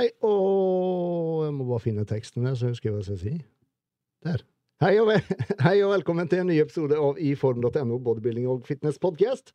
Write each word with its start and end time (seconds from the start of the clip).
Hei, 0.00 0.06
og 0.24 1.42
jeg 1.44 1.52
må 1.58 1.64
bare 1.68 1.82
finne 1.84 2.06
teksten 2.08 2.46
der, 2.46 2.54
så 2.56 2.70
jeg 2.70 2.78
hva 2.86 3.02
jeg 3.02 3.04
skal 3.04 3.18
si. 3.20 3.32
Der. 4.24 4.40
Hei 4.80 4.94
og, 4.96 5.10
Hei 5.66 5.74
og 5.84 5.92
velkommen 5.92 6.30
til 6.30 6.40
en 6.40 6.48
ny 6.48 6.56
episode 6.62 6.96
av 6.96 7.20
iform.no 7.20 7.98
bodybuilding 8.00 8.46
og 8.48 8.62
fitness 8.64 8.96
podcast. 9.02 9.52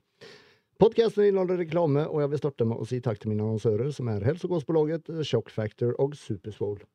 Podcasten 0.78 1.26
inneholder 1.32 1.58
reklame, 1.64 2.06
og 2.06 2.22
jeg 2.22 2.34
vil 2.36 2.44
starte 2.44 2.70
med 2.70 2.78
å 2.78 2.86
si 2.86 3.02
takk 3.02 3.24
til 3.24 3.34
mine 3.34 3.42
annonsører, 3.42 3.90
som 3.90 4.14
er 4.14 4.22
Helsekostbolaget, 4.30 5.10
Shock 5.26 5.50
Factor 5.50 5.98
og 5.98 6.14
Superswole. 6.14 6.86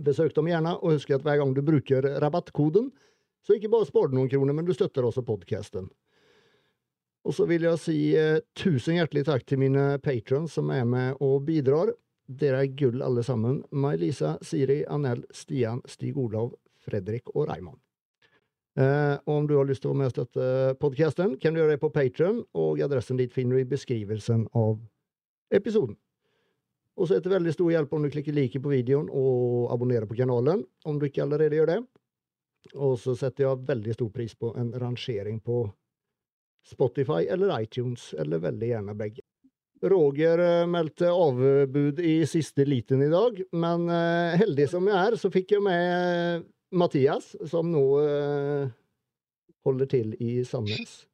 Besøk 0.00 0.32
dem 0.40 0.48
gjerne, 0.48 0.78
og 0.80 0.96
husk 0.96 1.12
at 1.12 1.28
hver 1.28 1.42
gang 1.44 1.52
du 1.52 1.60
bruker 1.60 2.14
rabattkoden, 2.24 2.88
så 3.44 3.60
ikke 3.60 3.74
bare 3.76 3.92
sparer 3.92 4.14
du 4.14 4.22
noen 4.22 4.32
kroner, 4.32 4.56
men 4.56 4.64
du 4.64 4.72
støtter 4.72 5.04
også 5.04 5.28
podcasten. 5.28 5.92
Og 7.28 7.36
så 7.36 7.44
vil 7.44 7.68
jeg 7.68 7.84
si 7.84 8.02
eh, 8.16 8.38
tusen 8.56 8.96
hjertelig 8.96 9.28
takk 9.28 9.44
til 9.44 9.66
mine 9.68 9.90
patrons 10.00 10.56
som 10.56 10.72
er 10.72 10.88
med 10.88 11.20
og 11.20 11.42
bidrar. 11.44 11.92
Dere 12.30 12.62
er 12.62 12.74
gull 12.78 13.02
alle 13.02 13.24
sammen. 13.26 13.62
May-Lisa, 13.74 14.36
Siri, 14.46 14.84
Anel, 14.86 15.24
Stian, 15.34 15.80
Stig 15.90 16.18
Olav, 16.18 16.52
Fredrik 16.78 17.32
og 17.34 17.48
Raymond. 17.50 17.80
Eh, 18.78 19.16
om 19.26 19.48
du 19.50 19.56
har 19.58 19.66
lyst 19.66 19.82
til 19.82 19.90
å 19.90 19.96
være 19.98 20.26
med 20.28 20.78
podkasten, 20.78 21.34
kan 21.42 21.54
du 21.54 21.60
gjøre 21.60 21.74
det 21.74 21.82
på 21.82 21.90
Patron, 21.90 22.44
og 22.54 22.78
adressen 22.84 23.18
dit 23.18 23.32
finner 23.34 23.58
du 23.58 23.64
i 23.64 23.72
beskrivelsen 23.72 24.46
av 24.54 24.78
episoden. 25.50 25.98
Og 27.00 27.08
så 27.08 27.16
er 27.16 27.24
det 27.24 27.32
veldig 27.32 27.54
stor 27.56 27.72
hjelp 27.72 27.94
om 27.96 28.04
du 28.04 28.10
klikker 28.12 28.36
like 28.36 28.60
på 28.62 28.70
videoen 28.70 29.08
og 29.10 29.72
abonnerer 29.74 30.06
på 30.06 30.18
kanalen, 30.20 30.62
om 30.86 31.00
du 31.00 31.08
ikke 31.08 31.24
allerede 31.24 31.58
gjør 31.58 31.72
det. 31.74 31.80
Og 32.76 32.98
så 33.00 33.16
setter 33.16 33.46
jeg 33.48 33.66
veldig 33.66 33.96
stor 33.96 34.10
pris 34.14 34.36
på 34.36 34.52
en 34.60 34.70
rangering 34.78 35.40
på 35.42 35.64
Spotify 36.68 37.24
eller 37.26 37.56
iTunes, 37.58 38.12
eller 38.20 38.42
veldig 38.44 38.68
gjerne 38.68 38.94
begge. 38.94 39.24
Roger 39.82 40.38
eh, 40.38 40.66
meldte 40.68 41.10
avbud 41.10 42.00
i 42.04 42.26
siste 42.28 42.64
liten 42.68 43.02
i 43.02 43.08
dag, 43.12 43.42
men 43.52 43.88
eh, 43.88 44.38
heldig 44.40 44.68
som 44.68 44.88
jeg 44.88 44.96
er, 44.98 45.16
så 45.20 45.30
fikk 45.32 45.52
jeg 45.56 45.62
med 45.64 46.44
Mathias, 46.76 47.36
som 47.50 47.70
nå 47.72 47.84
eh, 48.04 48.68
holder 49.64 49.86
til 49.90 50.14
i 50.20 50.44
Sandnes. 50.44 51.06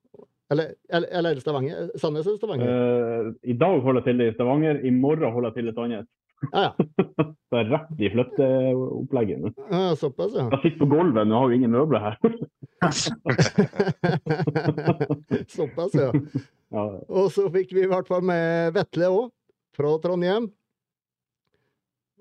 Eller, 0.51 0.75
eller, 0.95 1.09
eller 1.19 1.37
Stavanger? 1.43 1.91
Sandnes 1.99 2.27
eller 2.27 2.37
Stavanger? 2.39 2.69
Uh, 2.71 3.33
I 3.43 3.53
dag 3.59 3.81
holder 3.83 4.01
jeg 4.05 4.13
til 4.13 4.21
i 4.27 4.35
Stavanger, 4.35 4.75
i 4.87 4.91
morgen 4.95 5.33
holder 5.35 5.49
jeg 5.51 5.57
til 5.59 5.69
i 5.73 5.75
annet. 5.87 6.07
Ja, 6.53 6.61
ja. 6.69 6.73
det 7.51 7.59
er 7.63 7.71
rett 7.73 8.01
i 8.03 8.13
flytteopplegget 8.13 9.39
nå. 9.43 9.49
ja 9.73 9.95
såpass, 9.99 10.33
ja. 10.37 10.47
Jeg 10.53 10.61
sitter 10.63 10.81
på 10.85 10.91
gulvet, 10.93 11.25
nå 11.27 11.35
har 11.41 11.47
vi 11.51 11.57
ingen 11.59 11.75
møbler 11.75 12.01
her. 12.05 12.17
såpass, 15.57 15.93
ja. 15.97 16.11
Ja. 16.75 16.85
Og 17.09 17.31
så 17.35 17.47
fikk 17.55 17.75
vi 17.77 17.85
i 17.85 17.91
hvert 17.91 18.09
fall 18.09 18.25
med 18.27 18.75
Vetle 18.77 19.11
òg, 19.13 19.27
fra 19.77 19.93
Trondheim. 20.03 20.49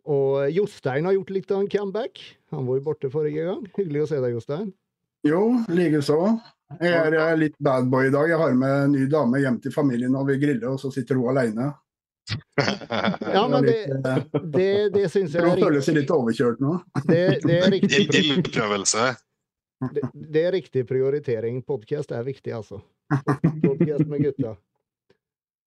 Og 0.06 0.52
Jostein 0.54 1.08
har 1.08 1.16
gjort 1.16 1.32
litt 1.34 1.52
av 1.52 1.64
en 1.64 1.70
comeback. 1.72 2.20
Han 2.54 2.68
var 2.68 2.78
jo 2.78 2.84
borte 2.86 3.10
forrige 3.10 3.48
gang. 3.48 3.64
Hyggelig 3.78 4.04
å 4.04 4.10
se 4.12 4.20
deg, 4.22 4.36
Jostein. 4.38 4.68
Jo, 5.26 5.40
likeså. 5.74 6.20
Jeg 6.78 6.94
er 6.94 7.16
eh, 7.18 7.32
litt 7.40 7.56
badboy 7.64 8.12
i 8.12 8.14
dag. 8.14 8.30
Jeg 8.30 8.38
har 8.42 8.54
med 8.58 8.76
en 8.84 8.94
ny 8.94 9.08
dame 9.10 9.42
hjem 9.42 9.58
til 9.64 9.74
familien 9.74 10.14
og 10.18 10.30
vi 10.30 10.38
griller, 10.42 10.76
og 10.76 10.82
så 10.82 10.92
sitter 10.94 11.18
hun 11.18 11.32
alene. 11.34 11.72
Ja, 13.34 13.44
men 13.50 13.66
det, 13.66 13.80
det, 14.54 14.70
det 14.96 15.04
syns 15.14 15.36
jeg 15.36 15.46
Hun 15.46 15.52
er 15.52 15.62
føler 15.62 15.84
seg 15.86 15.98
litt 16.00 16.14
overkjørt 16.14 16.62
nå. 16.64 16.72
Det, 17.06 17.20
det, 17.44 17.58
er 17.60 17.74
riktig 17.74 18.06
pri- 18.10 18.24
Ildprøvelse. 18.32 19.10
Det, 19.94 20.08
det 20.14 20.44
er 20.46 20.56
riktig 20.56 20.86
prioritering. 20.90 21.62
Podkast 21.66 22.14
er 22.16 22.24
viktig, 22.26 22.54
altså. 22.56 22.82
Podkast 23.64 24.08
med 24.10 24.26
gutta. 24.26 24.56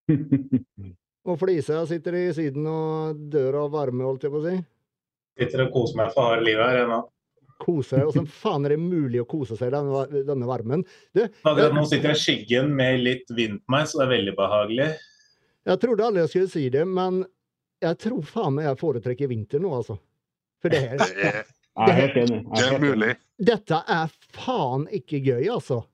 Og 1.29 1.37
Flisa 1.37 1.83
sitter 1.89 2.17
i 2.17 2.25
siden 2.33 2.65
og 2.71 3.19
dør 3.29 3.65
av 3.65 3.73
varme, 3.75 4.07
holdt 4.07 4.25
jeg 4.25 4.33
på 4.33 4.41
å 4.41 4.45
si. 4.47 4.55
Sitter 5.39 5.67
og 5.67 5.75
koser 5.75 5.99
meg 6.01 6.15
for 6.15 6.31
harde 6.31 6.47
livet 6.47 6.65
her 6.65 6.87
ennå. 6.87 7.03
Kose. 7.59 7.99
Åssen 8.07 8.29
faen 8.31 8.65
er 8.65 8.77
det 8.77 8.81
mulig 8.81 9.21
å 9.21 9.27
kose 9.29 9.59
seg 9.59 9.73
i 9.73 9.75
denne, 9.75 10.23
denne 10.25 10.49
varmen? 10.49 10.85
Du, 11.13 11.25
Akkurat 11.43 11.75
nå 11.75 11.83
sitter 11.91 12.13
jeg 12.15 12.21
i 12.21 12.23
skyggen 12.23 12.71
med 12.79 13.03
litt 13.03 13.33
vind 13.35 13.61
på 13.61 13.75
meg, 13.75 13.89
så 13.91 14.01
det 14.01 14.07
er 14.07 14.13
veldig 14.15 14.35
behagelig. 14.39 14.89
jeg 15.69 15.83
trodde 15.83 16.07
aldri 16.07 16.23
jeg 16.23 16.33
skulle 16.33 16.53
si 16.55 16.65
det, 16.73 16.85
men 16.87 17.25
jeg 17.83 17.99
tror 18.07 18.23
faen 18.27 18.57
meg 18.57 18.71
jeg 18.71 18.81
foretrekker 18.81 19.31
vinter 19.31 19.63
nå, 19.63 19.75
altså. 19.81 19.99
For 20.63 20.75
det 20.75 20.85
her, 20.87 21.03
er, 21.29 21.43
Jeg 21.79 21.93
er 21.95 22.01
helt 22.01 22.17
enig. 22.25 22.39
Jeg 22.43 22.57
det 22.59 22.65
er 22.67 22.75
enig. 22.77 22.89
mulig. 22.91 23.13
dette 23.51 23.79
er 23.95 24.11
faen 24.35 24.89
ikke 24.99 25.21
gøy, 25.23 25.45
altså. 25.55 25.85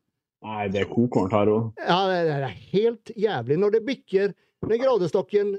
Nei, 0.45 0.69
det 0.69 0.81
er 0.83 0.89
kokvarmt 0.91 1.33
her 1.33 1.51
òg. 1.53 1.71
Ja, 1.81 1.99
det 2.09 2.33
er 2.35 2.49
helt 2.73 3.13
jævlig. 3.17 3.57
Når 3.61 3.71
det 3.79 3.85
bikker 3.87 4.35
med 4.69 4.81
gradestokken 4.81 5.55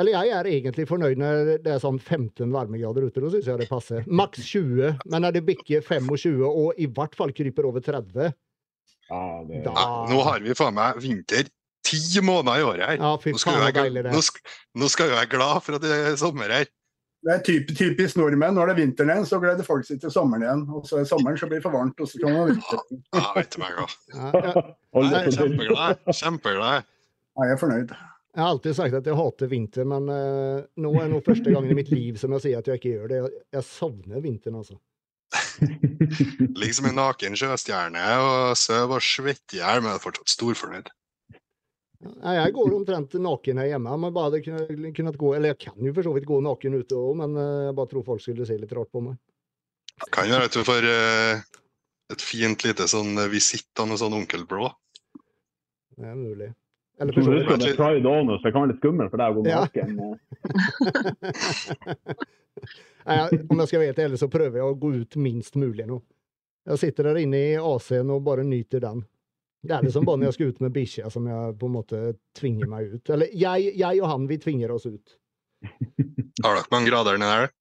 Eller 0.00 0.12
jeg 0.24 0.30
er 0.32 0.46
egentlig 0.48 0.86
fornøyd 0.88 1.18
når 1.20 1.48
det 1.62 1.68
er 1.74 1.78
sånn 1.82 1.98
15 2.00 2.48
varmegrader 2.50 3.04
ute. 3.04 3.20
Da 3.20 3.28
syns 3.34 3.44
jeg 3.50 3.58
det 3.60 3.66
passer. 3.68 4.04
Maks 4.08 4.40
20. 4.48 4.94
Men 5.04 5.20
når 5.26 5.34
det 5.36 5.42
bikker 5.44 5.82
25, 5.84 6.40
og 6.48 6.72
i 6.80 6.86
hvert 6.86 7.14
fall 7.14 7.30
kryper 7.36 7.66
over 7.68 7.80
30 7.84 8.32
Ja, 9.10 9.42
det 9.44 9.64
Da- 9.66 9.74
Ja, 9.76 10.06
nå 10.08 10.22
har 10.24 10.40
vi 10.40 10.54
faen 10.56 10.74
meg 10.74 10.96
vinter 10.96 11.44
ti 11.84 11.98
måneder 12.24 12.56
i 12.56 12.64
året 12.64 12.86
her. 12.88 12.96
Ja, 13.02 13.16
fy 13.20 13.32
Nå 13.34 13.38
skal, 13.42 13.52
faen, 13.52 13.66
være, 13.68 13.84
deilig 13.84 14.02
det 14.06 14.12
nå, 14.16 14.22
skal, 14.22 14.40
nå 14.80 14.88
skal 14.88 15.08
vi 15.10 15.14
være 15.18 15.30
glad 15.36 15.62
for 15.62 15.74
at 15.76 15.82
det 15.84 15.90
er 15.92 16.16
sommer 16.16 16.48
her. 16.48 16.64
Det 17.22 17.30
er 17.30 17.42
typ, 17.46 17.68
typisk 17.78 18.18
nordmenn. 18.18 18.56
Når 18.56 18.70
det 18.70 18.72
er 18.74 18.78
vinteren 18.80 19.12
igjen, 19.14 19.26
så 19.30 19.38
gleder 19.42 19.66
folk 19.66 19.86
seg 19.86 20.00
til 20.02 20.10
sommeren 20.10 20.42
igjen. 20.42 20.62
Og 20.74 20.86
så 20.88 20.98
er 20.98 21.04
sommeren, 21.06 21.38
så 21.38 21.46
blir 21.50 21.60
det 21.60 21.66
for 21.66 21.74
varmt, 21.76 22.00
og 22.02 22.08
så 22.10 22.18
kan 22.18 22.34
man 22.34 22.50
vinteren. 22.50 23.02
Ja, 23.14 23.26
vet 23.36 23.52
du 23.54 23.60
meg 23.62 23.76
Nei. 25.12 25.20
Kjempeglad. 25.36 26.00
Kjempeglad. 26.10 26.88
Ja, 27.38 27.46
jeg 27.46 27.54
er 27.54 27.60
fornøyd. 27.60 27.92
jeg 28.32 28.42
har 28.42 28.48
alltid 28.48 28.74
sagt 28.76 28.96
at 28.98 29.06
jeg 29.06 29.16
hater 29.16 29.48
vinter, 29.52 29.86
men 29.88 30.08
uh, 30.10 30.64
nå 30.82 30.94
er 31.00 31.12
det 31.12 31.22
første 31.28 31.54
gangen 31.54 31.70
i 31.70 31.76
mitt 31.78 31.92
liv 31.94 32.18
som 32.20 32.34
jeg 32.36 32.46
sier 32.46 32.62
at 32.64 32.68
jeg 32.68 32.80
ikke 32.80 32.96
gjør 32.96 33.12
det. 33.12 33.20
Jeg, 33.20 33.44
jeg 33.58 33.68
savner 33.70 34.24
vinteren, 34.24 34.58
altså. 34.64 34.80
Ligger 36.58 36.74
som 36.76 36.90
en 36.90 36.98
naken 36.98 37.38
sjøstjerne 37.38 38.02
og 38.24 38.58
sover 38.58 38.98
og 38.98 39.06
svetter 39.06 39.60
i 39.60 39.62
hjel, 39.62 39.84
men 39.84 39.94
er 39.94 40.02
fortsatt 40.02 40.34
storfornøyd. 40.34 40.90
Nei, 42.02 42.32
jeg 42.34 42.52
går 42.56 42.72
omtrent 42.74 43.12
naken 43.22 43.60
her 43.62 43.68
hjemme. 43.72 43.92
Men 44.04 44.14
bare 44.16 44.40
kunne, 44.42 44.90
kunnet 44.96 45.18
gå, 45.20 45.28
eller 45.36 45.52
jeg 45.52 45.60
kan 45.68 45.78
jo 45.86 45.92
for 45.94 46.02
så 46.08 46.12
vidt 46.16 46.26
gå 46.26 46.40
naken 46.42 46.74
ute 46.80 46.98
òg, 46.98 47.12
men 47.20 47.36
eh, 47.38 47.60
jeg 47.68 47.76
bare 47.78 47.90
tror 47.92 48.06
folk 48.08 48.22
skulle 48.24 48.46
se 48.48 48.56
litt 48.58 48.72
rart 48.74 48.90
på 48.90 49.02
meg. 49.04 49.18
Kan 50.10 50.30
være 50.32 50.48
at 50.48 50.56
du 50.56 50.64
får 50.66 50.82
eh, 50.90 51.44
et 52.10 52.24
fint 52.24 52.64
lite 52.66 52.88
sånn 52.90 53.14
eh, 53.22 53.30
visitt 53.30 53.70
av 53.78 53.86
noe 53.90 54.00
sånn 54.00 54.16
Onkel 54.18 54.42
Blå. 54.50 54.72
Det 55.94 56.08
er 56.10 56.18
mulig. 56.18 56.50
Eller 57.00 57.14
for 57.16 57.22
så 57.26 57.30
vidt. 57.34 57.48
det 57.62 57.70
er 57.72 57.78
pride 57.78 58.08
også, 58.10 58.34
så 58.38 58.44
det 58.48 58.52
kan 58.54 58.62
være 58.64 58.72
litt 58.72 58.82
skummelt 58.82 59.10
for 59.12 59.18
deg 59.22 59.28
å 59.30 59.34
gå 59.38 59.42
Ja. 59.48 59.60
naken. 59.62 59.88
Nei, 63.02 63.16
om 63.50 63.58
jeg 63.62 63.68
skal 63.70 63.80
være 63.80 63.90
helt 63.90 64.02
ærlig, 64.04 64.18
så 64.20 64.28
prøver 64.30 64.60
jeg 64.60 64.66
å 64.68 64.76
gå 64.78 64.92
ut 65.00 65.16
minst 65.22 65.56
mulig 65.58 65.86
nå. 65.88 65.98
Jeg 66.70 66.78
sitter 66.78 67.08
der 67.10 67.18
inne 67.24 67.38
i 67.42 67.56
AC-en 67.58 68.12
og 68.14 68.22
bare 68.26 68.44
nyter 68.46 68.82
den. 68.84 69.02
Det 69.62 69.74
er 69.76 69.84
liksom 69.86 70.06
bare 70.06 70.18
når 70.18 70.30
jeg 70.30 70.34
skal 70.36 70.52
ut 70.52 70.60
med 70.64 70.72
bikkja 70.74 71.10
som 71.14 71.26
jeg 71.30 71.56
på 71.60 71.68
en 71.68 71.74
måte 71.76 71.98
tvinger 72.38 72.66
meg 72.70 72.96
ut. 72.96 73.10
Eller 73.14 73.30
jeg, 73.30 73.68
jeg 73.78 74.00
og 74.02 74.08
han, 74.10 74.24
vi 74.30 74.38
tvinger 74.42 74.72
oss 74.74 74.88
ut. 74.90 75.12
Har 76.42 76.56
dere 76.58 76.66
mange 76.72 76.90
grader 76.90 77.20
nedi 77.22 77.36
der? 77.44 77.52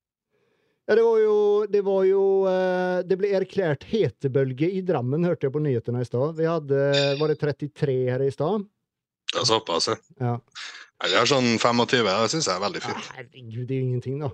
Ja, 0.90 0.96
det 0.98 1.04
var 1.06 1.20
jo 1.22 1.36
Det, 1.70 1.82
var 1.86 2.04
jo, 2.10 2.22
eh, 2.50 3.04
det 3.06 3.18
ble 3.22 3.30
erklært 3.38 3.86
hetebølge 3.92 4.66
i 4.74 4.82
Drammen, 4.84 5.24
hørte 5.30 5.46
jeg 5.46 5.54
på 5.54 5.62
nyhetene 5.62 6.02
i 6.02 6.08
stad. 6.10 6.34
Vi 6.40 6.48
hadde 6.50 6.80
Var 7.22 7.32
det 7.32 7.38
33 7.40 7.98
her 8.10 8.24
i 8.26 8.32
stad? 8.34 8.66
Det 9.32 9.44
er 9.44 9.48
såpass, 9.48 9.92
ja. 10.20 10.34
Vi 11.06 11.14
har 11.16 11.30
sånn 11.30 11.54
25, 11.62 12.02
det 12.10 12.32
syns 12.34 12.50
jeg 12.50 12.58
er 12.58 12.66
veldig 12.66 12.82
Ja, 12.82 12.90
fint. 12.90 13.14
Herregud, 13.20 13.62
det 13.70 13.78
er 13.78 13.80
jo 13.80 13.86
ingenting, 13.86 14.18
da. 14.26 14.34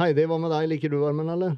Heidi, 0.00 0.26
hva 0.28 0.40
med 0.40 0.52
deg? 0.52 0.66
Liker 0.72 0.92
du 0.92 0.98
varmen, 1.04 1.30
eller? 1.36 1.54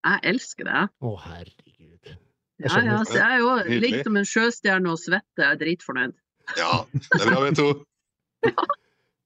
Jeg 0.00 0.20
elsker 0.32 0.66
det. 0.68 0.82
Å, 1.04 1.12
herregud. 1.26 2.12
Jeg 2.60 2.68
Ja, 2.70 2.80
ja, 2.84 2.96
så 3.08 3.16
jeg 3.16 3.36
er 3.36 3.40
jo 3.40 3.80
ligger 3.80 4.02
som 4.04 4.16
en 4.20 4.28
sjøstjerne 4.28 4.92
og 4.92 5.00
svette. 5.00 5.40
Jeg 5.40 5.48
er 5.48 5.60
dritfornøyd. 5.60 6.16
Ja, 6.58 6.72
det 6.92 7.20
er 7.20 7.28
bra, 7.30 7.42
vi 7.46 7.52
to. 7.58 7.68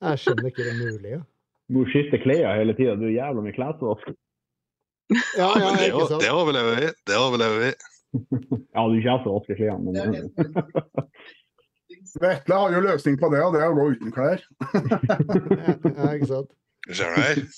Jeg 0.05 0.21
skjønner 0.21 0.50
ikke 0.50 0.65
det 0.67 0.75
mulige. 0.76 0.99
mulig. 0.99 1.12
Ja, 1.15 1.21
Du 1.65 1.79
må 1.79 1.85
skifte 1.88 2.19
klær 2.21 2.59
hele 2.59 2.75
tida. 2.76 2.97
Du 3.00 3.06
er 3.06 3.15
jævla 3.15 3.44
mye 3.47 3.55
klesvask. 3.56 4.11
ja, 5.41 5.49
ja 5.62 5.71
det, 5.79 5.87
det, 5.94 6.19
det 6.21 6.32
overlever 6.35 6.81
vi. 6.81 6.91
Det 7.09 7.17
overlever 7.17 7.62
vi. 7.62 7.70
Ja, 8.75 8.85
du 8.85 8.99
er 8.99 9.00
til 9.00 9.23
som 9.25 9.32
vasker 9.38 9.59
klærne, 9.59 9.94
men 9.94 10.29
Vetle 12.20 12.59
har 12.61 12.75
jo 12.75 12.82
løsning 12.85 13.17
på 13.19 13.31
det, 13.32 13.41
og 13.43 13.55
det 13.55 13.62
er 13.65 13.73
å 13.73 13.77
gå 13.79 13.87
uten 13.94 14.12
klær. 14.15 14.43
Ja, 14.75 15.73
ja, 15.73 16.11
ikke 16.12 16.29
sant? 16.31 16.53
Ser 16.93 17.17
du? 17.17 17.49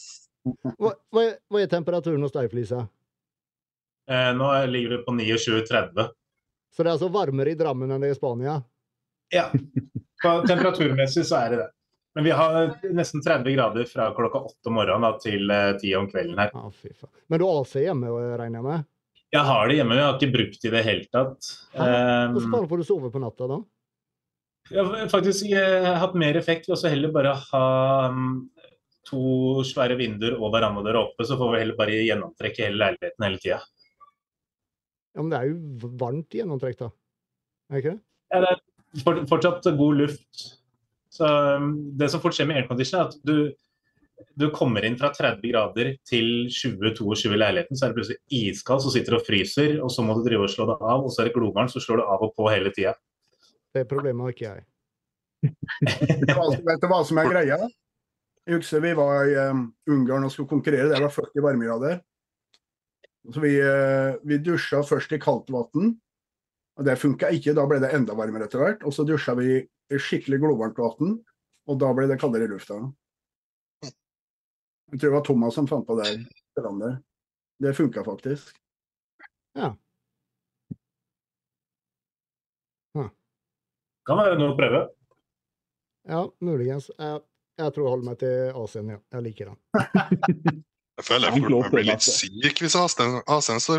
Hva, 0.78 0.92
hva, 1.12 1.24
er, 1.24 1.34
hva 1.50 1.60
er 1.60 1.72
temperaturen 1.72 2.22
hos 2.22 2.32
deg, 2.32 2.46
Flisa? 2.52 2.84
Eh, 4.10 4.32
nå 4.36 4.50
ligger 4.66 4.96
vi 4.96 4.98
på 5.04 5.12
29-30. 5.12 6.08
Så 6.76 6.82
det 6.82 6.90
er 6.90 6.92
altså 6.92 7.08
varmere 7.08 7.54
i 7.54 7.58
Drammen 7.58 7.90
enn 7.90 8.04
det 8.04 8.12
i 8.12 8.18
Spania? 8.18 8.60
Ja. 9.34 9.48
Temperaturmessig 10.22 11.24
så 11.26 11.40
er 11.40 11.54
det 11.54 11.62
det. 11.62 11.70
Men 12.16 12.24
vi 12.24 12.32
har 12.32 12.70
nesten 12.96 13.20
30 13.24 13.52
grader 13.52 13.88
fra 13.88 14.08
klokka 14.16 14.38
åtte 14.48 14.70
om 14.70 14.78
morgenen 14.78 15.04
da, 15.04 15.16
til 15.20 15.50
eh, 15.52 15.72
ti 15.80 15.92
om 15.98 16.06
kvelden 16.08 16.38
her. 16.40 16.52
Ah. 16.56 16.70
Men 17.28 17.42
du 17.42 17.44
har 17.44 17.60
AC 17.60 17.74
hjemme, 17.82 18.12
regner 18.40 18.60
jeg 18.60 18.66
med? 18.68 18.86
Jeg 19.34 19.42
har 19.44 19.68
det 19.68 19.76
hjemme, 19.76 19.92
men 19.92 20.00
jeg 20.00 20.06
har 20.06 20.18
ikke 20.20 20.34
brukt 20.36 20.60
det 20.62 20.68
i 20.68 20.74
det 20.76 20.84
hele 20.86 21.08
tatt. 21.12 21.48
Hvordan 21.74 22.52
klarer 22.52 22.70
du 22.70 22.76
du 22.80 22.86
sove 22.88 23.10
på 23.12 23.20
natta 23.20 23.48
da? 23.50 23.58
Jeg 24.70 24.82
har 24.82 25.10
faktisk 25.10 25.50
eh, 25.54 25.92
hatt 26.00 26.14
mer 26.18 26.38
effekt 26.38 26.70
ved 26.70 26.78
å 26.78 26.90
heller 26.90 27.12
bare 27.14 27.34
ha 27.38 27.66
mm, 28.14 28.32
to 29.06 29.62
svære 29.66 29.98
vinduer 29.98 30.38
og 30.40 30.54
verandadøra 30.54 31.04
oppe, 31.04 31.26
så 31.26 31.38
får 31.38 31.52
vi 31.52 31.60
heller 31.62 31.78
bare 31.78 32.00
gjennomtrekke 32.00 32.64
hele 32.66 32.80
leiligheten 32.80 33.26
hele 33.28 33.42
tida. 33.42 33.60
Ja, 35.16 35.22
men 35.24 35.30
det 35.32 35.38
er 35.40 35.48
jo 35.48 35.90
varmt 36.00 36.34
gjennomtrekk, 36.36 36.78
da. 36.84 36.90
Er 37.70 37.74
det 37.78 37.82
ikke 37.82 37.94
det? 37.94 38.00
Ja, 38.34 38.40
det 38.44 38.50
er 38.52 39.26
fortsatt 39.30 39.68
god 39.78 40.00
luft. 40.02 40.42
Så 41.16 41.28
um, 41.56 41.70
det 41.96 42.10
som 42.12 42.20
fort 42.20 42.36
skjer 42.36 42.50
med 42.50 42.58
aircondition, 42.60 43.00
er 43.00 43.08
at 43.08 43.16
du, 43.24 43.54
du 44.36 44.46
kommer 44.52 44.84
inn 44.84 44.98
fra 45.00 45.08
30 45.16 45.40
grader 45.48 45.94
til 46.08 46.28
20-22 46.52 47.32
i 47.32 47.38
leiligheten, 47.40 47.78
så 47.78 47.86
er 47.86 47.94
det 47.94 47.98
plutselig 48.02 48.18
iskald, 48.52 48.84
så 48.84 48.92
sitter 48.92 49.16
du 49.16 49.18
og 49.22 49.24
fryser, 49.26 49.78
og 49.80 49.88
så 49.94 50.04
må 50.04 50.18
du 50.18 50.22
drive 50.26 50.44
og 50.44 50.52
slå 50.52 50.68
det 50.68 50.76
av, 50.82 51.06
og 51.06 51.08
så 51.14 51.22
er 51.24 51.30
det 51.30 51.34
glovarmt, 51.38 51.72
så 51.72 51.80
slår 51.80 52.02
du 52.02 52.04
av 52.04 52.26
og 52.28 52.34
på 52.36 52.50
hele 52.52 52.72
tida. 52.76 52.92
Det 53.76 53.86
problemet 53.88 54.24
har 54.28 54.36
ikke 54.36 54.50
jeg. 54.50 54.66
Vet 55.46 56.22
du 56.26 56.34
hva- 56.36 56.52
vet 56.68 56.84
du 56.84 56.88
hva 56.92 57.00
som 57.08 57.18
er 57.24 57.32
greia? 57.32 57.58
Jeg 58.46 58.60
husker 58.60 58.84
vi 58.84 58.92
var 59.00 59.24
i 59.26 59.34
um, 59.50 59.64
Ungarn 59.90 60.24
og 60.28 60.32
skulle 60.32 60.48
konkurrere. 60.52 60.92
Det 60.92 61.00
var 61.02 61.10
40 61.16 61.42
varmegrader. 61.44 61.96
Så 63.32 63.42
vi, 63.42 63.56
eh, 63.60 64.16
vi 64.22 64.38
dusja 64.38 64.82
først 64.86 65.12
i 65.12 65.20
kaldt 65.22 65.50
vann. 65.50 65.94
Og 66.76 66.84
det 66.84 66.98
funka 67.00 67.30
ikke. 67.34 67.54
Da 67.56 67.64
ble 67.66 67.80
det 67.82 67.92
enda 67.96 68.14
varmere 68.14 68.46
etter 68.46 68.62
hvert. 68.62 68.84
Og 68.86 68.94
så 68.94 69.06
dusja 69.08 69.34
vi 69.38 69.58
i 69.62 69.98
skikkelig 70.02 70.40
glovarmt 70.42 70.78
vann, 70.78 71.16
og 71.66 71.80
da 71.80 71.92
ble 71.94 72.08
det 72.10 72.18
kaldere 72.20 72.46
i 72.46 72.50
lufta. 72.50 72.78
Jeg 73.86 75.00
tror 75.00 75.08
det 75.08 75.16
var 75.16 75.24
Thomas 75.26 75.56
som 75.58 75.66
fant 75.66 75.86
på 75.86 75.96
det. 75.98 76.12
Det 77.62 77.72
funka 77.74 78.04
faktisk. 78.06 78.54
Kan 84.06 84.20
være 84.20 84.38
noe 84.38 84.52
å 84.52 84.58
prøve. 84.58 84.84
Ja, 86.06 86.20
muligens. 86.46 86.86
Jeg, 86.94 87.22
jeg 87.58 87.74
tror 87.74 87.86
jeg 87.86 87.94
holder 87.96 88.06
meg 88.06 88.20
til 88.20 88.60
AC-en, 88.62 88.92
ja. 88.94 89.00
Jeg 89.16 89.26
liker 89.26 89.50
den. 89.50 90.62
Jeg 90.96 91.04
føler 91.04 91.28
jeg 91.28 91.44
fort 91.44 91.70
blir 91.74 91.86
litt 91.90 92.04
syk 92.06 92.62
hvis 92.62 92.74
jeg 92.74 92.80
har 92.80 92.92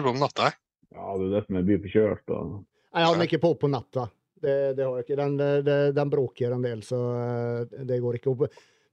på 0.06 0.14
om 0.14 0.20
natta. 0.22 0.52
Ja, 0.94 1.14
det 1.18 1.28
er 1.28 1.34
det 1.36 1.44
som 1.48 1.58
er 1.60 1.66
mye 1.68 1.82
forkjølt. 1.84 2.34
Og... 2.38 2.52
Nei, 2.62 3.02
jeg 3.02 3.08
har 3.10 3.18
den 3.18 3.26
ikke 3.28 3.42
på 3.44 3.52
på 3.62 3.70
natta. 3.74 4.08
Det, 4.38 4.56
det 4.78 4.86
har 4.86 5.00
jeg 5.00 5.08
ikke. 5.08 5.18
Den, 5.18 5.38
det, 5.66 5.78
den 5.98 6.12
bråker 6.14 6.54
en 6.54 6.66
del, 6.66 6.84
så 6.86 7.00
eh, 7.18 7.80
det 7.90 7.98
går 8.04 8.20
ikke 8.20 8.34
opp. 8.36 8.44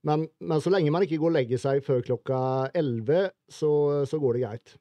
Men, 0.05 0.25
men 0.41 0.61
så 0.61 0.73
lenge 0.73 0.93
man 0.93 1.05
ikke 1.05 1.19
går 1.21 1.31
og 1.31 1.37
legger 1.37 1.61
seg 1.61 1.85
før 1.85 2.01
klokka 2.05 2.39
11, 2.77 3.29
så, 3.49 3.69
så 4.09 4.19
går 4.21 4.37
det 4.37 4.43
greit. 4.45 4.75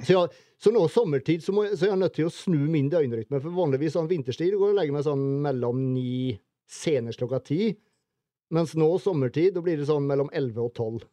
Så, 0.00 0.12
jeg, 0.14 0.40
så 0.62 0.72
nå 0.72 0.82
sommertid 0.92 1.42
så, 1.44 1.52
må, 1.56 1.64
jeg- 1.66 1.76
er 1.88 1.92
jeg 1.92 2.00
nødt 2.00 2.16
til 2.16 2.28
å 2.28 2.32
snu 2.32 2.58
min 2.72 2.90
døgnrytme. 2.92 3.40
For 3.44 3.56
vanligvis 3.56 3.96
sånn 3.96 4.08
vinterstid 4.10 4.52
går 4.56 4.70
jeg 4.70 4.74
og 4.76 4.80
legger 4.80 4.96
meg 4.96 5.06
sånn 5.08 5.24
mellom 5.44 5.80
ni, 5.92 6.34
senest 6.70 7.20
klokka 7.20 7.40
ti. 7.44 7.72
Mens 8.54 8.72
nå 8.78 8.88
sommertid, 9.02 9.52
da 9.56 9.62
blir 9.64 9.80
det 9.80 9.88
sånn 9.88 10.06
mellom 10.08 10.30
11 10.32 10.64
og 10.64 10.72
12. 10.76 11.08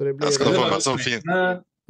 Så 0.00 0.06
det 0.08 0.14
blir 0.16 0.30
Jeg 0.30 0.38
skal 0.38 0.54
få 0.56 0.64
meg 0.64 0.80
sånn 0.80 1.02
fin 1.04 1.20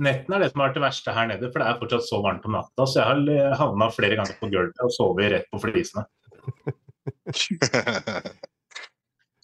Nettene 0.00 0.38
er 0.38 0.42
det 0.42 0.48
som 0.50 0.62
har 0.62 0.70
vært 0.70 0.78
det 0.78 0.82
verste 0.82 1.12
her 1.12 1.26
nede, 1.28 1.48
for 1.52 1.60
det 1.60 1.66
er 1.68 1.76
fortsatt 1.76 2.06
så 2.06 2.22
varmt 2.24 2.46
om 2.48 2.54
natta. 2.56 2.86
Så 2.88 3.02
jeg 3.02 3.04
har 3.04 3.18
havna 3.60 3.90
flere 3.92 4.16
ganger 4.16 4.32
på 4.40 4.48
gulvet 4.48 4.78
og 4.80 4.88
sovet 4.94 5.28
rett 5.34 5.44
på 5.52 5.60
flisene. 5.60 6.06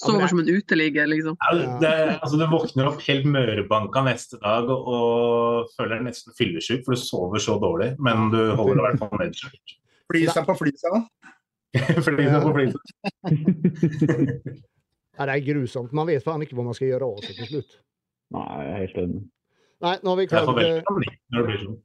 Sover 0.01 0.33
som 0.33 0.41
en 0.41 0.49
uteligger, 0.49 1.05
liksom. 1.13 1.37
Ja, 1.41 1.51
det, 1.81 1.91
altså, 2.15 2.37
du 2.41 2.47
våkner 2.49 2.89
opp 2.89 3.05
helt 3.05 3.27
mørbanka 3.33 4.01
neste 4.09 4.37
dag 4.41 4.65
og, 4.73 4.81
og 4.97 5.69
føler 5.77 5.99
deg 5.99 6.07
nesten 6.09 6.33
fyllesyk, 6.37 6.81
for 6.89 6.97
du 6.97 7.01
sover 7.05 7.41
så 7.41 7.59
dårlig. 7.61 7.91
Men 8.01 8.33
du 8.33 8.41
holder 8.57 8.81
i 8.81 8.85
hvert 8.87 9.01
fall 9.05 9.13
nedskylt. 9.21 9.77
Flisa 10.09 10.41
på 10.49 10.57
flisa. 10.57 11.05
Flisa 12.09 12.41
på 12.41 12.57
flisa. 12.57 12.81
Ja, 15.17 15.25
det 15.25 15.33
er 15.33 15.45
grusomt. 15.47 15.95
Man 15.97 16.09
vet 16.11 16.25
faen 16.25 16.43
ikke 16.45 16.59
hva 16.59 16.67
man 16.67 16.77
skal 16.77 16.91
gjøre 16.91 17.07
av 17.09 17.23
seg 17.25 17.39
til 17.39 17.49
slutt. 17.49 17.79
Nei, 18.35 18.47
jeg 18.65 18.73
er 18.73 18.81
helt 18.83 19.01
enig. 19.03 19.23
Nei, 19.85 19.95
nå 20.03 20.13
har 20.13 20.19
vi 20.19 20.27
klagd, 20.31 20.49
sånn. 21.61 21.77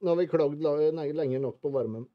nå 0.00 0.10
har 0.10 0.18
vi 0.18 0.26
klagd 0.30 0.64
lenger 0.64 1.14
lenge 1.20 1.42
nok 1.42 1.60
på 1.62 1.72
varmen. 1.74 2.06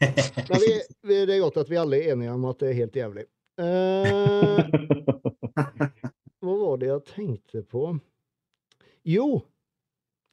Men 0.50 0.60
vi, 0.60 0.72
vi, 1.06 1.20
det 1.24 1.36
er 1.36 1.44
godt 1.44 1.62
at 1.62 1.70
vi 1.70 1.78
alle 1.80 2.00
er 2.00 2.12
enige 2.14 2.34
om 2.34 2.44
at 2.50 2.60
det 2.60 2.72
er 2.72 2.78
helt 2.82 2.98
jævlig. 2.98 3.24
Eh, 3.62 4.58
hva 6.42 6.56
var 6.58 6.80
det 6.82 6.90
jeg 6.90 7.04
tenkte 7.12 7.62
på? 7.70 7.92
Jo, 9.06 9.28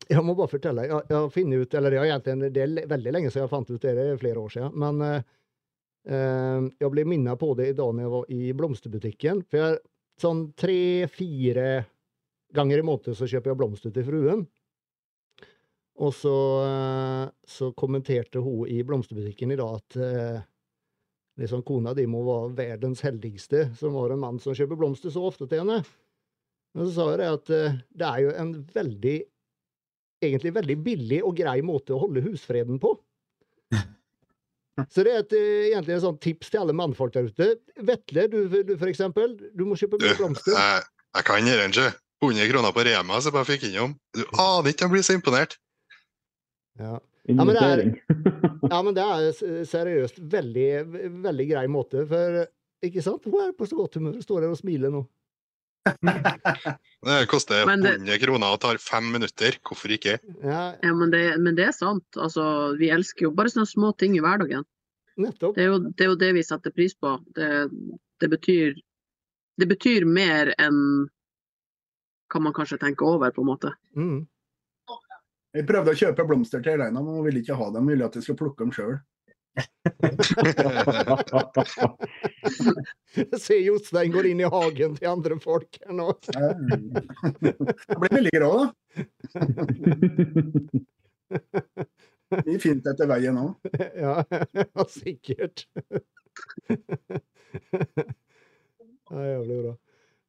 jeg 0.09 0.25
må 0.25 0.35
bare 0.35 0.51
fortelle. 0.51 0.87
Jeg, 0.89 1.05
jeg 1.09 1.17
har 1.17 1.29
funnet 1.31 1.61
ut, 1.61 1.77
eller 1.77 1.93
det, 1.93 2.01
har 2.01 2.09
egentlig, 2.09 2.51
det 2.55 2.65
er 2.65 2.89
veldig 2.91 3.15
lenge 3.15 3.31
siden 3.31 3.45
jeg 3.45 3.53
fant 3.53 3.71
ut 3.71 3.79
det, 3.83 3.95
det 3.95 4.07
er 4.09 4.19
flere 4.19 4.41
år 4.41 4.53
siden. 4.55 4.75
Men 4.83 5.05
eh, 5.05 5.29
eh, 6.09 6.67
jeg 6.81 6.93
ble 6.95 7.07
minnet 7.07 7.39
på 7.39 7.53
det 7.59 7.71
i 7.71 7.77
dag 7.77 7.95
når 7.95 8.07
jeg 8.07 8.13
var 8.17 8.35
i 8.35 8.53
blomsterbutikken. 8.57 9.43
For 9.47 9.61
jeg, 9.61 9.81
sånn 10.21 10.45
tre-fire 10.59 11.69
ganger 12.55 12.81
i 12.81 12.85
måneden 12.85 13.17
så 13.17 13.27
kjøper 13.29 13.51
jeg 13.51 13.59
blomster 13.61 13.93
til 13.95 14.07
fruen. 14.07 14.45
Og 16.01 16.13
så, 16.15 16.35
eh, 16.65 17.25
så 17.45 17.71
kommenterte 17.77 18.41
hun 18.41 18.69
i 18.69 18.81
blomsterbutikken 18.87 19.53
i 19.53 19.59
dag 19.59 19.75
at 19.77 19.97
eh, 20.01 20.39
liksom 21.41 21.63
kona 21.67 21.93
di 21.97 22.07
må 22.09 22.23
være 22.25 22.55
verdens 22.57 23.03
heldigste 23.05 23.67
som 23.77 23.97
har 23.99 24.13
en 24.13 24.23
mann 24.23 24.39
som 24.41 24.55
kjøper 24.57 24.79
blomster 24.79 25.13
så 25.13 25.27
ofte 25.29 25.47
til 25.49 25.61
henne. 25.63 25.81
Men 26.73 26.87
så 26.87 26.95
sa 26.95 27.07
jeg 27.11 27.21
det 27.21 27.29
at 27.35 27.53
eh, 27.57 27.79
det 28.01 28.09
er 28.09 28.25
jo 28.25 28.33
en 28.43 28.55
veldig 28.73 29.17
egentlig 30.21 30.53
veldig 30.53 30.77
billig 30.85 31.23
og 31.25 31.37
grei 31.37 31.59
måte 31.65 31.95
å 31.95 32.01
holde 32.03 32.21
husfreden 32.25 32.77
på. 32.81 32.93
Så 34.93 35.03
det 35.05 35.13
er 35.13 35.23
et, 35.23 35.33
egentlig 35.71 35.95
et 35.95 36.03
sånt 36.03 36.21
tips 36.21 36.51
til 36.53 36.61
alle 36.61 36.75
mannfolk 36.77 37.15
der 37.15 37.25
ute. 37.25 37.47
Vetle, 37.81 38.27
du, 38.29 38.37
du 38.45 38.75
for 38.75 38.89
eksempel, 38.89 39.33
du 39.57 39.65
må 39.65 39.77
kjøpe 39.77 39.97
blomster. 39.97 40.53
jeg, 40.53 40.85
jeg 41.17 41.27
kan 41.27 41.73
sjø. 41.73 41.89
100 42.21 42.47
kroner 42.51 42.71
på 42.75 42.83
Rema, 42.85 43.17
som 43.21 43.33
jeg 43.39 43.47
fikk 43.49 43.63
innom. 43.69 43.95
Du 44.13 44.21
aner 44.37 44.69
ikke, 44.71 44.85
jeg 44.85 44.93
blir 44.93 45.05
så 45.07 45.15
imponert. 45.17 45.55
Ja. 46.79 46.99
men 47.27 47.47
det 47.47 47.61
er- 47.61 47.95
Ja, 48.71 48.81
men 48.81 48.93
det 48.93 49.03
er 49.03 49.31
seriøst 49.75 50.19
veldig, 50.31 50.67
veldig 51.23 51.47
grei 51.49 51.65
måte, 51.67 52.05
for 52.07 52.45
ikke 52.85 53.01
sant? 53.05 53.25
Hun 53.25 53.41
er 53.47 53.51
på 53.57 53.67
så 53.69 53.75
godt 53.77 53.95
humør, 53.97 54.21
står 54.21 54.41
her 54.45 54.53
og 54.53 54.57
smiler 54.61 54.93
nå. 54.93 55.03
Det 57.01 57.27
koster 57.31 57.65
Men 57.65 57.81
det- 57.81 57.95
100 57.97 58.19
kroner 58.21 58.53
og 58.53 58.59
tar 58.61 58.77
fem 58.77 59.07
minutter. 59.11 59.57
Hvorfor 59.65 59.89
ikke? 59.89 60.19
Ja, 60.43 60.75
Ja, 60.83 60.93
men 60.93 61.09
det, 61.09 61.39
men 61.41 61.55
det 61.57 61.65
er 61.67 61.73
sant. 61.73 62.05
Altså, 62.15 62.77
vi 62.77 62.89
elsker 62.93 63.25
jo 63.25 63.31
bare 63.31 63.49
sånne 63.49 63.65
små 63.69 63.89
ting 63.97 64.15
i 64.15 64.21
hverdagen. 64.21 64.63
nettopp. 65.17 65.55
Det 65.55 65.63
er 65.63 65.71
jo 65.71 65.79
det, 65.79 66.01
er 66.05 66.09
jo 66.11 66.15
det 66.15 66.33
vi 66.37 66.43
setter 66.43 66.71
pris 66.71 66.93
på. 66.93 67.15
Det, 67.35 67.49
det, 68.21 68.29
betyr, 68.29 68.77
det 69.57 69.67
betyr 69.67 70.05
mer 70.05 70.53
enn 70.61 71.09
hva 72.31 72.39
man 72.47 72.55
kanskje 72.55 72.79
tenke 72.81 73.03
over, 73.07 73.29
på 73.35 73.41
en 73.43 73.51
måte. 73.51 73.69
Mm. 73.97 74.19
Jeg 75.51 75.67
prøvde 75.67 75.91
å 75.91 75.99
kjøpe 75.99 76.27
blomster 76.29 76.59
til 76.63 76.73
Elena, 76.77 76.99
men 77.03 77.13
hun 77.17 77.25
ville 77.25 77.41
ikke 77.43 77.59
ha 77.59 77.65
dem. 77.69 77.83
Hun 77.83 77.91
ville 77.91 78.07
at 78.07 78.15
jeg 78.15 78.23
skulle 78.25 78.41
plukke 78.45 78.63
dem 78.63 78.73
sjøl. 78.75 78.95
Se 83.43 83.55
Jostein 83.59 84.13
går 84.13 84.25
inn 84.29 84.43
i 84.45 84.47
hagen 84.47 84.95
til 84.95 85.11
andre 85.11 85.35
folk 85.43 85.71
her 85.83 85.91
nå. 85.97 86.07
Det 86.23 87.99
blir 87.99 88.11
billigere 88.15 88.47
òg, 88.47 88.55
da. 88.61 88.67
Mye 92.31 92.63
fint 92.63 92.87
etter 92.87 93.11
veien 93.11 93.35
òg. 93.41 93.51
Ja, 93.99 94.23
ja 94.55 94.83
sikkert. 94.95 95.67
Ja, 99.11 99.19
jævlig 99.33 99.57
bra. 99.65 99.73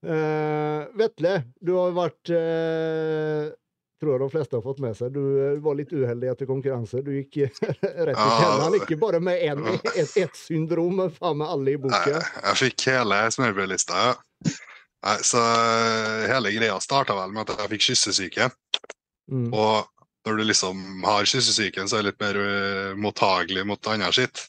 Eh, 0.02 0.86
Vetle, 0.98 1.42
du 1.62 1.76
har 1.78 1.92
vært 1.94 2.32
uh, 2.34 3.52
Tror 4.02 4.18
de 4.18 4.26
fleste 4.32 4.58
har 4.58 4.64
fått 4.64 4.80
med 4.82 4.96
seg. 4.98 5.12
Du 5.14 5.20
eh, 5.22 5.60
var 5.62 5.76
litt 5.78 5.92
uheldig 5.94 6.32
etter 6.32 6.48
konkurranse. 6.48 7.04
Du 7.06 7.12
gikk 7.14 7.38
rett 7.46 8.18
i 8.18 8.32
kjelleren. 8.40 8.74
Ikke 8.80 8.98
bare 8.98 9.20
med 9.22 9.38
en, 9.46 9.62
et, 9.94 10.34
syndrom, 10.34 10.96
men 10.98 11.14
faen 11.14 11.38
meg 11.38 11.52
alle 11.54 11.76
i 11.76 11.78
boka. 11.84 12.18
jeg 12.18 12.58
fikk 12.64 12.88
hele 12.90 13.20
smørbrødlista. 13.36 14.02
ja. 14.10 14.56
Så 15.22 15.38
hele 16.30 16.50
greia 16.54 16.74
starta 16.82 17.14
vel 17.14 17.30
med 17.34 17.46
at 17.46 17.62
jeg 17.62 17.72
fikk 17.76 17.86
kyssesyke. 17.92 18.50
Mm. 19.30 19.48
Og 19.54 19.86
når 20.26 20.38
du 20.38 20.44
liksom 20.50 20.82
har 21.06 21.26
kyssesyken, 21.26 21.86
så 21.86 22.00
er 22.00 22.02
du 22.02 22.10
litt 22.10 22.22
mer 22.22 22.42
mottagelig 22.98 23.66
mot 23.70 23.90
annet 23.90 24.18
skitt. 24.18 24.48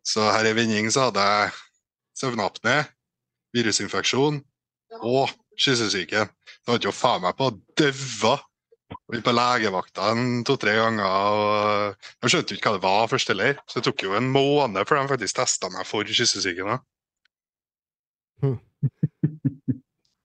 Så 0.00 0.24
her 0.32 0.48
i 0.48 0.56
Vinning 0.56 0.88
så 0.92 1.10
hadde 1.10 1.24
jeg 1.28 1.56
søvnapné, 2.24 2.82
virusinfeksjon 3.56 4.40
og 5.00 5.32
kyssesyke. 5.58 6.28
Det 6.28 6.70
var 6.70 6.80
ikke 6.80 6.94
faen 6.96 7.24
meg 7.24 7.36
på 7.38 7.50
å 7.50 7.56
daue. 7.78 8.36
Vi 9.12 9.20
på 9.20 9.32
legevakta 9.34 10.14
to-tre 10.48 10.74
ganger. 10.78 11.04
og 11.04 12.06
Jeg 12.24 12.32
skjønte 12.32 12.54
jo 12.54 12.60
ikke 12.60 12.70
hva 12.70 12.78
det 12.78 12.84
var 12.86 13.10
først 13.10 13.32
heller. 13.32 13.58
Så 13.68 13.80
det 13.80 13.88
tok 13.88 14.04
jo 14.06 14.14
en 14.16 14.30
måned 14.32 14.88
før 14.88 15.02
de 15.02 15.10
faktisk 15.10 15.40
testa 15.40 15.68
meg 15.72 15.84
for 15.88 16.08
kyssesyken. 16.08 16.78
Hm. 18.44 18.56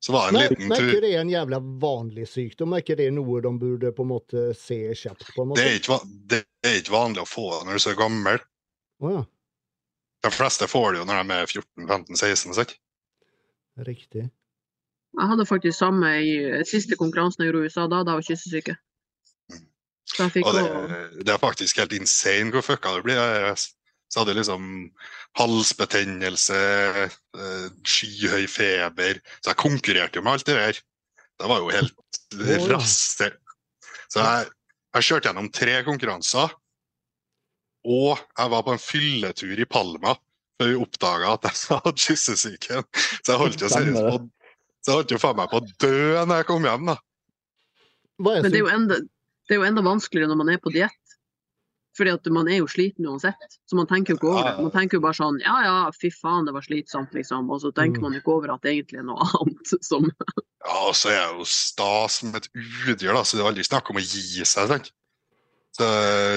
Så 0.04 0.12
var 0.12 0.32
det 0.32 0.38
en 0.38 0.42
liten 0.42 0.56
liten 0.56 0.68
men 0.68 0.80
tur. 0.80 0.90
ikke 0.90 1.04
det 1.06 1.14
en 1.16 1.30
jævla 1.32 1.60
vanlig 1.80 2.26
sykdom? 2.28 2.74
Er 2.76 2.84
ikke 2.84 2.98
det 3.00 3.10
noe 3.16 3.44
de 3.44 3.52
burde 3.60 3.92
på 3.96 4.04
en 4.04 4.10
måte 4.12 4.42
se 4.60 4.80
kjapt 5.00 5.30
på? 5.32 5.44
en 5.44 5.52
måte? 5.52 5.62
Det 5.62 5.70
er, 5.70 5.78
ikke, 5.80 6.00
det 6.32 6.42
er 6.68 6.80
ikke 6.82 6.96
vanlig 6.96 7.24
å 7.24 7.30
få 7.30 7.46
det 7.54 7.60
når 7.64 7.72
du 7.72 7.80
er 7.80 7.86
så 7.86 7.94
gammel. 8.00 8.44
Oh, 9.04 9.14
ja. 9.14 9.22
De 10.24 10.32
fleste 10.32 10.68
får 10.72 10.92
det 10.92 11.02
jo 11.02 11.08
når 11.08 11.22
de 11.22 11.38
er 11.38 11.54
14-15-16. 11.56 12.56
sant? 12.60 12.76
Riktig. 13.88 14.28
Jeg 15.14 15.30
hadde 15.30 15.46
faktisk 15.46 15.78
samme 15.78 16.10
i 16.26 16.64
siste 16.66 16.98
konkurransen 16.98 17.44
jeg 17.44 17.52
gjorde 17.52 17.68
i 17.68 17.70
USA. 17.70 17.86
Da 17.88 18.02
hadde 18.02 18.16
jeg 18.18 18.28
kyssesyke. 18.32 18.76
Så 20.10 20.24
jeg 20.26 20.32
fikk 20.40 20.48
Og 20.50 20.54
det, 20.58 20.64
også- 20.70 21.24
det 21.24 21.34
er 21.34 21.38
faktisk 21.42 21.78
helt 21.78 21.94
insane 21.94 22.52
hvor 22.52 22.62
fucka 22.66 22.96
det 22.96 23.04
blir. 23.06 23.16
Jeg 23.22 23.58
så 24.14 24.20
hadde 24.22 24.30
jeg 24.36 24.38
liksom 24.44 24.66
halsbetennelse, 25.40 26.58
eh, 27.34 27.70
skyhøy 27.84 28.46
feber. 28.48 29.18
Så 29.42 29.50
jeg 29.50 29.58
konkurrerte 29.58 30.20
jo 30.20 30.22
med 30.26 30.34
alt 30.36 30.46
det 30.46 30.56
der. 30.60 30.74
Det 31.42 31.50
var 31.50 31.58
jo 31.64 31.70
helt 31.74 31.96
raskt. 32.70 33.24
Så 34.14 34.20
jeg, 34.22 34.52
jeg 34.94 35.08
kjørte 35.08 35.30
gjennom 35.32 35.50
tre 35.52 35.80
konkurranser. 35.88 36.54
Og 37.90 38.20
jeg 38.38 38.52
var 38.54 38.62
på 38.64 38.76
en 38.76 38.80
fylletur 38.86 39.60
i 39.60 39.66
Palma 39.66 40.14
før 40.62 40.70
vi 40.70 40.78
oppdaga 40.86 41.34
at 41.34 41.50
jeg 41.50 41.58
hadde 41.74 41.98
kyssesyken. 42.06 42.86
Så 43.26 43.34
jeg 43.34 43.42
holdt 43.42 43.62
jo 43.66 43.70
seriøst 43.74 44.06
på 44.12 44.20
så 44.84 44.92
jeg 44.92 44.98
holdt 45.00 45.14
jo 45.16 45.22
faen 45.24 45.38
meg 45.40 45.50
på 45.52 45.62
å 45.62 45.68
dø 45.80 46.26
når 46.28 46.42
jeg 46.42 46.48
kom 46.50 46.66
hjem. 46.68 46.86
da. 46.92 46.98
Er 48.24 48.42
Men 48.44 48.52
det 48.52 48.54
er, 48.60 48.60
jo 48.66 48.72
enda, 48.72 48.98
det 49.48 49.56
er 49.56 49.62
jo 49.62 49.66
enda 49.68 49.82
vanskeligere 49.86 50.30
når 50.32 50.40
man 50.44 50.52
er 50.54 50.60
på 50.64 50.74
diett. 50.76 51.00
Fordi 51.94 52.10
at 52.10 52.26
man 52.34 52.48
er 52.50 52.58
jo 52.58 52.68
sliten 52.72 53.06
uansett. 53.06 53.60
Så 53.70 53.78
man 53.78 53.86
tenker 53.86 54.16
jo 54.16 54.18
ikke 54.18 54.30
over 54.32 54.48
det. 54.48 54.54
Man 54.66 54.72
tenker 54.74 54.98
jo 54.98 55.04
bare 55.04 55.14
sånn 55.18 55.36
ja 55.44 55.56
ja, 55.62 55.76
fy 55.94 56.10
faen, 56.10 56.48
det 56.48 56.54
var 56.56 56.66
slitsomt, 56.66 57.14
liksom. 57.14 57.52
Og 57.54 57.62
så 57.62 57.70
tenker 57.72 58.02
Mm. 58.02 58.08
man 58.08 58.16
ikke 58.18 58.34
over 58.34 58.54
at 58.56 58.64
det 58.66 58.72
egentlig 58.74 59.00
er 59.04 59.06
noe 59.06 59.22
annet 59.40 59.74
som 59.86 60.08
Ja, 60.10 60.78
og 60.88 60.96
så 60.98 61.12
er 61.12 61.20
jeg 61.20 61.38
jo 61.38 61.46
sta 61.46 61.92
som 62.10 62.34
et 62.36 62.50
udyr, 62.56 63.14
da, 63.14 63.22
så 63.24 63.38
det 63.38 63.44
er 63.46 63.52
aldri 63.52 63.64
snakk 63.68 63.90
om 63.94 64.00
å 64.02 64.04
gi 64.04 64.42
seg. 64.48 64.68
tenk. 64.74 64.90
Så 65.78 65.86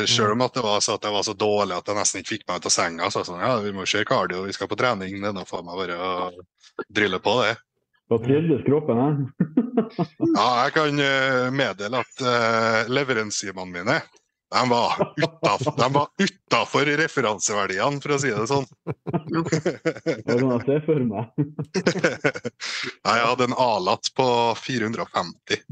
Selv 0.08 0.32
om 0.32 0.42
at 0.44 0.54
det 0.56 0.62
var 0.64 0.80
så 0.80 0.94
at 0.96 1.04
jeg 1.04 1.12
var 1.12 1.24
så 1.24 1.34
dårlig 1.36 1.76
at 1.76 1.88
jeg 1.88 1.96
nesten 1.96 2.20
ikke 2.22 2.34
fikk 2.36 2.44
meg 2.48 2.60
ut 2.60 2.68
av 2.68 2.72
senga, 2.72 3.08
så 3.10 3.20
jeg 3.20 3.26
sånn, 3.30 3.40
ja, 3.44 3.56
vi 3.60 3.72
må 3.72 3.84
kjøre 3.88 4.08
cardio, 4.08 4.44
vi 4.44 4.52
skal 4.56 4.68
på 4.68 4.76
trening. 4.80 5.18
Det 5.20 5.28
er 5.28 5.36
nå 5.36 5.44
faen 5.48 5.64
meg 5.64 5.76
bare 5.76 5.96
å 5.96 6.12
drille 6.88 7.20
på 7.20 7.34
det. 7.44 7.56
Da 8.08 8.18
trivdes 8.22 8.62
kroppen 8.66 9.02
her. 9.02 9.16
Ja, 10.36 10.46
jeg 10.64 10.72
kan 10.72 11.00
eh, 11.04 11.48
meddele 11.52 11.98
at 12.00 12.22
uh, 12.24 12.88
leverenzymene 12.88 13.68
mine 13.68 13.96
de 14.50 14.68
var 14.70 15.14
utafor, 15.16 15.74
de 15.76 15.92
var 15.92 16.08
utafor 16.22 16.90
referanseverdiene, 17.00 18.00
for 18.00 18.14
å 18.14 18.18
si 18.22 18.30
det 18.30 18.46
sånn. 18.46 18.66
Det 20.06 20.36
kan 20.38 20.52
jeg 20.52 20.62
se 20.68 20.76
for 20.86 21.02
meg. 21.02 21.32
Jeg 23.10 23.24
hadde 23.26 23.48
en 23.48 23.56
A-latt 23.58 24.12
på 24.14 24.28
450. 24.62 25.64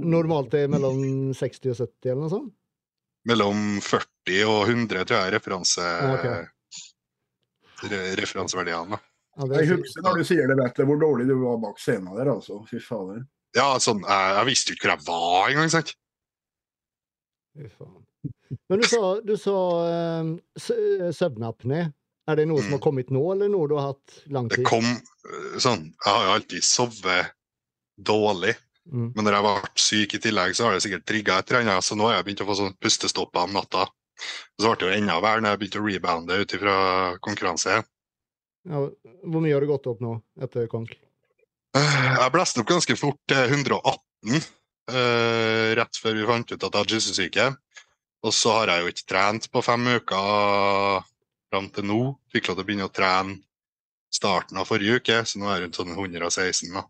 Normalt 0.00 0.56
er 0.56 0.66
det 0.66 0.72
mellom 0.72 1.02
60 1.36 1.74
og 1.74 1.78
70 1.84 2.10
eller 2.12 2.22
noe 2.22 2.32
sånt? 2.32 2.54
Mellom 3.28 3.62
40 3.84 4.40
og 4.48 4.58
100 4.72 5.04
tror 5.04 5.16
jeg 5.18 5.28
er 5.28 5.34
referanse, 5.36 5.86
okay. 6.14 6.42
re 7.92 8.02
referanseverdiene. 8.20 9.00
Jeg 9.38 9.68
husker 9.70 10.02
når 10.02 10.18
du 10.18 10.24
sier 10.26 10.48
det, 10.50 10.56
Vetle, 10.58 10.84
hvor 10.88 10.98
dårlig 10.98 11.26
du 11.28 11.34
var 11.44 11.58
bak 11.62 11.78
scenen 11.78 12.10
der, 12.18 12.30
altså. 12.32 12.58
Fy 12.66 12.80
fader. 12.82 13.20
Ja, 13.56 13.68
sånn, 13.80 14.00
jeg, 14.02 14.32
jeg 14.38 14.46
visste 14.50 14.72
jo 14.72 14.78
ikke 14.78 14.88
hvor 14.88 14.98
jeg 14.98 15.06
var 15.08 15.52
engang. 15.52 15.70
sant? 15.72 15.92
Fy 17.58 17.68
faen. 17.78 18.04
Men 18.68 18.80
du 18.82 18.86
sa, 18.88 19.02
du 19.24 19.34
sa 19.38 19.54
uh, 19.86 20.30
sø- 20.58 21.10
søvnapné. 21.14 21.84
Er 22.28 22.36
det 22.36 22.44
noe 22.50 22.60
som 22.60 22.74
har 22.76 22.82
kommet 22.84 23.08
nå, 23.14 23.22
eller 23.32 23.48
noe 23.48 23.68
du 23.70 23.76
har 23.78 23.92
hatt 23.94 24.16
lang 24.28 24.48
Det 24.52 24.58
tid? 24.60 24.66
kom 24.68 24.84
eh, 24.84 25.54
sånn 25.64 25.86
Jeg 25.94 26.10
har 26.12 26.26
jo 26.26 26.32
alltid 26.36 26.66
sovet 26.66 27.30
dårlig, 27.96 28.56
Mm. 28.88 29.10
men 29.12 29.26
når 29.26 29.34
jeg 29.36 29.44
ble 29.44 29.70
syk 29.84 30.14
i 30.16 30.18
tillegg, 30.24 30.54
så 30.56 30.64
har 30.64 30.72
det 30.72 30.80
sikkert 30.80 31.02
trigga 31.04 31.34
et 31.42 31.50
eller 31.52 31.66
annet. 31.66 31.84
Så 31.84 31.92
nå 31.92 32.06
har 32.08 32.14
jeg 32.14 32.24
begynt 32.24 32.40
å 32.40 32.46
få 32.48 32.54
sånn 32.56 32.76
pustestopper 32.80 33.42
om 33.44 33.52
natta. 33.52 33.82
Og 33.84 34.62
så 34.64 34.70
ble 34.70 34.78
det 34.80 34.86
jo 34.88 35.00
enda 35.02 35.16
verre 35.20 35.42
når 35.44 35.50
jeg 35.52 35.60
begynte 35.60 35.82
å 35.82 35.84
rebounde 35.84 36.38
ut 36.40 36.54
ifra 36.56 36.76
konkurranse. 37.20 37.74
Ja, 38.66 38.80
hvor 39.22 39.42
mye 39.44 39.54
har 39.54 39.62
du 39.64 39.68
gått 39.70 39.86
opp 39.90 40.00
nå 40.02 40.16
etter 40.42 40.66
konk? 40.70 40.90
Eh, 41.76 41.98
Jeg 42.18 42.32
blæste 42.34 42.60
opp 42.62 42.70
ganske 42.70 42.96
fort 42.98 43.18
til 43.30 43.44
118 43.54 44.38
eh, 44.38 45.74
rett 45.78 46.00
før 46.02 46.16
vi 46.18 46.26
fant 46.28 46.50
ut 46.52 46.56
at 46.58 46.66
jeg 46.66 46.78
hadde 46.80 46.94
kyssesyke. 46.96 47.48
Og 48.26 48.34
så 48.34 48.50
har 48.56 48.72
jeg 48.72 48.82
jo 48.82 48.92
ikke 48.92 49.08
trent 49.12 49.46
på 49.54 49.62
fem 49.62 49.84
uker 50.00 51.04
fram 51.52 51.68
til 51.72 51.86
nå. 51.86 52.00
Fikk 52.34 52.48
lov 52.50 52.58
til 52.58 52.64
å 52.64 52.68
begynne 52.68 52.88
å 52.88 52.92
trene 52.92 53.38
starten 54.12 54.58
av 54.58 54.66
forrige 54.66 54.98
uke, 54.98 55.18
så 55.28 55.38
nå 55.38 55.46
er 55.52 55.58
jeg 55.58 55.66
rundt 55.66 55.78
sånn 55.78 55.92
116. 55.94 56.72
da. 56.74 56.82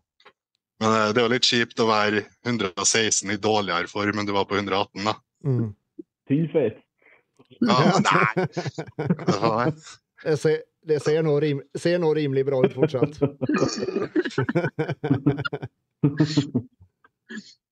Men 0.79 0.95
eh, 0.95 1.09
det 1.13 1.21
er 1.21 1.27
jo 1.27 1.33
litt 1.35 1.47
kjipt 1.47 1.83
å 1.83 1.89
være 1.91 2.23
116 2.47 3.35
i 3.35 3.39
dårligere 3.43 3.91
form 3.91 4.21
enn 4.23 4.29
du 4.29 4.33
var 4.35 4.47
på 4.49 4.57
118. 4.57 5.03
da. 5.05 5.15
Mm. 5.45 5.73
Ja, 7.65 7.77
nei, 8.05 9.71
Jeg, 10.23 10.59
det. 10.89 10.99
Ser, 11.05 11.21
nå 11.25 11.35
rim, 11.43 11.61
ser 11.77 11.99
nå 12.01 12.09
rimelig 12.17 12.45
bra 12.49 12.61
ut 12.65 12.75
fortsatt. 12.75 13.19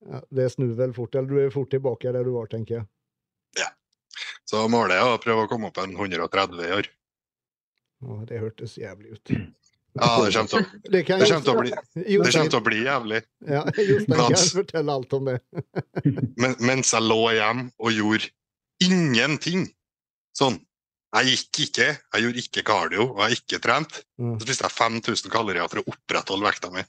Ja, 0.08 0.22
det 0.30 0.50
snur 0.50 0.72
vel 0.78 0.92
fort, 0.96 1.14
eller 1.18 1.28
du 1.28 1.40
er 1.42 1.50
fort 1.52 1.70
tilbake 1.70 2.12
der 2.14 2.24
du 2.24 2.30
var, 2.32 2.46
tenker 2.48 2.78
jeg. 2.78 2.84
Ja. 3.58 3.66
Så 4.48 4.62
målet 4.72 4.96
er 4.96 5.10
å 5.10 5.18
prøve 5.20 5.44
å 5.44 5.50
komme 5.50 5.68
opp 5.68 5.80
en 5.82 5.96
130 5.96 6.62
i 6.64 6.70
år. 6.78 6.88
Å, 8.06 8.20
det 8.28 8.38
hørtes 8.40 8.78
jævlig 8.78 9.18
ut. 9.18 9.34
Ja, 9.98 10.08
det 10.22 10.32
kommer 10.36 10.52
til 10.52 10.60
å, 10.60 10.62
Det 10.94 11.02
kan 11.08 11.20
det 11.20 11.28
kommer 11.28 11.44
til 11.44 11.52
å, 11.52 11.58
bli, 11.64 11.72
det 11.98 12.32
kommer 12.32 12.52
til 12.54 12.60
å 12.60 12.64
bli 12.64 12.80
jævlig. 12.84 13.20
ja, 13.50 13.64
Jostein 13.74 14.14
kan 14.14 14.22
Dans. 14.36 14.46
fortelle 14.60 14.96
alt 15.00 15.18
om 15.18 15.28
det. 15.32 15.36
men, 16.38 16.54
mens 16.70 16.94
jeg 16.94 17.04
lå 17.04 17.20
hjemme 17.34 17.68
og 17.82 17.92
gjorde 17.98 18.30
ingenting. 18.86 19.66
Sånn. 20.38 20.60
Jeg 21.16 21.24
gikk 21.32 21.58
ikke, 21.64 21.84
jeg 22.12 22.22
gjorde 22.24 22.42
ikke 22.42 22.62
cardio, 22.68 23.04
og 23.14 23.20
jeg 23.24 23.38
ikke 23.38 23.58
trent. 23.64 24.02
Mm. 24.20 24.34
Så 24.36 24.44
spiste 24.44 24.66
jeg 24.68 24.74
5000 24.76 25.32
kalorier 25.32 25.70
for 25.72 25.80
å 25.80 25.86
opprettholde 25.94 26.44
vekta 26.44 26.68
mi. 26.74 26.82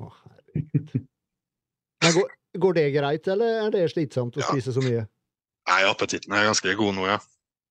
Herregud. 0.00 0.96
Går, 2.16 2.32
går 2.60 2.74
det 2.76 2.84
greit, 2.94 3.28
eller 3.32 3.60
er 3.66 3.70
det 3.74 3.84
slitsomt 3.90 4.36
å 4.36 4.42
Ja. 4.42 4.48
spise 4.50 4.72
så 4.74 4.82
mye? 4.84 5.06
Nei, 5.66 5.78
appetitten 5.88 6.34
er 6.36 6.44
ganske 6.50 6.74
god 6.78 6.94
nå, 6.94 7.06
ja. 7.08 7.16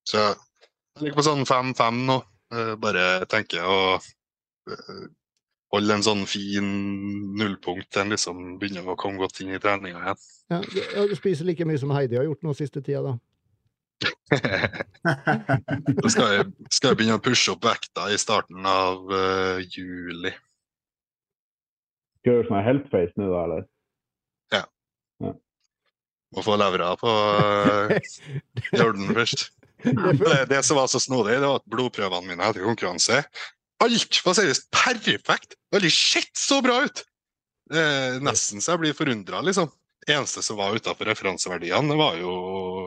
Så 0.07 0.17
jeg 0.19 1.03
ligger 1.05 1.19
på 1.19 1.25
sånn 1.27 1.45
5-5 1.47 2.01
nå. 2.09 2.17
Eh, 2.55 2.73
Bare 2.81 3.05
tenker 3.31 3.63
å 3.69 3.77
eh, 3.95 5.05
holde 5.75 5.93
en 5.95 6.03
sånn 6.03 6.25
fin 6.27 6.67
nullpunkt 7.37 7.87
til 7.93 8.01
en 8.03 8.11
liksom 8.15 8.41
begynner 8.59 8.89
å 8.91 8.97
komme 8.99 9.21
godt 9.21 9.39
inn 9.45 9.53
i 9.55 9.59
treninga 9.61 10.01
igjen. 10.03 10.19
Ja, 10.51 10.59
du, 10.65 10.81
ja, 10.81 11.05
du 11.09 11.15
spiser 11.17 11.47
like 11.47 11.65
mye 11.69 11.79
som 11.81 11.93
Heidi 11.95 12.19
har 12.19 12.27
gjort 12.27 12.43
nå 12.45 12.53
siste 12.57 12.81
tida, 12.83 13.01
da. 13.05 13.15
Da 16.01 16.09
skal 16.11 16.33
jeg, 16.33 16.45
skal 16.73 16.91
jeg 16.91 16.97
begynne 16.99 17.19
å 17.19 17.23
pushe 17.23 17.53
opp 17.53 17.65
vekta 17.65 18.09
i 18.11 18.17
starten 18.19 18.65
av 18.67 19.05
uh, 19.11 19.61
juli. 19.61 20.33
Skal 22.19 22.25
du 22.25 22.33
gjøre 22.33 22.49
sånn 22.49 22.65
health 22.65 22.87
face 22.91 23.13
nå, 23.21 23.29
da, 23.31 23.43
eller? 23.45 23.63
Må 26.35 26.43
få 26.43 26.57
levra 26.59 26.95
på 26.99 27.07
uh, 27.07 27.93
Jordan 28.73 29.13
først. 29.15 29.49
Det, 29.85 30.37
det 30.49 30.61
som 30.65 30.79
var 30.79 30.89
så 30.91 30.99
snodig, 30.99 31.37
det 31.37 31.47
var 31.47 31.61
at 31.61 31.69
blodprøvene 31.69 32.25
mine 32.31 32.47
etter 32.47 32.65
konkurranse 32.65 33.19
Alt 33.83 34.17
var 34.25 34.33
seriøst 34.37 34.69
perfekt! 34.73 35.57
Aldri 35.75 35.91
sett 35.93 36.31
så 36.39 36.61
bra 36.65 36.79
ut! 36.87 37.03
Eh, 37.73 38.17
nesten 38.23 38.61
så 38.63 38.75
jeg 38.75 38.81
blir 38.83 38.97
forundra, 38.97 39.41
liksom. 39.45 39.69
Eneste 40.05 40.43
som 40.45 40.57
var 40.59 40.75
utafor 40.77 41.09
referanseverdiene, 41.09 41.89
det 41.89 41.97
var 41.97 42.17
jo 42.19 42.33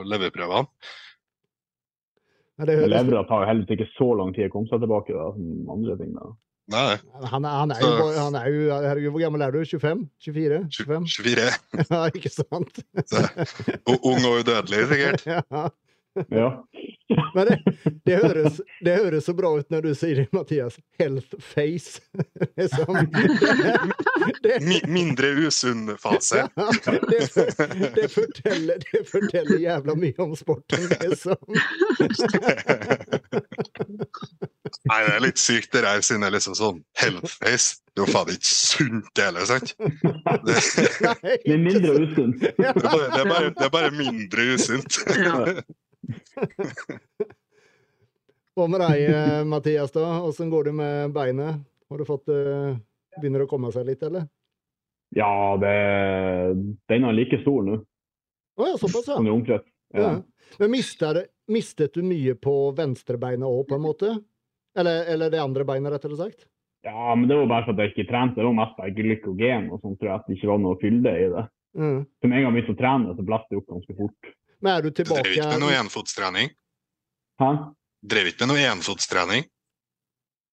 leverprøvene. 0.06 0.68
Men 2.58 2.70
høres, 2.74 2.90
Levra 2.90 3.22
tar 3.26 3.44
jo 3.44 3.48
heldigvis 3.52 3.78
ikke 3.78 3.92
så 3.94 4.06
lang 4.18 4.30
tid 4.34 4.48
å 4.48 4.52
komme 4.54 4.70
seg 4.70 4.82
tilbake 4.82 5.14
da, 5.14 5.26
som 5.34 5.72
andre 5.74 5.96
ting. 5.98 6.14
da. 6.16 6.30
Nei, 6.68 6.96
han, 7.32 7.46
han 7.48 7.70
er 7.72 7.80
jo, 7.80 7.92
han 8.12 8.34
er 8.36 8.48
jo 8.52 8.64
Herregud, 8.74 9.12
hvor 9.14 9.22
gammel 9.22 9.44
er 9.46 9.54
du? 9.54 9.60
25? 9.64 10.02
24? 10.26 10.58
25? 10.74 11.06
24. 11.14 11.44
Ja, 11.88 12.00
ikke 12.12 12.32
sant? 12.34 12.82
Ung 13.94 14.26
og 14.28 14.42
udødelig, 14.42 14.86
sikkert. 14.92 15.26
Ja. 15.32 15.68
Ja. 16.34 16.48
Men 17.34 17.46
det, 17.46 17.62
det, 18.04 18.16
høres, 18.16 18.60
det 18.84 18.96
høres 18.96 19.24
så 19.24 19.34
bra 19.36 19.54
ut 19.58 19.70
når 19.72 19.86
du 19.86 19.94
sier 19.96 20.22
det, 20.22 20.26
Mathias. 20.36 20.76
Health 21.00 21.38
face. 21.40 22.02
Som, 22.74 22.98
Det, 24.42 24.58
Mi 24.66 24.80
mindre 24.86 25.30
usunn 25.46 25.94
fase. 26.00 26.44
det, 26.84 27.20
det, 27.96 28.08
forteller, 28.12 28.82
det 28.84 29.02
forteller 29.08 29.58
jævla 29.62 29.94
mye 29.96 30.20
om 30.22 30.36
sporten, 30.36 30.84
liksom. 31.00 31.38
Nei, 34.88 35.00
det 35.06 35.14
er 35.14 35.24
litt 35.24 35.40
sykt, 35.40 35.72
det 35.72 35.84
der, 35.86 36.00
siden 36.04 36.24
det 36.24 36.28
er 36.30 36.36
liksom 36.36 36.56
sånn 36.58 36.80
health-face. 37.00 37.80
Det 37.94 38.02
er 38.02 38.06
jo 38.06 38.12
faen 38.12 38.34
ikke 38.34 38.52
sunt, 38.52 39.08
det 39.16 39.28
heller, 39.30 39.48
sant? 39.48 39.74
Det, 40.44 41.54
er 41.54 41.62
mindre 41.62 41.96
usunt. 42.04 42.44
det, 42.44 42.72
bare, 42.84 43.10
det, 43.16 43.24
det 43.56 43.66
er 43.66 43.74
bare 43.74 43.92
mindre 43.96 44.50
usunt. 44.54 45.00
Hva 48.58 48.66
med 48.66 48.82
deg, 48.82 49.04
eh, 49.06 49.44
Mathias, 49.46 49.92
da? 49.94 50.06
Åssen 50.26 50.50
går 50.50 50.70
det 50.70 50.74
med 50.78 51.12
beinet? 51.14 51.60
Har 51.88 52.00
du 52.00 52.04
fått 52.08 52.28
eh, 52.32 52.74
Begynner 53.18 53.42
det 53.42 53.48
å 53.48 53.50
komme 53.50 53.70
seg 53.74 53.86
litt, 53.88 54.02
eller? 54.06 54.26
Ja, 55.16 55.56
det, 55.60 55.76
den 56.90 57.06
er 57.08 57.14
like 57.16 57.38
stor 57.40 57.62
nå 57.64 57.78
Å 58.58 58.66
ja, 58.68 58.74
såpass, 58.76 59.06
ja. 59.06 59.14
som 59.16 59.26
i 59.26 59.32
omkrets. 59.32 59.68
ja. 59.94 60.10
Ja. 60.10 60.10
Men 60.58 60.70
mistet, 60.72 61.26
mistet 61.48 61.94
du 61.94 62.00
mye 62.02 62.32
på 62.40 62.54
venstrebeinet 62.76 63.44
òg, 63.44 63.66
på 63.68 63.76
en 63.76 63.84
måte? 63.84 64.14
Eller, 64.78 65.04
eller 65.12 65.32
det 65.32 65.42
andre 65.42 65.66
beinet, 65.68 65.92
rettere 65.92 66.16
sagt? 66.16 66.46
Ja, 66.86 67.14
men 67.14 67.28
det 67.28 67.36
var 67.36 67.50
bare 67.50 67.66
for 67.66 67.76
at 67.76 67.82
jeg 67.82 67.92
ikke 67.92 68.08
trente. 68.10 68.38
Det 68.40 68.46
var 68.46 68.56
mest 68.56 68.76
bare 68.78 68.94
glykogen 68.96 69.68
og 69.74 69.82
sånn, 69.82 69.96
tror 70.00 70.08
jeg, 70.08 70.14
at 70.16 70.28
det 70.28 70.38
ikke 70.38 70.50
var 70.52 70.62
noe 70.62 70.78
fylde 70.80 71.12
i 71.12 71.26
det. 71.34 71.44
Mm. 71.78 71.98
Så 72.06 72.30
med 72.30 72.38
en 72.38 72.46
gang 72.46 72.54
vi 72.54 72.62
begynte 72.62 72.76
å 72.76 72.80
trene, 72.80 73.16
så 73.18 73.26
blåste 73.28 73.52
det 73.52 73.60
opp 73.60 73.74
ganske 73.74 73.96
fort. 73.98 74.30
Men 74.64 74.72
er 74.72 74.86
du 74.86 74.88
Du 74.88 75.02
drev 75.02 75.28
ikke 75.28 75.50
med 75.50 75.60
noe 75.62 75.68
tilbake 75.68 75.82
enfotstrening? 75.84 76.52
Hæ? 77.38 77.52
Drev 78.08 78.30
ikke 78.30 78.46
med 78.46 78.52
noe 78.54 78.66
enfotstrening? 78.72 79.46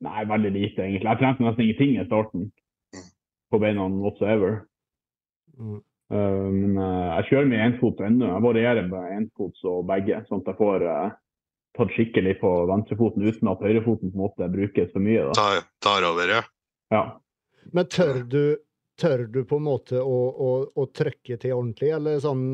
Nei, 0.05 0.21
veldig 0.29 0.51
lite, 0.53 0.83
egentlig. 0.83 1.07
Jeg 1.07 1.21
trente 1.21 1.45
nesten 1.45 1.65
ingenting 1.65 1.97
i 1.97 2.05
starten 2.07 2.47
Mm. 2.95 3.03
på 3.51 3.59
beina 3.59 3.87
whatsoever. 3.89 4.65
Mm. 5.57 5.81
Uh, 6.13 6.47
men 6.53 6.77
uh, 6.77 7.15
jeg 7.17 7.29
kjører 7.29 7.47
mye 7.49 7.67
enfot 7.69 8.01
ennå. 8.05 8.27
Jeg 8.29 8.43
varierer 8.45 8.87
med 8.89 9.13
enfots 9.17 9.63
og 9.65 9.87
begge, 9.89 10.19
sånn 10.29 10.43
at 10.43 10.51
jeg 10.51 10.59
får 10.59 10.85
uh, 10.85 11.15
tatt 11.75 11.93
skikkelig 11.95 12.35
på 12.43 12.51
venstrefoten 12.69 13.25
uten 13.25 13.49
at 13.51 13.63
høyrefoten 13.65 14.11
på 14.13 14.19
en 14.19 14.23
måte 14.27 14.49
brukes 14.53 14.91
for 14.93 15.03
mye. 15.03 15.25
Da. 15.31 15.33
Tar, 15.39 15.65
tar 15.83 16.07
over, 16.11 16.35
ja. 16.37 16.43
Ja. 16.93 17.03
Men 17.73 17.89
tør 17.89 18.21
du, 18.29 18.43
tør 19.01 19.25
du 19.25 19.41
på 19.49 19.57
en 19.57 19.65
måte 19.65 20.03
å, 20.03 20.19
å, 20.29 20.51
å 20.69 20.85
trykke 20.93 21.39
til 21.41 21.55
ordentlig, 21.57 21.89
eller 21.97 22.21
sånn 22.23 22.45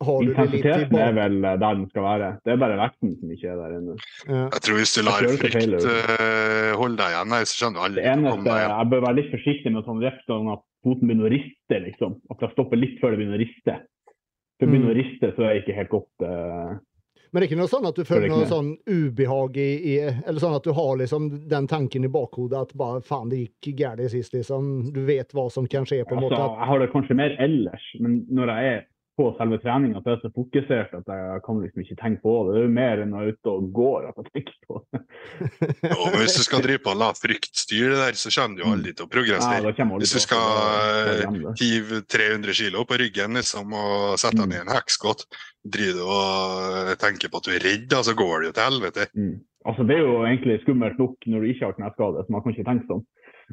Har 0.00 0.22
du 0.24 0.30
det 0.32 0.44
litt 0.48 0.54
i 0.54 0.58
Intensiteten 0.60 0.96
er 0.96 1.12
vel 1.12 1.34
uh, 1.44 1.50
der 1.60 1.74
den 1.76 1.82
skal 1.90 2.04
være. 2.06 2.28
Det 2.44 2.52
er 2.54 2.60
bare 2.62 2.76
vekten 2.80 3.10
som 3.20 3.32
ikke 3.34 3.50
er 3.52 3.58
der 3.60 3.76
ennå. 3.76 3.96
Ja. 4.24 4.42
Jeg 4.46 4.64
tror 4.64 4.78
hvis 4.80 4.94
du 4.96 5.00
lar 5.04 5.26
frykt 5.28 5.56
eh, 5.60 6.70
holde 6.80 6.96
deg 7.02 7.16
igjen, 7.16 7.34
så 7.44 7.58
skjønner 7.58 7.76
du 7.76 7.80
Det 7.80 7.86
aldri 7.86 8.00
å 8.00 8.08
komme 8.08 8.24
eneste, 8.24 8.48
deg 8.48 8.60
igjen. 8.62 8.76
Jeg 8.78 8.90
bør 8.94 9.04
være 9.06 9.18
litt 9.20 9.32
forsiktig 9.34 9.72
med 9.74 9.88
sånn 9.90 10.04
rep, 10.06 10.20
sånn 10.30 10.52
at 10.54 10.62
foten 10.86 11.04
begynner 11.10 11.28
å 11.28 11.32
riste. 11.34 11.80
liksom. 11.84 12.14
At 12.32 12.44
jeg 12.46 12.54
stopper 12.54 12.80
litt 12.80 13.00
før 13.02 13.12
det 13.12 13.20
begynner 13.20 13.36
å 13.36 13.42
riste. 13.44 13.74
For 14.56 14.64
det 14.64 14.70
begynner 14.72 14.88
Mm. 14.88 14.94
å 14.94 15.00
riste, 15.02 15.32
så 15.36 15.44
er 15.44 15.52
det 15.52 15.60
ikke 15.64 15.76
helt 15.76 15.92
godt. 15.92 16.24
uh, 16.24 16.78
Men 17.32 17.40
det 17.40 17.44
er 17.44 17.48
ikke 17.50 17.60
noe 17.60 17.70
sånn 17.70 17.86
at 17.86 17.94
du 17.96 18.04
Føler 18.04 18.28
noe 18.28 18.46
sånn 18.50 18.70
ubehag 18.88 19.56
i, 19.56 19.70
i 19.86 19.94
Eller 20.02 20.40
sånn 20.42 20.56
at 20.56 20.64
du 20.64 20.72
har 20.74 20.96
liksom 20.96 21.28
den 21.48 21.68
tanken 21.70 22.04
i 22.04 22.10
bakhodet 22.10 22.58
at 22.58 22.72
bare 22.76 23.00
faen, 23.04 23.28
det 23.30 23.44
gikk 23.44 23.76
galt 23.78 24.02
sist, 24.10 24.32
liksom. 24.32 24.92
Du 24.92 25.04
vet 25.04 25.30
hva 25.36 25.50
som 25.52 25.68
kan 25.68 25.84
skje, 25.84 26.02
på 26.08 26.16
en 26.16 26.24
altså, 26.24 26.40
måte. 26.40 26.56
Jeg 26.56 26.68
har 26.72 26.78
det 26.80 26.90
kanskje 26.96 27.16
mer 27.20 27.36
ellers, 27.38 27.84
men 28.00 28.24
når 28.32 28.54
jeg 28.56 28.72
er 28.72 28.86
på 29.20 29.26
selve 29.36 29.58
treninga, 29.60 30.00
at 30.00 30.06
jeg 30.08 30.16
er 30.16 30.22
så 30.22 30.30
fokusert 30.32 30.94
at 30.96 31.10
jeg 31.12 31.42
kan 31.44 31.58
liksom 31.60 31.82
ikke 31.84 31.96
tenke 32.00 32.22
på 32.24 32.32
det. 32.46 32.54
Det 32.54 32.60
er 32.60 32.64
jo 32.64 32.72
mer 32.78 33.02
enn 33.02 33.12
når 33.12 33.26
jeg 33.26 33.32
er 33.34 33.36
ute 33.36 33.52
og 33.52 33.66
går 33.76 34.06
at 34.08 34.20
jeg 34.20 34.30
tenker 34.30 34.56
på 34.68 34.80
det. 34.80 35.02
Jo, 35.90 35.98
men 36.06 36.16
hvis 36.22 36.38
du 36.38 36.44
skal 36.46 36.64
drive 36.64 36.82
på 36.84 36.94
og 36.94 37.00
la 37.02 37.10
frykt 37.16 37.60
styre 37.62 37.92
det 37.92 38.00
der, 38.00 38.18
så 38.20 38.32
kommer 38.34 38.56
du 38.56 38.64
jo 38.64 38.72
aldri 38.72 38.94
til 38.96 39.06
å 39.06 39.12
progressere. 39.12 39.74
aldri 39.74 40.00
Hvis 40.04 40.16
du 40.16 40.22
skal 40.24 41.54
hive 41.60 42.00
300 42.16 42.58
kilo 42.62 42.86
på 42.88 43.00
ryggen 43.04 43.38
liksom, 43.40 43.76
og 43.76 44.16
sette 44.22 44.40
deg 44.40 44.50
ned 44.50 44.58
i 44.58 44.64
en 44.64 44.74
hekskott, 44.74 45.26
driver 45.76 46.00
du 46.00 46.16
og 46.16 46.96
tenker 47.04 47.32
på 47.32 47.42
at 47.42 47.48
du 47.48 47.54
er 47.54 47.64
redd, 47.66 47.86
da, 47.92 48.02
så 48.06 48.16
går 48.16 48.34
det 48.40 48.50
jo 48.50 48.56
til 48.56 48.68
helvete. 48.70 49.08
Mm. 49.18 49.36
Altså, 49.68 49.84
det 49.84 49.98
er 49.98 50.06
jo 50.06 50.20
egentlig 50.24 50.60
skummelt 50.64 51.00
nok 51.00 51.28
når 51.28 51.44
du 51.44 51.52
ikke 51.52 51.68
har 51.68 51.76
kneskade, 51.76 52.24
så 52.24 52.32
man 52.32 52.44
kan 52.44 52.56
ikke 52.56 52.68
tenke 52.70 52.88
sånn. 52.88 53.04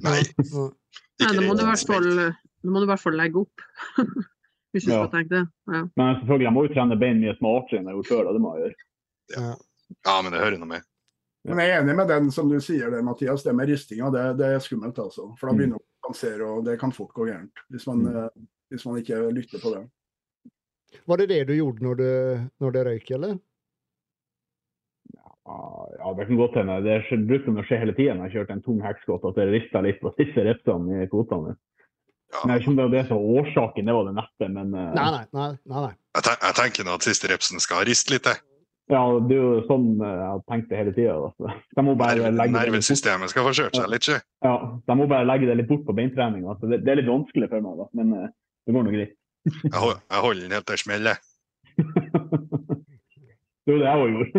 Nei, 0.08 0.20
Ja. 1.18 1.32
Nei, 1.32 1.40
da 1.42 1.42
må 1.50 1.56
du 1.58 2.86
i 2.86 2.90
hvert 2.92 3.02
fall 3.02 3.16
legge 3.18 3.42
opp. 3.42 3.64
Hvis 4.76 4.86
du 4.86 4.92
Ja. 4.92 5.08
skal 5.08 5.12
tenke 5.24 5.30
det. 5.30 5.46
Ja. 5.72 5.82
Men 5.96 6.16
selvfølgelig, 6.20 6.44
jeg 6.48 6.54
må 6.54 6.68
jo 6.68 6.74
trene 6.74 7.00
bein 7.00 7.20
mye 7.22 7.38
smartere 7.38 7.80
enn 7.80 7.88
jeg 7.88 7.96
gjort 7.96 8.12
før. 8.12 8.34
Det 8.34 8.42
må 8.42 8.52
jeg 8.58 8.64
gjøre. 8.68 9.58
Ja, 10.06 10.22
men 10.22 10.32
det 10.32 10.40
hører 10.42 10.58
noe 10.60 10.68
med. 10.68 10.82
Men 11.48 11.58
jeg 11.64 11.70
er 11.72 11.82
enig 11.82 11.96
med 11.96 12.08
den 12.10 12.32
som 12.32 12.50
du 12.50 12.58
sier 12.60 12.90
der, 12.92 13.02
Mathias. 13.02 13.44
Det 13.44 13.56
med 13.56 13.70
ristinga, 13.70 14.12
det, 14.12 14.38
det 14.38 14.46
er 14.52 14.60
skummelt, 14.60 14.98
altså. 15.00 15.30
For 15.40 15.48
da 15.48 15.54
Mm. 15.54 15.58
begynner 15.58 15.78
man 15.78 15.80
å 15.80 16.04
kompensere, 16.04 16.42
og 16.58 16.66
det 16.66 16.80
kan 16.80 16.92
fort 16.92 17.14
gå 17.14 17.26
gærent. 17.30 17.54
Hvis 17.72 17.88
man, 17.88 18.04
Mm. 18.04 18.18
eh, 18.26 18.30
hvis 18.72 18.86
man 18.86 18.96
ikke 19.02 19.32
lytter 19.32 19.60
på 19.64 19.74
det. 19.74 19.90
Var 21.08 21.18
det 21.18 21.30
det 21.30 21.48
du 21.48 21.54
gjorde 21.56 21.80
når 21.82 21.96
det, 21.98 22.52
når 22.60 22.72
det 22.74 22.86
røyk, 22.86 23.12
eller? 23.12 23.40
Ja, 25.48 26.14
det 26.18 26.28
kan 26.28 26.36
godt 26.38 26.56
hende. 26.60 26.82
Det 26.84 27.28
brukte 27.28 27.54
å 27.56 27.64
skje 27.64 27.80
hele 27.80 27.94
tiden 27.96 28.18
når 28.20 28.28
jeg 28.30 28.36
kjørte 28.42 28.52
en 28.58 28.62
tung 28.66 28.82
hekskott, 28.84 29.24
at 29.30 29.36
det 29.40 29.48
rista 29.54 29.82
litt 29.82 30.02
på 30.02 30.12
disse 30.18 30.44
repsene 30.44 31.04
i 31.04 31.08
fotene. 31.08 31.56
Ja. 32.34 32.42
Jeg 32.44 32.50
vet 32.52 32.62
ikke 32.62 32.72
om 32.74 32.78
det 32.78 32.86
var 32.86 32.92
det 32.94 33.06
som 33.08 33.18
var 33.18 33.42
årsaken, 33.42 33.88
det 33.88 33.94
var 33.96 34.06
det 34.10 34.16
neppe. 34.18 34.48
Men 34.52 34.74
uh... 34.76 34.84
Nei, 34.98 35.08
nei. 35.16 35.24
nei, 35.38 35.50
nei. 35.72 35.88
Jeg, 36.18 36.24
ten 36.28 36.38
jeg 36.44 36.56
tenker 36.60 36.88
nå 36.88 36.96
at 36.98 37.06
siste 37.08 37.30
repsen 37.32 37.64
skal 37.64 37.86
riste 37.88 38.12
litt. 38.14 38.28
jeg. 38.28 38.42
ja, 38.92 39.02
det 39.28 39.36
er 39.36 39.42
jo 39.44 39.54
sånn 39.68 39.88
eh, 40.00 40.12
jeg 40.16 40.28
har 40.32 40.42
tenkt 40.52 40.70
det 40.72 40.78
hele 40.80 40.94
tida. 40.96 41.16
De 41.76 41.84
må 41.84 41.96
bare 42.00 42.16
legge 42.18 42.28
det 42.28 42.34
litt 42.36 42.42
bort. 42.52 42.58
nervesystemet 42.62 43.32
skal 43.34 43.48
få 43.48 43.54
kjørt 43.62 43.76
seg 43.80 43.88
litt. 43.92 44.08
ikke? 44.08 44.20
Ja, 44.48 44.54
de 44.88 44.94
må 45.00 45.08
bare 45.12 45.28
legge 45.28 45.50
det 45.50 45.58
litt 45.62 45.72
bort 45.72 45.86
på 45.88 45.96
beintreninga. 45.98 46.48
Altså, 46.56 46.66
det, 46.72 46.82
det 46.86 46.94
er 46.94 47.00
litt 47.02 47.12
vanskelig 47.12 47.50
for 47.52 47.60
meg, 47.68 47.74
da. 47.82 47.88
men 48.00 48.08
uh, 48.16 48.28
det 48.68 48.76
går 48.76 48.88
nå 48.88 48.94
greit. 48.96 49.14
Jeg, 49.48 49.76
hold, 49.80 49.98
jeg 50.12 50.24
holder 50.28 50.44
den 50.44 50.56
helt 50.58 50.68
til 50.68 50.82
smeller. 50.84 51.18
det 53.68 53.72
var 53.72 53.80
det 53.80 53.88
jeg 53.88 53.98
òg 54.04 54.10
gjorde. 54.16 54.30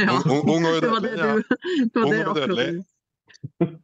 Ja. 0.00 0.12
Ung- 0.20 0.28
ung- 0.36 0.48
ung 0.56 0.64
og 0.68 0.80
Det 0.80 0.90
var 0.92 1.00
det 1.04 1.14
du 1.16 1.24
det 1.24 1.96
var 1.96 2.04
Ung 2.04 2.12
det 2.12 2.20
og 2.24 2.36
akkurat 2.36 3.80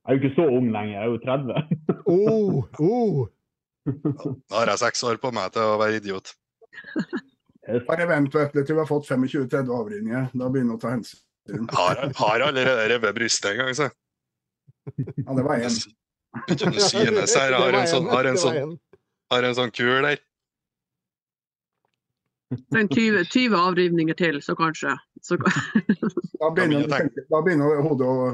Jeg 0.00 0.16
er 0.16 0.16
jo 0.16 0.20
ikke 0.22 0.36
så 0.36 0.46
ung 0.48 0.70
lenger, 0.72 0.92
jeg 0.94 1.02
er 1.02 1.10
jo 1.10 1.18
30. 1.24 1.98
Oh, 2.10 2.64
oh. 2.80 3.26
Da 4.48 4.62
har 4.62 4.70
jeg 4.72 4.80
seks 4.80 5.02
år 5.04 5.20
på 5.20 5.32
meg 5.36 5.52
til 5.54 5.66
å 5.66 5.76
være 5.80 6.00
idiot. 6.00 6.32
Bare 7.86 8.06
vent 8.08 8.32
til 8.32 8.64
vi 8.72 8.78
har 8.78 8.88
fått 8.88 9.08
25-30 9.10 9.70
avrivninger. 9.76 10.30
Da 10.32 10.48
begynner 10.48 10.74
vi 10.74 10.78
å 10.78 10.82
ta 10.82 10.94
hensyn. 10.94 11.20
Har, 11.74 12.00
har 12.16 12.46
allerede 12.46 12.88
revet 12.92 13.16
brystet 13.16 13.52
en 13.52 13.60
gang, 13.62 13.74
så. 13.76 13.90
Ja, 14.96 15.34
det 15.36 15.44
var 15.44 15.60
én. 15.60 15.78
Om 16.40 16.74
det 16.74 16.86
synes 16.86 17.34
her. 17.36 17.56
Har 17.58 17.76
en 17.76 17.88
sånn, 17.90 18.08
har 18.10 18.28
en 18.30 18.38
sånn, 18.40 18.74
har 19.34 19.46
en 19.48 19.56
sånn 19.58 19.72
kul 19.74 20.06
der. 20.06 20.22
Men 22.74 22.88
20, 22.90 23.24
20 23.30 23.54
avrivninger 23.58 24.16
til, 24.18 24.40
så 24.42 24.56
kanskje. 24.58 24.96
Så, 25.22 25.38
Da 26.40 26.48
begynner 26.54 26.88
da 26.88 27.42
begynner 27.44 27.82
hodet 27.84 28.08
å 28.08 28.30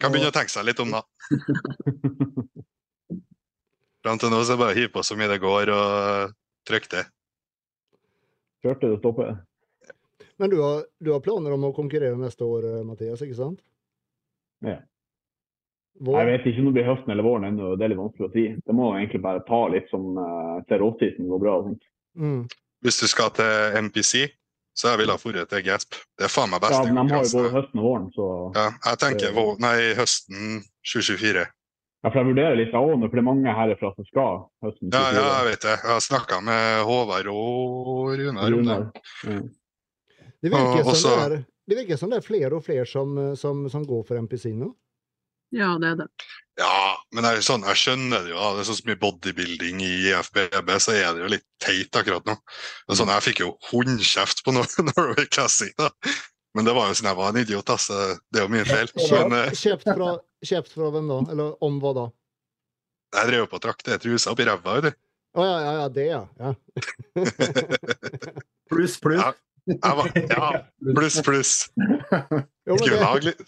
Kan 0.00 0.12
begynne 0.12 0.32
å 0.32 0.34
tenke 0.34 0.52
seg 0.52 0.64
litt 0.64 0.80
om, 0.80 0.94
da. 0.96 1.02
Fram 4.00 4.20
til 4.20 4.32
nå 4.32 4.38
så 4.40 4.54
er 4.54 4.56
det 4.56 4.62
bare 4.62 4.72
å 4.72 4.78
hive 4.78 4.92
på 4.94 5.02
så 5.04 5.16
mye 5.18 5.28
det 5.28 5.40
går, 5.42 5.72
og 5.76 6.36
trykke 6.68 6.92
det. 6.94 7.04
Kjørte 8.64 8.88
det 8.88 9.00
stoppet. 9.00 9.42
Men 10.40 10.52
du 10.52 10.56
har, 10.62 10.86
du 11.00 11.12
har 11.12 11.20
planer 11.24 11.52
om 11.52 11.68
å 11.68 11.74
konkurrere 11.76 12.16
neste 12.16 12.46
år, 12.48 12.64
eh, 12.64 12.86
Mathias, 12.88 13.20
ikke 13.24 13.36
sant? 13.36 13.60
Ja. 14.64 14.78
Vår? 16.00 16.16
Jeg 16.16 16.28
vet 16.30 16.46
ikke 16.48 16.62
om 16.62 16.70
det 16.70 16.76
blir 16.78 16.88
høsten 16.88 17.12
eller 17.12 17.26
våren 17.26 17.44
ennå, 17.50 17.74
det 17.76 17.84
er 17.84 17.92
litt 17.92 18.00
vanskelig 18.00 18.28
å 18.30 18.32
si. 18.32 18.46
Det 18.56 18.76
må 18.76 18.88
egentlig 18.94 19.20
bare 19.24 19.44
ta 19.44 19.60
litt 19.68 19.90
som 19.92 20.16
uh, 20.16 20.62
til 20.68 20.80
råtiden 20.80 21.28
går 21.28 21.42
bra. 21.42 21.58
og 21.58 21.68
sånt. 21.68 21.84
Mm. 22.16 22.42
Hvis 22.80 23.00
du 23.02 23.06
skal 23.10 23.34
til 23.36 23.76
MPC, 23.84 24.30
så 24.76 24.92
jeg 24.92 25.00
ville 25.00 25.14
ha 25.14 25.32
dratt 25.34 25.50
til 25.52 25.62
Gasp. 25.66 25.96
Det 26.18 26.26
er 26.26 26.32
faen 26.32 26.50
meg 26.52 26.66
Ja, 26.70 26.82
men 26.86 26.98
de 27.00 27.14
har 27.14 27.24
jo 27.24 27.38
både 27.38 27.52
høsten 27.54 27.80
og 27.80 27.86
våren, 27.86 28.10
så 28.14 28.26
Ja, 28.56 28.66
jeg 28.86 29.00
tenker 29.02 29.32
vår, 29.36 29.56
nei, 29.62 29.76
høsten 29.98 30.60
2024. 30.86 31.46
ja, 32.00 32.08
for 32.08 32.18
jeg 32.20 32.28
vurderer 32.30 32.56
litt 32.56 32.74
av 32.74 32.88
for 32.88 33.12
det 33.12 33.22
er 33.22 33.26
mange 33.26 33.54
herfra 33.58 33.92
som 33.96 34.08
skal 34.08 34.42
høsten. 34.64 34.92
Ja, 34.94 35.04
ja, 35.12 35.24
jeg 35.40 35.48
vet 35.50 35.64
det. 35.66 35.76
Jeg 35.82 35.92
har 35.92 36.04
snakka 36.04 36.40
med 36.40 36.84
Håvard 36.88 37.32
og 37.32 38.14
Runar 38.20 38.58
om 38.60 38.70
det. 38.70 38.78
Det 40.40 40.48
virker 40.48 40.86
og 40.86 40.96
som 40.96 41.10
det 41.10 41.24
er, 41.26 41.42
det 41.68 41.76
virker 41.76 41.98
som 42.00 42.10
det 42.10 42.22
er 42.22 42.24
flere 42.24 42.56
og 42.56 42.64
flere 42.64 42.86
som, 42.88 43.18
eh, 43.20 43.34
som, 43.36 43.66
som 43.68 43.84
går 43.86 44.06
for 44.08 44.16
MPC 44.22 44.54
nå. 44.56 44.70
ja, 45.52 45.74
det 45.82 45.90
er 45.90 45.96
det. 46.00 46.06
Ja, 46.60 46.96
men 47.14 47.24
det 47.24 47.30
er 47.32 47.44
sånn, 47.44 47.62
jeg 47.64 47.78
skjønner 47.80 48.26
det 48.26 48.34
jo. 48.34 48.36
da. 48.36 48.48
Det 48.58 48.62
er 48.64 48.68
så 48.68 48.86
mye 48.88 48.98
bodybuilding 49.00 49.78
i 49.86 49.90
IFBB, 50.10 50.72
så 50.84 50.92
er 50.92 51.14
det 51.16 51.22
jo 51.24 51.30
litt 51.32 51.46
teit 51.64 51.96
akkurat 51.96 52.26
nå. 52.28 52.34
Er 52.90 52.98
sånn, 52.98 53.12
Jeg 53.14 53.24
fikk 53.30 53.40
jo 53.46 53.54
hundekjeft 53.70 54.42
på 54.44 54.52
Nor- 54.56 54.74
Norway 54.90 55.28
Classic, 55.32 55.72
da. 55.80 55.88
Men 56.58 56.66
det 56.66 56.74
var 56.76 56.90
jo 56.90 56.96
siden 56.98 57.08
jeg 57.12 57.18
var 57.20 57.30
en 57.32 57.40
idiot. 57.44 57.70
Altså. 57.72 57.98
Det 58.28 58.40
er 58.42 58.44
jo 58.48 58.52
min 58.52 58.66
feil. 58.66 58.88
Men 59.14 59.36
eh, 59.38 59.52
Kjeft 59.56 59.86
fra, 59.86 60.08
kjeft 60.44 60.72
fra 60.74 60.88
hvem 60.92 61.06
da? 61.08 61.18
Eller 61.32 61.54
om 61.64 61.78
hva 61.82 61.92
da? 61.96 62.06
jeg 63.10 63.26
drev 63.26 63.46
på 63.50 63.58
og 63.58 63.62
trakk 63.64 63.80
det 63.88 63.96
trusa 64.04 64.30
opp 64.30 64.38
i 64.42 64.44
ræva. 64.46 64.74
vet 64.78 64.84
du. 64.90 64.98
Å 65.40 65.46
ja, 65.46 65.54
ja, 65.62 65.70
ja, 65.80 65.86
det, 65.94 66.04
ja. 66.10 66.20
ja. 66.42 66.50
Pluss, 68.70 68.98
pluss. 69.02 69.22
Ja. 69.22 69.32
Jeg 69.70 69.96
var, 69.98 70.10
ja, 70.30 70.50
pluss, 70.94 71.16
pluss. 71.26 71.52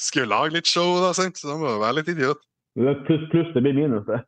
Skulle 0.03 0.27
lage 0.31 0.55
litt 0.57 0.69
show, 0.71 0.97
da, 1.03 1.13
sant? 1.17 1.39
så 1.41 1.51
da 1.53 1.57
må 1.59 1.71
du 1.73 1.79
være 1.83 1.97
litt 2.01 2.11
idiot. 2.13 2.43
Det 2.75 2.95
pluss, 3.07 3.25
pluss, 3.33 3.49
det 3.55 3.61
blir 3.61 3.75
minus, 3.77 4.07
det. 4.09 4.21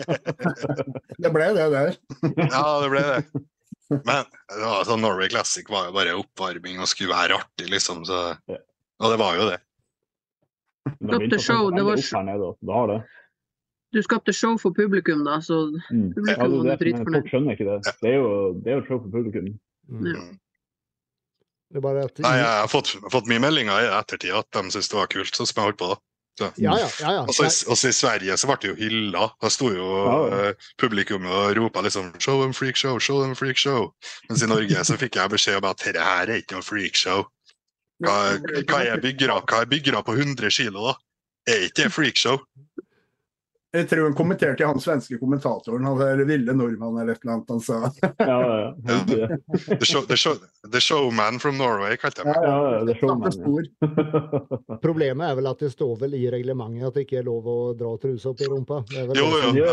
Det 1.24 1.30
ble 1.32 1.46
det 1.56 1.68
der. 1.72 1.94
Ja, 2.52 2.64
det 2.82 2.90
ble 2.92 3.00
det. 3.06 3.20
Men 3.90 4.26
altså, 4.60 4.96
Norway 5.00 5.30
Classic 5.32 5.66
var 5.72 5.88
jo 5.88 5.94
bare 5.96 6.12
oppvarming 6.18 6.78
og 6.82 6.90
skulle 6.90 7.14
være 7.14 7.38
artig, 7.40 7.70
liksom. 7.72 8.04
Så, 8.06 8.18
og 9.00 9.14
det 9.14 9.18
var 9.22 9.38
jo 9.38 9.48
det. 9.48 9.56
Du 11.00 11.08
skapte 11.08 11.38
show, 11.42 11.70
det 11.74 11.86
var. 11.88 12.92
Det. 12.92 13.00
Du 13.96 13.98
skapte 14.06 14.32
show 14.36 14.54
for 14.60 14.76
publikum, 14.76 15.24
da, 15.26 15.40
så 15.42 15.62
Mm. 15.90 16.12
Ja, 16.12 16.36
publikum 16.36 16.36
det, 16.36 16.36
var 16.36 16.60
er 16.60 16.70
det, 16.70 16.78
dritfornøyd. 16.84 17.16
folk 17.16 17.32
skjønner 17.32 17.56
ikke 17.56 17.66
det. 17.70 17.96
Det 18.04 18.12
er 18.12 18.16
jo, 18.20 18.30
det 18.60 18.70
er 18.72 18.78
jo 18.78 18.84
show 18.86 19.00
for 19.02 19.10
publikum. 19.16 19.50
mm. 19.88 20.06
Ja. 20.12 20.20
det 21.70 21.76
er 21.80 21.84
bare 21.88 22.04
at 22.06 22.18
Nei, 22.22 22.36
jeg 22.38 22.46
har 22.60 22.68
fått, 22.70 22.92
fått 23.12 23.28
mye 23.30 23.42
meldinger 23.42 23.82
i 23.82 23.90
ettertid 23.98 24.36
at 24.36 24.46
de 24.54 24.70
syns 24.74 24.88
det 24.92 24.98
var 25.00 25.10
kult, 25.10 25.34
sånn 25.34 25.46
som 25.50 25.60
jeg 25.60 25.68
holdt 25.70 25.80
på 25.82 25.90
da. 25.94 25.98
Ja, 26.38 26.50
ja. 26.56 26.88
ja, 27.00 27.10
ja. 27.12 27.22
Også, 27.26 27.44
i- 27.44 27.70
også 27.70 27.88
i 27.88 27.92
Sverige 27.92 28.36
så 28.36 28.46
ble 28.46 28.56
det 28.62 28.68
jo 28.70 28.74
hylla. 28.78 29.26
Da 29.42 29.48
sto 29.52 29.68
jo 29.74 29.88
Ja, 30.06 30.48
eh, 30.48 30.54
publikum 30.78 31.26
og 31.26 31.56
ropa 31.56 31.80
liksom 31.82 32.12
'show 32.18 32.40
them 32.40 32.52
freak 32.54 32.76
show', 32.76 32.98
'show 33.00 33.20
them 33.22 33.34
freak 33.36 33.56
show'. 33.58 33.90
Mens 34.28 34.42
i 34.42 34.46
Norge 34.46 34.84
så 34.84 34.96
fikk 34.96 35.16
jeg 35.16 35.30
beskjed 35.30 35.56
om 35.56 35.64
at 35.70 35.78
dette 35.84 36.00
her 36.00 36.26
er 36.30 36.36
ikke 36.40 36.52
noe 36.56 36.62
freak 36.62 36.94
show. 36.96 37.26
Hva, 38.00 38.38
hva 38.64 38.78
er 38.86 38.96
byggere 39.00 39.98
er 39.98 40.02
på 40.02 40.14
100 40.16 40.50
kilo, 40.50 40.86
da? 40.88 40.94
Er 41.48 41.66
ikke 41.66 41.82
det 41.84 41.92
freakshow? 41.92 42.38
Jeg 43.70 43.86
tror 43.86 44.08
han 44.08 44.14
kommenterte 44.18 44.66
han 44.66 44.80
svenske 44.82 45.14
kommentatoren, 45.20 45.84
han 45.86 45.98
der 46.00 46.24
ville 46.26 46.54
nordmann 46.58 46.96
eller 46.98 47.14
et 47.14 47.22
eller 47.22 47.36
annet 47.36 47.52
han 47.54 47.60
sa. 47.62 47.76
Ja, 48.18 48.38
ja. 48.58 48.74
ja. 48.88 49.28
The, 49.78 49.86
show, 49.86 50.02
the, 50.02 50.16
show, 50.16 50.34
the 50.72 50.80
Showman 50.80 51.38
from 51.38 51.58
Norway, 51.58 51.94
kalte 52.00 52.24
jeg 52.24 52.32
meg. 52.32 52.40
Ja, 52.42 52.56
ja, 52.74 52.80
det 52.88 52.96
er 52.96 52.98
showman, 52.98 53.30
Problemet 54.86 55.28
er 55.28 55.38
vel 55.38 55.50
at 55.52 55.62
det 55.62 55.70
står 55.76 55.94
vel 56.02 56.18
i 56.18 56.24
reglementet 56.34 56.88
at 56.90 56.98
det 56.98 57.06
ikke 57.06 57.20
er 57.22 57.28
lov 57.30 57.46
å 57.46 57.58
dra 57.78 57.94
trusa 58.02 58.32
opp 58.32 58.42
i 58.42 58.50
rumpa. 58.50 58.82
Det 58.90 59.04
er 59.04 59.14
Jo, 59.20 59.30
det 59.38 59.54
jo. 59.54 59.70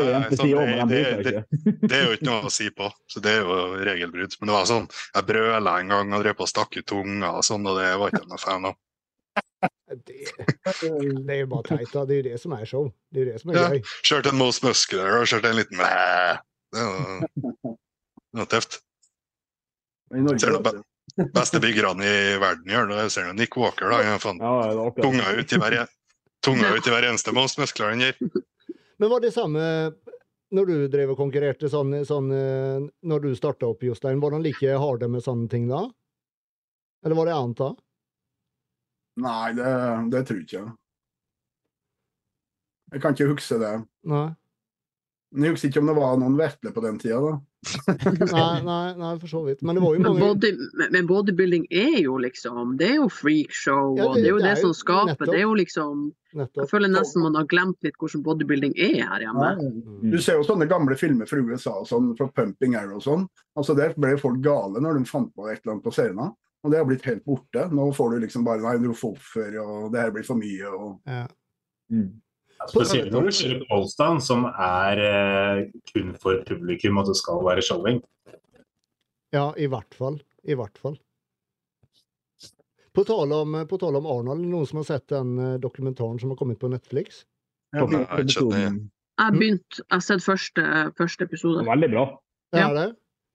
Det 1.66 1.98
er 1.98 2.06
jo 2.06 2.18
ikke 2.20 2.30
noe 2.30 2.46
å 2.46 2.54
si 2.54 2.70
på, 2.70 2.94
så 3.10 3.24
det 3.24 3.34
er 3.34 3.42
jo 3.42 3.62
regelbrudd. 3.82 4.38
Men 4.38 4.52
det 4.52 4.60
var 4.60 4.70
sånn, 4.70 4.92
jeg 5.18 5.32
brøla 5.34 5.80
en 5.82 5.96
gang 5.96 6.14
og 6.14 6.22
drev 6.22 6.38
på 6.38 6.46
å 6.46 6.54
stakke 6.54 6.86
ut 6.86 6.92
tunga 6.94 7.34
og 7.40 7.46
sånn, 7.50 7.66
og 7.66 7.82
det 7.82 7.96
var 7.98 8.14
ikke 8.14 8.28
jeg 8.28 8.36
noe 8.36 8.46
fan 8.46 8.70
av. 8.70 8.78
Det, 9.88 10.18
det 11.26 11.34
er 11.34 11.40
jo 11.42 11.48
bare 11.50 11.64
teit. 11.66 11.90
da. 11.94 12.04
Det 12.06 12.14
er 12.18 12.20
jo 12.22 12.26
det 12.30 12.40
som 12.42 12.54
er 12.58 12.66
show. 12.70 12.90
Det 13.12 13.22
er 13.22 13.26
jo 13.26 13.32
det 13.32 13.42
som 13.42 13.52
er 13.52 13.56
Ja. 13.58 13.70
gøy. 13.72 13.82
Kjørte 14.06 14.30
en 14.34 14.38
Most 14.38 14.64
Muscular 14.66 15.16
og 15.22 15.30
kjørte 15.32 15.50
en 15.50 15.58
liten 15.58 15.80
Det 15.80 16.84
var, 16.84 17.24
det 18.36 18.50
tøft. 18.52 18.80
Ser 20.40 20.58
du. 20.58 20.84
Beste 21.34 21.60
byggerne 21.64 22.06
i 22.06 22.36
verden 22.42 22.68
gjør 22.70 22.92
det. 22.92 23.12
Ser 23.16 23.32
du 23.32 23.34
Nick 23.40 23.56
Walker, 23.58 23.90
da. 23.90 24.18
Faen 24.22 24.38
Ja, 24.44 24.92
tunga 25.02 25.32
ut 25.40 25.54
i 25.56 25.58
hver, 25.64 25.88
tunga 26.46 26.76
ut 26.76 26.86
i 26.88 26.94
hver 26.94 27.08
eneste 27.10 27.34
Most 27.34 27.58
Muskler 27.58 27.96
han 27.96 28.04
gir. 28.04 28.20
Men 29.00 29.10
var 29.10 29.24
det 29.24 29.34
samme 29.34 29.64
når 30.54 30.66
du 30.70 30.76
drev 30.92 31.10
og 31.12 31.18
konkurrerte 31.20 31.68
sånn, 31.72 32.06
sånn 32.08 32.30
Når 33.04 33.20
du 33.26 33.34
starta 33.36 33.68
opp, 33.68 33.82
Jostein, 33.84 34.20
var 34.22 34.32
de 34.36 34.40
like 34.46 34.78
harde 34.80 35.10
med 35.12 35.24
sånne 35.26 35.50
ting 35.52 35.68
da? 35.72 35.88
Eller 37.06 37.16
var 37.16 37.26
det 37.26 37.36
annet 37.36 37.58
da? 37.58 37.72
Nei, 39.18 39.54
det, 39.58 39.70
det 40.14 40.26
tror 40.28 40.38
jeg 40.42 40.46
ikke. 40.48 40.66
Jeg 42.94 43.02
kan 43.04 43.16
ikke 43.18 43.32
huske 43.34 43.58
det. 43.60 43.74
Nei, 44.08 44.28
Men 45.36 45.44
jeg 45.50 45.56
husker 45.58 45.72
ikke 45.72 45.82
om 45.84 45.90
det 45.92 45.96
var 45.98 46.20
noen 46.22 46.38
vetle 46.40 46.72
på 46.72 46.84
den 46.86 47.00
tida, 47.02 47.18
da. 47.20 47.34
nei, 48.32 48.62
nei, 48.64 48.84
nei 48.96 49.10
for 49.20 49.28
så 49.28 49.42
vidt. 49.44 49.64
Men 49.66 49.76
det 49.76 49.82
var 49.84 49.96
jo 49.98 50.04
Men, 50.06 50.20
body, 50.22 50.52
men 50.94 51.08
bodybuilding 51.10 51.66
er 51.74 51.98
jo 52.06 52.14
liksom 52.22 52.76
Det 52.80 52.92
er 52.94 53.00
jo 53.02 53.08
freakshow, 53.12 53.98
Ja, 53.98 54.06
og 54.08 54.16
det- 54.16 54.24
er 54.24 54.30
jo 54.30 54.38
det 54.38 54.46
det, 54.46 54.52
er 54.54 54.62
jo 54.62 54.70
som 54.70 54.78
skaper 54.78 55.10
nettopp. 55.10 55.34
Det 55.34 55.40
er 55.42 55.44
jo 55.44 55.58
liksom 55.58 56.06
Jeg 56.38 56.70
føler 56.72 56.94
nesten 56.94 57.26
man 57.26 57.36
har 57.36 57.50
glemt 57.50 57.84
litt 57.84 57.98
hvordan 58.00 58.24
bodybuilding 58.24 58.78
er 58.78 59.02
her 59.10 59.26
hjemme. 59.26 59.50
Nei. 59.58 60.12
Du 60.14 60.18
ser 60.22 60.38
jo 60.40 60.46
sånne 60.48 60.70
gamle 60.70 60.96
filmer 60.96 61.28
fra 61.28 61.42
USA, 61.44 61.76
sånn, 61.90 62.14
fra 62.16 62.30
Pumping 62.30 62.76
Arrow 62.78 63.02
og 63.02 63.04
sånn. 63.04 63.28
Altså 63.58 63.76
Der 63.76 63.98
ble 63.98 64.14
folk 64.22 64.40
gale 64.46 64.80
når 64.80 65.02
de 65.02 65.10
fant 65.10 65.34
på 65.36 65.50
et 65.52 65.60
eller 65.60 65.74
annet 65.76 65.84
på 65.90 65.96
scenen. 65.98 66.36
Og 66.66 66.72
det 66.74 66.80
har 66.80 66.88
blitt 66.90 67.06
helt 67.06 67.26
borte. 67.26 67.68
Nå 67.72 67.90
får 67.96 68.14
du 68.16 68.24
liksom 68.26 68.46
bare 68.48 68.64
Nei, 68.64 68.78
du 68.82 68.94
får 68.98 69.14
oppføre, 69.16 69.62
og 69.64 69.92
det 69.94 70.02
her 70.02 70.14
blir 70.16 70.26
for 70.28 70.40
mye. 70.40 70.72
og 70.72 71.02
Ja. 71.08 71.26
Mm. 71.94 72.22
Spesielt 72.68 73.12
når 73.14 73.28
du 73.28 73.36
kjører 73.38 73.60
på 73.62 73.76
Oldstown, 73.78 74.20
som 74.26 74.48
er 74.50 75.02
eh, 75.06 75.60
kun 75.92 76.16
for 76.18 76.42
publikum, 76.48 76.98
og 76.98 77.06
det 77.06 77.16
skal 77.20 77.44
være 77.46 77.62
showing. 77.62 78.02
ja, 79.32 79.52
i 79.58 79.68
hvert 79.70 79.94
fall. 79.94 80.18
I 80.44 80.58
hvert 80.58 80.78
fall. 80.82 80.98
På 82.98 83.04
tale 83.06 83.36
om, 83.46 83.54
på 83.70 83.78
tale 83.78 84.00
om 84.02 84.08
Arnold, 84.10 84.42
noen 84.50 84.66
som 84.66 84.82
har 84.82 84.88
sett 84.90 85.08
den 85.14 85.38
eh, 85.38 85.60
dokumentaren 85.62 86.18
som 86.20 86.34
har 86.34 86.40
kommet 86.40 86.60
på 86.60 86.72
Netflix? 86.74 87.26
Jeg 87.76 87.84
har 87.84 89.34
begynt, 89.34 89.78
jeg 89.78 89.92
har 89.92 90.02
sett 90.02 90.24
første, 90.26 90.64
første 90.98 91.28
episode. 91.30 91.66
Veldig 91.68 91.90
bra. 91.94 92.06
Det 92.54 92.64
er 92.64 92.74
det? 92.74 92.88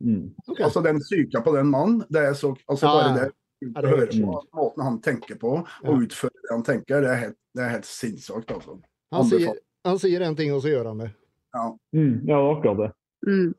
Mm. 0.02 0.34
Okay. 0.48 0.64
Altså 0.66 0.82
Den 0.82 0.98
psyka 0.98 1.40
på 1.44 1.54
den 1.54 1.70
mannen, 1.70 2.02
det 2.10 2.24
er 2.26 2.34
så 2.34 2.50
Altså 2.66 2.88
Ja, 2.88 2.92
bare 2.96 3.14
det 3.14 3.28
å 3.62 3.82
det 3.82 3.90
høre 3.92 4.06
på 4.10 4.58
måten 4.58 4.82
han 4.82 5.00
tenker 5.00 5.38
på, 5.38 5.52
Ja. 5.62 5.90
og 5.90 6.02
utføre 6.02 6.34
det 6.42 6.50
han 6.50 6.64
tenker, 6.66 7.00
det 7.04 7.10
er 7.10 7.20
helt, 7.20 7.38
det 7.54 7.62
er 7.62 7.74
helt 7.76 7.86
sinnssykt, 7.86 8.50
altså. 8.50 8.80
Han 9.12 9.28
sier, 9.28 9.54
han 9.86 9.98
sier 10.02 10.24
en 10.26 10.36
ting, 10.36 10.52
og 10.52 10.62
så 10.64 10.72
gjør 10.72 10.88
han 10.90 10.98
det. 11.04 11.10
Ja. 11.54 11.78
Mm. 11.94 12.14
Ja, 12.26 12.40
akkurat 12.56 12.80
det. 12.80 12.90
Mm. 13.28 13.54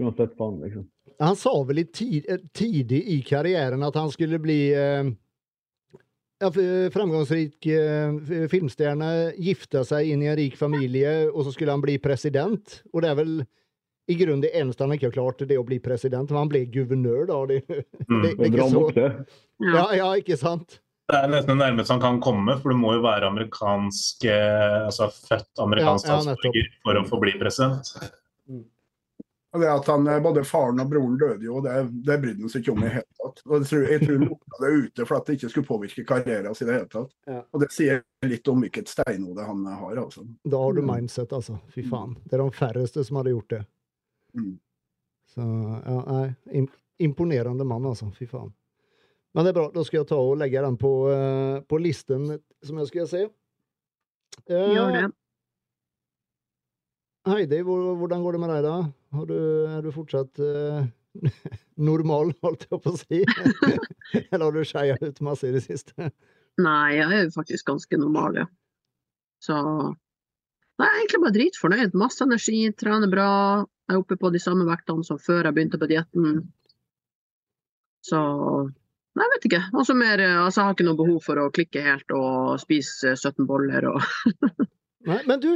Uansett 0.00 0.36
faen, 0.38 0.60
liksom. 0.64 0.88
Han 1.20 1.36
sa 1.36 1.52
vel 1.68 1.76
litt 1.82 1.92
tid, 1.92 2.24
tidlig 2.24 2.52
tidig 2.56 3.00
i 3.14 3.18
karrieren 3.22 3.82
at 3.84 3.94
han 3.94 4.10
skulle 4.10 4.38
bli 4.40 4.72
eh, 4.72 5.10
ja, 6.40 6.50
framgångsrik 6.94 7.66
eh, 7.66 8.46
filmstjerne, 8.48 9.10
gifte 9.36 9.84
seg 9.84 10.08
inn 10.14 10.24
i 10.24 10.30
en 10.32 10.38
rik 10.40 10.56
familie, 10.56 11.28
og 11.28 11.44
så 11.44 11.52
skulle 11.52 11.74
han 11.76 11.84
bli 11.84 11.98
president. 12.00 12.80
Og 12.94 13.04
det 13.04 13.10
er 13.12 13.18
vel 13.20 13.34
i 14.10 14.16
grunnen 14.18 14.42
det 14.42 14.50
eneste 14.58 14.82
han 14.84 14.92
ikke 14.96 15.08
har 15.10 15.16
klart, 15.16 15.42
det 15.48 15.56
å 15.60 15.64
bli 15.66 15.78
president. 15.82 16.30
Men 16.30 16.42
han 16.44 16.50
ble 16.52 16.64
guvernør, 16.66 17.26
da. 17.30 17.40
Det, 17.46 17.60
Mm. 18.10 18.22
det, 18.22 18.30
det 18.34 18.38
Det 18.38 18.52
ikke 18.52 18.70
så. 18.70 18.84
Ja. 19.60 19.74
ja, 19.74 19.86
ja, 20.00 20.10
ikke 20.18 20.36
sant? 20.40 20.80
Det 21.10 21.18
er 21.18 21.28
nesten 21.32 21.56
det 21.58 21.64
nærmeste 21.64 21.90
han 21.96 22.00
kan 22.02 22.20
komme, 22.22 22.54
for 22.62 22.70
du 22.70 22.76
må 22.78 22.92
jo 22.94 23.00
være 23.02 23.26
amerikansk, 23.32 24.24
eh, 24.30 24.86
altså 24.86 25.08
født 25.10 25.58
amerikansk 25.64 26.06
Ja, 26.06 26.14
ja, 26.14 26.20
statsborger 26.22 26.68
for 26.84 27.00
å 27.00 27.06
få 27.08 27.18
bli 27.24 27.32
president. 27.40 27.90
Og 29.52 29.58
det 29.64 29.66
at 29.66 29.86
han, 29.90 30.04
eh, 30.06 30.20
Både 30.22 30.44
faren 30.46 30.78
og 30.78 30.90
broren 30.92 31.16
døde 31.18 31.42
jo, 31.42 31.58
det, 31.64 31.72
det 32.06 32.20
brydde 32.22 32.44
han 32.44 32.52
seg 32.52 32.62
ikke 32.62 32.70
om 32.76 32.84
i 32.84 32.86
det 32.86 32.92
hele 33.00 33.18
tatt. 33.18 33.40
Og 33.48 33.56
jeg 33.56 33.66
tror, 33.72 33.86
jeg 33.90 34.00
tror 34.04 34.14
han 34.20 34.28
lukka 34.28 34.60
det 34.62 34.70
ute 34.84 35.06
for 35.08 35.16
at 35.18 35.26
det 35.26 35.34
ikke 35.40 35.50
skulle 35.50 35.66
påvirke 35.72 36.04
karrieren 36.06 36.54
sin 36.54 36.68
i 36.68 36.70
det 36.70 36.76
hele 36.78 36.90
tatt. 36.92 37.10
Ja. 37.26 37.40
Og 37.50 37.64
det 37.64 37.70
sier 37.74 38.04
litt 38.30 38.46
om 38.52 38.62
hvilket 38.62 38.92
steinhode 38.94 39.48
han 39.48 39.66
har, 39.66 39.98
altså. 40.04 40.22
Da 40.46 40.62
har 40.62 40.72
du 40.78 40.82
Mm. 40.84 40.92
mindset, 40.94 41.32
altså. 41.34 41.58
Fy 41.74 41.82
faen. 41.90 42.14
Det 42.30 42.38
er 42.38 42.44
de 42.44 42.50
færreste 42.62 43.04
som 43.04 43.16
hadde 43.18 43.34
gjort 43.34 43.48
det. 43.56 43.64
Mm. 44.36 44.54
Så 45.30 45.44
ja, 45.44 45.98
nei. 46.06 46.64
Imponerende 47.00 47.64
mann, 47.64 47.86
altså. 47.88 48.10
Fy 48.16 48.26
faen. 48.28 48.50
Men 49.34 49.46
det 49.46 49.52
er 49.52 49.58
bra. 49.60 49.68
Da 49.74 49.84
skal 49.86 50.02
jeg 50.02 50.10
ta 50.10 50.18
og 50.18 50.38
legge 50.40 50.62
den 50.64 50.76
på, 50.80 50.90
eh, 51.12 51.60
på 51.70 51.78
listen 51.82 52.26
som 52.66 52.80
jeg 52.82 52.90
skal 52.90 53.10
se. 53.10 53.22
Eh, 54.48 54.72
Gjør 54.74 54.94
det. 54.96 55.04
Heidi, 57.30 57.60
hvordan 57.62 58.24
går 58.24 58.32
det 58.34 58.40
med 58.40 58.50
deg, 58.54 58.64
da? 58.64 58.76
Har 59.14 59.26
du, 59.28 59.38
er 59.68 59.84
du 59.84 59.90
fortsatt 59.94 60.40
eh, 60.40 60.88
normal, 61.90 62.32
holdt 62.42 62.66
jeg 62.66 62.82
på 62.82 62.94
å 62.94 62.98
si? 62.98 63.22
Eller 64.32 64.44
har 64.46 64.56
du 64.56 64.62
skeia 64.66 64.96
ut 65.02 65.20
masse 65.24 65.46
i 65.46 65.54
det 65.54 65.62
siste? 65.66 66.10
Nei, 66.60 66.96
jeg 66.96 67.06
er 67.06 67.26
jo 67.26 67.34
faktisk 67.36 67.68
ganske 67.70 68.00
normal, 68.00 68.40
ja. 68.42 68.46
Så 69.44 69.56
Nei, 70.80 70.86
jeg 70.88 70.96
er 70.96 71.00
egentlig 71.02 71.20
bare 71.20 71.36
dritfornøyd. 71.36 71.96
Masse 72.00 72.24
energi, 72.24 72.60
trener 72.80 73.10
bra. 73.12 73.30
Jeg 73.90 73.96
er 73.96 74.04
oppe 74.04 74.14
på 74.14 74.30
de 74.30 74.38
samme 74.38 74.62
vektene 74.68 75.02
som 75.02 75.18
før 75.18 75.48
jeg 75.48 75.56
begynte 75.56 75.78
på 75.82 75.88
dietten. 75.90 76.44
Så 78.06 78.20
Nei, 79.18 79.24
jeg 79.26 79.32
vet 79.32 79.46
ikke. 79.48 79.58
Altså, 79.74 79.94
mer, 79.98 80.20
eh, 80.22 80.36
altså, 80.38 80.60
jeg 80.60 80.68
har 80.68 80.76
ikke 80.76 80.84
noe 80.86 80.98
behov 81.00 81.16
for 81.24 81.40
å 81.42 81.48
klikke 81.50 81.82
helt 81.82 82.12
og 82.14 82.60
spise 82.62 83.16
17 83.16 83.48
boller 83.48 83.88
og 83.90 83.98
Nei, 85.10 85.18
men 85.26 85.40
du, 85.42 85.48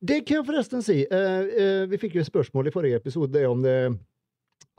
det 0.00 0.22
kan 0.24 0.38
jeg 0.38 0.46
forresten 0.48 0.84
si. 0.86 1.02
Uh, 1.10 1.44
uh, 1.52 1.82
vi 1.90 2.00
fikk 2.00 2.16
jo 2.16 2.22
et 2.22 2.30
spørsmål 2.30 2.70
i 2.70 2.72
forrige 2.72 3.02
episode 3.02 3.44
om, 3.50 3.60
det, 3.66 3.76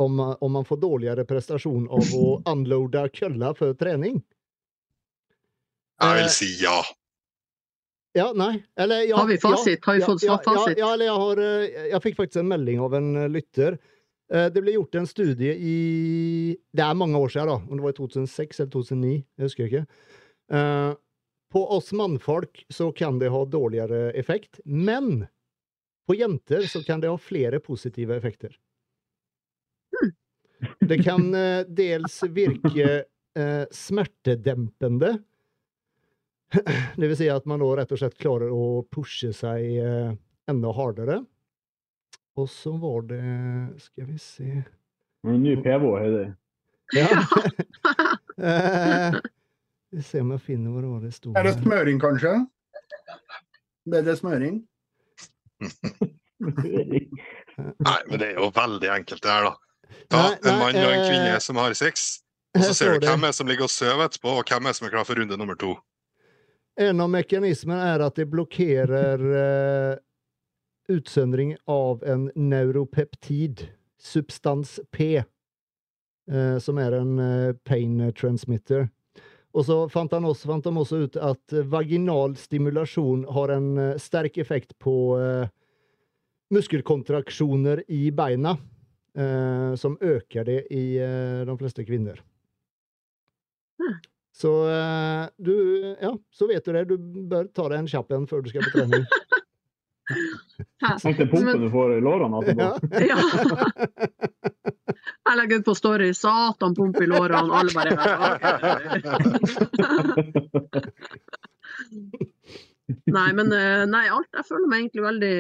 om, 0.02 0.24
om 0.34 0.58
man 0.58 0.66
får 0.66 0.82
dårligere 0.82 1.28
prestasjon 1.30 1.86
av 1.94 2.16
å 2.18 2.26
unloade 2.56 3.06
kølla 3.14 3.54
for 3.60 3.78
trening. 3.78 4.18
Jeg 6.02 6.20
vil 6.24 6.34
si 6.34 6.50
ja. 6.64 6.80
Ja, 8.14 8.34
nei. 8.36 8.64
Eller 8.78 9.02
ja, 9.02 9.18
Har 9.18 9.28
vi 9.28 9.38
fasit? 9.38 9.80
Ja, 9.82 9.86
Har 9.92 9.96
vi 9.96 10.02
fått 10.02 10.24
ja, 10.24 10.38
fasit? 10.46 10.78
Ja, 10.78 10.94
eller 10.94 11.06
jeg, 11.06 11.20
har, 11.24 11.40
eh, 11.42 11.86
jeg 11.90 12.02
fikk 12.04 12.20
faktisk 12.20 12.44
en 12.44 12.52
melding 12.52 12.82
av 12.86 12.94
en 12.98 13.16
eh, 13.18 13.30
lytter. 13.30 13.78
Eh, 14.34 14.50
Det 14.54 14.62
ble 14.62 14.76
gjort 14.76 15.00
en 15.02 15.10
studie 15.10 15.56
i 15.58 15.78
Det 16.70 16.84
er 16.86 17.00
mange 17.00 17.18
år 17.18 17.34
siden, 17.34 17.50
da. 17.50 17.58
Om 17.66 17.80
det 17.80 17.86
var 17.88 17.96
i 17.96 17.98
2006 17.98 18.60
eller 18.60 18.72
2009. 18.76 19.16
Jeg 19.18 19.50
husker 19.50 19.70
ikke. 19.72 19.86
På 21.54 21.62
oss 21.74 21.92
mannfolk 21.94 22.64
så 22.74 22.92
kan 22.94 23.18
det 23.22 23.30
ha 23.34 23.44
dårligere 23.46 24.12
effekt, 24.18 24.60
men 24.66 25.26
på 26.10 26.16
jenter 26.18 26.66
så 26.70 26.82
kan 26.86 27.02
det 27.02 27.10
ha 27.10 27.18
flere 27.18 27.60
positive 27.64 28.18
effekter. 28.18 28.54
Det 30.82 30.98
kan 31.06 31.30
dels 31.70 32.20
virke 32.34 33.04
smertedempende. 33.72 35.16
Det 37.00 37.08
vil 37.08 37.18
si 37.18 37.30
at 37.32 37.46
man 37.50 37.62
da 37.64 37.70
rett 37.80 37.94
og 37.94 38.00
slett 38.02 38.18
klarer 38.20 38.52
å 38.54 38.84
pushe 38.94 39.34
seg 39.36 39.78
eh, 39.82 40.14
enda 40.50 40.74
hardere. 40.76 41.22
Og 42.38 42.50
så 42.50 42.74
var 42.82 43.04
det 43.10 43.22
Skal 43.82 44.08
vi 44.10 44.18
se 44.18 44.64
En 45.24 45.44
ny 45.44 45.56
PV, 45.62 45.90
Heidi. 46.02 46.26
Ja. 46.94 47.08
eh, 48.50 49.16
vi 49.94 50.02
ser 50.06 50.22
om 50.22 50.34
jeg 50.36 50.42
finner 50.46 50.74
hvor 50.74 50.84
det 50.84 50.90
var 50.92 51.06
det 51.06 51.14
sto. 51.16 51.32
Er 51.38 51.48
det 51.48 51.54
smøring, 51.58 51.98
kanskje? 52.02 52.34
Bedre 53.90 54.14
smøring? 54.20 54.60
Nei, 56.44 58.00
men 58.10 58.20
det 58.20 58.28
er 58.28 58.38
jo 58.38 58.52
veldig 58.54 58.92
enkelt, 58.94 59.24
det 59.24 59.32
her, 59.32 59.48
da. 59.48 59.54
Ta 60.12 60.22
en 60.36 60.60
mann 60.60 60.78
og 60.78 60.92
en 60.92 61.00
eh, 61.00 61.08
kvinne 61.08 61.40
som 61.42 61.62
har 61.62 61.74
sex, 61.78 62.06
og 62.58 62.66
så 62.68 62.76
ser 62.78 62.98
du 62.98 63.08
hvem 63.08 63.26
er 63.26 63.34
som 63.38 63.50
ligger 63.50 63.66
og 63.70 63.74
sover 63.74 64.06
etterpå, 64.10 64.36
og 64.42 64.50
hvem 64.50 64.70
er 64.70 64.78
som 64.78 64.88
er 64.88 64.94
klar 64.94 65.08
for 65.08 65.18
runde 65.18 65.40
nummer 65.40 65.58
to. 65.60 65.76
En 66.82 67.02
av 67.04 67.10
mekanismene 67.14 67.92
er 67.94 68.02
at 68.02 68.18
det 68.18 68.26
blokkerer 68.32 69.22
eh, 69.38 69.94
utsøndring 70.90 71.54
av 71.70 72.02
en 72.10 72.32
neuropeptid, 72.34 73.68
substans 74.02 74.80
P, 74.92 75.22
eh, 75.22 76.58
som 76.58 76.82
er 76.82 76.98
en 76.98 77.20
eh, 77.22 77.54
pain 77.68 78.00
transmitter. 78.18 78.88
Og 79.54 79.68
så 79.68 79.78
fant, 79.94 80.14
han 80.16 80.26
også, 80.26 80.50
fant 80.50 80.66
de 80.66 80.74
også 80.82 81.04
ut 81.06 81.18
at 81.22 81.56
vaginal 81.70 82.34
stimulasjon 82.40 83.28
har 83.36 83.54
en 83.54 83.70
eh, 83.78 84.00
sterk 84.02 84.40
effekt 84.42 84.74
på 84.82 84.96
eh, 85.20 85.52
muskelkontraksjoner 86.54 87.84
i 87.94 88.08
beina, 88.18 88.56
eh, 89.14 89.76
som 89.78 90.00
øker 90.02 90.50
det 90.50 90.60
i 90.74 90.86
de 91.46 91.58
fleste 91.62 91.86
kvinner. 91.86 92.18
Hmm. 93.78 94.02
Så 94.34 94.52
eh, 94.70 95.28
du 95.38 95.56
Ja, 96.02 96.18
så 96.34 96.48
vet 96.50 96.66
du 96.66 96.74
det. 96.74 96.86
Du 96.90 96.98
bør 97.30 97.48
ta 97.54 97.68
deg 97.70 97.84
en 97.84 97.92
kjapp 97.92 98.12
en 98.16 98.28
før 98.30 98.42
du 98.42 98.50
skal 98.50 98.66
på 98.66 98.74
trening. 98.80 99.06
Tenk 101.02 101.18
den 101.22 101.30
pumpen 101.32 101.62
du 101.62 101.70
får 101.72 101.98
i 101.98 102.02
lårene 102.04 102.42
etterpå. 102.42 102.68
Ja. 103.08 103.14
Ja. 103.14 103.18
Jeg 105.24 105.38
legger 105.40 105.60
ut 105.62 105.66
på 105.66 105.74
Story 105.76 106.10
'Satan, 106.14 106.76
pump 106.76 106.98
i 107.02 107.08
lårene', 107.08 107.54
alle 107.60 107.72
bare 107.74 107.92
Nei, 113.16 113.30
men 113.34 113.54
eh, 113.56 113.86
nei, 113.90 114.04
alt. 114.12 114.30
Jeg 114.36 114.46
føler 114.50 114.68
meg 114.70 114.80
egentlig 114.84 115.06
veldig 115.06 115.36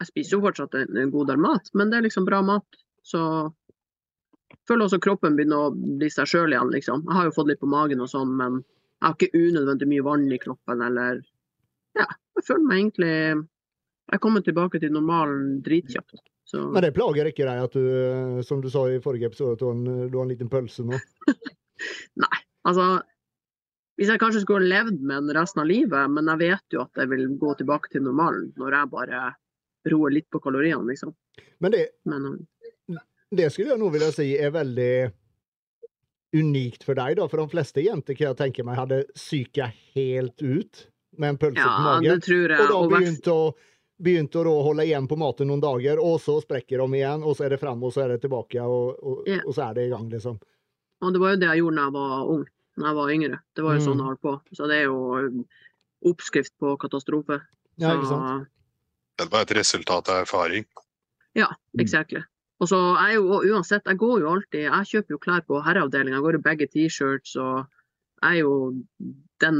Jeg 0.00 0.08
spiser 0.08 0.36
jo 0.36 0.44
fortsatt 0.46 0.74
en 0.80 1.12
god 1.12 1.26
del 1.30 1.40
mat, 1.44 1.64
men 1.74 1.90
det 1.92 1.96
er 1.98 2.06
liksom 2.08 2.26
bra 2.26 2.40
mat. 2.44 2.66
Så 3.04 3.20
føler 4.68 4.86
også 4.86 5.00
kroppen 5.02 5.38
begynner 5.38 5.68
å 5.68 5.72
bli 5.74 6.10
seg 6.12 6.28
sjøl 6.30 6.54
igjen, 6.54 6.72
liksom. 6.74 7.04
Jeg 7.08 7.18
har 7.18 7.28
jo 7.28 7.34
fått 7.36 7.50
litt 7.50 7.62
på 7.62 7.70
magen 7.70 8.02
og 8.04 8.10
sånn, 8.10 8.34
men 8.38 8.60
jeg 8.60 9.06
har 9.06 9.16
ikke 9.16 9.40
unødvendig 9.40 9.88
mye 9.90 10.04
vann 10.06 10.28
i 10.32 10.42
kroppen, 10.42 10.84
eller 10.84 11.22
Ja, 11.94 12.06
jeg 12.34 12.46
føler 12.46 12.64
meg 12.66 12.78
egentlig 12.80 13.10
Jeg 14.10 14.20
kommer 14.20 14.42
tilbake 14.44 14.80
til 14.82 14.92
normalen 14.92 15.60
dritkjapt. 15.64 16.22
Så 16.44 16.60
Men 16.74 16.84
det 16.84 16.92
plager 16.96 17.28
ikke 17.30 17.46
deg 17.48 17.62
at 17.64 17.72
du, 17.72 18.42
som 18.44 18.60
du 18.60 18.68
sa 18.72 18.84
i 18.92 19.00
forrige 19.00 19.30
episode, 19.30 19.56
at 19.56 19.62
du 19.62 19.66
har 19.68 19.76
en, 19.78 20.08
du 20.10 20.18
har 20.18 20.26
en 20.26 20.32
liten 20.32 20.50
pølse 20.52 20.84
nå? 20.84 20.98
Nei. 22.24 22.40
Altså, 22.68 22.88
hvis 23.96 24.10
jeg 24.10 24.20
kanskje 24.20 24.42
skulle 24.42 24.64
ha 24.64 24.82
levd 24.82 25.00
med 25.00 25.24
den 25.24 25.36
resten 25.36 25.62
av 25.62 25.70
livet, 25.70 26.10
men 26.12 26.28
jeg 26.32 26.42
vet 26.42 26.76
jo 26.76 26.82
at 26.84 27.00
jeg 27.00 27.10
vil 27.12 27.26
gå 27.40 27.54
tilbake 27.60 27.92
til 27.92 28.04
normalen 28.04 28.50
når 28.60 28.76
jeg 28.76 28.92
bare 28.92 29.22
roer 29.92 30.14
litt 30.16 30.28
på 30.32 30.40
kaloriene, 30.44 30.84
liksom. 30.88 31.12
Men 31.64 31.74
det, 31.74 31.84
Men 32.08 32.28
um, 32.28 32.38
det 33.36 33.50
skulle 33.52 33.70
jeg 33.74 33.80
nå 33.82 33.90
vilja 33.94 34.10
si 34.14 34.30
er 34.38 34.50
veldig 34.54 35.12
unikt 36.34 36.82
for 36.84 36.98
deg, 36.98 37.16
da. 37.20 37.28
For 37.30 37.40
de 37.42 37.48
fleste 37.52 37.82
jenter 37.84 38.16
kan 38.18 38.32
jeg 38.32 38.38
tenke 38.40 38.64
meg 38.66 38.78
hadde 38.80 39.02
psyka 39.14 39.68
helt 39.94 40.42
ut 40.42 40.86
med 41.18 41.34
en 41.34 41.38
pølse 41.38 41.62
på 41.62 41.84
magen. 41.84 42.08
det 42.10 42.24
tror 42.26 42.50
jeg. 42.56 42.64
Og 42.64 42.72
da 42.72 42.96
begynte 42.98 43.34
å, 43.34 43.44
begynte 44.02 44.40
å 44.40 44.44
da 44.48 44.54
holde 44.66 44.86
igjen 44.88 45.06
på 45.10 45.18
maten 45.20 45.46
noen 45.46 45.62
dager, 45.62 46.00
og 46.02 46.16
så 46.24 46.40
sprekker 46.42 46.82
de 46.82 46.98
igjen, 46.98 47.22
og 47.22 47.36
så 47.38 47.46
er 47.46 47.54
det 47.54 47.60
fram, 47.62 47.82
og 47.86 47.94
så 47.94 48.02
er 48.04 48.14
det 48.16 48.20
tilbake, 48.24 48.58
og, 48.66 48.98
og, 48.98 49.22
Ja. 49.30 49.38
og 49.46 49.54
så 49.54 49.68
er 49.70 49.74
det 49.78 49.86
i 49.86 49.92
gang, 49.94 50.08
liksom. 50.10 50.40
Og 51.04 51.12
det 51.14 51.20
var 51.22 51.30
jo 51.36 51.40
det 51.44 51.48
jeg 51.52 51.62
gjorde 51.62 51.76
da 51.76 51.84
jeg 51.84 51.92
var 51.94 52.32
ung, 52.34 52.44
da 52.80 52.86
jeg 52.88 52.96
var 52.98 53.12
yngre. 53.14 53.38
Det 53.54 53.62
var 53.64 53.74
jo 53.74 53.80
Mm. 53.80 53.86
sånn 53.86 53.98
jeg 54.02 54.06
holdt 54.10 54.22
på. 54.26 54.34
Så 54.58 54.66
det 54.68 54.76
er 54.80 54.84
jo 54.88 54.98
um, 55.14 55.44
oppskrift 56.10 56.52
på 56.58 56.74
katastrofe. 56.82 57.40
Ja, 57.78 57.94
ikke 57.94 58.08
sant? 58.10 58.48
Det 59.18 59.30
var 59.30 59.42
et 59.42 59.54
resultat 59.54 60.08
av 60.08 60.22
erfaring. 60.24 60.64
Ja, 61.38 61.46
exactly. 61.78 62.22
Og 62.64 62.70
så 62.70 62.80
er 62.96 63.12
jeg 63.12 63.20
jo 63.20 63.28
og 63.36 63.46
uansett, 63.50 63.84
jeg 63.84 64.00
går 64.00 64.22
jo 64.22 64.30
alltid 64.30 64.62
Jeg 64.64 64.90
kjøper 64.90 65.14
jo 65.14 65.20
klær 65.20 65.42
på 65.44 65.60
herreavdelinga, 65.66 66.22
går 66.24 66.38
i 66.38 66.44
begge 66.46 66.68
T-shirts 66.72 67.36
og 67.36 67.66
jeg 68.24 68.38
er 68.38 68.40
jo 68.40 68.54
den, 69.44 69.58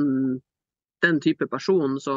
den 1.04 1.20
type 1.20 1.46
person, 1.52 1.98
så 2.00 2.14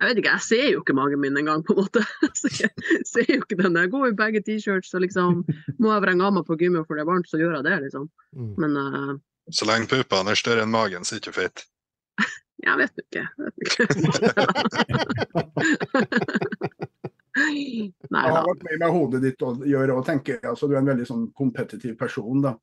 jeg 0.00 0.08
vet 0.08 0.18
ikke, 0.18 0.30
jeg 0.34 0.42
ser 0.46 0.68
jo 0.72 0.80
ikke 0.80 0.96
magen 0.98 1.20
min 1.22 1.36
engang, 1.38 1.60
på 1.62 1.76
en 1.76 1.78
måte. 1.84 2.00
Så 2.40 2.48
jeg 2.58 2.70
ser 3.06 3.28
jo 3.28 3.36
ikke 3.38 3.58
den. 3.60 3.76
Jeg 3.78 3.90
går 3.92 4.08
i 4.08 4.16
begge 4.18 4.40
T-shirts, 4.42 4.90
og 4.96 5.04
liksom 5.04 5.44
Må 5.78 5.92
jeg 5.92 6.02
vrenge 6.02 6.26
av 6.26 6.34
meg 6.34 6.44
på 6.48 6.56
gymmet 6.58 6.88
for 6.88 6.98
det 6.98 7.04
er 7.04 7.10
varmt, 7.12 7.28
så 7.30 7.38
gjør 7.38 7.54
jeg 7.60 7.64
det, 7.68 7.76
liksom. 7.84 8.08
Mm. 8.34 8.52
Men 8.64 8.70
uh, 8.80 9.12
Så 9.54 9.68
lenge 9.68 9.86
puppene 9.92 10.34
er 10.34 10.40
større 10.40 10.66
enn 10.66 10.74
magen, 10.74 11.06
så 11.06 11.14
er 11.14 11.16
det 11.20 11.26
ikke 11.28 11.38
fett. 11.38 11.58
jeg 12.66 12.74
vet 12.82 12.94
ikke. 13.04 13.22
Jeg 13.30 13.42
vet 13.46 13.56
ikke. 13.68 13.84
Nei 17.36 17.92
det 18.02 18.32
har 18.34 18.44
vært 18.44 18.64
med 18.66 18.78
med 18.82 18.92
hodet 18.92 19.22
ditt 19.24 19.42
å 19.42 19.54
gjøre 19.64 19.96
og 19.96 20.04
tenker 20.06 20.40
altså 20.44 20.68
Du 20.68 20.74
er 20.74 20.82
en 20.82 20.90
veldig 20.90 21.06
sånn 21.08 21.26
kompetitiv 21.32 21.96
person. 21.98 22.42
da. 22.42 22.56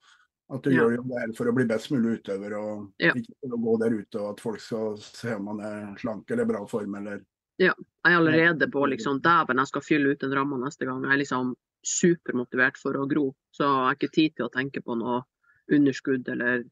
At 0.51 0.63
du 0.63 0.71
Ja. 0.71 0.84
gjør 0.84 0.97
det 0.97 1.19
her 1.19 1.34
for 1.38 1.45
å 1.45 1.53
bli 1.55 1.65
best 1.65 1.91
mulig 1.91 2.19
utøver, 2.21 2.53
og 2.58 2.91
Ja. 2.99 3.13
ikke 3.13 3.34
for 3.41 3.49
å 3.58 3.62
gå 3.62 3.79
der 3.79 3.97
ute 3.99 4.19
og 4.19 4.29
at 4.34 4.39
folk 4.39 4.60
skal 4.60 4.97
se 4.97 5.34
om 5.36 5.45
man 5.45 5.60
er 5.60 5.95
slank 5.97 6.29
eller 6.32 6.45
bra 6.45 6.65
form 6.65 6.95
eller 6.95 7.21
Jeg 7.60 7.73
er 8.05 8.15
allerede 8.15 8.71
på 8.71 8.88
liksom 8.88 9.19
Dæven, 9.21 9.58
jeg 9.58 9.67
skal 9.67 9.82
fylle 9.82 10.12
ut 10.12 10.19
den 10.19 10.32
ramma 10.32 10.58
neste 10.58 10.86
gang. 10.86 11.03
Jeg 11.03 11.12
er 11.12 11.17
liksom 11.17 11.55
supermotivert 11.84 12.77
for 12.77 12.93
å 12.93 13.08
gro. 13.08 13.36
Så 13.53 13.63
jeg 13.63 13.86
har 13.86 13.95
ikke 13.95 14.12
tid 14.13 14.36
til 14.36 14.45
å 14.47 14.51
tenke 14.51 14.82
på 14.82 14.97
noe 14.97 15.23
underskudd 15.71 16.27
eller 16.29 16.63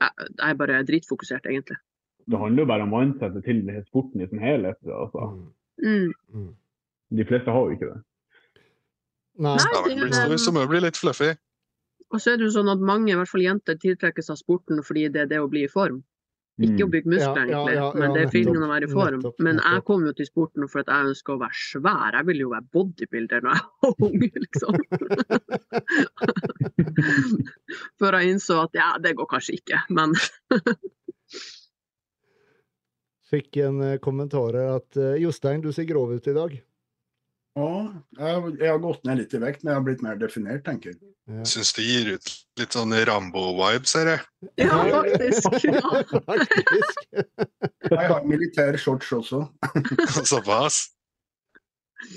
Jeg 0.00 0.10
jeg 0.18 0.50
er 0.50 0.54
bare 0.54 0.82
dritfokusert, 0.82 1.44
egentlig. 1.44 1.76
Det 2.26 2.38
handler 2.38 2.62
jo 2.62 2.66
bare 2.66 2.82
om 2.82 2.90
mindsetet 2.90 3.44
til 3.44 3.62
denne 3.66 3.84
sporten 3.84 4.22
i 4.22 4.26
sin 4.26 4.38
helhet. 4.38 4.78
Altså. 4.86 5.50
Mm. 5.82 6.12
Mm. 6.32 6.54
De 7.10 7.24
fleste 7.26 7.50
har 7.50 7.60
jo 7.66 7.70
ikke 7.76 7.90
det. 7.92 8.00
Nei. 9.40 9.56
Så 10.38 10.52
må 10.52 10.60
det 10.62 10.68
bli 10.70 10.80
litt 10.84 10.96
fluffy. 11.00 11.30
Og 12.10 12.18
så 12.20 12.30
er 12.32 12.36
det 12.40 12.44
jo 12.48 12.52
sånn 12.58 12.70
at 12.72 12.80
mange, 12.82 13.10
i 13.12 13.16
hvert 13.18 13.30
fall 13.30 13.42
jenter, 13.44 13.74
tiltrekkes 13.78 14.30
av 14.34 14.38
sporten 14.40 14.76
fordi 14.86 15.02
det 15.14 15.20
er 15.24 15.28
det 15.30 15.40
å 15.42 15.48
bli 15.50 15.62
i 15.64 15.68
form. 15.70 15.98
Ikke 16.60 16.82
å 16.84 16.88
Mm. 16.88 16.92
bygge 16.92 17.08
muskler, 17.08 17.46
Ja, 17.48 17.50
ja, 17.56 17.56
egentlig, 17.64 17.76
ja, 17.78 17.84
men 17.94 18.00
det 18.00 18.04
er 18.04 18.08
nettopp. 18.26 18.32
feelingen 18.34 18.64
å 18.66 18.68
være 18.68 18.84
i 18.84 18.86
form. 18.92 19.20
Nettopp, 19.22 19.38
Men 19.40 19.56
jeg 19.64 19.80
kom 19.86 20.00
jo 20.04 20.12
til 20.12 20.26
sporten 20.28 20.68
for 20.68 20.78
at 20.82 20.86
jeg 20.92 21.04
ønsker 21.08 21.32
å 21.32 21.38
være 21.40 21.56
svær. 21.56 22.12
Jeg 22.18 22.24
ville 22.26 22.40
jo 22.44 22.50
være 22.50 22.68
bodybuilder 22.74 23.40
når 23.40 23.52
jeg 23.54 23.62
var 23.80 23.92
ung, 24.04 24.20
liksom. 24.44 24.74
Før 28.00 28.12
jeg 28.20 28.28
innså 28.34 28.54
at 28.66 28.72
ja, 28.76 28.90
det 29.00 29.14
går 29.16 29.26
kanskje 29.30 29.54
ikke, 29.56 29.78
men 29.88 30.12
Fikk 33.30 33.60
en 33.62 33.78
eh, 33.86 33.98
kommentar 34.02 34.56
her 34.58 34.72
at 34.80 34.96
eh, 34.98 35.14
Jostein, 35.22 35.60
du 35.62 35.70
ser 35.72 35.84
grov 35.86 36.10
ut 36.16 36.26
i 36.26 36.32
dag. 36.34 36.56
Ja, 37.58 37.70
jeg, 38.18 38.52
jeg 38.60 38.70
har 38.70 38.78
gått 38.78 39.04
ned 39.04 39.18
litt 39.18 39.32
i 39.34 39.40
vekt, 39.42 39.64
men 39.64 39.72
jeg 39.72 39.78
har 39.80 39.86
blitt 39.88 40.02
mer 40.06 40.18
definert, 40.20 40.62
tenker 40.64 40.92
jeg. 40.92 41.00
Ja. 41.30 41.42
Syns 41.46 41.72
det 41.76 41.82
gir 41.86 42.12
ut 42.16 42.28
litt 42.58 42.74
sånn 42.74 42.94
Rambo-vibes, 43.06 43.92
her, 43.98 44.12
jeg. 44.14 44.20
ja, 44.62 44.78
faktisk. 44.94 45.56
Ja. 45.70 46.20
Faktisk. 46.30 47.02
Jeg 47.90 48.06
har 48.12 48.24
militær 48.28 48.78
shorts 48.78 49.10
også. 49.14 49.42
Såpass. 50.30 50.80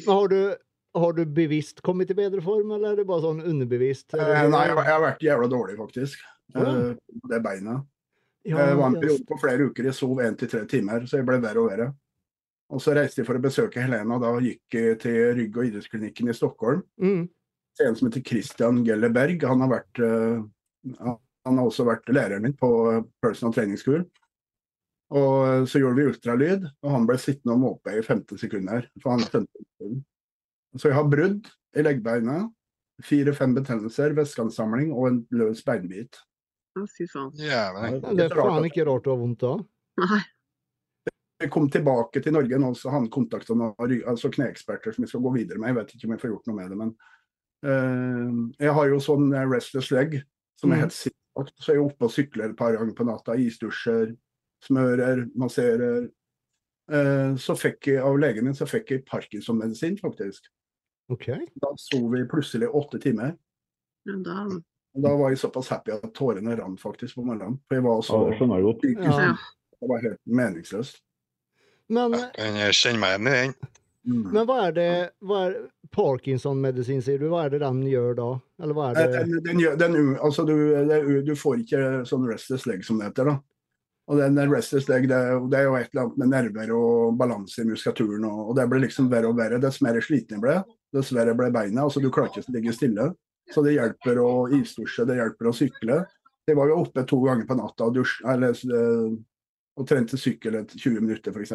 Har 0.07 0.27
du, 0.31 0.39
har 0.95 1.13
du 1.17 1.23
bevisst 1.25 1.81
kommet 1.85 2.11
i 2.13 2.17
bedre 2.17 2.41
form, 2.45 2.71
eller 2.77 2.93
er 2.93 3.01
det 3.01 3.07
bare 3.09 3.25
sånn 3.25 3.41
underbevisst? 3.43 4.13
Eh, 4.15 4.21
Nei, 4.53 4.67
jeg 4.69 4.77
har- 4.77 4.85
jeg 4.85 4.93
har 4.93 5.03
vært 5.07 5.25
jævla 5.27 5.49
dårlig, 5.51 5.77
faktisk. 5.81 6.21
Ja. 6.53 6.61
Eh, 6.61 6.93
Det 7.33 7.41
beinet. 7.43 7.83
Ja, 8.45 8.57
Det 8.67 8.75
var 8.77 8.87
en 8.91 8.99
periode 8.99 9.25
på 9.29 9.37
flere 9.39 9.69
uker 9.69 9.85
jeg 9.87 9.95
sov 9.95 10.17
én 10.19 10.37
til 10.37 10.49
tre 10.51 10.65
timer, 10.67 11.05
så 11.07 11.17
jeg 11.21 11.25
ble 11.25 11.37
verre 11.41 11.61
og 11.63 11.69
verre. 11.71 11.93
Og 12.73 12.81
så 12.81 12.95
reiste 12.97 13.21
de 13.21 13.27
for 13.27 13.38
å 13.38 13.43
besøke 13.43 13.83
Helena, 13.83 14.17
da 14.21 14.31
gikk 14.41 14.77
til 15.01 15.19
rygg- 15.38 15.59
og 15.59 15.69
idrettsklinikken 15.69 16.31
i 16.31 16.38
Stockholm. 16.38 16.81
Mm. 17.01 17.29
til 17.73 17.88
en 17.89 17.95
som 17.97 18.07
heter 18.07 18.21
Christian 18.25 18.83
Gelleberg. 18.86 19.43
Han 19.49 19.63
har, 19.63 19.69
vært, 19.71 20.01
uh, 20.01 21.13
han 21.45 21.57
har 21.57 21.65
også 21.65 21.86
vært 21.88 22.12
læreren 22.13 22.45
min 22.45 22.53
på 22.57 22.69
personal 23.21 23.53
training 23.55 23.79
school. 23.81 24.03
Og 25.13 25.38
eh, 25.45 25.63
så 25.69 25.81
gjorde 25.81 25.99
vi 25.99 26.09
ultralyd, 26.09 26.67
og 26.81 26.93
han 26.95 27.07
ble 27.09 27.17
sittende 27.21 27.53
og 27.53 27.62
måpe 27.62 27.93
i 27.93 28.01
15 28.01 28.39
sekunder. 28.41 28.88
For 29.01 29.13
han 29.13 29.25
skjønte. 29.25 29.89
Så 30.79 30.89
jeg 30.89 30.97
har 30.97 31.09
brudd 31.09 31.49
i 31.77 31.86
leggbeina, 31.86 32.39
fire-fem 33.03 33.53
betennelser, 33.57 34.15
væskeansamling 34.17 34.93
og 34.93 35.09
en 35.09 35.19
løs 35.38 35.62
beinbit. 35.65 36.17
Å, 36.77 36.88
fy 36.89 37.05
faen. 37.09 37.29
Jævlig. 37.38 37.91
Det 38.17 38.25
er 38.25 38.38
faen 38.38 38.69
ikke 38.69 38.88
rart 38.89 39.05
du 39.05 39.12
har 39.13 39.19
vondt 39.21 39.43
da. 39.45 39.53
Nei. 40.01 40.21
Kom 41.51 41.69
tilbake 41.69 42.21
til 42.23 42.34
Norge 42.36 42.60
nå, 42.60 42.73
så 42.77 42.91
han 42.93 43.10
kontakta 43.12 43.56
altså 43.56 44.29
kneeksperter 44.32 44.93
som 44.93 45.03
vi 45.03 45.10
skal 45.12 45.23
gå 45.25 45.34
videre 45.36 45.60
med. 45.60 45.71
Jeg 45.71 45.77
vet 45.79 45.93
ikke 45.95 46.08
om 46.08 46.15
jeg 46.15 46.21
får 46.21 46.32
gjort 46.34 46.47
noe 46.47 46.58
med 46.58 46.71
det, 46.71 46.77
men 46.79 46.93
uh, 47.65 48.32
jeg 48.60 48.75
har 48.77 48.89
jo 48.91 48.99
sånn 49.03 49.34
eh, 49.34 49.47
restless 49.49 49.91
leg 49.91 50.19
som 50.60 50.71
er 50.71 50.75
Mm. 50.75 50.82
helt 50.86 50.93
sikkert. 50.93 51.53
Så 51.58 51.73
jeg 51.73 51.79
er 51.79 51.86
oppe 51.86 52.06
og 52.06 52.12
sykler 52.13 52.49
et 52.49 52.58
par 52.58 52.75
ganger 52.77 52.93
på 52.93 53.06
natta. 53.08 53.36
Isdusjer, 53.36 54.15
smører, 54.63 55.25
masserer. 55.36 56.10
Uh, 56.91 57.34
så 57.39 57.56
fikk 57.56 57.88
jeg 57.88 58.03
av 58.03 58.19
legen 58.19 58.45
min 58.45 58.53
så 58.53 58.67
fikk 58.67 58.91
jeg 58.91 59.06
Parkinson-medisin, 59.08 59.97
faktisk. 59.97 60.51
Okay. 61.12 61.47
Da 61.62 61.71
sov 61.79 62.12
vi 62.13 62.23
plutselig 62.29 62.69
åtte 62.69 62.99
timer. 62.99 63.34
Ja, 64.06 64.17
da, 64.19 64.45
da 64.99 65.15
var 65.15 65.32
jeg 65.32 65.39
såpass 65.41 65.71
happy 65.71 65.95
at 65.95 66.13
tårene 66.15 66.56
rant 66.60 66.82
faktisk 66.82 67.15
på 67.15 67.25
morgenen. 67.25 67.58
For 67.67 67.79
jeg 67.79 67.84
var 67.84 67.99
Ja, 67.99 68.08
så 68.08 68.21
det 68.29 68.38
skjønner 68.38 68.69
psykisk 68.79 69.19
Ja. 69.23 69.36
Det 69.84 69.89
var 69.89 69.99
helt 69.99 70.21
meningsløst. 70.23 71.01
Men, 71.89 72.13
Jeg 72.13 72.31
kan 72.37 72.73
kjenne 72.79 72.99
meg 72.99 73.15
igjen 73.17 73.27
i 73.27 73.37
den. 73.37 73.55
Mm. 74.03 74.23
men 74.33 74.45
hva 74.49 74.55
er 74.67 74.73
det 74.75 74.87
hva 75.23 75.37
er 75.47 75.53
Parkinson-medisin, 75.95 76.99
sier 77.05 77.19
du? 77.21 77.29
Hva 77.31 77.45
er 77.45 77.53
det 77.53 77.59
den 77.63 77.81
gjør 77.87 78.15
da? 78.17 78.27
Eller 78.61 78.75
hva 78.75 78.89
er 78.91 78.99
Eh, 78.99 79.07
det 79.11 79.19
Den, 79.29 79.43
den, 79.45 79.59
gjør- 79.61 79.77
den, 79.79 79.95
altså 80.17 80.45
du, 80.47 80.55
det, 80.89 81.25
du 81.25 81.33
får 81.35 81.61
ikke 81.63 81.81
sånn 82.09 82.27
restless 82.27 82.65
leg 82.67 82.83
som 82.83 82.99
det 82.99 83.11
heter. 83.11 83.25
da. 83.31 83.35
Og 84.11 84.17
den 84.19 84.35
restless 84.51 84.89
leg, 84.89 85.07
det, 85.07 85.19
det 85.51 85.59
er 85.59 85.63
jo 85.69 85.75
et 85.79 85.89
eller 85.93 86.03
annet 86.03 86.17
med 86.17 86.31
nerver 86.33 86.71
og 86.75 87.17
balanse 87.17 87.61
i 87.63 87.67
muskulaturen. 87.69 88.25
Og, 88.27 88.49
og 88.49 88.55
det 88.57 88.65
blir 88.71 88.83
liksom 88.83 89.07
verre 89.11 89.29
og 89.31 89.37
verre. 89.37 89.59
Dess 89.63 89.79
mer 89.81 89.99
sliten 90.03 90.35
jeg 90.39 90.41
ble, 90.43 90.57
dess 90.93 91.11
verre 91.15 91.35
ble 91.39 91.51
beina. 91.55 91.85
Altså 91.85 92.01
du 92.03 92.09
klarer 92.11 92.33
ikke 92.33 92.43
å 92.49 92.55
ligge 92.57 92.73
stille. 92.75 93.13
Så 93.53 93.63
det 93.63 93.77
hjelper 93.77 94.19
å 94.23 94.49
isdusje, 94.55 95.05
det 95.07 95.15
hjelper 95.21 95.47
å 95.47 95.55
sykle. 95.55 96.01
Jeg 96.47 96.57
var 96.59 96.67
jo 96.67 96.81
oppe 96.83 97.05
to 97.07 97.21
ganger 97.23 97.47
på 97.47 97.55
natta 97.55 97.85
og, 97.87 97.95
dusj, 97.95 98.17
eller, 98.27 98.51
eh, 98.51 99.15
og 99.77 99.88
trente 99.89 100.17
sykkel 100.19 100.55
et 100.62 100.73
20 100.77 101.01
minutter, 101.01 101.33
f.eks. 101.33 101.53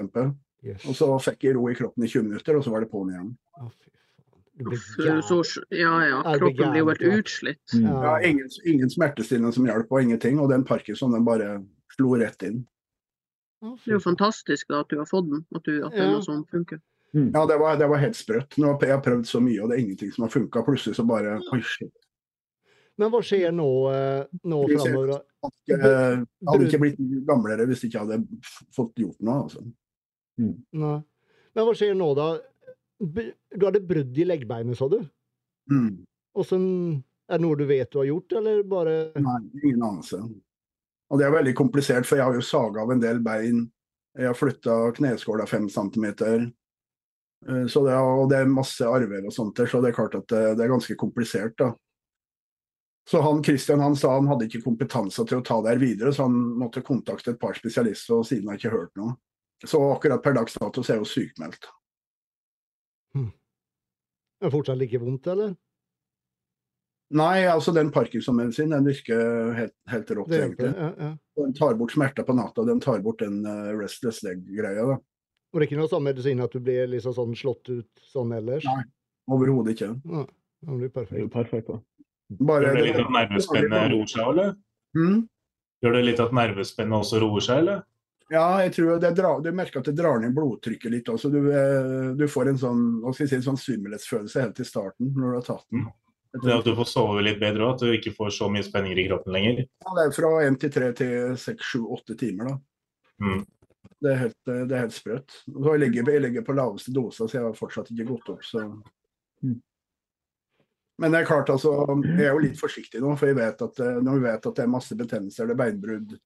Yes. 0.66 0.84
Og 0.90 0.96
så 0.98 1.06
fikk 1.22 1.44
jeg 1.46 1.54
ro 1.56 1.68
i 1.70 1.74
kroppen 1.78 2.02
i 2.04 2.08
20 2.10 2.24
minutter, 2.26 2.56
og 2.58 2.64
så 2.66 2.72
var 2.74 2.82
det 2.82 2.90
på'n 2.90 3.12
igjen. 3.12 3.28
Så, 5.22 5.36
ja, 5.70 5.92
ja. 6.08 6.22
Kroppen 6.38 6.72
blir 6.72 6.80
jo 6.82 6.88
helt 6.90 7.04
utslitt. 7.20 7.62
Mm. 7.74 7.84
Ja, 7.86 8.16
ingen, 8.26 8.48
ingen 8.66 8.90
smertestillende 8.90 9.52
som 9.54 9.68
hjalp, 9.68 9.86
og 9.92 10.02
ingenting. 10.02 10.40
Og 10.42 10.50
den 10.50 10.64
parkinson 10.66 11.14
den 11.14 11.24
bare 11.26 11.60
slo 11.94 12.16
rett 12.18 12.42
inn. 12.42 12.64
Det 13.62 13.90
er 13.92 13.96
jo 13.98 14.02
fantastisk 14.02 14.68
da, 14.70 14.80
at 14.82 14.90
du 14.90 14.98
har 14.98 15.06
fått 15.10 15.30
den, 15.30 15.44
at, 15.54 15.62
du, 15.66 15.78
at 15.86 15.94
det 15.94 16.02
er 16.02 16.08
Ja. 16.10 16.16
noe 16.16 16.26
som 16.26 16.44
funker. 16.50 16.80
Ja, 17.14 17.46
det 17.48 17.56
var, 17.58 17.78
det 17.80 17.86
var 17.88 18.02
helt 18.02 18.18
sprøtt. 18.18 18.58
Nå 18.60 18.74
har 18.74 18.84
jeg 18.86 19.02
prøvd 19.06 19.24
så 19.26 19.40
mye, 19.40 19.62
og 19.62 19.70
det 19.70 19.78
er 19.78 19.84
ingenting 19.86 20.10
som 20.12 20.26
har 20.26 20.34
funka. 20.34 20.62
Plutselig 20.66 20.98
så 20.98 21.06
bare 21.08 21.38
Oi, 21.54 21.60
shit. 21.62 21.94
Men 22.98 23.12
hva 23.12 23.20
skjer 23.22 23.52
nå, 23.54 23.68
eh, 23.94 24.38
nå 24.50 24.60
framover? 24.72 25.20
Jeg 25.70 25.78
eh, 25.78 26.22
hadde 26.50 26.66
ikke 26.66 26.80
blitt 26.82 26.98
gamlere 27.28 27.66
hvis 27.68 27.84
jeg 27.84 27.92
ikke 27.92 28.04
hadde 28.04 28.40
fått 28.74 28.98
gjort 28.98 29.20
noe. 29.22 29.44
Altså. 29.44 29.62
Nei. 30.42 30.96
Men 31.54 31.66
hva 31.66 31.74
skjer 31.78 31.94
nå, 31.98 32.10
da? 32.18 32.28
Du 32.98 33.64
hadde 33.66 33.84
brudd 33.86 34.18
i 34.18 34.26
leggbeinet, 34.26 34.78
sa 34.78 34.90
du? 34.90 34.98
Mm. 35.70 36.02
Åssen 36.38 36.64
Er 37.28 37.38
det 37.38 37.44
noe 37.44 37.58
du 37.60 37.66
vet 37.68 37.90
du 37.92 38.00
har 38.00 38.08
gjort, 38.08 38.34
eller 38.40 38.62
bare 38.66 38.92
Nei, 39.20 39.40
ingen 39.62 39.82
anelse. 39.84 40.20
Og 41.08 41.20
det 41.20 41.26
er 41.26 41.34
veldig 41.34 41.54
komplisert, 41.56 42.06
for 42.08 42.18
jeg 42.18 42.26
har 42.26 42.36
jo 42.36 42.44
saga 42.44 42.82
av 42.82 42.92
en 42.92 43.02
del 43.02 43.20
bein. 43.24 43.66
Jeg 44.18 44.30
har 44.30 44.36
flytta 44.36 44.78
kneskåla 44.96 45.46
fem 45.46 45.68
centimeter. 45.70 46.48
Eh, 47.46 47.66
Så 47.70 47.84
det, 47.86 47.94
og 47.94 48.26
det 48.32 48.42
er 48.42 48.50
masse 48.50 48.86
arver 48.86 49.28
og 49.28 49.34
sånt 49.34 49.56
der, 49.56 49.70
så 49.70 49.82
det 49.84 49.92
er 49.92 50.00
klart 50.00 50.16
at 50.18 50.26
det, 50.32 50.42
det 50.58 50.66
er 50.66 50.74
ganske 50.74 50.96
komplisert, 50.98 51.54
da. 51.60 51.72
Så 53.08 53.22
han 53.24 53.40
Christian 53.44 53.80
han 53.80 53.96
sa 53.96 54.12
han 54.18 54.28
hadde 54.28 54.48
ikke 54.48 54.66
kompetanse 54.66 55.24
til 55.24 55.40
å 55.40 55.44
ta 55.44 55.62
det 55.64 55.72
her 55.72 55.80
videre, 55.80 56.12
så 56.12 56.26
han 56.26 56.36
måtte 56.60 56.84
kontakte 56.84 57.32
et 57.32 57.40
par 57.40 57.56
spesialister, 57.56 58.18
og 58.20 58.26
siden 58.28 58.50
har 58.50 58.58
jeg 58.58 58.66
ikke 58.66 58.76
hørt 58.76 59.00
noe. 59.00 59.14
Så 59.64 59.80
akkurat 59.94 60.22
per 60.22 60.36
dags 60.36 60.58
dato 60.60 60.84
så 60.84 60.92
er 60.92 60.98
jeg 60.98 61.06
jo 61.06 61.12
sykmeldt. 61.14 61.70
Er 64.38 64.46
det 64.46 64.54
fortsatt 64.54 64.78
like 64.78 65.00
vondt, 65.02 65.26
eller? 65.32 65.56
Nei, 67.18 67.46
altså 67.48 67.72
den 67.72 67.88
parkinson-medisinen 67.90 68.76
den 68.76 68.90
virker 68.90 69.54
helt, 69.56 69.74
helt 69.88 70.10
rått, 70.14 70.34
egentlig. 70.36 70.68
Ja, 70.76 70.90
ja. 70.92 71.10
Den 71.40 71.54
tar 71.56 71.74
bort 71.80 71.94
smerter 71.94 72.26
på 72.28 72.36
natta, 72.36 72.66
den 72.68 72.82
tar 72.84 73.00
bort 73.02 73.24
den 73.24 73.40
uh, 73.48 73.72
restless 73.78 74.20
leg-greia. 74.26 74.84
da. 74.84 74.98
Og 75.48 75.58
det 75.58 75.64
er 75.64 75.70
ikke 75.70 75.80
noe 75.80 75.90
sånn 75.90 76.04
medisin 76.04 76.44
at 76.44 76.52
du 76.52 76.60
blir 76.60 76.90
liksom 76.92 77.16
sånn 77.16 77.32
slått 77.38 77.72
ut 77.72 78.04
sånn 78.12 78.34
ellers? 78.36 78.68
Nei. 78.68 78.84
Overhodet 79.32 79.74
ikke. 79.74 79.94
Ja, 80.04 80.26
det 80.68 80.76
blir 80.76 80.92
Det 80.92 81.16
er 81.16 81.24
jo 81.24 81.32
perfekt, 81.32 81.72
da. 81.72 81.80
Bare 82.28 82.68
Gjør 82.68 82.76
det 82.76 82.86
litt 82.88 83.00
at 83.00 83.12
nervespennet 83.14 83.92
roer 83.92 84.10
seg, 84.10 84.24
eller? 84.32 84.56
Mm. 84.96 85.20
Gjør 85.82 85.94
det 85.94 86.02
litt 86.04 86.20
at 86.20 86.34
nervespennet 86.36 86.98
også 86.98 87.22
roer 87.22 87.44
seg, 87.44 87.62
eller? 87.62 87.86
Ja, 88.28 88.44
jeg 88.60 88.74
tror 88.76 88.98
det 89.00 89.14
drar, 89.16 89.38
du 89.40 89.48
merker 89.56 89.80
at 89.80 89.88
det 89.88 89.96
drar 89.96 90.18
ned 90.20 90.34
blodtrykket 90.36 90.92
litt. 90.92 91.08
også. 91.08 91.30
Du, 91.32 91.40
eh, 91.48 92.10
du 92.18 92.26
får 92.28 92.50
en 92.50 92.60
sånn 92.60 92.82
si, 93.16 93.24
en 93.32 93.46
sånn 93.46 93.60
svimmelhetsfølelse 93.60 94.44
helt 94.44 94.60
i 94.60 94.68
starten 94.68 95.14
når 95.14 95.30
du 95.30 95.38
har 95.38 95.46
tatt 95.46 95.64
den. 95.72 95.86
Det 96.44 96.52
at 96.52 96.66
du 96.66 96.74
får 96.76 96.90
sove 96.90 97.22
litt 97.24 97.38
bedre 97.40 97.64
òg, 97.64 97.78
at 97.78 97.84
du 97.86 97.94
ikke 97.96 98.12
får 98.12 98.34
så 98.36 98.50
mye 98.52 98.66
spenninger 98.66 99.00
i 99.00 99.06
kroppen 99.08 99.32
lenger. 99.32 99.62
Ja, 99.64 99.94
det 99.96 100.02
er 100.04 100.12
fra 100.18 100.32
én 100.44 100.58
til 100.60 100.74
tre 100.74 100.90
til 100.98 101.38
seks, 101.40 101.70
sju, 101.70 101.86
åtte 101.96 102.18
timer. 102.20 102.50
da. 102.50 102.58
Mm. 103.24 103.46
Det 103.98 104.12
er 104.12 104.20
helt, 104.26 104.36
det 104.44 104.76
er 104.76 104.84
helt 104.84 104.94
sprøtt. 104.94 105.38
Jeg 105.48 105.80
ligger, 105.80 106.12
jeg 106.12 106.22
ligger 106.26 106.44
på 106.44 106.58
laveste 106.58 106.92
dose, 106.94 107.24
så 107.24 107.32
jeg 107.32 107.46
har 107.46 107.56
fortsatt 107.56 107.88
ikke 107.94 108.10
gått 108.12 108.28
opp. 108.34 108.44
så... 108.44 108.66
Mm. 109.40 109.56
Men 110.98 111.12
det 111.14 111.20
er 111.20 111.28
klart, 111.28 111.50
altså, 111.52 111.72
jeg 112.04 112.24
er 112.26 112.32
jo 112.32 112.40
litt 112.42 112.58
forsiktig 112.58 113.00
nå, 113.04 113.12
for 113.18 113.30
jeg 113.30 113.36
vet 113.38 113.60
at, 113.62 113.82
eh, 113.84 113.98
når 114.02 114.16
vi 114.16 114.24
vet 114.26 114.46
at 114.50 114.56
det 114.58 114.64
er 114.64 114.72
masse 114.72 114.96
betennelser, 114.98 115.46
det 115.46 115.54
er 115.54 115.60
beinbrudd, 115.60 116.16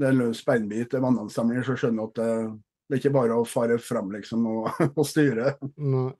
det 0.00 0.08
er 0.10 0.18
løs 0.18 0.42
beinbit, 0.44 0.90
det 0.92 0.98
er 0.98 1.04
vannansamlinger, 1.06 1.64
så 1.64 1.76
skjønner 1.80 2.02
jeg 2.02 2.10
at 2.10 2.18
det, 2.20 2.34
det 2.90 2.96
er 2.96 3.00
ikke 3.00 3.14
bare 3.16 3.38
å 3.40 3.46
fare 3.48 3.78
fram 3.80 4.10
liksom, 4.12 4.44
og, 4.50 4.68
og 5.00 5.06
styre. 5.08 5.54
Nei. 5.80 6.10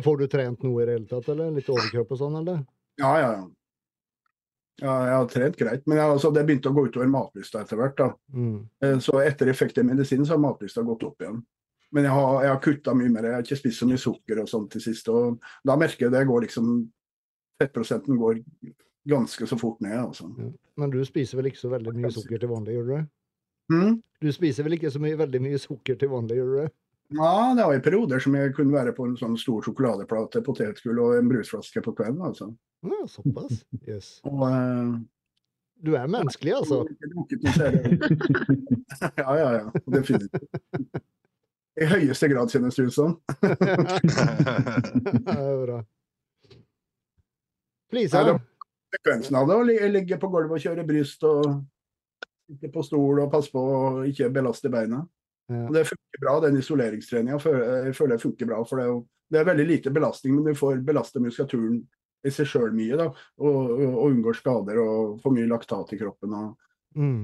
Får 0.00 0.20
du 0.20 0.26
trent 0.30 0.62
noe 0.64 0.82
i 0.82 0.86
det 0.86 0.98
hele 0.98 1.08
tatt, 1.10 1.26
eller? 1.32 1.50
Litt 1.56 1.68
overkropp 1.72 2.12
og 2.14 2.20
sånn, 2.20 2.36
eller? 2.42 2.60
Ja, 3.00 3.14
ja, 3.20 3.32
ja. 3.40 3.48
Ja, 4.80 4.92
jeg 5.04 5.16
har 5.16 5.26
trent 5.28 5.56
greit, 5.60 5.82
men 5.90 5.98
jeg, 5.98 6.08
altså, 6.08 6.30
det 6.32 6.44
begynte 6.48 6.70
å 6.70 6.76
gå 6.76 6.86
utover 6.88 7.08
matlysta 7.12 7.60
etter 7.64 7.76
hvert. 7.80 7.96
da. 7.98 8.06
Mm. 8.32 8.54
Eh, 8.84 8.94
Så 9.04 9.18
etter 9.20 9.50
jeg 9.50 9.58
fikk 9.58 9.74
den 9.76 9.90
medisinen, 9.90 10.24
så 10.24 10.36
har 10.36 10.44
matlysta 10.44 10.84
gått 10.86 11.04
opp 11.04 11.20
igjen. 11.24 11.42
Men 11.94 12.06
jeg 12.06 12.14
har, 12.14 12.42
jeg 12.44 12.52
har 12.52 12.60
kutta 12.62 12.94
mye 12.94 13.10
mer. 13.10 13.26
Jeg 13.26 13.34
har 13.38 13.46
ikke 13.46 13.58
spist 13.58 13.82
så 13.82 13.86
mye 13.90 14.00
sukker 14.00 14.40
og 14.42 14.50
sånt 14.50 14.70
til 14.74 14.82
sist. 14.84 15.08
Og 15.10 15.40
da 15.66 15.76
merker 15.80 16.06
jeg 16.06 16.14
det 16.14 16.28
går 16.28 16.40
liksom 16.46 16.66
Fettprosenten 17.60 18.16
går 18.16 18.38
ganske 19.10 19.46
så 19.46 19.56
fort 19.58 19.80
ned, 19.84 19.98
altså. 19.98 20.24
Men 20.80 20.92
du 20.92 21.02
spiser 21.04 21.36
vel 21.36 21.46
ikke 21.50 21.60
så 21.60 21.68
veldig 21.68 21.92
mye 21.92 22.10
sukker 22.14 22.38
til 22.40 22.48
vanlig, 22.48 22.74
gjør 22.78 22.86
du 22.86 22.92
det? 22.94 23.02
Mm. 23.70 23.98
Du 24.22 24.32
spiser 24.32 24.64
vel 24.64 24.74
ikke 24.78 24.92
så 24.94 25.00
mye, 25.02 25.18
veldig 25.20 25.40
mye 25.44 25.58
sukker 25.60 25.94
til 26.00 26.08
vanlig, 26.08 26.36
gjør 26.38 26.48
du 26.48 26.54
det? 26.62 26.70
Ja, 27.18 27.54
det 27.58 27.64
var 27.66 27.74
i 27.74 27.82
perioder 27.82 28.18
som 28.22 28.34
jeg 28.38 28.54
kunne 28.54 28.72
være 28.72 28.92
på 28.94 29.02
en 29.08 29.16
sånn 29.18 29.34
stor 29.40 29.62
sjokoladeplate, 29.66 30.42
potetgull 30.46 30.98
og 31.02 31.16
en 31.18 31.28
brusflaske 31.30 31.82
på 31.82 31.92
kvelden, 31.98 32.22
altså. 32.30 32.46
Ja, 32.86 33.00
såpass. 33.10 33.64
Yes. 33.84 34.20
Og 34.24 34.46
uh, 34.46 34.94
Du 35.84 35.94
er 35.98 36.06
menneskelig, 36.06 36.54
altså. 36.62 36.86
Ja, 39.20 39.32
ja, 39.36 39.50
ja. 39.58 39.66
Definitivt. 39.90 40.34
I 41.80 41.88
høyeste 41.88 42.28
grad, 42.28 42.50
kjennes 42.52 42.76
det 42.76 42.86
ut 42.90 42.94
som. 42.94 43.16
det 43.40 45.34
er 45.34 45.60
bra. 45.64 45.80
Lisa, 47.96 48.24
Sekvensen 48.90 49.38
av 49.38 49.46
det 49.48 49.56
å 49.56 49.62
ligge 49.94 50.18
på 50.18 50.28
gulvet 50.30 50.58
og 50.58 50.64
kjøre 50.64 50.84
bryst 50.86 51.22
og 51.26 51.46
sitte 52.50 52.70
på 52.74 52.82
stol 52.84 53.22
og 53.22 53.30
passe 53.32 53.52
på 53.54 53.62
å 53.62 54.04
ikke 54.10 54.28
belaste 54.34 54.70
beina. 54.72 55.04
Ja. 55.50 55.64
Det 55.74 55.86
funker 55.88 56.22
bra, 56.22 56.34
den 56.44 56.58
isoleringstreninga. 56.60 57.38
Føler 57.42 58.16
jeg 58.16 58.22
funker 58.22 58.50
bra. 58.50 58.60
for 58.66 58.78
det 58.78 58.84
er, 58.84 58.92
jo, 58.92 59.00
det 59.30 59.40
er 59.40 59.48
veldig 59.48 59.66
lite 59.66 59.94
belastning, 59.94 60.36
men 60.36 60.50
du 60.50 60.58
får 60.58 60.82
belaste 60.86 61.22
muskulaturen 61.22 61.80
i 62.26 62.32
seg 62.34 62.50
sjøl 62.50 62.74
mye. 62.76 62.98
da, 62.98 63.08
og, 63.40 63.58
og, 63.70 63.86
og 63.88 64.06
unngår 64.10 64.38
skader 64.38 64.82
og 64.82 65.20
får 65.22 65.36
mye 65.36 65.50
laktat 65.50 65.94
i 65.94 66.00
kroppen. 66.02 66.34
og 66.34 67.00
mm. 67.00 67.22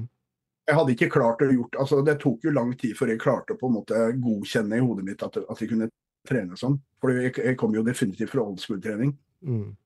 Jeg 0.66 0.74
hadde 0.76 0.92
ikke 0.96 1.10
klart 1.14 1.42
å 1.42 1.48
gjort, 1.52 1.76
altså 1.78 2.00
Det 2.04 2.16
tok 2.22 2.44
jo 2.44 2.50
lang 2.50 2.72
tid 2.78 2.96
før 2.98 3.12
jeg 3.12 3.20
klarte 3.22 3.54
å 3.54 3.58
på 3.60 3.68
en 3.70 3.76
måte 3.78 4.00
godkjenne 4.18 4.78
i 4.80 4.82
hodet 4.82 5.04
mitt 5.06 5.22
at, 5.22 5.36
at 5.38 5.60
jeg 5.62 5.70
kunne 5.70 5.88
trene 6.26 6.58
sånn. 6.58 6.74
For 7.00 7.14
jeg, 7.14 7.32
jeg 7.38 7.56
kom 7.60 7.74
jo 7.76 7.84
definitivt 7.86 8.32
fra 8.32 8.42
old 8.42 8.58
school-trening. 8.58 9.12
Mm. 9.46 9.76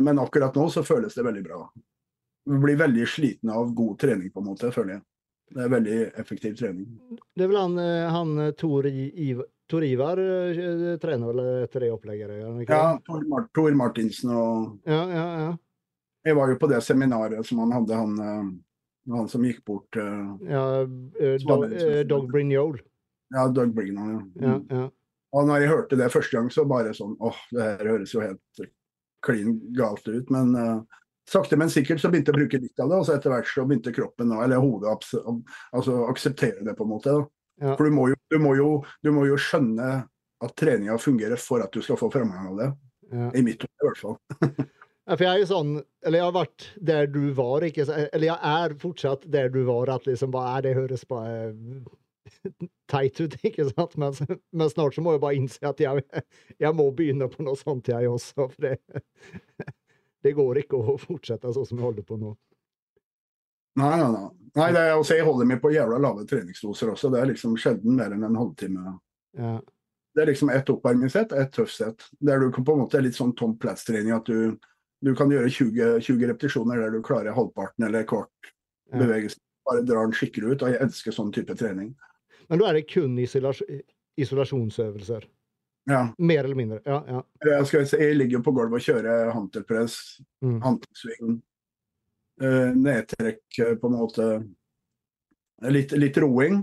Men 0.00 0.20
akkurat 0.22 0.54
nå 0.56 0.68
så 0.72 0.84
føles 0.86 1.14
det 1.18 1.26
veldig 1.26 1.42
bra. 1.44 1.60
Du 2.48 2.56
blir 2.62 2.78
veldig 2.80 3.04
sliten 3.10 3.50
av 3.52 3.74
god 3.76 3.98
trening, 4.00 4.30
på 4.32 4.40
en 4.40 4.48
måte, 4.48 4.70
føler 4.72 4.94
jeg. 4.96 5.02
Det 5.50 5.64
er 5.64 5.72
veldig 5.72 5.96
effektiv 6.22 6.54
trening. 6.56 6.86
Det 7.36 7.44
er 7.44 7.50
vel 7.50 7.58
han, 7.58 7.76
eh, 7.82 8.06
han 8.14 8.36
eh, 8.46 8.52
Tor, 8.56 8.86
I- 8.86 9.10
Iv 9.28 9.42
Tor 9.70 9.84
Ivar 9.84 10.18
eh, 10.22 10.96
trener 11.02 11.32
vel 11.34 11.40
etter 11.66 11.84
det 11.84 11.90
opplegget? 11.92 12.32
Ja. 12.70 12.94
Tor, 13.06 13.26
Mar 13.28 13.48
Tor 13.54 13.74
Martinsen 13.76 14.30
og 14.34 14.78
ja, 14.88 15.02
ja, 15.10 15.26
ja. 15.42 15.50
Jeg 16.24 16.36
var 16.36 16.52
jo 16.52 16.58
på 16.60 16.68
det 16.70 16.80
seminaret 16.86 17.46
som 17.48 17.62
han 17.64 17.72
hadde, 17.72 17.96
han, 17.98 18.16
han 19.08 19.28
som 19.32 19.44
gikk 19.46 19.62
bort 19.66 19.96
uh, 19.96 20.36
ja 20.44 20.64
uh, 20.84 20.90
eh, 21.20 22.02
Dog 22.06 22.28
Brignol. 22.30 22.80
Ja, 23.30 23.48
Doug 23.48 23.74
Brigham. 23.74 24.32
Ja. 24.34 24.48
Ja, 24.48 24.60
ja. 24.70 24.88
Og 25.30 25.46
når 25.46 25.62
jeg 25.62 25.70
hørte 25.70 25.98
det 25.98 26.10
første 26.10 26.36
gang, 26.36 26.48
så 26.50 26.64
bare 26.66 26.94
sånn 26.96 27.14
åh, 27.22 27.36
det 27.54 27.62
her 27.62 27.90
høres 27.92 28.14
jo 28.14 28.22
helt 28.24 28.62
klin 29.22 29.60
galt 29.76 30.08
ut. 30.10 30.32
Men 30.34 30.56
uh, 30.58 31.00
sakte, 31.30 31.58
men 31.60 31.70
sikkert 31.70 32.02
så 32.02 32.10
begynte 32.10 32.32
jeg 32.32 32.38
å 32.38 32.40
bruke 32.40 32.62
litt 32.62 32.82
av 32.82 32.90
det, 32.90 32.98
og 32.98 33.06
så 33.06 33.14
etter 33.14 33.30
hvert 33.30 33.50
så 33.50 33.66
begynte 33.68 33.94
kroppen, 33.94 34.34
eller 34.34 34.62
hodet, 34.62 34.96
altså, 35.70 36.00
akseptere 36.10 36.64
det, 36.66 36.74
på 36.74 36.86
en 36.86 36.90
måte. 36.90 37.14
Ja. 37.62 37.76
For 37.76 37.86
du 37.86 37.94
må, 37.94 38.08
jo, 38.10 38.18
du, 38.32 38.38
må 38.42 38.56
jo, 38.58 38.70
du 39.04 39.12
må 39.14 39.28
jo 39.28 39.38
skjønne 39.38 39.92
at 40.40 40.56
treninga 40.58 40.96
fungerer 40.98 41.38
for 41.38 41.62
at 41.62 41.70
du 41.76 41.84
skal 41.84 42.00
få 42.00 42.10
framgang 42.10 42.50
av 42.50 42.58
det. 42.58 42.68
ja. 43.12 43.30
I 43.36 43.44
mitt 43.46 43.62
hode, 43.62 43.76
i 43.78 43.86
hvert 43.86 44.02
fall. 44.02 44.18
For 45.10 45.24
jeg 45.24 45.30
er 45.30 45.40
jo 45.42 45.48
sånn 45.50 45.70
Eller 46.06 46.20
jeg 46.20 46.26
har 46.28 46.34
vært 46.36 46.66
der 46.90 47.08
du 47.10 47.22
var, 47.36 47.64
ikke 47.66 47.86
sant? 47.88 48.10
Eller 48.14 48.30
jeg 48.30 48.50
er 48.50 48.76
fortsatt 48.82 49.24
der 49.32 49.50
du 49.52 49.62
var, 49.68 49.90
at 49.96 50.06
liksom 50.06 50.32
bare 50.34 50.60
Det 50.68 50.76
høres 50.78 51.06
bare 51.10 51.50
teit 52.90 53.18
ut, 53.20 53.34
ikke 53.48 53.66
sant? 53.72 53.96
Men, 54.00 54.14
men 54.54 54.70
snart 54.70 54.94
så 54.94 55.02
må 55.04 55.16
jeg 55.16 55.22
bare 55.24 55.38
innse 55.40 55.66
at 55.66 55.80
jeg, 55.82 56.04
jeg 56.62 56.76
må 56.78 56.90
begynne 56.94 57.30
på 57.32 57.42
noe 57.46 57.58
sånt, 57.58 57.90
jeg 57.90 58.10
også. 58.10 58.46
For 58.52 58.62
det, 58.62 58.76
det 60.24 60.36
går 60.38 60.62
ikke 60.62 60.78
å 60.78 60.96
fortsette 61.00 61.52
sånn 61.56 61.66
som 61.66 61.80
jeg 61.80 61.88
holder 61.88 62.06
på 62.06 62.20
nå. 62.20 62.36
Nei, 63.80 63.90
nei, 63.96 64.08
nei. 64.14 64.24
nei 64.58 64.70
det 64.74 64.84
er, 64.84 64.94
også, 64.98 65.18
jeg 65.18 65.26
holder 65.26 65.48
meg 65.48 65.60
på 65.62 65.72
jævla 65.74 65.98
lave 66.02 66.26
treningsdoser 66.28 66.94
også. 66.94 67.10
Det 67.12 67.20
er 67.20 67.30
liksom 67.32 67.58
sjelden 67.60 67.98
mer 67.98 68.14
enn 68.14 68.26
en 68.26 68.38
halvtime. 68.38 68.96
Ja. 69.38 69.58
Det 70.14 70.24
er 70.24 70.32
liksom 70.32 70.50
ett 70.50 70.70
oppvarmingssett 70.72 71.32
og 71.34 71.38
ett 71.42 71.52
tøffsett. 71.54 72.08
Der 72.18 72.42
du 72.42 72.50
kan 72.54 72.66
på 72.66 72.74
en 72.74 72.82
måte 72.82 72.98
er 72.98 73.06
litt 73.06 73.18
sånn 73.18 73.34
Tom 73.38 73.54
plass-trening 73.62 74.14
At 74.16 74.26
du, 74.26 74.56
du 75.04 75.14
kan 75.16 75.30
gjøre 75.32 75.48
20, 75.48 76.00
20 76.04 76.26
repetisjoner 76.32 76.80
der 76.82 76.90
du 76.94 77.00
klarer 77.02 77.32
halvparten 77.36 77.86
eller 77.86 78.04
kvart 78.08 78.50
bevegelse. 78.92 79.38
Bare 79.68 79.82
drar 79.86 80.06
den 80.08 80.12
skikkelig 80.16 80.54
ut. 80.56 80.62
Og 80.66 80.72
jeg 80.74 80.80
elsker 80.84 81.14
sånn 81.14 81.32
type 81.32 81.54
trening. 81.56 81.94
Men 82.50 82.58
da 82.60 82.68
er 82.70 82.80
det 82.80 82.88
kun 82.90 83.16
isolas 83.22 83.60
isolasjonsøvelser. 84.20 85.24
Ja. 85.88 86.02
Mer 86.18 86.44
eller 86.44 86.58
mindre. 86.58 86.80
Ja, 86.84 86.98
ja. 87.08 87.20
Jeg, 87.46 87.66
skal, 87.70 87.86
si, 87.88 87.96
jeg 88.02 88.16
ligger 88.18 88.42
på 88.44 88.52
gulvet 88.56 88.80
og 88.80 88.84
kjører 88.84 89.30
hantelpress, 89.34 89.96
Mm. 90.44 90.58
hantelsving, 90.64 91.42
eh, 92.40 92.70
nedtrekk, 92.76 93.42
eh, 93.60 93.74
på 93.80 93.86
en 93.88 93.96
måte. 93.96 94.26
Litt, 95.62 95.92
litt 95.92 96.16
roing. 96.16 96.62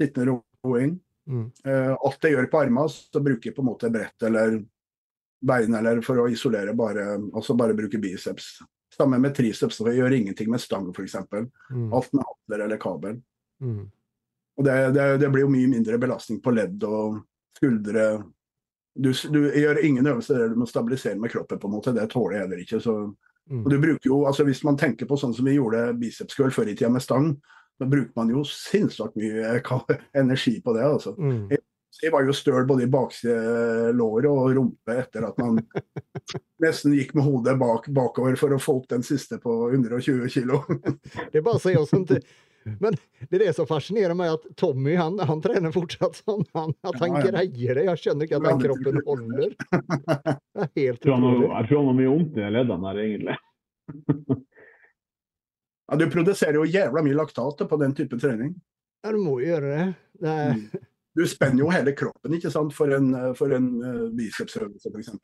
Sittende 0.00 0.40
roing. 0.64 0.98
Mm. 1.28 1.50
Eh, 1.64 1.92
alt 1.96 2.22
jeg 2.22 2.32
gjør 2.36 2.50
på 2.50 2.60
armene, 2.62 2.88
så 2.88 3.22
bruker 3.24 3.50
jeg 3.50 3.56
på 3.56 3.62
en 3.64 3.70
måte 3.70 3.90
brett 3.92 4.22
eller 4.22 4.60
bein 5.40 5.74
eller 5.74 6.00
for 6.04 6.22
å 6.22 6.28
isolere 6.32 6.74
bare, 6.74 7.16
altså 7.34 7.56
bare 7.58 7.76
bruke 7.76 7.98
biceps. 8.00 8.56
Samme 8.96 9.18
med 9.20 9.34
triceps, 9.36 9.76
for 9.76 9.90
jeg 9.92 10.00
gjør 10.00 10.14
ingenting 10.16 10.48
med 10.50 10.60
stang 10.62 10.88
f.eks. 10.94 11.16
Mm. 11.70 11.92
Alt 11.92 12.12
med 12.16 12.24
hatler 12.24 12.64
eller 12.64 12.80
kabel. 12.80 13.18
Mm. 13.60 13.82
Og 14.56 14.64
det, 14.64 14.76
det, 14.96 15.04
det 15.20 15.28
blir 15.32 15.44
jo 15.44 15.52
mye 15.52 15.68
mindre 15.68 15.98
belastning 16.00 16.40
på 16.40 16.54
ledd 16.56 16.84
og 16.88 17.18
skuldre. 17.58 18.06
Du, 18.96 19.10
du 19.12 19.40
gjør 19.52 19.82
ingen 19.84 20.06
øvelser 20.08 20.40
der 20.40 20.54
du 20.54 20.56
må 20.62 20.68
stabilisere 20.70 21.18
med 21.20 21.30
kroppen, 21.34 21.60
på 21.60 21.68
en 21.68 21.74
måte. 21.76 21.92
Det 21.92 22.06
tåler 22.12 22.38
jeg 22.38 22.46
heller 22.46 22.64
ikke. 22.64 22.80
Så, 22.80 22.96
Mm. 23.46 23.60
og 23.62 23.70
du 23.70 23.76
bruker 23.78 24.08
jo, 24.10 24.24
altså 24.26 24.42
Hvis 24.42 24.64
man 24.66 24.74
tenker 24.74 25.06
på 25.06 25.14
sånn 25.14 25.30
som 25.30 25.46
vi 25.46 25.52
gjorde 25.54 25.92
bicepscurl 26.00 26.50
før 26.50 26.66
i 26.66 26.72
tida 26.74 26.88
med 26.90 27.04
stang, 27.04 27.28
da 27.78 27.86
bruker 27.86 28.10
man 28.16 28.32
jo 28.32 28.40
sinnssykt 28.42 29.14
mye 29.14 29.60
energi 30.18 30.56
på 30.64 30.74
det. 30.74 30.82
altså. 30.82 31.12
Mm. 31.14 31.52
Jeg 32.02 32.12
var 32.12 32.26
jo 32.26 32.34
støl 32.36 32.66
både 32.68 32.84
i 32.84 32.90
bakselåret 32.92 34.28
og 34.28 34.50
rumpe 34.56 34.96
etter 35.00 35.24
at 35.28 35.38
man 35.40 35.60
nesten 36.64 36.96
gikk 36.96 37.14
med 37.16 37.24
hodet 37.24 37.56
bak, 37.60 37.88
bakover 37.88 38.36
for 38.40 38.52
å 38.52 38.60
få 38.60 38.80
opp 38.80 38.90
den 38.92 39.06
siste 39.06 39.38
på 39.42 39.54
120 39.70 40.28
kilo. 40.32 40.60
Det 41.32 41.40
er 41.40 41.46
bare 41.46 41.56
å 41.56 41.62
si 41.62 41.76
oss 41.78 41.94
inte. 41.96 42.20
Men 42.66 42.96
det 43.28 43.36
er 43.38 43.44
det 43.44 43.52
som 43.54 43.66
fascinerer 43.68 44.16
meg, 44.18 44.32
at 44.34 44.58
Tommy 44.58 44.96
han, 44.98 45.20
han 45.22 45.38
trener 45.42 45.70
fortsatt 45.70 46.18
sånn 46.24 46.42
han, 46.56 46.72
at 46.82 46.96
han 46.98 47.12
Ja, 47.14 47.20
ja. 47.20 47.30
greier 47.30 47.78
det. 47.78 47.84
Jeg 47.86 48.02
skjønner 48.02 48.26
ikke 48.26 48.40
at 48.40 48.46
den 48.48 48.64
kroppen 48.64 48.98
holder. 49.06 49.52
Det 50.56 50.64
er 50.64 50.72
helt 50.74 51.06
otroligt. 51.06 51.46
jeg 51.46 51.68
tror 51.68 51.78
han 51.78 51.90
har 51.92 51.98
mye 52.00 52.10
vondt 52.10 52.34
i 52.34 52.42
de 52.42 52.50
leddene 52.56 52.90
her, 52.90 53.00
egentlig. 53.04 53.36
Ja, 55.86 55.98
du 56.00 56.08
produserer 56.10 56.58
jo 56.58 56.66
jævla 56.66 57.04
mye 57.06 57.14
laktat 57.20 57.62
på 57.70 57.78
den 57.78 57.94
type 57.94 58.18
trening. 58.18 58.56
Ja, 59.04 59.14
du 59.14 59.20
må 59.22 59.38
jo 59.38 59.52
gjøre 59.52 59.70
det. 59.70 59.86
det 60.24 60.34
er... 60.34 60.54
Mm. 60.58 60.84
Du 61.16 61.24
spenner 61.28 61.64
jo 61.64 61.72
hele 61.72 61.94
kroppen 61.96 62.34
ikke 62.36 62.52
sant, 62.52 62.74
for 62.76 62.92
en, 62.92 63.12
for 63.38 63.52
en 63.56 63.68
uh, 63.80 64.08
bicepsøvelse 64.16 64.92
f.eks. 64.92 65.14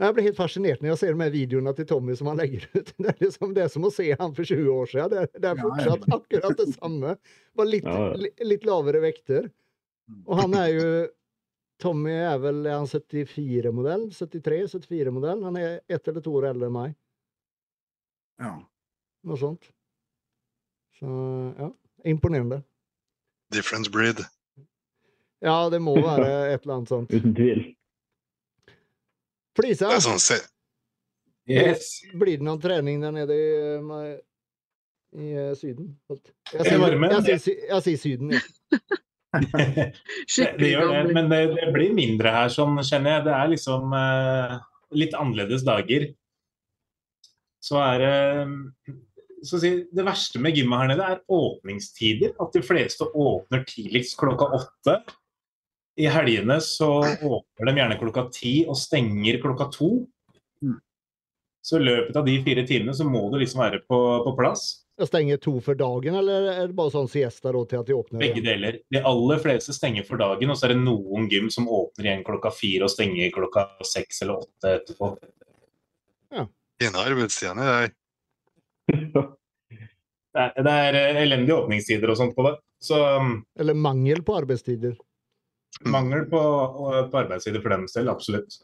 Jeg 0.00 0.16
blir 0.16 0.24
helt 0.24 0.38
fascinert 0.38 0.80
når 0.80 0.94
jeg 0.94 1.00
ser 1.02 1.16
de 1.16 1.24
her 1.24 1.32
videoene 1.32 1.72
til 1.76 1.86
Tommy 1.88 2.14
som 2.16 2.30
han 2.30 2.38
legger 2.40 2.66
ut. 2.72 2.92
Det 3.00 3.08
er 3.12 3.18
liksom, 3.20 3.54
det 3.56 3.66
som 3.72 3.84
å 3.84 3.92
se 3.92 4.06
han 4.12 4.36
for 4.36 4.48
20 4.48 4.68
år 4.72 4.92
siden. 4.92 5.10
Det 5.12 5.22
er, 5.22 5.32
det 5.36 5.50
er 5.50 5.60
fortsatt 5.60 6.06
akkurat 6.16 6.60
det 6.60 6.68
samme. 6.76 7.16
bare 7.56 7.68
litt, 7.68 7.88
li, 8.20 8.30
lite 8.48 8.68
lavere 8.68 9.02
vekter. 9.04 9.50
Og 10.24 10.40
han 10.40 10.56
er 10.58 10.70
jo 10.72 10.86
Tommy 11.80 12.12
er 12.12 12.38
vel 12.38 12.66
är 12.66 12.76
han 12.76 12.88
74 12.88 13.72
modell, 13.72 14.10
73, 14.12 14.68
74 14.68 15.12
modell. 15.16 15.44
Han 15.44 15.56
er 15.56 15.80
ett 15.88 16.08
eller 16.08 16.20
to 16.20 16.34
år 16.36 16.50
eldre 16.50 16.68
enn 16.68 16.74
meg. 16.76 16.96
Ja. 18.40 18.50
Noe 19.24 19.40
sånt. 19.40 19.70
Så 20.98 21.08
ja, 21.56 21.70
imponerende. 22.04 22.60
Difference 23.50 23.90
breed. 23.90 24.22
Ja, 25.42 25.68
det 25.72 25.80
må 25.82 25.94
være 25.96 26.52
et 26.52 26.64
eller 26.64 26.80
annet 26.80 26.92
sånt. 26.92 27.12
Uten 27.12 27.34
tvil. 27.34 27.62
Flisa, 29.58 29.90
Det 29.90 29.98
er 29.98 30.06
sånn 30.06 30.22
se 30.22 30.40
Yes. 31.50 31.86
blir 32.14 32.38
det 32.38 32.46
noen 32.46 32.60
trening 32.62 33.00
der 33.02 33.14
nede 33.14 33.34
i, 33.34 33.46
eh, 33.74 34.10
i 35.18 35.30
eh, 35.34 35.54
Syden? 35.58 35.88
Jeg 36.52 36.66
sier, 36.66 36.84
jeg, 36.84 37.24
jeg, 37.26 37.40
sier, 37.42 37.64
jeg 37.72 37.86
sier 37.86 38.02
Syden, 38.04 38.34
ja. 38.36 38.42
Det, 39.30 40.46
det 40.58 40.68
gjør 40.72 40.88
det, 40.90 41.12
men 41.14 41.28
det, 41.30 41.38
det 41.54 41.68
blir 41.70 41.92
mindre 41.94 42.32
her, 42.34 42.48
sånn 42.50 42.74
kjenner 42.82 43.12
jeg. 43.12 43.24
Det 43.28 43.34
er 43.36 43.50
liksom 43.52 43.92
eh, 43.94 44.54
litt 44.98 45.14
annerledes 45.14 45.62
dager. 45.66 46.08
Så 47.62 47.78
er 47.78 48.02
det 48.02 48.10
å 48.10 48.94
si, 49.46 49.70
Det 49.92 50.04
verste 50.04 50.38
med 50.42 50.54
gymmet 50.56 50.78
her 50.82 50.88
nede 50.92 51.06
er 51.14 51.20
åpningstider. 51.28 52.34
At 52.40 52.52
de 52.52 52.62
fleste 52.62 53.06
åpner 53.14 53.64
tidligst 53.68 54.16
klokka 54.20 54.50
åtte. 54.58 54.98
I 56.00 56.06
helgene 56.08 56.60
så 56.64 56.90
åpner 57.04 57.66
de 57.70 57.74
gjerne 57.80 57.98
klokka 58.00 58.28
ti 58.32 58.54
og 58.68 58.76
stenger 58.78 59.40
klokka 59.42 59.70
to. 59.74 60.06
Mm. 60.64 60.78
Så 61.64 61.76
i 61.80 61.84
løpet 61.84 62.16
av 62.16 62.24
de 62.24 62.38
fire 62.44 62.62
timene 62.68 62.94
så 62.96 63.04
må 63.04 63.26
du 63.32 63.38
liksom 63.42 63.60
være 63.60 63.82
på, 63.84 63.98
på 64.24 64.32
plass. 64.38 64.68
Jeg 65.00 65.08
stenger 65.08 65.38
to 65.40 65.54
for 65.64 65.76
dagen, 65.80 66.14
eller 66.20 66.46
er 66.52 66.66
det 66.68 66.76
bare 66.76 66.92
sånn 66.92 67.08
siesta 67.08 67.52
da 67.52 67.60
til 67.68 67.80
at 67.80 67.86
de 67.88 67.94
åpner 67.96 68.20
Begge 68.20 68.36
igjen? 68.40 68.48
deler. 68.50 68.78
De 68.92 69.00
aller 69.08 69.38
fleste 69.40 69.72
stenger 69.72 70.04
for 70.04 70.20
dagen, 70.20 70.50
og 70.52 70.58
så 70.60 70.66
er 70.68 70.74
det 70.74 70.82
noen 70.82 71.28
gym 71.32 71.48
som 71.52 71.68
åpner 71.72 72.04
igjen 72.10 72.24
klokka 72.26 72.52
fire 72.52 72.84
og 72.84 72.92
stenger 72.92 73.32
klokka 73.32 73.64
seks 73.88 74.20
eller 74.24 74.42
åtte 74.44 74.74
etterpå. 74.76 75.14
Ja. 76.36 76.44
Fine 76.80 77.00
arbeidstidene. 77.06 77.64
det 77.64 77.78
er- 77.90 77.96
Det 78.90 80.38
er, 80.38 80.52
det 80.62 80.72
er 80.86 80.96
eh, 80.98 81.22
elendige 81.24 81.56
åpningstider 81.58 82.12
og 82.12 82.18
sånt 82.20 82.36
på 82.36 82.44
det. 82.46 82.52
Så 82.80 82.98
um, 83.18 83.40
Eller 83.58 83.74
mangel 83.74 84.22
på 84.26 84.36
arbeidstider? 84.38 84.98
mangel 85.86 86.26
på, 86.28 86.40
på 87.10 87.18
arbeidstider 87.18 87.62
for 87.62 87.72
dem 87.72 87.86
selv, 87.88 88.10
absolutt. 88.12 88.58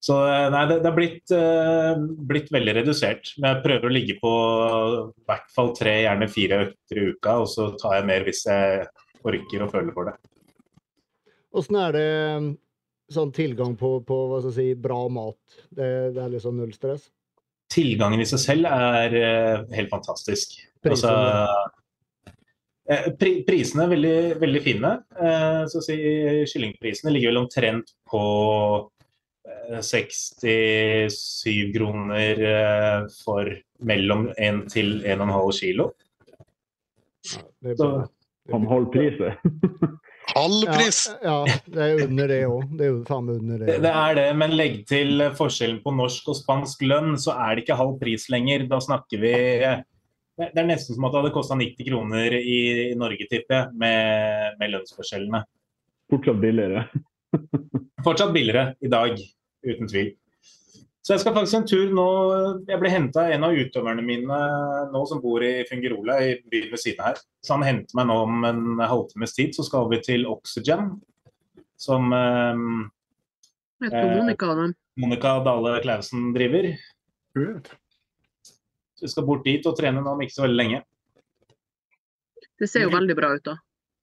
Så 0.00 0.14
eh, 0.28 0.46
nei, 0.54 0.62
det, 0.70 0.78
det 0.84 0.90
har 0.90 0.96
blitt, 0.96 1.32
eh, 1.34 2.04
blitt 2.30 2.52
veldig 2.54 2.76
redusert. 2.80 3.32
Men 3.38 3.56
jeg 3.56 3.64
prøver 3.64 3.88
å 3.88 3.94
ligge 3.94 4.18
på 4.20 4.32
i 5.08 5.26
hvert 5.28 5.52
fall 5.54 5.72
tre, 5.76 5.96
gjerne 6.04 6.30
fire 6.30 6.62
økter 6.68 7.00
i 7.00 7.06
uka, 7.12 7.36
og 7.42 7.50
så 7.50 7.72
tar 7.80 7.98
jeg 7.98 8.08
mer 8.12 8.26
hvis 8.28 8.44
jeg 8.46 8.86
orker 9.26 9.66
og 9.66 9.74
føler 9.74 9.96
for 9.96 10.10
det. 10.10 10.16
Åssen 11.58 11.78
er 11.80 11.96
det 11.96 12.08
mm, 12.44 12.50
sånn 13.16 13.34
tilgang 13.34 13.74
på, 13.80 13.96
på 14.06 14.18
hva 14.30 14.42
skal 14.42 14.52
jeg 14.52 14.58
si, 14.76 14.82
bra 14.86 15.00
mat? 15.10 15.40
Det, 15.66 15.88
det 16.14 16.22
er 16.22 16.34
liksom 16.36 16.60
null 16.60 16.74
stress? 16.76 17.08
Tilgangen 17.72 18.22
i 18.22 18.26
seg 18.28 18.40
selv 18.42 18.68
er 18.70 19.14
eh, 19.18 19.64
helt 19.76 19.90
fantastisk. 19.92 20.56
Altså, 20.86 21.10
Prisene? 21.12 22.34
eh, 22.88 23.08
pri, 23.20 23.32
prisene 23.48 23.84
er 23.84 23.92
veldig, 23.92 24.18
veldig 24.42 24.62
fine. 24.64 24.92
Eh, 25.20 25.62
så 25.70 25.80
å 25.80 25.84
si, 25.84 25.96
kyllingprisene 26.52 27.12
ligger 27.14 27.32
vel 27.34 27.42
omtrent 27.42 27.92
på 28.08 28.22
eh, 29.48 29.80
67 29.84 31.72
kroner 31.76 32.44
for 33.20 33.52
mellom 33.88 34.30
1 34.36 34.64
til 34.72 35.00
1,5 35.04 35.52
kilo. 35.60 35.90
Ja, 37.28 37.42
det 37.62 37.74
er 37.74 37.80
Så, 37.82 37.88
bra. 37.88 38.06
Han 38.54 38.64
holder 38.70 38.92
priset. 38.94 39.32
Halv 40.34 40.66
pris! 40.68 40.98
Ja, 41.22 41.36
ja, 41.48 41.56
det 41.72 41.84
er 41.84 42.02
under 42.04 42.30
det 42.30 42.38
òg. 42.46 42.72
Det 42.78 42.84
er 42.86 42.90
jo 42.90 42.98
faen 43.08 43.26
meg 43.26 43.40
under 43.40 43.62
det. 43.62 43.68
Også. 43.68 43.82
det 43.84 43.92
er 44.00 44.16
det, 44.18 44.26
men 44.42 44.56
legg 44.58 44.74
til 44.90 45.24
forskjellen 45.38 45.78
på 45.84 45.94
norsk 45.96 46.28
og 46.32 46.38
spansk 46.38 46.84
lønn, 46.84 47.14
så 47.20 47.36
er 47.36 47.54
det 47.56 47.64
ikke 47.64 47.78
halv 47.80 47.96
pris 48.00 48.28
lenger. 48.32 48.66
Da 48.70 48.80
snakker 48.84 49.22
vi 49.22 49.32
Det 50.38 50.52
er 50.52 50.68
nesten 50.68 50.94
som 50.94 51.08
at 51.08 51.14
det 51.14 51.22
hadde 51.22 51.34
kosta 51.34 51.58
90 51.58 51.88
kroner 51.88 52.38
i, 52.38 52.60
i 52.92 52.96
Norge, 52.98 53.26
tipper 53.30 53.56
jeg, 53.56 53.74
med, 53.80 54.58
med 54.60 54.74
lønnsforskjellene. 54.76 55.42
Fortsatt 56.12 56.40
billigere. 56.44 56.84
Fortsatt 58.06 58.32
billigere 58.36 58.72
i 58.84 58.92
dag, 58.92 59.18
uten 59.66 59.90
tvil. 59.90 60.12
Så 61.08 61.14
jeg 61.14 61.22
skal 61.22 61.32
faktisk 61.32 61.56
en 61.56 61.64
tur 61.64 61.92
nå 61.96 62.06
Jeg 62.68 62.76
ble 62.82 62.88
henta 62.92 63.22
av 63.22 63.30
en 63.32 63.44
av 63.46 63.54
utøverne 63.56 64.02
mine 64.04 64.40
nå 64.92 65.00
som 65.08 65.22
bor 65.22 65.40
i 65.40 65.62
Fingerola, 65.64 66.18
i 66.20 66.34
byen 66.52 66.68
ved 66.68 66.82
siden 66.82 67.00
her. 67.00 67.16
Så 67.40 67.56
han 67.56 67.64
henter 67.64 67.96
meg 67.96 68.10
nå 68.10 68.16
om 68.26 68.44
en 68.44 68.82
halvtimes 68.82 69.32
tid, 69.32 69.56
så 69.56 69.64
skal 69.64 69.88
vi 69.88 70.02
til 70.04 70.28
Oxygen. 70.28 70.98
Som 71.80 72.12
eh, 72.12 72.60
Jeg 73.86 73.94
tror 73.96 74.14
Monica. 74.18 74.52
Monica 75.00 75.34
Dale 75.48 75.74
Clausen 75.80 76.28
driver. 76.36 76.74
Så 78.92 79.08
vi 79.08 79.14
skal 79.16 79.28
bort 79.32 79.48
dit 79.48 79.64
og 79.64 79.80
trene 79.80 80.04
nå 80.04 80.12
om 80.12 80.20
ikke 80.28 80.36
så 80.36 80.44
veldig 80.44 80.60
lenge. 80.60 80.84
Det 82.60 82.68
ser 82.68 82.84
jo 82.84 82.92
veldig 82.92 83.16
bra 83.16 83.32
ut, 83.32 83.46
da. 83.48 83.60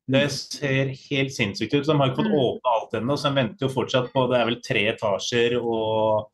Det 0.09 0.27
ser 0.33 0.95
helt 1.11 1.37
sinnssykt 1.37 1.77
ut. 1.77 1.85
De 1.85 2.01
har 2.01 2.09
ikke 2.09 2.23
fått 2.23 2.33
åpna 2.33 2.47
åpne 2.49 2.79
alt 2.79 3.03
ennå, 3.03 3.13
så 3.13 3.29
de 3.29 3.43
venter 3.43 3.69
jo 3.69 3.75
fortsatt 3.77 4.09
på 4.09 4.31
Det 4.31 4.41
er 4.41 4.49
vel 4.49 4.63
tre 4.65 4.89
etasjer, 4.97 5.61
og 5.61 6.31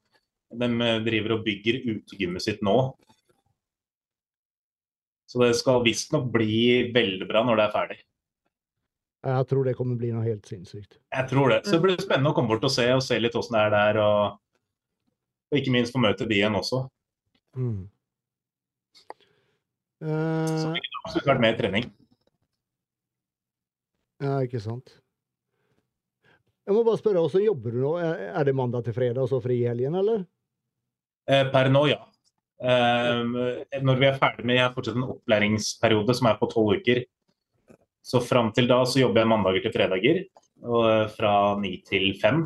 de 0.52 0.92
driver 1.06 1.38
og 1.38 1.46
bygger 1.46 1.82
utegymmet 1.86 2.44
sitt 2.44 2.62
nå. 2.66 2.78
Så 5.32 5.40
det 5.40 5.54
skal 5.56 5.84
visstnok 5.86 6.28
bli 6.34 6.92
veldig 6.92 7.28
bra 7.30 7.44
når 7.48 7.60
det 7.60 7.66
er 7.66 7.76
ferdig. 7.76 8.00
Jeg 9.22 9.48
tror 9.48 9.68
det 9.68 9.76
kommer 9.78 10.00
bli 10.00 10.10
noe 10.12 10.26
helt 10.26 10.48
sinnssykt. 10.50 10.98
Jeg 11.14 11.30
tror 11.30 11.54
det. 11.54 11.62
Så 11.68 11.78
det 11.78 11.84
blir 11.86 12.02
spennende 12.02 12.34
å 12.34 12.36
komme 12.36 12.50
bort 12.52 12.66
og 12.66 12.74
se, 12.74 12.88
og 12.92 13.04
se 13.06 13.20
litt 13.22 13.38
åssen 13.38 13.56
det 13.56 13.62
er 13.68 13.74
der. 13.76 14.00
Og, 14.02 14.40
og 15.52 15.60
ikke 15.60 15.74
minst 15.76 15.94
få 15.94 16.02
møte 16.02 16.26
de 16.28 16.40
igjen 16.40 16.58
også. 16.58 16.82
Mm. 17.56 17.86
Så 20.02 20.72
vi 20.74 20.82
det 20.82 20.90
har 20.90 21.04
absolutt 21.06 21.30
vært 21.30 21.46
i 21.46 21.58
trening. 21.60 21.88
ja, 24.26 24.36
ikke 24.42 24.62
sant. 24.64 24.96
Jeg 26.66 26.76
må 26.76 26.84
bare 26.86 26.98
spørre, 26.98 27.22
hvordan 27.22 27.46
jobber 27.46 27.74
du 27.76 27.82
nå? 27.84 27.92
Er 28.02 28.44
det 28.48 28.58
mandag 28.58 28.86
til 28.86 28.96
fredag 28.98 29.24
og 29.24 29.30
så 29.30 29.40
fri 29.44 29.62
i 29.62 29.70
helgen, 29.70 29.96
eller? 30.02 30.26
Eh, 31.30 31.48
Per 31.52 31.70
nå, 31.74 31.86
ja. 31.92 32.00
Eh, 32.62 33.82
når 33.82 33.98
vi 33.98 34.06
er 34.06 34.18
ferdig 34.22 34.46
med 34.46 34.58
Jeg 34.60 34.68
har 34.68 34.74
fortsatt 34.76 34.98
en 35.00 35.10
opplæringsperiode 35.10 36.16
som 36.18 36.30
er 36.30 36.40
på 36.40 36.50
tolv 36.52 36.78
uker. 36.82 37.04
Så 38.02 38.22
fram 38.26 38.50
til 38.54 38.70
da 38.70 38.82
så 38.86 39.04
jobber 39.04 39.24
jeg 39.24 39.32
mandager 39.34 39.66
til 39.66 39.76
fredager. 39.76 40.24
Og 40.62 40.90
eh, 40.90 41.06
fra 41.14 41.36
ni 41.62 41.78
til 41.88 42.12
fem. 42.22 42.44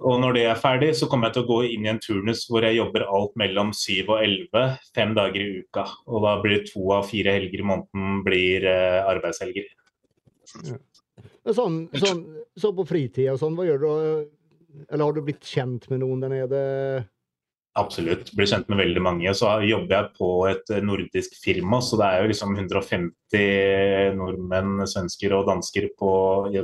Og 0.00 0.16
når 0.16 0.32
det 0.32 0.42
er 0.48 0.56
ferdig, 0.56 0.94
så 0.96 1.04
kommer 1.12 1.28
jeg 1.28 1.36
til 1.36 1.44
å 1.44 1.50
gå 1.50 1.58
inn 1.74 1.84
i 1.84 1.90
en 1.92 2.00
turnus 2.00 2.46
hvor 2.48 2.64
jeg 2.64 2.78
jobber 2.78 3.02
alt 3.04 3.34
mellom 3.36 3.74
syv 3.76 4.14
og 4.14 4.22
11, 4.24 4.78
fem 4.96 5.12
dager 5.16 5.42
i 5.44 5.58
uka. 5.60 5.84
Og 6.08 6.24
da 6.24 6.38
blir 6.40 6.64
to 6.64 6.86
av 6.96 7.04
fire 7.10 7.34
helger 7.36 7.60
i 7.60 7.66
måneden 7.68 8.22
blir 8.24 8.64
arbeidshelger. 8.70 9.68
Sånn, 11.52 11.82
sånn, 12.00 12.22
så 12.56 12.72
på 12.72 12.86
fritida 12.88 13.34
og 13.34 13.42
sånn, 13.42 13.60
hva 13.60 13.68
gjør 13.68 13.84
du? 13.84 13.90
Eller 14.88 15.04
har 15.04 15.16
du 15.16 15.22
blitt 15.24 15.46
kjent 15.46 15.88
med 15.90 16.02
noen 16.02 16.22
der 16.22 16.32
nede? 16.32 16.60
Absolutt. 17.78 18.32
Blir 18.34 18.48
kjent 18.50 18.68
med 18.70 18.80
veldig 18.82 19.02
mange. 19.04 19.32
Så 19.36 19.52
jobber 19.62 19.94
jeg 19.96 20.10
på 20.18 20.30
et 20.50 20.72
eh, 20.74 20.82
nordisk 20.84 21.36
firma, 21.38 21.78
så 21.84 21.98
det 22.00 22.08
er 22.08 22.24
jo 22.24 22.30
liksom 22.32 22.56
150 22.56 24.18
nordmenn, 24.18 24.84
svensker 24.90 25.36
og 25.38 25.46
dansker 25.50 25.90
på, 25.98 26.12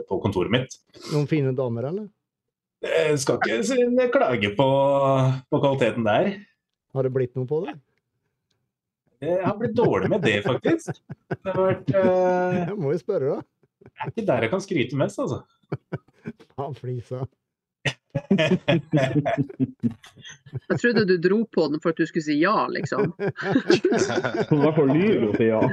på 0.09 0.21
kontoret 0.25 0.53
mitt. 0.53 0.79
Noen 1.13 1.29
fine 1.31 1.55
damer, 1.57 1.91
eller? 1.93 2.09
Jeg 2.87 3.19
skal 3.23 3.41
ikke 3.41 4.11
klage 4.15 4.53
på, 4.59 4.69
på 5.51 5.61
kvaliteten 5.63 6.07
der. 6.07 6.33
Har 6.95 7.07
det 7.07 7.15
blitt 7.15 7.37
noe 7.39 7.49
på 7.49 7.63
det? 7.65 7.77
Jeg 9.23 9.41
har 9.47 9.57
blitt 9.57 9.77
dårlig 9.77 10.11
med 10.13 10.21
det, 10.27 10.37
faktisk. 10.45 10.99
Det 11.33 11.55
har 11.55 11.63
vært, 11.63 11.95
uh... 11.95 12.59
Jeg 12.69 12.77
må 12.77 12.93
jo 12.93 13.01
spørre, 13.01 13.39
da. 13.39 13.87
det 13.87 13.95
er 13.95 14.13
ikke 14.13 14.27
der 14.29 14.45
jeg 14.45 14.53
kan 14.53 14.63
skryte 14.65 14.99
mest, 15.01 15.23
altså. 15.23 15.41
Faen, 16.57 16.77
flisa. 16.77 17.25
Jeg 20.67 20.79
trodde 20.81 21.05
du 21.09 21.17
dro 21.23 21.39
på 21.53 21.62
den 21.73 21.81
for 21.83 21.91
at 21.93 21.99
du 22.01 22.07
skulle 22.09 22.27
si 22.27 22.37
ja, 22.41 22.67
liksom. 22.73 23.03
Hvert 23.19 24.77
fall 24.79 24.91
lyver 24.93 25.25
og 25.29 25.35
sier 25.37 25.51
ja. 25.53 25.61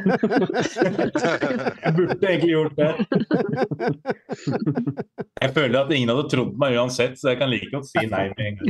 Jeg 1.84 1.92
burde 1.98 2.16
egentlig 2.20 2.52
gjort 2.52 2.76
det. 2.80 2.92
Jeg 5.44 5.50
føler 5.56 5.78
at 5.82 5.92
ingen 5.96 6.12
hadde 6.14 6.30
trodd 6.32 6.54
meg 6.60 6.70
uansett, 6.80 7.16
så 7.20 7.26
jeg 7.34 7.40
kan 7.42 7.50
like 7.52 7.70
godt 7.74 7.88
si 7.90 8.02
nei 8.08 8.26
med 8.36 8.44
en 8.48 8.56
gang. 8.60 8.70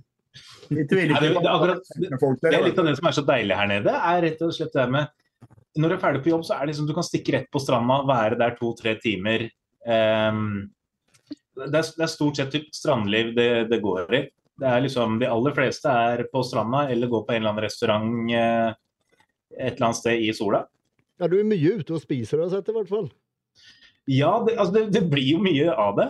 Nei, 0.70 0.84
det, 0.86 1.10
det, 1.10 1.18
er 1.18 1.34
akkurat, 1.50 1.82
det, 1.98 2.14
det 2.14 2.54
er 2.54 2.62
litt 2.62 2.78
av 2.78 2.86
det 2.86 2.94
som 3.00 3.08
er 3.10 3.14
så 3.16 3.24
deilig 3.26 3.56
her 3.58 3.66
nede, 3.70 3.90
er 3.90 4.22
rett 4.22 4.38
og 4.46 4.54
slett 4.54 4.74
det 4.76 4.86
med 4.94 5.04
Når 5.82 5.88
du 5.90 5.94
er 5.96 6.02
ferdig 6.02 6.22
på 6.22 6.30
jobb, 6.30 6.44
så 6.46 6.52
er 6.54 6.60
det 6.62 6.70
liksom 6.72 6.86
du 6.86 6.94
kan 6.94 7.06
stikke 7.06 7.32
rett 7.34 7.48
på 7.50 7.62
stranda, 7.62 7.96
være 8.06 8.38
der 8.38 8.54
to-tre 8.58 8.92
timer. 9.02 9.40
Ehm, 9.86 10.70
det, 11.56 11.70
er, 11.70 11.88
det 11.96 12.04
er 12.06 12.10
stort 12.12 12.38
sett 12.40 12.54
strandliv 12.74 13.32
det, 13.36 13.48
det 13.70 13.80
går 13.82 14.14
i. 14.14 14.22
Det 14.60 14.68
er 14.68 14.82
liksom, 14.84 15.18
De 15.20 15.28
aller 15.28 15.54
fleste 15.56 15.88
er 15.88 16.26
på 16.32 16.42
stranda 16.44 16.84
eller 16.92 17.08
går 17.10 17.24
på 17.26 17.32
en 17.34 17.40
eller 17.42 17.54
annen 17.54 17.64
restaurant 17.64 18.32
eh, 18.36 18.74
et 19.58 19.74
eller 19.74 19.86
annet 19.88 20.00
sted 20.00 20.20
i 20.26 20.32
sola. 20.36 20.64
Ja, 21.20 21.28
du 21.28 21.38
er 21.40 21.48
mye 21.48 21.76
ute 21.80 21.96
og 21.96 22.02
spiser, 22.04 22.38
har 22.40 22.48
jeg 22.48 22.58
sett 22.60 22.70
i 22.72 22.76
hvert 22.76 22.90
fall. 22.92 23.08
Ja, 24.10 24.32
det, 24.46 24.56
altså 24.56 24.74
det, 24.76 24.84
det 24.94 25.02
blir 25.12 25.34
jo 25.34 25.40
mye 25.44 25.72
av 25.74 25.96
det. 25.98 26.08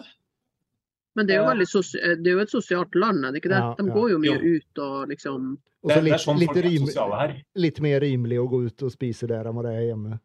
Men 1.19 1.27
det 1.27 1.35
er 1.35 1.41
jo, 1.43 1.49
veldig 1.51 1.67
sos 1.67 1.91
det 1.97 2.31
er 2.31 2.37
jo 2.37 2.43
et 2.45 2.53
sosialt 2.53 2.95
land, 2.95 3.25
er 3.27 3.35
det 3.35 3.41
ikke 3.43 3.51
det? 3.51 3.63
Ja, 3.65 3.73
De 3.79 3.87
går 3.91 4.13
jo 4.13 4.19
mye 4.23 4.37
Jo. 4.37 4.53
ut 4.61 4.83
og 4.85 5.11
liksom 5.11 5.49
Det, 5.59 5.95
så 5.95 6.03
det 6.05 6.13
er 6.15 6.23
sånn 6.23 6.39
litt, 6.39 6.53
folk 6.53 6.61
er 6.71 6.77
sosiale 6.85 7.19
her. 7.19 7.33
litt 7.65 7.81
mer 7.83 8.03
rimelig 8.05 8.39
å 8.39 8.47
gå 8.53 8.61
ut 8.69 8.85
og 8.87 8.93
spise 8.95 9.27
der 9.31 9.49
enn 9.51 9.57
hva 9.57 9.65
det 9.67 9.73
er 9.75 9.87
hjemme. 9.89 10.21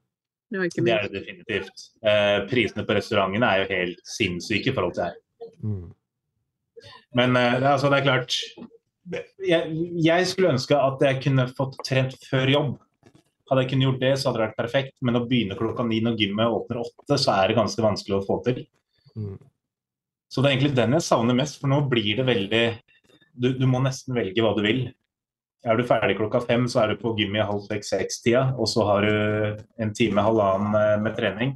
Ja, 0.56 0.64
ikke 0.66 0.86
Det 0.86 0.94
er 0.96 1.06
det 1.08 1.20
definitivt. 1.20 1.86
Eh, 2.06 2.40
prisene 2.50 2.86
på 2.88 2.96
restaurantene 2.98 3.52
er 3.52 3.64
jo 3.64 3.70
helt 3.74 4.02
sinnssyke 4.08 4.72
i 4.72 4.76
forhold 4.76 4.96
til 4.98 5.10
her. 5.10 5.20
Mm. 5.60 5.86
Men 7.20 7.38
eh, 7.40 7.58
er 7.60 7.70
altså, 7.74 7.92
det 7.92 8.00
er 8.00 8.08
klart 8.08 8.40
jeg, 9.46 9.76
jeg 10.02 10.28
skulle 10.30 10.54
ønske 10.56 10.78
at 10.78 11.04
jeg 11.06 11.22
kunne 11.28 11.48
fått 11.58 11.78
trent 11.86 12.16
før 12.30 12.52
jobb. 12.52 12.72
Hadde 13.46 13.62
jeg 13.62 13.72
kunnet 13.74 13.86
gjort 13.86 14.02
det, 14.02 14.14
så 14.18 14.30
hadde 14.30 14.40
det 14.40 14.46
vært 14.48 14.62
perfekt. 14.62 14.96
Men 15.06 15.20
å 15.20 15.26
begynne 15.30 15.58
klokka 15.60 15.86
ni 15.86 16.00
når 16.02 16.18
gymmet 16.22 16.56
åpner 16.58 16.82
åtte, 16.82 17.20
så 17.22 17.36
er 17.36 17.52
det 17.52 17.60
ganske 17.60 17.86
vanskelig 17.86 18.18
å 18.18 18.26
få 18.26 18.40
til. 18.48 18.64
Mm. 19.14 19.38
Så 20.32 20.42
det 20.42 20.50
er 20.50 20.56
egentlig 20.56 20.76
den 20.80 20.98
jeg 20.98 21.06
savner 21.06 21.38
mest, 21.38 21.60
for 21.62 21.72
nå 21.72 21.84
blir 21.92 22.18
det 22.18 22.26
veldig 22.28 22.66
Du, 23.36 23.50
du 23.60 23.66
må 23.68 23.82
nesten 23.84 24.16
velge 24.16 24.40
hva 24.40 24.54
du 24.56 24.62
vil. 24.64 24.86
Er 25.66 25.80
du 25.80 25.86
ferdig 25.88 26.20
klokka 26.20 26.44
fem, 26.46 26.68
så 26.70 26.84
er 26.84 26.94
du 26.94 27.00
på 27.02 27.16
gym 27.18 27.36
i 27.40 27.46
halv 27.46 27.64
seks-seks-tida, 27.66 28.52
og 28.62 28.70
så 28.70 28.86
har 28.86 29.08
du 29.08 29.64
en 29.82 29.94
time, 29.98 30.22
halvannen 30.22 30.78
eh, 30.78 31.00
med 31.02 31.18
trening. 31.18 31.56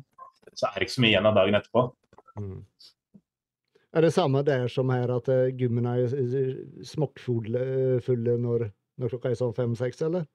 Så 0.58 0.66
er 0.66 0.80
det 0.80 0.88
ikke 0.88 0.96
så 0.96 1.04
mye 1.04 1.12
igjen 1.14 1.30
av 1.30 1.38
dagen 1.38 1.58
etterpå. 1.60 1.84
Mm. 2.42 2.58
Er 3.90 4.06
det 4.06 4.12
samme 4.14 4.42
der 4.46 4.68
som 4.70 4.90
her, 4.94 5.14
at 5.14 5.30
eh, 5.30 5.52
gymmene 5.58 5.94
er 6.02 6.18
eh, 6.18 6.58
smokkfulle 6.86 8.36
når, 8.42 8.68
når 8.98 9.14
klokka 9.14 9.30
er 9.30 9.38
sånn 9.38 9.56
fem-seks, 9.58 10.02
eller? 10.10 10.26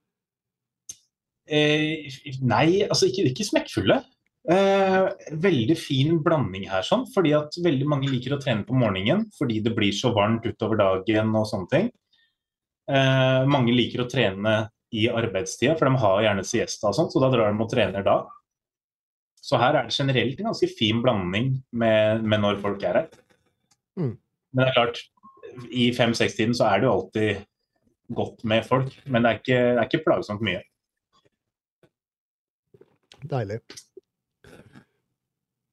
Eh, 1.51 2.07
nei, 2.47 2.85
altså 2.87 3.11
ikke, 3.11 3.27
ikke 3.33 3.49
smekkfulle. 3.51 3.99
Eh, 4.55 5.03
veldig 5.41 5.77
fin 5.81 6.19
blanding 6.23 6.67
her, 6.69 6.87
sånn, 6.87 7.07
fordi 7.15 7.35
at 7.37 7.59
veldig 7.65 7.91
mange 7.91 8.11
liker 8.13 8.37
å 8.37 8.41
trene 8.43 8.67
på 8.69 8.77
morgenen 8.77 9.23
fordi 9.39 9.63
det 9.65 9.73
blir 9.77 9.95
så 9.97 10.11
varmt 10.13 10.45
utover 10.45 10.79
dagen 10.83 11.31
og 11.35 11.47
sånne 11.49 11.71
ting. 11.73 11.93
Eh, 12.91 13.43
mange 13.49 13.73
liker 13.73 14.05
å 14.05 14.09
trene 14.11 14.55
i 14.95 15.07
arbeidstida, 15.11 15.75
for 15.79 15.89
de 15.89 16.01
har 16.03 16.23
gjerne 16.27 16.45
siesta 16.47 16.91
og 16.91 16.97
sånt, 16.99 17.15
så 17.15 17.23
da 17.23 17.31
drar 17.33 17.51
de 17.51 17.65
og 17.65 17.71
trener 17.71 18.05
da. 18.07 18.19
Så 19.45 19.59
her 19.61 19.77
er 19.77 19.89
det 19.89 19.97
generelt 19.97 20.39
en 20.41 20.51
ganske 20.51 20.69
fin 20.79 21.01
blanding 21.05 21.51
med, 21.77 22.23
med 22.25 22.45
når 22.45 22.61
folk 22.63 22.85
er 22.87 23.01
her. 23.01 23.09
Mm. 24.01 24.15
Men 24.55 24.63
det 24.63 24.69
er 24.71 24.77
klart, 24.79 25.01
i 25.71 25.89
fem-seks-tiden 25.95 26.55
så 26.57 26.69
er 26.71 26.81
det 26.81 26.89
jo 26.89 26.95
alltid 26.95 27.43
godt 28.15 28.45
med 28.49 28.65
folk, 28.69 28.95
men 29.07 29.25
det 29.25 29.31
er 29.31 29.41
ikke, 29.41 29.59
det 29.59 29.83
er 29.83 29.91
ikke 29.91 30.05
plagsomt 30.07 30.45
mye. 30.45 30.63
Deilig. 33.25 33.61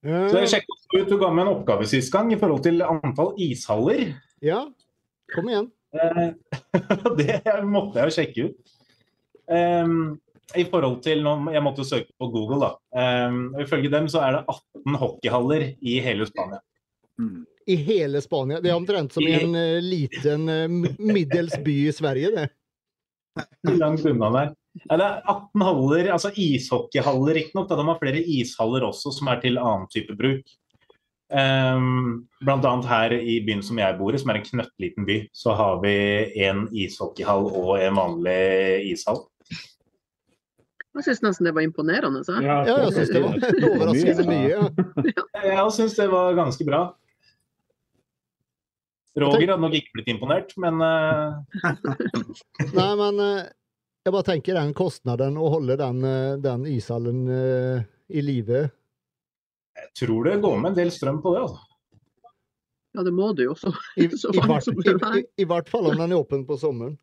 Så 0.02 0.34
jeg 0.34 0.48
Eh, 0.48 0.50
sjekket 0.50 0.96
ut, 0.96 1.10
Du 1.10 1.18
ga 1.22 1.28
meg 1.30 1.46
en 1.46 1.52
oppgave 1.54 1.86
sist 1.86 2.10
gang 2.12 2.32
i 2.34 2.38
forhold 2.40 2.64
til 2.66 2.82
antall 2.82 3.36
ishaller. 3.38 4.16
ja, 4.42 4.64
kom 5.36 5.50
igjen. 5.52 5.72
Eh, 7.20 7.40
det 7.46 7.56
måtte 7.68 8.00
jeg 8.02 8.10
jo 8.10 8.16
sjekke 8.18 8.48
ut. 8.50 8.76
Um, 9.52 9.96
I 10.56 10.66
forhold 10.68 11.02
til 11.04 11.24
nå, 11.26 11.34
Jeg 11.52 11.64
måtte 11.64 11.84
jo 11.84 11.88
søke 11.88 12.12
på 12.20 12.30
Google. 12.34 12.60
da. 12.64 13.28
Um, 13.28 13.54
og 13.56 13.64
ifølge 13.66 13.92
dem 13.92 14.10
så 14.12 14.24
er 14.26 14.38
det 14.38 14.44
18 14.48 15.00
hockeyhaller 15.02 15.68
i 15.82 16.00
hele 16.04 16.28
Spania. 16.30 16.62
Mm. 17.20 17.44
I 17.68 17.76
hele 17.76 18.22
Spania. 18.22 18.62
Det 18.62 18.72
er 18.72 18.80
omtrent 18.80 19.14
som 19.14 19.28
i 19.28 19.36
en 19.38 19.56
uh, 19.56 19.84
liten 19.84 20.50
uh, 20.50 20.96
middels 20.98 21.58
by 21.64 21.78
i 21.90 21.94
Sverige, 21.96 22.34
det. 22.36 22.50
Langt 23.82 24.06
unna 24.06 24.32
der. 24.36 24.56
Ja, 24.88 24.96
det 24.96 25.06
er 25.06 25.22
18 25.28 25.64
haller, 25.68 26.10
altså 26.16 26.32
ishockeyhaller 26.40 27.36
riktignok. 27.36 27.68
De 27.70 27.88
har 27.88 28.00
flere 28.00 28.24
ishaller 28.24 28.86
også 28.88 29.12
som 29.16 29.28
er 29.32 29.42
til 29.44 29.60
annen 29.60 29.88
type 29.92 30.16
bruk. 30.20 30.54
Um, 31.32 32.28
blant 32.44 32.66
annet 32.68 32.88
her 32.92 33.14
i 33.16 33.38
byen 33.46 33.62
som 33.64 33.80
jeg 33.80 33.96
bor 33.96 34.12
i, 34.12 34.20
som 34.20 34.34
er 34.34 34.42
en 34.42 34.48
knøttliten 34.50 35.06
by, 35.08 35.18
så 35.32 35.56
har 35.56 35.78
vi 35.84 35.94
en 36.44 36.66
ishockeyhall 36.76 37.48
og 37.48 37.78
en 37.80 37.96
vanlig 37.96 38.42
ishall. 38.92 39.24
Jeg 40.92 41.06
syns 41.06 41.22
nesten 41.24 41.48
det 41.48 41.54
var 41.56 41.64
imponerende. 41.64 42.20
Så. 42.28 42.36
Ja, 42.44 42.58
jeg 42.68 42.92
syns 42.98 43.14
det 43.16 43.22
var 43.24 43.38
overraskende 43.70 44.26
mye. 44.28 44.50
Ja. 44.52 44.66
Jeg 45.46 45.70
syns 45.78 45.96
det 45.96 46.10
var 46.12 46.36
ganske 46.36 46.68
bra. 46.68 46.82
Roger 49.20 49.50
hadde 49.52 49.60
nok 49.60 49.74
ikke 49.76 49.98
blitt 49.98 50.12
imponert, 50.14 50.54
men 50.62 50.84
eh, 50.86 51.64
Nei, 52.78 52.92
men 53.00 53.24
eh, 53.24 53.50
jeg 54.06 54.14
bare 54.16 54.28
tenker 54.28 54.56
den 54.56 54.76
kostnaden 54.76 55.40
å 55.40 55.50
holde 55.52 55.76
den, 55.80 56.04
eh, 56.08 56.36
den 56.44 56.68
ishallen 56.72 57.26
i 57.32 58.24
live. 58.24 58.70
Jeg 59.82 59.92
tror 60.04 60.30
det 60.30 60.40
går 60.44 60.58
med 60.62 60.72
en 60.74 60.80
del 60.80 60.92
strøm 60.94 61.20
på 61.24 61.36
det. 61.36 61.44
altså. 61.48 61.62
Ja, 62.92 63.04
det 63.08 63.14
må 63.16 63.32
det 63.36 63.46
jo 63.48 63.54
også. 63.56 63.72
I, 64.02 64.10
Så 64.20 64.34
i, 64.36 64.42
hvert, 64.44 64.68
i, 64.68 64.94
er. 64.94 65.22
i, 65.40 65.48
hvert 65.48 65.70
fall 65.72 65.92
om 65.92 65.98
den 66.00 66.12
er 66.12 66.20
åpen 66.20 66.46
på 66.48 66.58
sommeren. 66.60 66.98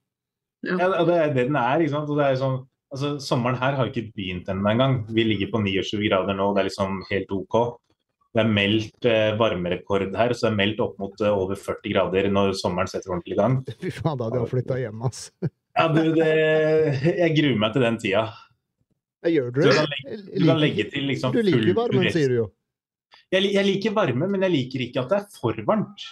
Ja, 0.67 0.77
ja 0.83 1.05
det 1.07 1.17
er 1.17 1.35
det 1.37 1.47
den 1.49 1.57
er. 1.61 1.81
ikke 1.85 1.95
sant? 1.97 2.11
Og 2.13 2.19
det 2.21 2.27
er 2.29 2.41
sånn, 2.41 2.59
altså, 2.93 3.15
sommeren 3.25 3.59
her 3.61 3.77
har 3.79 3.91
ikke 3.91 4.09
begynt 4.17 4.49
ennå 4.53 4.69
engang. 4.73 4.99
Vi 5.15 5.25
ligger 5.29 5.53
på 5.55 5.63
29 5.65 6.03
grader 6.09 6.37
nå, 6.37 6.51
det 6.57 6.65
er 6.65 6.69
liksom 6.71 6.99
helt 7.11 7.33
OK. 7.37 7.59
Det 8.37 8.43
er 8.45 8.51
meldt 8.53 9.07
eh, 9.09 9.31
varmerekord 9.41 10.11
her, 10.19 10.35
så 10.37 10.47
det 10.47 10.51
er 10.53 10.59
meldt 10.59 10.83
opp 10.85 10.99
mot 11.01 11.23
eh, 11.25 11.33
over 11.33 11.57
40 11.57 11.95
grader 11.95 12.29
når 12.31 12.53
sommeren 12.61 12.91
setter 12.91 13.15
ordentlig 13.15 13.39
i 13.39 13.41
gang. 13.41 13.57
Fy 13.83 13.95
faen, 13.95 14.19
da 14.21 14.29
hadde 14.29 14.43
jeg 14.43 14.53
flytta 14.53 14.77
hjem, 14.83 15.07
ass. 15.09 15.31
Ja, 15.79 15.85
du, 15.95 16.01
det, 16.11 16.25
jeg 17.07 17.35
gruer 17.37 17.59
meg 17.63 17.71
til 17.77 17.85
den 17.85 17.97
tida. 18.03 18.23
Jeg 19.23 19.35
gjør 19.37 19.53
Du 19.55 19.61
det. 19.63 19.75
kan 19.77 19.87
legge, 19.93 20.17
du 20.27 20.47
kan 20.49 20.59
legge 20.59 20.87
til 20.91 21.05
liksom 21.07 21.37
Du 21.37 21.39
liker 21.47 21.77
varmen, 21.77 22.09
sier 22.11 22.33
du 22.33 22.35
jo. 22.35 22.47
Jeg, 23.35 23.51
jeg 23.53 23.67
liker 23.67 23.97
varme, 23.97 24.29
men 24.31 24.47
jeg 24.47 24.55
liker 24.55 24.87
ikke 24.87 25.03
at 25.03 25.13
det 25.13 25.19
er 25.21 25.29
for 25.37 25.61
varmt. 25.69 26.07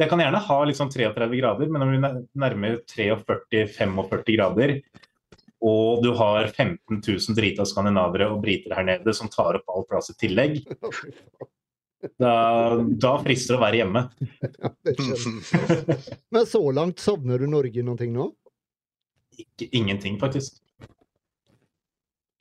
Jeg 0.00 0.10
kan 0.10 0.20
gjerne 0.20 0.42
ha 0.42 0.58
liksom 0.66 0.90
33 0.90 1.38
grader, 1.38 1.70
men 1.70 1.82
når 1.84 1.92
vi 1.92 2.00
nærmer 2.42 2.78
43-45 2.90 4.34
grader, 4.34 4.74
og 5.64 6.02
du 6.04 6.10
har 6.18 6.50
15 6.50 6.98
000 6.98 7.36
drita 7.38 7.64
skandinavere 7.68 8.26
og 8.32 8.42
briter 8.42 8.74
her 8.76 8.88
nede 8.88 9.14
som 9.16 9.30
tar 9.32 9.60
opp 9.60 9.70
all 9.72 9.86
plass 9.88 10.10
i 10.12 10.16
tillegg, 10.20 10.58
da, 12.20 12.34
da 13.00 13.14
frister 13.22 13.54
det 13.54 13.60
å 13.60 13.62
være 13.62 13.80
hjemme. 13.80 14.02
Ja. 14.84 15.16
Men 16.34 16.50
så 16.50 16.60
langt 16.76 17.00
savner 17.00 17.40
du 17.40 17.48
Norge 17.48 17.86
noe 17.86 18.10
nå? 18.10 18.28
Ikke, 19.40 19.70
ingenting, 19.72 20.18
faktisk. 20.20 20.60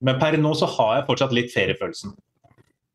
Men 0.04 0.20
per 0.20 0.36
nå 0.42 0.52
så 0.60 0.68
har 0.76 0.98
jeg 0.98 1.08
fortsatt 1.08 1.34
litt 1.38 1.54
feriefølelsen. 1.54 2.12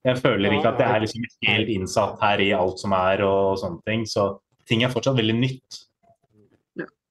Jeg 0.08 0.20
føler 0.22 0.56
ikke 0.56 0.72
at 0.72 0.80
jeg 0.80 0.94
er 0.94 1.04
liksom 1.04 1.28
helt 1.48 1.70
innsatt 1.74 2.22
her 2.22 2.40
i 2.40 2.48
alt 2.56 2.80
som 2.80 2.94
er 2.96 3.22
og 3.26 3.58
sånne 3.60 3.82
ting. 3.88 4.06
Så 4.08 4.30
ting 4.68 4.84
er 4.84 4.92
fortsatt 4.92 5.18
veldig 5.18 5.36
nytt. 5.36 5.80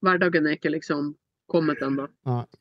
Hverdagen 0.06 0.48
er 0.48 0.58
ikke 0.58 0.72
liksom 0.74 1.12
kommet 1.52 1.82
ennå. 1.84 2.08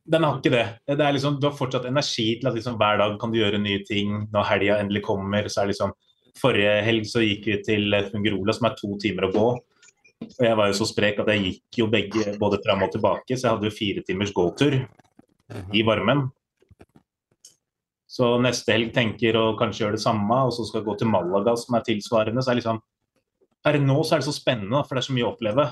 Den 0.06 0.24
har 0.24 0.38
ikke 0.38 0.52
det. 0.54 0.66
det 0.88 1.02
er 1.02 1.14
liksom, 1.16 1.38
du 1.40 1.48
har 1.48 1.56
fortsatt 1.58 1.88
energi 1.88 2.28
til 2.40 2.50
at 2.50 2.56
liksom 2.56 2.76
hver 2.80 3.00
dag 3.02 3.16
kan 3.20 3.32
du 3.32 3.40
gjøre 3.40 3.60
nye 3.62 3.82
ting. 3.88 4.26
Når 4.34 4.50
helga 4.50 4.80
endelig 4.82 5.02
kommer, 5.08 5.48
så 5.48 5.64
er 5.64 5.72
liksom 5.74 5.96
Forrige 6.36 6.72
helg 6.84 7.06
så 7.08 7.22
gikk 7.24 7.46
vi 7.48 7.54
til 7.64 7.94
Fungerola, 8.10 8.52
som 8.52 8.66
er 8.68 8.74
to 8.76 8.90
timer 9.00 9.24
å 9.24 9.30
gå. 9.32 9.44
Og 10.26 10.42
jeg 10.44 10.56
var 10.58 10.68
jo 10.68 10.74
så 10.76 10.84
sprek 10.90 11.22
at 11.22 11.30
jeg 11.32 11.44
gikk 11.46 11.78
jo 11.80 11.86
begge 11.88 12.34
både 12.40 12.58
fram 12.60 12.84
og 12.84 12.90
tilbake, 12.92 13.38
så 13.38 13.46
jeg 13.46 13.54
hadde 13.54 13.70
jo 13.70 13.72
fire 13.72 14.02
timers 14.04 14.34
gåtur 14.36 14.76
i 14.76 15.84
varmen. 15.86 16.26
Så 18.16 18.28
neste 18.40 18.72
helg 18.72 18.94
tenker 18.96 19.36
å 19.36 19.56
kanskje 19.60 19.84
gjøre 19.84 19.98
det 19.98 20.04
samme, 20.04 20.36
og 20.46 20.54
så 20.56 20.64
skal 20.64 20.80
jeg 20.80 20.86
gå 20.86 20.94
til 21.00 21.10
Malaga, 21.12 21.52
som 21.60 21.76
er 21.76 21.84
tilsvarende. 21.84 22.44
Så 22.44 22.52
er 22.52 22.60
liksom 22.62 22.84
Per 23.66 23.80
nå 23.82 23.96
så 24.06 24.14
er 24.14 24.22
det 24.22 24.28
så 24.28 24.36
spennende, 24.36 24.78
for 24.86 24.94
det 24.94 25.00
er 25.00 25.06
så 25.08 25.14
mye 25.16 25.24
å 25.26 25.32
oppleve. 25.32 25.64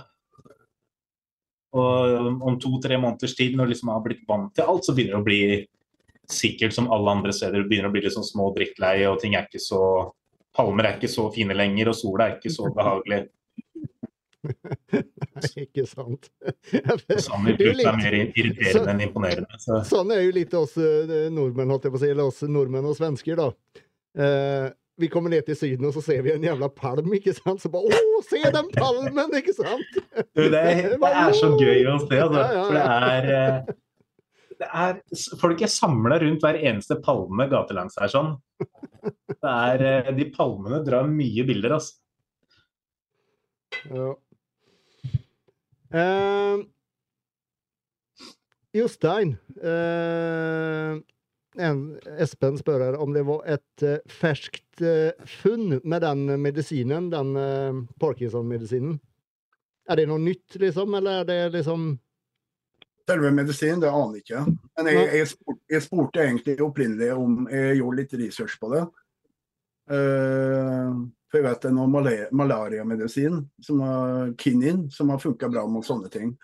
Og 1.79 2.43
om 2.51 2.57
to-tre 2.63 2.99
måneders 2.99 3.37
tid, 3.39 3.55
når 3.55 3.71
liksom 3.71 3.93
har 3.93 4.03
blitt 4.03 4.25
vant 4.27 4.51
til 4.55 4.67
alt, 4.67 4.83
så 4.83 4.95
begynner 4.97 5.15
det 5.15 5.23
å 5.23 5.29
bli 5.29 5.39
sikkert 6.31 6.75
som 6.75 6.91
alle 6.95 7.15
andre 7.15 7.35
steder. 7.37 7.63
Du 7.63 7.71
begynner 7.71 7.93
å 7.93 7.95
bli 7.95 8.03
litt 8.03 8.17
sånn 8.17 8.27
små 8.27 8.49
drittlei, 8.57 8.97
og 9.07 9.21
ting 9.23 9.39
er 9.39 9.47
ikke 9.47 9.63
så 9.63 9.81
Palmer 10.55 10.87
er 10.87 10.99
ikke 10.99 11.11
så 11.11 11.25
fine 11.35 11.55
lenger, 11.57 11.89
og 11.91 11.97
sola 11.99 12.29
er 12.29 12.37
ikke 12.37 12.53
så 12.55 12.69
behagelig. 12.75 13.25
Nei, 14.45 15.51
ikke 15.65 15.85
sant. 15.89 16.31
Sander 17.25 17.55
er 17.55 17.67
jo 17.67 17.73
Pluss 17.75 17.89
er 17.89 17.99
mer 17.99 18.17
irriterende 18.21 18.95
enn 18.95 19.03
imponerende. 19.09 19.61
Så. 19.63 19.81
Sånn 19.93 20.13
er 20.15 20.25
jo 20.25 20.33
litt 20.37 20.55
oss 20.59 20.77
eh, 20.81 21.29
nordmenn, 21.35 21.73
holdt 21.75 21.89
jeg 21.89 21.95
på 21.95 22.01
å 22.01 22.05
si, 22.05 22.11
eller 22.15 22.31
oss 22.31 22.43
nordmenn 22.47 22.89
og 22.91 22.97
svensker, 22.99 23.41
da. 23.41 23.85
Eh, 24.15 24.73
vi 25.01 25.09
kommer 25.11 25.33
ned 25.33 25.43
til 25.49 25.57
Syden, 25.59 25.89
og 25.89 25.95
så 25.97 26.05
ser 26.07 26.21
vi 26.23 26.31
en 26.35 26.45
jævla 26.45 26.69
palm, 26.71 27.09
ikke 27.17 27.35
sant? 27.35 27.63
Så 27.63 27.71
bare 27.73 27.91
Å, 27.91 28.21
se 28.27 28.43
den 28.55 28.69
palmen, 28.75 29.33
ikke 29.41 29.57
sant? 29.57 29.97
Det 30.37 30.51
det 30.53 30.61
er 30.61 31.35
så 31.35 31.51
gøy 31.59 31.89
å 31.91 31.97
se, 32.05 32.21
altså. 32.21 32.45
For 32.61 32.77
det 32.77 32.85
er, 32.85 33.33
eh, 33.35 33.75
det 34.61 34.71
er 34.71 35.03
Folk 35.41 35.65
er 35.67 35.73
samla 35.73 36.21
rundt 36.23 36.47
hver 36.47 36.61
eneste 36.61 37.01
palme 37.03 37.49
gatelangs 37.51 37.99
her 37.99 38.13
sånn. 38.13 38.37
Det 39.35 39.51
er, 39.51 39.87
eh, 39.91 40.15
de 40.15 40.31
palmene 40.37 40.79
drar 40.87 41.11
mye 41.11 41.47
bilder, 41.49 41.79
altså. 41.81 41.99
Ja. 43.91 44.13
Eh, 45.95 46.65
Jostein. 48.75 49.37
uh, 49.63 50.99
en, 51.57 51.83
Espen 52.19 52.57
spør 52.59 52.97
om 52.99 53.13
det 53.15 53.23
var 53.29 53.45
et 53.47 53.85
uh, 53.87 54.01
ferskt 54.11 54.83
eh, 54.83 55.13
funn 55.39 55.77
med 55.85 56.03
den 56.03 56.25
medisinen, 56.43 57.13
den 57.13 57.37
uh, 57.39 57.85
Parkinson-medisinen. 58.03 58.97
Er 59.87 60.01
det 60.01 60.09
noe 60.11 60.19
nytt, 60.19 60.57
liksom, 60.59 60.97
eller 60.99 61.23
er 61.23 61.31
det 61.31 61.39
liksom 61.61 61.93
Selve 63.05 63.29
medisinen, 63.37 63.83
det 63.83 63.91
aner 63.93 64.17
jeg 64.17 64.25
ikke. 64.25 64.43
Men 64.79 64.87
jeg, 64.89 65.09
jeg, 65.13 65.29
spurte, 65.29 65.61
jeg 65.69 65.85
spurte 65.85 66.23
egentlig 66.23 66.55
opprinnelig 66.65 67.11
om 67.13 67.43
Jeg 67.53 67.75
gjorde 67.77 67.99
litt 67.99 68.15
research 68.17 68.55
på 68.63 68.71
det. 68.73 68.81
Eh, 69.93 70.95
for 71.35 71.41
jeg 71.41 71.49
vet 71.49 71.65
det 71.65 71.69
er 71.73 71.75
noe 71.75 71.91
mala- 71.91 72.29
malariamedisin, 72.31 73.41
som 73.67 73.81
har 73.83 74.31
kinin, 74.39 74.85
som 74.95 75.11
har 75.11 75.19
funka 75.19 75.49
bra 75.51 75.67
mot 75.67 75.85
sånne 75.87 76.09
ting. 76.13 76.37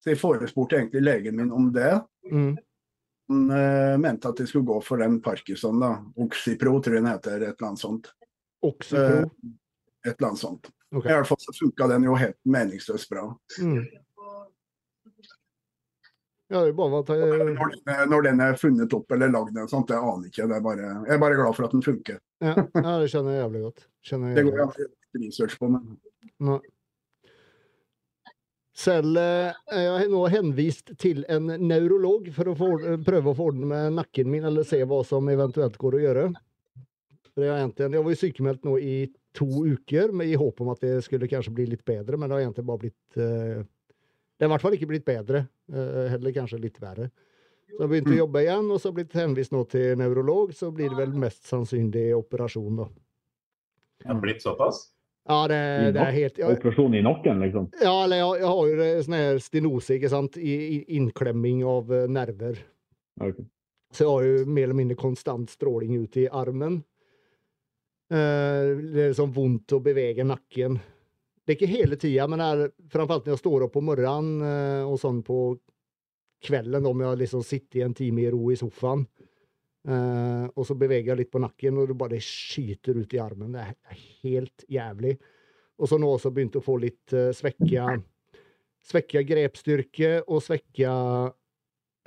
Så 0.00 0.12
jeg 0.14 0.20
forespurte 0.22 0.78
egentlig 0.78 1.02
legen 1.04 1.36
min 1.36 1.52
om 1.52 1.68
det. 1.74 1.92
mm, 2.32 2.56
Han 3.28 3.50
eh, 3.52 3.98
mente 4.00 4.28
at 4.30 4.36
de 4.40 4.46
skulle 4.48 4.64
gå 4.64 4.78
for 4.80 4.96
den 5.02 5.18
Parkinson, 5.20 5.80
da. 5.82 5.90
Oxypro, 6.16 6.78
tror 6.80 6.94
jeg 6.96 7.02
den 7.04 7.10
heter. 7.12 7.42
Et 7.42 7.50
eller 7.58 7.68
annet 7.68 7.82
sånt. 7.82 8.06
Oxypro? 8.64 9.26
Et 10.06 10.14
eller 10.14 10.28
annet 10.30 10.40
sånt. 10.40 10.70
Okay. 10.94 11.10
I 11.10 11.14
hvert 11.18 11.28
fall 11.28 11.40
så 11.42 11.52
funka 11.58 11.88
den 11.90 12.06
jo 12.08 12.14
helt 12.16 12.38
meningsløst 12.48 13.10
bra. 13.12 13.26
Mm. 13.60 13.82
Ja, 16.48 16.62
det 16.64 16.72
at 16.72 17.10
jeg, 17.12 17.28
Når 17.28 17.72
den, 17.74 18.10
når 18.10 18.22
den 18.24 18.40
er 18.40 18.54
funnet 18.56 18.94
opp 18.96 19.12
eller 19.12 19.28
lagd, 19.28 19.52
det 19.52 19.96
aner 19.98 20.30
ikke. 20.30 20.46
Det 20.48 20.56
er 20.56 20.64
bare, 20.64 20.86
jeg 21.04 21.14
er 21.18 21.20
bare 21.20 21.36
glad 21.36 21.56
for 21.58 21.68
at 21.68 21.76
den 21.76 21.84
funker. 21.84 22.16
ja, 22.40 22.54
ja, 22.56 22.94
det 23.02 23.10
skjønner 23.12 23.36
jeg 23.36 23.42
jævlig 23.42 23.62
godt. 23.66 23.84
Skjønner 24.08 24.30
jeg 24.30 24.38
Det 24.38 24.44
jævlig 24.44 24.56
går 24.56 24.62
jeg 24.64 24.88
ikke 24.88 25.24
research 25.26 25.58
på, 25.60 25.70
men 25.74 25.98
Nå. 26.48 26.58
Selv 28.78 29.18
eh, 29.18 29.56
jeg 29.74 29.92
har 29.92 30.10
nå 30.12 30.24
henvist 30.30 30.92
til 31.02 31.24
en 31.28 31.50
neurolog 31.66 32.28
for 32.32 32.52
å 32.52 32.56
få, 32.56 32.68
prøve 33.04 33.32
å 33.32 33.36
få 33.36 33.48
orden 33.50 33.68
med 33.72 33.96
nakken 33.98 34.30
min, 34.30 34.46
eller 34.46 34.64
se 34.64 34.78
hva 34.86 35.02
som 35.04 35.28
eventuelt 35.28 35.76
går 35.82 35.98
å 35.98 36.02
gjøre. 36.04 36.28
Egentlig, 37.38 37.88
jeg 37.92 38.04
var 38.04 38.14
jo 38.14 38.20
sykemeldt 38.20 38.64
nå 38.66 38.76
i 38.82 38.94
to 39.36 39.46
uker, 39.66 40.14
med, 40.14 40.30
i 40.30 40.38
håp 40.38 40.62
om 40.62 40.70
at 40.72 40.80
det 40.82 40.96
skulle 41.06 41.28
kanskje 41.30 41.52
bli 41.54 41.68
litt 41.74 41.84
bedre, 41.86 42.16
men 42.16 42.30
det 42.30 42.38
har 42.38 42.46
egentlig 42.46 42.66
bare 42.70 42.82
blitt 42.86 43.20
eh, 43.20 43.66
Det 44.38 44.46
er 44.46 44.48
i 44.48 44.52
hvert 44.52 44.62
fall 44.62 44.76
ikke 44.76 44.88
blitt 44.92 45.06
bedre, 45.08 45.48
eh, 45.72 46.04
heller 46.14 46.34
kanskje 46.36 46.60
litt 46.62 46.78
verre. 46.80 47.10
Så 47.68 47.82
jeg 47.82 47.90
begynte 47.90 48.14
å 48.14 48.20
jobbe 48.22 48.42
igjen, 48.44 48.70
og 48.72 48.78
så 48.80 48.92
blitt 48.94 49.12
henvist 49.18 49.52
nå 49.52 49.64
til 49.68 49.98
neurolog, 50.00 50.54
så 50.56 50.70
blir 50.72 50.88
det 50.92 50.96
vel 51.00 51.12
mest 51.20 51.44
sannsynlig 51.50 52.06
operasjon, 52.16 52.78
da. 52.80 52.86
Det 54.06 54.16
blitt 54.22 54.42
såpass. 54.44 54.86
Ja, 55.28 55.42
det, 55.50 55.58
det 55.92 56.00
er 56.00 56.14
helt 56.14 56.38
ja, 56.40 56.48
Operasjon 56.54 56.94
i 56.96 57.02
nakken, 57.04 57.42
liksom. 57.44 57.66
Ja, 57.82 57.92
eller 58.06 58.22
jeg, 58.22 58.40
jeg 58.40 58.48
har 58.48 58.68
jo 58.70 58.76
det- 58.78 59.04
sånn 59.04 59.16
her 59.18 59.40
stenose, 59.44 59.96
ikke 59.98 60.10
sant, 60.14 60.38
i, 60.40 60.54
i 60.78 60.78
innklemming 60.96 61.64
av 61.68 61.92
eh, 61.92 62.06
nerver. 62.08 62.62
Okay. 63.20 63.44
Så 63.92 64.04
jeg 64.04 64.08
har 64.14 64.24
jo 64.24 64.46
mer 64.54 64.68
eller 64.68 64.78
mindre 64.78 64.96
konstant 65.00 65.50
stråling 65.52 65.98
ut 66.00 66.16
i 66.22 66.28
armen. 66.28 66.78
Eh, 68.08 68.70
det 68.94 69.04
er 69.10 69.18
sånn 69.18 69.34
vondt 69.34 69.74
å 69.76 69.82
bevege 69.84 70.24
nakken. 70.24 70.78
Det 71.48 71.54
er 71.54 71.56
ikke 71.56 71.70
hele 71.70 71.96
tida, 71.96 72.26
men 72.28 72.42
er 72.44 72.66
framfor 72.92 73.16
alt 73.16 73.28
når 73.28 73.32
jeg 73.38 73.40
står 73.40 73.62
opp 73.64 73.72
på 73.72 73.80
morgenen 73.88 74.42
eh, 74.44 74.82
og 74.84 74.98
sånn 75.00 75.22
på 75.24 75.38
kvelden, 76.44 76.84
om 76.86 77.00
jeg 77.00 77.20
liksom 77.22 77.40
sitter 77.46 77.86
en 77.86 77.96
time 77.96 78.26
i 78.26 78.28
ro 78.34 78.50
i 78.52 78.58
sofaen. 78.60 79.06
Eh, 79.88 80.44
og 80.52 80.66
så 80.68 80.76
beveger 80.76 81.14
jeg 81.14 81.22
litt 81.22 81.32
på 81.32 81.40
nakken, 81.40 81.80
og 81.80 81.88
det 81.88 81.96
bare 82.04 82.20
skyter 82.20 83.00
ut 83.00 83.16
i 83.16 83.22
armen. 83.24 83.56
Det 83.56 83.64
er 83.64 84.04
helt 84.26 84.68
jævlig. 84.68 85.16
Og 85.80 85.88
så 85.88 85.96
nå 85.96 86.12
også 86.12 86.34
begynt 86.36 86.58
å 86.60 86.64
få 86.64 86.76
litt 86.82 87.14
uh, 87.14 87.30
svekka, 87.32 87.92
svekka 88.84 89.22
grepsstyrke 89.24 90.10
og 90.26 90.42
svekka 90.42 90.92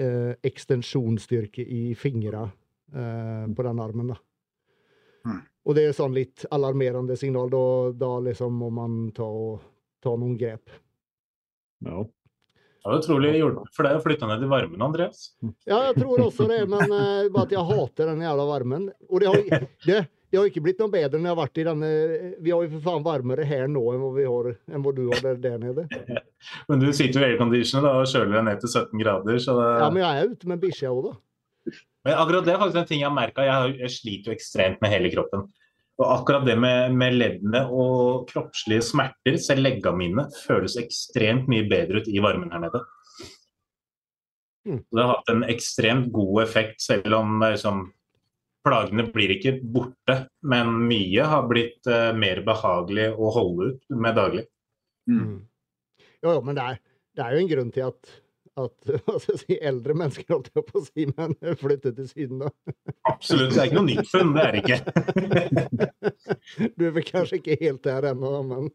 eh, 0.02 0.34
ekstensjonsstyrke 0.44 1.64
i 1.64 1.84
fingra 1.96 2.44
eh, 2.44 3.46
på 3.56 3.66
den 3.68 3.80
armen. 3.80 4.12
da. 4.12 4.18
Mm. 5.28 5.42
Og 5.68 5.78
det 5.78 5.84
er 5.88 5.98
sånn 5.98 6.16
litt 6.16 6.46
alarmerende 6.54 7.18
signal. 7.20 7.52
Da, 7.52 7.66
da 7.94 8.16
liksom 8.26 8.56
må 8.58 8.72
man 8.74 9.04
ta, 9.16 9.28
ta 10.04 10.16
noen 10.16 10.38
grep. 10.40 10.74
Ja. 11.86 12.06
Det 12.82 12.90
var 12.90 12.98
utrolig 12.98 13.36
hjulpet 13.38 13.76
for 13.78 13.86
deg 13.86 14.00
å 14.00 14.02
flytte 14.02 14.26
ned 14.26 14.42
i 14.42 14.48
varmen, 14.50 14.82
Andreas. 14.82 15.28
Ja, 15.70 15.84
jeg 15.92 16.00
tror 16.00 16.24
også 16.24 16.48
det, 16.50 16.64
men 16.70 16.90
uh, 16.90 17.28
bare 17.30 17.46
at 17.46 17.54
jeg 17.54 17.68
hater 17.68 18.10
den 18.10 18.24
jævla 18.26 18.48
varmen. 18.50 18.88
Og 19.06 19.22
det 19.22 19.30
har, 19.30 19.68
det, 19.86 20.00
det 20.32 20.40
har 20.40 20.50
ikke 20.50 20.64
blitt 20.66 20.82
noe 20.82 20.90
bedre 20.90 21.20
når 21.20 21.30
jeg 21.30 21.36
har 21.36 21.40
vært 21.44 21.62
i 21.62 21.66
denne 21.68 21.92
Vi 22.42 22.54
har 22.56 22.66
jo 22.66 22.72
for 22.72 22.86
faen 22.88 23.06
varmere 23.06 23.46
her 23.46 23.70
nå 23.70 23.84
enn 23.94 24.02
hvor, 24.02 24.16
vi 24.18 24.26
har, 24.26 24.50
enn 24.72 24.86
hvor 24.86 24.98
du 24.98 25.04
har 25.12 25.22
der, 25.28 25.38
der 25.44 25.62
nede. 25.62 25.86
Men 26.72 26.82
du 26.82 26.88
sitter 26.90 27.20
jo 27.20 27.28
i 27.28 27.36
airconditioner 27.36 28.02
og 28.02 28.10
kjøler 28.10 28.40
deg 28.40 28.48
ned 28.50 28.64
til 28.64 28.74
17 28.74 29.04
grader. 29.04 29.42
Så 29.46 29.58
det... 29.60 29.68
Ja, 29.84 29.90
men 29.94 30.02
jeg 30.02 30.24
er 30.24 30.32
ute 30.32 30.50
med 30.50 30.64
bikkja 30.64 30.90
òg, 30.90 31.12
da. 31.12 31.14
Men 32.06 32.18
akkurat 32.18 32.46
det 32.48 32.54
er 32.54 32.62
faktisk 32.62 32.82
en 32.82 32.88
ting 32.90 33.02
jeg 33.04 33.10
har 33.10 33.16
merka. 33.16 33.46
Jeg, 33.46 33.76
jeg 33.84 33.94
sliter 33.94 34.32
jo 34.32 34.38
ekstremt 34.38 34.82
med 34.82 34.94
hele 34.94 35.12
kroppen. 35.14 35.46
Og 36.02 36.08
akkurat 36.16 36.48
det 36.48 36.56
med, 36.58 36.96
med 36.98 37.18
leddene 37.20 37.62
og 37.70 38.26
kroppslige 38.32 38.82
smerter, 38.86 39.38
selv 39.42 39.68
leggene 39.68 40.00
mine, 40.00 40.26
føles 40.48 40.80
ekstremt 40.82 41.50
mye 41.52 41.68
bedre 41.70 42.02
ut 42.02 42.10
i 42.10 42.24
varmen 42.24 42.50
her 42.54 42.64
nede. 42.64 42.82
Mm. 44.66 44.80
Det 44.82 45.02
har 45.02 45.12
hatt 45.16 45.30
en 45.34 45.46
ekstremt 45.50 46.10
god 46.14 46.44
effekt, 46.44 46.82
selv 46.82 47.14
om 47.18 47.38
liksom, 47.44 47.84
plagene 48.66 49.06
blir 49.14 49.36
ikke 49.36 49.60
borte. 49.62 50.18
Men 50.42 50.74
mye 50.90 51.28
har 51.34 51.46
blitt 51.50 51.86
uh, 51.90 52.10
mer 52.18 52.42
behagelig 52.46 53.12
å 53.14 53.34
holde 53.38 53.72
ut 53.72 53.98
med 54.02 54.18
daglig. 54.18 54.48
Mm. 55.10 55.40
Jo, 56.22 56.34
jo, 56.34 56.42
men 56.46 56.58
det 56.58 56.66
er, 56.66 56.82
det 57.18 57.26
er 57.26 57.36
jo 57.36 57.44
en 57.44 57.52
grunn 57.54 57.74
til 57.76 57.88
at, 57.90 58.14
at 58.60 58.92
hva 59.06 59.16
skal 59.22 59.36
jeg 59.36 59.42
si, 59.44 59.58
eldre 59.64 59.96
mennesker, 59.98 60.28
holdt 60.34 60.52
jeg 60.56 60.66
på 60.68 60.80
å 60.82 60.86
si, 60.86 61.08
men 61.16 61.36
flyttet 61.64 61.98
til 62.00 62.10
Syden, 62.10 62.44
da. 62.46 62.52
Absolutt. 63.12 63.54
Det 63.56 63.62
er 63.64 63.70
ikke 63.70 63.80
noe 63.80 63.90
nytt 63.90 64.12
funn, 64.12 64.34
det 64.36 64.46
er 64.46 64.52
det 64.56 64.64
ikke. 64.66 64.80
Du 66.78 66.88
er 66.88 66.96
vel 66.96 67.06
kanskje 67.08 67.40
ikke 67.40 67.60
helt 67.62 67.84
der 67.86 68.10
ennå, 68.12 68.32
men 68.48 68.72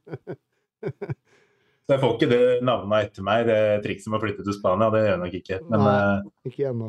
Så 0.80 1.94
jeg 1.94 2.00
får 2.02 2.14
ikke 2.14 2.28
det 2.30 2.44
navnet 2.66 3.08
etter 3.10 3.26
meg, 3.26 3.44
det 3.48 3.58
trikset 3.84 4.10
med 4.10 4.18
å 4.18 4.22
flytte 4.24 4.46
til 4.46 4.56
Spania. 4.56 4.88
Det 4.94 5.02
gjør 5.04 5.12
jeg 5.12 5.22
nok 5.24 5.36
ikke. 5.40 5.58
Men 5.70 5.84
Nei. 5.84 5.96
eh, 5.96 6.30
ikke 6.50 6.70
ennå. 6.70 6.88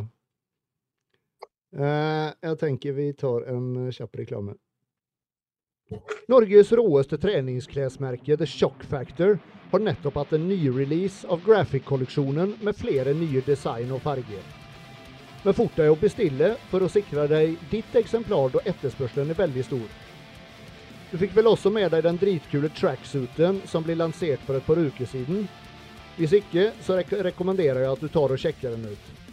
Eh, 1.77 2.29
jeg 2.47 2.59
tenker 2.63 2.95
vi 2.97 3.11
tar 3.19 3.45
en 3.51 3.67
kjapp 3.93 4.17
reklame. 4.21 4.55
Norges 6.27 6.71
råeste 6.71 7.17
treningsklesmerke 7.17 8.37
The 8.37 8.45
Shock 8.45 8.83
Factor 8.83 9.37
har 9.71 9.79
nettopp 9.79 10.15
hatt 10.15 10.33
en 10.35 10.47
ny 10.47 10.69
release 10.69 11.27
av 11.27 11.43
Graphic-kolleksjonen 11.45 12.57
med 12.59 12.75
flere 12.75 13.13
nye 13.15 13.41
design 13.45 13.91
og 13.95 14.01
farger. 14.03 14.43
Men 15.45 15.55
fort 15.55 15.77
deg 15.79 15.91
å 15.91 15.99
bestille 16.01 16.49
for 16.71 16.83
å 16.83 16.89
sikre 16.91 17.27
deg 17.31 17.55
ditt 17.71 17.95
eksemplar 17.95 18.51
da 18.51 18.63
etterspørselen 18.67 19.31
er 19.31 19.39
veldig 19.39 19.63
stor. 19.63 19.87
Du 21.11 21.15
fikk 21.21 21.37
vel 21.37 21.47
også 21.47 21.71
med 21.71 21.93
deg 21.95 22.03
den 22.03 22.19
dritkule 22.19 22.71
tracksuiten 22.75 23.61
som 23.71 23.85
ble 23.85 23.95
lansert 23.95 24.43
for 24.43 24.59
et 24.59 24.67
par 24.67 24.81
uker 24.81 25.07
siden? 25.07 25.47
Hvis 26.17 26.35
ikke, 26.35 26.73
så 26.83 26.97
rek 26.99 27.13
rekommenderer 27.29 27.85
jeg 27.85 27.93
at 27.93 28.03
du 28.03 28.11
tar 28.11 28.33
og 28.33 28.41
sjekker 28.41 28.75
den 28.75 28.89
ut. 28.91 29.26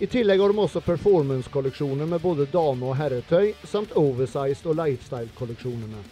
I 0.00 0.06
tillegg 0.06 0.40
har 0.40 0.52
de 0.52 0.58
også 0.62 0.80
performance-kolleksjoner 0.80 2.06
med 2.06 2.20
både 2.22 2.44
dame- 2.46 2.86
og 2.86 2.96
herretøy, 2.96 3.50
samt 3.66 3.96
oversized 3.98 4.66
og 4.70 4.76
lifestyle-kolleksjonene. 4.78 6.02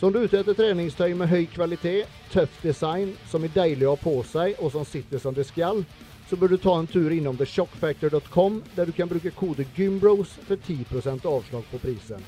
Så 0.00 0.06
om 0.06 0.12
du 0.12 0.18
er 0.22 0.24
ute 0.24 0.38
etter 0.40 0.56
treningstøy 0.56 1.12
med 1.12 1.28
høy 1.28 1.44
kvalitet, 1.52 2.08
tøff 2.32 2.62
design, 2.62 3.12
som 3.28 3.44
er 3.44 3.52
deilig 3.52 3.84
å 3.84 3.92
ha 3.92 4.00
på 4.00 4.14
seg 4.24 4.56
og 4.62 4.72
som 4.72 4.86
sitter 4.88 5.20
som 5.20 5.36
det 5.36 5.44
skal, 5.50 5.82
så 6.30 6.38
bør 6.40 6.54
du 6.54 6.56
ta 6.64 6.78
en 6.78 6.88
tur 6.88 7.12
innom 7.12 7.36
theshockfactor.com, 7.36 8.62
der 8.76 8.88
du 8.88 8.96
kan 8.96 9.08
bruke 9.12 9.34
kode 9.36 9.68
GYMBROS 9.76 10.38
for 10.48 10.56
10% 10.56 11.28
avslag 11.28 11.68
på 11.68 11.82
prisen. 11.84 12.24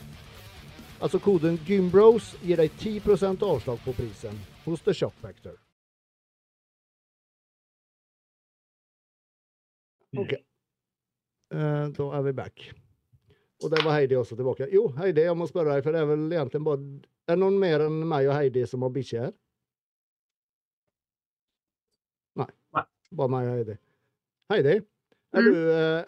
Altså 1.01 1.23
koden 1.25 1.57
GYMBROS 1.65 2.35
gir 2.45 2.61
deg 2.61 2.77
10% 2.77 3.49
avslag 3.49 3.81
på 3.87 3.97
prisen 3.97 4.37
hos 4.67 4.85
The 4.85 4.93
Shock 4.93 5.17
Factor. 5.25 5.57
Ok. 10.19 10.37
Eh, 11.51 11.87
da 11.97 12.07
er 12.19 12.23
vi 12.29 12.33
back. 12.33 12.67
Og 13.63 13.71
der 13.73 13.83
var 13.85 13.99
Heidi 13.99 14.17
også 14.17 14.37
tilbake. 14.39 14.69
Jo, 14.73 14.87
Heidi, 14.97 15.21
jeg 15.27 15.37
må 15.37 15.47
spørre 15.51 15.75
deg, 15.75 15.85
for 15.85 15.93
det 15.93 16.01
er 16.01 16.07
vel 16.09 16.29
egentlig 16.33 16.63
bare 16.65 16.81
Er 17.29 17.37
det 17.37 17.43
noen 17.43 17.59
mer 17.61 17.83
enn 17.85 17.99
meg 18.09 18.27
og 18.31 18.35
Heidi 18.35 18.63
som 18.67 18.83
har 18.83 18.91
bikkje 18.95 19.21
her? 19.27 19.35
Nei. 22.41 22.47
Nei. 22.75 22.85
Bare 23.21 23.33
meg 23.35 23.49
og 23.51 23.59
Heidi. 23.59 23.77
Heidi, 24.51 24.77
er 25.35 25.43
Mm. 25.43 25.53
du 25.53 25.59
eh, 25.71 26.05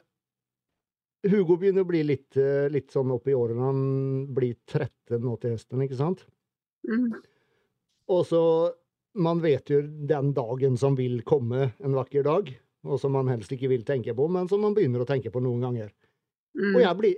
Hugo 1.30 1.56
begynner 1.56 1.84
å 1.84 1.86
bli 1.86 2.02
litt, 2.02 2.36
eh, 2.36 2.68
litt 2.68 2.90
sånn 2.90 3.12
opp 3.14 3.28
i 3.28 3.34
årene. 3.38 3.62
Han 3.62 4.26
blir 4.34 4.56
13 4.66 5.20
nå 5.22 5.36
til 5.40 5.52
høsten, 5.54 5.82
ikke 5.84 5.96
sant? 6.00 6.24
Mm. 6.88 7.12
Og 8.08 8.24
så 8.26 8.74
Man 9.14 9.40
vet 9.42 9.68
jo 9.68 9.82
den 9.82 10.32
dagen 10.32 10.78
som 10.78 10.94
vil 10.96 11.20
komme 11.22 11.74
en 11.84 11.92
vakker 11.92 12.22
dag, 12.24 12.48
og 12.84 12.98
som 13.00 13.12
man 13.14 13.28
helst 13.30 13.52
ikke 13.54 13.68
vil 13.70 13.84
tenke 13.86 14.14
på, 14.16 14.26
men 14.30 14.48
som 14.50 14.60
man 14.64 14.74
begynner 14.74 15.02
å 15.04 15.08
tenke 15.08 15.30
på 15.32 15.42
noen 15.42 15.60
ganger. 15.62 15.92
Mm. 16.58 16.74
Og 16.76 16.80
jeg 16.84 16.96
blir 17.02 17.14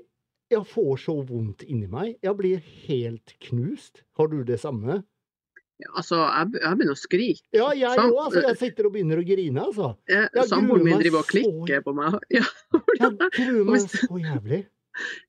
Jeg 0.52 0.60
får 0.68 0.98
så 1.00 1.14
vondt 1.24 1.62
inni 1.64 1.86
meg. 1.88 2.18
Jeg 2.22 2.36
blir 2.36 2.58
helt 2.86 3.32
knust. 3.40 4.02
Har 4.20 4.28
du 4.28 4.42
det 4.44 4.58
samme? 4.60 4.98
Ja, 5.80 5.88
altså, 5.96 6.18
jeg, 6.20 6.60
jeg 6.60 6.76
begynner 6.78 6.94
å 6.94 7.00
skrike. 7.00 7.42
Ja, 7.56 7.70
jeg 7.74 7.96
òg. 7.98 8.18
Altså, 8.26 8.42
jeg 8.44 8.58
sitter 8.60 8.86
og 8.86 8.92
begynner 8.94 9.18
å 9.18 9.24
grine, 9.26 9.64
altså. 9.64 9.88
Samboeren 10.46 10.84
min 10.84 11.00
driver 11.00 11.22
og 11.24 11.24
så- 11.24 11.32
klikker 11.32 11.80
på 11.88 11.94
meg. 11.96 12.18
Ja, 12.36 12.44
Jeg 13.00 13.32
gruer 13.40 13.64
meg 13.72 13.80
så 13.88 14.20
jævlig. 14.20 14.60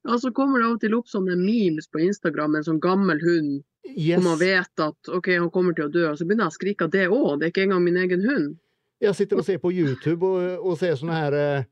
ja, 0.06 0.18
så 0.22 0.30
kommer 0.36 0.60
det 0.62 0.68
av 0.68 0.76
og 0.76 0.82
til 0.84 0.94
opp 1.00 1.08
sånne 1.10 1.40
memes 1.40 1.88
på 1.90 2.04
Instagram 2.06 2.52
med 2.52 2.60
en 2.62 2.68
sånn 2.74 2.84
gammel 2.84 3.24
hund, 3.24 3.64
Yes. 3.96 4.20
og 4.20 4.24
man 4.28 4.38
vet 4.44 4.80
at 4.84 5.10
OK, 5.16 5.32
han 5.40 5.50
kommer 5.50 5.74
til 5.78 5.88
å 5.88 5.92
dø, 5.96 6.06
og 6.12 6.20
så 6.20 6.26
begynner 6.28 6.50
jeg 6.50 6.54
å 6.54 6.60
skrike 6.60 6.86
at 6.86 6.92
det 6.94 7.08
òg, 7.08 7.40
det 7.40 7.48
er 7.48 7.52
ikke 7.56 7.66
engang 7.70 7.84
min 7.88 7.98
egen 8.04 8.22
hund. 8.28 8.56
Jeg 9.04 9.16
sitter 9.18 9.42
og 9.42 9.46
ser 9.46 9.58
på 9.60 9.72
YouTube 9.76 10.24
og, 10.28 10.66
og 10.72 10.78
ser 10.80 10.96
sånne 10.96 11.18
her 11.20 11.36
eh, 11.40 11.66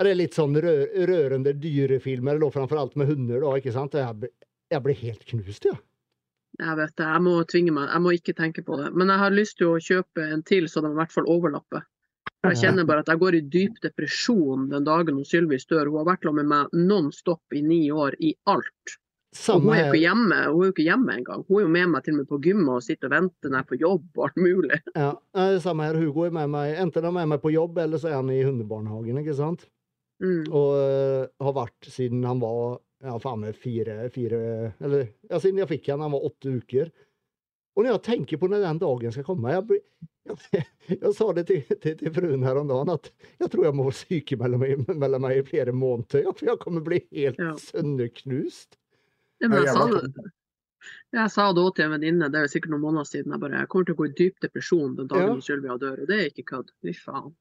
er 0.00 0.08
det 0.08 0.14
litt 0.16 0.34
sånn 0.38 0.56
rø 0.56 0.72
rørende 1.06 1.52
dyrefilmer, 1.60 2.38
eller 2.38 2.50
framfor 2.54 2.80
alt 2.80 2.94
med 2.96 3.10
hunder, 3.12 3.42
da, 3.44 3.50
ikke 3.60 3.74
sant? 3.74 3.92
Jeg, 3.98 4.16
blir- 4.22 4.32
jeg 4.72 4.82
blir 4.86 4.96
helt 5.02 5.24
knust, 5.28 5.66
ja. 5.68 5.76
Jeg 6.60 6.76
vet 6.76 6.94
det, 7.00 7.04
jeg 7.08 7.22
må 7.24 7.34
tvinge 7.48 7.72
meg, 7.76 7.88
jeg 7.92 8.02
må 8.04 8.10
ikke 8.16 8.34
tenke 8.36 8.64
på 8.64 8.76
det. 8.80 8.90
Men 8.96 9.08
jeg 9.12 9.20
har 9.22 9.32
lyst 9.36 9.56
til 9.60 9.70
å 9.72 9.78
kjøpe 9.80 10.24
en 10.34 10.42
til, 10.48 10.66
så 10.68 10.82
de 10.84 10.90
i 10.92 10.96
hvert 10.98 11.12
fall 11.14 11.28
overlapper. 11.32 11.84
Jeg 12.42 12.58
kjenner 12.58 12.84
bare 12.88 13.04
at 13.04 13.08
jeg 13.12 13.20
går 13.22 13.36
i 13.38 13.40
dyp 13.54 13.76
depresjon 13.84 14.64
den 14.72 14.84
dagen 14.84 15.14
hun 15.20 15.24
Sylvis 15.28 15.64
dør. 15.70 15.86
Hun 15.92 16.00
har 16.00 16.08
vært 16.10 16.24
sammen 16.26 16.48
med 16.48 16.50
meg 16.72 16.88
non 16.90 17.12
stop 17.14 17.54
i 17.54 17.62
ni 17.62 17.84
år, 17.94 18.16
i 18.18 18.32
alt. 18.50 18.96
Samme 19.32 19.64
hun 19.64 19.74
er 19.74 19.86
jo 19.86 19.92
ikke 19.94 20.02
hjemme 20.02 20.38
hun 20.42 20.62
er 20.62 20.66
jo 20.66 20.72
ikke 20.74 20.84
hjemme 20.84 21.14
engang. 21.16 21.44
Hun 21.48 21.58
er 21.58 21.64
jo 21.64 21.72
med 21.72 21.92
meg 21.94 22.04
til 22.04 22.14
og 22.14 22.18
med 22.20 22.28
på 22.28 22.38
gymmet 22.44 22.72
og 22.74 22.84
sitter 22.84 23.08
og 23.08 23.14
venter 23.14 23.52
når 23.52 23.56
jeg 23.58 23.64
er 23.64 23.70
på 23.70 23.78
jobb 23.80 24.18
og 24.18 24.24
alt 24.28 24.40
mulig. 24.44 24.80
Ja, 25.02 25.12
samme 25.64 25.86
her. 25.88 26.00
Hugo 26.02 26.26
er 26.26 26.34
med 26.36 26.52
meg. 26.52 26.74
Enten 26.82 27.06
han 27.06 27.14
er 27.14 27.22
med 27.22 27.32
meg 27.32 27.44
på 27.44 27.52
jobb, 27.54 27.80
eller 27.80 28.02
så 28.02 28.10
er 28.10 28.18
han 28.18 28.32
i 28.32 28.42
hundebarnehagen, 28.44 29.22
ikke 29.22 29.36
sant? 29.38 29.64
Mm. 30.22 30.44
Og 30.52 30.68
uh, 30.76 31.22
har 31.46 31.54
vært 31.56 31.88
siden 31.90 32.26
han 32.28 32.42
var 32.42 32.76
ja, 33.02 33.16
faen 33.18 33.40
meg 33.42 33.56
fire, 33.58 34.04
fire 34.14 34.38
Eller 34.78 35.08
ja, 35.26 35.40
siden 35.42 35.58
jeg 35.58 35.70
fikk 35.72 35.88
han, 35.90 36.04
han 36.04 36.12
var 36.14 36.28
åtte 36.28 36.52
uker. 36.60 36.92
Og 37.72 37.82
når 37.82 37.96
jeg 37.96 38.04
tenker 38.10 38.38
på 38.38 38.50
når 38.52 38.66
den 38.66 38.82
dagen 38.82 39.14
skal 39.14 39.26
komme 39.26 39.54
Jeg, 39.54 39.80
jeg, 40.58 40.68
jeg 40.92 41.14
sa 41.16 41.30
det 41.34 41.46
til, 41.48 41.64
til, 41.82 41.96
til 41.98 42.14
fruen 42.14 42.44
her 42.46 42.60
om 42.60 42.68
dagen, 42.70 42.92
at 42.94 43.08
jeg 43.40 43.50
tror 43.54 43.66
jeg 43.66 43.78
må 43.80 43.88
sykemelde 43.96 44.60
meg, 44.60 44.84
mellom 44.92 45.24
meg 45.24 45.40
i 45.40 45.48
flere 45.48 45.74
måneder. 45.74 46.26
Ja, 46.28 46.36
for 46.36 46.52
jeg 46.52 46.62
kommer 46.62 46.84
bli 46.86 47.00
helt 47.08 47.40
Ja. 47.42 47.56
sønderknust. 47.58 48.76
Ja, 49.42 49.48
men 49.50 49.64
jeg, 49.66 49.74
sa 49.74 49.86
det, 49.90 50.30
jeg 51.18 51.30
sa 51.34 51.46
det 51.52 51.62
også 51.62 51.74
til 51.76 51.84
en 51.88 51.94
venninne, 51.96 52.28
det 52.30 52.38
er 52.40 52.46
jo 52.46 52.52
sikkert 52.54 52.72
noen 52.74 52.84
måneder 52.86 53.08
siden. 53.10 53.34
Jeg 53.34 53.42
bare 53.42 53.58
jeg 53.62 53.68
kommer 53.72 53.88
til 53.88 53.96
å 53.96 54.00
gå 54.00 54.06
i 54.08 54.14
dyp 54.22 54.40
depresjon 54.44 54.96
den 54.98 55.10
dagen 55.10 55.34
Ja. 55.36 55.46
Sylvia 55.48 55.76
dør, 55.82 56.02
og 56.04 56.10
det 56.10 56.18
er 56.20 56.30
ikke 56.30 56.46
kødd. 56.52 56.70
Fy 56.82 56.94
faen. 56.96 57.34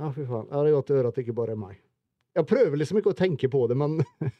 Ja, 0.00 0.10
fy 0.12 0.24
faen. 0.28 0.46
Ja, 0.50 0.60
det 0.62 0.70
er 0.70 0.76
godt 0.78 0.92
å 0.92 0.98
høre 1.00 1.10
at 1.12 1.18
det 1.18 1.24
ikke 1.26 1.36
bare 1.40 1.56
er 1.56 1.60
meg. 1.60 1.80
Jeg 2.38 2.46
prøver 2.46 2.78
liksom 2.78 3.00
ikke 3.00 3.12
å 3.12 3.18
tenke 3.18 3.50
på 3.52 3.64
det, 3.68 3.76
men 3.80 3.98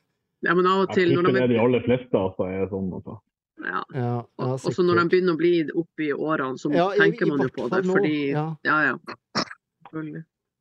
Ja, 0.46 0.54
men 0.56 0.64
av 0.70 0.86
og 0.86 0.94
til 0.96 1.10
når 1.12 1.26
de... 1.26 1.32
det 1.32 1.40
de, 1.40 1.44
er 1.44 1.52
de 1.52 1.58
aller 1.60 1.82
fleste 1.84 2.16
altså, 2.16 2.46
er 2.48 2.68
sånn. 2.70 2.86
Altså. 2.96 3.16
ja, 3.60 3.80
ja, 3.92 4.12
og, 4.40 4.54
så 4.72 4.84
når 4.86 5.02
de 5.02 5.04
begynner 5.12 5.36
å 5.36 5.40
bli 5.40 5.50
oppi 5.82 6.06
årene, 6.16 6.56
så 6.60 6.70
Ja, 6.72 6.86
i- 6.94 7.02
tenker 7.02 7.28
man 7.28 7.42
jo 7.44 7.50
på 7.58 7.66
det. 7.66 7.70
fall 7.74 7.84
nå. 7.90 7.96
Fordi 7.98 8.14
Ja. 8.30 8.46
Ja. 8.64 8.96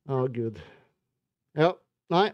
Ja, 0.09 0.19
gud. 0.33 0.59
Ja, 1.55 1.73
nei. 2.09 2.25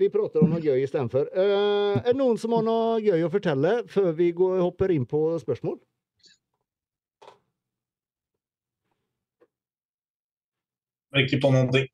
Vi 0.00 0.10
prater 0.10 0.42
om 0.42 0.50
noe 0.50 0.62
gøy 0.62 0.82
istedenfor. 0.82 1.28
Uh, 1.30 2.00
er 2.00 2.08
det 2.10 2.18
noen 2.18 2.38
som 2.40 2.54
har 2.56 2.64
noe 2.66 2.96
gøy 3.02 3.22
å 3.22 3.30
fortelle 3.30 3.76
før 3.90 4.10
vi 4.18 4.32
går, 4.34 4.56
hopper 4.64 4.90
inn 4.90 5.06
på 5.06 5.26
spørsmål? 5.42 5.78
Ikke 11.20 11.38
på 11.38 11.52
noen 11.54 11.70
ting. 11.70 11.86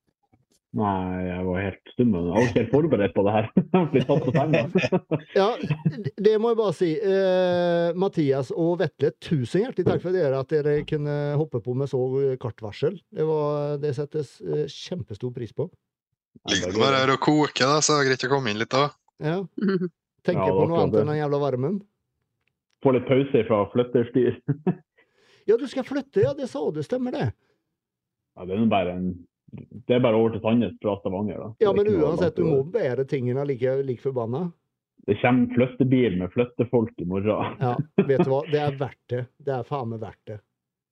Nei, 0.80 1.26
jeg 1.26 1.44
var 1.44 1.64
helt 1.64 1.92
stum. 1.92 2.12
Jeg 2.14 2.24
var 2.30 2.44
ikke 2.44 2.60
helt 2.60 2.72
forberedt 2.72 3.14
på 3.16 3.24
det 3.26 3.34
her. 3.34 3.48
Ble 3.92 4.02
tatt 4.06 4.24
på 4.24 4.34
senga. 4.36 4.62
Ja, 5.40 5.48
det 6.24 6.34
må 6.40 6.54
jeg 6.54 6.60
bare 6.62 6.76
si. 6.78 6.90
Uh, 7.02 7.90
Mathias 8.00 8.54
og 8.54 8.78
Vetle, 8.80 9.12
tusen 9.20 9.66
hjertelig 9.66 9.88
takk 9.90 10.04
for 10.06 10.16
dere 10.16 10.40
at 10.40 10.54
dere 10.54 10.78
kunne 10.88 11.18
hoppe 11.36 11.60
på 11.60 11.76
med 11.76 11.90
så 11.90 12.00
kort 12.40 12.64
varsel. 12.64 12.96
Det, 13.12 13.28
var, 13.28 13.76
det 13.82 13.92
settes 13.98 14.38
uh, 14.46 14.64
kjempestor 14.70 15.34
pris 15.36 15.52
på. 15.52 15.68
Ligger 16.50 16.72
nå 16.72 16.80
bare 16.82 17.00
her 17.02 17.12
og 17.14 17.20
koker, 17.24 17.66
da, 17.66 17.80
så 17.84 17.96
det 17.98 18.04
er 18.04 18.08
greit 18.10 18.26
å 18.26 18.30
komme 18.32 18.52
inn 18.52 18.60
litt 18.60 18.72
da. 18.72 18.86
Ja. 19.20 19.38
Tenker 20.26 20.46
Ja, 20.50 20.54
på 20.56 20.66
noe 20.68 20.82
annet 20.84 21.00
enn 21.00 21.10
den 21.12 21.18
jævla 21.20 21.40
varmen. 21.42 21.80
Få 22.84 22.92
litt 22.96 23.06
pause 23.08 23.42
fra 23.48 23.64
flytterstyr. 23.74 24.38
Ja, 25.48 25.56
du 25.58 25.64
skal 25.66 25.82
flytte, 25.88 26.20
ja, 26.22 26.30
det 26.36 26.46
sa 26.52 26.60
du, 26.70 26.78
stemmer 26.84 27.14
det? 27.16 27.24
Ja, 28.36 28.44
det 28.46 28.54
er 28.54 28.66
bare 28.70 28.92
en 28.92 29.06
Det 29.50 29.96
er 29.96 30.02
bare 30.04 30.14
over 30.20 30.36
til 30.36 30.42
Sandnes 30.44 30.76
fra 30.84 30.92
Stavanger, 31.00 31.40
da. 31.40 31.48
Ja, 31.64 31.72
Det 31.72 31.80
men 31.80 31.96
uansett, 32.04 32.36
du 32.36 32.44
må 32.46 32.60
bære 32.70 33.02
tingene 33.10 33.42
like, 33.48 33.72
like 33.82 34.04
forbanna. 34.04 34.44
Det 35.08 35.16
kommer 35.22 35.50
flyttebil 35.56 36.18
med 36.20 36.30
flyttefolk 36.36 36.92
i 37.02 37.08
morgen. 37.08 37.56
Ja, 37.58 37.72
vet 38.06 38.22
du 38.22 38.30
hva, 38.30 38.44
det 38.52 38.60
er 38.62 38.76
verdt 38.78 39.00
det. 39.10 39.24
Det 39.42 39.56
er 39.56 39.66
faen 39.66 39.90
meg 39.90 40.04
verdt 40.04 40.22
det. 40.30 40.38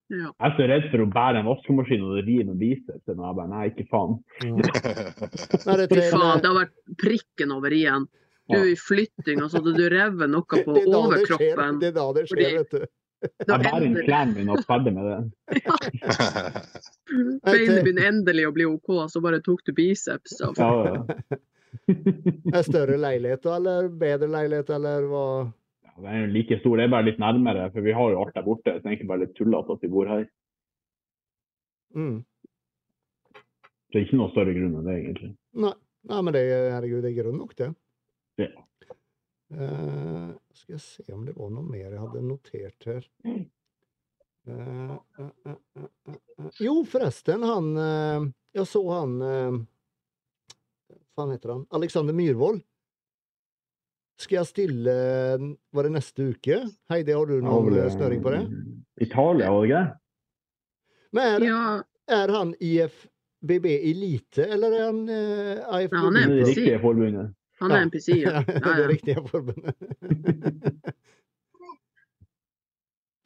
Ja. 0.08 0.30
Jeg 0.32 0.46
er 0.48 0.54
så 0.56 0.66
redd 0.70 0.86
for 0.92 1.02
å 1.04 1.08
bære 1.12 1.40
en 1.42 1.48
vaskemaskin 1.50 2.04
og 2.06 2.14
rir 2.24 2.44
noen 2.48 2.58
biceps. 2.60 3.02
Men 3.10 3.24
jeg 3.26 3.36
bare, 3.40 3.50
nei, 3.52 3.64
ikke 3.72 3.84
faen. 3.92 4.14
Ja. 4.40 4.52
Nei, 5.68 5.74
det, 5.82 5.88
Fy 5.92 6.04
faen, 6.14 6.40
det 6.40 6.48
har 6.48 6.56
vært 6.62 6.76
prikken 7.02 7.52
over 7.56 7.74
i-en. 7.76 8.06
Du 8.48 8.54
er 8.56 8.70
i 8.70 8.78
flytting, 8.80 9.42
altså 9.44 9.60
hadde 9.60 9.74
du 9.76 9.84
revet 9.92 10.30
noe 10.32 10.46
på 10.48 10.56
det 10.76 10.86
er 10.86 10.88
det 10.88 10.96
overkroppen. 11.02 11.82
Det 11.82 11.90
er 11.90 11.98
da 11.98 12.06
det 12.16 12.24
skjer, 12.30 12.32
Fordi- 12.32 12.56
vet 12.62 12.72
du. 12.78 12.86
Da 13.18 13.56
Jeg 13.58 13.64
bærer 13.66 13.82
inn 13.84 13.96
klærne 14.06 14.34
mine 14.36 14.52
og 14.54 14.60
er 14.60 14.66
ferdig 14.68 14.92
med 14.94 15.04
det. 15.10 15.18
Beinet 17.42 17.80
begynner 17.82 18.06
endelig 18.12 18.44
å 18.46 18.52
bli 18.54 18.66
OK, 18.68 18.92
så 19.10 19.20
bare 19.24 19.40
tok 19.42 19.64
du 19.66 19.72
biceps. 19.74 20.36
Så. 20.38 20.52
Ja, 20.54 20.68
ja. 20.86 21.38
Er 22.54 22.62
større 22.66 22.96
leilighet 23.00 23.44
eller 23.50 23.88
bedre 24.00 24.28
leilighet, 24.30 24.70
eller 24.76 25.08
hva? 25.10 25.24
Ja, 25.98 26.04
Det 26.04 26.14
er 26.14 26.20
jo 26.20 26.32
like 26.32 26.58
stor, 26.60 26.76
det 26.76 26.84
er 26.84 26.92
bare 26.94 27.06
litt 27.08 27.18
nærmere, 27.18 27.70
for 27.74 27.82
vi 27.82 27.92
har 27.92 28.12
jo 28.12 28.22
alt 28.22 28.34
der 28.34 28.46
borte. 28.46 28.70
Så 28.70 28.82
det 28.82 28.86
er 28.86 28.92
egentlig 28.92 29.10
bare 29.10 29.24
litt 29.24 29.34
tullete 29.34 29.74
at 29.74 29.82
vi 29.82 29.90
bor 29.90 30.06
her. 30.06 30.24
Mm. 31.98 32.16
Så 33.34 33.92
det 33.92 34.00
er 34.00 34.06
ikke 34.06 34.20
noe 34.20 34.32
større 34.32 34.54
grunn 34.54 34.78
enn 34.78 34.88
det, 34.88 34.96
egentlig. 35.02 35.30
Nei. 35.64 35.74
Nei, 36.08 36.18
men 36.22 36.32
det, 36.32 36.42
herregud, 36.72 37.02
det 37.02 37.10
er 37.10 37.16
grunn 37.18 37.40
nok, 37.42 37.54
det. 37.58 37.72
Ja. 38.38 38.48
Uh, 39.48 40.30
skal 40.54 40.76
jeg 40.76 40.84
se 40.84 41.04
om 41.12 41.24
det 41.26 41.34
var 41.36 41.50
noe 41.50 41.64
mer 41.66 41.88
jeg 41.88 42.00
hadde 42.00 42.22
notert 42.22 42.86
her. 42.86 43.08
Uh, 43.26 44.94
uh. 45.18 46.52
Jo, 46.62 46.78
forresten, 46.88 47.42
han 47.44 47.66
Jeg 48.56 48.64
så 48.70 48.80
han 48.88 49.18
Hva 51.18 51.26
heter 51.32 51.52
han? 51.52 51.66
Alexander 51.76 52.16
Myhrvold. 52.16 52.62
Skal 54.18 54.40
jeg 54.40 54.48
stille 54.50 54.94
Var 55.74 55.86
det 55.86 55.92
neste 55.94 56.30
uke? 56.32 56.60
Heidi, 56.90 57.14
har 57.14 57.28
du 57.28 57.38
noen 57.44 57.76
ja, 57.76 57.86
snøring 57.92 58.22
på 58.24 58.34
det? 58.34 58.42
Italia, 59.06 59.52
var 59.54 59.62
det 59.62 59.68
ikke? 59.70 59.84
Men 61.14 61.22
er, 61.24 61.46
Ja, 61.46 61.60
er 62.18 62.32
han 62.34 62.54
IFBB 62.60 63.68
Elite, 63.78 64.44
eller 64.44 64.74
er 64.74 64.84
han 64.88 65.04
eh, 65.08 65.84
IFBB? 65.84 65.94
Ja, 65.94 66.02
han 66.04 66.16
er 66.18 66.34
Det 66.34 66.48
riktige 66.50 66.80
forbundet. 66.82 67.34
Han 67.62 67.74
er 67.74 67.86
NPC, 67.86 68.08
ja. 68.26 68.42
Ja, 68.46 68.74
det 68.80 68.88
riktige 68.90 69.22
forbundet. 69.28 69.74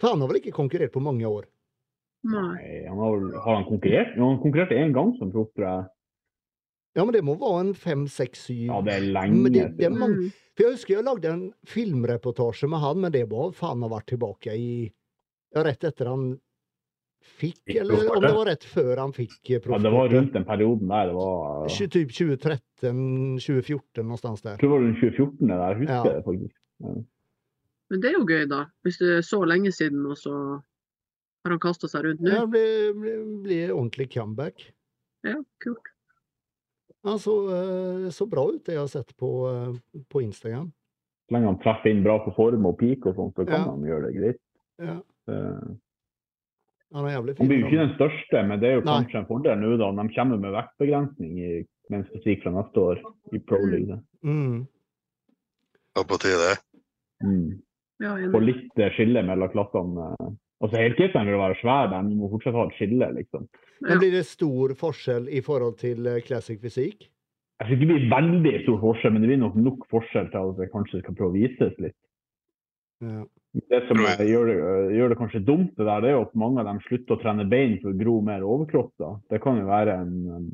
For 0.02 0.10
han 0.10 0.20
har 0.20 0.28
vel 0.32 0.40
ikke 0.40 0.54
konkurrert 0.56 0.92
på 0.94 1.02
mange 1.04 1.28
år? 1.28 1.44
Nei. 2.26 2.86
Han 2.88 2.98
har, 2.98 3.18
har 3.44 3.58
han 3.60 3.66
konkurrert? 3.68 4.16
Jo, 4.18 4.32
han 4.32 4.40
konkurrerte 4.42 4.78
én 4.78 4.94
gang 4.94 5.12
som 5.18 5.30
proff, 5.34 5.50
tror 5.54 5.66
jeg. 5.68 5.84
Ja, 6.94 7.04
men 7.08 7.14
det 7.16 7.22
må 7.24 7.34
være 7.40 7.60
en 7.66 7.74
fem, 7.74 8.06
seks, 8.10 8.46
syv 8.50 8.66
Ja, 8.68 8.80
det 8.84 8.94
er 8.98 9.06
lenge 9.14 9.48
det, 9.54 9.66
det 9.78 9.86
er 9.88 9.94
mange. 9.96 10.26
Mm. 10.26 10.32
For 10.52 10.66
jeg 10.66 10.72
husker 10.76 10.94
jeg 10.98 11.04
lagde 11.06 11.30
en 11.32 11.44
filmreportasje 11.64 12.68
med 12.68 12.82
han, 12.82 12.98
men 13.00 13.12
det 13.14 13.22
var 13.30 13.52
faen 13.56 13.80
ha 13.84 13.88
vært 13.92 14.10
tilbake 14.12 14.52
i 14.58 14.72
Rett 15.52 15.84
etter 15.84 16.08
han 16.08 16.30
fikk, 17.22 17.60
eller 17.68 18.08
om 18.16 18.22
det 18.24 18.30
var 18.34 18.46
rett 18.48 18.64
før 18.64 18.96
han 18.98 19.12
fikk 19.12 19.50
eh, 19.52 19.60
Ja, 19.68 19.78
det 19.84 19.90
var 19.92 20.08
rundt 20.10 20.32
den 20.34 20.44
perioden 20.48 20.88
der. 20.88 21.10
Det 21.10 21.14
var, 21.14 21.68
Typ 21.92 22.10
2013-2014 22.16 24.02
någonstans 24.02 24.42
der. 24.42 24.50
jeg 24.56 24.60
tror 24.62 24.68
det 24.68 24.74
var 24.74 24.84
rundt 24.86 25.00
2014 25.00 25.48
det 25.48 25.58
der. 25.60 25.68
Jeg 25.68 25.78
husker 25.82 25.94
Ja. 25.94 26.02
det 26.08 26.24
faktisk. 26.24 26.56
Men 27.92 28.00
det 28.00 28.08
er 28.08 28.16
jo 28.16 28.24
gøy, 28.26 28.44
da. 28.48 28.60
Hvis 28.82 28.98
det 28.98 29.10
er 29.18 29.20
så 29.28 29.42
lenge 29.44 29.72
siden, 29.72 30.06
og 30.08 30.16
så 30.16 30.32
har 31.44 31.50
han 31.52 31.60
kasta 31.60 31.88
seg 31.88 32.04
rundt 32.06 32.20
nå. 32.24 32.30
Ja, 32.32 32.40
det 32.46 32.50
blir, 32.54 32.92
blir, 32.96 33.18
blir 33.44 33.72
ordentlig 33.76 34.08
comeback. 34.14 34.72
Ja, 35.24 35.36
kult. 35.62 35.92
Han 37.04 37.18
så, 37.18 37.34
eh, 37.50 38.10
så 38.14 38.26
bra 38.30 38.44
ut, 38.52 38.64
det 38.64 38.74
jeg 38.76 38.80
har 38.82 38.90
sett 38.92 39.16
på, 39.18 39.30
eh, 39.50 40.02
på 40.08 40.22
Instagram. 40.22 40.68
Så 41.28 41.34
lenge 41.34 41.46
han 41.50 41.58
treffer 41.58 41.90
inn 41.90 42.02
bra 42.04 42.18
på 42.24 42.34
form 42.36 42.66
og 42.66 42.76
peak 42.78 43.06
og 43.06 43.16
sånn, 43.16 43.32
så 43.34 43.46
kan 43.46 43.60
Ja. 43.60 43.70
han 43.70 43.82
gjøre 43.82 44.06
det 44.06 44.14
greit. 44.20 44.40
Ja, 44.78 45.00
Eh, 45.28 45.68
han 46.92 47.04
er 47.06 47.10
jævlig 47.14 47.38
Han 47.38 47.46
blir 47.48 47.60
jo 47.60 47.66
ikke 47.66 47.86
den 47.86 47.94
største, 47.96 48.48
men 48.48 48.58
det 48.60 48.68
er 48.68 48.74
jo 48.80 48.84
Nei. 48.84 49.04
kanskje 49.04 49.18
en 49.20 49.26
fordel 49.26 49.58
nå 49.60 49.78
da. 49.78 50.02
De 50.02 50.14
kommer 50.14 50.36
med 50.40 50.52
vektbegrensning 50.52 51.38
i 51.38 51.66
mens 51.90 52.08
fysikk 52.10 52.42
fra 52.42 52.50
neste 52.50 52.74
år 52.82 52.98
i 53.32 53.38
Pro 53.38 53.58
Mm. 53.58 53.70
League. 53.70 54.00
Mm. 54.24 54.66
Og 55.96 56.06
på 56.08 56.18
tide. 56.18 56.58
Mm. 57.22 57.62
Ja, 58.00 58.16
Få 58.16 58.40
litt 58.44 58.74
skille 58.96 59.22
mellom 59.24 59.48
klassene. 59.50 60.36
Altså 60.62 60.78
Helkiteren 60.78 61.26
vil 61.26 61.40
være 61.40 61.58
svær, 61.58 61.88
men 61.90 62.12
du 62.12 62.20
må 62.20 62.28
fortsatt 62.30 62.54
ha 62.54 62.66
et 62.68 62.76
skille, 62.78 63.08
liksom. 63.16 63.48
Men 63.82 63.98
blir 63.98 64.12
det 64.14 64.22
stor 64.28 64.74
forskjell 64.78 65.26
i 65.34 65.40
forhold 65.42 65.76
til 65.80 66.06
eh, 66.06 66.20
classic 66.22 66.60
fysikk? 66.62 67.08
Jeg 67.58 67.66
tror 67.66 67.76
ikke 67.76 67.82
det 67.82 67.90
blir 67.90 68.10
veldig 68.12 68.52
stor 68.64 68.78
forskjell, 68.82 69.12
men 69.14 69.22
det 69.24 69.30
blir 69.32 69.40
nok 69.42 69.58
nok 69.58 69.86
forskjell 69.90 70.30
til 70.30 70.38
at 70.52 70.60
det 70.60 70.70
kanskje 70.72 71.02
skal 71.02 71.16
prøve 71.18 71.32
å 71.32 71.36
vises 71.36 71.74
litt. 71.82 71.98
Ja. 73.02 73.24
Det 73.68 73.80
som 73.88 73.98
gjør 74.00 74.46
det, 74.48 74.56
eh, 74.56 74.92
gjør 74.96 75.12
det 75.12 75.18
kanskje 75.18 75.44
dumt, 75.44 75.72
det 75.76 75.84
der, 75.88 76.00
det 76.04 76.12
er 76.12 76.16
jo 76.16 76.26
at 76.28 76.38
mange 76.38 76.62
av 76.62 76.70
dem 76.70 76.78
slutter 76.86 77.16
å 77.18 77.22
trene 77.22 77.48
bein 77.50 77.80
for 77.82 77.90
å 77.90 77.98
gro 77.98 78.20
mer 78.24 78.46
overkropp. 78.46 78.92
da. 79.02 79.16
Det 79.34 79.42
kan 79.42 79.58
jo 79.58 79.66
være 79.70 79.98
en, 80.04 80.14
en 80.38 80.52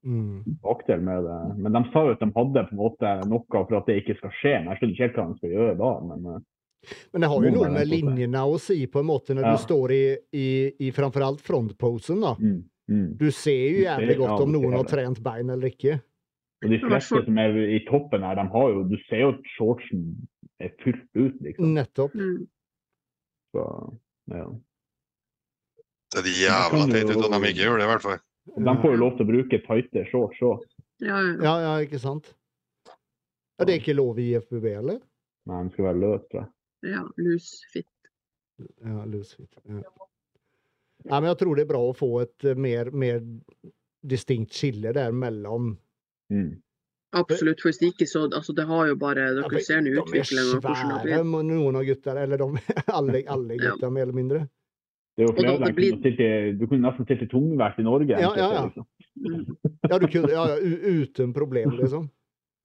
Mm. 0.00 0.44
bakdel 0.64 1.02
med 1.04 1.24
det. 1.28 1.38
Men 1.60 1.72
de 1.76 1.82
sa 1.92 2.06
jo 2.06 2.14
at 2.14 2.20
de 2.22 2.30
hadde 2.32 2.62
på 2.70 2.72
en 2.72 2.78
måte 2.80 3.10
noe 3.28 3.44
for 3.50 3.76
at 3.76 3.84
det 3.84 3.98
ikke 4.00 4.16
skal 4.16 4.30
skje. 4.38 4.52
Men 4.64 4.70
jeg 4.72 4.78
skjønner 4.78 4.94
ikke 4.94 5.04
helt 5.04 5.18
hva 5.18 5.26
de 5.28 5.36
skal 5.40 5.50
gjøre 5.50 5.74
da. 5.76 5.90
Men 6.08 6.24
eh, 6.30 6.38
Men 7.12 7.20
det 7.24 7.28
har 7.28 7.44
jo 7.44 7.50
noe 7.54 7.68
med 7.70 7.88
linjene 7.90 8.42
å 8.48 8.58
si, 8.60 8.78
på 8.88 9.02
en 9.02 9.08
måte, 9.10 9.34
når 9.36 9.44
Ja. 9.46 9.52
du 9.52 9.62
står 9.62 9.92
i, 9.92 10.04
i, 10.32 10.46
i 10.86 10.92
framforalt 10.96 11.40
frontposen. 11.44 12.20
da. 12.24 12.34
mm, 12.40 12.62
mm. 12.90 13.08
Du 13.20 13.26
ser 13.30 13.66
jo 13.76 13.82
jævlig 13.84 14.16
godt 14.22 14.32
ja, 14.38 14.42
om 14.46 14.52
noen 14.54 14.72
har 14.78 14.88
trent 14.88 15.20
bein 15.22 15.50
eller 15.50 15.68
ikke. 15.70 15.98
Og 16.64 16.70
de 16.72 16.78
fleste 16.82 17.20
som 17.24 17.38
er 17.40 17.54
i 17.76 17.78
toppen 17.88 18.24
her, 18.24 18.34
de 18.36 18.44
har 18.52 18.66
jo 18.74 18.82
Du 18.88 18.96
ser 19.08 19.22
jo 19.22 19.28
at 19.32 19.52
shortsen 19.56 20.02
er 20.60 20.72
fylt 20.82 21.06
ut, 21.16 21.36
liksom. 21.40 21.70
Nettopp. 21.76 22.14
Mm. 22.14 22.48
Så, 23.54 23.62
ja. 24.30 24.48
Det 26.10 26.20
er 26.26 26.34
jævla 26.42 26.84
teit 26.90 27.10
ut 27.12 27.24
at 27.24 27.32
de 27.36 27.48
ikke 27.52 27.64
gjør 27.64 27.78
det, 27.80 27.86
i 27.86 27.90
hvert 27.92 28.04
fall. 28.04 28.18
De 28.56 28.74
får 28.82 28.92
jo 28.94 28.98
lov 29.00 29.16
til 29.16 29.24
å 29.24 29.30
bruke 29.30 29.60
tighte 29.68 30.02
shorts 30.10 30.40
òg. 30.42 30.64
Ja, 31.00 31.16
ja. 31.22 31.32
Ja, 31.44 31.54
ja, 31.64 31.72
ikke 31.86 32.00
sant? 32.02 32.32
Ja, 32.88 33.64
det 33.68 33.74
er 33.76 33.80
ikke 33.82 33.94
lov 33.96 34.18
i 34.20 34.30
IFBB, 34.34 34.66
eller? 34.80 34.98
Nei, 35.48 35.62
de 35.64 35.72
skal 35.74 35.86
være 35.90 36.00
løse, 36.02 36.42
ja. 36.82 37.02
Lusfitt. 37.16 37.86
Ja, 38.84 39.04
loosefit. 39.08 39.54
Ja. 39.64 39.80
ja, 41.04 41.20
men 41.20 41.30
jeg 41.30 41.38
tror 41.40 41.56
det 41.56 41.62
er 41.64 41.70
bra 41.70 41.80
å 41.80 41.94
få 41.96 42.10
et 42.22 42.44
eh, 42.44 42.54
mer, 42.60 42.90
mer 42.92 43.22
distinkt 44.04 44.52
skille 44.56 44.92
der 44.96 45.12
mellom 45.12 45.76
Mm. 46.30 46.60
Absolutt. 47.18 47.58
For 47.58 47.72
hvis 47.72 47.80
ikke 47.88 48.06
så 48.06 48.20
Altså, 48.30 48.52
det 48.54 48.62
har 48.68 48.86
jo 48.86 48.94
bare 48.94 49.24
Dere 49.34 49.50
ja, 49.58 49.62
ser 49.66 49.80
nå 49.82 49.90
De 49.90 49.96
er 49.96 50.02
utviklingen 50.04 50.60
det 50.60 50.68
har 50.68 50.76
svære, 51.02 51.24
noen 51.26 51.78
av 51.80 51.82
gutter. 51.88 52.20
Eller 52.22 52.38
de, 52.38 52.46
alle, 53.00 53.22
alle 53.26 53.56
Ja. 53.58 53.72
gutter, 53.72 53.90
mer 53.90 54.02
eller 54.06 54.14
mindre. 54.14 54.42
Det 55.18 55.24
er 55.24 55.26
jo 55.26 55.32
flere 55.34 55.56
det 55.56 55.64
der 55.66 55.74
blir- 55.74 55.96
kunne 55.96 56.12
stilt 56.14 56.60
Du 56.60 56.66
kunne 56.70 56.84
nesten 56.86 57.08
stilt 57.08 57.24
i 57.26 57.28
tungvekt 57.32 57.80
i 57.82 57.86
Norge. 57.88 58.14
Ja, 58.14 58.30
ja, 58.38 58.46
ja. 58.54 58.62
Liksom. 58.68 58.86
Ja, 59.90 59.98
du 59.98 60.06
kunne, 60.06 60.30
ja, 60.30 60.44
ja, 60.54 60.94
uten 61.02 61.34
problem, 61.34 61.74
liksom. 61.80 62.06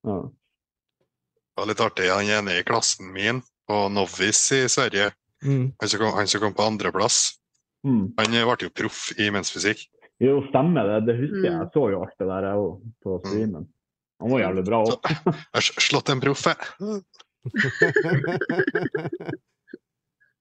Ja. 0.05 0.19
Det 0.29 1.57
var 1.63 1.67
litt 1.73 1.81
artig. 1.81 2.11
Han 2.13 2.29
ene 2.37 2.59
i 2.59 2.63
klassen 2.69 3.09
min 3.17 3.41
på 3.67 3.89
novice 3.93 4.51
i 4.65 4.69
Sverige, 4.69 5.11
Mm. 5.45 5.71
han 5.79 5.89
som 5.89 5.99
kom, 5.99 6.13
han 6.15 6.27
som 6.27 6.41
kom 6.41 6.53
på 6.53 6.63
andreplass, 6.65 7.37
Mm. 7.85 8.13
han 8.17 8.25
ble 8.31 8.55
jo 8.65 8.69
proff 8.73 9.11
i 9.19 9.29
mensfysikk. 9.29 9.87
Jo, 10.19 10.41
stemmer 10.49 10.83
det. 10.87 11.05
Det 11.11 11.15
husker 11.19 11.43
jeg. 11.43 11.53
Mm. 11.53 11.59
Jeg 11.61 11.69
så 11.75 11.89
jo 11.91 12.01
alt 12.01 12.17
det 12.19 12.27
der 12.27 12.41
jeg 12.47 12.55
òg 12.55 12.81
på 13.03 13.19
streamen. 13.25 13.67
Han 14.21 14.29
var 14.31 14.39
jævlig 14.39 14.63
bra 14.65 14.83
òg. 14.85 15.01
Jeg 15.53 15.53
har 15.53 15.61
slått 15.83 16.09
en 16.09 16.21
proff, 16.23 16.45
jeg. 16.47 16.57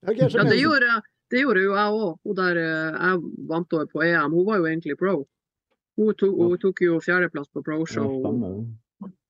okay, 0.09 0.29
Ja, 0.31 0.45
det 0.45 0.57
gjorde, 0.61 1.01
det 1.31 1.41
gjorde 1.43 1.61
jo 1.65 1.75
jeg 1.75 1.91
òg. 1.99 2.19
Hun 2.25 2.35
der 2.39 2.57
eh, 2.63 2.99
jeg 3.01 3.15
vant 3.51 3.73
over 3.77 3.87
på 3.91 4.03
EM, 4.07 4.31
hun 4.33 4.47
var 4.47 4.57
jo 4.63 4.67
egentlig 4.71 4.97
pro. 5.01 5.15
Hun 5.99 6.15
tok, 6.15 6.35
hun 6.39 6.59
tok 6.59 6.81
jo 6.87 7.01
fjerdeplass 7.03 7.49
på 7.55 7.63
pro-show 7.67 8.11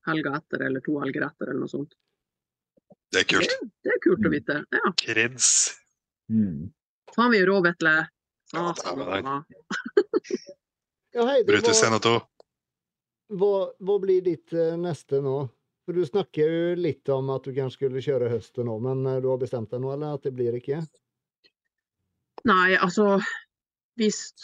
helga 0.07 0.31
etter, 0.37 0.61
eller 0.67 0.81
to 0.85 0.99
helger 1.01 1.23
etter, 1.27 1.47
eller 1.49 1.61
noe 1.65 1.69
sånt. 1.73 1.93
Det 3.15 3.21
er 3.23 3.29
kult. 3.31 3.53
Det 3.87 3.93
er 3.95 4.01
kult 4.03 4.27
å 4.27 4.31
vite. 4.33 4.57
Ja. 4.75 4.93
Kreds. 4.99 5.49
Mm. 6.33 6.73
Vi 7.15 7.39
er 7.39 7.47
rå, 7.47 7.61
Vetle. 7.63 7.93
Ja, 8.55 8.73
det 8.75 9.21
Ja, 11.15 11.27
hei, 11.29 11.37
det 11.43 11.47
Brutus 11.47 11.83
var, 11.83 11.93
NO2. 11.95 12.13
hva, 13.39 13.53
hva 13.79 13.95
blir 14.03 14.25
ditt 14.27 14.51
eh, 14.53 14.75
neste 14.81 15.21
nå? 15.23 15.45
For 15.87 15.95
Du 15.95 16.03
snakker 16.07 16.51
jo 16.51 16.75
litt 16.81 17.09
om 17.13 17.31
at 17.31 17.47
du 17.47 17.53
kanskje 17.55 17.77
skulle 17.79 18.03
kjøre 18.03 18.33
høsten 18.33 18.67
nå, 18.67 18.75
men 18.83 19.07
eh, 19.07 19.21
du 19.23 19.29
har 19.31 19.39
bestemt 19.39 19.71
deg 19.71 19.85
nå, 19.85 19.93
eller 19.95 20.19
at 20.19 20.27
det 20.27 20.33
blir 20.35 20.57
ikke? 20.59 20.81
Nei, 22.51 22.75
altså 22.75 23.21
Hvis 24.01 24.35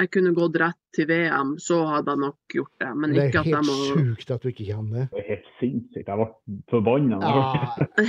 jeg 0.00 0.10
kunne 0.10 0.32
gått 0.34 0.56
rett 0.58 0.80
til 0.96 1.06
VM, 1.06 1.52
så 1.62 1.80
hadde 1.86 2.10
jeg 2.14 2.22
nok 2.24 2.54
gjort 2.56 2.72
det. 2.82 2.92
Men 2.98 3.12
Det 3.14 3.26
ikke 3.28 3.38
er 3.38 3.40
at 3.40 3.46
jeg 3.46 3.54
helt 3.54 3.68
må 3.68 3.76
sjukt 3.90 4.30
at 4.34 4.42
du 4.42 4.48
ikke 4.50 4.66
kan 4.72 4.88
det. 4.94 5.04
Det 5.12 5.20
er 5.22 5.28
helt 5.28 5.52
sinnssykt. 5.60 6.08
Jeg 6.08 6.18
ble 6.22 6.26
forbanna. 6.72 7.20
Ja, 7.22 8.06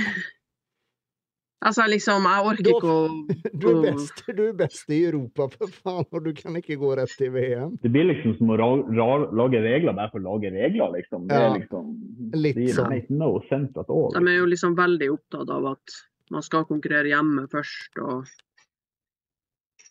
Altså, 1.66 1.86
liksom, 1.88 2.26
jeg 2.28 2.44
orker 2.46 2.68
ikke 2.68 2.90
å 2.92 2.98
du, 3.62 3.64
er 3.70 3.78
best, 3.86 4.20
du 4.36 4.42
er 4.44 4.56
best 4.58 4.90
i 4.92 4.98
Europa, 5.08 5.46
for 5.54 5.72
faen, 5.72 6.04
og 6.14 6.26
du 6.26 6.28
kan 6.36 6.58
ikke 6.60 6.76
gå 6.78 6.90
rett 6.98 7.14
til 7.18 7.32
VM. 7.34 7.72
Det 7.82 7.90
blir 7.94 8.06
liksom 8.10 8.34
som 8.38 8.52
å 8.52 8.58
ra 8.60 8.68
ra 8.98 9.06
lage 9.40 9.62
regler 9.64 9.96
bare 9.96 10.12
for 10.12 10.20
å 10.20 10.34
lage 10.36 10.52
regler, 10.52 10.92
liksom. 10.98 11.24
Det 11.30 11.38
Ja, 11.40 11.46
er 11.48 11.56
liksom 11.62 11.88
litt 12.36 12.58
det 12.60 12.66
gir 12.68 12.76
sånn. 12.76 12.92
no 13.18 13.30
sense 13.48 13.72
at 13.82 13.88
all. 13.90 14.12
De 14.14 14.20
er 14.20 14.36
jo 14.42 14.50
liksom 14.52 14.76
veldig 14.78 15.08
opptatt 15.16 15.50
av 15.56 15.70
at 15.72 15.96
man 16.36 16.44
skal 16.44 16.68
konkurrere 16.68 17.08
hjemme 17.10 17.46
først 17.50 17.98
og 18.04 18.28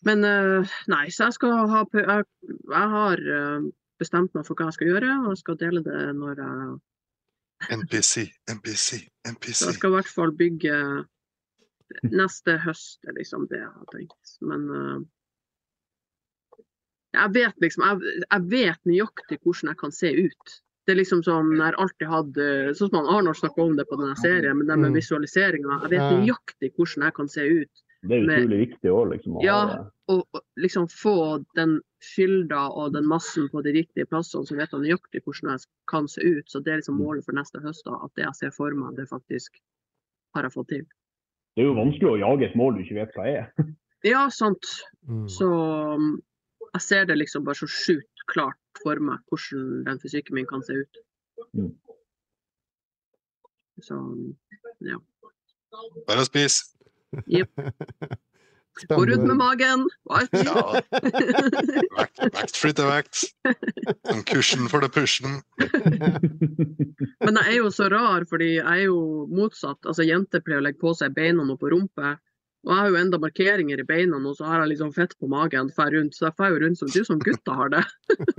Men 0.04 0.24
eh, 0.24 0.76
nei, 0.92 1.06
så 1.10 1.30
jeg 1.30 1.38
skal 1.38 1.56
ha 1.70 1.84
Jeg, 1.92 2.24
jeg 2.44 2.90
har 2.96 3.22
eh, 3.38 3.66
bestemt 3.98 4.34
meg 4.36 4.44
for 4.46 4.58
hva 4.58 4.68
jeg 4.68 4.76
skal 4.76 4.92
gjøre, 4.92 5.14
og 5.24 5.32
jeg 5.32 5.42
skal 5.42 5.58
dele 5.62 5.82
det 5.86 6.02
når 6.18 6.42
jeg 6.42 6.76
NPC, 7.72 8.26
NPC, 8.52 9.06
NPC. 9.24 9.54
Så 9.62 9.70
jeg 9.70 9.78
skal 9.78 9.94
i 9.94 9.96
hvert 9.96 10.10
fall 10.12 10.32
bygge 10.36 10.74
neste 12.12 12.58
høst, 12.60 12.98
er 13.08 13.16
liksom 13.16 13.46
det 13.48 13.62
jeg 13.62 13.70
har 13.72 13.86
tenkt. 13.92 14.36
Men 14.44 14.66
uh, 14.68 14.98
jeg 17.16 17.32
vet 17.38 17.64
liksom 17.64 17.86
jeg, 17.86 18.22
jeg 18.26 18.46
vet 18.52 18.80
nøyaktig 18.90 19.40
hvordan 19.40 19.72
jeg 19.72 19.80
kan 19.80 19.94
se 19.94 20.12
ut. 20.18 20.56
Det 20.86 20.94
er 20.94 21.00
liksom 21.00 21.22
sånn 21.26 21.54
jeg 21.56 21.64
har 21.64 21.78
alltid 21.82 22.06
hatt 22.10 22.36
eh, 22.38 22.68
Sånn 22.76 22.92
som 22.92 23.00
han 23.00 23.08
Arnold 23.10 23.40
snakka 23.40 23.64
om 23.64 23.74
det 23.78 23.88
på 23.88 23.96
denne 23.98 24.14
serien, 24.20 24.54
men 24.58 24.68
det 24.68 24.76
med 24.78 24.92
Mm. 24.92 24.98
visualiseringa. 25.00 25.80
Jeg 25.86 25.90
vet 25.96 26.12
nøyaktig 26.12 26.70
hvordan 26.76 27.08
jeg 27.08 27.14
kan 27.16 27.28
se 27.32 27.46
ut. 27.62 27.85
Det 28.08 28.16
er 28.16 28.26
med- 28.26 28.42
utrolig 28.44 28.58
viktig 28.68 28.90
òg, 28.92 29.04
liksom. 29.12 29.36
Å 29.36 29.42
Ja. 29.44 29.60
Og 30.08 30.22
og 30.34 30.42
liksom 30.58 30.86
få 30.86 31.44
den 31.56 31.80
fylda 32.00 32.70
og 32.70 32.92
den 32.92 33.06
massen 33.10 33.48
på 33.50 33.62
de 33.64 33.72
riktige 33.72 34.06
plassene, 34.06 34.46
så 34.46 34.54
vet 34.56 34.70
jeg 34.70 34.80
nøyaktig 34.80 35.22
hvordan 35.24 35.50
jeg 35.56 35.66
kan 35.88 36.06
se 36.08 36.20
ut. 36.22 36.44
Så 36.48 36.62
det 36.62 36.72
er 36.72 36.76
liksom 36.78 36.98
målet 37.00 37.24
for 37.24 37.32
neste 37.32 37.58
høst. 37.60 37.82
da, 37.84 37.98
At 38.04 38.14
det 38.14 38.24
jeg 38.24 38.34
ser 38.34 38.50
for 38.52 38.70
meg, 38.70 38.94
det 38.96 39.08
faktisk 39.08 39.58
har 40.34 40.42
jeg 40.44 40.52
fått 40.52 40.68
til. 40.68 40.84
Det 41.56 41.64
er 41.64 41.68
jo 41.70 41.74
vanskelig 41.74 42.10
å 42.12 42.18
jage 42.20 42.50
et 42.50 42.54
mål 42.56 42.74
du 42.76 42.82
ikke 42.84 43.00
vet 43.00 43.14
hva 43.16 43.26
er. 43.26 43.52
Ja, 44.04 44.28
sant. 44.28 44.62
Mm. 45.08 45.26
Så 45.26 45.46
um, 45.96 46.22
jeg 46.74 46.82
ser 46.82 47.04
det 47.06 47.16
liksom 47.18 47.44
bare 47.44 47.56
så 47.58 47.66
sjukt 47.66 48.22
klart 48.28 48.54
for 48.82 48.94
meg 49.00 49.18
hvordan 49.32 49.84
den 49.84 49.98
fysikken 49.98 50.34
min 50.34 50.46
kan 50.46 50.62
se 50.62 50.74
ut. 50.84 50.96
Mm. 51.56 51.72
Så 53.82 53.96
ja. 54.80 54.98
Bare 56.06 56.22
å 56.22 56.28
spise. 58.76 58.94
Gå 58.94 59.06
rundt 59.06 59.26
med 59.26 59.36
magen. 59.36 59.88
Ja. 60.30 60.80
Vekt, 61.96 62.20
vekt 62.34 62.56
flytter 62.56 62.90
vekt. 62.90 63.22
En 64.12 64.22
cushion 64.22 64.68
for 64.68 64.80
the 64.80 64.88
pushen. 64.88 65.40
Men 67.24 67.40
jeg 67.40 67.54
er 67.54 67.58
jo 67.58 67.70
så 67.72 67.88
rar, 67.92 68.26
fordi 68.28 68.56
jeg 68.58 68.66
er 68.66 68.84
jo 68.86 69.26
motsatt. 69.32 69.80
Altså, 69.86 70.04
Jenter 70.06 70.44
pleier 70.44 70.60
å 70.60 70.66
legge 70.66 70.82
på 70.82 70.94
seg 70.96 71.16
beina 71.16 71.46
og 71.46 71.60
på 71.60 71.72
rumpa. 71.72 72.16
Og 72.66 72.72
jeg 72.72 72.82
har 72.82 72.90
jo 72.90 72.98
enda 72.98 73.18
markeringer 73.22 73.80
i 73.80 73.86
beina, 73.86 74.18
og 74.18 74.36
så 74.36 74.48
har 74.50 74.64
jeg 74.64 74.74
liksom 74.74 74.92
fett 74.94 75.14
på 75.20 75.30
magen. 75.30 75.70
Fær 75.74 75.92
rundt, 75.94 76.16
så 76.18 76.28
jeg 76.28 76.36
får 76.40 76.52
jo 76.52 76.62
rundt 76.64 76.80
som 76.80 76.90
du 76.90 77.00
som 77.06 77.22
gutta 77.22 77.56
har 77.60 77.72
det. 77.76 77.84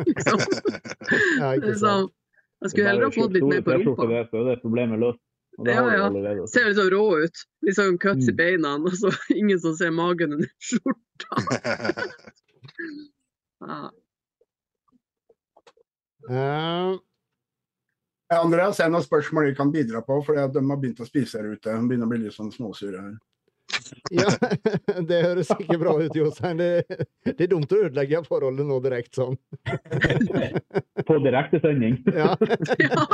liksom. 0.04 0.44
Ja, 1.40 1.54
ikke 1.56 1.78
Så 1.80 1.94
jeg 2.66 2.74
skulle 2.74 2.90
heller 2.90 3.08
ha 3.08 3.14
fått 3.14 3.38
litt 3.38 3.48
mer 3.48 3.64
på 3.64 3.78
rumpa. 3.78 4.10
Det, 4.10 4.26
er 4.34 4.50
det 4.52 4.60
problemet 4.64 5.00
løst. 5.02 5.22
Og 5.58 5.66
det 5.66 5.74
Ja, 5.74 5.84
ja. 5.90 6.46
Ser 6.52 6.68
litt 6.70 6.78
sånn 6.78 6.92
rå 6.94 7.04
ut. 7.24 7.44
Litt 7.66 7.76
sånn 7.80 7.98
cuts 7.98 8.28
i 8.30 8.32
Mm. 8.32 8.38
beina, 8.38 8.76
og 8.78 8.92
så 8.94 9.10
ingen 9.42 9.60
som 9.60 9.74
ser 9.76 9.92
magen 9.92 10.34
under 10.38 10.50
skjorta. 10.60 11.34
Ja. 13.58 13.92
Uh, 16.30 17.00
Andreas, 18.36 18.80
en 18.80 18.92
av 18.92 18.98
noen 19.00 19.06
spørsmål 19.06 19.48
de 19.50 19.56
kan 19.58 19.72
bidra 19.74 20.02
på? 20.06 20.20
For 20.28 20.36
de 20.36 20.62
har 20.62 20.78
begynt 20.82 21.00
å 21.02 21.08
spise 21.08 21.40
her 21.40 21.48
ute. 21.56 21.72
De 21.72 21.88
begynner 21.90 22.06
å 22.06 22.12
bli 22.12 22.20
litt 22.26 22.36
sånn 22.36 22.52
småsure 22.54 23.00
her. 23.02 23.16
Ja, 24.14 24.28
det 25.10 25.20
høres 25.24 25.50
ikke 25.56 25.78
bra 25.82 25.94
ut, 26.00 26.16
Jostein. 26.16 26.60
Det, 26.60 27.00
det 27.28 27.46
er 27.46 27.52
dumt 27.52 27.72
å 27.74 27.82
ødelegge 27.88 28.24
forholdet 28.28 28.68
nå 28.68 28.80
direkte 28.84 29.24
sånn. 29.24 29.38
På 31.08 31.20
direktesending. 31.24 32.00
Ja. 32.18 32.34
Ja. 32.80 33.06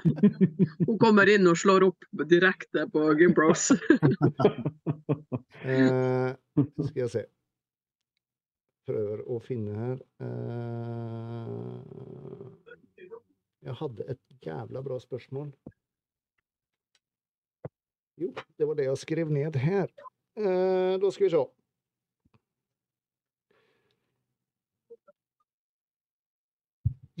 Hun 0.86 0.96
kommer 1.00 1.28
inn 1.28 1.46
og 1.50 1.58
slår 1.60 1.84
opp 1.90 2.06
direkte 2.30 2.86
på 2.92 3.02
Gimbros. 3.20 3.70
Eh, 5.60 6.30
skal 6.56 7.02
jeg 7.02 7.10
se. 7.12 7.24
Prøver 8.88 9.20
å 9.28 9.36
finne 9.44 9.76
her. 9.76 9.98
Eh, 10.24 11.74
jeg 13.68 13.76
hadde 13.76 14.08
et 14.08 14.24
jævla 14.46 14.80
bra 14.84 14.96
spørsmål. 15.02 15.52
Jo, 18.20 18.34
det 18.56 18.66
var 18.68 18.76
det 18.76 18.84
jeg 18.84 19.00
skrev 19.00 19.30
ned 19.32 19.56
her. 19.56 19.88
Eh, 20.36 20.94
da 21.00 21.10
skal 21.12 21.24
vi 21.24 21.30
se. 21.32 21.44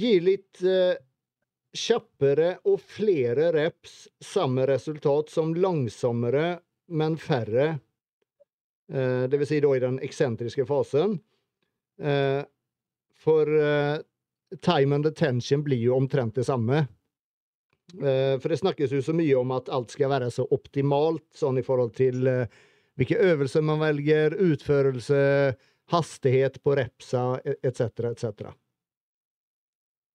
Gi 0.00 0.12
litt 0.20 0.60
eh, 0.64 1.00
kjappere 1.76 2.50
og 2.68 2.84
flere 2.84 3.48
reps 3.56 4.02
samme 4.24 4.66
resultat 4.68 5.32
som 5.32 5.54
langsommere, 5.56 6.60
men 6.92 7.16
færre. 7.20 7.72
Eh, 8.92 9.24
det 9.24 9.40
vil 9.40 9.48
si 9.48 9.64
da 9.64 9.72
i 9.76 9.82
den 9.82 10.00
eksentriske 10.04 10.68
fasen. 10.68 11.16
Eh, 12.00 12.42
for 13.20 13.56
eh, 13.56 14.00
time 14.60 15.00
and 15.00 15.08
attention 15.08 15.64
blir 15.64 15.80
jo 15.80 15.96
omtrent 15.96 16.36
det 16.36 16.48
samme. 16.48 16.86
Eh, 17.94 18.36
for 18.40 18.52
det 18.52 18.60
snakkes 18.60 18.94
jo 18.94 19.02
så 19.04 19.14
mye 19.16 19.36
om 19.38 19.54
at 19.56 19.70
alt 19.72 19.94
skal 19.94 20.12
være 20.12 20.30
så 20.34 20.46
optimalt, 20.54 21.26
sånn 21.36 21.60
i 21.60 21.64
forhold 21.66 21.94
til 21.98 22.26
eh, 22.30 22.60
hvilke 23.00 23.18
øvelser 23.30 23.64
man 23.66 23.80
velger, 23.82 24.36
utførelse, 24.36 25.22
hastighet 25.90 26.60
på 26.62 26.76
repsa, 26.78 27.24
etc., 27.62 28.12
etc. 28.12 28.52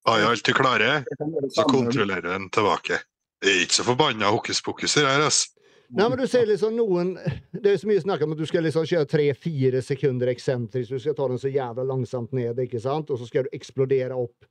Har 0.05 0.21
jeg 0.21 0.31
alltid 0.35 0.55
klare, 0.55 0.91
så 1.09 1.65
kontrollerer 1.65 1.71
kontrollerer 1.73 2.29
den 2.29 2.49
tilbake. 2.53 3.01
Det 3.41 3.51
er 3.51 3.65
ikke 3.65 3.79
så 3.79 3.85
forbanna 3.87 4.29
hokus 4.31 4.61
pokus 4.63 4.95
her, 4.99 5.09
altså. 5.17 5.51
Nei, 5.93 6.07
men 6.09 6.17
du 6.17 6.25
ser 6.25 6.47
liksom 6.49 6.73
noen 6.73 7.11
Det 7.53 7.69
er 7.69 7.75
så 7.77 7.85
mye 7.85 8.01
snakk 8.01 8.23
om 8.25 8.31
at 8.33 8.39
du 8.39 8.47
skal 8.49 8.65
liksom 8.65 8.87
kjøre 8.89 9.05
tre-fire 9.09 9.81
sekunder 9.85 10.31
eksentrisk. 10.31 10.95
Du 10.95 11.01
skal 11.01 11.13
ta 11.17 11.27
den 11.29 11.41
så 11.41 11.51
jævla 11.51 11.85
langsomt 11.85 12.33
ned, 12.33 12.57
ikke 12.63 12.81
sant? 12.81 13.11
Og 13.13 13.21
så 13.21 13.27
skal 13.29 13.45
du 13.45 13.53
eksplodere 13.53 14.17
opp. 14.17 14.47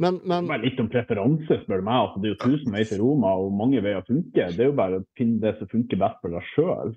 Men, 0.00 0.16
men 0.24 0.46
Det 0.48 0.54
er 0.56 0.62
litt 0.64 0.78
om 0.80 0.88
preferanse, 0.88 1.56
spør 1.64 1.82
du 1.82 1.84
meg. 1.84 1.98
Altså, 2.06 2.20
det 2.22 2.28
er 2.30 2.32
jo 2.34 2.40
tusen 2.46 2.72
veier 2.72 2.88
til 2.88 3.02
Roma, 3.02 3.34
og 3.36 3.52
mange 3.52 3.82
veier 3.84 4.04
funker. 4.08 4.54
Det 4.56 4.64
er 4.64 4.70
jo 4.70 4.76
bare 4.78 5.00
å 5.02 5.04
finne 5.18 5.40
det 5.42 5.58
som 5.58 5.68
funker 5.68 6.00
best 6.00 6.22
for 6.22 6.32
deg 6.32 6.46
sjøl. 6.54 6.94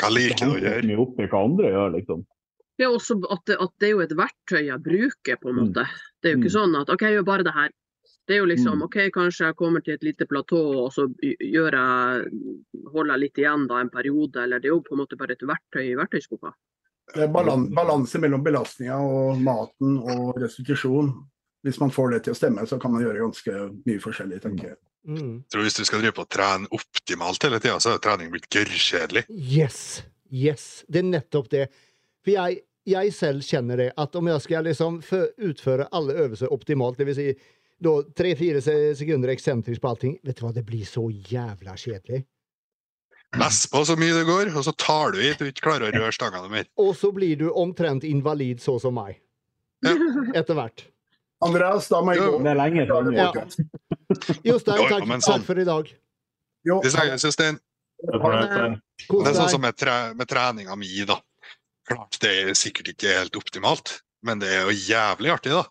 Hva 0.00 0.08
liker 0.10 0.40
du 0.40 0.54
å 0.54 0.60
gjøre? 0.62 0.86
mye 0.88 1.02
opp 1.04 1.20
i 1.20 1.26
hva 1.30 1.42
andre 1.44 1.72
gjør, 1.74 1.90
liksom. 1.98 2.22
Det 2.76 2.84
er 2.84 2.92
også 2.92 3.16
at 3.32 3.42
det, 3.48 3.56
at 3.60 3.72
det 3.80 3.86
er 3.88 3.92
jo 3.94 4.00
et 4.04 4.14
verktøy 4.18 4.62
jeg 4.66 4.82
bruker, 4.84 5.36
på 5.40 5.48
en 5.52 5.54
Mm. 5.56 5.60
måte. 5.66 5.84
Det 6.22 6.28
er 6.30 6.32
jo 6.34 6.40
ikke 6.40 6.52
Mm. 6.52 6.58
sånn 6.58 6.80
at 6.80 6.90
OK, 6.90 7.00
jeg 7.06 7.14
gjør 7.16 7.24
bare 7.28 7.44
det 7.44 7.54
her. 7.54 7.70
Det 8.26 8.34
er 8.34 8.40
jo 8.40 8.48
liksom 8.50 8.76
Mm. 8.78 8.82
OK, 8.82 8.96
kanskje 9.14 9.46
jeg 9.46 9.56
kommer 9.56 9.84
til 9.84 9.94
et 9.94 10.02
lite 10.02 10.26
platå, 10.26 10.60
og 10.84 10.92
så 10.92 11.06
gjør 11.22 11.72
jeg 11.76 12.30
holder 12.92 13.12
jeg 13.14 13.20
litt 13.20 13.38
igjen 13.38 13.68
da 13.68 13.80
en 13.80 13.90
periode, 13.90 14.36
eller 14.42 14.58
det 14.58 14.66
er 14.68 14.74
jo 14.74 14.80
på 14.80 14.92
en 14.92 14.98
måte 15.04 15.16
bare 15.16 15.32
et 15.32 15.44
verktøy 15.46 15.92
i 15.92 15.94
verktøyskuffa. 15.94 16.52
Det 17.14 17.22
er 17.22 17.28
balanse 17.28 18.18
mellom 18.18 18.42
belastninga 18.42 18.96
og 18.98 19.38
maten 19.40 19.98
og 20.02 20.34
restitusjon. 20.40 21.12
Hvis 21.66 21.80
man 21.82 21.90
får 21.90 22.12
det 22.14 22.20
til 22.26 22.34
å 22.34 22.38
stemme, 22.38 22.62
så 22.70 22.78
kan 22.82 22.92
man 22.94 23.02
gjøre 23.02 23.24
ganske 23.24 23.54
mye 23.88 24.02
forskjellig, 24.04 24.38
tenker 24.44 24.68
jeg. 24.70 24.76
mm. 25.10 25.32
Jeg 25.42 25.50
tror 25.54 25.66
Hvis 25.66 25.78
du 25.80 25.84
skal 25.88 26.04
drive 26.04 26.14
på 26.14 26.22
å 26.26 26.30
trene 26.30 26.70
optimalt 26.78 27.42
hele 27.48 27.58
tida, 27.62 27.80
så 27.82 27.96
er 27.96 28.02
trening 28.04 28.30
blitt 28.30 28.46
gørrkjedelig. 28.54 29.24
Yes! 29.34 29.82
Yes! 30.30 30.84
Det 30.88 31.02
er 31.02 31.08
nettopp 31.10 31.50
det. 31.50 31.64
For 32.22 32.34
jeg, 32.36 32.60
jeg 32.86 33.12
selv 33.18 33.42
kjenner 33.46 33.82
det, 33.82 33.88
at 33.98 34.16
om 34.18 34.30
jeg 34.30 34.44
skal 34.46 34.66
liksom 34.70 35.00
utføre 35.02 35.88
alle 35.94 36.16
øvelser 36.24 36.54
optimalt, 36.54 36.98
det 37.02 37.06
vil 37.10 37.18
si 37.18 37.28
tre-fire 38.16 38.62
se- 38.64 38.94
sekunder 38.96 39.34
eksentrisk 39.34 39.82
på 39.82 39.90
allting, 39.90 40.16
vet 40.24 40.38
du 40.38 40.46
hva, 40.46 40.54
det 40.56 40.64
blir 40.66 40.86
så 40.88 41.04
jævla 41.10 41.74
kjedelig. 41.76 42.22
Mess 43.36 43.66
på 43.68 43.82
så 43.84 43.96
mye 43.98 44.14
det 44.16 44.24
går, 44.28 44.52
og 44.56 44.64
så 44.64 44.72
tar 44.78 45.12
du 45.12 45.18
i 45.20 45.32
til 45.34 45.48
du 45.48 45.52
ikke 45.52 45.66
klarer 45.66 45.90
å 45.90 45.98
røre 45.98 46.14
stangene 46.14 46.48
mer. 46.48 46.68
Og 46.80 46.94
så 46.96 47.10
blir 47.12 47.36
du 47.42 47.48
omtrent 47.52 48.06
invalid 48.06 48.62
så 48.64 48.78
som 48.80 48.94
meg. 48.96 49.18
Ja. 49.84 49.92
Etter 50.38 50.56
hvert. 50.56 50.86
Andreas, 51.44 51.88
da 51.92 52.00
må 52.00 52.14
jeg 52.16 52.22
gå. 52.24 52.38
Det 52.42 52.50
er 52.52 52.58
lenge. 52.58 52.86
Ja. 53.16 53.28
Jostein, 54.46 54.82
takk, 54.88 55.04
jo, 55.04 55.18
sånn- 55.20 55.22
takk 55.26 55.44
for 55.44 55.60
i 55.60 55.64
dag. 55.68 55.90
Jo, 56.66 56.80
Vi 56.82 56.90
snakkes, 56.90 57.24
Jostein. 57.28 57.58
Det 58.00 59.28
er 59.30 59.36
sånn 59.36 59.50
som 59.52 59.60
med, 59.60 59.76
tre 59.76 60.14
med 60.14 60.28
treninga 60.28 60.76
mi, 60.76 60.88
da. 61.08 61.20
Klart 61.86 62.18
det 62.20 62.32
er 62.42 62.52
sikkert 62.58 62.90
ikke 62.94 63.12
helt 63.14 63.36
optimalt, 63.38 64.00
men 64.26 64.40
det 64.42 64.48
er 64.50 64.66
jo 64.66 64.74
jævlig 64.74 65.30
artig, 65.36 65.52
da. 65.54 65.64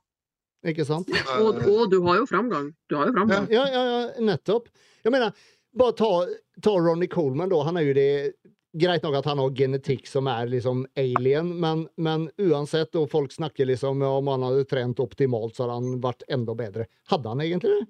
Ikke 0.65 0.85
sant? 0.87 1.09
Og, 1.37 1.59
og 1.61 1.91
du 1.91 1.99
har 2.07 2.21
jo 2.21 2.25
framgang. 2.29 2.71
Du 2.89 2.95
har 2.97 3.09
jo 3.11 3.13
framgang. 3.17 3.49
Ja, 3.53 3.65
ja, 3.69 3.83
ja, 3.91 3.99
nettopp. 4.25 4.69
Jeg 5.05 5.13
mener, 5.13 5.33
bare 5.77 5.93
ta, 5.99 6.09
ta 6.65 6.71
Ronny 6.79 7.07
Coleman 7.11 7.51
da. 7.51 7.59
Han 7.67 7.77
er 7.77 7.85
jo 7.89 7.93
det 7.97 8.07
Greit 8.75 9.03
nok 9.05 9.15
at 9.21 9.27
han 9.29 9.39
har 9.39 9.53
genetikk 9.55 10.07
som 10.09 10.27
er 10.27 10.49
liksom 10.51 10.85
alien, 10.99 11.53
men, 11.63 11.85
men 11.95 12.29
uansett, 12.43 12.95
og 12.99 13.07
folk 13.11 13.31
snakker 13.31 13.69
liksom 13.69 14.01
om 14.03 14.27
han 14.33 14.43
hadde 14.43 14.65
trent 14.67 14.99
optimalt, 14.99 15.55
så 15.55 15.63
hadde 15.63 15.77
han 15.79 16.01
vært 16.03 16.25
enda 16.27 16.55
bedre. 16.59 16.89
Hadde 17.07 17.31
han 17.31 17.43
egentlig 17.45 17.71
det? 17.71 17.85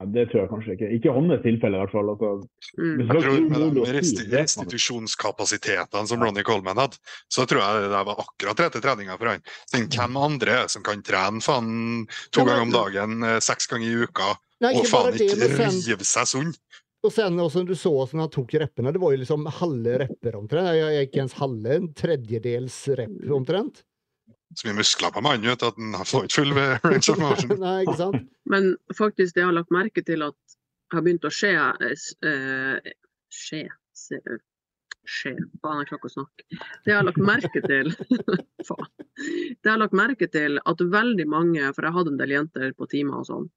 Ja, 0.00 0.06
Det 0.08 0.22
tror 0.30 0.40
jeg 0.40 0.48
kanskje 0.48 0.74
ikke. 0.78 0.88
Ikke 0.96 1.10
i 1.10 1.12
hans 1.12 1.42
tilfelle, 1.44 1.76
i 1.76 1.82
hvert 1.82 1.92
fall. 1.92 2.08
Altså, 2.14 2.30
Mm. 2.78 2.94
hvis 2.96 3.08
Jeg 3.10 3.22
tror 3.22 3.50
med 3.50 3.74
de 3.74 3.92
resti 3.92 4.24
restitusjonskapasitetene 4.32 6.08
som 6.08 6.22
Ronny 6.22 6.42
Coleman 6.42 6.78
hadde, 6.80 6.96
så 7.28 7.44
tror 7.48 7.60
jeg 7.60 7.82
det 7.84 7.90
der 7.92 8.04
var 8.08 8.22
akkurat 8.24 8.60
rette 8.64 8.80
treninga 8.80 9.18
for 9.18 9.26
han. 9.28 9.42
Tenk 9.72 9.90
hvem 9.92 10.16
andre 10.16 10.68
som 10.72 10.82
kan 10.82 11.02
trene 11.02 11.42
faen 11.44 12.06
to 12.32 12.44
ganger 12.44 12.62
om 12.62 12.72
dagen, 12.72 13.22
eh, 13.22 13.40
seks 13.40 13.66
ganger 13.68 13.88
i 13.90 14.04
uka, 14.06 14.38
Nei, 14.60 14.74
og 14.76 14.86
faen 14.86 15.12
ikke 15.12 15.36
rive 15.36 16.04
seg 16.04 16.26
sunn? 16.26 16.54
Og 17.00 17.12
sen 17.14 17.38
også, 17.40 17.62
du 17.64 17.74
så 17.78 17.92
hvordan 17.94 18.24
han 18.26 18.32
tok 18.32 18.54
reppene. 18.60 18.92
Det 18.92 19.00
var 19.00 19.14
jo 19.14 19.20
liksom 19.22 19.46
halve 19.60 19.94
repper 20.04 20.36
omtrent. 20.36 20.74
Jeg 20.76 20.96
jeg 20.96 21.08
ikke 21.08 21.22
ens 21.24 21.36
halve, 21.38 21.76
en 21.76 21.88
tredjedels 21.96 22.76
repp 23.00 23.32
omtrent. 23.36 23.82
Så 24.58 24.66
mye 24.66 24.80
muskler 24.80 25.12
på 25.14 25.22
mannen 25.22 25.52
at 25.54 25.62
han 25.62 25.94
får 26.04 26.26
ikke 26.26 26.36
full 26.40 26.54
range 26.58 27.12
of 27.12 27.20
motion. 27.24 27.54
Nei, 27.62 27.76
ikke 27.86 27.98
sant? 28.00 28.24
Men 28.50 28.72
faktisk, 28.96 29.36
det 29.36 29.44
jeg 29.44 29.48
har 29.48 29.56
lagt 29.56 29.74
merke 29.74 30.02
til 30.04 30.26
at 30.26 30.56
har 30.90 31.04
begynt 31.06 31.26
å 31.26 31.32
skje 31.32 31.52
eh, 31.86 32.88
Skje 33.30 33.60
se, 33.94 34.18
Skje 35.06 35.36
Faen, 35.62 35.80
jeg 35.80 35.88
klarer 35.88 36.00
ikke 36.00 36.10
å 36.10 36.14
snakke. 36.16 36.46
Det 36.84 36.92
jeg 36.92 36.98
har 36.98 37.06
lagt 37.06 37.22
merke 37.22 37.62
til 37.64 37.92
Faen. 38.68 38.90
Det 39.16 39.68
jeg 39.68 39.72
har 39.72 39.80
lagt 39.80 39.96
merke 39.96 40.28
til 40.34 40.60
at 40.60 40.84
veldig 40.98 41.26
mange, 41.30 41.70
for 41.76 41.86
jeg 41.86 41.96
hadde 41.96 42.14
en 42.14 42.20
del 42.20 42.34
jenter 42.36 42.74
på 42.76 42.90
timer 42.90 43.22
og 43.22 43.28
sånn, 43.30 43.48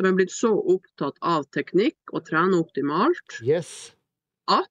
de 0.00 0.08
er 0.08 0.16
blitt 0.16 0.32
så 0.32 0.50
opptatt 0.56 1.18
av 1.20 1.44
teknikk 1.52 2.14
og 2.16 2.24
trene 2.24 2.56
optimalt 2.56 3.40
Yes. 3.44 3.92
at 4.48 4.68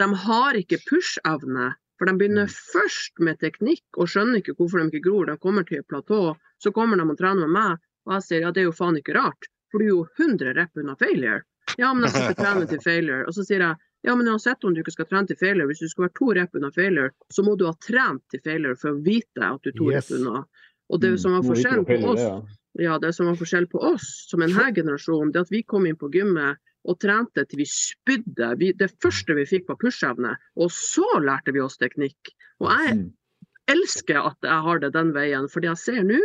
de 0.00 0.08
har 0.24 0.56
ikke 0.58 0.78
push-evne. 0.88 1.74
For 1.98 2.08
de 2.10 2.16
begynner 2.18 2.48
først 2.50 3.20
med 3.22 3.38
teknikk 3.38 3.84
og 4.00 4.08
skjønner 4.10 4.40
ikke 4.40 4.56
hvorfor 4.58 4.80
de 4.80 4.88
ikke 4.90 5.04
gror. 5.10 5.26
De 5.30 5.36
kommer 5.38 5.62
til 5.68 5.78
et 5.78 5.86
platå, 5.88 6.34
så 6.58 6.72
kommer 6.74 6.98
de 6.98 7.04
og 7.06 7.18
trener 7.20 7.46
med 7.46 7.54
meg, 7.54 7.78
og 8.08 8.16
jeg 8.16 8.24
sier 8.26 8.40
ja, 8.46 8.50
det 8.50 8.64
er 8.64 8.70
jo 8.70 8.74
faen 8.74 8.96
ikke 8.98 9.14
rart. 9.14 9.46
For 9.70 9.78
du 9.78 9.84
er 9.84 9.92
jo 9.92 10.00
100 10.18 10.54
rep 10.56 10.80
unna 10.82 10.96
failure. 10.98 11.42
Ja, 11.78 11.92
men 11.94 12.04
jeg 12.08 12.10
skal 12.16 12.26
ikke 12.32 12.42
trene 12.42 12.66
til 12.70 12.80
failure. 12.82 13.22
Og 13.28 13.34
så 13.36 13.44
sier 13.46 13.62
jeg 13.62 13.76
ja, 14.04 14.12
men 14.18 14.28
uansett 14.28 14.64
om 14.68 14.74
du 14.74 14.82
ikke 14.82 14.92
skal 14.92 15.06
trene 15.08 15.30
til 15.30 15.38
failure, 15.40 15.64
hvis 15.70 15.80
du 15.80 15.88
skal 15.88 16.04
være 16.08 16.16
to 16.18 16.26
rep 16.36 16.58
unna 16.58 16.68
failure, 16.74 17.10
så 17.32 17.42
må 17.46 17.54
du 17.56 17.64
ha 17.70 17.72
trent 17.80 18.20
til 18.34 18.42
failure 18.44 18.76
for 18.76 18.90
å 18.92 18.98
vite 19.06 19.46
at 19.46 19.62
du 19.64 19.70
er 19.70 19.78
to 19.78 19.86
Yes. 19.94 20.10
rep 20.10 20.18
unna. 20.18 20.42
Og 20.92 21.00
det 21.00 21.14
som 21.22 21.32
var 21.32 21.40
Mm, 21.40 21.48
forskjellen 21.54 21.86
på 21.88 21.96
oss, 22.10 22.26
ja. 22.78 22.98
det 22.98 23.14
som 23.14 23.26
var 23.26 23.36
forskjell 23.36 23.66
på 23.70 23.80
oss 23.82 24.28
som 24.30 24.42
en 24.42 24.52
her 24.54 24.72
generasjon, 24.72 25.32
det 25.32 25.40
at 25.46 25.50
vi 25.50 25.62
kom 25.62 25.86
inn 25.86 25.96
på 25.96 26.10
gymmet 26.12 26.58
og 26.84 26.98
trente 27.00 27.46
til 27.48 27.58
vi 27.62 27.64
spydde. 27.64 28.58
Vi, 28.60 28.72
det 28.76 28.90
første 29.00 29.34
vi 29.34 29.44
fikk 29.48 29.68
var 29.68 29.76
push-evne, 29.80 30.34
og 30.60 30.70
så 30.70 31.06
lærte 31.24 31.52
vi 31.56 31.60
oss 31.64 31.78
teknikk. 31.80 32.34
Og 32.60 32.68
jeg 32.70 32.96
Mm. 32.98 33.12
elsker 33.68 34.18
at 34.20 34.36
jeg 34.42 34.62
har 34.66 34.78
det 34.82 34.92
den 34.92 35.12
veien, 35.14 35.48
fordi 35.48 35.66
jeg 35.70 35.78
ser 35.80 36.02
nå 36.04 36.18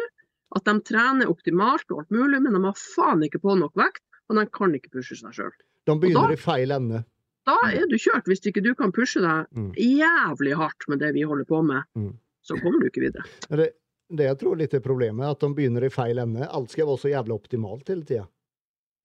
at 0.55 0.63
de 0.65 0.73
trener 0.81 1.29
optimalt 1.29 1.85
og 1.91 1.99
alt 2.01 2.09
mulig, 2.11 2.41
men 2.41 2.53
de 2.57 2.63
har 2.65 2.73
faen 2.75 3.21
ikke 3.23 3.39
på 3.39 3.55
nok 3.57 3.73
vekt, 3.79 4.01
og 4.29 4.35
de 4.35 4.45
kan 4.51 4.73
ikke 4.75 4.91
pushe 4.91 5.15
seg 5.15 5.31
sjøl. 5.37 5.51
De 5.87 5.95
begynner 5.95 6.27
da- 6.27 6.33
i 6.33 6.35
feil 6.35 6.71
ende. 6.71 7.05
Da 7.45 7.55
er 7.71 7.85
du 7.87 7.95
kjørt, 7.97 8.25
hvis 8.27 8.41
ikke 8.45 8.61
du 8.61 8.73
kan 8.75 8.91
pushe 8.91 9.21
deg 9.21 9.47
Mm. 9.55 9.71
jævlig 9.75 10.55
hardt 10.57 10.87
med 10.89 10.99
det 10.99 11.13
vi 11.13 11.21
holder 11.23 11.45
på 11.45 11.63
med. 11.65 11.83
Mm. 11.95 12.17
Så 12.43 12.59
kommer 12.61 12.79
du 12.81 12.87
ikke 12.89 13.01
videre. 13.07 13.23
Det, 13.49 13.73
det 14.09 14.25
jeg 14.25 14.39
tror 14.41 14.59
litt 14.59 14.73
er 14.73 14.83
problemet, 14.83 15.27
at 15.29 15.43
de 15.43 15.53
begynner 15.55 15.85
i 15.85 15.93
feil 15.93 16.21
ende. 16.21 16.47
Alt 16.47 16.73
skal 16.73 16.89
være 16.89 17.01
så 17.03 17.11
jævlig 17.13 17.35
optimalt 17.35 17.91
hele 17.91 18.05
tida. 18.05 18.25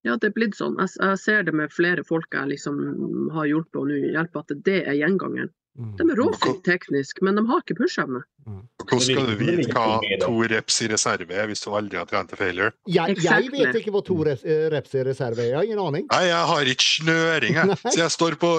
Ja, 0.05 0.17
det 0.21 0.29
er 0.29 0.35
blitt 0.37 0.57
sånn. 0.57 0.77
Jeg, 0.81 0.93
jeg 1.01 1.21
ser 1.21 1.45
det 1.47 1.53
med 1.57 1.73
flere 1.73 2.03
folk 2.05 2.33
jeg 2.33 2.51
liksom 2.53 3.29
har 3.33 3.47
hjulpet 3.49 3.79
og 3.81 3.87
nå 3.89 4.01
hjelper, 4.13 4.43
at 4.45 4.65
det 4.67 4.81
er 4.83 4.97
gjengangeren. 4.99 5.53
Mm. 5.75 5.91
De 5.99 6.07
er 6.07 6.19
råflinke 6.21 6.63
teknisk, 6.63 7.19
men 7.25 7.35
de 7.35 7.43
har 7.49 7.63
ikke 7.63 7.75
push-evne. 7.81 8.23
Hvordan 8.45 9.01
skal 9.01 9.25
du 9.25 9.39
vite 9.39 9.71
hva 9.73 10.17
to 10.21 10.33
reps 10.51 10.75
i 10.85 10.87
reserve 10.91 11.33
er 11.33 11.47
hvis 11.49 11.63
du 11.63 11.71
aldri 11.73 11.97
har 11.97 12.05
trent 12.05 12.29
til 12.29 12.37
failure? 12.37 12.75
Jeg, 12.85 13.15
jeg 13.23 13.49
vet 13.49 13.79
ikke 13.79 13.93
hva 13.95 14.01
to 14.05 14.17
eh, 14.29 14.67
reps 14.69 14.93
i 14.93 15.01
reserve 15.07 15.41
er. 15.41 15.49
Jeg 15.49 15.57
har 15.57 15.65
ingen 15.65 15.81
aning. 15.81 16.05
Nei, 16.11 16.21
jeg 16.27 16.49
har 16.51 16.69
ikke 16.75 16.87
snøring, 16.87 17.57
jeg. 17.57 17.77
Så 17.95 17.95
jeg 18.03 18.13
står 18.13 18.37
på 18.41 18.51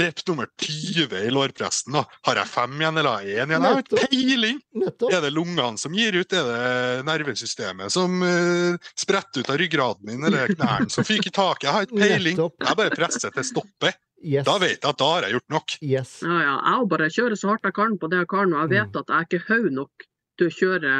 rep 0.00 0.22
nummer 0.30 0.48
20 0.64 1.18
i 1.20 1.34
lårpresten, 1.34 2.00
og 2.00 2.16
Har 2.24 2.40
jeg 2.40 2.52
fem 2.54 2.80
igjen 2.80 3.02
eller 3.02 3.20
én 3.20 3.34
igjen? 3.34 3.52
Jeg 3.52 3.60
har 3.66 4.08
peiling! 4.08 4.62
Er 5.10 5.20
det 5.26 5.34
lungene 5.36 5.82
som 5.82 5.94
gir 5.94 6.16
ut? 6.16 6.32
Er 6.32 6.48
det 6.48 7.04
nervesystemet 7.10 7.92
som 7.92 8.24
uh, 8.24 8.80
spretter 8.96 9.44
ut 9.44 9.52
av 9.52 9.60
ryggraden 9.60 10.08
min, 10.08 10.24
eller 10.24 10.56
knærne 10.56 10.88
som 10.92 11.04
fyker 11.04 11.28
i 11.28 11.36
taket? 11.36 11.68
Jeg 11.68 11.76
har 11.76 11.86
ikke 11.86 12.00
peiling. 12.00 12.40
Jeg 12.40 12.80
bare 12.80 12.96
presser 12.96 13.34
til 13.36 13.46
stoppet. 13.52 14.00
Yes. 14.24 14.46
Da 14.48 14.56
vet 14.62 14.78
jeg 14.78 14.88
at 14.88 15.00
da 15.00 15.08
har 15.12 15.26
jeg 15.26 15.36
gjort 15.36 15.52
nok. 15.52 15.74
Yes. 15.84 16.12
Ja, 16.24 16.36
ja. 16.40 16.52
Jeg 16.56 16.76
har 16.78 16.86
bare 16.92 17.10
kjører 17.12 17.38
så 17.38 17.50
hardt 17.52 17.68
jeg 17.68 17.76
kan 17.76 17.98
på 18.00 18.10
det 18.12 18.22
jeg 18.22 18.30
kan, 18.32 18.54
og 18.54 18.62
jeg 18.64 18.72
vet 18.72 19.00
at 19.00 19.12
jeg 19.12 19.16
er 19.18 19.28
ikke 19.28 19.48
høy 19.50 19.70
nok 19.76 20.06
til 20.40 20.48
å 20.48 20.54
kjøre 20.58 20.94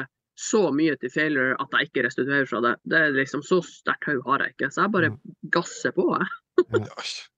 så 0.45 0.63
mye 0.75 0.97
til 0.99 1.13
failure 1.15 1.55
at 1.63 1.77
jeg 1.79 1.89
ikke 1.89 2.05
restituerer 2.09 2.49
fra 2.51 2.61
det. 2.65 2.75
Det 2.91 3.01
er 3.01 3.15
liksom 3.15 3.45
Så 3.47 3.61
sterkt 3.67 4.09
høy 4.11 4.19
har 4.27 4.45
jeg 4.45 4.57
ikke, 4.57 4.73
så 4.75 4.85
jeg 4.85 4.95
bare 4.97 5.13
gasser 5.55 5.95
på. 5.97 6.11
Jeg. 6.19 6.35
Ja. 6.75 6.99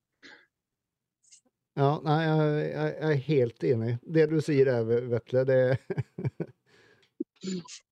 Ja, 1.77 1.91
nei, 2.01 2.23
jeg, 2.25 2.53
jeg, 2.73 2.93
jeg 2.97 3.09
er 3.13 3.19
helt 3.27 3.65
enig. 3.69 3.91
Det 4.17 4.23
du 4.31 4.39
sier 4.41 4.65
der, 4.71 5.03
Vetle, 5.13 5.43
det 5.45 5.59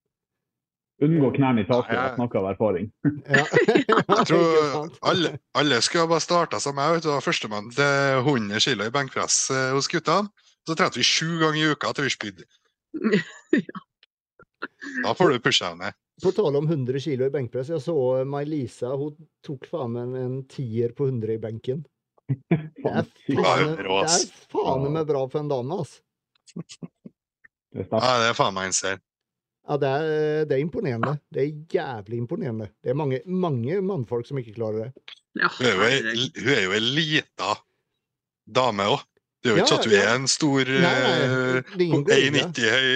Unngå 1.03 1.33
knærne 1.35 1.65
i 1.65 1.67
taket. 1.67 1.97
Jeg 1.97 2.15
snakker 2.15 2.39
av 2.39 2.53
erfaring. 2.53 2.87
ja. 3.39 3.43
Jeg 3.89 4.27
tror 4.31 4.93
alle, 5.11 5.33
alle 5.59 5.81
skulle 5.83 6.07
bare 6.13 6.23
starta 6.23 6.61
som 6.63 6.77
meg. 6.79 6.93
vet 6.95 7.07
du, 7.07 7.11
var 7.11 7.25
Førstemann 7.25 7.73
til 7.75 8.21
100 8.23 8.63
kg 8.63 8.87
i 8.87 8.95
benkpress 8.95 9.39
eh, 9.51 9.73
hos 9.75 9.91
guttene. 9.91 10.31
Så 10.65 10.77
trente 10.79 11.01
vi 11.01 11.05
sju 11.05 11.41
ganger 11.43 11.61
i 11.61 11.73
uka 11.75 11.91
til 11.93 12.07
vi 12.07 12.15
spydde. 12.15 12.47
Da 15.05 15.13
får 15.15 15.35
du 15.35 15.41
pusha 15.45 15.75
ned. 15.77 15.93
På 16.23 16.31
tale 16.33 16.59
om 16.59 16.69
100 16.71 17.01
kilo 17.03 17.27
i 17.27 17.33
benkpress, 17.33 17.69
jeg 17.69 17.83
så 17.83 17.95
May-Lisa, 18.29 18.95
hun 18.97 19.17
tok 19.45 19.67
faen 19.69 19.93
meg 19.93 20.07
en, 20.07 20.15
en 20.21 20.37
tier 20.49 20.95
på 20.97 21.09
100 21.11 21.35
i 21.35 21.41
benken. 21.43 21.83
Det 22.85 23.35
er 23.37 23.75
Faen, 24.49 24.87
meg 24.95 25.09
bra 25.09 25.25
for 25.29 25.43
en 25.43 25.51
dame, 25.51 25.81
sterkt. 25.85 26.79
Ja, 27.75 28.13
det 28.23 28.31
er 28.31 28.37
faen 28.39 28.55
meg 28.55 28.71
insane. 28.71 29.03
Ja, 29.65 29.77
det 29.81 29.89
er, 29.89 30.45
det 30.49 30.57
er 30.59 30.61
imponerende. 30.61 31.15
Det 31.33 31.41
er 31.41 31.53
jævlig 31.73 32.19
imponerende. 32.21 32.69
Det 32.85 32.93
er 32.93 32.99
mange, 33.01 33.21
mange 33.25 33.81
mannfolk 33.81 34.29
som 34.29 34.41
ikke 34.41 34.57
klarer 34.59 34.87
det. 34.87 35.17
Ja, 35.41 35.49
Hun 35.57 35.67
er 36.53 36.63
jo 36.67 36.75
ei, 36.77 36.83
lita 36.85 37.57
dame 38.45 38.87
òg. 38.93 39.05
Det 39.45 39.51
er 39.51 39.57
jo 39.57 39.61
Ja, 39.61 39.65
ikke 39.65 39.73
sånn 39.73 39.81
at 39.81 39.89
hun 39.89 39.95
ja. 39.95 40.03
er 40.05 40.19
en 40.19 40.31
stor 40.33 40.69
Nei, 40.73 40.93
nei, 41.05 41.17
eh. 41.25 41.73
1,90 41.85 42.71
høy 42.73 42.87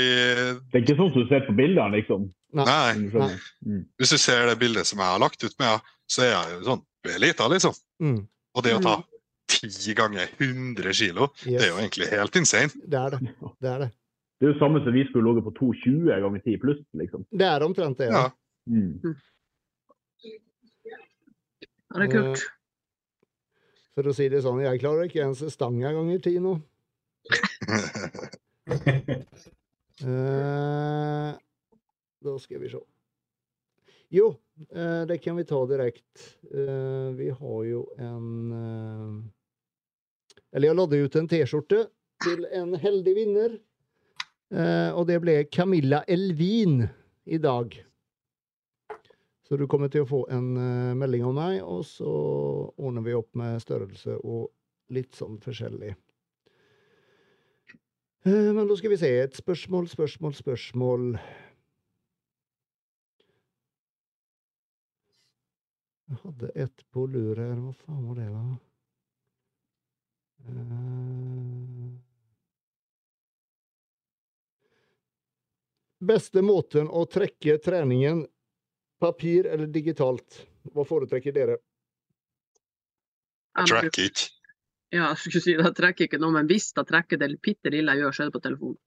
Det 0.72 0.78
er 0.78 0.84
ikke 0.84 0.96
sånn 0.96 1.10
som 1.12 1.24
du 1.24 1.32
ser 1.32 1.42
på 1.44 1.54
bildene, 1.58 1.92
liksom. 1.98 2.28
Nei. 2.56 2.64
Nei. 2.64 2.92
om 2.94 3.02
du 3.02 3.10
skjønner. 3.12 3.42
Mm. 3.66 3.82
Hvis 4.00 4.14
du 4.14 4.18
ser 4.22 4.46
det 4.48 4.56
bildet 4.62 4.88
som 4.88 5.02
jeg 5.02 5.12
har 5.12 5.20
lagt 5.20 5.44
ut 5.44 5.58
med 5.60 5.68
henne, 5.68 5.94
så 6.08 6.24
er 6.24 6.36
hun 6.38 6.54
jo 6.54 6.62
sånn 6.70 6.84
hun 7.04 7.14
er 7.14 7.22
lita, 7.22 7.48
liksom. 7.52 7.76
Mm. 8.02 8.18
Og 8.56 8.64
det 8.64 8.74
å 8.78 8.80
ta 8.84 8.94
ti 9.48 9.94
ganger 9.96 10.28
100 10.38 10.96
kilo, 10.96 11.28
det 11.44 11.60
er 11.60 11.70
jo 11.70 11.78
egentlig 11.80 12.08
helt 12.12 12.36
insane. 12.40 12.72
Det 12.84 13.00
er 13.00 13.16
det. 13.16 13.34
Det 13.60 13.70
er 13.74 13.84
det. 13.84 13.90
Det 14.39 14.47
er 14.47 14.53
jo 14.53 14.59
samme 14.61 14.80
som 14.84 14.95
vi 14.95 15.03
skulle 15.09 15.32
ligget 15.32 15.47
på 15.49 15.55
220 15.59 16.20
ganger 16.22 16.43
10 16.45 16.59
pluss, 16.62 16.82
liksom. 17.01 17.24
Det 17.30 17.49
er 17.49 17.64
omtrent 17.66 17.99
det. 17.99 18.11
Ja. 18.12 18.20
Ja. 18.22 18.30
Mm. 18.70 19.16
Ja, 21.89 21.99
det 21.99 22.07
er 22.07 22.12
kult. 22.12 22.45
For 23.97 24.07
å 24.07 24.14
si 24.14 24.28
det 24.30 24.45
sånn, 24.45 24.61
jeg 24.62 24.78
klarer 24.78 25.09
ikke 25.09 25.24
ens 25.26 25.41
stanga 25.51 25.91
ganger 25.97 26.22
ti 26.22 26.36
nå. 26.43 26.59
Eh, 29.99 31.30
da 32.22 32.32
skal 32.39 32.61
vi 32.62 32.68
se. 32.70 32.78
Jo, 34.14 34.28
eh, 34.70 35.03
det 35.11 35.16
kan 35.24 35.34
vi 35.36 35.45
ta 35.49 35.59
direkte. 35.66 36.20
Eh, 36.55 37.09
vi 37.18 37.32
har 37.34 37.64
jo 37.66 37.80
en 37.99 38.53
eh, 38.53 39.16
Eller 40.53 40.70
jeg 40.70 40.78
lodde 40.78 41.01
ut 41.03 41.16
en 41.18 41.26
T-skjorte 41.28 41.80
til 42.22 42.47
en 42.55 42.76
heldig 42.78 43.14
vinner. 43.16 43.59
Eh, 44.49 44.90
og 44.96 45.05
det 45.11 45.18
ble 45.20 45.42
Camilla 45.53 46.03
Elvin 46.09 46.80
i 47.28 47.38
dag. 47.38 47.74
Så 49.49 49.57
du 49.57 49.66
kommer 49.68 49.88
til 49.92 50.05
å 50.05 50.09
få 50.09 50.22
en 50.32 50.49
eh, 50.61 50.94
melding 50.96 51.24
av 51.28 51.34
meg, 51.36 51.59
og 51.64 51.84
så 51.88 52.09
ordner 52.76 53.05
vi 53.05 53.16
opp 53.16 53.30
med 53.36 53.61
størrelse 53.64 54.18
og 54.20 54.49
litt 54.92 55.16
sånn 55.16 55.38
forskjellig. 55.44 55.94
Eh, 58.28 58.49
Men 58.53 58.64
da 58.68 58.76
skal 58.76 58.92
vi 58.92 59.01
se. 59.01 59.12
Et 59.22 59.36
spørsmål, 59.36 59.88
spørsmål, 59.88 60.34
spørsmål. 60.36 61.11
Jeg 66.09 66.20
hadde 66.24 66.53
et 66.57 66.84
på 66.92 67.05
lur 67.05 67.36
her. 67.36 67.57
Hva 67.61 67.74
faen 67.84 68.07
var 68.09 68.16
det, 68.16 68.28
da? 68.32 68.44
Eh, 70.49 71.78
Beste 75.99 76.42
måten 76.46 76.88
å 76.88 77.05
trekke 77.11 77.59
treningen 77.62 78.22
papir 79.00 79.49
eller 79.50 79.66
digitalt? 79.66 80.45
Hva 80.75 80.84
foretrekker 80.87 81.34
dere? 81.34 81.58
Jeg 83.58 83.70
Track 83.72 83.99
it. 83.99 84.29
Ja, 84.95 85.11
jeg 85.11 85.20
skulle 85.25 85.45
si 85.45 85.54
det. 85.57 85.64
Jeg 85.66 85.76
trekker 85.76 86.08
ikke 86.08 86.20
noe, 86.22 86.33
men 86.38 86.49
hvis 86.49 86.70
jeg 86.76 86.88
trekker 86.88 87.20
det 87.20 87.33
bitte 87.45 87.72
lille 87.75 87.95
jeg 87.96 88.04
gjør, 88.04 88.14
så 88.14 88.22
er 88.22 88.30
det 88.30 88.37
på 88.37 88.45
telefonen. 88.46 88.79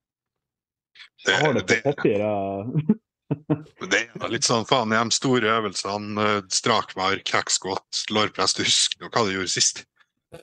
Det, 1.25 1.31
Jeg 1.31 1.41
har 1.43 1.53
det 1.53 1.61
på 1.61 1.73
det, 1.73 1.81
papir. 1.85 2.23
jeg. 2.25 2.97
det 3.91 4.01
er 4.07 4.33
litt 4.33 4.47
sånn 4.47 4.67
faen 4.67 4.93
i 4.95 4.97
de 4.97 5.15
store 5.15 5.53
øvelsene. 5.59 6.27
Strakvar, 6.51 7.21
Strakmark, 7.21 8.03
lårpress. 8.11 8.57
Du 8.57 8.63
husker 8.63 9.05
jo 9.05 9.11
hva 9.11 9.25
du 9.27 9.33
gjorde 9.35 9.53
sist. 9.53 9.85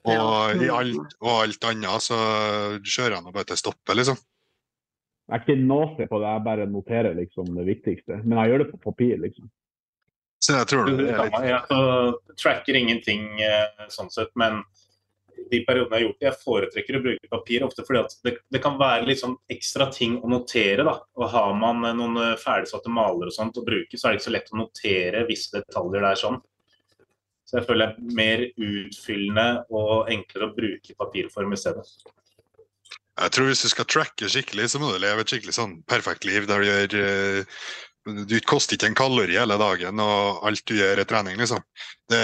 Og, 0.05 0.63
i 0.63 0.69
alt, 0.69 1.15
og 1.25 1.31
alt 1.33 1.65
annet 1.65 2.05
så 2.05 2.19
kjører 2.85 3.17
jeg 3.17 3.25
nå 3.25 3.33
bare 3.33 3.49
til 3.49 3.61
stoppet, 3.61 3.97
liksom. 3.97 4.19
Jeg 5.29 5.37
er 5.37 5.45
ikke 5.45 5.61
nazi 5.61 6.09
på 6.09 6.19
det, 6.23 6.29
jeg 6.33 6.45
bare 6.47 6.67
noterer 6.73 7.17
liksom 7.19 7.51
det 7.53 7.67
viktigste. 7.69 8.23
Men 8.25 8.39
jeg 8.41 8.53
gjør 8.53 8.63
det 8.63 8.71
på 8.71 8.79
papir, 8.89 9.19
liksom. 9.21 9.51
Så 10.41 10.55
jeg 10.55 10.69
tror 10.71 10.87
det 10.87 11.09
er 11.11 11.25
litt 11.29 11.43
Jeg 11.45 12.37
tracker 12.41 12.79
ingenting 12.79 13.25
eh, 13.43 13.89
sånn 13.93 14.09
sett, 14.15 14.31
men 14.39 14.63
de 15.51 15.61
periodene 15.67 15.97
jeg 15.97 15.99
har 15.99 16.05
gjort 16.07 16.19
det, 16.19 16.27
jeg 16.29 16.43
foretrekker 16.45 16.99
å 16.99 17.03
bruke 17.05 17.31
papir 17.31 17.65
ofte 17.67 17.85
fordi 17.87 18.01
at 18.01 18.15
det, 18.27 18.35
det 18.53 18.61
kan 18.65 18.79
være 18.81 19.07
litt 19.09 19.21
sånn 19.21 19.37
ekstra 19.53 19.89
ting 19.93 20.19
å 20.23 20.31
notere. 20.31 20.85
da. 20.87 20.97
Og 21.19 21.31
Har 21.35 21.53
man 21.61 21.85
eh, 21.85 21.97
noen 21.99 22.21
eh, 22.25 22.37
ferdigsatte 22.41 22.93
maler 22.93 23.29
og 23.29 23.37
sånt 23.37 23.61
å 23.61 23.67
bruke, 23.67 23.99
så 23.99 24.09
er 24.09 24.15
det 24.15 24.23
ikke 24.23 24.29
så 24.31 24.37
lett 24.37 24.53
å 24.55 24.63
notere 24.63 25.27
visse 25.29 25.53
detaljer 25.59 26.09
der 26.09 26.21
sånn. 26.21 26.41
Så 27.49 27.61
jeg 27.61 27.69
føler 27.69 27.95
det 27.95 28.09
er 28.09 28.17
mer 28.17 28.45
utfyllende 28.61 29.49
og 29.73 30.11
enklere 30.13 30.49
å 30.49 30.57
bruke 30.57 30.97
papirform 31.05 31.55
i 31.57 31.61
stedet. 31.61 31.85
Jeg 33.19 33.35
tror 33.35 33.49
hvis 33.51 33.65
du 33.65 33.69
skal 33.73 33.89
tracke 33.91 34.31
skikkelig, 34.31 34.69
så 34.71 34.81
må 34.81 34.93
du 34.93 35.01
leve 35.03 35.25
et 35.25 35.31
skikkelig 35.33 35.57
sånn 35.57 35.79
perfekt 35.91 36.27
liv 36.29 36.47
der 36.47 36.63
du 36.63 36.69
gjør 36.69 36.99
eh, 37.03 37.63
Du 38.29 38.37
koster 38.47 38.77
ikke 38.77 38.93
en 38.93 38.99
kalori 38.99 39.35
hele 39.37 39.59
dagen, 39.61 40.01
og 40.01 40.45
alt 40.49 40.63
du 40.71 40.77
gjør 40.79 41.03
er 41.03 41.09
trening, 41.09 41.41
liksom. 41.41 41.65
Det, 42.09 42.21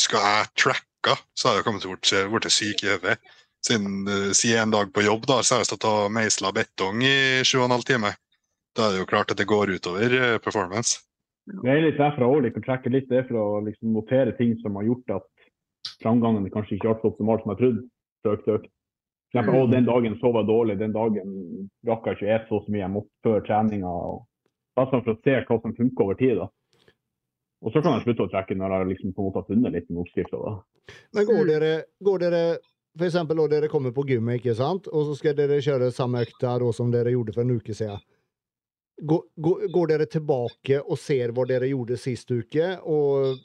skal 0.00 0.22
jeg 0.22 0.52
tracke, 0.62 1.16
så 1.36 1.50
har 1.50 1.58
jeg 1.58 1.66
kommet 1.66 1.84
til 1.84 1.92
å 1.92 2.30
bli- 2.30 2.52
syk 2.52 2.84
i 2.86 2.92
hodet. 2.94 3.18
Siden 3.66 4.06
si 4.06 4.46
siden 4.46 4.68
en 4.68 4.76
dag 4.76 4.92
på 4.94 5.02
jobb, 5.02 5.26
da, 5.26 5.40
så 5.42 5.56
har 5.56 5.64
jeg 5.64 5.72
stått 5.72 5.88
og 5.90 6.12
meisla 6.14 6.52
betong 6.54 7.02
i 7.02 7.42
sju 7.42 7.58
og 7.58 7.66
en 7.66 7.76
halv 7.76 7.88
time. 7.88 8.14
Da 8.76 8.86
er 8.86 8.94
det 8.94 9.02
jo 9.02 9.10
klart 9.10 9.32
at 9.32 9.40
det 9.40 9.48
går 9.50 9.74
utover 9.74 10.14
eh, 10.14 10.38
performance. 10.44 11.00
Det 11.46 11.70
er 11.70 11.84
litt 11.84 11.98
derfra 11.98 12.26
også 12.26 12.44
liker 12.44 12.62
å 12.62 12.66
trekke 12.66 12.92
litt 12.92 13.10
det 13.10 13.26
for 13.28 13.38
å 13.40 13.46
liksom 13.66 13.92
notere 13.94 14.34
ting 14.38 14.56
som 14.62 14.78
har 14.78 14.86
gjort 14.88 15.12
at 15.20 15.28
framgangen 16.02 16.48
kanskje 16.54 16.76
ikke 16.76 16.88
har 16.88 16.96
vært 16.96 17.04
så 17.04 17.12
optimal 17.12 17.42
som 17.42 17.52
jeg 17.52 17.60
trodde. 17.62 17.84
økt 18.26 18.48
økt. 18.56 18.72
Eksempel, 19.40 19.62
å, 19.62 19.70
den 19.72 19.88
dagen 19.88 20.18
sov 20.20 20.38
jeg 20.40 20.48
dårlig, 20.48 20.78
den 20.80 20.94
dagen 20.94 21.34
rakk 21.86 22.06
jeg 22.10 22.18
ikke 22.18 22.38
spise 22.46 22.62
så 22.64 22.72
mye 22.72 22.82
jeg 22.84 22.94
måtte 22.96 23.26
før 23.26 23.44
treninga. 23.46 23.92
Bare 24.76 24.90
sånn 24.92 25.04
for 25.04 25.14
å 25.14 25.20
se 25.24 25.36
hva 25.48 25.58
som 25.62 25.74
funker 25.76 26.04
over 26.04 26.18
tid. 26.20 26.36
da. 26.40 26.48
Og 27.64 27.72
så 27.72 27.80
kan 27.82 27.96
jeg 27.96 28.04
slutte 28.04 28.26
å 28.26 28.30
trekke 28.32 28.56
når 28.58 28.74
jeg 28.74 28.88
liksom 28.92 29.12
på 29.16 29.22
en 29.22 29.28
måte 29.30 29.40
har 29.42 29.48
funnet 29.48 29.72
litt 29.72 29.86
med 29.90 30.02
oppskrifta. 30.04 30.56
Men 31.16 31.26
går 31.26 31.44
Mm. 31.44 31.46
dere, 31.48 31.84
går 32.04 32.18
dere 32.18 32.42
for 32.96 33.06
eksempel 33.06 33.36
når 33.36 33.48
dere 33.52 33.68
kommer 33.68 33.92
på 33.92 34.06
gymmet, 34.08 34.40
ikke 34.40 34.54
sant? 34.56 34.86
og 34.88 35.06
så 35.06 35.16
skal 35.18 35.34
dere 35.34 35.60
kjøre 35.60 35.92
samme 35.92 36.22
økta 36.24 36.56
som 36.72 36.90
dere 36.90 37.12
gjorde 37.12 37.34
for 37.34 37.42
en 37.42 37.56
uke 37.56 37.74
siden. 37.74 38.00
Går, 39.02 39.22
går, 39.36 39.66
går 39.72 39.86
dere 39.86 40.06
tilbake 40.06 40.80
og 40.80 40.96
ser 40.98 41.32
hva 41.36 41.44
dere 41.46 41.68
gjorde 41.68 41.98
sist 42.00 42.30
uke, 42.30 42.78
og 42.80 43.36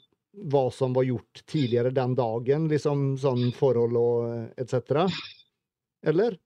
hva 0.48 0.70
som 0.72 0.94
var 0.96 1.04
gjort 1.04 1.42
tidligere 1.44 1.92
den 1.92 2.14
dagen? 2.14 2.68
Liksom 2.68 3.18
sånn 3.20 3.52
forhold 3.52 3.96
og 4.00 4.54
etc.? 4.56 5.12
Eller? 6.04 6.36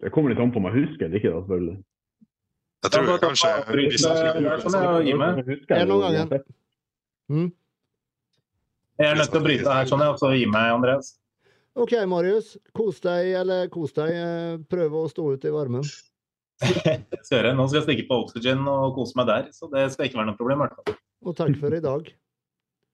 Det 0.00 0.10
kommer 0.12 0.30
litt 0.32 0.40
an 0.40 0.52
på 0.52 0.60
om 0.60 0.66
jeg 0.70 0.86
husker 0.86 1.06
eller 1.06 1.18
ikke, 1.20 1.32
da, 1.32 1.40
selvfølgelig. 1.44 1.76
Jeg 2.86 2.90
tror 2.92 3.06
jeg 3.10 3.20
kanskje 3.20 3.50
hvis 3.76 4.02
jeg- 4.04 4.36
En 4.36 5.88
gang 5.88 6.02
igjen. 6.06 6.28
uansett. 6.28 6.46
Jeg 8.96 9.10
er 9.12 9.14
nødt 9.18 9.30
til 9.30 9.40
å 9.40 9.44
bryte 9.44 9.72
her 9.72 9.84
sånn, 9.90 10.00
jeg, 10.04 10.08
og 10.14 10.18
så 10.20 10.30
gi 10.36 10.46
meg, 10.48 10.72
Andreas. 10.72 11.14
OK, 11.76 11.92
Marius. 12.08 12.56
Kos 12.72 13.00
deg, 13.04 13.34
eller 13.36 13.68
kos 13.68 13.92
deg. 13.92 14.10
eh, 14.10 14.56
Prøv 14.70 14.90
å 14.96 15.02
stå 15.12 15.26
ut 15.34 15.44
i 15.44 15.50
varmen. 15.52 15.84
Søren, 17.28 17.56
nå 17.58 17.66
skal 17.68 17.82
jeg 17.82 17.86
stikke 17.88 18.06
på 18.08 18.16
Oxygen 18.24 18.62
og 18.66 18.94
kose 18.96 19.12
meg 19.18 19.26
der, 19.28 19.50
så 19.52 19.68
det 19.70 19.90
skal 19.92 20.06
ikke 20.08 20.16
være 20.22 20.30
noe 20.30 20.38
problem. 20.38 20.62
Hvertfall. 20.64 20.96
Og 21.26 21.36
takk 21.36 21.56
for 21.60 21.74
i 21.76 21.80
dag. 21.84 22.08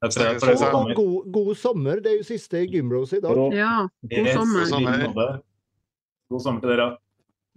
Takk 0.03 0.41
for 0.41 0.57
for 0.59 0.95
god, 0.99 1.31
god 1.37 1.55
sommer. 1.61 2.01
Det 2.03 2.11
er 2.11 2.17
jo 2.19 2.27
siste 2.27 2.65
Gymbros 2.67 3.13
i 3.15 3.21
dag. 3.23 3.39
Ja, 3.55 3.87
god 3.87 4.11
Yes, 4.27 4.35
sommer. 4.35 5.43
God 6.33 6.43
sommer. 6.45 6.61
til 6.65 6.73
dere. 6.75 6.89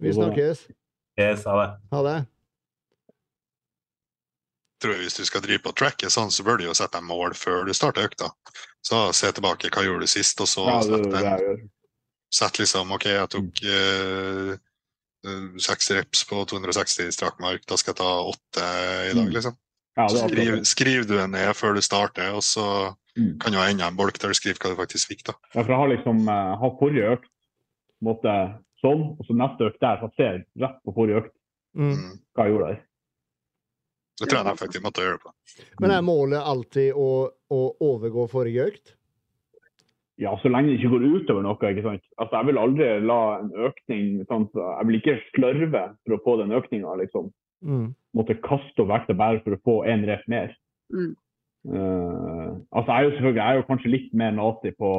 Vi 0.04 0.12
snakkes. 0.12 0.66
Yes, 1.18 1.44
ha 1.48 1.54
det. 1.62 1.68
Ha 1.92 2.02
det. 2.06 2.16
tror 4.82 4.92
jeg 4.92 5.06
hvis 5.06 5.16
du 5.16 5.24
skal 5.24 5.40
drive 5.44 5.62
på 5.64 5.72
tracket 5.72 6.12
sånn, 6.12 6.28
så 6.30 6.44
bør 6.44 6.58
du 6.60 6.66
jo 6.68 6.74
sette 6.76 6.98
deg 6.98 7.06
mål 7.08 7.32
før 7.38 7.64
du 7.66 7.72
starter 7.74 8.04
økta. 8.10 8.28
Så 8.84 9.06
se 9.16 9.30
tilbake 9.34 9.70
hva 9.72 9.84
gjorde 9.86 10.04
du 10.04 10.10
sist, 10.12 10.40
og 10.44 10.50
så 10.50 10.66
ja, 10.68 10.80
sett, 10.84 11.62
sett 12.36 12.58
liksom 12.60 12.92
OK, 12.94 13.06
jeg 13.08 13.30
tok 13.32 13.62
eh, 13.64 14.50
eh, 15.26 15.46
seks 15.64 15.88
reps 15.96 16.26
på 16.28 16.42
260 16.52 17.08
i 17.08 17.14
strak 17.16 17.40
mark, 17.42 17.64
da 17.66 17.78
skal 17.80 17.94
jeg 17.94 18.00
ta 18.02 18.10
åtte 18.34 18.66
i 19.10 19.14
dag, 19.16 19.24
Mm. 19.26 19.32
liksom. 19.38 19.56
Ja, 19.96 20.06
Så 20.12 20.28
skriv, 20.28 20.60
skriv 20.68 21.06
du 21.08 21.16
det 21.16 21.30
ned 21.32 21.54
før 21.56 21.72
du 21.74 21.80
starter, 21.80 22.34
og 22.36 22.42
så 22.44 22.94
Mm. 23.16 23.38
kan 23.40 23.50
du 23.52 23.56
ha 23.58 23.64
enda 23.70 23.86
en 23.88 23.96
bolk 23.96 24.18
der 24.20 24.28
du 24.28 24.34
skriver 24.36 24.58
hva 24.60 24.74
du 24.74 24.76
faktisk 24.76 25.08
fikk, 25.08 25.22
da. 25.24 25.32
Ja, 25.54 25.62
for 25.62 25.72
jeg 25.72 25.78
har 25.80 25.88
liksom 25.88 26.28
eh, 26.28 26.56
hatt 26.60 26.78
forrige 26.78 27.12
økt 27.16 27.30
måte 28.04 28.60
sånn, 28.86 29.04
og 29.18 29.26
så 29.28 29.36
neste 29.36 29.68
økt 29.68 29.82
der, 29.82 30.00
så 30.00 30.10
jeg 30.22 30.44
rett 30.62 30.78
på 30.86 30.94
forrige 30.96 31.24
økt 31.24 31.34
Mm. 31.76 31.90
Mm. 31.92 32.12
hva 32.32 32.44
jeg 32.46 32.54
gjorde 32.54 32.68
der. 32.70 32.76
Det 34.16 34.26
tror 34.30 34.38
jeg 34.38 34.46
en 34.46 34.52
effektiv 34.54 34.80
måte 34.80 35.02
å 35.02 35.04
gjøre 35.04 35.18
det 35.18 35.24
på. 35.26 35.32
Men 35.84 35.92
er 35.92 36.04
målet 36.06 36.46
alltid 36.52 36.94
å, 36.96 37.08
å 37.52 37.58
overgå 37.84 38.24
forrige 38.32 38.70
økt? 38.70 38.94
Ja, 40.16 40.32
så 40.40 40.48
lenge 40.48 40.72
det 40.72 40.78
ikke 40.78 40.94
går 40.94 41.04
utover 41.04 41.44
noe. 41.44 41.58
ikke 41.68 41.84
sant? 41.84 42.04
Altså, 42.16 42.38
Jeg 42.38 42.48
vil 42.48 42.60
aldri 42.62 42.86
la 43.04 43.18
en 43.42 43.50
økning 43.68 44.06
sant? 44.30 44.56
Jeg 44.56 44.88
vil 44.88 44.98
ikke 45.02 45.18
slørve 45.34 45.82
for 46.06 46.16
å 46.16 46.22
få 46.24 46.36
den 46.40 46.56
økninga. 46.56 46.94
Liksom. 47.02 47.28
Mm. 47.60 47.90
Måtte 48.16 48.38
kaste 48.40 48.86
opp 48.86 48.94
vekta 48.94 49.18
bare 49.18 49.42
for 49.44 49.58
å 49.58 49.60
få 49.68 49.76
én 49.92 50.06
rep 50.08 50.24
mer. 50.32 50.56
Mm. 50.88 51.12
Uh, 51.68 52.56
altså, 52.72 52.88
jeg 52.88 52.96
er 52.96 53.04
jo 53.04 53.14
selvfølgelig 53.18 53.42
jeg 53.42 53.50
er 53.52 53.60
jo 53.60 53.68
kanskje 53.68 53.92
litt 53.92 54.12
mer 54.16 54.32
nazi 54.38 54.72
på 54.80 54.90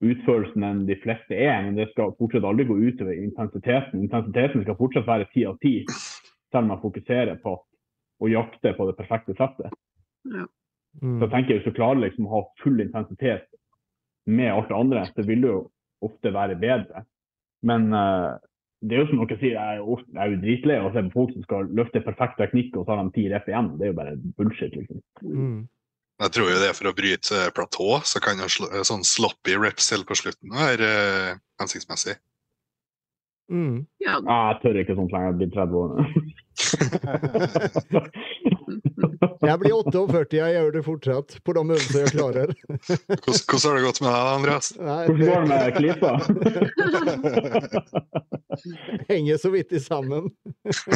utførelsen 0.00 0.64
enn 0.64 0.84
de 0.88 0.96
fleste 1.02 1.36
er, 1.36 1.60
men 1.64 1.76
det 1.78 1.90
skal 1.92 2.14
fortsatt 2.18 2.46
aldri 2.46 2.66
gå 2.68 2.76
utover 2.78 3.16
intensiteten. 3.16 4.04
Intensiteten 4.04 4.64
skal 4.64 4.78
fortsatt 4.78 5.08
være 5.08 5.28
ti 5.34 5.44
av 5.48 5.58
ti, 5.64 5.74
selv 6.50 6.64
om 6.64 6.72
man 6.74 6.82
fokuserer 6.82 7.40
på 7.42 7.56
å 8.20 8.30
jakte 8.30 8.74
på 8.76 8.88
det 8.88 8.96
perfekte 8.98 9.36
settet. 9.38 9.76
Ja. 10.28 10.46
Mm. 11.00 11.20
jeg 11.22 11.30
tenker 11.30 11.54
Hvis 11.54 11.68
du 11.68 11.76
klarer 11.76 12.00
liksom 12.02 12.26
å 12.26 12.32
ha 12.32 12.38
full 12.64 12.80
intensitet 12.82 13.46
med 14.26 14.50
alt 14.52 14.68
det 14.68 14.76
andre, 14.76 15.04
så 15.14 15.22
vil 15.22 15.44
det 15.44 15.52
jo 15.52 15.60
ofte 16.04 16.32
være 16.34 16.58
bedre. 16.60 17.04
Men 17.62 17.92
uh, 17.94 18.36
det 18.80 18.96
er 18.96 19.04
jo 19.04 19.10
som 19.10 19.20
dere 19.22 19.38
sier, 19.40 19.54
jeg 19.54 19.76
er 19.76 19.80
jo, 19.80 19.98
jeg 20.08 20.22
er 20.22 20.32
jo 20.32 20.40
dritlei 20.42 20.78
av 20.80 20.88
å 20.88 20.94
se 20.94 21.04
på 21.06 21.14
folk 21.14 21.34
som 21.34 21.46
skal 21.46 21.70
løfte 21.78 22.02
perfekt 22.04 22.38
teknikk, 22.40 22.76
og 22.76 22.86
så 22.86 22.94
har 22.94 23.04
de 23.04 23.14
ti 23.16 23.26
rep 23.30 23.48
igjen. 23.50 23.74
Det 23.78 23.86
er 23.86 23.92
jo 23.92 23.98
bare 24.00 24.16
bullshit, 24.38 24.76
liksom. 24.76 25.02
Mm. 25.22 25.60
Jeg 26.20 26.30
tror 26.36 26.50
jo 26.50 26.58
det 26.60 26.68
er 26.68 26.74
for 26.76 26.86
å 26.90 26.96
bryte 26.96 27.34
eh, 27.46 27.52
platå, 27.56 27.86
så 28.04 28.20
kan 28.20 28.38
jo 28.42 28.46
sl 28.52 28.64
sånn 28.86 29.04
sloppy 29.08 29.54
reps 29.56 29.86
helt 29.94 30.06
på 30.08 30.14
slutten 30.18 30.52
være 30.52 30.88
eh, 30.88 31.38
hensiktsmessig. 31.62 32.14
Mm. 33.50 33.78
Ja, 33.98 34.20
Ah, 34.30 34.52
jeg 34.52 34.58
tør 34.62 34.76
ikke 34.84 34.94
sånt 34.98 35.12
lenger, 35.14 35.28
jeg 35.32 35.38
blir 35.40 35.50
30 35.56 35.74
år. 35.80 35.90
Jeg 39.40 39.56
blir 39.58 39.72
48, 39.72 40.36
jeg 40.36 40.52
gjør 40.54 40.70
det 40.74 40.82
fortsatt 40.84 41.34
på 41.46 41.52
de 41.56 41.60
øvelsene 41.64 42.00
jeg 42.02 42.10
klarer. 42.12 42.50
Hvordan, 42.68 43.40
hvordan 43.48 43.64
har 43.64 43.74
det 43.78 43.84
gått 43.86 44.00
med 44.04 44.10
deg, 44.12 44.24
Andreas? 44.36 44.68
Nei, 44.76 45.04
Hvordan 45.08 45.26
går 45.26 45.40
det 45.40 45.48
med 45.50 45.60
klypa? 45.78 46.10
henger 49.10 49.36
så 49.40 49.48
vidt 49.54 49.72
i 49.72 49.80
sammen. 49.82 50.24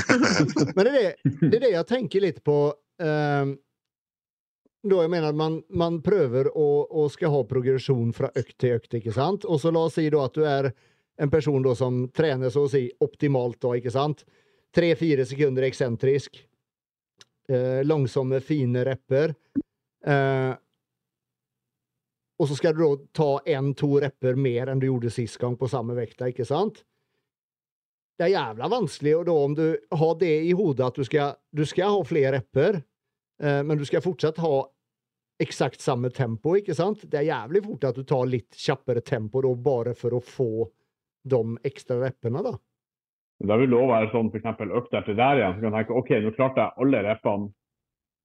Men 0.76 0.82
det 0.84 0.92
er 0.92 0.94
det, 0.94 1.06
det 1.40 1.56
er 1.56 1.60
det 1.66 1.72
jeg 1.74 1.86
tenker 1.90 2.20
litt 2.26 2.40
på. 2.46 2.56
ehm, 3.02 3.50
da 4.84 5.00
jeg 5.00 5.10
mener 5.12 5.30
at 5.32 5.38
man, 5.38 5.58
man 5.72 6.00
prøver 6.04 6.50
å, 6.52 6.68
å 6.84 7.06
skal 7.12 7.32
ha 7.32 7.44
progresjon 7.48 8.12
fra 8.16 8.28
økt 8.36 8.56
til 8.60 8.76
økt, 8.76 8.96
ikke 8.98 9.14
sant? 9.16 9.46
Og 9.48 9.60
så 9.62 9.72
la 9.72 9.86
oss 9.88 9.96
si 9.96 10.10
da 10.12 10.24
at 10.26 10.36
du 10.36 10.44
er 10.44 10.70
en 11.24 11.30
person 11.32 11.62
da 11.64 11.72
som 11.78 12.02
trener 12.12 12.52
så 12.52 12.66
å 12.66 12.70
si 12.70 12.88
optimalt 13.04 13.60
da, 13.64 13.74
ikke 13.78 13.92
sant? 13.94 14.24
Tre-fire 14.74 15.24
sekunder 15.28 15.64
eksentrisk. 15.68 16.42
Eh, 17.48 17.80
langsomme, 17.86 18.40
fine 18.44 18.84
repper. 18.84 19.34
Eh, 20.04 20.52
og 22.34 22.50
så 22.50 22.56
skal 22.58 22.74
du 22.74 22.82
da 22.82 22.90
ta 23.14 23.30
en-to 23.56 23.92
repper 24.02 24.36
mer 24.36 24.72
enn 24.72 24.82
du 24.82 24.88
gjorde 24.88 25.12
sist 25.14 25.38
gang 25.40 25.56
på 25.56 25.70
samme 25.70 25.96
vekta, 25.96 26.28
ikke 26.32 26.46
sant? 26.48 26.82
Det 28.18 28.28
er 28.28 28.34
jævla 28.36 28.68
vanskelig, 28.70 29.14
og 29.18 29.24
da 29.26 29.34
om 29.46 29.54
du 29.58 29.66
har 29.98 30.14
det 30.20 30.34
i 30.50 30.52
hodet 30.54 30.86
at 30.86 30.98
du 30.98 31.06
skal, 31.06 31.38
du 31.50 31.64
skal 31.66 31.96
ha 31.96 32.04
flere 32.06 32.36
repper, 32.38 32.82
eh, 33.42 33.62
men 33.66 33.78
du 33.78 33.84
skal 33.86 34.04
fortsatt 34.04 34.42
ha 34.42 34.54
eksakt 35.40 35.80
samme 35.82 36.10
tempo, 36.14 36.54
ikke 36.56 36.74
sant? 36.74 37.02
Det 37.10 37.18
er 37.20 37.28
jævlig 37.32 37.64
fort 37.64 37.84
at 37.84 37.96
du 37.96 38.04
tar 38.04 38.26
litt 38.30 38.54
kjappere 38.54 39.02
tempo 39.02 39.40
da, 39.42 39.54
bare 39.54 39.94
for 39.98 40.10
å 40.14 40.22
få 40.22 40.70
de 41.24 41.40
ekstra 41.64 41.98
rappene, 42.02 42.42
da. 42.44 42.52
Da 43.44 43.56
vil 43.58 43.70
det 43.72 43.76
også 43.78 43.90
være 43.90 44.10
sånn 44.12 44.30
eksempel 44.38 44.70
økt 44.78 44.94
etter 44.94 45.16
der 45.18 45.36
igjen. 45.40 45.54
Så 45.56 45.60
kan 45.60 45.72
du 45.72 45.76
tenke 45.78 45.96
OK, 45.98 46.10
nå 46.22 46.30
klarte 46.36 46.60
jeg 46.62 46.72
alle 46.84 47.00
rappene 47.02 47.52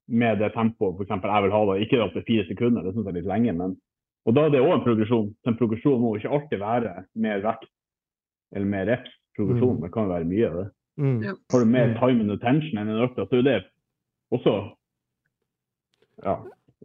med 0.10 0.40
det 0.40 0.52
tempoet 0.54 1.02
eksempel, 1.02 1.30
jeg 1.34 1.44
vil 1.44 1.52
ha. 1.56 1.62
det. 1.74 1.82
Ikke 1.88 2.02
opp 2.04 2.14
til 2.14 2.24
fire 2.28 2.46
sekunder, 2.48 2.84
det 2.86 2.94
syns 2.94 3.06
jeg 3.06 3.14
er 3.16 3.20
litt 3.22 3.30
lenge. 3.30 3.54
men 3.58 3.78
og 4.28 4.36
da 4.36 4.42
er 4.46 4.50
det 4.54 4.60
òg 4.62 4.74
en 4.76 4.84
progresjon. 4.86 5.30
En 5.48 5.56
progresjon 5.58 6.02
må 6.02 6.16
ikke 6.20 6.30
alltid 6.30 6.60
være 6.60 7.06
mer 7.16 7.40
vekt 7.42 7.66
eller 8.54 8.66
mer 8.68 8.86
reps. 8.86 9.10
Progresjon, 9.38 9.78
Mm. 9.78 9.82
det 9.82 9.92
kan 9.94 10.04
jo 10.04 10.10
være 10.14 10.26
mye 10.28 10.48
av 10.50 10.56
det. 10.58 10.68
Mm. 11.00 11.38
Har 11.52 11.60
du 11.60 11.66
mer 11.66 11.88
Mm. 11.88 12.00
time 12.00 12.22
and 12.22 12.32
attention 12.32 12.78
enn 12.78 12.90
en 12.90 13.02
økt, 13.08 13.16
så 13.16 13.34
er 13.40 13.42
det 13.42 13.66
også 14.32 14.76
ja, 16.24 16.36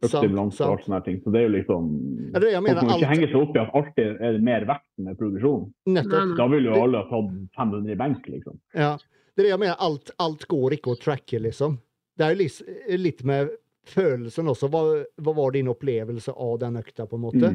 økt 0.03 0.11
stimulans 0.11 0.61
og 0.61 0.73
alt 0.73 0.87
sånne 0.87 1.01
ting. 1.07 1.19
Så 1.23 1.33
det 1.35 1.41
er 1.41 1.47
jo 1.49 1.55
liksom 1.55 1.89
Ja, 2.35 2.43
det 2.43 2.51
er 2.51 2.55
Folk 2.59 2.67
må 2.67 2.85
ikke 2.85 2.95
Alt, 2.97 3.09
henge 3.13 3.29
seg 3.31 3.41
opp 3.41 3.57
i 3.57 3.61
at 3.63 3.75
alltid 3.81 4.23
er 4.29 4.37
det 4.37 4.45
mer 4.45 4.69
vekt 4.69 4.87
med 5.07 5.19
produksjon. 5.21 5.67
nettopp. 5.87 6.37
Da 6.39 6.47
vil 6.53 6.71
jo 6.71 6.79
alle 6.83 7.03
ha 7.03 7.09
tatt 7.11 7.35
500 7.59 7.93
i 7.93 7.99
benk, 8.01 8.31
liksom. 8.37 8.61
Ja. 8.75 8.95
Det 9.35 9.43
er 9.43 9.49
det 9.49 9.53
jeg 9.53 9.63
mener. 9.65 9.77
Alt, 9.83 10.11
alt 10.23 10.47
går 10.51 10.79
ikke 10.79 10.95
å 10.95 10.99
tracke, 11.01 11.41
liksom. 11.43 11.79
Det 12.15 12.27
er 12.27 12.35
jo 12.35 12.43
litt, 12.43 12.59
litt 13.03 13.25
med 13.27 13.55
følelsen 13.91 14.51
også. 14.51 14.71
Hva, 14.71 14.83
hva 15.23 15.35
var 15.35 15.55
din 15.55 15.71
opplevelse 15.73 16.35
av 16.35 16.59
den 16.63 16.79
økta, 16.81 17.09
på 17.11 17.19
en 17.19 17.25
måte? 17.25 17.51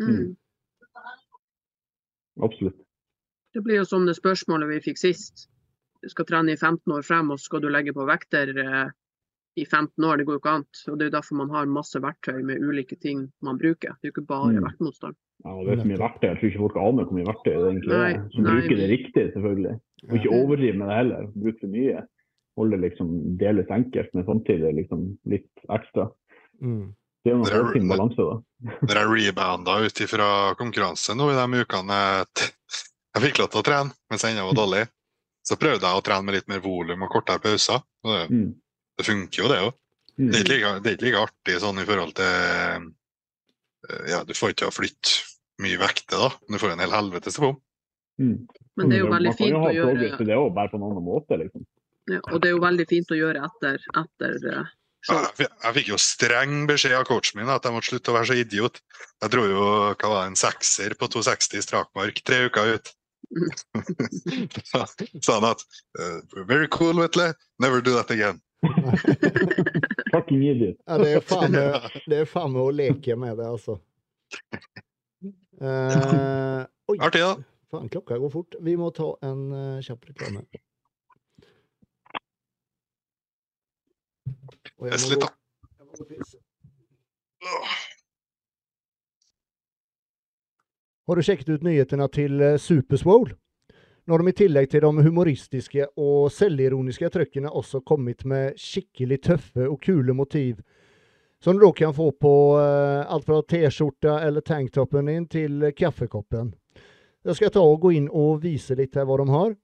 Mm, 0.00 0.06
mm. 0.08 0.30
absolutt. 2.46 2.78
Det 3.52 3.64
blir 3.66 3.80
jo 3.80 3.88
som 3.88 4.06
det 4.06 4.14
spørsmålet 4.16 4.70
vi 4.70 4.80
fikk 4.90 5.00
sist. 5.00 5.48
Du 6.00 6.08
skal 6.08 6.24
trene 6.28 6.54
i 6.54 6.56
15 6.56 6.92
år 6.94 7.04
frem, 7.04 7.32
og 7.32 7.40
så 7.40 7.50
skal 7.50 7.64
du 7.64 7.68
legge 7.68 7.92
på 7.92 8.06
vekter 8.08 8.52
eh, 8.56 8.92
i 9.60 9.66
15 9.68 10.04
år. 10.08 10.20
Det 10.20 10.26
går 10.28 10.36
jo 10.38 10.40
ikke 10.42 10.54
an. 10.58 10.64
Og 10.90 10.94
det 10.98 11.04
er 11.06 11.10
jo 11.10 11.16
derfor 11.18 11.38
man 11.40 11.50
har 11.54 11.66
masse 11.70 12.00
verktøy 12.02 12.38
med 12.46 12.62
ulike 12.64 12.96
ting 13.00 13.26
man 13.44 13.58
bruker. 13.60 13.96
Det 14.00 14.08
er 14.08 14.12
jo 14.12 14.14
ikke 14.16 14.26
bare 14.30 14.54
Mm. 14.56 14.64
vektmotstand. 14.68 15.16
Ja, 15.44 15.50
og 15.56 15.66
det 15.66 15.72
er 15.72 15.82
så 15.82 15.88
mye 15.88 16.00
verktøy. 16.00 16.26
Jeg 16.28 16.36
tror 16.40 16.48
ikke 16.50 16.62
folk 16.64 16.76
aner 16.76 17.04
hvor 17.08 17.16
mye 17.16 17.28
verktøy 17.30 17.52
det 17.54 17.68
egentlig 17.70 17.98
er. 17.98 18.16
Som 18.34 18.44
nei, 18.44 18.54
bruker 18.60 18.76
det 18.80 18.88
riktig, 18.90 19.26
selvfølgelig. 19.34 19.74
Og 20.08 20.14
ikke 20.18 20.32
overdrive 20.36 20.76
med 20.80 20.88
det 20.88 20.96
heller. 21.00 21.28
Bruk 21.44 21.60
for 21.60 21.72
mye. 21.76 22.06
Holde 22.58 22.76
liksom 22.82 23.12
deles 23.40 23.70
enkelt, 23.72 24.10
men 24.14 24.24
samtidig 24.26 24.74
liksom 24.76 25.04
litt 25.32 25.64
ekstra. 25.70 26.10
Mm. 26.60 26.94
Det 27.24 27.30
er 27.32 27.36
jo 27.36 27.42
noe 27.44 27.72
fin 27.72 27.88
balanse, 27.88 28.16
da. 28.16 28.36
Når 28.80 28.96
jeg 28.96 29.08
rebounda 29.12 29.74
ut 29.84 30.00
ifra 30.00 30.28
konkurranse 30.56 31.14
nå 31.16 31.30
i 31.30 31.36
de 31.36 31.60
ukene 31.64 31.98
jeg, 33.12 33.22
fikk 33.24 33.38
lov 33.40 33.50
til 33.52 33.60
å 33.60 33.66
trene 33.66 33.92
mens 34.10 34.24
jeg 34.24 34.34
ennå 34.36 34.46
var 34.50 34.56
dårlig, 34.60 34.82
så 35.44 35.56
prøvde 35.60 35.84
jeg 35.88 36.00
å 36.00 36.04
trene 36.04 36.24
med 36.24 36.36
litt 36.36 36.48
mer 36.48 36.60
volum 36.64 37.02
og 37.06 37.12
kortere 37.12 37.40
pauser. 37.44 37.80
Mm. 38.04 38.54
Det 39.00 39.08
funker 39.08 39.42
jo, 39.42 39.48
det 39.50 39.58
òg. 39.64 39.74
Mm. 40.20 40.30
Det, 40.34 40.40
like- 40.48 40.72
det 40.84 40.90
er 40.90 40.96
ikke 40.98 41.06
like 41.08 41.20
artig 41.24 41.58
sånn 41.62 41.80
i 41.80 41.86
forhold 41.88 42.14
til 42.18 42.30
eh, 43.88 44.08
Ja, 44.12 44.22
du 44.26 44.34
får 44.36 44.52
ikke 44.54 44.68
å 44.68 44.74
flytte 44.74 45.22
mye 45.64 45.78
vekter, 45.80 46.20
da. 46.20 46.30
Men 46.46 46.56
du 46.56 46.62
får 46.62 46.74
en 46.74 46.82
hel 46.84 46.92
helvetes 46.94 47.38
bom. 47.40 47.56
Mm. 48.20 48.36
Men 48.76 48.90
det 48.90 48.98
er 48.98 49.04
jo 49.04 49.12
veldig 49.12 49.32
fint 49.38 49.56
å 49.56 49.70
gjøre 49.72 50.10
til 50.18 50.28
det 50.28 50.36
òg, 50.36 50.50
bare 50.56 50.72
på 50.72 50.76
en 50.78 50.84
annen 50.90 51.04
måte, 51.04 51.38
liksom. 51.40 51.64
ja, 52.12 52.20
Og 52.32 52.36
det 52.42 52.50
er 52.50 52.54
jo 52.54 52.60
veldig 52.64 52.86
fint 52.90 53.12
å 53.12 53.18
gjøre 53.18 53.42
etter, 53.48 53.80
etter 54.02 54.36
eh, 54.52 54.70
Jeg, 55.08 55.48
jeg 55.48 55.76
fikk 55.78 55.90
jo 55.94 55.98
streng 56.00 56.54
beskjed 56.68 56.96
av 56.98 57.06
coachen 57.08 57.40
min 57.40 57.52
at 57.52 57.64
jeg 57.64 57.72
måtte 57.72 57.88
slutte 57.88 58.12
å 58.12 58.16
være 58.18 58.28
så 58.30 58.38
idiot. 58.42 58.80
Jeg 59.24 59.32
dro 59.32 59.46
jo 59.48 59.62
hva 59.64 60.12
var 60.12 60.18
det, 60.20 60.26
en 60.34 60.40
sekser 60.40 60.96
på 61.00 61.08
260 61.12 61.60
i 61.60 61.64
strakmark 61.64 62.20
tre 62.28 62.42
uker 62.50 62.74
ut. 62.76 62.92
Så 64.68 64.84
sa 65.24 65.38
han 65.38 65.48
at 65.52 65.64
uh, 66.00 66.44
Very 66.48 66.68
cool, 66.68 67.00
Vetle. 67.00 67.32
Never 67.62 67.80
do 67.80 67.94
that 67.96 68.10
again. 68.12 68.40
Fucking 70.12 70.42
idiot. 70.44 70.76
Ja, 70.86 70.98
det 71.00 71.12
er 71.16 71.24
faen 71.24 71.54
meg, 71.54 72.00
det 72.10 72.22
er 72.22 72.28
faen 72.28 72.52
meg 72.54 72.62
å 72.62 72.72
leke 72.74 73.16
med 73.18 73.38
det, 73.40 73.46
altså. 73.48 73.78
Uh, 75.60 76.64
oi, 76.88 76.96
Artig, 76.98 77.22
da. 77.24 77.34
faen, 77.72 77.88
klokka 77.92 78.18
går 78.20 78.32
fort. 78.32 78.58
Vi 78.64 78.76
må 78.80 78.90
ta 78.96 79.12
en 79.26 79.46
uh, 79.52 79.80
kjapp 79.84 80.10
reklame. 80.10 80.44
Og 84.80 84.88
litt. 84.88 85.24
Åh. 87.40 87.78
Har 91.10 91.18
du 91.18 91.24
sjekket 91.26 91.48
ut 91.50 91.64
nyhetene 91.66 92.06
til 92.14 92.40
eh, 92.44 92.58
Superswole? 92.60 93.34
Nå 94.10 94.14
har 94.14 94.24
de 94.24 94.30
i 94.32 94.34
tillegg 94.34 94.66
til 94.66 94.82
de 94.82 95.02
humoristiske 95.06 95.84
og 96.02 96.32
selvironiske 96.34 97.06
trøkkene 97.14 97.50
også 97.54 97.78
kommet 97.86 98.24
med 98.26 98.56
skikkelig 98.58 99.20
tøffe 99.22 99.68
og 99.70 99.76
kule 99.86 100.16
motiv, 100.18 100.56
som 101.38 101.54
du 101.54 101.62
da 101.62 101.68
kan 101.78 101.94
få 101.94 102.08
på 102.18 102.32
eh, 102.58 103.04
alt 103.06 103.28
fra 103.28 103.36
T-skjorta 103.46 104.16
eller 104.26 104.42
tanktoppen 104.42 105.06
din 105.06 105.28
til 105.30 105.62
kaffekoppen. 105.78 106.48
Jeg 107.22 107.38
skal 107.38 107.52
ta 107.54 107.62
og 107.62 107.78
gå 107.84 107.92
inn 108.00 108.08
og 108.10 108.42
vise 108.42 108.74
litt 108.74 108.98
her 108.98 109.06
hva 109.06 109.20
de 109.20 109.28
har. 109.30 109.54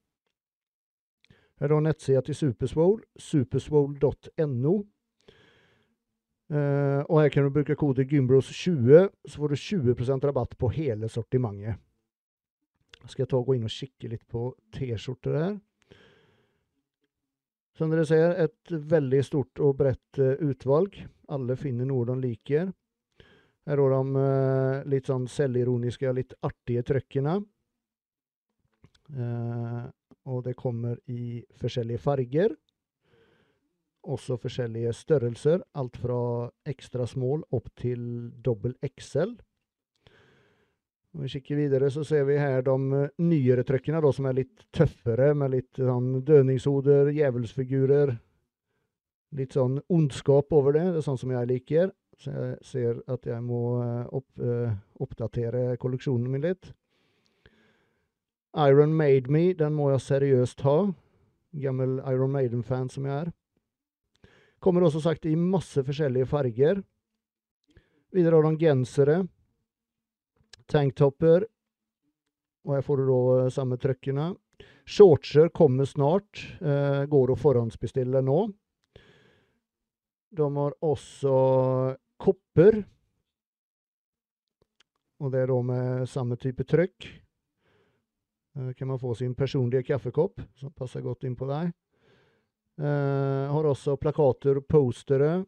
Her 1.59 1.75
er 1.75 1.83
nettsida 1.89 2.23
til 2.23 2.39
Superswole, 2.39 3.03
superswole.no. 3.19 4.77
Eh, 6.55 7.03
og 7.03 7.19
her 7.19 7.35
kan 7.35 7.51
du 7.51 7.57
bruke 7.59 7.75
kode 7.83 8.07
Gymbros20, 8.07 9.11
så 9.27 9.43
får 9.43 9.57
du 9.57 9.59
20% 9.91 10.31
rabatt 10.31 10.55
på 10.55 10.71
hele 10.79 11.11
sortimentet. 11.11 11.83
Skal 13.05 13.25
jeg 13.25 13.31
ta 13.31 13.39
og 13.39 13.51
gå 13.51 13.57
inn 13.59 13.69
og 13.69 13.73
kikke 13.73 14.11
litt 14.11 14.25
på 14.31 14.49
T-skjorter 14.75 15.37
her. 15.39 15.57
Som 17.77 17.93
dere 17.93 18.07
ser, 18.09 18.33
et 18.41 18.73
veldig 18.73 19.21
stort 19.25 19.61
og 19.61 19.77
bredt 19.83 20.21
eh, 20.23 20.41
utvalg. 20.41 20.97
Alle 21.29 21.59
finner 21.61 21.89
noe 21.89 22.07
de 22.09 22.17
liker. 22.23 22.71
Her 23.69 23.83
har 23.83 23.93
de 23.93 24.23
eh, 24.23 24.87
litt 24.95 25.11
sånn 25.11 25.27
selvironiske, 25.29 26.13
litt 26.17 26.33
artige 26.47 26.87
trøkkene. 26.89 27.37
Eh, 29.13 29.83
og 30.27 30.41
det 30.47 30.57
kommer 30.59 30.97
i 31.13 31.43
forskjellige 31.61 32.03
farger. 32.03 32.57
Også 34.07 34.39
forskjellige 34.41 34.95
størrelser. 34.97 35.61
Alt 35.77 36.01
fra 36.01 36.21
ekstra 36.67 37.05
small 37.11 37.45
opp 37.55 37.69
til 37.77 38.31
dobbel 38.43 38.79
XL. 38.89 39.37
Om 41.17 41.23
vi 41.23 41.29
kikker 41.33 41.57
videre, 41.57 41.89
så 41.91 42.03
ser 42.05 42.27
vi 42.29 42.35
her 42.37 42.61
de 42.61 42.73
eh, 42.93 43.13
nyere 43.25 43.63
trøkkene, 43.65 44.03
da, 44.05 44.11
som 44.13 44.27
er 44.29 44.35
litt 44.37 44.67
tøffere, 44.77 45.31
med 45.33 45.55
litt 45.55 45.79
sånn 45.81 46.19
dødningshoder, 46.29 47.09
djevelsfigurer. 47.17 48.11
Litt 49.39 49.57
sånn 49.57 49.79
ondskap 49.89 50.53
over 50.53 50.77
det. 50.77 50.83
Det 50.93 51.01
er 51.01 51.07
sånn 51.07 51.17
som 51.23 51.33
jeg 51.33 51.49
liker. 51.49 51.95
Så 52.21 52.35
jeg 52.35 52.59
ser 52.69 52.99
at 53.09 53.25
jeg 53.29 53.41
må 53.47 53.61
eh, 53.81 54.03
opp, 54.13 54.29
eh, 54.45 54.75
oppdatere 55.01 55.79
kolleksjonen 55.81 56.29
min 56.35 56.45
litt. 56.45 56.69
Iron 58.67 58.93
Made 58.97 59.33
Me, 59.33 59.47
den 59.57 59.73
må 59.77 59.89
jeg 59.95 60.05
seriøst 60.05 60.67
ha. 60.69 60.77
Gammel 61.65 61.97
Iron 62.13 62.35
Maiden-fan 62.37 62.93
som 62.93 63.09
jeg 63.09 63.23
er. 63.23 63.33
Kommer 64.61 64.85
også 64.85 65.01
sagt 65.01 65.25
i 65.25 65.33
masse 65.37 65.81
forskjellige 65.81 66.29
farger. 66.29 66.85
Videre 68.13 68.37
har 68.37 68.51
de 68.51 68.61
gensere. 68.61 69.17
Tanktopper. 70.71 71.47
Og 72.67 72.75
her 72.75 72.85
får 72.87 73.01
du 73.01 73.07
da 73.11 73.21
eh, 73.37 73.53
samme 73.55 73.79
trøkkene. 73.81 74.33
Shortser 74.87 75.51
kommer 75.55 75.89
snart. 75.89 76.43
Eh, 76.61 77.05
går 77.11 77.33
å 77.33 77.39
forhåndsbestille 77.39 78.23
nå. 78.27 78.41
De 80.37 80.49
har 80.57 80.77
også 80.85 81.37
kopper. 82.21 82.83
Og 85.23 85.33
det 85.33 85.45
er 85.45 85.53
da 85.53 85.61
med 85.65 86.11
samme 86.11 86.37
type 86.41 86.67
trykk. 86.69 87.09
Eh, 88.57 88.73
kan 88.77 88.89
man 88.89 88.99
få 88.99 89.15
sin 89.15 89.35
personlige 89.35 89.83
kaffekopp, 89.83 90.41
som 90.55 90.73
passer 90.73 91.05
godt 91.05 91.25
inn 91.25 91.37
på 91.37 91.49
deg. 91.49 91.73
Eh, 92.81 93.53
har 93.53 93.65
også 93.65 93.97
plakater 93.97 94.61
og 94.61 94.67
postere, 94.69 95.45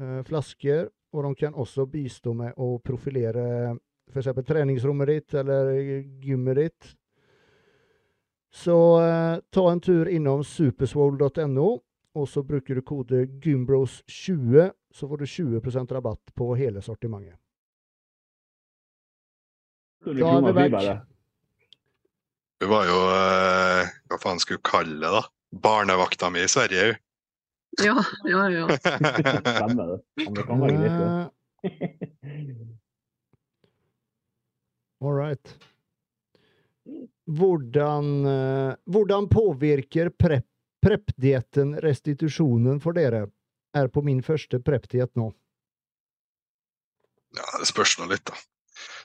eh, 0.00 0.22
flasker, 0.22 0.90
og 1.12 1.24
de 1.24 1.34
kan 1.34 1.54
også 1.54 1.86
bistå 1.86 2.34
med 2.34 2.54
å 2.56 2.78
profilere 2.82 3.78
f.eks. 4.10 4.46
treningsrommet 4.46 5.08
ditt 5.08 5.34
eller 5.34 5.70
gymmet 6.24 6.56
ditt. 6.56 6.94
Så 8.50 8.76
eh, 9.02 9.36
ta 9.50 9.66
en 9.70 9.80
tur 9.80 10.08
innom 10.10 10.42
superswole.no, 10.44 11.68
og 12.14 12.28
så 12.28 12.42
bruker 12.42 12.74
du 12.74 12.82
kode 12.82 13.26
gymbros20, 13.44 14.70
så 14.90 15.08
får 15.08 15.22
du 15.22 15.24
20% 15.24 15.94
rabatt 15.94 16.34
på 16.34 16.50
hele 16.58 16.82
sortimentet. 16.82 17.38
Da 20.00 20.32
er 20.38 20.52
vi 20.56 20.68
bare. 20.72 20.96
Hun 22.60 22.70
var 22.70 22.88
jo 22.88 22.96
eh, 23.12 23.92
Hva 24.08 24.18
faen 24.20 24.40
skulle 24.40 24.60
du 24.60 24.66
kalle 24.66 24.98
det, 25.00 25.12
da? 25.14 25.22
Barnevakta 25.50 26.30
mi 26.30 26.42
i 26.44 26.48
Sverige, 26.48 26.90
hun. 26.90 26.98
ja, 27.86 28.02
ja, 28.24 28.42
ja. 28.50 28.66
Stemmer 28.80 29.86
det. 29.94 29.98
Men 30.24 30.34
det 30.34 30.46
kan 30.46 30.60
være 30.60 30.76
greit, 30.76 30.98
det. 30.98 31.06
Eh, 31.06 31.30
All 35.00 35.14
right. 35.16 35.54
Hvordan, 37.30 38.08
eh, 38.26 38.74
hvordan 38.90 39.28
påvirker 39.30 40.10
prep, 40.10 40.46
prep-dietten 40.84 41.76
restitusjonen 41.84 42.80
for 42.82 42.96
dere? 42.96 43.26
Er 43.76 43.86
på 43.88 44.02
min 44.02 44.22
første 44.26 44.58
prep-diett 44.58 45.12
nå. 45.16 45.28
Ja, 47.36 47.44
Det 47.60 47.68
spørs 47.70 47.98
nå 48.00 48.08
litt, 48.10 48.24
da. 48.26 48.34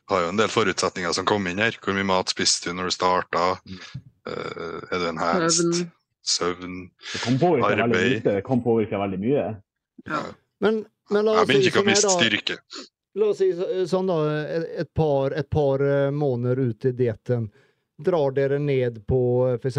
Du 0.07 0.13
har 0.15 0.23
jo 0.25 0.31
en 0.33 0.39
del 0.39 0.49
forutsetninger 0.49 1.13
som 1.13 1.25
kom 1.25 1.45
inn 1.47 1.61
her. 1.61 1.77
Hvor 1.81 1.93
mye 1.97 2.05
mat 2.07 2.31
spiste 2.33 2.69
du 2.71 2.77
når 2.77 2.89
du 2.89 2.95
starta? 2.95 3.45
Eh, 4.25 4.81
er 4.89 4.99
du 5.03 5.07
en 5.11 5.21
hest? 5.21 5.85
Søvn. 6.25 6.89
Det 7.13 7.21
kan 7.21 7.37
påvirke 7.37 7.69
veldig 7.69 7.83
Arbeid. 7.85 8.11
lite. 8.15 8.35
Det 8.39 8.45
kan 8.47 8.61
påvirke 8.65 8.97
veldig 8.97 9.19
mye. 9.21 9.45
Men, 10.61 10.85
men 11.13 11.25
la 11.25 11.35
Jeg 11.35 11.41
oss 11.41 11.45
si 11.45 11.51
begynner 11.53 11.69
ikke 11.69 11.83
å 11.83 11.89
miste 11.91 12.09
da. 12.09 12.85
La 13.15 13.25
oss 13.31 13.37
si 13.39 13.51
sånn 13.87 14.07
da, 14.09 14.15
et- 14.57 14.79
et 14.83 14.93
par, 14.93 15.31
et 15.33 15.49
par 15.49 15.79
eh, 15.81 16.09
måneder 16.11 16.59
ut 16.59 16.85
i 16.85 16.91
dietten. 16.91 17.49
Drar 18.03 18.31
dere 18.35 18.57
ned 18.59 18.97
på 19.07 19.19
f.eks. 19.61 19.77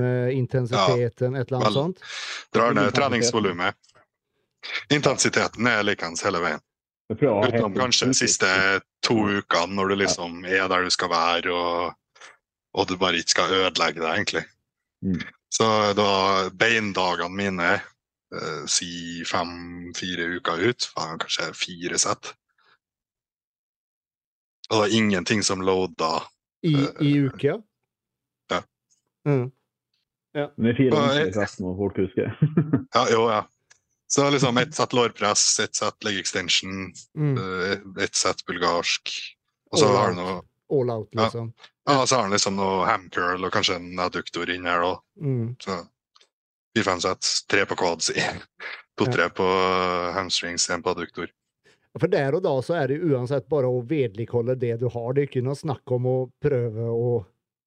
eh, 0.00 0.36
intensiteten, 0.36 1.36
et 1.36 1.48
eller 1.48 1.56
annet 1.62 1.68
vel. 1.70 1.72
sånt? 1.72 2.02
Drar 2.52 2.74
ned 2.76 2.92
treningsvolumet. 2.92 3.74
Intensiteten 4.92 5.66
er 5.70 5.82
likeens 5.86 6.22
hele 6.26 6.40
veien. 6.44 6.60
Utenom 7.10 7.72
kanskje 7.74 8.06
de 8.10 8.14
siste 8.18 8.48
to 9.06 9.14
ukene, 9.40 9.72
når 9.78 9.88
du 9.88 9.96
liksom 10.02 10.42
er 10.44 10.68
der 10.68 10.84
du 10.84 10.90
skal 10.92 11.08
være, 11.08 11.48
og, 11.54 11.94
og 12.76 12.86
du 12.90 12.96
bare 13.00 13.16
ikke 13.22 13.32
skal 13.32 13.54
ødelegge 13.62 14.02
deg, 14.02 14.12
egentlig. 14.18 14.44
Mm. 15.06 15.22
Så 15.48 15.64
da 15.96 16.50
beindagene 16.52 17.32
mine 17.32 17.70
eh, 18.34 18.66
si 18.66 19.24
fem-fire 19.24 20.26
uker 20.38 20.58
ut, 20.70 20.88
kanskje 20.94 21.52
fire 21.54 21.98
sett. 21.98 22.34
Og 24.68 24.74
det 24.76 24.80
var 24.82 24.94
ingenting 24.96 25.42
som 25.42 25.62
loada 25.64 26.22
I, 26.62 26.74
i 27.00 27.12
uke, 27.24 27.62
Ja. 28.50 28.62
Mm. 29.26 29.50
ja. 30.34 30.50
Med 30.56 30.76
fire 30.76 30.96
jeg- 31.14 31.60
må 31.60 31.76
folk 31.76 31.96
huske. 31.96 32.26
Ja, 32.94 33.06
jo, 33.10 33.28
ja. 33.30 33.44
Så 34.10 34.30
liksom 34.30 34.56
ett 34.58 34.74
sett 34.74 34.92
lårpress, 34.92 35.60
ett 35.60 35.74
sett 35.76 36.04
leg 36.04 36.18
extension, 36.18 36.92
Mm. 37.16 37.38
eh, 37.38 38.04
ett 38.04 38.14
sett 38.14 38.44
bulgarsk. 38.46 39.10
Og 39.70 39.78
så 39.78 39.86
All 39.88 39.96
har 39.96 40.08
du 40.08 40.14
noe 40.16 40.42
All 40.70 40.90
out, 40.90 41.14
liksom. 41.14 41.52
Ja, 41.86 42.06
så 42.06 42.14
har 42.16 42.22
han 42.22 42.30
liksom 42.32 42.56
noe 42.56 42.84
hamcurl 42.86 43.44
og 43.44 43.52
kanskje 43.52 43.76
en 43.76 43.98
adduktor 43.98 44.50
inni 44.50 44.68
her 44.68 44.80
òg. 44.84 44.98
Mm. 45.20 45.56
Fire-fem 46.78 47.02
sett. 47.02 47.32
Tre 47.50 47.66
på 47.66 47.76
quads, 47.78 48.12
to-tre 48.98 49.28
på 49.34 49.46
hamstrings, 50.14 50.68
en 50.70 50.82
på 50.82 50.94
adduktor. 50.94 51.30
For 51.98 52.10
der 52.10 52.36
og 52.36 52.44
da 52.44 52.52
så 52.62 52.76
er 52.78 52.92
det 52.92 53.00
uansett 53.02 53.48
bare 53.50 53.70
å 53.70 53.82
vedlikeholde 53.86 54.54
det 54.60 54.76
du 54.82 54.86
har. 54.92 55.10
Det 55.14 55.24
er 55.24 55.30
ikke 55.30 55.42
noe 55.46 55.58
snakk 55.58 55.96
om 55.96 56.06
å 56.06 56.18
prøve 56.42 56.86
å 56.92 57.10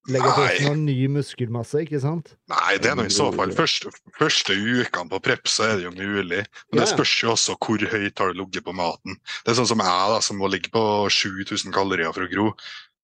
legge 0.09 0.29
på 0.33 0.45
noen 0.65 0.85
ny 0.87 0.95
muskelmasse, 1.13 1.83
ikke 1.83 1.99
sant? 2.01 2.31
Nei, 2.49 2.77
det 2.81 2.91
er 2.91 2.97
nå 2.97 3.05
i 3.09 3.13
så 3.13 3.27
fall 3.35 3.51
første, 3.53 3.91
første 4.17 4.55
ukene 4.55 5.11
på 5.11 5.19
prep, 5.25 5.49
så 5.51 5.67
er 5.67 5.73
det 5.79 5.89
jo 5.89 5.93
mulig. 5.97 6.45
Men 6.71 6.81
det 6.81 6.87
spørs 6.93 7.15
jo 7.21 7.33
også 7.35 7.57
hvor 7.59 7.83
høyt 7.91 8.23
har 8.23 8.31
du 8.31 8.39
ligget 8.41 8.65
på 8.65 8.75
maten. 8.77 9.19
Det 9.43 9.53
er 9.53 9.59
sånn 9.59 9.69
som 9.73 9.83
jeg, 9.83 10.13
da, 10.15 10.21
som 10.23 10.39
må 10.41 10.49
ligge 10.53 10.71
på 10.73 10.85
7000 11.11 11.75
kalorier 11.75 12.13
for 12.15 12.25
å 12.25 12.31
gro. 12.31 12.47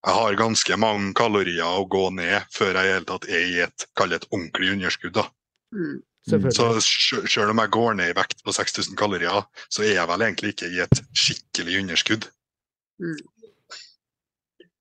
Jeg 0.08 0.16
har 0.16 0.40
ganske 0.40 0.78
mange 0.80 1.12
kalorier 1.18 1.82
å 1.82 1.88
gå 1.90 2.08
ned 2.16 2.46
før 2.54 2.78
jeg 2.78 2.88
i 2.88 2.96
hele 2.96 3.10
tatt 3.10 3.26
er 3.28 3.44
i 3.44 3.58
et, 3.66 3.88
et 3.90 4.30
ordentlig 4.32 4.72
underskudd. 4.78 5.18
da. 5.18 5.28
Mm. 5.74 6.02
Så 6.28 6.82
selv 7.28 7.50
om 7.54 7.60
jeg 7.62 7.72
går 7.72 7.94
ned 7.96 8.10
i 8.12 8.16
vekt 8.18 8.42
på 8.44 8.52
6000 8.56 8.96
kalorier, 9.00 9.46
så 9.72 9.84
er 9.84 9.94
jeg 9.96 10.08
vel 10.10 10.24
egentlig 10.26 10.50
ikke 10.56 10.70
i 10.76 10.80
et 10.84 11.02
skikkelig 11.16 11.78
underskudd. 11.84 12.28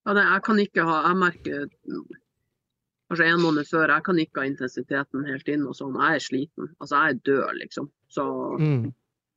Ja, 0.06 0.14
det, 0.14 0.22
jeg 0.22 0.42
kan 0.46 0.58
ikke 0.62 0.84
ha 0.86 0.96
Jeg 1.08 1.16
merker 1.20 1.66
kanskje 3.06 3.26
en 3.30 3.42
måned 3.42 3.66
før, 3.70 3.92
jeg 3.94 4.02
kan 4.06 4.18
ikke 4.18 4.40
ha 4.42 4.46
intensiteten 4.48 5.26
helt 5.28 5.48
inn 5.52 5.66
og 5.70 5.76
sånn. 5.78 5.94
Jeg 6.02 6.18
er 6.18 6.24
sliten. 6.24 6.70
Altså, 6.82 6.94
jeg 6.98 7.14
er 7.14 7.20
død, 7.28 7.52
liksom. 7.62 7.90
Så 8.10 8.24
Mm. 8.58 8.92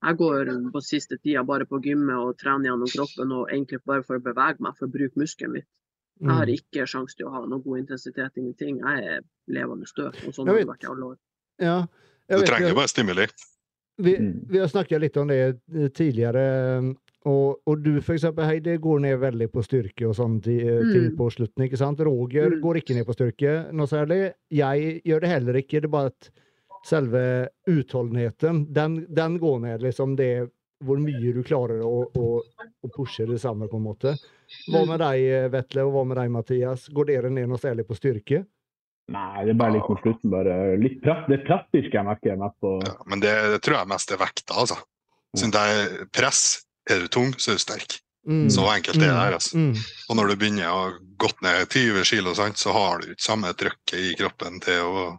jeg 0.07 0.17
går 0.17 0.71
på 0.73 0.81
siste 0.81 1.17
tida 1.21 1.43
bare 1.43 1.65
på 1.65 1.81
gymmet 1.83 2.15
og 2.17 2.37
trener 2.39 2.69
gjennom 2.71 2.89
kroppen, 2.89 3.31
og 3.31 3.49
egentlig 3.51 3.83
bare 3.85 4.03
for 4.03 4.17
å 4.17 4.23
bevege 4.23 4.59
meg, 4.59 4.73
for 4.77 4.87
å 4.87 4.91
bruke 4.91 5.17
muskelen 5.17 5.51
min. 5.51 5.65
Jeg 6.21 6.29
har 6.31 6.45
Mm. 6.47 6.53
ikke 6.57 6.87
sjanse 6.87 7.15
til 7.15 7.27
å 7.27 7.31
ha 7.31 7.45
noe 7.45 7.61
god 7.63 7.77
intensitet, 7.79 8.31
ingenting. 8.37 8.79
Jeg 8.79 9.03
er 9.05 9.21
levende 9.47 9.85
død, 9.85 10.15
og 10.27 10.33
sånn 10.33 10.47
har 10.47 10.55
det 10.57 10.67
vært 10.67 10.83
i 10.83 10.87
alle 10.87 11.05
år. 11.13 11.17
Ja. 11.59 11.77
Du 12.29 12.43
trenger 12.45 12.75
bare 12.77 12.87
stimuli. 12.91 13.27
vi, 13.99 14.13
Mm. 14.17 14.45
vi 14.49 14.59
har 14.59 14.67
snakket 14.71 15.01
litt 15.01 15.17
om 15.17 15.27
det 15.27 15.59
tidligere. 15.93 16.95
Og, 17.27 17.57
og 17.67 17.81
du 17.83 17.99
for 18.01 18.13
eksempel, 18.15 18.45
Heidi, 18.47 18.77
går 18.79 18.99
ned 19.03 19.17
veldig 19.19 19.49
på 19.51 19.63
styrke 19.65 20.07
og 20.07 20.13
sånn 20.15 20.37
til, 20.41 20.85
til 20.93 21.09
på 21.17 21.27
slutten. 21.35 21.65
ikke 21.65 21.77
sant? 21.77 21.99
Roger 21.99 22.49
Mm. 22.53 22.61
går 22.63 22.77
ikke 22.79 22.95
ned 22.95 23.05
på 23.05 23.13
styrke 23.17 23.73
noe 23.75 23.87
særlig. 23.91 24.33
Jeg 24.49 25.01
gjør 25.03 25.19
det 25.25 25.29
heller 25.33 25.53
ikke. 25.59 25.81
Det 25.81 25.89
er 25.89 25.95
bare 25.97 26.13
at 26.13 26.29
selve 26.87 27.49
utholdenheten, 27.67 28.67
den, 28.73 29.05
den 29.13 29.37
går 29.39 29.59
ned. 29.65 29.81
liksom 29.81 30.15
det 30.15 30.49
hvor 30.81 30.95
mye 30.97 31.33
du 31.35 31.41
klarer 31.43 31.81
å, 31.83 32.05
å, 32.15 32.27
å 32.85 32.89
pushe 32.95 33.25
det 33.27 33.41
samme, 33.41 33.67
på 33.67 33.75
en 33.75 33.83
måte. 33.83 34.13
Hva 34.71 34.85
med 34.87 35.01
deg, 35.03 35.51
Vetle, 35.51 35.83
og 35.83 35.91
hva 35.91 36.05
med 36.07 36.15
deg, 36.21 36.29
Mathias? 36.31 36.85
Går 36.87 37.05
dere 37.09 37.29
ned 37.29 37.49
noe 37.51 37.59
særlig 37.59 37.83
på 37.85 37.97
styrke? 37.99 38.45
Nei, 39.09 39.45
det 39.47 39.53
er 39.55 39.59
bare 39.59 39.73
litt 39.73 39.89
mot 39.89 40.01
slutten. 40.03 40.31
bare 40.31 40.55
litt 40.81 40.99
pratt. 41.03 41.25
Det 41.31 41.41
pressstyrke 41.47 41.97
jeg 41.97 42.05
merker 42.05 42.39
mest 42.39 42.57
på. 42.61 42.75
Ja, 42.85 42.95
men 43.09 43.23
det, 43.23 43.33
det 43.55 43.61
tror 43.65 43.79
jeg 43.79 43.91
mest 43.91 44.13
er 44.13 44.21
vekta, 44.21 44.59
altså. 44.63 44.77
Siden 45.37 45.53
det 45.53 45.63
er 45.71 46.05
press, 46.13 46.43
er 46.89 47.03
du 47.03 47.09
tung, 47.13 47.33
så 47.37 47.53
er 47.53 47.59
du 47.59 47.63
sterk. 47.63 47.99
Mm. 48.29 48.45
Så 48.53 48.65
enkelt 48.69 48.99
er 48.99 49.07
det 49.07 49.17
her, 49.17 49.37
altså. 49.37 49.57
Mm. 49.57 49.73
Og 50.09 50.19
når 50.19 50.29
du 50.29 50.35
begynner 50.41 50.69
å 50.73 50.81
gått 51.19 51.41
ned 51.45 51.65
20 51.69 52.05
kilo, 52.07 52.35
sant, 52.37 52.61
så 52.61 52.73
har 52.75 53.01
du 53.01 53.11
ikke 53.13 53.25
samme 53.25 53.51
trykket 53.57 53.99
i 53.99 54.15
kroppen 54.19 54.61
til 54.63 54.85
å 54.85 55.09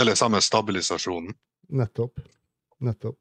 Eller 0.00 0.16
samme 0.16 0.38
stabilisasjonen. 0.40 1.34
Nettopp. 1.76 2.20
Nettopp. 2.80 3.18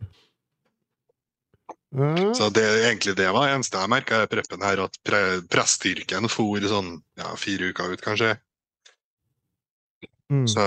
Så 2.38 2.48
det 2.56 2.64
egentlig 2.88 3.18
det 3.20 3.28
var 3.36 3.50
det 3.50 3.58
eneste 3.58 3.82
jeg 3.82 3.92
merka 3.92 4.22
i 4.24 4.30
preppen 4.32 4.64
her, 4.64 4.80
at 4.86 4.96
pre 5.04 5.42
pressstyrken 5.52 6.30
for 6.32 6.64
sånn 6.72 6.94
ja, 7.20 7.34
fire 7.36 7.74
uker 7.74 7.92
ut, 7.92 8.04
kanskje. 8.06 8.38
Mm. 10.32 10.48
Så, 10.48 10.64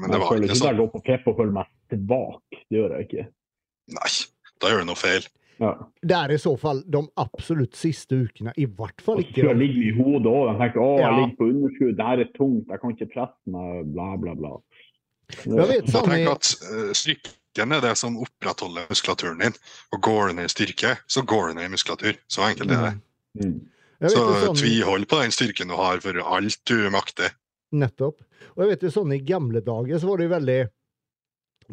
men 0.00 0.10
det 0.10 0.18
Jeg 0.18 0.24
var 0.24 0.26
ikke 0.26 0.34
sånn. 0.34 0.50
jeg 0.50 0.58
sånn. 0.58 0.78
går 0.82 0.90
på 1.22 1.30
og 1.30 1.38
føler 1.38 1.54
meg 1.54 1.66
svak. 1.94 2.60
Det 2.66 2.78
gjør 2.80 2.94
jeg 2.96 3.06
ikke. 3.08 3.24
Nei, 3.94 4.12
da 4.60 4.70
gjør 4.72 4.80
du 4.82 4.88
noe 4.90 4.98
feil. 4.98 5.26
Ja. 5.62 5.70
Det 6.02 6.16
er 6.18 6.32
i 6.34 6.38
så 6.42 6.56
fall 6.58 6.80
de 6.90 7.00
absolutt 7.22 7.76
siste 7.78 8.16
ukene. 8.26 8.50
I 8.58 8.66
hvert 8.66 9.04
fall 9.04 9.20
ikke 9.22 9.44
Jeg 9.44 9.58
ligger 9.60 9.84
i 9.86 9.92
hodet 9.94 10.26
òg. 10.32 10.48
Jeg 10.50 10.58
tenker 10.64 10.82
å, 10.82 10.88
jeg 10.98 11.04
Ja. 11.04 11.12
ligger 11.20 11.36
på 11.38 11.48
underskudd, 11.52 11.96
det 12.00 12.06
her 12.08 12.18
er 12.24 12.30
tungt, 12.34 12.66
jeg 12.68 12.80
kan 12.82 12.90
ikke 12.96 13.10
presse 13.12 13.54
meg, 13.54 13.92
bla, 13.94 14.08
bla, 14.18 14.34
bla. 14.34 14.52
Jeg 15.44 15.68
vet 15.70 15.86
sånn 15.88 16.10
jeg 16.10 16.26
tenker 16.26 16.32
at 16.34 16.50
uh, 16.66 16.90
styrken 16.92 17.72
er 17.72 17.80
det 17.86 17.94
som 17.96 18.18
opprettholder 18.18 18.90
muskulaturen 18.90 19.38
din. 19.46 19.54
Og 19.94 20.02
går 20.02 20.28
du 20.28 20.34
ned 20.40 20.50
i 20.50 20.52
styrke, 20.52 20.96
så 21.06 21.22
går 21.22 21.48
du 21.48 21.54
ned 21.60 21.70
i 21.70 21.74
muskulatur. 21.76 22.18
Så 22.26 22.42
enkelt 22.50 22.74
er 22.74 22.82
det. 22.90 22.94
Mm. 23.38 23.54
Mm. 23.54 24.10
Så 24.10 24.20
sånn, 24.42 24.58
tvihold 24.58 25.06
på 25.08 25.22
den 25.22 25.32
styrken 25.32 25.70
du 25.70 25.78
har 25.78 26.02
for 26.02 26.18
alt 26.18 26.58
du 26.66 26.90
makter. 26.90 27.30
Nettopp. 27.80 28.22
Og 28.54 28.64
jeg 28.64 28.72
vet 28.72 28.86
jo 28.86 28.92
sånn 28.94 29.14
i 29.16 29.22
gamle 29.24 29.62
dager 29.64 30.00
så 30.00 30.10
var 30.10 30.20
det 30.20 30.28
jo 30.28 30.34
veldig 30.34 30.60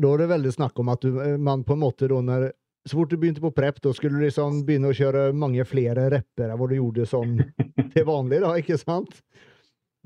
Da 0.01 0.07
var 0.07 0.21
det 0.21 0.31
veldig 0.31 0.53
snakk 0.55 0.79
om 0.79 0.91
at 0.93 1.05
du, 1.05 1.21
eh, 1.21 1.37
man 1.37 1.65
på 1.67 1.75
en 1.75 1.83
måte 1.83 2.09
da 2.11 2.19
når 2.23 2.51
Så 2.87 2.97
fort 2.97 3.11
du 3.11 3.17
begynte 3.21 3.43
på 3.43 3.51
prep, 3.53 3.77
da 3.81 3.93
skulle 3.93 4.17
du 4.17 4.25
liksom 4.25 4.63
begynne 4.65 4.89
å 4.89 4.97
kjøre 4.97 5.27
mange 5.37 5.65
flere 5.69 6.07
repper 6.09 6.49
enn 6.49 6.57
hva 6.57 6.67
du 6.69 6.75
gjorde 6.79 7.05
sånn 7.05 7.35
til 7.93 8.05
vanlig, 8.07 8.39
da, 8.41 8.55
ikke 8.57 8.79
sant? 8.81 9.19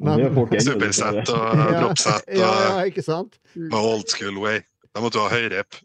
Men, 0.04 0.26
Supersett 0.60 1.30
og 1.32 1.44
Ja, 1.56 1.68
dropsett 1.80 2.26
Ja, 2.36 2.50
og 2.50 2.66
ja, 2.66 2.88
ikke 2.92 3.04
sant? 3.06 3.38
Med 3.56 3.78
old 3.80 4.10
school 4.12 4.42
way. 4.44 4.60
Da 4.92 5.00
måtte 5.00 5.22
du 5.22 5.24
ha 5.24 5.32
høyrep. 5.32 5.78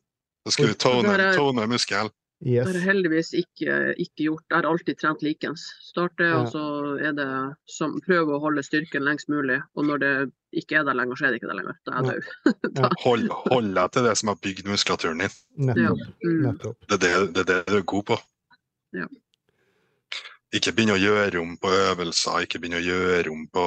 Da 0.42 0.50
skulle 0.50 0.74
du 0.74 0.80
tone, 0.82 1.14
tone 1.36 1.66
muskel. 1.70 2.10
Yes. 2.40 2.64
Det 2.64 2.72
har 2.72 2.76
jeg 2.78 2.86
heldigvis 2.88 3.30
ikke, 3.36 3.74
ikke 4.00 4.24
gjort. 4.24 4.44
Jeg 4.48 4.56
har 4.56 4.66
alltid 4.70 4.96
trent 4.96 5.22
likens. 5.22 5.64
Starte, 5.84 6.24
Ja. 6.24 6.38
og 6.40 6.46
så 6.54 6.62
er 7.04 7.12
det 7.12 7.26
som 7.68 7.98
prøve 8.00 8.32
å 8.32 8.40
holde 8.40 8.62
styrken 8.64 9.04
lengst 9.04 9.28
mulig. 9.28 9.58
Og 9.76 9.84
når 9.84 9.98
det 10.00 10.12
ikke 10.56 10.78
er 10.80 10.86
der 10.88 10.96
lenger, 10.96 11.16
så 11.20 11.26
er 11.26 11.34
det 11.34 11.42
ikke 11.42 11.50
der 11.52 11.58
lenger. 11.60 11.76
Da 11.84 11.92
er 11.92 12.08
jeg 12.08 12.22
død. 12.22 12.94
Hold, 13.04 13.26
hold 13.52 13.68
deg 13.76 13.92
til 13.92 14.08
det 14.08 14.14
som 14.16 14.32
har 14.32 14.38
bygd 14.40 14.70
muskulaturen 14.72 15.20
din. 15.20 15.34
Nettopp. 15.68 16.00
Mm. 16.24 16.38
Nettopp. 16.46 16.78
Det 16.88 16.96
er 16.96 17.02
det, 17.04 17.34
det, 17.34 17.40
er 17.44 17.50
det 17.52 17.58
du 17.68 17.76
er 17.76 17.84
god 17.92 18.06
på. 18.08 18.18
Ja. 18.96 19.06
Ikke 20.56 20.72
begynne 20.74 20.96
å 20.96 21.02
gjøre 21.04 21.38
om 21.44 21.52
på 21.62 21.70
øvelser, 21.70 22.40
ikke 22.48 22.58
begynne 22.58 22.80
å 22.80 22.86
gjøre 22.88 23.30
om 23.30 23.44
på 23.52 23.66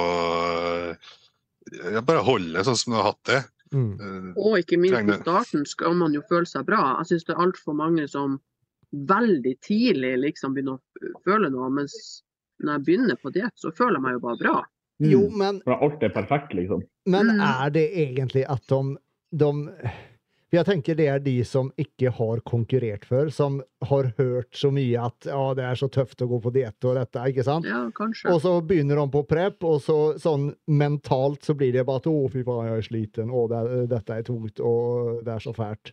ja, 1.94 2.02
Bare 2.04 2.24
hold 2.26 2.50
det 2.54 2.64
sånn 2.66 2.76
som 2.76 2.92
du 2.92 2.98
har 2.98 3.06
hatt 3.12 3.22
det. 3.30 3.38
Mm. 3.74 3.92
Eh, 3.98 4.26
Og 4.36 4.58
ikke 4.60 4.76
minst 4.82 4.98
i 5.14 5.20
starten 5.22 5.64
skal 5.66 5.94
man 5.98 6.12
jo 6.14 6.20
føle 6.28 6.46
seg 6.46 6.66
bra. 6.68 6.98
Jeg 7.00 7.14
syns 7.14 7.24
det 7.30 7.34
er 7.36 7.44
altfor 7.46 7.78
mange 7.78 8.04
som 8.10 8.36
veldig 8.94 9.56
tidlig 9.64 10.14
liksom 10.22 10.54
begynner 10.54 10.78
å 10.78 11.20
føle 11.26 11.50
noe. 11.50 11.70
Mens 11.70 12.22
når 12.62 12.78
jeg 12.78 12.84
begynner 12.86 13.20
på 13.22 13.32
diett, 13.34 13.54
så 13.58 13.72
føler 13.74 13.98
jeg 13.98 14.06
meg 14.06 14.16
jo 14.18 14.24
bare 14.28 14.38
bra. 14.42 14.56
Jo, 15.02 15.20
Mm. 15.28 15.36
men 15.38 15.60
For 15.64 15.74
alt 15.82 16.02
er 16.06 16.08
perfekt, 16.14 16.54
liksom. 16.54 16.82
Men 17.06 17.26
Mm. 17.36 17.40
er 17.64 17.70
det 17.70 17.88
egentlig 17.94 18.44
at 18.48 18.62
de, 18.68 18.96
de 19.36 19.90
jeg 20.54 20.66
tenker 20.66 20.94
det 20.94 21.08
er 21.10 21.18
de 21.18 21.42
som 21.42 21.72
ikke 21.76 22.12
har 22.14 22.38
konkurrert 22.46 23.04
før, 23.04 23.28
som 23.32 23.60
har 23.82 24.12
hørt 24.16 24.52
så 24.54 24.70
mye 24.70 25.00
at 25.04 25.26
ja, 25.26 25.52
det 25.52 25.64
er 25.64 25.74
så 25.74 25.88
tøft 25.90 26.22
å 26.22 26.28
gå 26.30 26.38
på 26.44 26.52
diett 26.54 26.84
og 26.86 26.94
dette, 26.94 27.18
ikke 27.26 27.42
sant? 27.42 27.64
Ja, 27.66 27.90
kanskje. 27.90 28.30
Og 28.30 28.40
så 28.40 28.52
begynner 28.64 28.94
de 29.02 29.08
på 29.10 29.26
prep, 29.26 29.64
og 29.64 29.80
så 29.82 30.14
sånn 30.16 30.54
mentalt 30.68 31.42
så 31.42 31.56
blir 31.58 31.72
det 31.72 31.84
bare 31.84 31.96
at 31.96 32.06
å, 32.06 32.30
fy 32.30 32.44
faen, 32.44 32.68
jeg 32.70 32.78
er 32.78 32.86
sliten, 32.86 33.30
å, 33.34 33.48
det 33.50 33.88
dette 33.90 34.10
er 34.14 34.22
tungt, 34.22 34.60
og 34.60 35.24
det 35.24 35.34
er 35.34 35.42
så 35.42 35.52
fælt. 35.56 35.90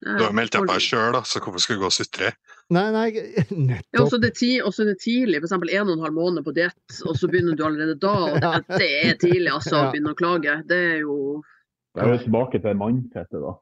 Du 0.00 0.22
har 0.24 0.32
meldt 0.32 0.52
deg 0.56 0.64
på 0.68 0.76
sjøl, 0.80 1.16
så 1.28 1.40
hvorfor 1.44 1.60
skal 1.60 1.76
du 1.76 1.82
gå 1.82 1.88
og 1.90 1.92
sutre? 1.92 2.30
Nei, 2.72 2.84
nei, 2.94 3.06
Ja, 3.18 3.42
og 3.50 3.58
nettopp. 3.68 4.08
så 4.08 4.16
er 4.16 4.22
det 4.22 4.30
ti- 4.38 4.60
og 4.64 4.72
så 4.72 4.82
er 4.84 4.92
det 4.94 5.00
tidlig, 5.02 5.40
f.eks. 5.42 5.52
en 5.52 5.88
og 5.90 5.92
en 5.96 6.04
halv 6.06 6.14
måned 6.16 6.44
på 6.46 6.54
diett, 6.56 7.00
og 7.04 7.16
så 7.18 7.28
begynner 7.28 7.56
du 7.58 7.64
allerede 7.66 7.96
da. 8.00 8.12
Og 8.30 8.38
det, 8.40 8.78
det 8.80 8.88
er 9.10 9.18
tidlig, 9.20 9.50
altså, 9.52 9.74
Ja. 9.76 9.82
å 9.88 9.90
begynne 9.92 10.14
å 10.14 10.16
klage. 10.16 10.54
Det 10.70 10.78
er 10.94 10.96
jo 11.02 11.16
Jeg 11.96 12.06
er 12.06 12.12
jo 12.14 12.22
tilbake 12.24 12.62
til 12.62 12.78
mindsettet, 12.80 13.40
da. 13.42 13.52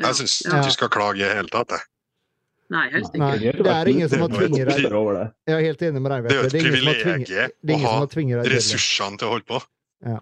ja. 0.00 0.06
Jeg 0.06 0.14
syns 0.22 0.36
Ja. 0.46 0.62
du 0.62 0.70
skal 0.70 0.88
klage 0.88 1.20
i 1.20 1.26
det 1.26 1.34
hele 1.36 1.48
tatt. 1.52 1.68
jeg. 1.76 1.84
Nei, 2.70 2.88
helst 2.90 3.12
ikke. 3.14 3.20
Nei, 3.22 3.36
det 3.38 3.66
er 3.76 3.88
ingen 3.92 4.08
som 4.10 4.20
har 4.24 4.28
Det 4.28 4.60
er 4.64 4.70
deg. 4.80 4.92
Over 4.92 5.12
det. 5.20 5.26
Jeg 5.46 5.54
er 5.54 5.66
helt 5.68 5.82
enig 5.86 6.00
med 6.02 6.10
deg, 6.10 6.22
Det 6.24 6.32
er 6.32 6.36
jo 6.36 6.42
vet 6.42 6.46
et 6.46 6.52
du. 6.52 6.58
Det 6.58 6.64
er 6.64 6.66
ingen 6.66 6.86
som 6.86 7.04
privilegium 7.06 7.84
å 7.86 7.98
ha 8.00 8.06
tvinget 8.16 8.42
det. 8.42 8.52
ressursene 8.56 9.18
til 9.20 9.26
å 9.28 9.30
holde 9.36 9.46
på. 9.46 9.60
Ja. 10.06 10.18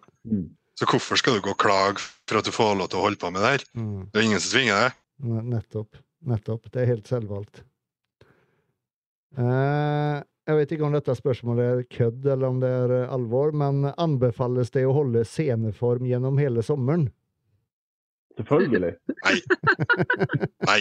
Så 0.75 0.85
hvorfor 0.91 1.17
skal 1.17 1.35
du 1.39 1.41
gå 1.47 1.51
og 1.55 1.59
klage 1.63 2.03
for 2.27 2.39
at 2.39 2.45
du 2.45 2.51
får 2.51 2.75
lov 2.77 2.89
til 2.91 2.99
å 2.99 3.05
holde 3.07 3.17
på 3.23 3.31
med 3.33 3.41
det 3.41 3.51
her? 3.55 3.65
Mm. 3.79 4.11
Det 4.13 4.19
er 4.21 4.27
ingen 4.27 4.41
som 4.43 4.59
tvinger 4.59 4.81
deg. 4.83 4.93
Ne- 5.23 5.43
Nettopp. 5.43 5.97
Nettopp. 6.25 6.71
Det 6.73 6.83
er 6.83 6.87
helt 6.95 7.07
selvvalgt. 7.09 7.63
Eh, 9.39 10.23
jeg 10.47 10.57
vet 10.59 10.73
ikke 10.77 10.87
om 10.87 10.95
dette 10.95 11.15
spørsmålet 11.17 11.65
er 11.65 11.83
kødd 11.91 12.27
eller 12.29 12.49
om 12.53 12.61
det 12.63 12.71
er 12.71 12.93
eh, 13.03 13.13
alvor, 13.15 13.53
men 13.57 13.85
anbefales 13.99 14.71
det 14.75 14.85
å 14.87 14.95
holde 14.97 15.25
sceneform 15.27 16.07
gjennom 16.09 16.39
hele 16.41 16.63
sommeren? 16.65 17.09
Selvfølgelig. 18.35 18.97
Nei. 19.25 19.35
Nei. 20.67 20.81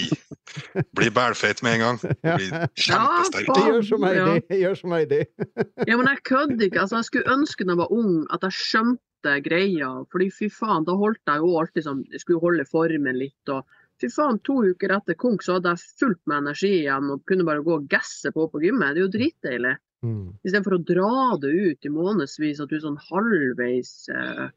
Bli 0.97 1.09
bælfeit 1.13 1.59
med 1.61 1.75
en 1.77 1.83
gang. 1.83 1.99
Bli 2.25 2.47
kjempesterk. 2.85 3.49
Ja, 3.51 3.65
Gjør 3.69 3.83
som 3.85 4.05
Ja. 4.07 4.23
Heidi. 4.25 4.57
Gjør 4.63 4.79
som 4.79 4.95
Heidi. 4.97 5.19
Ja, 5.89 5.97
men 5.99 6.09
jeg 6.09 6.23
kødder 6.25 6.65
ikke. 6.65 6.81
Altså, 6.81 6.97
jeg 7.01 7.09
skulle 7.11 7.35
ønske 7.35 7.67
da 7.67 7.75
jeg 7.75 7.81
var 7.83 7.93
ung 7.93 8.15
at 8.33 8.47
jeg 8.47 8.57
skjønte 8.57 9.35
greia. 9.45 9.91
Fordi 10.09 10.31
fy 10.33 10.49
faen, 10.49 10.87
da 10.89 10.97
holdt 10.97 11.21
jeg 11.29 11.43
jo 11.45 11.53
alltid 11.61 11.85
sånn 11.85 12.01
Jeg 12.09 12.23
skulle 12.25 12.41
holde 12.41 12.65
formen 12.69 13.21
litt 13.21 13.53
og 13.53 13.61
Fy 14.01 14.09
faen, 14.11 14.39
to 14.43 14.55
uker 14.73 14.89
etter 14.95 15.15
konk 15.19 15.39
så 15.45 15.51
hadde 15.57 15.69
jeg 15.73 15.87
fullt 16.01 16.21
med 16.29 16.37
energi 16.43 16.71
igjen 16.81 17.11
og 17.13 17.23
kunne 17.29 17.47
bare 17.47 17.65
gå 17.65 17.73
og 17.77 17.89
gasse 17.91 18.29
på 18.35 18.41
på 18.51 18.57
gymmet. 18.63 18.93
Det 18.95 19.01
er 19.01 19.05
jo 19.05 19.15
dritdeilig. 19.15 19.75
Mm. 20.03 20.27
Istedenfor 20.43 20.73
å 20.75 20.83
dra 20.83 21.37
det 21.39 21.51
ut 21.53 21.85
i 21.87 21.93
månedsvis, 21.93 22.59
at 22.59 22.69
du 22.69 22.75
er 22.75 22.83
sånn 22.83 23.05
halvveis 23.07 23.91
eh, 24.11 24.47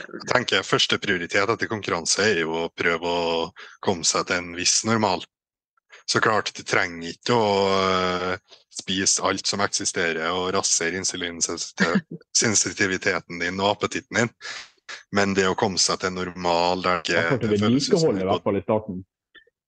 Jeg 0.00 0.26
tenker 0.32 0.66
Første 0.66 0.98
prioritet 1.00 1.50
etter 1.52 1.68
konkurranse 1.70 2.20
er 2.24 2.38
jo 2.42 2.50
å 2.64 2.72
prøve 2.74 3.06
å 3.06 3.52
komme 3.84 4.04
seg 4.08 4.22
til 4.28 4.36
en 4.40 4.50
viss 4.58 4.76
normal. 4.88 5.20
Så 6.10 6.18
klart, 6.20 6.54
du 6.56 6.62
trenger 6.66 7.08
ikke 7.12 7.34
å 7.36 7.68
øh, 7.70 8.36
spise 8.74 9.22
alt 9.28 9.46
som 9.46 9.60
eksisterer 9.62 10.30
og 10.34 10.54
rasere 10.56 10.96
insulinsensitiviteten 10.98 13.38
din 13.44 13.60
og 13.62 13.70
appetitten 13.76 14.16
din. 14.18 14.30
Men 15.12 15.34
det 15.34 15.46
å 15.48 15.54
komme 15.58 15.78
seg 15.78 16.00
til 16.00 16.10
normal 16.16 16.82
der 16.82 17.02
Jeg 17.08 17.24
får 17.30 17.40
til 17.40 17.48
det 17.54 17.60
føles 17.60 17.88
ut 17.92 17.98
som 17.98 18.16
i 18.18 18.24
hvert 18.24 18.42
fall 18.42 18.56
i 18.56 18.62
starten. 18.62 19.04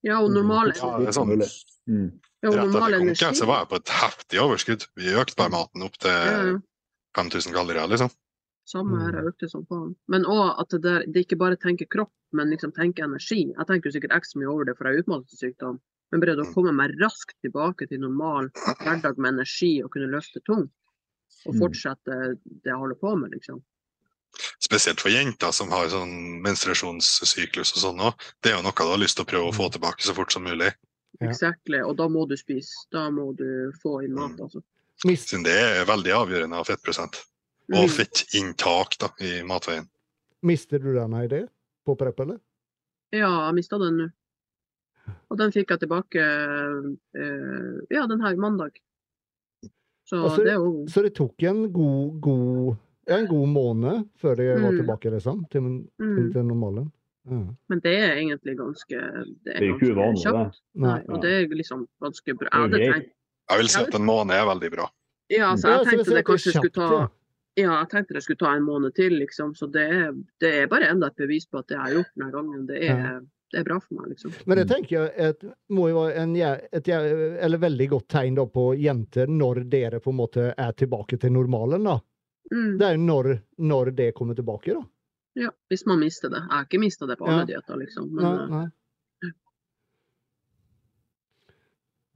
Ja, 0.05 0.19
og 0.21 0.31
normal, 0.33 0.73
Ja, 0.77 0.99
det 0.99 1.09
er 1.09 1.17
sånn. 1.17 1.31
Mm. 1.89 2.11
ja, 2.43 2.49
og 2.49 2.55
Rett 2.55 2.67
normal 2.73 2.95
energi. 3.01 3.31
så 3.35 3.47
var 3.47 3.63
jeg 3.65 3.69
på 3.69 3.77
et 3.77 3.93
heftig 4.01 4.41
overskudd. 4.41 4.87
Vi 4.97 5.15
økte 5.17 5.37
bare 5.37 5.51
maten 5.51 5.83
opp 5.83 5.97
Ja, 6.05 6.11
ja. 6.11 6.43
til 6.43 6.63
5000 7.17 7.53
kalorier, 7.55 7.89
liksom. 7.89 8.11
Samme 8.67 8.97
her, 9.01 9.13
Mm. 9.13 9.17
jeg 9.17 9.25
økte 9.33 9.51
som 9.51 9.65
faen. 9.67 9.95
Men 10.09 10.25
òg 10.25 10.59
at 10.61 10.69
det, 10.71 10.83
der, 10.83 11.05
det 11.07 11.27
ikke 11.27 11.37
bare 11.39 11.57
tenker 11.57 11.87
kropp, 11.87 12.11
men 12.33 12.49
liksom 12.51 12.73
tenker 12.73 13.05
energi. 13.05 13.53
Jeg 13.57 13.67
tenker 13.67 13.91
jo 13.91 14.01
sikkert 14.01 14.17
ekstra 14.17 14.41
mye 14.41 14.49
over 14.53 14.65
det, 14.65 14.77
for 14.79 14.85
jeg 14.89 14.97
har 14.97 15.03
utmattelsessykdom. 15.05 15.81
Men 16.13 16.21
bare 16.21 16.37
å 16.37 16.55
komme 16.55 16.73
meg 16.73 16.93
raskt 17.01 17.35
tilbake 17.45 17.89
til 17.89 18.01
normal 18.01 18.49
hverdag 18.81 19.19
med 19.19 19.35
energi 19.35 19.83
og 19.85 19.91
kunne 19.91 20.09
løfte 20.13 20.41
tungt. 20.45 20.71
Og 21.47 21.55
Mm. 21.55 21.61
fortsette 21.61 22.39
det 22.45 22.65
jeg 22.73 22.77
holder 22.77 22.95
på 22.97 23.19
med, 23.19 23.33
liksom. 23.33 23.63
Spesielt 24.63 25.01
for 25.01 25.11
jenter 25.13 25.53
som 25.55 25.71
har 25.71 25.89
sånn 25.93 26.41
menstruasjonssyklus 26.45 27.75
og 27.77 27.83
sånn 27.85 28.01
òg. 28.09 28.15
Det 28.43 28.53
er 28.53 28.57
jo 28.59 28.65
noe 28.67 28.75
du 28.77 28.91
har 28.91 28.99
lyst 29.03 29.17
til 29.19 29.25
å 29.27 29.31
prøve 29.31 29.51
å 29.51 29.55
få 29.55 29.69
tilbake 29.73 30.03
så 30.03 30.15
fort 30.17 30.33
som 30.35 30.45
mulig. 30.45 30.73
Ja. 31.21 31.29
Exactly. 31.31 31.79
Og 31.87 31.97
da 31.97 32.09
må 32.11 32.27
du 32.29 32.35
spise. 32.37 32.73
Da 32.91 33.09
må 33.15 33.29
du 33.39 33.71
få 33.83 34.01
inn 34.05 34.15
mat, 34.17 34.35
altså. 34.41 34.63
Siden 35.05 35.45
det 35.47 35.55
er 35.55 35.85
veldig 35.87 36.13
avgjørende 36.17 36.59
av 36.59 36.67
fettprosent. 36.67 37.21
Og 37.73 37.87
Mm. 37.87 37.93
fettinntak 37.97 38.99
da, 39.01 39.09
i 39.21 39.43
matveien. 39.43 39.89
mister 40.43 40.79
du 40.79 40.93
den 40.95 41.11
idé 41.13 41.49
på 41.87 41.97
prep, 41.97 42.19
eller? 42.21 42.39
Ja, 43.13 43.47
jeg 43.47 43.55
mista 43.55 43.79
den 43.79 43.97
nå. 43.97 44.11
Og 45.31 45.39
den 45.39 45.51
fikk 45.53 45.71
jeg 45.71 45.81
tilbake 45.81 46.21
eh, 46.21 47.81
ja, 47.91 48.07
den 48.07 48.21
her 48.21 48.37
mandag. 48.37 48.73
Så 50.05 50.21
Altså, 50.21 50.43
det 50.45 50.53
er 50.53 50.59
jo 50.61 50.85
Så 50.89 51.03
det 51.03 51.15
tok 51.15 51.43
en 51.43 51.73
god, 51.73 52.21
god, 52.21 52.77
en 53.07 53.27
god 53.27 53.49
måned 53.49 54.05
før 54.21 54.37
jeg 54.43 54.61
var 54.63 54.71
Mm. 54.73 54.79
tilbake, 54.81 55.11
liksom? 55.11 55.45
Til, 55.51 55.61
mm. 56.01 56.33
til 56.33 56.45
normalen? 56.45 56.93
Ja. 57.31 57.41
Men 57.69 57.81
det 57.81 57.93
er 58.05 58.15
egentlig 58.21 58.57
ganske 58.59 58.99
Det 59.45 59.45
Det 59.45 59.57
er 59.57 59.75
ikke 59.75 59.93
uvanlig, 59.95 60.23
kjapt. 60.25 60.59
det. 60.75 60.81
Nei, 60.83 61.01
og 61.09 61.23
det 61.23 61.31
er 61.33 61.47
liksom 61.57 61.87
ganske 62.03 62.35
bra. 62.37 62.49
Jeg 62.53 62.61
hadde 62.63 62.93
tenkt, 62.93 63.11
Jeg 63.51 63.59
vil 63.59 63.69
si 63.69 63.81
at 63.81 63.95
en 63.95 64.05
måned 64.07 64.35
er 64.35 64.45
veldig 64.45 64.71
bra. 64.77 64.91
ja, 65.31 65.55
så 65.57 65.69
jeg 65.69 65.87
tenkte 65.87 66.11
det 66.11 66.17
det 66.21 66.25
kanskje 66.27 66.53
skulle 66.53 66.71
ta 66.75 67.09
ja. 67.57 67.81
Jeg 67.81 67.89
tenkte 67.89 68.15
det 68.15 68.23
skulle 68.25 68.37
ta 68.39 68.55
en 68.57 68.65
måned 68.67 68.95
til, 68.95 69.13
liksom. 69.13 69.55
Så 69.55 69.67
det 69.73 69.87
er, 69.89 70.13
det 70.41 70.55
er 70.63 70.67
bare 70.67 70.89
enda 70.91 71.07
et 71.07 71.17
bevis 71.17 71.47
på 71.47 71.59
at 71.59 71.69
det 71.69 71.77
jeg 71.77 71.81
har 71.85 71.93
gjort 71.93 72.11
denne 72.17 72.33
gangen, 72.33 72.67
det 72.67 72.81
er, 72.91 73.21
det 73.53 73.61
er 73.61 73.65
bra 73.65 73.79
for 73.79 73.95
meg, 73.95 74.09
liksom. 74.11 74.33
Men 74.47 74.57
det 74.59 74.65
tenker 74.69 74.97
jeg 74.97 75.13
et, 75.17 75.45
må 75.71 75.89
jo 75.89 76.01
være 76.03 76.17
en, 76.25 76.35
et, 76.37 76.89
eller 76.89 77.59
veldig 77.63 77.89
godt 77.91 78.09
tegn 78.09 78.35
da 78.35 78.45
på 78.45 78.75
jenter 78.77 79.27
når 79.31 79.63
dere 79.71 80.01
på 80.01 80.11
en 80.11 80.17
måte 80.19 80.53
er 80.59 80.73
tilbake 80.73 81.17
til 81.17 81.31
normalen. 81.33 81.85
da. 81.85 82.01
Mm. 82.53 82.79
Det 82.79 82.87
er 82.87 82.97
jo 82.97 83.05
når, 83.05 83.31
når 83.57 83.91
det 83.97 84.11
kommer 84.17 84.35
tilbake, 84.37 84.75
da. 84.75 84.85
Ja, 85.35 85.51
hvis 85.69 85.87
man 85.87 85.99
mister 85.99 86.31
det. 86.31 86.43
Jeg 86.45 86.53
har 86.53 86.67
ikke 86.69 86.79
mista 86.83 87.07
det 87.11 87.17
på 87.19 87.27
alle 87.27 87.43
Ja. 87.43 87.47
dietter, 87.55 87.77
liksom. 87.81 88.11
Men 88.15 88.25
Nei, 88.25 88.35
eh, 88.45 88.49
nei. 88.55 88.67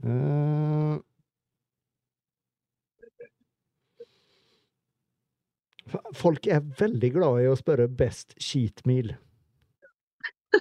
Uh... 0.04 0.98
Folk 6.14 6.46
er 6.46 6.60
veldig 6.78 7.12
glad 7.12 7.42
i 7.42 7.48
å 7.48 7.56
spørre 7.56 7.88
best 7.88 8.34
cheat 8.36 8.84
meal. 8.86 9.14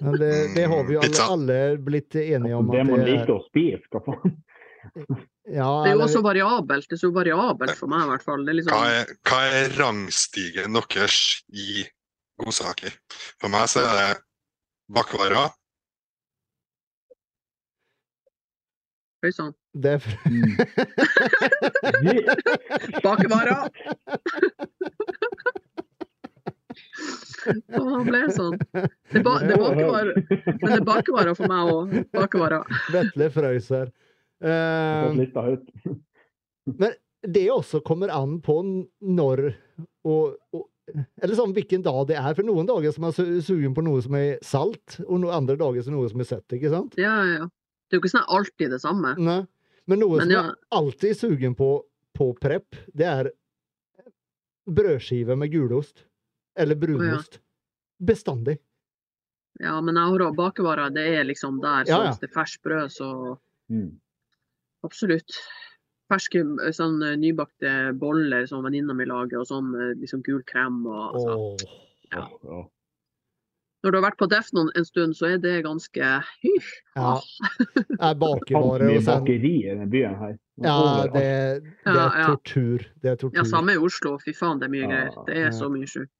Men 0.00 0.16
det, 0.20 0.54
det 0.54 0.64
har 0.68 0.84
vi 0.88 0.94
jo 0.96 1.00
alle, 1.04 1.26
alle 1.32 1.58
blitt 1.84 2.16
enige 2.16 2.54
om. 2.56 2.70
Det 2.72 2.80
at 2.80 2.86
man 2.88 3.00
det 3.00 3.04
er, 3.04 3.18
liker 3.18 3.34
å 3.36 3.42
spise, 3.44 3.84
hva 3.92 4.00
faen. 4.06 4.38
Ja, 5.54 5.68
det 5.84 5.92
er 5.92 5.96
jo 5.96 6.04
også 6.06 6.22
variabelt. 6.24 6.88
Det 6.88 6.98
er 6.98 7.02
så 7.02 7.12
variabelt 7.14 7.76
for 7.78 7.90
meg, 7.90 8.04
i 8.06 8.10
hvert 8.12 8.26
fall. 8.26 8.44
Det 8.46 8.52
er 8.52 8.58
Hva 8.58 8.58
liksom, 8.60 8.88
er, 8.88 9.14
hva 9.28 9.40
er 9.60 9.76
rangstigen 9.78 10.78
deres 10.78 11.20
i 11.48 11.84
godsaker? 12.42 12.98
For 13.40 13.52
meg 13.52 13.70
så 13.72 13.84
er 13.86 13.94
det 14.00 14.10
bakvarer, 14.94 15.48
Oi 19.26 19.32
sann. 19.34 19.54
det 19.74 19.96
er 19.96 20.02
Mm. 20.28 20.52
Bakevarer! 23.02 23.64
Å, 27.48 27.80
han 27.82 28.06
ble 28.06 28.20
sånn. 28.34 28.58
Det, 29.10 29.22
ba, 29.24 29.38
det 29.42 29.56
bakevarer. 29.58 30.20
Men 30.28 30.62
det 30.62 30.76
er 30.76 30.84
bakevarer 30.86 31.34
for 31.38 31.50
meg 31.50 31.72
òg. 31.72 31.96
Bakevarer. 32.14 32.78
Vetle 32.94 33.30
Frøyser. 33.34 33.90
Eh, 34.44 35.08
Men 36.80 36.92
det 37.26 37.44
også 37.50 37.80
kommer 37.82 38.12
an 38.14 38.38
på 38.44 38.60
når 39.02 39.48
og, 40.06 40.36
og 40.54 40.66
Eller 41.20 41.34
sånn 41.36 41.52
hvilken 41.56 41.82
dag 41.84 42.04
det 42.08 42.16
er. 42.20 42.30
For 42.36 42.46
noen 42.46 42.68
dager 42.68 42.94
som 42.94 43.08
er 43.08 43.16
sugen 43.44 43.74
på 43.76 43.84
noe 43.84 44.00
som 44.04 44.14
er 44.16 44.38
salt, 44.46 45.00
og 45.04 45.18
noen 45.20 45.34
andre 45.42 45.58
dager 45.60 45.84
som 45.84 45.94
er 45.94 45.98
noe 45.98 46.12
som 46.12 46.22
er 46.22 46.28
søtt. 46.30 46.54
ikke 46.56 46.70
sant? 46.72 46.96
Ja, 47.00 47.12
ja, 47.26 47.42
ja. 47.42 47.48
Det 47.88 47.96
er 47.96 47.98
jo 47.98 48.04
ikke 48.04 48.14
sånn 48.14 48.30
alltid 48.38 48.72
det 48.72 48.80
samme. 48.84 49.14
Nei. 49.20 49.42
Men 49.88 50.02
noe 50.04 50.20
Men 50.20 50.28
som 50.28 50.34
ja. 50.36 50.44
alltid 50.76 51.10
er 51.10 51.18
sugen 51.18 51.54
på 51.58 51.72
på 52.18 52.32
prep, 52.40 52.74
det 52.98 53.06
er 53.06 53.28
brødskive 54.68 55.36
med 55.38 55.52
gulost. 55.52 56.04
Eller 56.58 56.74
brunost. 56.74 57.38
Bestandig. 58.02 58.58
Ja, 59.62 59.80
men 59.80 59.94
jeg 59.94 60.18
har 60.18 60.34
bakevarer. 60.34 60.90
Det 60.94 61.04
er 61.20 61.24
liksom 61.24 61.60
der. 61.62 61.84
Ja, 61.86 61.94
Ja, 61.94 61.96
Så 61.96 62.06
hvis 62.08 62.20
det 62.20 62.30
er 62.30 62.34
ferskt 62.40 62.62
brød, 62.62 62.90
så 62.90 63.38
Mm. 63.70 64.00
Absolutt. 64.86 65.38
Ferske 66.08 66.40
eh, 66.40 66.72
sånn 66.74 67.02
eh, 67.04 67.18
nybakte 67.20 67.92
boller 68.00 68.48
som 68.48 68.64
venninna 68.64 68.96
mi 68.96 69.06
lager, 69.08 69.42
og 69.42 69.50
sånn 69.50 69.70
eh, 69.76 69.94
liksom 70.00 70.24
gul 70.26 70.42
krem 70.48 70.82
og 70.88 71.14
altså. 71.14 71.36
oh. 71.36 71.86
Ja. 72.08 72.24
Når 73.84 73.92
du 73.92 73.96
har 73.98 74.04
vært 74.08 74.18
på 74.18 74.26
Defnon 74.26 74.70
en 74.74 74.86
stund, 74.86 75.14
så 75.14 75.28
er 75.34 75.42
det 75.42 75.60
ganske 75.66 76.06
hysj. 76.42 76.70
Ja. 76.96 77.12
Er 77.98 78.08
Alt 78.08 78.18
bakervarer 78.18 78.88
mye 78.88 78.98
og 78.98 79.04
sen 79.06 79.20
bakeri 79.22 79.52
i 79.60 79.68
denne 79.68 79.86
byen 79.92 80.16
her. 80.18 80.32
Ja, 80.64 80.78
det, 81.14 81.22
det 81.86 81.94
er 81.94 82.24
tortur. 82.24 82.86
Det 82.98 83.12
er 83.12 83.20
tortur. 83.20 83.36
Ja, 83.38 83.44
samme 83.46 83.76
i 83.76 83.78
Oslo. 83.78 84.16
Fy 84.24 84.34
faen, 84.34 84.58
det 84.58 84.66
er 84.66 84.72
mye 84.74 84.82
Ja, 84.82 84.88
greier. 84.90 85.20
Det 85.28 85.36
er 85.36 85.46
ja. 85.46 85.54
så 85.54 85.68
mye 85.70 85.86
sjukt. 85.86 86.10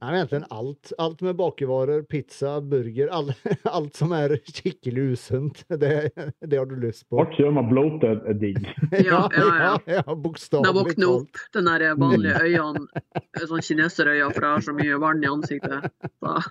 Nei, 0.00 0.10
men 0.10 0.20
egentlig 0.20 0.46
alt. 0.50 0.92
Alt 0.98 1.20
med 1.20 1.36
bakervarer, 1.36 2.02
pizza, 2.08 2.54
burger, 2.60 3.08
all, 3.16 3.32
alt 3.68 3.96
som 3.96 4.14
er 4.16 4.36
skikkelig 4.48 5.02
usunt. 5.14 5.64
Det, 5.68 5.92
det 6.40 6.56
har 6.56 6.66
du 6.70 6.76
lyst 6.80 7.04
på. 7.08 7.20
Alt 7.20 7.36
som 7.36 7.60
er 7.60 7.68
bloated, 7.68 8.24
er 8.30 8.40
digg. 8.40 8.62
Ja, 9.10 9.26
ja, 9.36 9.50
ja. 9.60 9.74
ja, 9.98 10.04
bokstavelig 10.14 10.70
talt. 10.70 10.78
våkner 10.80 11.12
opp, 11.18 11.44
den 11.56 11.68
der 11.68 11.86
vanlige 12.00 12.40
øynene, 12.46 13.04
sånn 13.44 13.64
kineserøyne, 13.68 14.32
for 14.32 14.48
jeg 14.48 14.56
har 14.56 14.66
så 14.70 14.76
mye 14.76 14.98
vann 15.04 15.24
i 15.24 15.30
ansiktet. 15.30 15.92
Da, 16.24 16.40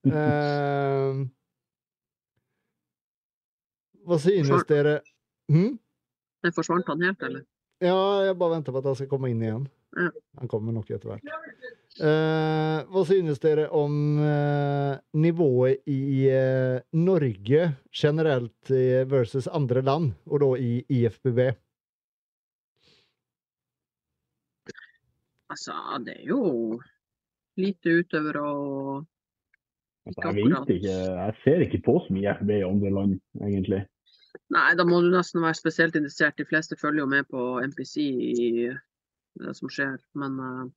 Eh, 0.00 1.16
hva 4.08 4.16
synes 4.22 4.64
dere 4.68 4.94
hm? 5.52 5.74
den 6.40 6.54
forsvant 6.56 6.88
han 6.88 7.04
helt, 7.04 7.20
eller? 7.26 7.44
Ja, 7.84 7.98
jeg 8.24 8.38
bare 8.40 8.54
venter 8.56 8.72
på 8.72 8.80
at 8.80 8.88
han 8.88 8.96
skal 8.96 9.10
komme 9.10 9.30
inn 9.32 9.44
igjen. 9.44 9.66
Han 9.96 10.48
kommer 10.50 10.74
nok 10.74 10.90
etter 10.90 11.10
hvert. 11.10 11.24
Eh, 12.00 12.78
hva 12.86 13.02
synes 13.04 13.40
dere 13.42 13.66
om 13.74 13.94
eh, 14.22 14.94
nivået 15.18 15.82
i 15.90 16.28
eh, 16.30 16.78
Norge 16.96 17.64
generelt 17.90 18.70
eh, 18.70 19.02
versus 19.10 19.50
andre 19.50 19.82
land, 19.82 20.12
og 20.30 20.40
da 20.44 20.50
i 20.62 20.72
IFBB? 21.00 21.42
Altså, 25.50 25.74
det 26.06 26.20
er 26.20 26.28
jo 26.30 26.42
lite 27.58 28.00
utøvere 28.00 28.44
og 28.48 29.08
Altså, 30.08 30.30
jeg 30.32 30.46
vet 30.48 30.70
ikke, 30.74 30.92
jeg 30.92 31.34
ser 31.44 31.60
ikke 31.60 31.78
på 31.84 31.92
så 32.00 32.14
mye 32.16 32.32
FB 32.38 32.50
i 32.54 32.62
andre 32.64 32.90
land, 32.90 33.10
egentlig. 33.44 33.80
Nei, 34.50 34.70
da 34.78 34.86
må 34.88 35.02
du 35.04 35.10
nesten 35.12 35.42
være 35.44 35.58
spesielt 35.58 35.98
interessert. 35.98 36.38
De 36.40 36.46
fleste 36.48 36.78
følger 36.80 37.04
jo 37.04 37.10
med 37.10 37.28
på 37.30 37.42
NPC 37.60 37.96
i 38.00 38.70
som 39.54 39.68
skjer. 39.72 39.96
Men 40.14 40.38
eh, 40.40 40.68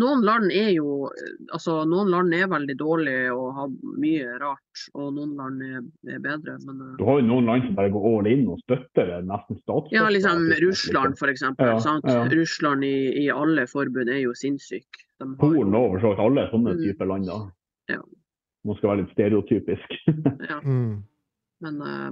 noen 0.00 0.24
land 0.26 0.50
er 0.50 0.72
jo 0.74 1.08
Altså, 1.54 1.84
noen 1.86 2.08
land 2.10 2.34
er 2.34 2.48
veldig 2.50 2.74
dårlige 2.80 3.30
og 3.34 3.52
har 3.54 3.68
mye 4.00 4.38
rart, 4.40 4.80
og 4.94 5.12
noen 5.14 5.36
land 5.38 5.62
er, 5.62 5.84
er 6.16 6.18
bedre. 6.24 6.56
Men 6.66 6.80
eh, 6.80 6.96
Du 6.98 7.04
har 7.06 7.20
jo 7.20 7.26
noen 7.28 7.46
land 7.46 7.66
som 7.68 7.76
bare 7.78 7.92
går 7.94 8.08
all 8.10 8.26
in 8.32 8.46
og 8.50 8.58
støtter 8.64 9.06
det 9.12 9.20
nesten 9.28 9.60
statsstøtte. 9.62 9.94
ja, 9.94 10.08
liksom 10.10 10.48
Russland, 10.64 11.14
eksempel. 11.30 11.66
Ja, 11.76 11.98
ja. 12.08 12.24
Russland 12.34 12.84
i, 12.84 12.96
i 13.24 13.30
alle 13.30 13.66
forbund 13.70 14.08
er 14.10 14.22
jo 14.24 14.34
sinnssyk. 14.34 14.88
Har 15.22 15.36
Polen 15.38 15.74
og 15.78 15.92
for 15.94 16.00
så 16.02 16.10
vidt 16.14 16.24
alle 16.26 16.48
sånne 16.50 16.74
Mm. 16.74 16.82
typer 16.82 17.06
land. 17.06 17.26
da. 17.30 17.38
Ja. 17.94 18.00
Man 18.64 18.76
skal 18.76 18.88
være 18.90 19.02
litt 19.04 19.12
stereotypisk. 19.14 19.98
Ja, 20.50 20.58
Mm. 20.64 21.04
men 21.60 21.80
eh, 21.82 22.10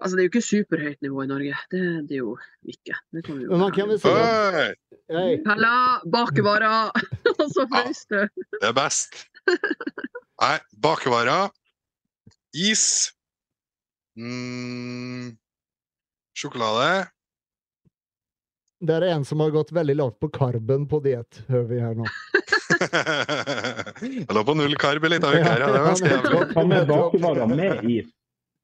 Altså, 0.00 0.16
det 0.16 0.22
er 0.22 0.26
jo 0.26 0.30
ikke 0.32 0.46
superhøyt 0.48 1.02
nivå 1.04 1.22
i 1.22 1.28
Norge. 1.28 1.56
Det, 1.72 1.80
det 2.08 2.16
er 2.16 2.22
jo 2.22 2.36
ikke. 2.64 2.96
Det 3.12 3.24
kan 3.26 3.36
vi 3.36 3.44
jo 3.44 3.50
Men 3.52 3.60
man 3.66 3.72
kan 3.76 3.90
vel 3.90 3.98
si 4.00 4.12
Hei, 5.10 5.30
Halla, 5.44 5.72
bakevarer! 6.08 6.92
Og 7.40 7.48
så 7.52 7.66
frøs 7.68 8.04
du. 8.08 8.20
det 8.56 8.68
er 8.70 8.76
best. 8.76 9.18
Nei, 10.40 10.56
bakevarer. 10.80 11.50
Is. 12.56 13.10
Mm, 14.16 15.36
sjokolade. 16.36 17.08
det 18.80 18.96
er 18.96 19.06
en 19.14 19.24
som 19.24 19.40
har 19.44 19.52
gått 19.54 19.70
veldig 19.72 19.96
lavt 20.00 20.18
på 20.20 20.28
karben 20.34 20.86
på 20.88 20.98
diett, 21.04 21.42
hører 21.48 21.68
vi 21.70 21.80
her 21.80 21.94
nå. 21.98 22.08
Jeg 24.00 24.32
lå 24.32 24.42
på 24.48 24.56
null 24.56 24.76
karb 24.80 25.04
i 25.04 25.12
litt 25.12 25.26
av 25.26 25.36
uka 25.36 25.44
her. 25.44 25.60
Ja, 25.60 25.68
det 25.68 25.82
var 25.82 25.90
ganske 25.90 26.12
jævlig. 26.14 26.46
Hva 26.54 26.64
med 26.72 26.88
bakevarer 26.88 27.52
med 27.52 27.84
is? 27.90 28.08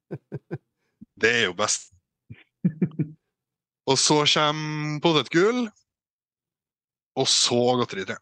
Det 1.17 1.33
er 1.33 1.43
jo 1.47 1.55
best. 1.57 1.89
Og 3.89 3.97
så 3.99 4.21
kommer 4.33 5.01
potetgull. 5.03 5.65
Og 7.17 7.27
så 7.31 7.57
godteri 7.79 8.05
til. 8.05 8.19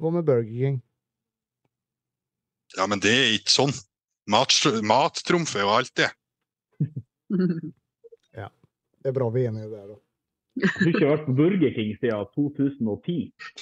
Hva 0.00 0.12
med 0.14 0.24
Burger 0.24 0.48
King? 0.48 0.80
Ja, 2.78 2.86
men 2.88 3.02
det 3.04 3.12
er 3.12 3.34
ikke 3.36 3.52
sånn. 3.52 3.74
Mat, 4.32 4.54
mat 4.86 5.20
trumfer 5.26 5.60
jo 5.64 5.74
alt, 5.76 5.92
det. 5.98 6.08
Det 9.02 9.10
er 9.10 9.14
bra 9.16 9.26
vi 9.34 9.42
er 9.42 9.50
enige 9.50 9.66
der, 9.66 9.86
da. 9.90 9.96
Du 10.52 10.66
har 10.68 10.90
ikke 10.92 11.08
vært 11.08 11.24
på 11.26 11.32
Burger 11.34 11.72
King 11.74 11.88
siden 11.98 12.26
2010. 12.36 13.14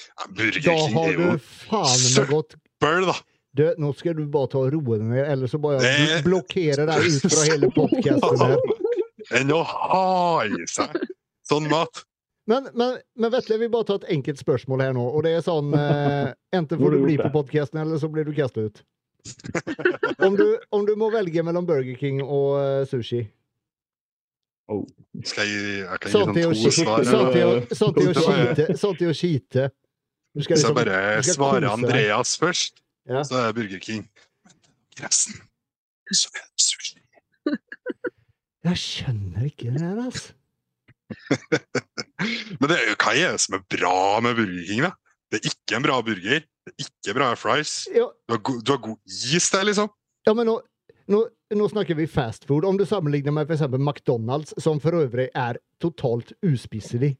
Ja, 0.05 0.27
Burger 0.37 0.59
King 0.61 0.97
er 1.01 1.15
jo 1.15 1.29
du 1.31 1.45
faen 1.47 2.03
meg 2.03 2.29
gått 2.29 2.57
bøll, 2.83 3.07
da. 3.09 3.15
Du, 3.53 3.65
Nå 3.77 3.91
skal 3.97 4.15
du 4.15 4.25
bare 4.31 4.47
ta 4.51 4.61
og 4.63 4.71
roe 4.73 4.97
deg 4.97 5.07
ned, 5.09 5.25
eller 5.27 5.47
så 5.51 5.59
bare 5.61 5.79
Det- 5.83 6.21
du 6.23 6.29
blokkerer 6.29 6.85
deg 6.87 7.09
ut 7.09 7.25
fra 7.31 7.43
hele 7.49 7.67
podkasten 7.75 8.45
her. 8.45 8.57
Enn 9.39 9.51
å 9.55 9.63
ha 9.63 10.43
i 10.47 10.63
seg 10.67 10.95
sånn 11.47 11.67
mat. 11.71 12.03
Men, 12.47 12.67
men, 12.73 12.97
men 13.15 13.31
Vetle, 13.31 13.53
jeg 13.55 13.59
vil 13.65 13.69
bare 13.69 13.85
ta 13.87 13.95
et 14.01 14.07
enkelt 14.15 14.39
spørsmål 14.41 14.81
her 14.81 14.93
nå. 14.97 15.03
Og 15.15 15.23
det 15.23 15.35
er 15.37 15.43
sånn 15.45 15.73
eh, 15.77 16.31
Enten 16.57 16.79
får 16.81 16.91
du 16.95 17.03
bli 17.03 17.17
på 17.21 17.29
podkasten, 17.31 17.79
eller 17.83 17.99
så 18.01 18.09
blir 18.11 18.25
du 18.27 18.33
kastet 18.33 18.71
ut. 18.71 18.81
Om 20.25 20.35
du, 20.39 20.47
om 20.73 20.85
du 20.87 20.95
må 20.97 21.11
velge 21.13 21.43
mellom 21.45 21.67
Burger 21.69 21.95
King 21.99 22.23
og 22.23 22.57
eh, 22.63 22.85
sushi 22.89 23.27
Oh. 24.71 24.85
Skal 25.27 25.49
jeg, 25.49 25.79
jeg 25.83 25.99
kan 25.99 26.11
Sånn 26.13 26.29
gi 26.37 26.43
å 26.47 26.51
sånn 26.55 26.63
to 26.63 26.71
svar. 26.71 27.01
Sånn 27.03 27.31
til 27.33 27.43
å- 27.43 27.55
sånn 27.75 27.95
skite. 28.15 28.67
Sånn 28.79 28.97
til 29.01 29.09
å 29.11 29.15
skite. 29.17 29.65
Du 30.31 30.43
skal 30.45 30.55
jeg 30.55 30.63
liksom- 30.63 31.41
bare 31.41 31.59
deg. 31.59 31.71
Andreas 31.73 32.37
først, 32.39 32.80
Ja. 33.09 33.23
så 33.25 33.39
er 33.47 33.53
Burger 33.57 33.79
King. 33.81 34.03
Men 34.45 35.05
resten 35.05 35.39
så 36.11 36.27
er 36.35 36.43
det 36.43 36.61
sushi. 36.65 36.99
Jeg 38.67 38.77
skjønner 38.77 39.45
ikke 39.47 39.71
det 39.73 39.87
altså. 40.05 40.33
Men 42.59 42.69
det 42.71 42.79
hva 43.01 43.13
er 43.15 43.33
det 43.33 43.41
som 43.43 43.55
er 43.57 43.63
bra 43.73 43.95
med 44.23 44.35
Burger 44.37 44.65
King, 44.67 44.83
da? 44.85 44.91
Det 45.31 45.39
er 45.39 45.47
ikke 45.53 45.77
en 45.79 45.85
bra 45.85 45.97
burger. 46.03 46.43
Det 46.67 46.73
er 46.75 46.83
ikke 46.83 47.13
bra 47.15 47.29
fries. 47.39 47.85
Ja, 47.95 48.09
Du 48.27 48.35
har, 48.35 48.41
du 48.59 48.71
har 48.73 48.81
god 48.83 48.97
is 49.07 49.47
der, 49.53 49.63
liksom. 49.63 49.87
ja, 50.27 50.33
men 50.35 50.45
nå, 50.49 50.57
nå, 51.07 51.21
nå 51.55 51.67
snakker 51.71 51.95
vi 51.97 52.07
fast 52.11 52.43
food. 52.49 52.67
Om 52.67 52.75
du 52.77 52.83
sammenligner 52.85 53.31
med 53.33 53.47
f.eks. 53.47 53.63
McDonald's, 53.79 54.51
som 54.61 54.81
for 54.83 54.99
øvrig 54.99 55.29
er 55.31 55.57
totalt 55.81 56.33
uspiselig. 56.43 57.13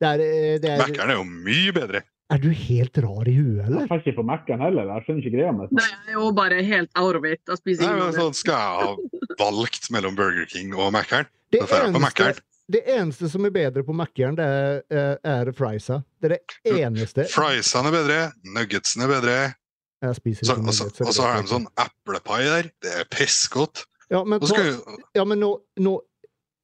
Det 0.00 0.10
er, 0.10 0.20
eh, 0.20 0.58
det 0.60 0.74
er, 0.74 0.82
Mækkern 0.84 1.14
er 1.14 1.18
jo 1.22 1.24
mye 1.24 1.72
bedre. 1.72 2.04
Er 2.34 2.40
du 2.42 2.50
helt 2.50 2.98
rar 3.04 3.28
i 3.30 3.34
huet, 3.36 3.60
eller? 3.66 3.84
Jeg 3.84 3.90
får 3.90 4.02
ikke 4.02 4.16
på 4.18 4.24
Mac-en 4.28 4.64
heller. 4.64 4.88
Jeg 4.90 5.06
skjønner 5.06 5.22
ikke 5.22 5.34
greia 5.36 5.52
med 5.54 5.70
det. 5.70 5.78
Nei, 5.78 5.86
jeg 5.92 6.14
er 6.14 6.18
jo 6.18 6.30
bare 6.36 6.62
helt 6.66 6.90
out 7.00 7.18
of 7.18 7.28
it. 7.28 7.42
Jeg 7.50 7.60
spiser 7.60 7.86
Nei, 7.86 7.94
men 8.00 8.16
sånn 8.16 8.34
Skal 8.38 8.58
jeg 8.58 8.74
ha 8.80 9.44
valgt 9.44 9.88
mellom 9.94 10.18
Burger 10.18 10.48
King 10.50 10.74
og 10.76 10.92
Mækkern, 10.94 11.30
Det 11.54 11.62
eneste, 11.62 12.32
det 12.74 12.80
eneste 12.90 13.28
som 13.30 13.46
er 13.46 13.52
bedre 13.54 13.84
på 13.86 13.94
Mækkern, 13.96 14.38
det 14.38 14.46
er, 14.46 14.80
eh, 14.90 15.16
er 15.34 15.52
friesa. 15.56 16.00
Det 16.20 16.30
er 16.30 16.38
det 16.64 16.78
eneste. 16.88 17.28
Friesene 17.30 17.92
er 17.92 17.98
bedre, 17.98 18.20
nuggetsene 18.56 19.06
er 19.06 19.12
bedre. 19.14 19.36
Jeg 20.04 20.18
spiser 20.20 20.48
ikke 20.48 20.64
nuggets, 20.64 21.00
og 21.04 21.12
så 21.16 21.28
har 21.28 21.42
de 21.42 21.52
sånn 21.52 21.68
eplepai 21.80 22.40
der. 22.48 22.70
Det 22.82 22.96
er 23.02 23.06
pissgodt. 23.12 23.84
Ja, 24.12 24.22
men, 24.24 24.40
jo 24.40 24.98
ja, 25.16 25.24
men 25.24 25.40
nå, 25.40 25.54
nå 25.80 25.94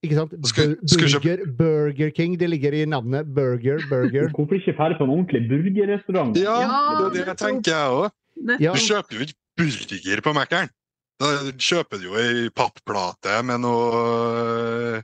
Ikke 0.00 0.16
sant? 0.16 0.30
Burger, 0.32 1.42
Burger 1.58 2.10
King, 2.16 2.38
det 2.40 2.48
ligger 2.48 2.72
i 2.72 2.84
navnet. 2.88 3.28
Burger, 3.36 3.82
burger. 3.90 4.30
Hvorfor 4.32 4.56
ikke 4.56 4.72
dra 4.78 4.88
på 4.96 5.04
en 5.04 5.12
ordentlig 5.16 5.42
burgerrestaurant? 5.50 6.36
Ja, 6.40 6.56
Ja, 6.64 6.80
det 6.96 7.06
er 7.06 7.12
det 7.18 7.26
jeg 7.26 7.36
tenker, 7.42 7.72
jeg 7.74 7.88
òg. 7.98 8.08
Du 8.40 8.80
kjøper 8.86 9.18
jo 9.18 9.26
ikke 9.26 9.36
burger 9.60 10.22
på 10.24 10.32
Mækkern. 10.38 10.72
Da 11.20 11.26
kjøper 11.60 12.00
du 12.00 12.06
jo 12.08 12.16
ei 12.16 12.48
papplate 12.56 13.42
med 13.44 13.60
noe 13.60 15.02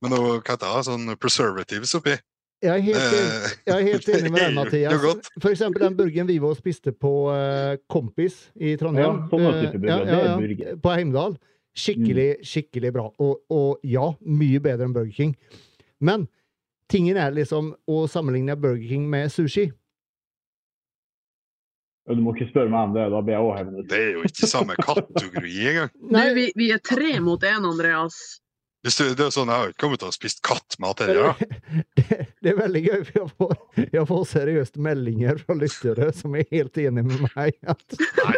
med 0.00 0.12
noe 0.14 0.38
hva 0.40 0.54
heter 0.54 0.64
det, 0.64 0.84
sånn 0.88 1.10
preservatives 1.20 1.92
oppi. 1.98 2.14
Jeg 2.64 2.72
er 2.76 2.80
helt 2.84 2.96
enig, 2.96 3.20
Eh, 3.20 3.52
jeg 3.66 3.74
er 3.76 3.84
helt 3.88 4.08
enig 4.08 4.30
med 4.32 4.40
deg, 4.40 4.54
Mathias. 4.58 5.28
For 5.40 5.50
eksempel 5.52 5.84
den 5.84 5.96
burgeren 5.96 6.28
vi 6.28 6.38
var 6.40 6.52
og 6.56 6.58
spiste 6.60 6.92
på 6.96 7.12
eh, 7.32 7.76
Kompis 7.92 8.50
i 8.56 8.74
Trondheim. 8.80 9.04
Ja, 9.04 9.12
ja, 9.20 9.28
burger, 9.28 9.78
det 9.80 9.92
er 9.92 10.34
burger. 10.40 10.80
På 10.84 10.92
Heimdal. 10.96 11.36
Skikkelig, 11.76 12.30
skikkelig 12.46 12.92
bra. 12.94 13.06
Og, 13.22 13.42
og 13.52 13.84
ja, 13.86 14.10
mye 14.26 14.60
bedre 14.62 14.88
enn 14.88 14.94
Burger 14.96 15.14
King. 15.14 15.36
Men 16.02 16.26
tingen 16.90 17.18
er 17.20 17.34
liksom 17.36 17.74
å 17.86 18.02
sammenligne 18.10 18.56
Burger 18.58 18.88
King 18.88 19.06
med 19.10 19.30
sushi. 19.32 19.68
Du 22.10 22.22
må 22.24 22.32
ikke 22.34 22.48
spørre 22.50 22.72
meg 22.72 22.88
om 22.88 22.94
det, 22.96 23.04
da 23.12 23.20
blir 23.22 23.36
jeg 23.36 23.46
òg. 23.46 23.74
Det 23.90 23.98
er 24.00 24.08
jo 24.16 24.22
ikke 24.26 24.48
samme 24.50 24.74
kategori 24.80 25.52
engang. 25.70 25.92
Nei, 26.10 26.24
vi, 26.34 26.46
vi 26.58 26.70
er 26.74 26.80
tre 26.82 27.12
mot 27.22 27.44
én, 27.46 27.66
Andreas. 27.68 28.40
Hvis 28.80 28.96
du, 28.96 29.02
det 29.12 29.26
er 29.26 29.32
sånn, 29.34 29.50
Jeg 29.52 29.60
har 29.60 29.66
jo 29.68 29.72
ikke 29.74 29.82
kommet 29.84 30.00
til 30.00 30.08
å 30.08 30.14
spist 30.14 30.38
kattmat 30.46 31.02
heller. 31.04 31.34
Ja. 31.34 31.82
det, 31.98 32.20
det 32.42 32.52
er 32.54 32.56
veldig 32.62 32.80
gøy, 32.86 33.02
for 33.10 33.18
jeg 33.18 33.32
får, 33.40 33.52
jeg 33.98 34.06
får 34.12 34.22
seriøst 34.30 34.78
meldinger 34.88 35.42
fra 35.42 35.56
lyttere 35.58 36.08
som 36.16 36.38
er 36.40 36.46
helt 36.54 36.80
enig 36.80 37.04
med 37.10 37.26
meg 37.26 37.58
at, 37.68 37.84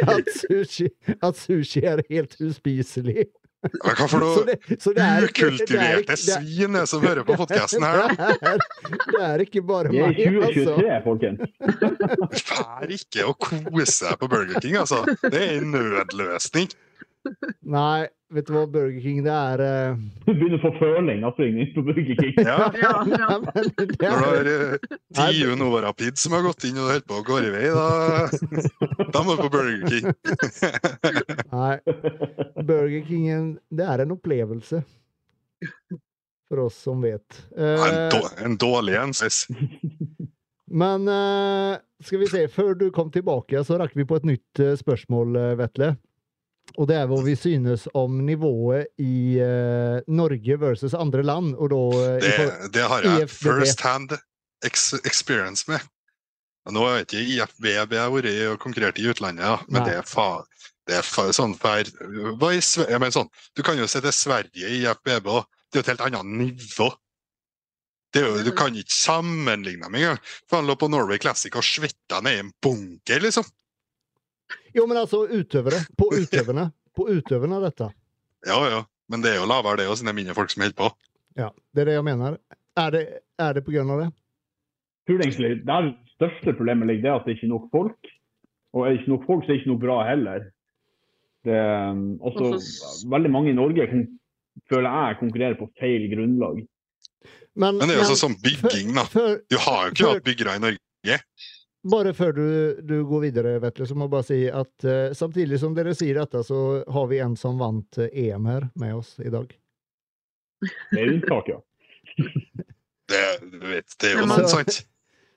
at, 0.09 0.33
sushi, 0.41 0.91
at 1.23 1.39
sushi 1.39 1.85
er 1.93 2.03
helt 2.11 2.35
uspiselig. 2.43 3.29
Hva 3.63 4.09
for 4.11 4.19
noe 4.19 4.41
det, 4.49 4.57
så 4.83 4.91
er 4.91 4.97
det 4.97 5.05
er 5.07 5.25
ukultiverte 5.29 6.17
er- 6.17 6.19
svin 6.19 6.79
er 6.81 6.87
som 6.91 7.05
hører 7.07 7.23
på 7.29 7.37
podkasten 7.39 7.85
her, 7.87 8.01
da? 8.03 8.33
Det 8.43 8.49
er, 8.51 8.65
det 9.13 9.21
er 9.29 9.43
ikke 9.45 9.63
bare 9.63 9.93
meg, 9.95 10.19
altså. 10.19 10.33
meg, 10.35 10.41
er 10.43 10.49
altså. 10.49 10.75
2023, 10.75 10.97
folkens. 11.07 12.43
Fær 12.49 12.95
ikke 12.99 13.29
å 13.31 13.37
kose 13.39 13.93
seg 13.95 14.19
på 14.19 14.29
Burger 14.33 14.59
King, 14.65 14.81
altså. 14.83 15.05
Det 15.23 15.39
er 15.39 15.61
en 15.61 15.71
nødløsning. 15.77 16.75
Nei, 17.63 18.09
vet 18.35 18.49
du 18.49 18.53
hva 18.55 18.65
Burger 18.71 19.01
King 19.03 19.21
det 19.25 19.33
er 19.33 19.63
uh... 19.63 20.01
Du 20.25 20.33
begynner 20.33 20.59
å 20.59 20.63
få 20.65 20.73
føling 20.81 21.23
av 21.27 21.37
svingning 21.39 21.71
på 21.75 21.85
Burger 21.87 22.19
King. 22.19 22.35
Ja. 22.49 22.57
Ja, 22.79 22.93
ja. 23.23 23.29
men 23.45 23.69
det 23.79 24.11
Når 24.11 24.49
du 24.49 24.53
er, 24.53 24.65
har 25.19 25.37
Tiu 25.37 25.55
Novarapid 25.59 26.19
som 26.21 26.35
har 26.37 26.45
gått 26.47 26.67
inn 26.69 26.81
og 26.83 26.91
holdt 26.91 27.09
på 27.09 27.21
å 27.21 27.25
gå 27.27 27.39
i 27.47 27.53
vei, 27.55 27.65
da, 27.71 29.07
da 29.15 29.25
må 29.25 29.37
du 29.37 29.45
på 29.45 29.53
Burger 29.55 29.87
King. 29.93 30.11
nei, 31.55 31.75
Burger 32.59 33.09
King 33.09 33.57
det 33.71 33.89
er 33.95 34.05
en 34.05 34.15
opplevelse. 34.17 34.83
For 36.51 36.67
oss 36.67 36.83
som 36.85 37.03
vet. 37.05 37.43
Uh... 37.57 37.79
En, 37.87 37.99
Eh, 38.13 38.31
en 38.45 38.57
dårlig 38.61 38.99
en. 39.01 39.15
sies. 39.17 39.45
Men 40.73 41.07
uh, 41.09 41.79
skal 42.03 42.21
vi 42.23 42.29
se, 42.33 42.47
før 42.53 42.75
du 42.81 42.89
kom 42.95 43.13
tilbake, 43.13 43.63
så 43.65 43.79
rakk 43.81 43.95
vi 43.97 44.09
på 44.09 44.19
et 44.19 44.27
nytt 44.35 44.63
spørsmål, 44.81 45.39
Vetle. 45.61 45.95
Og 46.79 46.87
det 46.89 46.97
er 46.97 47.09
hva 47.11 47.19
vi 47.25 47.35
synes 47.37 47.85
om 47.99 48.23
nivået 48.25 48.93
i 49.03 49.37
uh, 49.43 49.99
Norge 50.09 50.57
versus 50.61 50.95
andre 50.97 51.25
land. 51.27 51.55
Og 51.59 51.73
da 51.73 51.81
eh, 52.15 52.23
Det, 52.23 52.71
det 52.77 52.87
har 52.89 53.05
jeg 53.05 53.27
IFBB. 53.27 53.43
first 53.43 53.83
hand 53.85 54.15
ex 54.65 54.93
experience 55.05 55.69
med. 55.69 55.85
Nå 56.71 56.85
har 56.87 57.03
ikke 57.03 57.21
IFBB 57.21 57.91
vært 57.91 58.31
i 58.31 58.37
og 58.47 58.61
konkurrert 58.63 59.01
i 59.03 59.09
utlandet, 59.11 59.43
ja. 59.43 59.57
men 59.67 59.83
Nei. 59.83 59.89
det 59.91 59.97
er, 59.99 60.07
faen 60.07 60.47
det 60.87 60.99
er 60.99 61.07
fa 61.07 61.29
sånn 61.35 61.55
for, 61.59 61.83
jeg 61.83 62.99
mener 62.99 63.15
sånn, 63.15 63.31
Du 63.55 63.63
kan 63.67 63.79
jo 63.79 63.87
se 63.91 64.03
til 64.03 64.15
Sverige 64.15 64.67
i 64.67 64.83
IFBB 64.83 65.31
òg. 65.31 65.47
Det 65.71 65.79
er 65.79 65.83
jo 65.83 65.85
et 65.85 65.91
helt 65.93 66.07
annet 66.09 66.33
nivå. 66.41 66.89
Det 68.13 68.23
jo, 68.27 68.33
du 68.45 68.51
kan 68.53 68.75
ikke 68.77 68.93
sammenligne 68.93 69.87
dem 69.87 69.95
engang. 69.97 70.19
For 70.51 70.61
Han 70.61 70.69
lå 70.69 70.77
på 70.77 70.91
Norway 70.93 71.21
Classic 71.23 71.55
og 71.57 71.65
svetta 71.65 72.21
ned 72.21 72.37
i 72.37 72.43
en 72.43 72.51
bunker, 72.63 73.23
liksom. 73.25 73.47
Jo, 74.77 74.87
men 74.89 74.97
altså 75.03 75.25
utøvere. 75.29 75.83
På 75.99 76.09
utøverne. 76.21 76.71
På 76.97 77.07
utøverne 77.09 77.59
av 77.59 77.67
dette. 77.69 77.91
Ja, 78.49 78.59
ja. 78.69 78.81
Men 79.13 79.23
det 79.25 79.35
er 79.35 79.41
jo 79.43 79.49
lavere, 79.51 79.81
det 79.83 79.89
òg, 79.91 79.97
siden 79.99 80.09
det 80.11 80.15
er 80.15 80.21
mindre 80.23 80.37
folk 80.39 80.53
som 80.53 80.63
holder 80.65 80.79
på. 80.79 80.89
Ja, 81.41 81.51
det 81.75 81.83
er 81.85 81.89
det 81.91 81.95
jeg 81.99 82.07
mener. 82.07 82.39
Er 82.81 82.91
det, 82.95 83.03
er 83.41 83.57
det 83.59 83.63
på 83.67 83.75
grunn 83.75 83.91
av 83.93 84.03
det? 84.05 84.11
tror 85.09 85.19
egentlig 85.25 85.49
der 85.67 85.89
største 86.15 86.53
problemet 86.57 86.87
ligger 86.89 87.03
det 87.09 87.13
at 87.13 87.25
det 87.27 87.33
er 87.33 87.37
ikke 87.41 87.47
er 87.49 87.53
nok 87.57 87.65
folk. 87.75 88.11
Og 88.73 88.85
er 88.87 88.93
det 88.93 89.01
ikke 89.01 89.13
nok 89.13 89.25
folk, 89.29 89.43
så 89.45 89.51
er 89.51 89.55
det 89.57 89.61
ikke 89.61 89.73
noe 89.73 89.83
bra 89.83 89.97
heller. 90.09 90.45
Det 91.43 91.57
er 91.59 91.91
um, 91.91 92.05
også 92.23 93.09
veldig 93.11 93.33
mange 93.35 93.51
i 93.51 93.57
Norge 93.59 93.89
kon- 93.91 94.07
føler 94.71 94.95
jeg 94.95 95.19
konkurrerer 95.21 95.59
på 95.59 95.67
feil 95.81 96.07
grunnlag. 96.13 96.63
Men, 97.53 97.77
Men 97.81 97.91
det 97.91 97.97
er 97.99 98.07
jo 98.07 98.17
sånn 98.17 98.39
bygging, 98.41 98.95
da. 98.97 99.05
Du 99.51 99.59
har 99.61 99.89
jo 99.89 99.93
ikke 99.93 100.13
hatt 100.15 100.25
byggere 100.29 100.55
i 100.57 100.63
Norge. 100.63 101.19
Bare 101.91 102.13
før 102.15 102.33
du, 102.37 102.45
du 102.87 102.95
går 103.09 103.25
videre, 103.25 103.57
Vetle, 103.63 103.87
så 103.91 103.97
må 103.99 104.07
jeg 104.07 104.13
bare 104.13 104.27
si 104.29 104.37
at 104.47 104.85
uh, 104.87 105.15
samtidig 105.19 105.59
som 105.59 105.73
dere 105.75 105.97
sier 105.99 106.21
dette, 106.21 106.45
så 106.47 106.59
har 106.95 107.09
vi 107.11 107.19
en 107.25 107.35
som 107.39 107.59
vant 107.59 107.99
eh, 107.99 108.13
EM 108.29 108.47
her 108.47 108.69
med 108.79 108.95
oss 109.01 109.17
i 109.19 109.33
dag. 109.35 109.51
Det 110.63 111.01
er 111.03 111.11
unntak, 111.17 111.51
ja. 111.51 111.59
Det, 113.13 113.19
du 113.51 113.67
vet, 113.67 113.91
det 114.01 114.09
er 114.13 114.21
jo 114.23 114.29
noe 114.31 114.47
sant. 114.49 114.77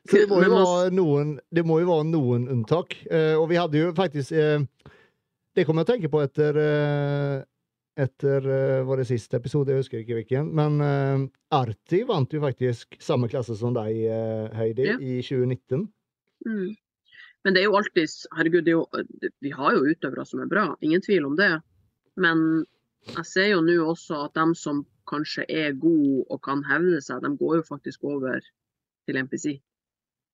Så 0.06 0.20
det 0.22 0.28
må 0.30 0.38
jo 0.46 0.52
være 0.54 0.92
noen, 0.94 1.32
det 1.50 1.64
må 1.66 1.80
jo 1.82 1.90
være 1.90 2.06
noen 2.12 2.46
unntak. 2.54 2.94
Eh, 3.10 3.34
og 3.40 3.50
vi 3.50 3.58
hadde 3.58 3.82
jo 3.82 3.90
faktisk 3.98 4.32
eh, 4.38 4.62
Det 5.58 5.66
kom 5.66 5.82
jeg 5.82 5.88
å 5.88 5.90
tenke 5.90 6.12
på 6.14 6.22
etter 6.22 6.60
eh, 6.62 7.40
etter 8.06 8.46
eh, 8.52 8.84
var 8.86 9.02
det 9.02 9.08
siste 9.10 9.42
episode, 9.42 9.74
jeg 9.74 9.82
husker 9.82 10.04
ikke 10.04 10.20
hvilken. 10.20 10.54
Men 10.56 10.78
Arti 11.56 12.04
vant 12.08 12.32
jo 12.38 12.44
faktisk 12.44 13.00
samme 13.02 13.28
klasse 13.32 13.58
som 13.58 13.74
deg, 13.76 13.98
Heidi, 14.56 14.92
Ja. 14.92 14.96
i 15.02 15.18
2019. 15.26 15.88
Mm. 16.46 16.76
Men 17.46 17.54
det 17.54 17.62
er 17.62 17.68
jo 17.70 17.78
alltid 17.78 18.10
Herregud, 18.36 18.64
det 18.66 18.74
er 18.74 18.80
jo, 18.80 19.30
vi 19.42 19.52
har 19.54 19.76
jo 19.76 19.86
utøvere 19.86 20.26
som 20.26 20.42
er 20.42 20.50
bra, 20.50 20.66
ingen 20.82 21.02
tvil 21.06 21.26
om 21.28 21.36
det. 21.38 21.52
Men 22.18 22.66
jeg 23.06 23.26
ser 23.30 23.50
jo 23.52 23.62
nå 23.62 23.76
også 23.86 24.26
at 24.26 24.34
dem 24.38 24.56
som 24.58 24.86
kanskje 25.10 25.46
er 25.50 25.76
gode 25.78 26.24
og 26.34 26.42
kan 26.46 26.64
hevde 26.66 27.02
seg, 27.06 27.22
de 27.22 27.36
går 27.38 27.60
jo 27.60 27.66
faktisk 27.68 28.04
over 28.10 28.40
til 29.06 29.22
NPC. 29.22 29.60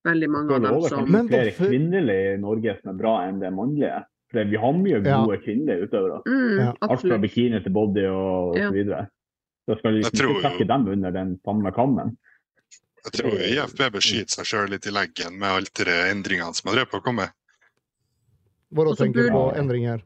veldig 0.08 0.30
mange 0.34 0.56
av 0.56 0.64
dem 0.64 0.82
som 0.90 1.06
Det 1.06 1.12
Men 1.14 1.28
flere 1.30 1.52
kvinnelige 1.54 2.34
i 2.34 2.38
Norge 2.42 2.74
som 2.80 2.90
er 2.90 2.98
bra 2.98 3.12
enn 3.28 3.40
det 3.40 3.52
mannlige. 3.54 4.00
For 4.32 4.48
vi 4.50 4.58
har 4.58 4.72
mye 4.74 5.04
Ja. 5.04 5.26
gode 5.26 5.38
kvinnelige 5.44 5.84
utøvere. 5.86 6.22
mm, 6.26 6.58
Ja. 6.58 6.74
Alt 6.82 7.02
fra 7.02 7.18
bikini 7.20 7.60
til 7.62 7.72
body 7.72 8.06
og, 8.08 8.48
og 8.50 8.56
så 8.56 8.72
videre. 8.74 9.08
Så 9.68 9.78
skal 9.78 9.94
liksom 9.94 10.30
ikke 10.30 10.42
trekke 10.42 10.68
dem 10.68 10.88
under 10.88 11.12
den 11.12 11.40
samme 11.46 11.72
kammen. 11.72 12.18
Jeg 13.02 13.14
tror 13.18 13.38
IFBB 13.42 13.96
skyter 14.04 14.36
seg 14.36 14.46
sjøl 14.46 14.70
litt 14.76 14.86
i 14.86 14.92
leggen 14.94 15.38
med 15.42 15.50
alle 15.50 15.72
de 15.74 15.96
endringene 16.12 16.54
som 16.54 16.70
har 16.70 16.76
drevet 16.80 16.92
på 16.92 17.00
å 17.02 17.06
komme. 17.06 17.30
Hva 18.72 18.86
da 18.88 18.94
tenker 19.00 19.26
du 19.28 19.32
på 19.34 19.46
endringer? 19.58 20.04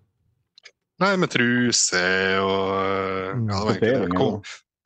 Nei, 1.04 1.12
med 1.20 1.30
truse 1.34 2.04
og 2.40 2.70
Mm, 3.36 3.50
ja, 3.52 3.58
det 3.60 3.66
var 3.66 3.76
egentlig 3.76 4.10
det. 4.10 4.16
Kom, 4.16 4.38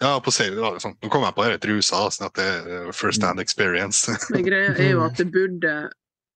ja, 0.01 0.11
på 0.25 0.31
serien 0.33 0.57
var 0.63 0.73
det 0.73 0.81
sånn. 0.81 0.95
Nå 1.03 1.09
kom 1.13 1.21
jeg 1.27 1.35
på 1.37 1.43
denne 1.45 1.59
trusa, 1.61 1.99
sånn 2.09 2.25
at 2.31 2.37
det 2.39 2.47
er 2.49 2.91
first 2.97 3.21
hand 3.21 3.39
experience. 3.43 4.09
Men 4.33 4.45
greia 4.47 4.71
er 4.73 4.89
jo 4.95 5.03
at 5.05 5.19
det 5.21 5.27
burde 5.35 5.73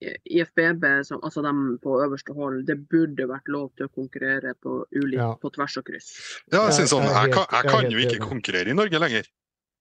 IFBB, 0.03 0.83
som, 1.07 1.21
altså 1.23 1.41
dem 1.45 1.79
på 1.81 1.95
øverste 2.03 2.35
hold, 2.35 2.65
det 2.67 2.75
burde 2.91 3.25
vært 3.29 3.47
lov 3.49 3.69
til 3.79 3.87
å 3.87 3.93
konkurrere 3.95 4.53
på, 4.61 4.83
ulik, 4.93 5.17
Ja. 5.17 5.29
på 5.41 5.49
tvers 5.55 5.77
og 5.79 5.85
kryss. 5.89 6.09
Ja, 6.51 6.67
jeg 6.69 6.83
Jeg- 6.83 6.89
sånn, 6.91 7.07
jeg 7.07 7.13
jeg 7.15 7.33
kan, 7.33 7.45
jeg 7.49 7.63
jeg 7.63 7.71
kan 7.71 7.89
jo 7.91 8.03
ikke 8.05 8.19
konkurrere 8.29 8.69
i 8.69 8.77
Norge 8.77 8.99
lenger. 8.99 9.25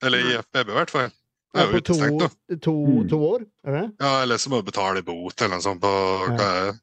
Eller 0.03 0.19
i 0.19 0.33
IFBB, 0.39 0.71
i 0.71 0.79
hvert 0.79 0.91
fall. 0.91 1.11
Ja, 1.55 1.61
er 1.67 1.73
jo 1.73 1.81
utestengt, 1.83 2.19
da. 2.19 2.57
to, 2.65 2.73
Mm. 2.87 3.09
to 3.09 3.17
år? 3.29 3.47
Er 3.67 3.73
det? 3.73 3.93
Ja, 4.01 4.23
eller 4.23 4.37
så 4.41 4.49
må 4.49 4.63
du 4.65 4.71
betale 4.71 5.03
bot 5.05 5.41
eller 5.43 5.57
noe 5.57 5.61
sånt 5.67 5.81
på 5.83 5.93
Ja. 5.93 6.37
hva 6.37 6.49
er 6.53 6.73
det, 6.73 6.81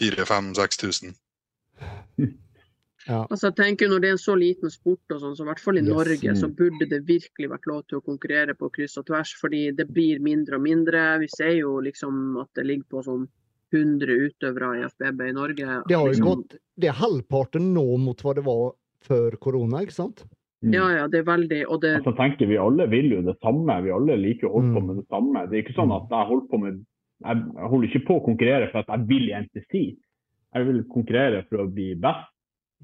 4000-6000. 0.00 1.14
Ja. 3.08 3.24
Altså 3.30 3.48
jeg 3.50 3.56
tenker 3.58 3.88
Når 3.90 4.00
det 4.00 4.08
er 4.08 4.12
en 4.12 4.18
så 4.22 4.34
liten 4.38 4.70
sport, 4.70 5.00
og 5.10 5.18
sånn, 5.20 5.34
så 5.34 5.42
i 5.42 5.48
hvert 5.50 5.58
fall 5.62 5.78
i 5.78 5.82
Yes. 5.82 5.88
Norge, 5.90 6.34
så 6.38 6.46
Mm. 6.48 6.54
burde 6.54 6.88
det 6.88 7.04
virkelig 7.06 7.48
vært 7.50 7.66
lov 7.66 7.82
til 7.88 7.98
å 8.00 8.04
konkurrere 8.04 8.54
på 8.54 8.70
kryss 8.70 8.96
og 8.96 9.06
tvers. 9.06 9.34
Fordi 9.40 9.74
det 9.74 9.88
blir 9.92 10.20
mindre 10.20 10.54
og 10.54 10.62
mindre. 10.62 11.18
Vi 11.18 11.26
ser 11.26 11.50
jo 11.58 11.80
liksom 11.80 12.40
at 12.40 12.48
det 12.54 12.64
ligger 12.66 12.84
på 12.84 13.02
sånn 13.04 13.26
100 13.72 14.30
utøvere 14.30 14.78
i 14.78 14.84
FBB 14.86 15.20
i 15.28 15.32
Norge. 15.32 15.82
Det 15.88 15.96
har 15.96 16.06
jo 16.06 16.12
liksom, 16.12 16.24
gått 16.24 16.58
Det 16.78 16.88
er 16.88 16.92
halvparten 16.92 17.72
nå 17.74 17.98
mot 17.98 18.16
hva 18.22 18.34
det 18.36 18.44
var 18.44 18.72
før 19.02 19.30
korona, 19.40 19.82
ikke 19.82 19.92
sant? 19.92 20.24
Mm. 20.62 20.74
Ja, 20.76 20.88
ja, 20.94 21.06
det 21.10 21.18
er 21.20 21.24
veldig 21.26 21.60
Og 21.68 21.80
det 21.82 21.96
Altså, 21.96 22.12
tenker 22.16 22.46
Vi 22.46 22.56
alle 22.56 22.86
vil 22.88 23.10
jo 23.10 23.22
det 23.22 23.34
samme. 23.42 23.82
Vi 23.82 23.90
alle 23.90 24.14
liker 24.16 24.46
å 24.46 24.52
holde 24.52 24.74
på 24.76 24.80
Mm. 24.82 24.86
med 24.86 24.96
det 24.96 25.06
samme. 25.10 25.50
Det 25.50 25.58
er 25.58 25.62
ikke 25.64 25.74
sånn 25.74 25.90
at 25.96 26.08
jeg 26.08 26.26
holder 26.28 26.48
på 26.52 26.60
med 26.62 26.84
jeg 27.22 27.36
jeg 27.54 27.68
holder 27.70 27.88
ikke 27.88 28.06
på 28.06 28.14
å 28.20 28.24
konkurrere 28.26 28.70
for 28.72 28.78
at 28.78 28.86
jeg 28.88 29.06
vil 29.08 29.28
i 29.30 29.34
NTC. 29.42 29.96
Jeg 30.54 30.66
vil 30.66 30.82
konkurrere 30.84 31.44
for 31.48 31.58
å 31.62 31.66
bli 31.72 31.94
best, 31.94 32.30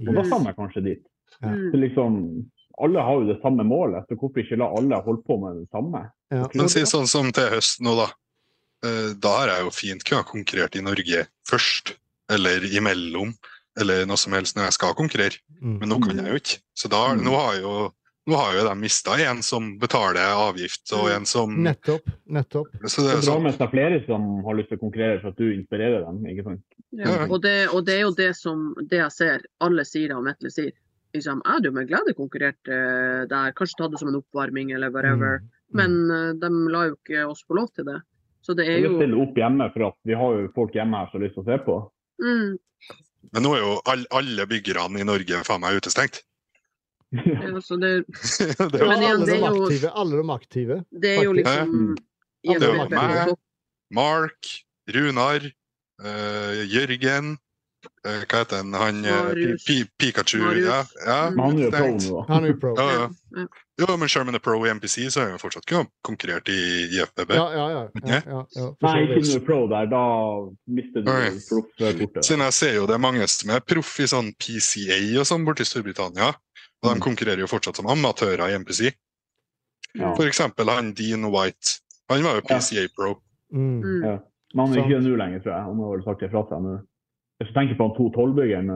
og 0.06 0.14
da 0.14 0.22
Mm. 0.22 0.30
kommer 0.30 0.46
jeg 0.46 0.56
kanskje 0.56 0.84
dit. 0.84 1.02
Ja. 1.42 1.48
mm, 1.48 1.70
Så 1.72 1.76
liksom, 1.80 2.46
Alle 2.80 3.00
har 3.02 3.14
jo 3.20 3.26
det 3.32 3.42
samme 3.42 3.64
målet, 3.66 4.06
så 4.08 4.14
hvorfor 4.16 4.38
ikke 4.38 4.56
la 4.58 4.66
alle 4.70 5.02
holde 5.02 5.22
på 5.26 5.36
med 5.40 5.56
det 5.62 5.68
samme? 5.70 6.10
Ja. 6.30 6.46
Men 6.54 6.68
si 6.68 6.80
sånn 6.86 7.08
som 7.08 7.32
til 7.32 7.50
høsten 7.50 7.82
nå, 7.86 7.96
da. 7.96 8.06
Eh, 8.86 9.14
Da 9.20 9.28
har 9.40 9.48
jeg 9.48 9.64
jo 9.64 9.70
fint 9.70 10.04
kunnet 10.04 10.26
konkurrert 10.26 10.76
i 10.76 10.80
Norge 10.82 11.26
først, 11.44 11.96
eller 12.30 12.60
imellom, 12.62 13.34
eller 13.80 14.06
noe 14.08 14.16
som 14.20 14.32
helst 14.36 14.56
når 14.56 14.68
jeg 14.68 14.76
skal 14.78 14.94
konkurrere. 14.98 15.38
Mm. 15.62 15.78
Men 15.80 15.88
nå 15.94 15.98
kan 16.04 16.16
jeg 16.20 16.28
jo 16.34 16.40
ikke. 16.42 16.58
Så 16.76 16.90
da, 16.92 17.14
Mm. 17.14 17.24
nå 17.24 17.36
har 17.38 17.56
jo 17.62 17.76
nå 18.28 18.36
har 18.36 18.52
jo 18.58 18.64
de 18.68 18.74
mista 18.76 19.14
en 19.24 19.38
som 19.42 19.78
betaler 19.80 20.20
avgift, 20.20 20.90
og 20.92 21.06
en 21.08 21.24
som 21.24 21.54
Nettopp. 21.64 22.10
Nettopp. 22.28 22.66
Så 22.84 23.00
det 23.00 23.14
er 23.14 23.22
bra 23.24 23.52
sånn, 23.56 23.70
flere 23.72 24.00
som 24.04 24.26
har 24.44 24.54
lyst 24.58 24.68
til 24.68 24.76
å 24.76 24.82
konkurrere 24.82 25.22
for 25.22 25.28
at 25.32 25.38
du 25.40 25.46
inspirerer 25.54 26.04
dem. 26.04 26.18
ikke 26.28 26.44
sant? 26.44 26.60
Ja, 26.92 27.24
og, 27.24 27.40
det, 27.40 27.54
og 27.72 27.86
det 27.86 27.94
er 27.94 28.02
jo 28.04 28.12
det 28.12 28.36
som 28.36 28.74
det 28.90 29.00
jeg 29.00 29.12
ser 29.16 29.46
alle 29.64 29.84
sier 29.88 30.12
og 30.14 30.24
Metle 30.28 30.50
sier. 30.52 30.72
Liksom, 31.16 31.40
jeg 31.40 31.54
hadde 31.54 31.70
jo 31.70 31.72
med 31.72 31.88
glede 31.88 32.12
konkurrert 32.18 32.68
eh, 32.68 33.24
der, 33.32 33.54
kanskje 33.56 33.78
tatt 33.80 33.92
det 33.96 33.98
som 34.02 34.12
en 34.12 34.20
oppvarming 34.20 34.74
eller 34.76 34.92
whatever. 34.92 35.40
Mm. 35.40 35.48
Men 35.80 35.96
eh, 36.12 36.32
de 36.36 36.50
la 36.68 36.84
jo 36.90 36.98
ikke 37.00 37.24
oss 37.30 37.40
få 37.48 37.56
lov 37.56 37.72
til 37.72 37.88
det. 37.88 38.02
Så 38.44 38.52
det 38.54 38.68
er 38.68 38.78
jo 38.84 38.92
Vi 38.92 39.00
stiller 39.06 39.22
opp 39.24 39.40
hjemme, 39.40 39.72
for 39.72 39.88
at 39.88 39.96
vi 40.04 40.12
har 40.20 40.36
jo 40.36 40.52
folk 40.52 40.76
hjemme 40.76 41.00
her 41.00 41.08
som 41.08 41.16
har 41.20 41.24
lyst 41.26 41.40
til 41.40 41.46
å 41.46 41.48
se 41.48 41.58
på. 41.64 41.78
mm, 42.20 42.58
men 43.32 43.44
nå 43.44 43.52
er 43.56 43.62
jo 43.62 43.76
all, 43.90 44.04
alle 44.14 44.46
byggerne 44.50 45.00
i 45.02 45.06
Norge 45.06 45.42
faen 45.46 45.62
meg 45.64 45.80
utestengt. 45.80 46.22
ja, 47.12 47.60
så 47.64 47.78
det, 47.80 47.92
det 48.74 48.82
igjen, 48.82 49.24
alle 49.24 49.26
de 49.26 49.38
aktive. 49.48 49.92
Alle 49.94 50.20
de 50.20 50.34
aktive. 50.34 50.80
det 50.92 51.16
er 51.16 51.26
jo 51.28 51.34
liksom 51.38 51.74
Mm. 51.74 51.96
Ja, 52.46 52.54
det 52.62 52.68
var 52.70 52.84
IFBB 52.86 52.92
meg. 52.94 53.30
Mark, 53.90 54.50
Runar, 54.94 55.44
uh, 56.04 56.60
Jørgen 56.70 57.32
Hva 58.04 58.38
heter 58.40 58.56
han? 58.62 58.74
han 58.78 58.98
eh, 59.04 59.30
Pi, 59.34 59.54
Pi, 59.66 59.76
Pikachu? 59.98 60.38
Ja, 60.62 60.84
ja, 61.06 61.16
han 61.36 61.58
er 61.58 61.64
jo 61.64 61.70
pro 61.74 61.88
nå. 61.94 62.20
Han 62.28 62.44
er 62.46 62.52
jo 62.52 62.58
pro. 62.62 62.74
Ja, 62.78 62.86
ja. 62.94 63.08
Ja. 63.36 63.46
Jo, 63.78 63.86
men 64.00 64.08
selv 64.10 64.24
om 64.24 64.30
han 64.32 64.38
er 64.38 64.42
pro 64.42 64.56
i 64.66 64.70
MPC, 64.74 64.96
så 65.14 65.20
har 65.22 65.28
han 65.34 65.38
fortsatt 65.42 65.66
ikke 65.68 65.84
konkurrert 66.06 66.48
i 66.50 66.58
IFBB. 66.98 67.34
Ja, 67.36 67.44
ja, 67.54 67.66
ja. 67.74 67.82
ja, 68.02 68.20
ja, 68.26 68.40
ja. 68.56 68.68
Nei, 68.82 68.94
ikke 69.04 69.20
noe 69.20 69.22
når 69.22 69.28
du 69.28 69.36
er 69.36 69.44
pro 69.46 69.58
der. 69.70 69.90
Da 69.92 70.02
mister 70.78 71.04
du 71.04 71.10
proffkortet. 71.50 72.24
Siden 72.26 72.44
jeg 72.48 72.56
ser 72.58 72.74
jo 72.78 72.86
det 72.90 72.96
er 72.98 73.02
mange 73.04 73.28
som 73.30 73.52
er 73.54 73.62
proff 73.62 73.92
i 74.02 74.08
sånn 74.10 74.32
PCA 74.40 74.98
og 75.22 75.28
sånn 75.30 75.46
borti 75.46 75.66
Storbritannia. 75.68 76.32
Og 76.82 76.88
de 76.92 76.96
Mm. 76.96 77.02
konkurrerer 77.02 77.40
jo 77.42 77.50
fortsatt 77.50 77.76
som 77.76 77.86
amatører 77.90 78.48
i 78.50 78.54
MPC. 78.58 78.92
Ja. 79.98 80.12
For 80.14 80.26
eksempel 80.26 80.68
han 80.70 80.92
Dean 80.94 81.24
White. 81.32 81.80
Han 82.10 82.22
var 82.24 82.38
jo 82.38 82.42
PCA 82.46 82.86
pro. 82.94 83.16
Mm. 83.52 83.80
Mm. 83.82 84.02
Ja. 84.04 84.18
Men 84.54 84.66
han 84.66 84.74
er 84.78 84.82
ikke 84.84 84.94
det 85.00 85.10
nå 85.10 85.16
lenger, 85.20 85.40
tror 85.44 85.52
jeg. 85.54 85.64
Han 85.68 85.80
har 85.82 85.90
vel 85.96 86.04
sagt 86.06 86.20
det 86.24 86.30
fra 86.32 86.42
seg 86.48 86.62
nå. 86.64 86.74
Hvis 87.38 87.52
du 87.52 87.54
tenker 87.54 87.78
på 87.78 87.86
han 87.88 87.96
212-byggeren 87.98 88.74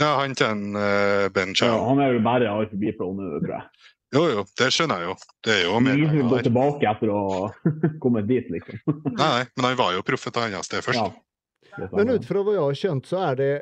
Ja, 0.00 0.12
han 0.20 0.36
til 0.36 0.48
en 0.50 0.76
uh, 0.76 1.26
Ben 1.32 1.56
ja, 1.56 1.72
Han 1.88 2.00
er 2.04 2.14
jo 2.16 2.22
bare 2.24 2.52
RFB 2.62 2.86
Pro 2.98 3.10
nå, 3.16 3.32
tror 3.40 3.56
jeg. 3.56 3.66
Jo, 4.12 4.22
jo, 4.28 4.44
det 4.60 4.68
skjønner 4.76 5.00
jeg 5.00 5.08
jo. 5.08 5.16
Det 5.40 5.52
er 5.54 5.62
jo 5.64 5.76
mer 5.80 5.96
Ingen 5.96 6.16
vil 6.18 6.28
gå 6.28 6.40
tilbake 6.44 6.88
etter 6.90 7.12
å 7.12 7.20
ha 7.30 7.42
kommet 8.04 8.28
dit, 8.28 8.48
liksom. 8.52 8.82
Nei, 9.16 9.44
men 9.56 9.68
han 9.70 9.76
var 9.80 9.94
jo 9.96 10.04
proff 10.04 10.28
et 10.28 10.40
annet 10.42 10.68
sted 10.68 10.84
først. 10.84 11.00
Ja. 11.00 11.88
Men 11.94 12.12
ut 12.12 12.26
fra 12.28 12.42
hva 12.44 12.52
jeg 12.52 12.66
har 12.66 12.80
skjønt, 12.82 13.08
så 13.08 13.22
er 13.30 13.38
det 13.40 13.52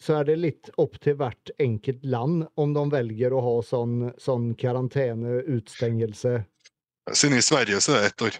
så 0.00 0.18
er 0.18 0.26
det 0.28 0.34
litt 0.42 0.70
opp 0.82 0.96
til 1.02 1.14
hvert 1.20 1.52
enkelt 1.62 2.02
land 2.04 2.42
om 2.60 2.72
de 2.74 2.82
velger 2.90 3.32
å 3.32 3.42
ha 3.44 3.52
sånn, 3.62 4.10
sånn 4.20 4.48
karantene, 4.58 5.38
utstengelse. 5.54 6.40
Siden 7.12 7.38
i 7.38 7.44
Sverige 7.44 7.78
så 7.84 7.94
er 7.94 8.02
det 8.02 8.10
ett 8.10 8.24
år. 8.26 8.38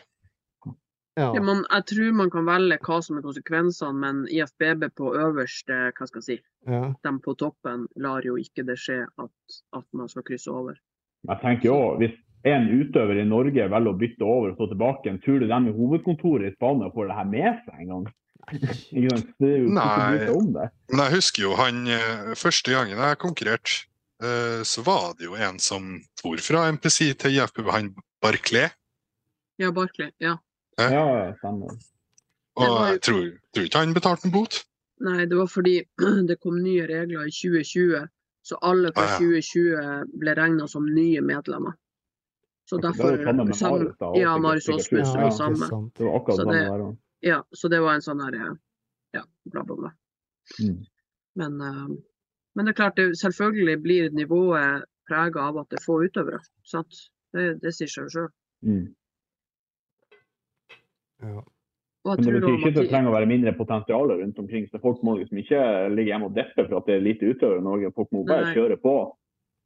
Ja. 1.15 1.28
Ja, 1.31 1.43
man, 1.47 1.62
jeg 1.70 1.86
tror 1.93 2.15
man 2.19 2.31
kan 2.32 2.47
velge 2.49 2.81
hva 2.82 2.97
som 3.07 3.19
er 3.20 3.23
konsekvensene, 3.23 4.01
men 4.03 4.24
IFBB 4.35 4.89
på 4.99 5.12
øverste, 5.15 5.77
hva 5.95 6.09
skal 6.11 6.20
jeg 6.20 6.27
si, 6.27 6.39
ja. 6.66 6.89
de 7.07 7.12
på 7.23 7.36
toppen 7.39 7.86
lar 8.03 8.27
jo 8.27 8.35
ikke 8.41 8.65
det 8.66 8.74
skje 8.82 9.05
at, 9.07 9.59
at 9.78 9.86
man 9.95 10.11
skal 10.11 10.27
krysse 10.27 10.51
over. 10.51 10.81
Jeg 11.28 11.41
tenker 11.45 11.70
jo, 11.70 11.78
Hvis 12.03 12.16
en 12.45 12.66
utøver 12.69 13.23
i 13.23 13.28
Norge 13.28 13.69
velger 13.70 13.93
å 13.93 13.97
bytte 14.01 14.27
over 14.27 14.51
og 14.51 14.59
stå 14.59 14.69
tilbake, 14.73 15.15
tror 15.24 15.39
du 15.41 15.47
dem 15.49 15.70
i 15.70 15.74
hovedkontoret 15.77 16.51
i 16.51 16.57
Spania 16.57 16.91
får 16.93 17.09
det 17.09 17.19
her 17.20 17.31
med 17.31 17.62
seg 17.65 17.81
en 17.85 17.93
gang? 17.95 18.12
Det 18.53 19.01
jo 19.01 19.15
ikke 19.16 19.73
Nei. 19.73 20.66
Men 20.93 21.01
jeg 21.07 21.15
husker 21.15 21.47
jo 21.47 21.55
han 21.57 21.86
eh, 21.89 22.35
første 22.36 22.74
gangen 22.74 23.01
jeg 23.01 23.20
konkurrerte, 23.23 23.86
eh, 24.20 24.61
så 24.69 24.85
var 24.85 25.15
det 25.16 25.31
jo 25.31 25.39
en 25.39 25.57
som 25.62 25.95
for 26.20 26.43
fra 26.45 26.66
MPC 26.74 27.15
til 27.23 27.39
IFBB, 27.39 27.70
han 27.73 27.95
Barclay. 28.20 28.69
Ja, 29.62 29.70
Barkley. 29.73 30.11
Ja. 30.20 30.36
Ja, 30.79 30.91
ja, 30.91 31.35
stemmer. 31.39 31.77
Og 32.55 32.71
var 32.71 32.91
jeg 32.93 33.01
tror, 33.03 33.23
tror 33.55 33.67
ikke 33.69 33.83
han 33.83 33.95
betalte 33.95 34.29
en 34.29 34.35
bot. 34.35 34.61
Nei, 35.05 35.25
det 35.31 35.39
var 35.39 35.49
fordi 35.51 35.79
det 36.29 36.37
kom 36.43 36.61
nye 36.63 36.87
regler 36.91 37.27
i 37.27 37.35
2020, 37.35 38.05
så 38.45 38.59
alle 38.63 38.93
fra 38.95 39.07
Ah, 39.09 39.17
ja. 39.17 39.41
2020 39.43 40.21
ble 40.21 40.37
regna 40.39 40.69
som 40.71 40.87
nye 40.87 41.23
medlemmer. 41.25 41.75
Så 42.71 42.79
derfor 42.81 43.19
Marius 43.33 43.61
da, 43.99 44.13
Ja, 44.17 44.39
Marius 44.39 44.65
sikkert 44.65 45.03
Åsmund 45.03 45.23
var 45.23 45.31
samme. 45.31 45.91
Det 45.97 46.05
var 46.05 46.17
akkurat 46.17 46.37
Så 46.37 46.45
det 46.51 46.61
der. 46.61 46.97
Ja, 47.21 47.45
så 47.51 47.69
det 47.69 47.81
var 47.81 47.95
en 47.95 48.05
sånn 48.05 48.23
her 48.25 48.39
Ja, 49.13 49.23
bla, 49.45 49.65
bla, 49.65 49.77
bla. 49.77 49.91
Mm. 50.61 50.85
Men, 51.35 51.61
uh, 51.61 51.89
men 52.55 52.67
det 52.67 52.73
er 52.73 52.79
klart, 52.79 52.97
det, 52.97 53.19
selvfølgelig 53.19 53.83
blir 53.83 54.11
nivået 54.11 54.85
prega 55.09 55.49
av 55.49 55.59
at 55.61 55.71
det 55.71 55.79
er 55.81 55.85
få 55.85 56.01
utøvere. 56.05 56.41
Sant? 56.65 56.95
Det, 57.35 57.59
det 57.63 57.75
sier 57.77 57.91
seg 57.91 58.07
jo 58.07 58.13
sjøl. 58.15 58.29
Mm. 58.65 58.85
Ja. 61.25 61.43
Og 62.05 62.11
jeg 62.19 62.19
Men 62.21 62.27
det 62.27 62.33
betyr 62.43 62.57
ikke 62.59 62.69
at 62.69 62.75
det 62.83 62.89
trenger 62.91 63.09
å 63.11 63.17
være 63.17 63.29
mindre 63.31 63.53
potensial 63.57 64.11
rundt 64.13 64.39
omkring. 64.39 64.67
Så 64.69 64.81
folk 64.83 65.01
må 65.07 65.15
liksom 65.17 65.39
ikke 65.41 65.61
ligge 65.95 66.11
hjemme 66.13 66.27
og 66.29 66.35
deppe 66.37 66.67
for 66.69 66.77
at 66.83 66.87
det 66.91 66.99
er 66.99 67.05
lite 67.07 67.31
utøvere 67.33 67.63
i 67.63 67.65
Norge. 67.65 67.93
Folk 67.97 68.11
må 68.13 68.27
bare 68.29 68.45
Nei. 68.51 68.55
kjøre 68.59 68.77
på 68.83 68.93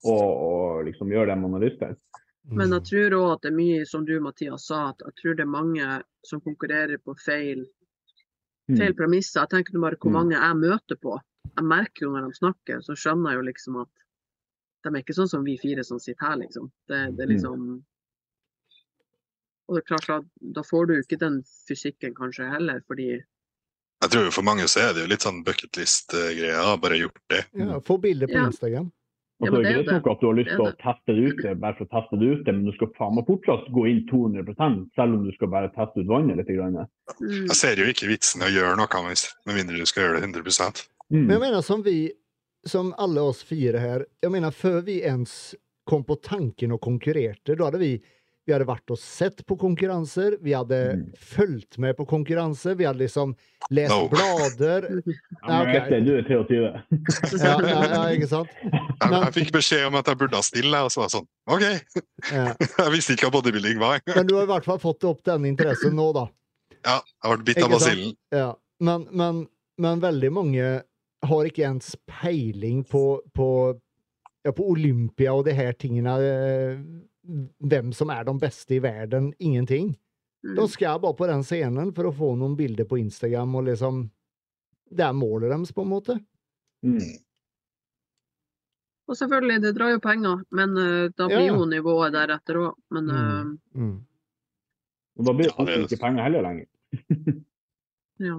og, 0.06 0.28
og 0.38 0.84
liksom 0.86 1.10
gjøre 1.10 1.32
det 1.32 1.38
man 1.42 1.56
har 1.58 1.64
lyst 1.66 1.80
til. 1.82 1.96
Men 2.50 2.70
jeg 2.70 2.80
Mm. 2.80 2.86
tror 2.88 3.16
òg 3.18 3.32
at 3.34 3.40
det 3.42 3.50
er 3.50 3.56
mye, 3.58 3.84
som 3.86 4.04
du 4.06 4.20
Mathias 4.20 4.66
sa, 4.70 4.88
at 4.90 5.02
jeg 5.04 5.14
tror 5.20 5.34
det 5.36 5.42
er 5.42 5.50
mange 5.50 6.02
som 6.24 6.40
konkurrerer 6.40 6.96
på 7.02 7.16
feil, 7.18 7.66
feil 8.70 8.92
Mm. 8.94 8.96
premisser. 8.96 9.40
Jeg 9.42 9.48
tenker 9.50 9.80
bare 9.80 9.96
hvor 9.98 10.10
Mm. 10.10 10.12
mange 10.14 10.32
jeg 10.38 10.56
møter 10.56 10.96
på. 10.96 11.18
Jeg 11.56 11.64
merker 11.64 12.00
jo 12.06 12.10
når 12.14 12.28
de 12.28 12.38
snakker, 12.38 12.78
så 12.86 12.94
skjønner 12.94 13.30
jeg 13.32 13.38
jo 13.42 13.50
liksom 13.50 13.80
at 13.82 13.88
de 14.84 14.88
er 14.96 15.02
ikke 15.02 15.14
sånn 15.18 15.28
som 15.28 15.42
vi 15.44 15.56
fire 15.58 15.82
som 15.84 15.98
sitter 15.98 16.24
her, 16.24 16.36
liksom. 16.36 16.70
Det, 16.88 17.16
det 17.16 17.20
er 17.20 17.26
Mm. 17.26 17.34
liksom 17.34 17.82
Og 19.68 19.76
det 19.76 19.82
er 19.84 19.88
klart, 19.96 20.06
da, 20.08 20.20
da 20.56 20.62
får 20.64 20.86
du 20.88 20.94
ikke 20.98 21.18
den 21.20 21.42
fysikken 21.68 22.14
kanskje 22.16 22.48
heller, 22.50 22.80
fordi 22.88 23.08
Jeg 23.98 24.10
tror 24.12 24.30
for 24.32 24.46
mange 24.46 24.64
så 24.70 24.80
er 24.80 24.92
det 24.94 25.02
jo 25.04 25.10
litt 25.10 25.24
sånn 25.26 25.42
bucketlist-greia, 25.44 26.76
Bare 26.80 26.96
gjort 27.00 27.18
det. 27.32 27.44
Ja, 27.58 27.80
få 27.84 27.98
bilder 28.00 28.30
på 28.30 28.38
Ja. 28.38 28.46
Instagram. 28.46 28.92
Ja, 29.40 29.50
så 29.52 29.58
er 29.58 29.62
det 29.62 29.70
er 29.70 29.74
greit 29.82 29.90
nok 29.92 30.06
at 30.10 30.20
du 30.20 30.26
har 30.26 30.34
lyst 30.34 30.50
til 30.50 30.64
å 30.66 30.70
teste 30.82 31.14
det 31.14 31.26
ut 31.30 31.60
bare 31.62 31.76
for 31.78 31.86
å 31.86 31.90
teste 31.92 32.18
det 32.18 32.26
ut, 32.32 32.46
men 32.48 32.64
du 32.66 32.72
skal 32.74 32.88
faen 32.98 33.14
meg 33.14 33.26
fortsatt 33.28 33.68
gå 33.70 33.84
inn 33.86 34.00
200 34.10 34.88
selv 34.98 35.14
om 35.14 35.26
du 35.26 35.32
skal 35.36 35.48
bare 35.52 35.70
teste 35.76 36.00
ut 36.02 36.08
vannet 36.10 36.40
litt. 36.40 36.48
Grann. 36.50 36.74
Mm. 37.20 37.46
Jeg 37.46 37.54
ser 37.60 37.76
jo 37.76 37.86
ikke 37.86 38.08
vitsen 38.10 38.42
i 38.42 38.48
å 38.48 38.54
gjøre 38.56 38.76
noe 38.80 39.04
hvis- 39.06 39.34
med 39.46 39.54
mindre 39.60 39.78
du 39.78 39.86
skal 39.86 40.02
gjøre 40.08 40.20
det 40.20 40.24
100 40.24 40.88
Men 41.10 41.28
jeg 41.30 41.40
mener 41.40 41.62
som 41.62 41.82
vi, 41.82 42.12
som 42.66 42.94
alle 42.98 43.20
oss 43.20 43.42
fire 43.42 43.78
her, 43.78 44.06
jeg 44.22 44.30
mener 44.30 44.50
før 44.50 44.82
vi 44.84 45.02
ens 45.04 45.54
kom 45.86 46.02
på 46.04 46.20
tanken 46.20 46.72
og 46.72 46.80
konkurrerte, 46.80 47.56
da 47.56 47.64
hadde 47.70 47.78
vi 47.78 48.02
vi 48.48 48.54
hadde 48.54 48.64
vært 48.64 48.90
og 48.94 48.96
sett 48.98 49.42
på 49.46 49.56
konkurranser. 49.60 50.38
vi 50.40 50.54
hadde 50.56 50.78
Mm. 50.96 51.02
fulgt 51.20 51.76
med 51.78 51.96
på 51.98 52.06
konkurranser. 52.08 52.74
vi 52.78 52.84
hadde 52.88 53.02
liksom 53.04 53.34
lest 53.70 53.92
No. 53.92 54.08
blader. 54.08 54.86
Ja, 55.48 55.58
vet 55.68 55.90
du 56.06 56.16
er 56.16 56.22
23. 56.24 56.82
Ja, 57.44 57.58
ja, 57.60 57.82
ja, 57.92 58.02
ikke 58.16 58.28
sant? 58.30 58.48
Men- 59.10 59.24
jeg 59.28 59.34
fikk 59.36 59.52
beskjed 59.52 59.86
om 59.86 59.94
at 60.00 60.06
jeg 60.08 60.16
burde 60.18 60.40
stille, 60.42 60.80
og 60.80 60.90
så 60.90 61.02
var 61.02 61.10
jeg 61.10 61.16
sånn 61.18 61.28
OK! 61.48 62.32
Ja. 62.32 62.46
Jeg 62.58 62.92
visste 62.96 63.12
ikke 63.14 63.28
hva 63.28 63.36
bodybuilding 63.38 63.78
var. 63.78 64.00
Men 64.14 64.26
du 64.26 64.34
har 64.38 64.48
i 64.48 64.52
hvert 64.54 64.64
fall 64.64 64.78
fått 64.80 65.04
opp 65.04 65.22
den 65.28 65.44
interessen 65.44 65.94
nå, 65.94 66.08
da. 66.16 66.26
Ja, 66.86 67.00
jeg 67.24 67.36
ble 67.36 67.44
bitt 67.52 67.62
av 67.64 67.70
basillen. 67.70 68.14
Ja. 68.32 68.54
Men, 68.80 69.06
men, 69.12 69.44
men 69.78 70.00
veldig 70.00 70.32
mange 70.32 70.66
har 71.28 71.44
ikke 71.48 71.64
ens 71.66 71.96
peiling 72.06 72.84
på, 72.86 73.20
på, 73.34 73.48
ja, 74.46 74.52
på 74.54 74.68
Olympia 74.70 75.32
og 75.34 75.44
de 75.48 75.52
her 75.58 75.72
tingene. 75.74 76.14
Eh, 77.28 77.46
Hvem 77.70 77.92
som 77.92 78.10
er 78.10 78.24
de 78.24 78.34
beste 78.40 78.76
i 78.76 78.82
verden. 78.82 79.32
Ingenting. 79.38 79.94
Mm. 80.46 80.56
De 80.56 80.68
skal 80.68 81.00
bare 81.02 81.16
på 81.18 81.26
den 81.28 81.44
scenen 81.44 81.92
for 81.94 82.08
å 82.08 82.14
få 82.14 82.34
noen 82.38 82.56
bilder 82.56 82.86
på 82.88 83.00
Instagram, 83.00 83.56
og 83.58 83.70
liksom 83.70 84.04
Det 84.88 85.04
er 85.04 85.12
målet 85.12 85.50
deres, 85.52 85.72
på 85.76 85.84
en 85.84 85.90
måte. 85.90 86.14
Mm. 86.86 87.18
Og 89.08 89.16
selvfølgelig, 89.16 89.60
det 89.60 89.72
drar 89.76 89.90
jo 89.92 90.00
penger, 90.00 90.44
men 90.52 90.76
uh, 90.76 91.10
da 91.12 91.26
blir 91.28 91.44
ja. 91.44 91.52
jo 91.52 91.66
nivået 91.68 92.14
deretter 92.14 92.60
òg. 92.62 92.78
Men 92.96 93.10
uh, 93.10 93.18
Mm. 93.18 93.58
Mm. 93.74 93.96
Og 95.18 95.26
da 95.26 95.34
blir 95.34 95.50
det 95.50 95.76
ikke 95.82 96.00
penger 96.00 96.22
heller 96.22 96.42
lenger. 96.46 96.66
ja. 98.28 98.36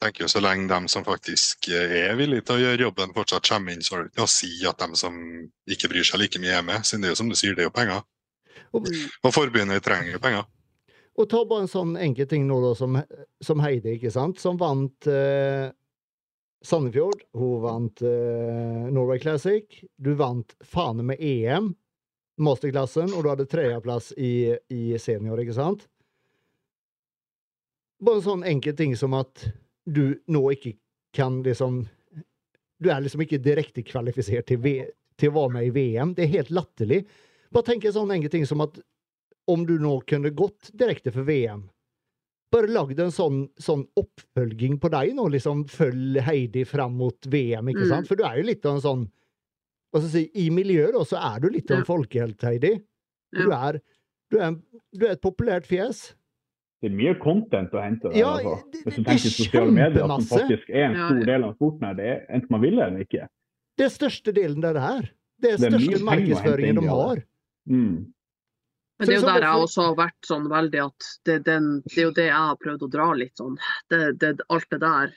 Tenker 0.00 0.24
jo 0.24 0.28
Så 0.28 0.40
lenge 0.40 0.68
de 0.70 0.88
som 0.88 1.04
faktisk 1.04 1.68
eh, 1.68 1.96
er 2.06 2.16
villige 2.18 2.46
til 2.48 2.56
å 2.56 2.62
gjøre 2.64 2.86
jobben, 2.86 3.12
fortsatt 3.16 3.48
kommer 3.48 3.74
inn, 3.74 3.82
så 3.84 3.96
har 3.96 4.04
det 4.04 4.12
ikke 4.12 4.22
noe 4.22 4.30
å 4.30 4.36
si 4.36 4.52
at 4.68 4.80
de 4.80 5.00
som 5.00 5.18
ikke 5.70 5.90
bryr 5.92 6.06
seg 6.06 6.22
like 6.22 6.40
mye, 6.42 6.56
er 6.60 6.64
med. 6.66 6.86
Siden 6.86 7.04
det 7.04 7.10
er 7.10 7.14
jo 7.14 7.20
som 7.22 7.32
du 7.32 7.36
sier, 7.38 7.56
det 7.56 7.66
er 7.66 7.70
jo 7.70 7.76
penger. 7.76 8.00
Og. 8.72 8.88
Og 9.26 9.34
forbundet 9.34 9.84
trenger 9.84 10.14
jo 10.14 10.22
penger. 10.22 10.48
og 11.20 11.28
ta 11.28 11.42
bare 11.44 11.66
en 11.66 11.68
sånn 11.68 11.96
enkel 12.00 12.28
ting 12.30 12.46
nå, 12.48 12.60
da, 12.64 12.70
som, 12.78 12.96
som 13.44 13.60
Heidi, 13.60 13.98
ikke 13.98 14.12
sant, 14.14 14.40
som 14.40 14.56
vant 14.60 15.08
eh, 15.10 15.68
Sandefjord. 16.64 17.26
Hun 17.36 17.60
vant 17.64 18.02
eh, 18.06 18.88
Norway 18.92 19.20
Classic. 19.20 19.66
Du 19.96 20.14
vant 20.16 20.54
faen 20.64 21.02
med 21.04 21.20
EM, 21.20 21.74
masterklassen, 22.40 23.12
og 23.12 23.24
du 23.24 23.30
hadde 23.32 23.48
tredjeplass 23.50 24.14
i, 24.16 24.54
i 24.72 24.84
senior, 25.02 25.40
ikke 25.42 25.58
sant? 25.58 25.84
Bare 28.00 28.22
en 28.22 28.24
sånn 28.24 28.46
enkel 28.48 28.76
ting 28.78 28.94
som 28.96 29.12
at 29.18 29.44
du 29.86 30.20
nå 30.30 30.42
ikke 30.54 30.76
kan 31.16 31.40
liksom 31.42 31.82
Du 32.80 32.88
er 32.88 33.02
liksom 33.04 33.20
ikke 33.24 33.40
direkte 33.44 33.82
kvalifisert 33.84 34.46
til, 34.48 34.60
v 34.62 34.74
til 35.20 35.28
å 35.28 35.34
være 35.36 35.52
med 35.52 35.66
i 35.68 35.72
VM. 35.74 36.14
Det 36.16 36.24
er 36.24 36.36
helt 36.38 36.52
latterlig. 36.54 37.02
Bare 37.52 37.66
tenk 37.66 37.84
en 37.84 37.92
sånn 37.92 38.12
enkel 38.14 38.32
ting 38.32 38.46
som 38.48 38.62
at 38.64 38.78
om 39.50 39.66
du 39.66 39.74
nå 39.82 39.98
kunne 40.08 40.32
gått 40.32 40.70
direkte 40.72 41.12
for 41.12 41.28
VM 41.28 41.66
Bare 42.50 42.66
lagd 42.66 42.98
en 42.98 43.12
sånn, 43.14 43.44
sånn 43.62 43.84
oppfølging 44.00 44.80
på 44.82 44.90
deg 44.90 45.12
nå, 45.14 45.28
liksom 45.30 45.62
følg 45.70 46.18
Heidi 46.26 46.64
fram 46.66 46.96
mot 46.98 47.28
VM, 47.30 47.68
ikke 47.70 47.86
Mm. 47.86 48.06
For 48.08 48.18
du 48.18 48.24
er 48.26 48.40
jo 48.40 48.46
litt 48.48 48.66
av 48.66 48.78
en 48.78 48.82
sånn 48.82 49.04
altså, 49.94 50.18
I 50.18 50.48
miljøet 50.50 50.96
da, 50.96 51.04
så 51.06 51.20
er 51.22 51.40
du 51.40 51.48
litt 51.54 51.70
av 51.70 51.78
en 51.78 51.86
folkehelt, 51.86 52.42
Heidi. 52.42 52.72
Du, 53.30 53.52
er, 53.54 53.78
du, 54.32 54.38
er, 54.42 54.56
du 54.90 55.06
er 55.06 55.14
et 55.14 55.22
populært 55.22 55.68
fjes. 55.70 56.16
Det 56.80 56.88
er 56.90 56.96
mye 56.96 57.14
content 57.20 57.70
å 57.76 57.80
hente. 57.82 58.08
Der, 58.08 58.18
Ja, 58.18 58.30
altså. 58.38 58.70
det- 58.72 58.84
Hvis 58.84 58.94
du 58.96 59.00
er 59.00 59.04
tenker 59.04 59.30
sosiale 59.30 59.70
medier, 59.72 60.06
som 60.06 60.22
faktisk 60.38 60.70
er 60.70 60.84
en 60.84 60.96
stor 60.96 61.24
del 61.26 61.44
av 61.44 61.54
sporten 61.56 61.84
her, 61.86 61.94
det 61.94 62.06
er 62.06 62.26
enten 62.34 62.50
man 62.50 62.60
vil 62.62 62.78
eller 62.80 63.04
ikke. 63.04 63.28
Det 63.76 63.84
er 63.84 63.88
største 63.90 64.32
delen 64.32 64.60
der 64.62 64.72
det 64.72 64.82
her. 64.82 65.10
Det 65.40 65.52
er 65.52 65.56
Det 65.56 65.66
er 65.74 65.78
største 65.78 66.04
markedsføringen 66.04 66.80
de 66.80 66.88
har. 66.88 67.22
Mm. 67.68 68.12
Men 69.00 69.06
det 69.08 69.14
er 69.16 69.20
jo 69.20 69.26
der 69.32 69.40
jeg 69.40 69.60
også 69.64 69.82
har 69.86 69.94
vært 69.96 70.26
sånn 70.28 70.48
veldig 70.50 70.80
at 70.86 71.04
det, 71.24 71.44
den, 71.44 71.80
det 71.88 71.96
er 71.98 72.02
jo 72.02 72.10
det 72.12 72.26
jeg 72.26 72.36
har 72.36 72.56
prøvd 72.60 72.82
å 72.84 72.90
dra 72.90 73.12
litt 73.16 73.32
sånn. 73.40 73.56
Det, 73.88 74.18
det, 74.20 74.40
alt 74.50 74.66
det 74.70 74.80
der. 74.80 75.12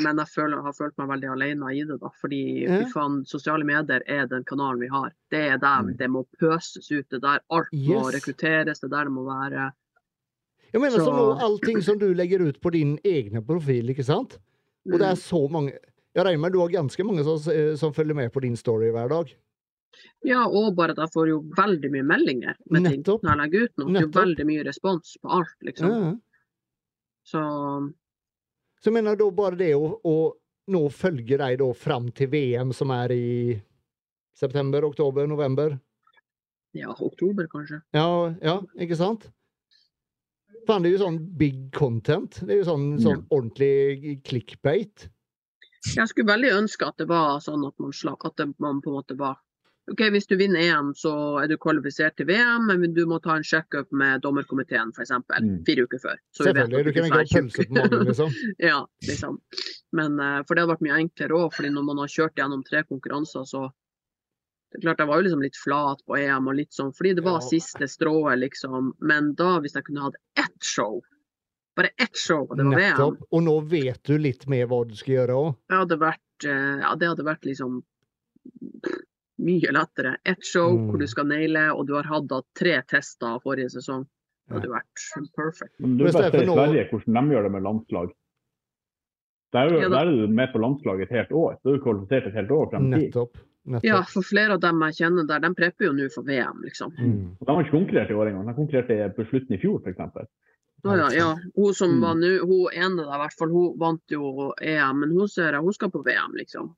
Men 0.00 0.16
jeg 0.16 0.28
føler, 0.32 0.62
har 0.64 0.72
følt 0.72 0.96
meg 0.96 1.08
veldig 1.10 1.28
alene 1.34 1.74
i 1.76 1.84
det, 1.84 2.00
da. 2.00 2.08
Fordi 2.22 2.62
Ja. 2.64 2.78
fy 2.84 2.90
faen, 2.92 3.26
sosiale 3.26 3.64
medier 3.64 4.00
er 4.08 4.26
den 4.26 4.44
kanalen 4.44 4.80
vi 4.80 4.88
har. 4.88 5.12
Det 5.30 5.42
er 5.52 5.58
der 5.58 5.82
Mm. 5.82 5.96
det 5.98 6.08
må 6.08 6.24
pøses 6.40 6.90
ut. 6.90 7.06
Det 7.10 7.16
er 7.22 7.36
der 7.36 7.40
alt 7.50 7.68
må 7.72 8.00
Yes. 8.08 8.14
rekrutteres. 8.14 8.80
Det 8.80 8.84
er 8.84 8.96
der 8.96 9.04
det 9.04 9.12
må 9.12 9.24
være 9.28 9.72
Jeg 10.72 10.80
mener 10.80 10.98
Så- 10.98 11.04
som 11.04 11.38
allting 11.38 11.82
som 11.82 11.98
du 11.98 12.14
legger 12.14 12.40
ut 12.48 12.60
på 12.60 12.72
din 12.72 12.98
egne 13.04 13.44
profil, 13.44 13.90
ikke 13.90 14.04
sant? 14.04 14.38
Og 14.90 14.98
det 14.98 15.08
er 15.08 15.14
så 15.20 15.48
mange 15.50 15.72
Jeg 16.14 16.26
regner 16.26 16.40
med 16.40 16.52
du 16.52 16.58
har 16.60 16.68
ganske 16.68 17.04
mange 17.04 17.24
som, 17.24 17.38
som 17.76 17.92
følger 17.94 18.14
med 18.14 18.30
på 18.32 18.40
din 18.42 18.54
story 18.54 18.90
hver 18.92 19.08
dag. 19.08 19.30
Ja, 20.24 20.46
og 20.46 20.74
bare 20.76 20.90
at 20.92 20.98
jeg 20.98 21.08
får 21.14 21.28
jo 21.30 21.38
veldig 21.56 21.90
mye 21.90 22.04
meldinger 22.04 22.54
med 22.70 22.84
ting 22.84 23.00
Nettopp. 23.02 23.22
når 23.22 23.30
jeg 23.30 23.40
legger 23.40 23.64
ut 23.64 23.78
noe. 23.78 23.92
Nettopp. 23.94 24.14
veldig 24.20 24.46
mye 24.46 24.64
respons 24.66 25.16
på 25.22 25.30
alt, 25.38 25.56
liksom. 25.64 25.88
Ja. 25.88 26.12
Så 27.24 27.40
Så 28.82 28.90
jeg 28.90 28.92
mener 28.98 29.16
da 29.16 29.30
bare 29.30 29.56
det 29.56 29.72
å, 29.74 30.00
å 30.04 30.32
nå 30.68 30.82
følge 30.92 31.38
deg 31.38 31.58
da 31.58 31.72
fram 31.72 32.10
til 32.12 32.28
VM, 32.28 32.72
som 32.74 32.90
er 32.90 33.12
i 33.12 33.62
september, 34.34 34.82
oktober, 34.84 35.26
november 35.26 35.78
ja, 36.74 36.88
oktober 36.88 37.46
kanskje. 37.52 37.82
Ja, 37.94 38.34
ja 38.42 38.60
ikke 38.80 38.96
sant? 38.96 39.30
Faen, 40.66 40.84
det 40.84 40.92
er 40.92 40.96
jo 40.96 41.04
sånn 41.04 41.22
big 41.38 41.62
content. 41.74 42.38
Det 42.42 42.54
er 42.54 42.60
jo 42.62 42.68
sånn, 42.68 42.86
sånn 43.02 43.24
ordentlig 43.34 44.20
clickbait. 44.26 45.08
Jeg 45.82 46.06
skulle 46.10 46.30
veldig 46.30 46.52
ønske 46.60 46.86
at 46.86 47.00
det 47.02 47.08
var 47.10 47.40
sånn 47.42 47.64
at 47.66 47.74
man, 47.82 47.94
slag, 47.96 48.22
at 48.28 48.44
man 48.62 48.78
på 48.82 48.92
en 48.92 49.00
måte 49.00 49.16
var 49.18 49.40
OK, 49.90 49.98
hvis 50.14 50.28
du 50.30 50.36
vinner 50.38 50.62
EM, 50.62 50.92
så 50.94 51.12
er 51.42 51.48
du 51.50 51.56
kvalifisert 51.58 52.14
til 52.14 52.28
VM, 52.28 52.68
men 52.70 52.92
du 52.94 53.02
må 53.10 53.18
ta 53.22 53.34
en 53.34 53.46
sjekkup 53.46 53.90
med 53.98 54.22
dommerkomiteen 54.22 54.92
f.eks. 54.94 55.10
Mm. 55.10 55.56
fire 55.66 55.86
uker 55.88 56.02
før. 56.04 56.20
Så 56.30 56.46
vi 56.46 56.52
vet 56.52 56.60
Selvfølgelig. 56.60 56.78
at 56.78 56.86
Du 56.86 56.92
kan 56.94 57.08
ikke 57.08 57.18
ha 57.18 57.24
pølse 57.32 57.66
på 57.66 57.78
magen, 57.80 58.04
liksom. 58.06 58.36
ja, 58.70 58.78
liksom. 59.08 59.40
Men, 59.98 60.20
eh, 60.22 60.38
for 60.46 60.54
det 60.54 60.62
hadde 60.62 60.74
vært 60.76 60.84
mye 60.86 61.00
enklere 61.02 61.40
òg, 61.40 61.48
fordi 61.56 61.72
når 61.74 61.88
man 61.88 62.02
har 62.04 62.14
kjørt 62.14 62.38
gjennom 62.38 62.62
tre 62.68 62.84
konkurranser, 62.86 63.48
så 63.50 63.64
det 64.72 64.78
er 64.80 64.86
klart 64.86 64.98
Jeg 64.98 65.08
var 65.08 65.16
jo 65.20 65.26
liksom 65.28 65.42
litt 65.42 65.56
flat 65.56 66.02
på 66.08 66.16
EM, 66.18 66.48
og 66.48 66.54
litt 66.56 66.72
sånn, 66.72 66.92
fordi 66.96 67.14
det 67.14 67.24
var 67.24 67.40
Ja. 67.40 67.46
siste 67.48 67.86
strået, 67.88 68.38
liksom. 68.40 68.92
Men 69.00 69.34
da, 69.34 69.58
hvis 69.60 69.74
jeg 69.74 69.84
kunne 69.84 70.02
hatt 70.02 70.16
ett 70.36 70.62
show, 70.64 71.00
bare 71.76 71.90
ett 71.98 72.16
show, 72.16 72.46
og 72.50 72.56
det 72.56 72.64
var 72.64 72.76
VM, 72.76 72.96
Nettopp. 72.96 73.22
Og 73.32 73.42
nå 73.42 73.60
vet 73.68 74.02
du 74.04 74.18
litt 74.18 74.46
mer 74.48 74.66
hva 74.66 74.86
du 74.88 74.94
skal 74.94 75.14
gjøre 75.14 75.36
òg. 75.36 75.56
eh, 76.44 76.78
ja, 76.80 76.94
det 76.96 77.08
hadde 77.08 77.24
vært 77.24 77.44
liksom 77.44 77.82
mye 79.38 79.72
lettere. 79.72 80.16
Ett 80.24 80.44
show 80.44 80.72
Mm. 80.72 80.88
hvor 80.90 80.98
du 80.98 81.06
skal 81.06 81.24
naile, 81.26 81.70
og 81.76 81.86
du 81.86 81.94
har 81.94 82.04
hatt 82.04 82.26
da 82.28 82.40
tre 82.54 82.82
tester 82.82 83.38
forrige 83.40 83.70
sesong. 83.70 84.06
Det 84.48 84.60
hadde 84.60 84.70
vært 84.70 85.32
perfect. 85.36 85.74
Men 85.80 85.96
du 85.98 86.04
ser 86.10 86.28
i 86.34 86.44
Sverige 86.46 86.90
hvordan 86.90 87.28
de 87.28 87.34
gjør 87.34 87.42
det 87.42 87.52
med 87.52 87.62
landslag. 87.62 88.10
Der, 89.52 89.66
er 89.66 89.70
jo- 89.70 89.80
Ja, 89.80 89.88
der 89.88 90.06
er 90.06 90.26
du 90.26 90.26
med 90.28 90.52
på 90.52 90.58
landslaget 90.58 91.02
et 91.02 91.08
helt 91.10 91.30
år. 91.30 91.56
Så 91.62 91.72
er 91.72 91.76
du 91.78 91.84
kvalifisert 91.84 92.26
et 92.26 92.34
helt 92.34 92.48
år 92.50 92.70
frem 92.70 92.92
i 92.92 92.98
tid. 92.98 93.12
Nettopp. 93.12 93.36
Nettopp. 93.64 93.84
Ja, 93.86 94.02
for 94.10 94.22
flere 94.26 94.54
av 94.56 94.60
dem 94.60 94.80
jeg 94.88 94.94
kjenner 94.98 95.26
der, 95.28 95.38
de 95.44 95.54
prepper 95.54 95.86
jo 95.86 95.92
nå 95.94 96.08
for 96.10 96.22
VM, 96.26 96.62
liksom. 96.64 96.90
Mm. 96.98 97.36
De 97.38 97.46
har 97.52 97.62
ikke 97.62 97.76
konkurrert 97.76 98.10
i 98.10 98.14
år 98.18 98.26
engang. 98.32 98.46
De 98.50 98.54
konkurrerte 98.58 99.14
på 99.14 99.26
slutten 99.30 99.54
i 99.54 99.58
fjor, 99.62 99.78
f.eks. 99.84 100.00
Å 100.82 100.96
ja, 100.98 101.08
ja. 101.14 101.28
Hun 101.54 101.74
som 101.78 101.92
Mm. 101.94 102.00
var 102.02 102.14
nå, 102.18 102.30
hun 102.42 102.72
ene 102.74 102.96
der 103.06 103.14
i 103.14 103.20
hvert 103.22 103.36
fall, 103.38 103.50
hun 103.54 103.76
vant 103.78 104.02
jo 104.10 104.52
EM, 104.60 104.98
men 105.04 105.10
hun 105.14 105.28
ser 105.28 105.52
jeg, 105.52 105.62
hun 105.62 105.72
skal 105.72 105.90
på 105.94 106.02
VM, 106.02 106.34
liksom. 106.34 106.72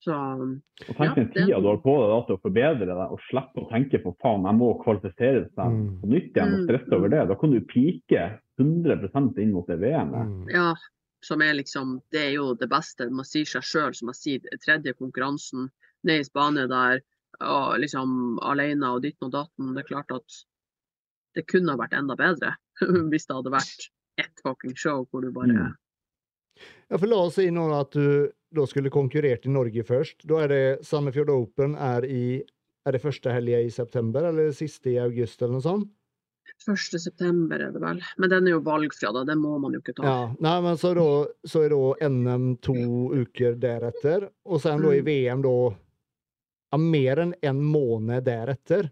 Så 0.00 0.14
Og 0.16 0.96
tenk 0.96 1.10
Ja, 1.10 1.14
den 1.14 1.26
ja, 1.34 1.44
tida 1.44 1.60
du 1.60 1.66
har 1.68 1.76
på 1.84 1.92
deg 2.00 2.08
da 2.08 2.20
til 2.24 2.36
å 2.38 2.40
forbedre 2.40 2.86
deg, 2.88 3.10
og 3.12 3.20
slippe 3.28 3.60
å 3.60 3.68
tenke 3.68 4.00
på 4.00 4.14
faen, 4.22 4.46
jeg 4.48 4.56
må 4.56 4.70
kvalifisere 4.82 5.42
seg 5.52 5.66
Mm. 5.68 6.00
på 6.00 6.06
nytt 6.08 6.32
igjen 6.32 6.54
og 6.54 6.60
Mm. 6.60 6.64
stresse 6.64 6.92
over 6.96 7.08
det. 7.12 7.28
Da 7.28 7.34
kan 7.34 7.50
du 7.50 7.60
pike 7.60 8.40
100% 8.58 9.36
inn 9.38 9.52
mot 9.52 9.66
det 9.66 9.76
VM-et. 9.78 10.26
Mm. 10.26 10.48
ja, 10.48 10.72
som 11.24 11.42
er 11.44 11.54
liksom 11.58 12.00
Det 12.12 12.20
er 12.20 12.34
jo 12.38 12.54
det 12.54 12.68
beste. 12.70 13.10
Man 13.10 13.28
sier 13.28 13.48
seg 13.48 13.66
sjøl, 13.66 13.94
som 13.94 14.12
jeg 14.12 14.20
sier, 14.20 14.58
tredje 14.64 14.94
konkurransen 14.98 15.68
ned 16.06 16.22
i 16.22 16.24
Spania 16.24 16.66
der, 16.70 17.02
og 17.44 17.78
liksom 17.80 18.38
alene 18.44 18.94
og 18.94 19.04
ditten 19.04 19.28
og 19.28 19.34
datten. 19.36 19.74
Det 19.74 19.84
er 19.84 19.90
klart 19.92 20.14
at 20.16 20.40
det 21.36 21.46
kunne 21.50 21.74
ha 21.74 21.80
vært 21.80 21.94
enda 21.94 22.16
bedre 22.18 22.56
hvis 23.12 23.28
det 23.28 23.36
hadde 23.36 23.54
vært 23.54 23.90
ett 24.20 24.42
fucking 24.44 24.74
show 24.76 25.06
hvor 25.10 25.24
du 25.24 25.30
bare 25.32 25.54
Mm. 25.54 25.76
Ja, 26.90 26.98
for 26.98 27.06
la 27.06 27.16
oss 27.24 27.36
si 27.38 27.46
nå 27.54 27.62
at 27.72 27.94
du 27.94 28.28
da 28.52 28.66
skulle 28.66 28.90
konkurrert 28.92 29.46
i 29.46 29.52
Norge 29.52 29.84
først. 29.86 30.26
Da 30.28 30.42
er 30.44 30.50
det 30.50 30.64
Sandefjord 30.84 31.30
Open 31.32 31.76
er 31.78 32.04
i 32.04 32.42
Er 32.88 32.92
det 32.96 33.02
første 33.02 33.28
helga 33.28 33.58
i 33.60 33.68
september, 33.70 34.24
eller 34.24 34.54
siste 34.56 34.88
i 34.88 34.98
august, 34.98 35.42
eller 35.42 35.58
noe 35.58 35.64
sånt? 35.64 35.90
1. 36.68 36.98
september 37.00 37.60
er 37.60 37.70
det 37.72 37.80
vel. 37.80 38.00
Men 38.18 38.30
den 38.30 38.46
er 38.48 38.50
jo 38.56 38.60
valgfri, 38.60 39.12
da. 39.14 39.24
Den 39.24 39.38
må 39.40 39.58
man 39.60 39.72
jo 39.72 39.80
ikke 39.80 39.94
ta. 39.96 40.02
Ja, 40.04 40.34
nei, 40.40 40.56
men 40.66 40.76
så, 40.80 40.94
da, 40.94 41.06
så 41.48 41.62
er 41.64 41.70
da 41.72 42.08
NM 42.08 42.50
to 42.60 42.74
uker 43.22 43.54
deretter, 43.60 44.28
og 44.44 44.60
sen 44.60 44.82
da 44.82 44.92
i 44.92 45.00
Mm. 45.00 45.06
VM 45.08 45.42
da 45.42 45.54
ja, 46.72 46.78
mer 46.78 47.16
enn 47.24 47.34
en 47.42 47.62
måned 47.64 48.24
deretter. 48.24 48.90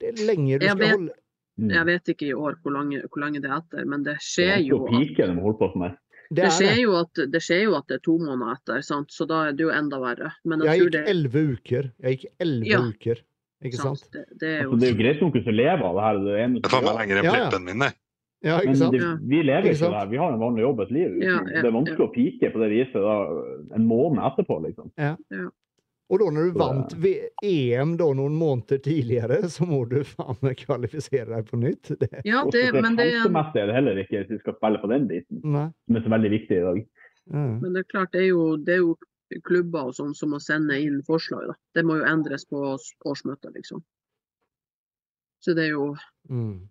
Det 0.00 0.08
er 0.14 0.24
lenge 0.26 0.58
du 0.58 0.66
Jeg 0.66 0.70
skal 0.76 0.78
vet- 0.78 0.96
holde 0.98 1.12
Mm. 1.56 1.68
Jeg 1.70 1.86
vet 1.86 2.08
ikke 2.10 2.26
i 2.26 2.32
år 2.34 2.56
hvor 2.64 2.72
lenge, 2.74 3.02
hvor 3.06 3.20
lenge 3.22 3.40
det 3.40 3.46
er 3.48 3.60
etter, 3.60 3.84
men 3.86 4.02
det 4.02 4.16
Det 4.16 4.22
skjer 4.26 4.56
er 4.56 4.62
jo 4.66 4.84
at 4.84 4.90
pike 4.90 5.26
de 5.28 5.34
holder 5.40 5.58
på 5.60 5.76
med. 5.78 5.90
Det 6.28 6.34
det 6.34 6.44
er 6.46 6.50
skjer, 6.50 6.74
det. 6.74 6.82
jo 6.82 6.94
at, 6.98 7.14
det 7.30 7.40
skjer 7.44 7.62
jo 7.62 7.74
at 7.76 7.86
det 7.86 7.94
er 7.94 8.02
to 8.02 8.18
måneder 8.18 8.56
etter, 8.56 8.82
sant? 8.82 9.08
så 9.14 9.26
da 9.28 9.42
er 9.46 9.52
det 9.52 9.60
jo 9.62 9.70
enda 9.70 10.00
verre. 10.02 10.32
Men 10.44 10.58
jeg, 10.58 10.66
Jeg 10.66 10.80
tror 10.80 10.90
gikk 10.90 10.92
det, 10.92 11.04
elleve 11.14 11.42
uker. 11.54 11.92
Jeg 12.02 12.18
gikk 12.18 12.32
elleve 12.40 12.66
Ja. 12.66 12.80
uker. 12.82 13.22
Ikke 13.64 13.80
sant? 13.80 14.04
sant? 14.04 14.12
Det, 14.12 14.24
det 14.40 14.48
er 14.50 14.62
jo 14.62 14.70
Altså, 14.70 14.80
det 14.80 14.86
er 14.88 14.94
jo 14.94 15.00
greit 15.00 15.22
nok 15.24 15.36
som 15.40 15.56
lever 15.56 15.84
av 15.88 15.98
det 15.98 16.06
her. 16.06 16.22
Det 16.24 16.40
er 16.44 16.70
tar 16.70 16.84
meg 16.84 16.98
lenger 17.00 17.20
enn 17.20 17.28
Ja, 17.28 17.36
ja. 17.40 17.60
min, 17.64 17.84
det. 17.84 17.92
Ja, 18.44 18.58
Men 18.60 18.74
ikke 18.74 18.80
sant? 18.82 18.94
det, 18.94 19.10
vi 19.24 19.40
lever 19.40 19.70
Ikke 19.70 19.86
av 19.88 19.94
det 19.94 20.00
her. 20.02 20.08
Vi 20.12 20.20
har 20.20 20.32
en 20.34 20.40
vanlig 20.42 20.64
jobb, 20.66 20.80
et 20.84 20.90
liv. 20.92 21.12
Ja, 21.24 21.36
ja, 21.40 21.60
det 21.64 21.68
er 21.70 21.76
vanskelig 21.78 22.04
å 22.04 22.12
pike 22.12 22.50
på 22.52 22.60
det 22.60 22.72
viset 22.74 23.06
da, 23.06 23.14
en 23.78 23.86
måned 23.88 24.20
etterpå, 24.28 24.58
liksom. 24.66 24.90
Og 26.12 26.20
da 26.20 26.26
når 26.36 26.50
du 26.50 26.58
vant 26.60 26.92
ved 27.00 27.46
EM 27.48 27.94
da 27.96 28.10
noen 28.12 28.34
måneder 28.36 28.82
tidligere, 28.84 29.38
så 29.54 29.64
må 29.68 29.80
du 29.88 30.02
faen 30.04 30.36
meg 30.44 30.60
kvalifisere 30.60 31.30
deg 31.30 31.48
på 31.48 31.60
nytt. 31.62 31.94
Det, 32.00 32.10
Ja, 32.28 32.42
det, 32.52 32.66
men, 32.76 32.98
det, 33.00 33.08
helsemessig 33.14 33.62
er 33.62 33.72
det 33.72 33.78
heller 33.78 34.02
ikke 34.02 34.20
hvis 34.20 34.34
vi 34.34 34.42
skal 34.42 34.58
spille 34.58 34.82
på 34.82 34.92
den 34.92 35.08
biten, 35.08 35.40
nei. 35.56 35.66
som 35.88 35.96
er 35.98 36.04
så 36.04 36.12
veldig 36.18 36.32
viktig 36.36 36.60
i 36.60 36.66
dag. 36.68 36.84
Men 37.32 37.72
det 37.72 37.86
er 37.86 37.88
klart, 37.88 38.12
det 38.12 38.26
er 38.26 38.30
jo, 38.34 38.44
det 38.60 38.76
er 38.76 38.82
jo 38.82 38.92
klubber 39.42 39.88
og 39.90 39.94
sånn 39.96 40.14
som 40.14 40.30
må 40.34 40.38
sende 40.42 40.76
inn 40.80 41.02
forslag. 41.06 41.48
Da. 41.50 41.54
Det 41.74 41.84
må 41.84 41.96
jo 41.98 42.06
endres 42.08 42.44
på 42.46 42.60
årsmøtet, 43.04 43.54
liksom. 43.54 43.82
Så 45.44 45.54
det 45.54 45.66
er 45.68 45.72
jo 45.74 45.94
Mm. 46.30 46.68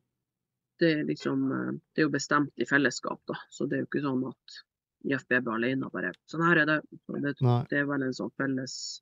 det 0.79 0.91
er 0.91 1.03
liksom 1.05 1.51
eh, 1.51 1.71
Det 1.93 2.01
er 2.01 2.07
jo 2.07 2.09
bestemt 2.09 2.51
i 2.57 2.65
fellesskap, 2.65 3.19
da. 3.27 3.35
Så 3.49 3.67
det 3.69 3.75
er 3.77 3.81
jo 3.83 3.87
ikke 3.91 4.01
sånn 4.01 4.23
at 4.29 4.61
IFBB 5.05 5.47
alene 5.53 5.89
bare 5.91 6.13
Sånn 6.25 6.41
her 6.47 6.57
er 6.57 6.65
det. 6.65 6.81
Det, 7.07 7.35
det 7.69 7.77
er 7.77 7.85
vel 7.85 8.03
en 8.03 8.13
sånn 8.13 8.31
felles 8.37 9.01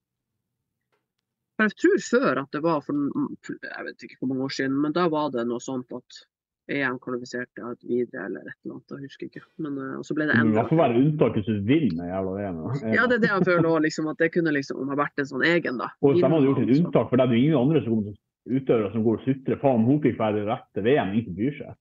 For 1.56 1.70
Jeg 1.70 1.78
tror 1.78 2.00
før 2.10 2.42
at 2.42 2.52
det 2.52 2.62
var 2.66 2.82
for 2.82 2.96
jeg 2.96 3.86
vet 3.86 4.04
ikke 4.04 4.18
hvor 4.20 4.28
mange 4.34 4.44
år 4.50 4.56
siden, 4.58 4.82
men 4.82 4.92
da 4.94 5.08
var 5.10 5.30
det 5.32 5.46
noe 5.48 5.60
sånt 5.64 5.92
at 5.94 6.26
EM 6.72 6.98
kvalifiserte 7.04 7.64
et 7.68 7.86
videre 7.88 8.26
eller 8.30 8.48
et 8.48 8.56
eller 8.64 8.78
annet. 8.78 8.96
Jeg 8.96 9.10
husker 9.10 9.28
ikke. 9.28 9.44
Men 9.62 9.78
og 10.00 10.06
så 10.08 10.16
ble 10.18 10.28
det 10.30 10.40
Det 10.56 10.66
får 10.72 10.82
være 10.82 10.98
unntak 11.02 11.38
hvis 11.38 11.50
du 11.50 11.62
vinner 11.68 12.10
jævla 12.10 12.36
VM. 12.38 12.60
Ja, 12.96 13.06
det 13.12 13.20
er 13.20 13.24
det 13.26 13.32
jeg 13.32 13.48
føler 13.52 13.70
òg, 13.70 13.80
liksom. 13.86 14.10
At 14.12 14.24
det 14.24 14.32
kunne 14.36 14.56
liksom 14.56 14.92
ha 14.92 15.00
vært 15.04 15.24
en 15.24 15.30
sånn 15.30 15.46
egen, 15.52 15.80
da. 15.82 15.92
Og 16.02 16.14
hvis 16.14 16.24
de 16.24 16.32
hadde 16.32 16.50
gjort 16.50 16.66
et 16.66 16.76
unntak, 16.80 17.10
for 17.12 17.20
det 17.20 17.28
er 17.28 17.36
jo 17.36 17.44
ingen 17.44 17.62
andre 17.62 17.84
som 17.84 17.96
kommer 17.96 18.10
til 18.10 18.20
utøvere 18.50 18.92
som 18.94 19.06
går 19.06 19.20
og 19.20 19.28
sutrer. 19.28 19.60
Faen, 19.62 19.86
hun 19.86 20.02
fikk 20.04 20.18
være 20.20 20.46
rett 20.48 20.68
til 20.76 20.86
VM, 20.88 21.14
ingen 21.20 21.38
bryr 21.38 21.58
seg. 21.60 21.78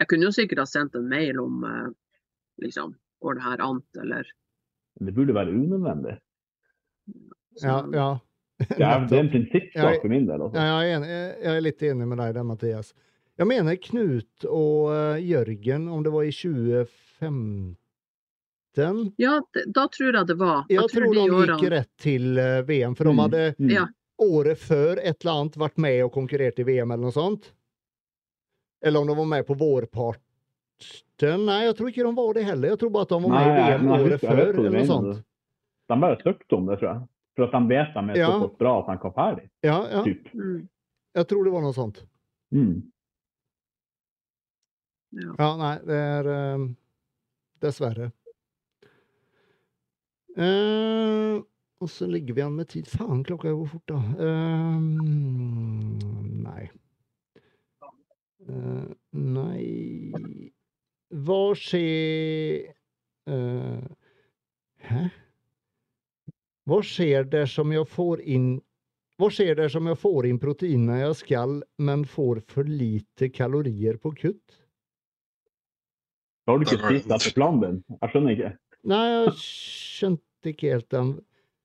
Jeg 0.00 0.08
kunne 0.10 0.28
jo 0.28 0.34
sikkert 0.34 0.62
ha 0.62 0.66
sendt 0.70 0.96
en 0.96 1.08
mail 1.10 1.40
om 1.42 1.64
eh, 1.66 1.86
liksom 2.64 2.96
Går 3.20 3.36
det 3.36 3.42
her 3.44 3.60
an, 3.60 3.82
eller 4.00 4.28
Men 4.96 5.06
det 5.10 5.12
burde 5.12 5.34
være 5.36 5.52
unødvendig. 5.52 6.14
Ja, 7.60 7.74
ja. 7.92 8.06
Det 8.60 8.80
er, 8.80 9.02
det 9.08 9.16
er 9.16 9.20
en 9.20 9.28
prinsippsak 9.32 9.98
for 10.00 10.08
min 10.08 10.24
del. 10.28 10.40
Altså. 10.40 10.56
Ja, 10.56 10.78
jeg, 10.80 10.94
er 10.94 10.96
enig, 10.96 11.10
jeg 11.44 11.50
er 11.52 11.64
litt 11.64 11.84
enig 11.84 12.06
med 12.08 12.20
deg 12.20 12.32
der, 12.38 12.46
Mathias. 12.48 12.94
Jeg 13.40 13.48
mener 13.48 13.76
Knut 13.80 14.44
og 14.44 14.90
eh, 14.92 15.22
Jørgen, 15.24 15.86
om 15.88 16.02
det 16.04 16.12
var 16.12 16.26
i 16.28 16.32
2015 16.34 17.76
Ja, 19.18 19.40
da 19.74 19.86
tror 19.90 20.12
jeg 20.14 20.26
det 20.28 20.36
var. 20.38 20.64
Jeg 20.70 20.84
tror 20.92 21.06
de 21.08 21.20
gikk 21.24 21.32
årene- 21.38 21.70
rett 21.72 21.88
til 21.98 22.38
eh, 22.38 22.60
VM, 22.68 22.94
for 22.94 23.04
de 23.08 23.10
Mm. 23.14 23.18
hadde 23.24 23.54
Mm. 23.58 23.70
Ja. 23.72 23.86
året 24.20 24.58
før 24.58 24.98
et 25.02 25.24
eller 25.24 25.32
annet 25.40 25.56
vært 25.56 25.78
med 25.78 26.02
og 26.04 26.12
konkurrert 26.12 26.58
i 26.60 26.62
VM 26.68 26.90
eller 26.92 27.02
noe 27.08 27.12
sånt. 27.16 27.52
Eller 28.82 29.00
om 29.00 29.06
de 29.08 29.14
var 29.16 29.24
med 29.26 29.46
på 29.46 29.54
vårparten. 29.56 30.20
Nei, 31.20 31.64
jeg 31.66 31.74
tror 31.76 31.88
ikke 31.90 32.04
de 32.06 32.14
var 32.16 32.32
det 32.34 32.44
heller. 32.44 32.68
Jeg 32.70 32.78
tror 32.78 32.90
bare 32.90 33.02
at 33.02 33.08
de 33.08 33.20
var 33.20 33.28
med 33.28 33.46
i 33.46 33.50
VM 33.60 33.86
nei, 33.86 33.98
året 34.00 34.20
jeg 34.20 34.30
før 34.30 34.54
eller 34.58 34.70
noe 34.70 34.86
sånt. 34.86 35.24
De 35.90 35.96
bare 36.00 36.16
søkte 36.22 36.52
om 36.56 36.66
det, 36.66 36.78
tror 36.80 36.88
jeg. 36.94 37.08
For 37.36 37.44
at 37.44 37.52
de 37.52 37.60
vet 37.68 37.94
de 37.94 38.00
er 38.10 38.16
Ja. 38.16 38.26
såpass 38.38 38.56
bra 38.58 38.78
at 38.80 38.86
de 38.86 38.96
kan 39.02 39.12
ferdig. 39.12 39.48
Ja, 39.62 39.86
ja. 39.90 40.02
Typ. 40.04 40.28
Mm, 40.34 40.68
Jeg 41.14 41.26
tror 41.26 41.44
det 41.44 41.52
var 41.52 41.60
noe 41.62 41.72
sånt. 41.72 42.04
Mm. 42.54 42.82
Ja. 45.16 45.50
Nei, 45.58 45.76
det 45.86 46.00
er 46.00 46.30
um, 46.54 46.66
Dessverre. 47.62 48.10
Uh, 50.38 51.42
og 51.80 51.90
så 51.90 52.06
ligger 52.06 52.36
vi 52.36 52.44
an 52.44 52.56
med 52.56 52.68
tid. 52.70 52.86
Faen, 52.86 53.24
klokka 53.26 53.50
går 53.50 53.66
fort, 53.72 53.88
da. 53.90 54.00
Uh, 54.20 54.78
nei. 56.44 56.68
Uh, 58.48 58.92
nei 59.12 60.20
Hva 61.10 61.42
skjer 61.58 62.70
eh, 63.28 63.82
Hæ? 64.86 65.02
Hva 66.70 66.78
skjer 66.86 67.28
dersom 67.30 67.74
jeg 67.74 67.88
får 67.90 68.22
inn 68.24 68.48
Hva 69.20 69.28
skjer 69.34 69.58
dersom 69.58 69.90
jeg 69.90 70.00
får 70.00 70.30
inn 70.30 70.40
proteinene 70.40 71.00
jeg 71.02 71.18
skal, 71.20 71.58
men 71.82 72.06
får 72.08 72.40
for 72.48 72.70
lite 72.70 73.28
kalorier 73.34 74.00
på 74.00 74.14
kutt? 74.22 74.59
Da 76.50 76.54
har 76.54 76.60
du 76.60 76.66
ikke 76.66 76.82
spist 76.90 77.10
etter 77.16 77.34
planen 77.36 77.60
din. 77.64 77.78
Jeg 78.02 78.10
skjønner 78.12 78.34
ikke. 78.36 78.50
Nei, 78.90 79.00
jeg 79.12 79.32
skjønte 79.38 80.50
ikke 80.54 80.72
helt 80.74 80.88
den. 80.90 81.10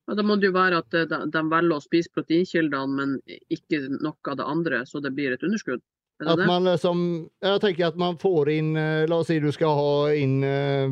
Ja, 0.05 0.13
Da 0.19 0.23
må 0.27 0.35
det 0.37 0.51
jo 0.51 0.53
være 0.53 0.77
at 0.83 0.93
eh, 0.93 1.05
de, 1.09 1.19
de 1.33 1.41
velger 1.49 1.75
å 1.79 1.81
spise 1.81 2.11
proteinkildene, 2.13 2.95
men 2.99 3.15
ikke 3.49 3.79
noe 3.97 4.13
av 4.31 4.37
det 4.37 4.45
andre, 4.45 4.81
så 4.85 5.01
det 5.01 5.13
blir 5.17 5.33
et 5.33 5.43
underskudd. 5.47 5.81
Er 6.21 6.29
det 6.29 6.45
At 6.45 6.47
man 6.47 6.63
liksom 6.69 6.99
Jeg 7.43 7.59
tenker 7.59 7.87
at 7.89 7.97
man 7.99 8.15
får 8.21 8.47
inn 8.53 8.69
eh, 8.79 9.01
La 9.09 9.17
oss 9.19 9.27
si 9.27 9.35
du 9.43 9.49
skal 9.51 9.73
ha 9.75 10.13
inn 10.15 10.37
eh, 10.47 10.85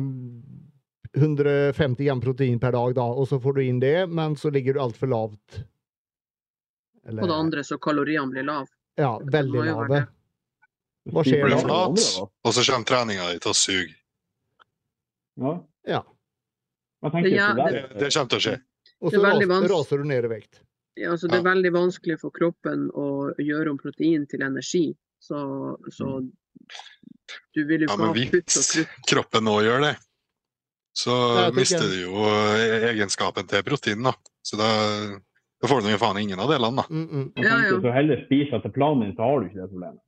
150 1.16 2.04
gram 2.04 2.20
protein 2.20 2.58
per 2.60 2.72
dag, 2.74 2.94
da, 2.98 3.04
og 3.06 3.28
så 3.30 3.38
får 3.40 3.54
du 3.54 3.62
inn 3.62 3.78
det, 3.80 4.08
men 4.10 4.34
så 4.36 4.50
ligger 4.52 4.74
du 4.74 4.80
altfor 4.82 5.06
lavt. 5.12 5.60
Eller- 7.06 7.22
På 7.22 7.28
det 7.30 7.34
andre, 7.38 7.64
så 7.64 7.78
kaloriene 7.78 8.30
blir 8.34 8.42
lave. 8.48 8.66
Ja, 8.98 9.18
veldig 9.22 9.64
lave. 9.68 10.06
Hva 11.12 11.24
skjer 11.24 11.42
Blir 11.44 11.56
da? 11.56 11.62
flat, 11.66 12.30
og 12.44 12.54
så 12.56 12.64
kommer 12.64 12.88
treninga 12.88 13.32
di 13.32 13.40
til 13.44 13.52
å 13.52 13.56
suge. 13.58 13.94
Ja. 15.36 15.54
Ja. 15.84 16.02
Det- 17.02 17.28
ja, 17.34 17.52
det 17.52 17.72
Det, 17.72 17.98
det 18.00 18.12
kommer 18.14 18.30
til 18.32 18.38
å 18.38 18.44
skje. 18.46 18.54
Og 19.02 19.12
så 19.12 19.20
er 19.20 19.46
ras, 19.46 19.70
raser 19.70 19.98
du 20.00 20.04
ned 20.08 20.24
i 20.24 20.28
vekt. 20.28 20.60
Ja, 20.96 21.10
altså 21.10 21.28
Det 21.28 21.40
er 21.40 21.42
veldig 21.42 21.72
vanskelig 21.74 22.20
for 22.20 22.30
kroppen 22.30 22.86
å 22.94 23.34
gjøre 23.36 23.70
om 23.74 23.78
protein 23.78 24.26
til 24.30 24.42
energi. 24.46 24.96
Så, 25.20 25.76
så 25.90 26.20
du 27.54 27.64
vil 27.66 27.84
jo 27.84 27.88
Ja, 27.88 27.94
ikke 27.94 27.98
men 27.98 28.14
hvis 28.14 28.86
kroppen 29.08 29.44
nå 29.44 29.58
gjør 29.64 29.80
det, 29.88 29.94
så 30.94 31.14
Nei, 31.34 31.50
mister 31.58 31.88
du 31.90 31.96
jo 32.04 32.24
eh, 32.30 32.88
egenskapen 32.92 33.48
til 33.50 33.64
protein, 33.66 34.02
da. 34.06 34.12
Så 34.46 34.56
da, 34.60 34.68
da 35.60 35.68
får 35.68 35.82
du 35.82 35.90
jo 35.90 35.98
faen 35.98 36.20
ingen 36.22 36.38
av 36.38 36.48
delene, 36.52 36.76
da. 36.76 36.86
Mm 36.88 37.08
-mm. 37.08 37.32
Ja, 37.36 37.42
Ja, 37.42 37.72
Hvis 37.72 37.82
du 37.82 37.90
heller 37.90 38.24
spise 38.26 38.56
etter 38.56 38.70
planen 38.70 39.00
din, 39.00 39.16
så 39.16 39.22
har 39.22 39.40
du 39.40 39.46
ikke 39.48 39.62
det 39.62 39.70
problemet. 39.70 40.00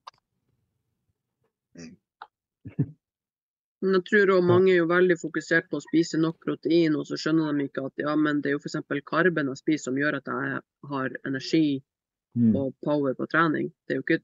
Men 3.84 3.98
jeg 3.98 4.04
tror 4.08 4.32
også 4.38 4.48
mange 4.48 4.72
er 4.72 4.78
jo 4.80 4.86
veldig 4.90 5.16
fokusert 5.20 5.68
på 5.70 5.78
å 5.78 5.84
spise 5.84 6.18
nok 6.18 6.38
protein, 6.42 6.96
og 6.96 7.04
så 7.06 7.18
skjønner 7.20 7.52
de 7.58 7.66
ikke 7.68 7.84
at 7.90 8.02
ja, 8.02 8.14
men 8.16 8.40
det 8.42 8.50
er 8.50 8.56
jo 8.56 8.62
f.eks. 8.62 8.80
karben 9.06 9.52
jeg 9.52 9.60
spiser 9.60 9.90
som 9.90 10.00
gjør 10.00 10.18
at 10.18 10.32
jeg 10.32 10.62
har 10.90 11.18
energi 11.28 11.66
Mm. 12.36 12.56
og 12.56 12.74
power 12.84 13.14
på 13.16 13.26
trening. 13.32 13.70
Det 13.88 13.94
er 13.94 14.00
jo 14.00 14.04
ikke, 14.04 14.18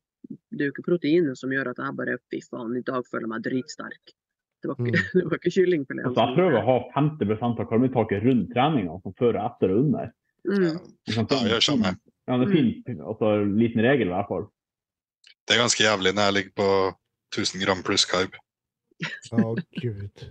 det 0.53 0.61
er 0.61 0.69
jo 0.69 0.75
ikke 0.75 0.85
proteinet 0.85 1.39
som 1.41 1.53
gjør 1.53 1.73
at 1.73 1.81
jeg 1.81 1.97
bare 1.97 2.19
fy 2.29 2.43
faen, 2.45 2.75
i 2.77 2.85
dag 2.85 3.07
føler 3.09 3.25
jeg 3.25 3.33
meg 3.33 3.45
dritsterk. 3.47 4.15
Det 4.63 4.71
var 4.71 4.81
ikke, 4.83 5.03
det 5.19 5.25
var 5.27 5.39
ikke 5.41 5.55
kyllingfilet. 5.57 6.09
Altså, 6.11 6.27
jeg 6.27 6.37
prøver 6.39 6.59
å 6.61 6.67
ha 6.69 6.79
50 6.99 7.33
av 7.49 7.63
karbohydratet 7.71 8.27
rundt 8.27 8.51
treninga, 8.53 8.99
som 9.05 9.17
før, 9.19 9.39
etter 9.47 9.73
og 9.73 9.87
under. 9.87 10.13
Mm. 10.49 10.67
Ja, 11.09 11.25
jeg 11.55 11.65
skjønner. 11.65 11.97
Ja, 12.29 12.37
det 12.39 12.47
er 12.47 12.53
fint. 12.53 12.91
Altså, 13.01 13.31
liten 13.49 13.83
regel 13.83 14.11
i 14.11 14.15
hvert 14.15 14.29
fall. 14.29 14.45
Det 15.43 15.57
er 15.57 15.65
ganske 15.65 15.83
jævlig 15.83 16.13
når 16.15 16.29
jeg 16.29 16.37
ligger 16.37 16.55
på 16.61 16.69
1000 17.33 17.65
gram 17.65 17.83
pluss 17.87 18.07
karb. 18.09 18.37
Å, 19.33 19.55
gud. 19.81 20.25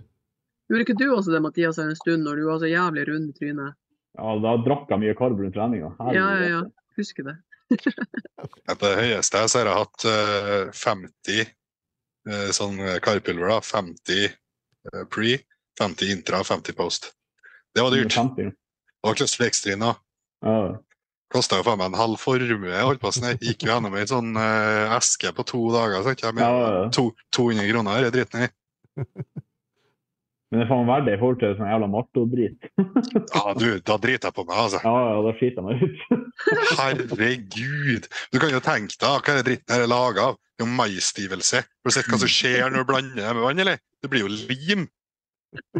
Gjorde 0.70 0.84
ikke 0.86 0.96
du 0.96 1.08
også 1.12 1.34
det, 1.34 1.42
Mathias, 1.44 1.80
en 1.82 1.96
stund 1.98 2.24
når 2.24 2.40
du 2.40 2.44
var 2.48 2.60
så 2.62 2.70
jævlig 2.70 3.06
rund 3.10 3.32
i 3.32 3.34
trynet? 3.36 3.78
Ja, 4.16 4.36
da 4.44 4.52
drakk 4.64 4.92
jeg 4.92 5.02
mye 5.02 5.16
karb 5.18 5.40
rundt 5.40 5.56
treninga. 5.56 5.90
Ja, 6.14 6.28
ja, 6.38 6.46
ja. 6.58 6.62
Husker 6.98 7.28
det. 7.30 7.38
Ja, 8.66 8.74
På 8.74 8.88
det 8.88 8.98
høyeste 8.98 9.40
så 9.48 9.60
har 9.60 9.68
jeg 9.70 9.80
hatt 9.80 10.04
uh, 10.04 10.72
50 10.74 11.42
uh, 12.28 12.48
sånn 12.54 12.80
karpulver. 13.04 13.52
da, 13.52 13.58
50 13.64 14.26
uh, 14.28 15.04
pre, 15.12 15.36
50 15.80 16.12
intra, 16.16 16.42
50 16.44 16.76
post. 16.78 17.12
Det 17.72 17.84
var 17.84 17.94
dyrt. 17.94 18.12
50. 18.16 18.52
Og 19.06 19.16
Clusterextrin 19.18 19.84
òg. 19.86 20.00
Ja. 20.44 20.56
Kosta 21.32 21.60
jo 21.60 21.64
faen 21.66 21.80
meg 21.80 21.92
en 21.92 22.00
halv 22.00 22.20
formue. 22.20 22.72
Jeg 22.72 22.88
holdt 22.88 23.00
på 23.02 23.12
sånn, 23.14 23.30
jeg 23.32 23.40
gikk 23.40 23.66
jo 23.66 23.72
gjennom 23.72 23.94
ei 23.96 24.04
sånn 24.08 24.34
uh, 24.36 24.96
eske 24.98 25.32
på 25.32 25.46
to 25.48 25.62
dager. 25.72 26.02
Så 26.04 26.12
jeg 26.12 26.36
med 26.36 26.44
Ja, 26.44 26.52
ja, 26.60 26.84
to, 26.92 27.08
200 27.36 27.70
kroner 27.70 28.08
er 28.08 28.14
dritten 28.14 28.46
i. 28.46 28.50
Men 30.52 30.60
det 30.60 30.64
er 30.66 30.68
faen 30.68 30.84
verdt 30.84 31.06
det 31.08 31.12
i 31.16 31.18
forhold 31.22 31.38
til 31.40 31.54
sånn 31.56 31.70
jævla 31.70 31.86
Marto-drit. 31.88 32.66
Ja, 33.32 33.54
du, 33.56 33.68
da 33.80 33.94
driter 33.96 34.28
jeg 34.28 34.36
på 34.36 34.42
meg, 34.44 34.58
altså. 34.60 34.80
Ja, 34.84 34.96
ja, 35.08 35.22
da 35.24 35.30
skiter 35.38 35.62
jeg 35.62 35.64
meg 35.64 35.80
ut. 35.80 36.26
Herregud! 36.76 38.08
Du 38.34 38.36
kan 38.42 38.52
jo 38.52 38.60
tenke 38.60 38.98
deg 39.00 39.24
hva 39.24 39.36
er 39.38 39.46
dritten 39.46 39.72
her 39.72 39.86
er 39.86 39.88
laga 39.88 40.26
av. 40.26 40.36
Jo, 40.60 40.66
maisstivelse. 40.68 41.62
Har 41.64 41.88
du 41.88 41.96
sett 41.96 42.10
hva 42.12 42.20
som 42.20 42.32
skjer 42.34 42.68
når 42.68 42.84
du 42.84 42.90
blander 42.90 43.16
det 43.22 43.32
med 43.32 43.46
vann, 43.46 43.64
eller? 43.64 43.80
Det 44.04 44.12
blir 44.12 44.26
jo 44.26 44.34
lim. 44.52 44.84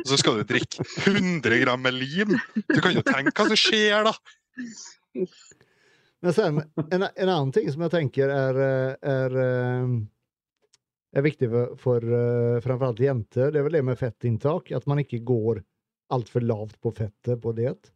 Og 0.00 0.08
så 0.08 0.16
skal 0.22 0.40
du 0.40 0.48
drikke 0.48 0.88
100 1.04 1.60
gram 1.66 1.84
med 1.84 2.00
lim. 2.00 2.32
Du 2.72 2.80
kan 2.80 2.96
jo 2.96 3.04
tenke 3.04 3.36
hva 3.36 3.50
som 3.52 3.60
skjer, 3.60 4.08
da. 4.08 4.16
Men 6.22 6.34
sen, 6.36 6.62
en, 6.90 7.02
en 7.02 7.28
annen 7.28 7.52
ting 7.54 7.66
som 7.72 7.82
jeg 7.82 7.92
tenker 7.96 8.30
er, 8.30 8.58
eh, 8.62 9.10
er, 9.10 9.36
eh, 9.42 9.94
er 11.18 11.24
viktig 11.26 11.48
for, 11.50 11.72
for 11.82 12.06
eh, 12.18 12.60
framfor 12.62 12.92
alt 12.92 13.02
jenter, 13.02 13.50
det 13.50 13.58
er 13.60 13.66
vel 13.66 13.78
det 13.80 13.84
med 13.88 13.98
fettinntak. 13.98 14.70
At 14.76 14.86
man 14.90 15.02
ikke 15.02 15.22
går 15.26 15.62
altfor 16.14 16.46
lavt 16.46 16.78
på 16.84 16.92
fettet 16.94 17.42
på 17.42 17.54
diett. 17.58 17.90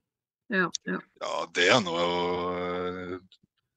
Ja, 0.51 0.67
ja. 0.87 0.99
Ja, 1.23 1.37
det 1.55 1.71
er 1.71 1.81
noe 1.83 3.21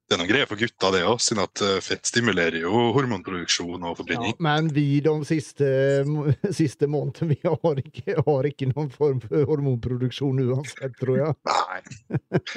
det 0.10 0.16
er 0.16 0.22
noen 0.24 0.30
greier 0.32 0.48
for 0.50 0.58
gutta, 0.58 0.90
det 0.90 1.04
òg, 1.06 1.20
siden 1.22 1.44
at 1.44 1.62
eh, 1.62 1.76
fett 1.86 2.08
stimulerer 2.10 2.64
jo 2.64 2.72
hormonproduksjon 2.96 3.84
og 3.86 4.00
Ja, 4.10 4.32
men 4.42 4.70
vi 4.74 4.98
de 5.06 5.12
siste, 5.30 5.68
siste 6.60 6.90
månedene 6.90 7.36
vi 7.36 7.38
har 7.46 7.78
ikke, 7.84 8.16
har 8.26 8.48
ikke 8.50 8.72
noen 8.72 8.90
form 8.90 9.20
for 9.22 9.46
hormonproduksjon 9.52 10.42
uansett, 10.48 10.98
tror 10.98 11.20
jeg. 11.20 11.38
Nei. 11.46 11.80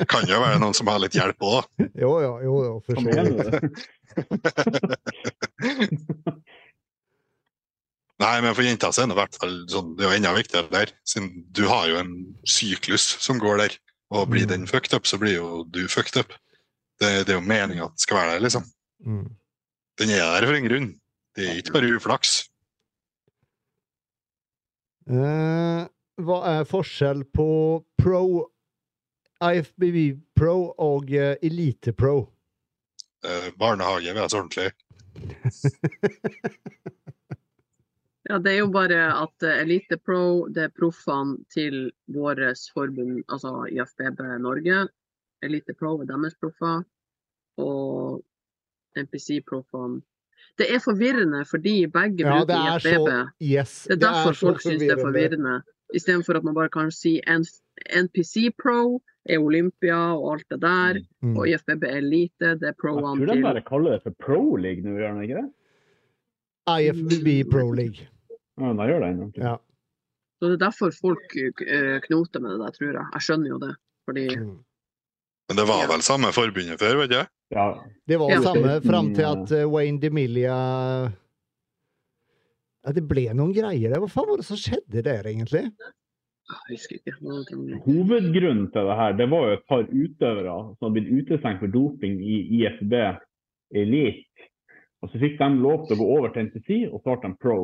Kan 0.09 0.25
jo 0.31 0.41
være 0.41 0.63
noen 0.63 0.73
som 0.79 0.89
har 0.89 1.03
litt 1.05 1.13
hjelp 1.19 1.45
òg, 1.45 1.61
da. 1.61 1.89
Jo, 2.03 2.15
ja, 2.25 2.33
jo, 2.41 2.55
ja, 2.65 2.73
for 2.87 2.95
så 2.97 3.05
vidt. 3.13 3.85
Nei, 8.23 8.37
men 8.41 8.55
for 8.55 8.65
jenta 8.65 8.89
så 8.95 9.03
er 9.03 9.11
det 9.11 9.17
i 9.17 9.21
hvert 9.21 9.37
fall 9.43 9.57
sånn, 9.69 9.93
det 9.99 10.07
er 10.07 10.09
jo 10.09 10.17
enda 10.23 10.33
viktigere 10.39 10.73
der, 10.73 10.89
siden 11.05 11.45
du 11.53 11.67
har 11.69 11.85
jo 11.91 12.01
en 12.01 12.13
syklus 12.49 13.05
som 13.21 13.37
går 13.43 13.61
der. 13.67 13.77
Og 14.13 14.29
blir 14.29 14.45
den 14.49 14.67
fucked 14.69 14.93
up, 14.97 15.05
så 15.09 15.17
blir 15.21 15.35
jo 15.37 15.65
du 15.73 15.85
fucked 15.89 16.17
up. 16.21 16.33
Det, 17.03 17.11
det 17.27 17.35
er 17.35 17.41
jo 17.41 17.47
meninga 17.47 17.89
at 17.89 17.97
den 17.97 18.05
skal 18.05 18.21
være 18.21 18.35
der, 18.35 18.45
liksom. 18.47 18.65
Mm. 19.03 19.29
Den 19.99 20.09
er 20.15 20.23
der 20.23 20.49
for 20.49 20.59
en 20.59 20.69
grunn. 20.69 20.91
Det 21.37 21.49
er 21.49 21.61
ikke 21.61 21.75
bare 21.75 21.95
uflaks. 21.97 22.31
Eh, 25.11 25.83
hva 26.23 26.39
er 26.53 26.69
forskjell 26.69 27.25
på 27.35 27.49
pro, 27.99 28.25
IFBB 29.43 29.99
Pro 30.39 30.57
og 30.79 31.11
eh, 31.11 31.35
Elite 31.43 31.93
Pro? 31.97 32.29
Eh, 33.27 33.51
barnehage, 33.59 34.13
vil 34.13 34.23
jeg 34.23 34.31
så 34.31 34.39
ordentlig. 34.45 34.71
Ja, 38.31 38.39
det 38.39 38.53
er 38.53 38.61
jo 38.61 38.69
bare 38.71 38.99
at 39.19 39.45
eh, 39.45 39.63
Elite 39.65 39.99
Pro, 39.99 40.47
det 40.47 40.69
er 40.69 40.75
proffene 40.77 41.41
til 41.53 41.91
vårt 42.15 42.39
forbund, 42.73 43.25
altså 43.27 43.65
IFBB 43.67 44.21
Norge. 44.41 44.85
Elite 45.43 45.75
Pro 45.79 45.97
er 46.03 46.07
deres 46.11 46.35
proffer, 46.41 46.83
og 47.59 48.23
NPC-proffene 48.97 50.03
Det 50.59 50.67
er 50.75 50.81
forvirrende 50.85 51.45
fordi 51.49 51.87
begge 51.87 52.25
Ja, 52.27 52.41
det 52.41 52.49
bruker 52.49 52.75
er 52.75 52.79
så 52.79 52.89
IFBB. 52.93 53.13
Yes. 53.43 53.73
Det 53.89 53.97
er 53.97 54.03
derfor 54.07 54.33
så 54.37 54.47
folk 54.47 54.61
syns 54.61 54.81
det 54.83 54.91
er 54.91 55.01
forvirrende. 55.01 55.55
Istedenfor 55.95 56.37
at 56.37 56.45
man 56.45 56.55
bare 56.55 56.69
kan 56.73 56.91
si 56.91 57.19
NPC 57.29 58.51
Pro 58.63 59.01
er 59.29 59.39
Olympia 59.39 59.99
og 60.17 60.33
alt 60.35 60.47
det 60.51 60.61
der, 60.63 61.01
Mm. 61.23 61.37
og 61.37 61.49
IFBB 61.49 61.85
Elite, 61.85 62.55
det 62.59 62.63
er 62.63 62.67
Jeg 62.67 62.77
tror 62.77 63.35
de 63.35 63.43
bare 63.43 63.63
kaller 63.63 63.91
det 63.93 64.03
for 64.03 64.11
Pro 64.19 64.57
League 64.57 64.83
nå, 64.83 64.97
gjør 64.99 65.15
de 65.15 65.23
ikke 65.23 65.41
det? 65.41 65.51
IFBB 66.69 67.51
Pro 67.51 67.71
League. 67.73 68.09
Ja, 68.61 68.73
da 68.73 68.83
gjør 68.91 69.01
det. 69.07 69.37
Ja. 69.37 69.57
Så 70.39 70.49
det 70.51 70.57
er 70.61 70.65
derfor 70.67 70.91
folk 71.01 71.37
eh, 71.37 72.01
knoter 72.01 72.41
med 72.41 72.51
det 72.51 72.59
der, 72.61 72.71
tror 72.77 72.93
jeg. 72.93 73.07
Jeg 73.15 73.23
skjønner 73.23 73.49
jo 73.49 73.59
det. 73.59 73.75
Fordi 74.09 74.27
Mm. 74.37 74.59
Men 75.49 75.59
det 75.59 75.65
var 75.69 75.89
vel 75.91 76.03
samme 76.07 76.31
forbundet 76.33 76.79
før, 76.81 77.01
vet 77.03 77.11
du? 77.13 77.19
Ja. 77.53 77.67
Det 78.09 78.19
var 78.21 78.31
Ja. 78.33 78.41
samme 78.45 78.77
fram 78.91 79.11
til 79.17 79.27
at 79.29 79.51
eh, 79.53 79.67
Wayne 79.69 80.01
DeMilia 80.01 80.55
ja, 82.85 82.93
Det 82.97 83.03
ble 83.07 83.27
noen 83.37 83.53
greier 83.55 83.93
der. 83.93 84.01
Hva 84.03 84.09
faen 84.11 84.31
var 84.31 84.41
det 84.41 84.47
som 84.49 84.59
skjedde 84.59 85.03
der, 85.07 85.27
egentlig? 85.29 85.67
Jeg 86.53 86.63
husker 86.73 86.97
ikke. 86.99 87.15
Hva 87.21 87.43
det 87.47 87.59
var. 87.59 87.83
Hovedgrunnen 87.87 88.65
til 88.75 88.89
det 88.89 88.97
her, 88.99 89.13
det 89.21 89.29
var 89.31 89.45
jo 89.47 89.59
et 89.59 89.67
par 89.71 89.85
utøvere 89.87 90.57
som 90.79 90.89
hadde 90.89 90.95
blitt 90.97 91.13
utestengt 91.21 91.63
for 91.63 91.71
doping 91.75 92.17
i 92.23 92.41
IFB 92.63 92.97
Elite. 93.83 94.49
Og 95.03 95.11
så 95.13 95.19
fikk 95.23 95.39
de 95.41 95.49
lov 95.63 95.87
til 95.87 95.97
å 95.97 96.01
gå 96.03 96.09
over 96.17 96.33
til 96.35 96.47
NTC 96.49 96.69
og 96.93 97.01
starte 97.03 97.27
en 97.31 97.37
pro. 97.43 97.61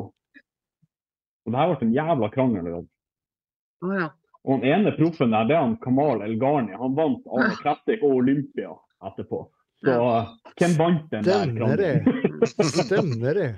Og 1.46 1.52
det 1.54 1.58
her 1.60 1.70
ble 1.74 1.86
en 1.88 1.96
jævla 1.96 2.30
krangel. 2.34 2.70
Å 2.78 3.92
ja. 3.94 4.08
Og 4.48 4.60
den 4.62 4.70
ene 4.72 4.92
proffen 4.96 5.30
der, 5.34 5.44
det 5.48 5.54
er 5.56 5.60
han 5.66 5.76
Kamal 5.84 6.22
El 6.24 6.38
Ghani. 6.40 6.72
Han 6.80 6.94
vant 6.96 7.26
Arne 7.36 7.56
Classic 7.60 8.00
og 8.02 8.14
Olympia 8.22 8.70
etterpå. 9.04 9.42
Så 9.82 9.92
Ja. 9.92 10.26
hvem 10.58 10.72
vant 10.78 11.10
den 11.12 11.22
der 11.24 11.44
Stemmer 11.44 11.76
det. 11.76 11.92
krangelen? 12.04 12.42
Stemmer 12.88 13.34
det. 13.34 13.50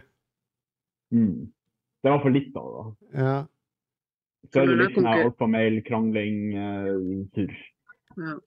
Mm. 1.15 1.53
Det 2.03 2.11
var 2.11 2.21
for 2.23 2.31
litt 2.35 2.57
av 2.57 2.67
det. 2.75 2.75
da. 2.83 3.23
Ja. 3.23 3.39
Så 4.51 4.61
er 4.63 4.67
det 4.67 4.77
litt 4.81 4.95
sånn 4.97 5.07
alfamail-krangling-tur. 6.11 7.51
ja. 8.17 8.39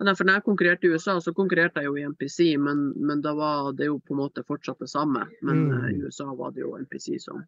Men 0.00 0.14
for 0.14 0.24
når 0.28 0.34
jeg 0.38 0.44
konkurrerte 0.46 0.86
i 0.86 0.90
USA, 0.94 1.16
så 1.20 1.32
konkurrerte 1.34 1.80
jeg 1.82 1.88
jo 1.88 1.96
i 1.98 2.04
NPC, 2.06 2.56
men, 2.62 2.92
men 3.02 3.20
da 3.20 3.32
var 3.34 3.72
det 3.74 3.86
jo 3.88 3.96
på 3.98 4.14
en 4.14 4.20
måte 4.20 4.44
fortsatt 4.46 4.78
det 4.78 4.88
samme. 4.92 5.24
Men 5.42 5.64
Mm. 5.68 5.72
eh, 5.84 5.90
i 5.90 6.02
USA 6.04 6.28
var 6.38 6.50
det 6.52 6.60
jo 6.62 6.76
NPC 6.78 7.18
som, 7.18 7.42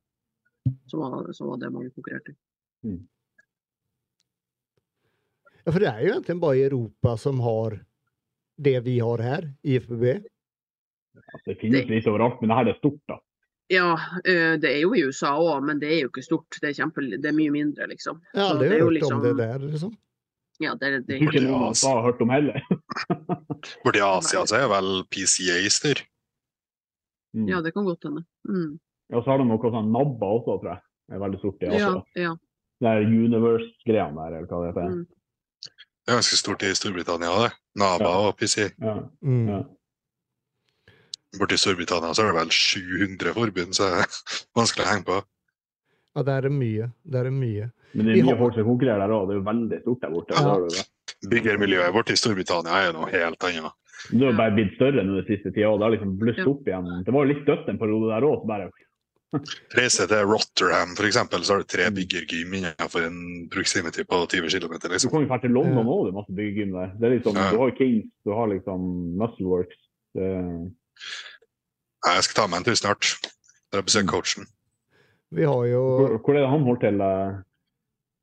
som, 0.91 0.99
var, 1.01 1.33
som 1.33 1.47
var 1.47 1.57
det 1.63 1.71
mange 1.71 1.91
konkurrerte 1.95 2.35
i. 2.35 2.97
ja, 5.65 5.73
for 5.73 5.81
det 5.83 5.89
er 5.91 6.03
jo 6.05 6.13
egentlig 6.15 6.37
bare 6.43 6.67
Europa 6.67 7.17
som 7.21 7.41
har 7.45 7.81
det 8.61 8.77
vi 8.85 8.99
har 9.01 9.23
her, 9.25 9.49
IFBB. 9.63 10.05
Altså, 11.21 11.45
det 11.47 11.59
finnes 11.61 11.89
litt 11.89 12.09
overalt, 12.11 12.41
men 12.41 12.53
det 12.53 12.59
her 12.59 12.71
er 12.73 12.79
stort, 12.79 13.01
da. 13.09 13.19
Ja, 13.71 13.93
eh, 14.25 14.57
det 14.61 14.73
er 14.73 14.81
jo 14.83 14.95
i 14.99 15.05
USA 15.07 15.37
òg, 15.39 15.63
men 15.65 15.79
det 15.79 15.93
er 15.95 16.01
jo 16.03 16.11
ikke 16.11 16.25
stort. 16.27 16.59
Det 16.59 16.73
er, 16.73 16.77
kjempe, 16.81 17.05
det 17.07 17.29
er 17.31 17.37
mye 17.37 17.53
mindre, 17.55 17.87
liksom. 17.93 18.19
Ja, 18.35 18.51
det 18.59 18.67
er 18.67 18.81
jo 18.81 18.89
hørt 18.89 18.97
liksom- 18.99 19.19
om 19.21 19.23
det 19.25 19.37
der, 19.39 19.59
liksom. 19.63 19.93
Ja, 20.61 20.75
det, 20.75 20.91
det, 20.91 21.01
det... 21.07 21.21
ikke 21.25 21.41
noen 21.47 21.71
USA 21.71 21.95
har 21.97 22.03
hørt 22.11 22.21
om 22.21 22.33
heller. 22.35 22.59
Borti 23.85 24.03
Asia 24.05 24.43
så 24.45 24.59
er 24.59 24.67
vel 24.69 24.91
PCA 25.09 25.57
styr. 25.73 26.03
Mm. 27.33 27.47
ja, 27.49 27.61
det 27.63 27.73
kan 27.73 27.87
godt 27.87 28.05
hende. 28.05 28.25
Mm. 28.49 28.75
Ja, 29.09 29.23
så 29.23 29.31
har 29.31 29.39
de 29.39 29.47
noe 29.47 29.71
sånn 29.73 29.89
NABBA 29.95 30.33
også, 30.37 30.59
tror 30.61 30.73
jeg. 30.75 30.83
Det 31.07 31.17
er 31.17 31.23
veldig 31.25 31.41
stort 31.41 31.63
i 31.63 31.71
Asia. 31.71 31.95
Ja, 31.95 32.27
ja. 32.27 32.35
Det 32.81 32.91
er 32.91 33.07
Universe-greiene 33.07 34.19
der, 34.19 34.37
eller 34.41 34.51
hva 34.51 34.61
det 34.61 34.73
heter. 34.73 34.93
Mm. 34.99 35.07
Det 36.07 36.13
er 36.15 36.19
ganske 36.21 36.39
stort 36.41 36.63
i 36.67 36.73
Storbritannia, 36.75 37.31
det. 37.45 37.51
NABA 37.79 38.05
Ja. 38.09 38.29
og 38.29 38.37
PC. 38.41 38.71
Ja. 38.81 38.95
Mm. 39.23 39.49
Ja. 39.49 39.61
Borti 41.39 41.57
Storbritannia 41.61 42.15
så 42.17 42.25
er 42.25 42.33
det 42.33 42.41
vel 42.41 42.51
700 42.51 43.35
forbund, 43.37 43.75
så 43.77 43.87
det 43.87 44.01
er 44.03 44.17
vanskelig 44.59 44.87
å 44.87 44.91
henge 44.91 45.07
på. 45.07 45.19
Ja, 46.17 46.23
det 46.27 46.35
er 46.41 46.49
mye. 46.51 46.89
Det 47.07 47.21
er 47.21 47.31
mye. 47.31 47.69
Men 47.95 48.07
det 48.07 48.17
er 48.19 48.25
mye 48.27 48.39
folk 48.41 48.57
som 48.57 48.67
konkurrerer 48.67 49.05
der 49.05 49.15
òg. 49.15 49.29
Det 49.29 49.37
er 49.37 49.39
jo 49.39 49.47
veldig 49.51 49.79
stort 49.85 50.01
der 50.03 50.11
borte. 50.11 50.41
Ja. 50.41 50.83
Byggermiljøet 51.31 51.93
vårt 51.95 52.09
borti 52.09 52.17
Storbritannia 52.19 52.81
er 52.89 52.93
noe 52.97 53.11
helt 53.13 53.47
annet. 53.47 53.77
Det 54.11 54.25
har 54.25 54.33
bare 54.39 54.55
blitt 54.57 54.75
større 54.79 55.05
nå 55.05 55.19
den 55.21 55.27
siste 55.29 55.53
tida. 55.53 55.69
og 55.71 55.79
Det 55.79 55.85
har 55.87 55.95
liksom 55.95 56.13
blusset 56.19 56.47
opp 56.51 56.67
igjen. 56.67 56.87
Det 57.05 57.13
var 57.15 57.27
jo 57.27 57.31
litt 57.35 57.45
dødt 57.47 57.69
en 57.69 57.79
periode 57.79 58.09
der 58.11 58.27
òg. 58.27 58.47
Bare 58.49 58.71
Reiser 59.77 60.09
til 60.11 60.25
Rotterdam, 60.27 60.95
eksempel, 61.07 61.45
så 61.47 61.55
har 61.55 61.63
du 61.63 61.69
tre 61.71 61.85
byggergym 61.95 62.55
innenfor 62.59 63.05
en 63.07 63.19
proximity 63.53 64.03
på 64.09 64.19
20 64.27 64.49
km. 64.51 64.73
Du 64.83 64.89
Liksom. 64.91 65.11
kan 65.13 65.23
jo 65.23 65.29
dra 65.31 65.39
til 65.39 65.51
London 65.55 65.87
òg, 65.87 66.01
det 66.07 66.11
er 66.11 66.17
masse 66.19 66.35
byggegym 66.35 66.73
der. 66.75 66.89
Det 66.99 67.07
er 67.07 67.15
liksom, 67.19 67.37
Ja. 67.39 67.51
Du 67.55 67.59
har 67.63 67.71
Kings, 67.79 68.09
du 68.27 68.33
har 68.35 68.47
liksom 68.51 68.89
Muscleworks. 69.21 69.77
Det, 70.15 70.31
Jeg 72.07 72.25
skal 72.25 72.35
ta 72.43 72.47
meg 72.49 72.59
en 72.59 72.65
tur 72.65 72.75
snart. 72.75 73.15
Der 73.73 73.83
besøker 73.87 74.09
coachen. 74.09 74.47
Vi 75.31 75.45
har 75.47 75.65
jo 75.71 75.83
hvor, 76.01 76.19
hvor 76.19 76.35
er 76.35 76.41
det 76.43 76.51
han 76.51 76.65
holder 76.67 76.81
til? 76.81 77.01
eh? 77.01 77.39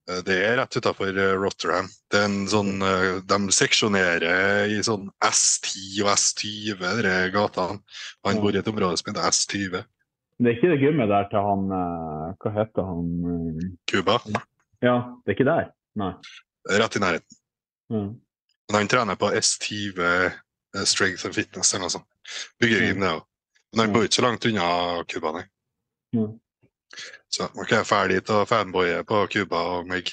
Eh, 0.10 0.22
Det 0.28 0.38
er 0.44 0.58
rett 0.60 0.76
utafor 0.76 1.14
Rotterdam. 1.40 1.88
Det 2.12 2.20
er 2.20 2.26
en 2.26 2.48
sånn, 2.48 2.82
eh, 2.84 3.22
de 3.24 3.40
seksjonerer 3.52 4.68
i 4.76 4.82
sånn 4.84 5.10
S10 5.24 6.04
og 6.04 6.12
S20, 6.18 7.02
de 7.02 7.32
gatene. 7.32 7.80
Han 8.26 8.42
bor 8.42 8.52
i 8.52 8.58
et 8.60 8.68
område 8.68 8.98
som 9.00 9.14
heter 9.14 9.24
S20. 9.32 9.86
Det 10.38 10.52
er 10.52 10.56
ikke 10.58 10.70
det 10.70 10.80
gymmet 10.84 11.10
der 11.10 11.26
til 11.32 11.42
han 11.42 11.64
eh, 11.74 12.26
Hva 12.44 12.52
heter 12.60 12.86
han? 12.86 13.08
eh? 13.34 13.70
Cuba. 13.90 14.20
Ja, 14.86 14.96
det 15.26 15.32
er 15.32 15.36
ikke 15.38 15.48
der? 15.48 15.72
Nei. 15.98 16.12
Rett 16.78 16.98
i 17.00 17.02
nærheten. 17.02 17.40
Mm. 17.94 18.10
Men 18.68 18.76
han 18.78 18.90
trener 18.92 19.18
på 19.18 19.32
S20 19.34 20.02
eh, 20.06 20.84
Strength 20.86 21.26
and 21.26 21.34
Fitness 21.38 21.74
eller 21.74 21.88
noe 21.88 21.96
sånt. 21.96 22.10
Byggergym, 22.62 23.02
det 23.02 23.14
òg. 23.16 23.24
Men 23.74 23.86
han 23.86 23.94
bor 23.96 24.06
ikke 24.06 24.20
så 24.20 24.26
langt 24.28 24.46
unna 24.50 24.68
Cuba, 25.10 25.32
nei. 25.40 25.46
Mm. 26.16 26.36
Så 27.34 27.48
man 27.56 27.68
kan 27.70 27.84
dra 27.88 28.02
dit 28.12 28.30
og 28.36 28.46
fanboye 28.50 29.02
på 29.08 29.24
Cuba 29.34 29.64
og 29.78 29.90
meg. 29.90 30.12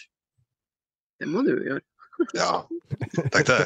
Det 1.21 1.29
må 1.31 1.45
du 1.47 1.53
jo 1.57 1.61
gjøre. 1.69 1.85
Ja, 2.39 2.63
tenk 3.35 3.49
det. 3.49 3.61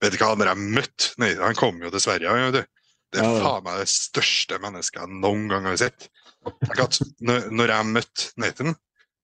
Vet 0.00 0.14
du 0.14 0.18
hva 0.20 0.30
han 0.32 0.40
der 0.40 0.48
jeg 0.54 0.70
møtte? 0.78 1.10
Nei, 1.20 1.34
han 1.36 1.56
kom 1.58 1.78
jo 1.82 1.90
til 1.92 2.00
Sverige. 2.00 2.30
han, 2.32 2.50
vet 2.54 2.64
du. 2.64 2.77
Det 3.14 3.22
er 3.24 3.38
faen 3.40 3.64
meg 3.64 3.80
det 3.80 3.88
største 3.92 4.58
mennesket 4.60 5.00
jeg 5.00 5.20
noen 5.22 5.46
gang 5.50 5.68
har 5.68 5.78
sett. 5.80 6.08
At 6.48 6.98
når, 7.24 7.48
når 7.54 7.72
jeg 7.72 7.90
møtte 7.94 8.28
Nathan, 8.40 8.76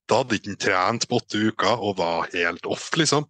da 0.08 0.20
hadde 0.20 0.38
ikke 0.38 0.52
han 0.52 0.60
trent 0.64 1.08
på 1.08 1.20
åtte 1.20 1.40
uker 1.48 1.80
og 1.84 1.98
var 2.00 2.30
helt 2.34 2.66
off, 2.68 2.90
liksom. 3.00 3.26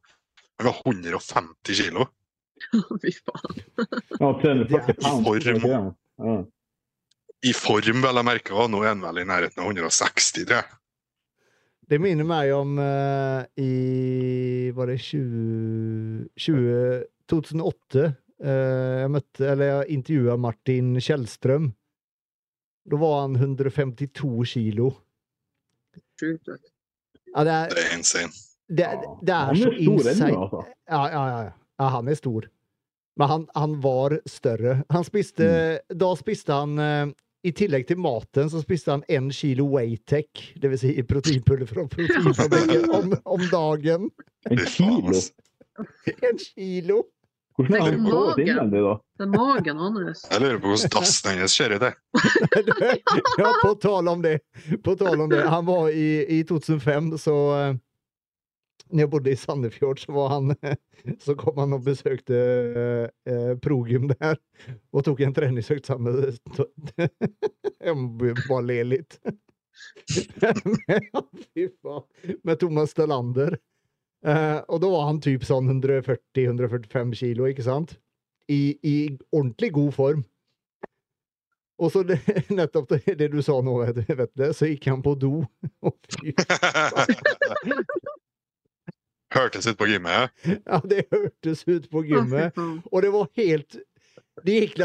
Han 0.58 0.70
var 0.70 0.80
150 0.86 1.80
kilo. 1.80 2.06
Fy 3.02 3.12
faen. 3.18 3.60
Ja, 4.20 4.30
340 4.42 4.98
pounds. 5.02 5.26
For- 5.26 5.38
det 5.38 5.56
ikke 5.56 5.68
det. 5.68 5.82
Ja. 6.24 6.36
I 7.44 7.52
form, 7.52 8.00
vel 8.00 8.22
å 8.22 8.24
merke. 8.24 8.54
Og 8.56 8.70
nå 8.72 8.80
er 8.84 8.94
han 8.94 9.04
vel 9.04 9.20
i 9.20 9.28
nærheten 9.28 9.60
av 9.60 9.68
160, 9.68 10.46
tror 10.46 10.62
jeg. 10.62 10.80
Det 11.84 11.98
minner 12.00 12.24
meg 12.24 12.48
om 12.56 12.78
uh, 12.80 13.44
i 13.60 14.70
Var 14.72 14.88
det 14.88 14.94
20, 15.04 16.30
20 16.40 17.02
2008? 17.28 18.06
Eh, 18.42 19.00
jeg 19.04 19.10
møtte, 19.14 19.46
eller 19.52 19.70
jeg 19.70 19.98
intervjua 19.98 20.36
Martin 20.40 20.94
Kjellstrøm. 21.00 21.70
Da 22.84 22.96
var 23.00 23.20
han 23.22 23.36
152 23.38 24.44
kilo. 24.54 24.90
Sjukt. 26.20 26.48
Ja, 27.34 27.44
det 27.44 27.52
er, 27.52 27.68
Det 27.74 27.84
er 27.84 27.96
insane. 27.96 28.32
det, 28.68 28.88
det 29.26 29.34
er 29.34 29.54
så 29.54 29.70
stor 29.70 30.10
insane. 30.10 30.36
altså. 30.36 30.64
Ja, 30.90 31.02
ja, 31.10 31.22
ja, 31.28 31.38
ja. 31.80 31.88
han 31.96 32.08
er 32.08 32.14
stor. 32.14 32.48
Men 33.16 33.28
han, 33.30 33.46
han 33.54 33.76
var 33.80 34.18
større. 34.26 34.82
Han 34.90 35.04
spiste 35.06 35.46
Da 35.94 36.08
spiste 36.18 36.52
han 36.52 36.78
eh, 36.82 37.12
I 37.46 37.52
tillegg 37.54 37.86
til 37.86 37.98
maten 38.02 38.50
så 38.50 38.62
spiste 38.62 38.90
han 38.90 39.04
én 39.08 39.30
kilo 39.30 39.68
Waytech, 39.70 40.54
dvs. 40.62 40.80
Si 40.80 41.02
proteinpulver 41.06 41.68
fra 41.70 41.86
proteinfabrikken, 41.92 42.90
om, 42.90 43.12
om 43.24 43.44
dagen. 43.52 44.10
En 44.50 44.62
kilo? 44.66 45.20
En 46.14 46.38
kilo! 46.40 47.02
Hvordan 47.56 47.80
har 47.80 47.90
han 47.90 48.02
magen. 48.02 48.48
innvendig, 48.48 48.80
da? 48.82 48.92
Det 49.18 49.24
er 49.24 49.30
magen 49.30 49.78
hans. 49.78 50.24
Jeg 50.26 50.42
lurer 50.42 50.56
på 50.58 50.72
hvordan 50.72 50.92
dassen 50.96 51.30
hennes 51.30 51.54
ser 51.54 51.74
ut. 51.76 51.84
jeg. 51.86 51.94
ja, 53.38 53.50
på 53.62 53.74
tale 53.82 54.10
om 54.10 54.22
det. 54.24 54.38
På 54.82 54.96
tale 54.98 55.22
om 55.22 55.30
det. 55.30 55.42
Han 55.52 55.66
var 55.68 55.90
i, 55.94 56.08
i 56.34 56.40
2005, 56.48 57.12
så 57.22 57.36
eh, 57.58 57.76
Når 58.90 59.04
jeg 59.04 59.10
bodde 59.10 59.30
i 59.30 59.38
Sandefjord, 59.38 60.02
så 60.02 60.12
var 60.12 60.28
han 60.34 60.56
Så 61.22 61.36
kom 61.38 61.58
han 61.62 61.76
og 61.78 61.86
besøkte 61.86 62.34
eh, 62.34 63.06
eh, 63.30 63.54
Progym 63.62 64.10
der, 64.10 64.34
og 64.92 65.06
tok 65.06 65.22
en 65.22 65.34
treningsøkt 65.34 65.86
sammen 65.86 66.18
med 66.18 66.34
Jeg 67.84 67.94
må 68.00 68.34
bare 68.48 68.66
le 68.66 68.80
litt. 68.96 69.20
Fy 71.54 71.68
faen. 71.78 72.36
Med 72.42 72.58
Thomas 72.58 72.90
Stelander. 72.90 73.58
Eh, 74.24 74.60
og 74.72 74.80
da 74.80 74.88
var 74.88 75.08
han 75.10 75.20
typ 75.20 75.44
sånn 75.44 75.68
140-145 75.68 77.12
kilo, 77.18 77.48
ikke 77.50 77.66
sant? 77.66 77.98
I, 78.48 78.76
I 78.84 78.96
ordentlig 79.32 79.72
god 79.76 79.92
form. 79.96 80.24
Og 81.82 81.90
så 81.92 82.04
det, 82.06 82.20
nettopp 82.54 82.88
det, 82.94 83.16
det 83.20 83.30
du 83.34 83.40
sa 83.44 83.58
nå, 83.64 83.78
vet, 83.82 83.98
du, 84.00 84.14
vet 84.22 84.32
du, 84.32 84.46
så 84.56 84.70
gikk 84.70 84.88
han 84.92 85.02
på 85.04 85.16
do. 85.20 85.34
Å, 85.84 85.92
fy. 86.16 86.34
Hørtes 89.34 89.66
ut 89.66 89.76
på 89.80 89.88
gymmet. 89.90 90.30
ja. 90.46 90.54
Ja, 90.70 90.78
det 90.86 91.08
hørtes 91.10 91.64
ut 91.66 91.90
på 91.90 92.04
gymmet. 92.06 92.56
Og 92.92 93.02
det 93.02 93.10
var 93.12 93.26
helt 93.40 93.80
Det 94.46 94.54
gikk, 94.54 94.78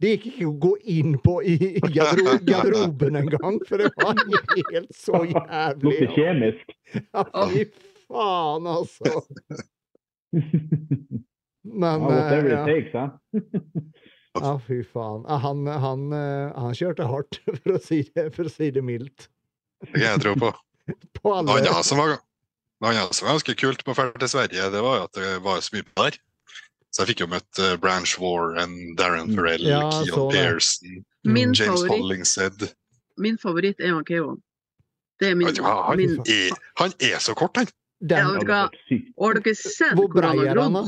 det 0.00 0.10
gikk 0.14 0.24
ikke 0.30 0.48
å 0.48 0.56
gå 0.64 0.70
inn 0.92 1.14
på 1.22 1.38
i 1.48 1.54
gardero, 1.94 2.34
garderoben 2.44 3.16
engang, 3.16 3.56
for 3.68 3.80
det 3.80 3.88
var 3.96 4.18
helt 4.20 4.90
så 4.96 5.22
jævlig. 5.24 5.84
Lukter 5.86 6.12
kjemisk. 6.16 6.74
Ja, 6.92 7.24
fy 7.52 7.64
faen, 8.10 8.66
altså. 8.66 9.22
Men 11.62 12.00
Ja, 12.00 12.08
whatever 12.08 12.50
eh, 12.50 12.52
it 12.52 12.54
ja. 12.54 12.64
takes, 12.66 12.92
hæ? 12.94 13.82
ja, 14.40 14.52
fy 14.66 14.80
faen. 14.86 15.24
Han, 15.42 15.66
han, 15.66 16.04
eh, 16.16 16.52
han 16.56 16.74
kjørte 16.78 17.06
hardt, 17.10 17.40
for 17.62 17.76
å 17.76 17.82
si 17.82 18.02
det, 18.14 18.30
for 18.36 18.48
å 18.48 18.52
si 18.52 18.70
det 18.74 18.82
mildt. 18.86 19.28
Det 19.92 20.02
jeg 20.04 20.22
tro 20.24 20.34
på. 20.40 20.52
På 21.20 21.34
alle 21.38 21.58
annet 21.60 21.86
som 21.86 22.00
var, 22.00 22.16
noe 22.82 22.90
annet 22.90 23.14
som 23.14 23.28
var 23.28 23.36
ganske 23.36 23.54
kult 23.60 23.84
på 23.86 23.94
ferd 23.94 24.16
til 24.18 24.30
Sverige, 24.32 24.64
det 24.72 24.80
var 24.82 24.96
jo 24.98 25.04
at 25.06 25.18
det 25.20 25.28
var 25.44 25.60
så 25.62 25.76
mye 25.76 25.86
der. 26.00 26.16
Så 26.90 27.04
jeg 27.04 27.12
fikk 27.12 27.20
jo 27.22 27.28
møtt 27.30 27.60
uh, 27.62 27.76
Branch 27.78 28.12
Warren, 28.18 28.72
Darren 28.98 29.30
Farrell, 29.36 29.62
Ja, 29.68 29.84
Keon. 30.02 30.32
Pearson, 30.34 31.04
Min 31.22 31.52
James 31.54 31.84
favoritt, 31.84 31.92
Hollingshead. 31.94 32.64
min 33.22 33.38
favoritt 33.38 33.78
er 33.84 33.92
han 33.94 34.02
Keon. 34.08 34.40
Det 35.20 35.28
er 35.30 35.36
min, 35.38 35.46
Vet 35.52 35.60
han, 35.62 36.00
min 36.00 36.16
er, 36.24 36.56
han 36.80 36.96
er 36.98 37.22
så 37.22 37.36
kort, 37.38 37.60
han! 37.60 37.70
Den, 38.00 38.40
Ja. 38.48 38.68
Og 39.16 39.26
Har 39.26 39.34
dere 39.40 39.54
sett 39.54 39.94
Hvor 39.96 40.08
brei 40.12 40.36
er 40.46 40.56
han, 40.60 40.72
da? 40.72 40.84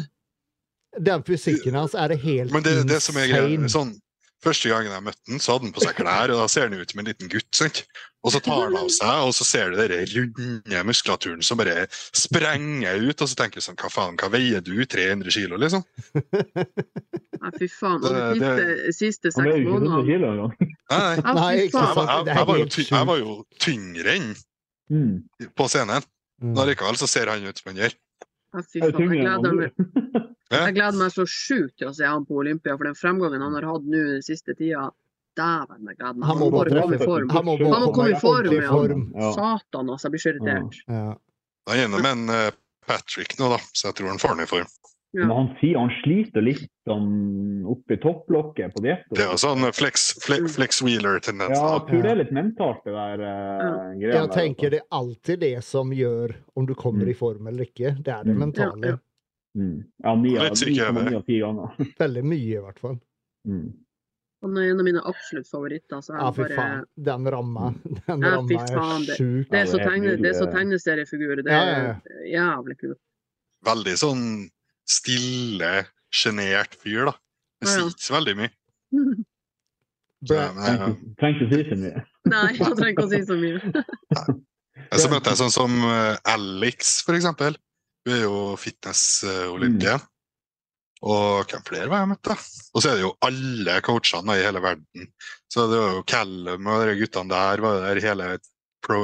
Den 1.00 1.22
fysikken 1.22 1.74
hans 1.74 1.94
er 1.94 2.08
det 2.08 2.20
helt 2.20 2.52
Men 2.52 2.62
det, 2.62 2.86
det 2.88 3.02
som 3.02 3.16
er 3.16 3.28
greia, 3.28 3.68
sånn 3.68 3.94
Første 4.42 4.68
gangen 4.72 4.90
jeg 4.90 5.02
møtte 5.06 5.30
han, 5.30 5.38
så 5.38 5.52
hadde 5.54 5.68
han 5.68 5.72
på 5.72 5.80
seg 5.84 5.94
klær, 5.94 6.32
og 6.34 6.40
da 6.42 6.46
ser 6.50 6.64
han 6.66 6.74
ut 6.74 6.90
som 6.90 6.98
en 6.98 7.06
liten 7.06 7.28
gutt. 7.30 7.46
sant? 7.54 7.84
Og 8.26 8.32
så 8.34 8.40
tar 8.42 8.64
han 8.64 8.74
av 8.74 8.88
seg, 8.90 9.20
og 9.28 9.30
så 9.38 9.44
ser 9.46 9.70
du 9.70 9.76
den 9.78 10.02
runde 10.16 10.80
muskulaturen 10.88 11.44
som 11.46 11.58
bare 11.58 11.86
sprenger 12.10 12.98
ut. 13.06 13.22
Og 13.22 13.28
så 13.30 13.36
tenker 13.38 13.60
du 13.62 13.64
sånn, 13.68 13.76
hva 13.78 13.86
faen, 13.94 14.16
hva 14.18 14.28
veier 14.34 14.58
du? 14.60 14.74
300 14.84 15.30
kilo, 15.30 15.54
liksom? 15.62 15.84
Nei, 16.42 17.52
fy 17.58 17.68
faen. 17.70 18.02
Og 18.02 18.10
Det- 18.10 18.18
de 18.18 18.40
siste, 18.42 18.92
siste 18.98 19.30
seks 19.32 19.46
veier 19.46 19.62
ikke 19.62 19.78
100 19.78 19.94
månedene. 19.94 20.50
Nei, 20.90 21.16
nei. 21.22 21.68
Var- 21.70 22.58
jo 22.58 22.66
jeg 22.82 23.06
var 23.06 23.18
jo 23.22 23.46
tyngre 23.60 24.16
enn 24.16 24.34
Mm. 24.90 25.22
på 25.54 25.68
scenen. 25.70 26.02
Mm. 26.42 26.52
Men 26.52 26.62
allikevel 26.64 26.98
så 26.98 27.08
ser 27.10 27.30
han 27.30 27.46
ut 27.46 27.58
som 27.58 27.70
han 27.70 27.84
gjør. 27.84 27.94
Jeg 28.52 28.64
er. 28.82 28.96
Jeg 30.52 30.74
gleder, 30.74 30.96
meg. 30.98 31.06
Ja. 31.08 31.08
så 31.14 31.24
sjukt 31.24 31.78
til 31.80 31.88
å 31.88 31.94
se 31.96 32.04
han 32.04 32.26
på 32.28 32.42
Olympia, 32.42 32.74
for 32.76 32.84
den 32.84 32.98
fremgangen 32.98 33.40
han 33.40 33.54
har 33.56 33.64
hatt 33.70 33.86
nå 33.88 34.02
den 34.10 34.26
siste 34.26 34.52
tida 34.58 34.90
Dæven, 35.32 35.86
jeg 35.88 35.96
gleder 35.96 36.18
meg. 36.18 36.26
Han 36.28 36.40
må 36.42 36.48
bare 36.52 36.74
bare 36.74 36.82
komme 36.84 36.98
i 36.98 37.06
form. 37.08 37.30
Han 37.32 37.46
må 37.46 37.54
Han 37.56 37.84
må 37.86 37.92
komme 37.96 38.10
i 38.12 38.18
form, 38.20 38.52
ja. 38.52 38.68
form. 38.68 39.04
Ja. 39.16 39.30
Satan, 39.32 39.88
altså. 39.88 40.10
Jeg 40.10 40.12
blir 40.12 40.22
så 40.24 40.32
irritert. 40.34 40.80
Ja. 40.92 41.04
Han 41.62 41.72
er 41.72 41.80
gjennom 41.80 42.08
en 42.10 42.34
eh, 42.34 42.58
Patrick 42.84 43.38
nå, 43.38 43.48
da, 43.54 43.60
så 43.72 43.88
jeg 43.88 43.96
tror 44.00 44.10
han 44.12 44.20
får 44.20 44.34
han 44.34 44.44
i 44.44 44.48
form. 44.50 44.74
Ja. 45.12 45.26
Men 45.26 45.30
han 45.36 45.48
sier 45.60 45.76
han 45.76 45.90
sliter 46.00 46.40
litt 46.40 46.62
sånn 46.88 47.66
oppi 47.68 47.98
topplokket 48.00 48.72
på 48.72 48.80
diett. 48.86 49.02
Det 49.12 49.26
er 49.26 49.36
sånn 49.36 49.66
flex, 49.76 50.06
flex, 50.24 50.54
flex 50.56 50.80
wheeler-tendens. 50.80 51.52
Ja, 51.58 51.74
jeg 51.76 51.82
tror 51.90 52.02
det 52.06 52.10
er 52.14 52.16
litt 52.22 52.32
mentalt, 52.32 52.80
det 52.86 52.94
der 52.96 53.20
uh, 53.20 53.92
greia. 54.00 54.14
Jeg 54.22 54.30
tenker 54.32 54.72
det 54.72 54.80
er 54.80 54.88
alltid 55.02 55.42
det 55.44 55.52
som 55.68 55.92
gjør 55.92 56.32
om 56.56 56.64
du 56.66 56.72
kommer 56.74 57.10
i 57.12 57.14
form 57.18 57.46
eller 57.52 57.68
ikke. 57.68 57.92
Det 58.00 58.08
er 58.14 58.24
det 58.24 58.32
Mm. 58.32 58.40
mentale. 58.40 58.86
Ja, 58.86 58.94
ja. 58.96 58.98
Mm. 59.60 59.84
Ja, 60.02 60.14
ni 60.16 60.32
av 60.38 60.54
ti 60.56 61.38
ganger. 61.38 61.76
Veldig 62.00 62.24
mye, 62.24 62.56
i 62.56 62.62
hvert 62.64 62.78
fall. 62.80 62.96
Mm. 63.46 63.66
Han 64.42 64.56
er 64.58 64.70
en 64.72 64.80
av 64.80 64.84
mine 64.88 65.02
absolutt 65.12 65.46
favoritter. 65.46 66.00
Så 66.00 66.16
Ja, 66.16 66.32
fy 66.32 66.42
bare, 66.46 66.56
faen. 66.56 66.86
Den 66.96 67.28
ramma, 67.30 67.68
den 68.08 68.24
Ja, 68.24 68.32
ramma 68.38 68.64
er 68.64 69.04
det- 69.06 69.18
sjuk. 69.20 69.44
det 69.52 69.60
er 69.60 69.68
så, 69.68 69.76
det 69.76 69.84
er 69.84 69.90
tegne, 69.90 70.16
det 70.16 71.52
er 71.52 72.00
jævlig 72.32 72.78
kult. 72.80 72.98
Veldig 73.68 73.96
sånn 74.00 74.24
stille, 74.88 75.72
sjenert 76.12 76.76
fyr, 76.80 77.10
da. 77.10 77.16
Det 77.62 77.70
sier 77.70 77.90
ikke 77.92 78.06
så 78.06 78.16
veldig 78.18 78.38
mye. 78.40 78.52
Trenger 80.28 81.34
ikke 81.34 81.48
å 81.48 81.50
si 81.50 81.62
så 81.66 81.76
mye. 81.82 82.06
Nei, 82.30 82.46
jeg 82.54 82.76
trenger 82.78 82.92
ikke 82.92 83.06
å 83.06 83.10
si 83.10 83.20
så 83.26 83.38
mye. 83.38 83.60
Så 84.92 85.08
møtte 85.08 85.32
jeg 85.32 85.38
sånn 85.40 85.52
som 85.52 85.76
eh, 85.88 86.18
Alex, 86.28 86.98
for 87.06 87.16
eksempel. 87.16 87.54
Hun 88.04 88.12
er 88.12 88.24
jo 88.26 88.40
fitness-olympien. 88.60 90.02
Og 91.02 91.48
hvem 91.50 91.64
flere 91.66 91.88
var 91.90 92.02
jeg 92.02 92.10
møtte? 92.12 92.36
Og 92.74 92.82
så 92.82 92.90
er 92.90 92.98
det 92.98 93.04
jo 93.06 93.14
alle 93.26 93.78
coachene 93.82 94.36
i 94.36 94.44
hele 94.44 94.62
verden. 94.62 95.08
Så 95.50 95.64
det 95.70 95.80
var 95.80 95.96
jo 95.96 96.04
Callum 96.12 96.68
og 96.70 96.84
de 96.86 96.96
guttene 97.00 97.32
der 97.32 97.62
var 97.64 97.80
der 97.86 98.02
hele 98.04 98.28
pro, 98.84 99.00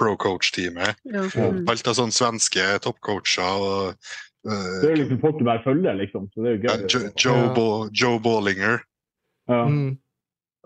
pro-coach-teamet. 0.00 1.00
Ja. 1.08 1.22
Ja. 1.22 1.48
Mm. 1.52 1.62
Alt 1.70 1.88
av 1.88 1.96
sånne 1.96 2.16
svenske 2.18 2.66
toppcoacher. 2.84 3.64
og 3.64 4.10
Det 4.44 4.86
er 4.86 4.94
jo 4.94 5.02
liksom 5.02 5.20
folk 5.20 5.38
du 5.38 5.44
bare 5.44 5.62
følger, 5.64 5.94
liksom. 5.98 6.28
Så 6.32 6.42
det 6.44 6.50
er 6.50 6.56
jo 6.56 6.62
gøy. 6.62 6.88
Jo- 6.94 7.12
Joe, 7.18 7.44
Ja. 7.48 7.88
Joe 7.92 8.18
Ballinger. 8.22 8.82
Ja. 9.48 9.64
Mm. 9.66 9.98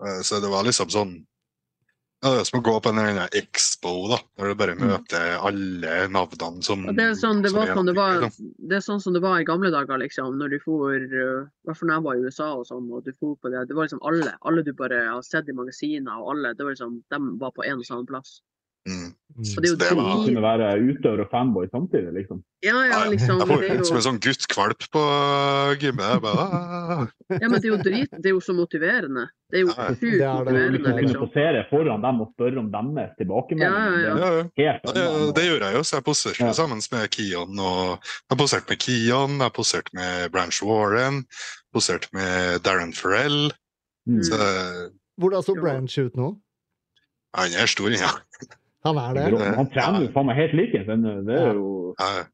Eh, 0.03 0.21
Så 0.21 0.41
det 0.41 0.49
var 0.51 0.63
liksom 0.63 0.89
sånn 0.89 1.25
ja, 2.23 2.29
Det 2.31 2.39
er 2.39 2.43
som 2.47 2.61
å 2.61 2.63
gå 2.63 2.73
på 2.81 2.89
en 2.89 2.99
eller 2.99 3.27
expo, 3.35 4.07
da, 4.07 4.17
når 4.39 4.47
du 4.47 4.55
bare 4.55 4.75
møter 4.79 5.33
alle 5.43 6.07
navnene 6.07 6.63
som 6.63 6.85
det 6.95 7.03
er 7.03 7.17
sånn 7.19 7.41
det 7.43 7.51
som 7.51 7.59
var, 7.59 7.67
er 7.67 7.83
det 7.83 7.95
var 7.97 8.13
liksom. 8.21 8.53
Det 8.69 8.77
er 8.77 8.79
sånn 8.85 9.01
som 9.01 9.13
det 9.13 9.21
var 9.21 9.39
i 9.41 9.43
gamle 9.43 9.69
dager, 9.71 9.97
liksom. 9.99 10.37
Når 10.39 10.49
du 10.49 10.59
for 10.63 10.95
uh, 10.95 11.43
I 11.43 11.67
hvert 11.67 11.77
fall 11.77 11.89
når 11.89 11.95
jeg 11.97 12.03
var 12.03 12.15
i 12.15 12.23
USA 12.23 12.47
og 12.55 12.65
sånn, 12.65 12.87
og 12.93 13.03
du 13.03 13.11
for 13.11 13.35
på 13.35 13.51
det. 13.51 13.67
Det 13.67 13.75
var 13.75 13.87
liksom 13.89 13.99
alle. 14.07 14.37
Alle 14.47 14.63
du 14.63 14.71
bare 14.71 15.03
har 15.09 15.21
sett 15.21 15.49
i 15.49 15.51
magasiner, 15.51 16.15
og 16.15 16.31
alle. 16.37 16.53
Det 16.55 16.63
var 16.63 16.71
liksom, 16.71 17.03
De 17.11 17.19
var 17.39 17.51
på 17.51 17.65
en 17.67 17.79
og 17.79 17.85
samme 17.85 18.07
plass. 18.07 18.39
Mm. 19.33 19.41
Og 19.57 19.63
det 19.63 19.65
er 19.65 19.71
jo 19.73 19.77
Så 19.77 19.81
det 19.81 19.95
var- 19.97 20.25
kunne 20.27 20.41
være 20.45 20.67
utøver 20.93 21.19
og 21.23 21.29
fanboy 21.31 21.65
samtidig, 21.73 22.11
liksom. 22.13 22.43
Ja, 22.61 22.75
ja, 22.85 23.09
liksom. 23.09 23.39
Jeg 23.41 23.47
får 23.49 23.61
Det 23.61 23.69
er 23.71 23.79
ut 23.79 23.87
som 23.87 23.97
en 23.97 24.03
sånn 24.05 24.19
guttkvalp 24.21 24.81
på 24.93 25.03
gymmet. 25.81 26.21
Bare, 26.21 26.43
«Ah». 26.53 27.07
ja, 27.41 27.47
men 27.49 27.57
det 27.61 27.65
er 27.65 27.73
jo 27.73 27.77
drit. 27.81 28.11
Det 28.13 28.27
er 28.29 28.35
jo 28.35 28.41
så 28.45 28.53
motiverende. 28.53 29.23
Det 29.49 29.57
er 29.57 29.63
jo 29.63 29.71
sjukt 29.73 29.99
Det 30.01 30.21
er 30.21 30.43
det. 30.45 30.45
motiverende, 30.45 30.77
Liksom 30.77 30.99
kunne 30.99 31.21
posere 31.25 31.65
foran 31.71 32.01
dem 32.05 32.21
og 32.21 32.29
spørre 32.35 32.57
om 32.61 32.69
deres 32.71 33.11
tilbakemelding. 33.17 33.73
Ja, 33.73 33.89
ja, 33.89 33.97
ja. 33.97 34.15
ja, 34.21 34.29
ja. 34.37 34.43
Det 34.43 34.53
helt 34.67 34.81
Ja, 35.01 35.31
det, 35.33 35.43
gjør 35.49 35.59
jeg 35.65 35.73
jo, 35.73 35.81
så 35.81 35.93
jeg 35.97 36.03
poserte 36.03 36.45
Ja. 36.45 36.51
sammen 36.53 36.81
med 36.91 37.09
Kion. 37.09 37.59
Og 37.59 37.99
jeg 38.03 38.29
har 38.29 38.37
posert 38.37 38.69
med 38.69 38.77
Kion, 38.85 39.31
jeg 39.41 39.47
har 39.49 39.55
posert 39.57 39.89
med 39.97 40.31
Branch 40.31 40.61
Warren, 40.61 41.25
posert 41.73 42.05
med 42.13 42.61
Darren 42.61 42.93
Farrell. 42.93 43.51
Mm. 44.07 44.21
Så 44.21 44.37
Hvordan 45.19 45.41
så 45.41 45.53
Branch 45.59 45.97
ut 45.97 46.13
nå? 46.15 46.37
han 47.35 47.49
er 47.57 47.65
stor, 47.65 47.89
ja. 47.89 48.13
Han 48.83 48.99
er 48.99 49.17
det. 49.17 49.41
Han 49.57 49.69
trener 49.71 50.05
jo 50.05 50.13
faen 50.13 50.27
meg 50.27 50.39
helt 50.41 50.55
like. 50.59 50.85
Det 50.87 51.37
er 51.39 51.59
jo 51.59 51.67
ja. 51.99 52.25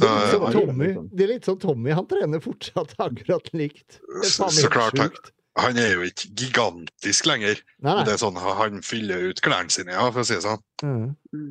Det 0.00 0.08
er 0.08 0.30
som 0.32 0.46
Tommy. 0.54 0.88
Det 1.10 1.24
er 1.24 1.30
litt 1.34 1.48
sånn 1.48 1.58
Tommy. 1.60 1.92
Han 1.96 2.06
trener 2.08 2.42
fortsatt 2.42 2.94
akkurat 3.06 3.50
likt. 3.56 3.98
Så, 4.24 4.48
så 4.54 4.70
klart 4.72 4.98
han. 5.00 5.14
Han 5.58 5.80
er 5.82 5.96
jo 5.96 6.04
ikke 6.06 6.28
gigantisk 6.38 7.26
lenger. 7.26 7.58
Nei, 7.82 7.96
nei. 7.98 8.04
det 8.06 8.14
er 8.14 8.20
sånn, 8.22 8.38
Han 8.38 8.78
fyller 8.86 9.32
ut 9.32 9.42
klærne 9.44 9.72
sine, 9.74 9.96
ja, 9.96 10.06
for 10.12 10.22
å 10.22 10.28
si 10.28 10.36
det 10.36 10.44
sånn. 10.46 10.62
Mm. 10.86 11.48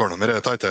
Går 0.00 0.10
nå 0.10 0.16
med 0.18 0.32
de 0.32 0.38
tighte 0.42 0.70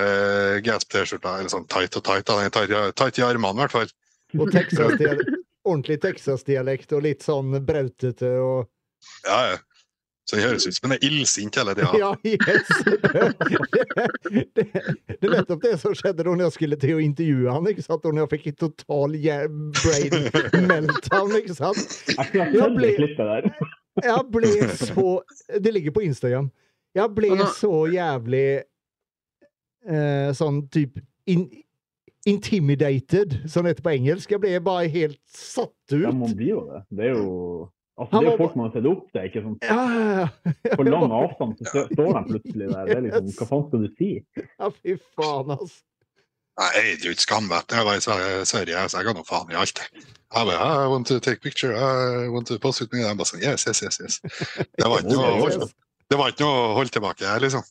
Gasp-T-skjorta, 0.65 1.35
eller 1.39 1.53
sånn 1.53 1.67
tight 1.71 1.95
og 1.99 2.03
tight. 2.07 2.25
Den 2.27 2.49
er 2.49 2.55
tight, 2.55 2.73
tight 2.99 3.21
i 3.21 3.25
armene 3.27 3.55
i 3.55 3.61
hvert 3.61 3.75
fall. 3.77 3.93
Og 4.39 4.49
Texas-dialekt. 4.51 5.38
Ordentlig 5.63 5.99
Texas-dialekt 6.03 6.97
og 6.97 7.05
litt 7.05 7.23
sånn 7.23 7.53
brautete 7.63 8.34
og 8.43 8.65
Ja, 9.27 9.38
ja. 9.53 9.61
Så 10.23 10.37
det 10.37 10.43
høres 10.45 10.63
ut 10.69 10.75
som 10.77 10.85
han 10.89 10.95
er 10.95 11.03
illsint 11.03 11.57
hele 11.59 11.73
tida. 11.75 11.89
Ja, 12.03 12.11
yes! 12.23 12.69
det, 14.55 14.65
det 15.19 15.27
er 15.27 15.33
nettopp 15.33 15.61
det 15.65 15.73
som 15.81 15.95
skjedde 15.97 16.23
da 16.25 16.35
jeg 16.45 16.53
skulle 16.55 16.77
til 16.79 16.95
å 16.97 17.01
intervjue 17.03 17.51
han, 17.51 17.67
ikke 17.71 17.83
sant? 17.85 18.05
Og 18.07 18.15
når 18.15 18.25
jeg 18.25 18.31
fikk 18.37 18.47
en 18.53 18.59
total 18.63 19.17
brain 19.81 20.13
meltdown, 20.71 21.35
ikke 21.41 21.57
sant? 21.57 21.81
Jeg 22.15 22.53
det 22.55 22.69
ble- 22.77 22.93
Jeg 24.03 24.21
ble 24.33 24.53
så 24.79 25.07
Det 25.59 25.73
ligger 25.75 25.91
på 25.99 26.05
Instagram. 26.07 26.47
Jeg 26.95 27.09
ble 27.17 27.29
så 27.57 27.73
jævlig 27.91 28.45
eh, 29.89 30.29
sånn 30.37 30.63
type 30.73 31.01
in, 31.29 31.47
intimidated, 32.29 33.41
som 33.49 33.65
det 33.65 33.73
heter 33.75 33.85
på 33.89 33.93
engelsk. 33.97 34.31
Jeg 34.35 34.41
ble 34.43 34.55
bare 34.63 34.87
helt 34.93 35.19
satt 35.35 35.73
Ja, 35.97 36.11
man 36.15 36.31
ut. 36.31 36.37
blir 36.39 36.53
jo 36.55 36.61
det. 36.69 36.83
Det 36.95 37.09
er 37.09 37.15
jo 37.17 37.69
Altså, 37.94 38.20
det 38.20 38.26
er 38.26 38.32
jo 38.32 38.38
folk 38.40 38.56
man 38.57 38.65
har 38.65 38.74
sett 38.74 38.88
opp 38.90 39.02
til. 39.14 39.26
ikke 39.30 39.41
sant? 39.45 39.65
Ja, 39.70 39.82
ja, 39.94 40.14
ja. 40.24 40.76
På 40.80 40.86
lang 40.88 41.11
avstand 41.14 41.60
så 41.60 41.84
står 41.91 42.07
de 42.18 42.22
plutselig 42.32 42.70
der. 42.72 42.88
Det 42.90 42.95
er 42.98 43.03
liksom, 43.06 43.28
Hva 43.38 43.48
faen 43.52 43.65
skal 43.68 43.84
du 43.84 43.90
si? 43.99 44.10
Ja, 44.41 44.70
fy 44.74 44.95
faen, 45.14 45.53
altså. 45.57 45.84
Nei, 46.61 46.72
det 46.78 46.82
er 47.02 47.07
jo 47.10 47.14
ikke 47.15 47.26
skamvett. 47.26 47.74
Jeg 47.74 47.86
var 47.86 47.98
i 47.98 48.03
Sverige, 48.06 48.82
så 48.90 48.99
jeg 48.99 49.07
ga 49.07 49.14
nå 49.18 49.24
faen 49.26 49.53
i 49.53 49.57
alt. 49.61 49.80
Jeg 49.94 50.49
bare, 50.49 50.68
I 50.86 50.90
want 50.90 51.07
to 51.10 51.20
take 51.22 51.41
picture, 51.45 51.74
I 51.78 52.28
want 52.34 52.49
to 52.49 52.57
post 52.61 52.82
with 52.82 52.94
me. 52.94 53.02
Jeg 53.06 53.18
bare 53.18 53.30
sånn, 53.30 53.45
yes, 53.45 53.65
yes, 53.70 53.82
yes, 53.86 54.02
yes. 54.02 54.20
Det 54.78 54.90
var 54.90 55.02
ikke 55.02 55.18
noe 55.18 55.30
å 55.30 55.40
holde, 55.44 55.70
det 56.10 56.20
var 56.20 56.34
ikke 56.34 56.45
noe 56.45 56.60
å 56.60 56.76
holde 56.80 56.94
tilbake 56.98 57.30
her, 57.30 57.41
liksom. 57.45 57.65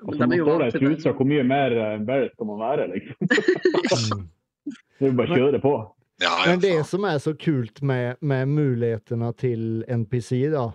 Altså, 0.00 0.26
man 0.26 0.36
står 0.38 0.62
der 0.62 0.68
i 0.70 0.78
trusa, 0.78 1.12
hvor 1.18 1.26
mye 1.26 1.42
mer 1.46 1.74
eh, 1.74 1.94
embarrassed 1.98 2.36
skal 2.36 2.46
man 2.50 2.60
være? 2.62 2.86
liksom? 2.94 4.28
Det 5.00 5.08
er 5.08 5.10
jo 5.10 5.16
bare 5.18 5.32
å 5.34 5.38
kjøre 5.40 5.58
på. 5.62 5.72
Ja, 6.20 6.32
ja, 6.44 6.50
Men 6.50 6.60
det 6.60 6.74
faen. 6.74 6.84
som 6.84 7.04
er 7.08 7.18
så 7.18 7.32
kult 7.34 7.80
med, 7.82 8.16
med 8.20 8.48
mulighetene 8.48 9.30
til 9.40 9.84
NPC 9.88 10.50
da, 10.52 10.66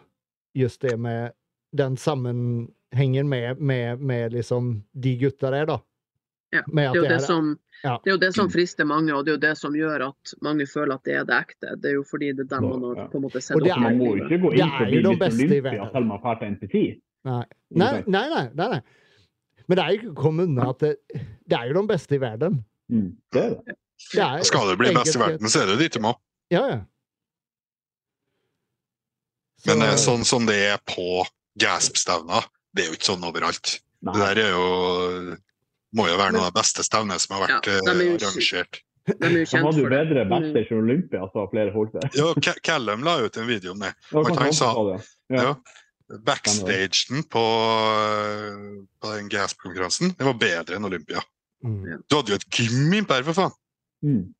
just 0.58 0.82
det 0.82 0.96
med 1.00 1.36
den 1.76 1.98
sammenhengen 1.98 3.30
med, 3.30 3.60
med, 3.62 4.00
med 4.02 4.34
liksom 4.34 4.84
de 4.94 5.18
gutta 5.22 5.52
der 5.54 5.66
da. 5.70 5.80
Ja, 6.54 6.62
Med 6.68 6.84
Det 6.84 6.90
er, 6.90 6.96
jo 6.96 7.04
det, 7.04 7.10
det, 7.10 7.22
som, 7.22 7.48
ja. 7.84 8.00
det 8.04 8.10
er 8.10 8.14
jo 8.16 8.20
det 8.22 8.32
som 8.36 8.50
frister 8.50 8.86
mange, 8.88 9.14
og 9.14 9.26
det 9.26 9.34
er 9.34 9.38
jo 9.38 9.44
det 9.44 9.54
som 9.60 9.76
gjør 9.76 10.08
at 10.08 10.36
mange 10.46 10.66
føler 10.72 10.96
at 10.96 11.06
det 11.06 11.16
er 11.20 11.26
det 11.28 11.40
ekte. 11.44 11.74
Det 11.82 11.92
er 11.92 11.96
jo 11.98 12.04
fordi 12.10 12.32
det 12.38 12.46
er 12.46 12.52
dem 12.56 12.68
man 12.70 12.86
har 12.90 13.10
på 13.12 13.20
en 13.20 13.26
måte 13.28 13.42
sett 13.44 13.58
opp 13.60 13.68
er- 13.68 13.82
Man 13.82 13.98
må 14.00 14.14
ikke 14.16 14.40
gå 14.42 14.52
Det 14.54 14.60
inn 14.62 14.70
er 14.70 14.78
for 14.78 14.86
Olympia 14.86 15.90
selv 15.92 16.02
om 16.02 16.08
man 16.14 16.22
til 16.62 16.94
Nei. 17.26 17.44
Nei, 17.74 18.04
nei, 18.06 18.28
nei, 18.30 18.44
nei, 18.54 18.68
nei. 18.70 18.82
Men 19.68 19.78
det 19.78 19.84
er 19.84 19.90
jo 19.90 19.98
ikke 20.00 20.14
å 20.14 20.22
komme 20.22 20.46
unna 20.46 20.70
at 20.70 20.80
det, 20.80 20.92
det 21.50 21.58
er 21.58 21.72
jo 21.72 21.82
de 21.82 21.88
beste 21.90 22.16
i 22.16 22.22
verden. 22.22 22.64
Mm, 22.94 23.10
det 23.34 23.42
er 23.42 23.56
det. 23.66 23.76
Er, 24.16 24.44
Skal 24.44 24.70
du 24.70 24.76
bli 24.80 24.92
best 24.96 25.16
i 25.16 25.20
verden, 25.20 25.50
så 25.50 25.62
er 25.64 25.72
det 25.72 25.80
ditt 25.80 25.94
du 25.98 26.00
må. 26.04 26.14
Ja, 26.54 26.62
ja. 26.70 26.80
Så- 29.64 29.72
Men 29.74 29.82
eh, 29.88 29.96
sånn 29.98 30.26
som 30.26 30.46
det 30.46 30.56
er 30.74 30.78
på 30.86 31.26
Gasp-stevner, 31.60 32.46
det 32.76 32.84
er 32.86 32.90
jo 32.92 32.98
ikke 32.98 33.10
sånn 33.14 33.24
overalt. 33.26 33.80
Det 34.06 34.14
der 34.20 34.38
er 34.44 34.52
jo 34.52 35.38
må 35.96 36.10
jo 36.10 36.18
være 36.20 36.34
noe 36.36 36.44
av 36.46 36.52
det 36.54 36.60
beste 36.60 36.84
stevnet 36.84 37.22
som 37.24 37.38
har 37.38 37.48
vært 37.48 37.70
Ja, 37.72 37.82
de 37.82 38.06
eh, 38.06 38.18
arrangert. 38.18 38.82
De 39.06 39.14
er 39.30 39.46
jo 39.46 39.90
bedre 39.90 40.26
backstage 40.30 40.72
enn 40.74 40.82
Olympia, 40.84 41.26
så 41.32 41.46
flere 41.52 41.72
holdt 41.74 41.94
det. 41.94 42.10
Ja, 42.18 42.54
Callum 42.66 43.04
la 43.06 43.20
ut 43.22 43.38
en 43.38 43.48
video 43.48 43.72
om 43.72 43.80
det. 43.80 43.94
Var 44.12 44.40
han 44.42 44.54
sa? 44.54 44.72
Ja. 45.30 45.42
Ja. 45.42 45.56
Backstagen 46.26 47.24
på, 47.34 47.42
eh, 47.42 48.86
på 49.02 49.14
den 49.16 49.30
Gasp-konkurransen 49.30 50.14
det 50.18 50.26
var 50.28 50.34
bedre 50.42 50.76
enn 50.78 50.86
Olympia. 50.86 51.22
Mm. 51.66 52.04
Du 52.10 52.16
hadde 52.20 52.30
jo 52.36 52.36
et 52.36 52.50
gym 52.60 52.92
innpå 52.94 53.16
her, 53.16 53.24
for 53.24 53.34
faen! 53.34 53.56
Mm. 54.04 54.34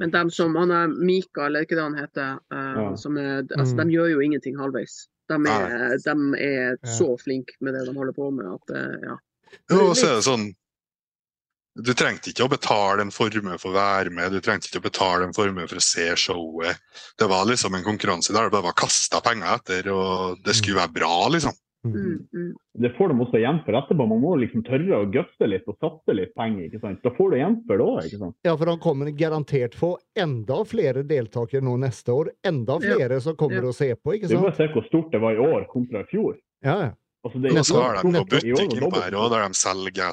Men 0.00 0.10
dem 0.10 0.30
som, 0.30 0.54
han 0.56 0.70
er 0.72 0.88
Mika, 0.88 1.46
eller 1.46 1.66
ikke 1.66 1.76
det 1.76 1.82
han 1.84 1.98
heter, 1.98 2.38
uh, 2.52 2.80
Ja. 2.80 2.96
som 2.96 3.16
er, 3.18 3.42
altså, 3.58 3.74
Mm. 3.74 3.82
de 3.82 3.96
gjør 3.96 4.10
jo 4.14 4.20
ingenting 4.24 4.56
halvveis. 4.56 5.08
De 5.28 5.34
er, 5.34 5.98
de 5.98 6.40
er 6.40 6.78
Ja. 6.82 6.88
så 6.88 7.16
flinke 7.20 7.52
med 7.60 7.74
det 7.74 7.86
de 7.86 7.92
holder 7.94 8.12
på 8.12 8.30
med 8.32 8.46
at 8.46 8.70
uh, 8.76 8.96
ja. 9.02 9.16
Jo, 9.70 9.92
så 9.94 10.06
er 10.08 10.14
det 10.16 10.24
sånn 10.24 10.54
Du 11.74 11.94
trengte 11.94 12.28
ikke 12.28 12.44
å 12.44 12.50
betale 12.52 13.00
en 13.00 13.10
formue 13.10 13.56
for 13.58 13.70
å 13.72 13.78
være 13.78 14.10
med, 14.12 14.30
du 14.32 14.40
trengte 14.44 14.68
ikke 14.68 14.82
å 14.82 14.90
betale 14.90 15.24
en 15.24 15.32
formue 15.32 15.66
for 15.66 15.76
å 15.76 15.80
se 15.80 16.04
showet. 16.20 16.76
Det 17.16 17.26
var 17.26 17.46
liksom 17.48 17.74
en 17.74 17.82
konkurranse 17.84 18.30
der 18.34 18.44
det 18.44 18.52
bare 18.52 18.66
var 18.68 18.74
kasta 18.76 19.22
penger 19.24 19.54
etter, 19.56 19.88
og 19.88 20.42
det 20.44 20.54
skulle 20.54 20.76
være 20.82 20.92
bra, 20.92 21.28
liksom. 21.32 21.54
Mm. 21.84 21.94
Mm, 21.98 22.18
mm. 22.32 22.50
Det 22.78 22.90
får 22.94 23.08
de 23.10 23.14
også 23.24 23.38
igjen 23.40 23.56
for 23.66 23.74
etterpå. 23.74 24.04
Man 24.06 24.20
må 24.22 24.36
liksom 24.38 24.62
tørre 24.62 25.00
å 25.02 25.06
gutse 25.10 25.48
litt 25.50 25.64
og 25.66 25.74
satse 25.82 26.14
litt 26.14 26.30
penger. 26.38 26.68
ikke 26.68 26.80
sant? 26.80 27.00
Da 27.02 27.10
får 27.16 27.30
du 27.32 27.36
igjen 27.40 27.56
for 27.66 27.76
det 27.80 27.86
òg. 27.90 28.34
Ja, 28.46 28.54
for 28.56 28.70
de 28.70 28.76
kommer 28.78 29.10
garantert 29.18 29.74
få 29.74 29.96
enda 30.14 30.60
flere 30.64 31.02
deltakere 31.02 31.60
nå 31.66 31.74
neste 31.82 32.14
år. 32.14 32.30
Enda 32.46 32.78
Ja. 32.78 32.94
flere 32.94 33.20
som 33.20 33.34
kommer 33.34 33.56
Ja. 33.62 33.68
å 33.70 33.74
se 33.74 33.94
på, 33.96 34.14
ikke 34.14 34.28
Det 34.28 34.30
sant? 34.30 34.42
bare 34.42 34.52
må 34.52 34.56
se 34.56 34.68
hvor 34.72 34.86
stort 34.86 35.10
det 35.10 35.20
var 35.20 35.32
i 35.34 35.38
år 35.42 35.66
kontra 35.68 36.00
i 36.00 36.04
fjor. 36.04 36.38
Ja, 36.62 36.78
ja. 36.86 36.90
Altså, 37.24 37.40
det 37.42 37.50
er 37.52 37.58
Og 37.58 37.64
så 37.66 37.82
har 37.82 37.94
de 37.94 38.02
på 38.02 38.26
butikken 38.30 38.92
her 39.02 39.10
òg, 39.18 39.30
der 39.30 39.48
de 39.48 39.54
selger. 39.54 40.12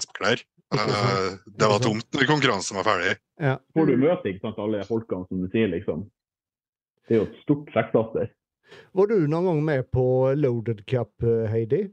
Ikke 0.70 0.78
sant? 0.78 0.90
Eh, 0.90 1.38
Det 1.58 1.68
var 1.70 1.80
tomt 1.80 2.06
når 2.14 2.26
konkurransen 2.30 2.76
var 2.78 2.84
ferdig. 2.84 3.18
ja. 3.40 3.58
får 3.76 3.86
du 3.88 3.98
møte 3.98 4.26
ikke 4.26 4.42
sant, 4.42 4.58
alle 4.60 4.78
de 4.82 4.86
folkene 4.86 5.28
som 5.28 5.42
du 5.42 5.48
sier, 5.50 5.68
liksom. 5.68 6.10
Det 7.08 7.16
er 7.18 7.26
jo 7.26 7.32
et 7.32 7.42
stort 7.42 7.66
trekkplaster. 7.74 8.30
Var 8.94 9.08
du 9.08 9.28
noen 9.28 9.46
gang 9.46 9.64
med 9.66 9.92
på 9.92 10.04
Loaded 10.38 10.86
Cup, 10.88 11.12
eh, 11.24 11.48
Heidi? 11.52 11.84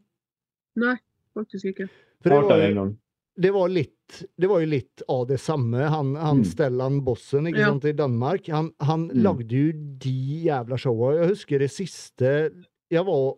Nei, 0.77 0.97
faktisk 1.37 1.65
ikke. 1.73 1.89
For 2.23 2.31
det 2.31 2.43
var, 2.49 2.63
jo- 2.71 2.97
det 3.39 3.51
var 3.53 3.69
litt 3.69 3.93
Det 4.39 4.47
var 4.49 4.61
jo 4.61 4.67
litt 4.71 5.03
av 5.09 5.27
det 5.27 5.39
samme. 5.41 5.81
Han, 5.91 6.15
han 6.15 6.39
Mm. 6.39 6.45
Stellan 6.47 7.01
Bossen 7.05 7.47
ikke 7.51 7.59
Ja. 7.59 7.67
sant, 7.73 7.85
i 7.85 7.93
Danmark, 7.93 8.47
han, 8.47 8.71
han 8.81 9.09
Mm. 9.09 9.23
lagde 9.23 9.51
jo 9.51 9.73
de 9.99 10.45
jævla 10.47 10.77
showa. 10.79 11.15
Jeg 11.19 11.29
husker 11.29 11.59
det 11.59 11.71
siste 11.71 12.53
Jeg 12.91 13.05
var 13.05 13.35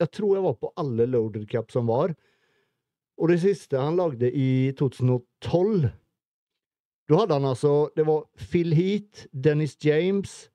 Jeg 0.00 0.10
tror 0.10 0.34
jeg 0.34 0.42
var 0.42 0.54
på 0.54 0.72
alle 0.76 1.06
Loaded 1.06 1.46
Cup 1.48 1.70
som 1.70 1.86
var. 1.86 2.14
Og 3.18 3.28
det 3.28 3.40
siste 3.40 3.78
han 3.78 3.96
lagde 3.96 4.32
i 4.34 4.72
2012 4.72 5.92
Da 7.08 7.16
hadde 7.18 7.32
han 7.34 7.44
altså 7.44 7.90
Det 7.94 8.06
var 8.06 8.24
Phil 8.36 8.72
Heath, 8.74 9.26
Dennis 9.32 9.76
James, 9.84 10.48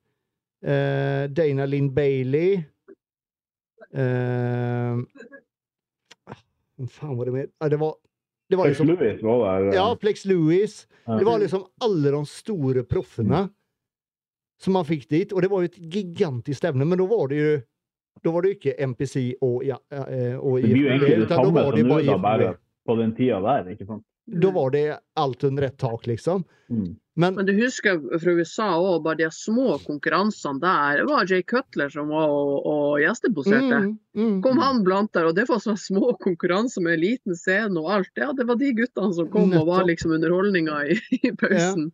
eh, 0.66 1.26
Dana 1.30 1.66
Lynn 1.70 1.92
Bailey 1.94 2.64
Uh, 3.96 4.98
Hvem 6.76 6.88
faen 6.90 7.14
var 7.16 7.28
det 7.28 7.32
mer 7.32 7.46
det 7.70 7.78
var, 7.80 7.94
det 8.50 8.58
var 8.58 8.68
liksom, 8.68 8.88
Plex 8.90 9.00
Lewis 9.00 9.22
var 9.24 9.44
der. 9.62 9.68
eh, 9.70 9.74
Ja, 9.78 9.84
Plex 9.96 10.24
Lewis. 10.28 10.74
Det 11.06 11.24
var 11.24 11.38
liksom 11.40 11.62
alle 11.80 12.10
de 12.12 12.20
store 12.28 12.82
proffene 12.84 13.44
som 14.60 14.76
man 14.76 14.84
fikk 14.84 15.06
dit. 15.08 15.32
Og 15.32 15.40
det 15.42 15.48
var 15.52 15.62
jo 15.64 15.70
et 15.70 15.78
gigantisk 15.94 16.58
stevne, 16.60 16.84
men 16.84 16.98
da 17.00 17.06
var 17.08 17.30
det 17.32 17.38
jo 17.40 17.54
da 18.24 18.32
var 18.34 18.42
det 18.44 18.50
jo 18.52 18.58
ikke 18.58 18.74
MPC 18.90 19.16
og, 19.44 19.64
ja, 19.64 19.76
og 19.92 20.44
og 20.50 20.60
Det 20.62 20.70
blir 20.72 20.82
jo 20.82 20.92
egentlig 20.92 21.16
det 21.22 21.28
samme 21.30 21.52
var 21.54 21.72
det 21.76 21.82
som 21.82 21.88
nå, 21.88 21.96
bare 21.96 22.04
da, 22.04 22.12
IFBB. 22.12 22.22
bare 22.26 22.52
på 22.86 22.96
den 23.00 23.16
tida 23.16 23.40
der. 23.46 23.72
ikke 23.74 23.86
sant? 23.86 24.04
Da 24.44 24.50
var 24.50 24.70
det 24.74 24.84
alt 25.24 25.44
under 25.44 25.62
ett 25.70 25.78
tak, 25.78 26.06
liksom. 26.10 26.44
Mm. 26.68 26.96
Men 27.16 27.34
Men 27.34 27.46
du 27.48 27.52
husker 27.56 27.96
fra 28.20 28.32
USA 28.36 28.66
òg, 28.76 28.98
bare 29.06 29.16
de 29.22 29.28
små 29.32 29.78
konkurransene 29.86 30.60
der. 30.60 30.98
Det 31.00 31.06
var 31.08 31.30
Jay 31.30 31.42
Cutler 31.42 31.88
som 31.88 32.10
var 32.12 32.28
og, 32.28 32.66
og 32.68 32.98
gjesteposerte. 33.00 33.78
mm, 33.86 33.94
mm, 34.20 34.34
Kom 34.44 34.60
han 34.60 34.82
blant 34.84 35.14
der, 35.16 35.30
og 35.30 35.38
det 35.38 35.46
var 35.48 35.62
sånne 35.64 35.80
små 35.80 36.12
konkurranser 36.20 36.84
med 36.84 37.00
liten 37.00 37.38
scene 37.38 37.80
og 37.80 37.88
alt. 37.94 38.12
Ja, 38.20 38.34
det 38.36 38.44
var 38.50 38.60
de 38.60 38.68
guttene 38.76 39.16
som 39.16 39.30
kom 39.32 39.54
og 39.56 39.64
var 39.70 39.88
liksom 39.88 40.12
underholdninga 40.18 40.82
i, 40.92 40.98
i 41.22 41.32
pausen. 41.32 41.88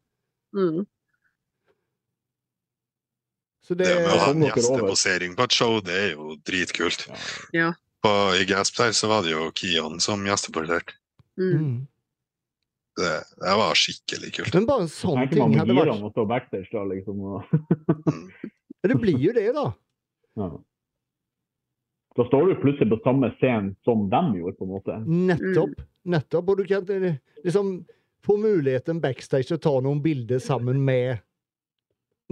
Mm. 0.58 0.82
Så 3.62 3.78
det, 3.78 3.86
Det 3.86 4.02
med 4.02 4.10
å 4.10 4.18
ha 4.24 4.30
en 4.34 4.42
gjesteposering 4.48 5.38
på 5.38 5.46
et 5.46 5.54
show, 5.54 5.78
det 5.86 5.94
er 5.94 6.10
jo 6.16 6.34
dritkult. 6.42 7.06
Ja. 7.54 7.70
På, 8.02 8.10
I 8.34 8.42
Gasp 8.50 8.74
der 8.80 8.90
så 8.90 9.06
var 9.06 9.22
det 9.22 9.36
jo 9.36 9.52
Kion 9.54 10.00
som 10.02 10.26
gjesteposerte. 10.26 10.98
Mm. 11.38 11.86
Mm. 12.92 13.02
Det, 13.02 13.12
det 13.40 13.54
var 13.56 13.78
skikkelig 13.78 14.32
kult. 14.36 14.54
Men 14.54 14.66
bare 14.68 14.84
en 14.84 14.92
sånn 14.92 15.22
ting 15.30 15.54
hadde 15.56 15.76
vært 15.76 15.88
girene 15.88 16.10
å 16.10 16.12
stå 16.12 16.26
backstage 16.28 16.68
da, 16.74 16.82
liksom. 16.90 17.22
Og, 17.24 18.50
Det 18.82 18.98
blir 18.98 19.18
jo 19.22 19.32
det, 19.36 19.48
da. 19.56 19.70
ja. 20.42 20.50
Da 22.12 22.24
står 22.28 22.50
du 22.50 22.56
plutselig 22.60 22.90
på 22.90 22.98
samme 23.06 23.30
scene 23.38 23.72
som 23.86 24.04
dem 24.12 24.34
gjorde, 24.36 24.56
på 24.58 24.66
en 24.66 24.72
måte. 24.74 24.96
Nettopp. 25.08 25.78
Nettopp. 26.04 26.50
Og 26.52 26.58
du 26.60 26.66
kan 26.68 26.90
eh, 26.92 27.14
liksom 27.46 27.70
få 28.26 28.36
muligheten 28.42 29.00
backstage 29.00 29.48
til 29.48 29.56
å 29.56 29.62
ta 29.62 29.72
noen 29.80 30.02
bilder 30.04 30.42
sammen 30.42 30.82
med 30.84 31.22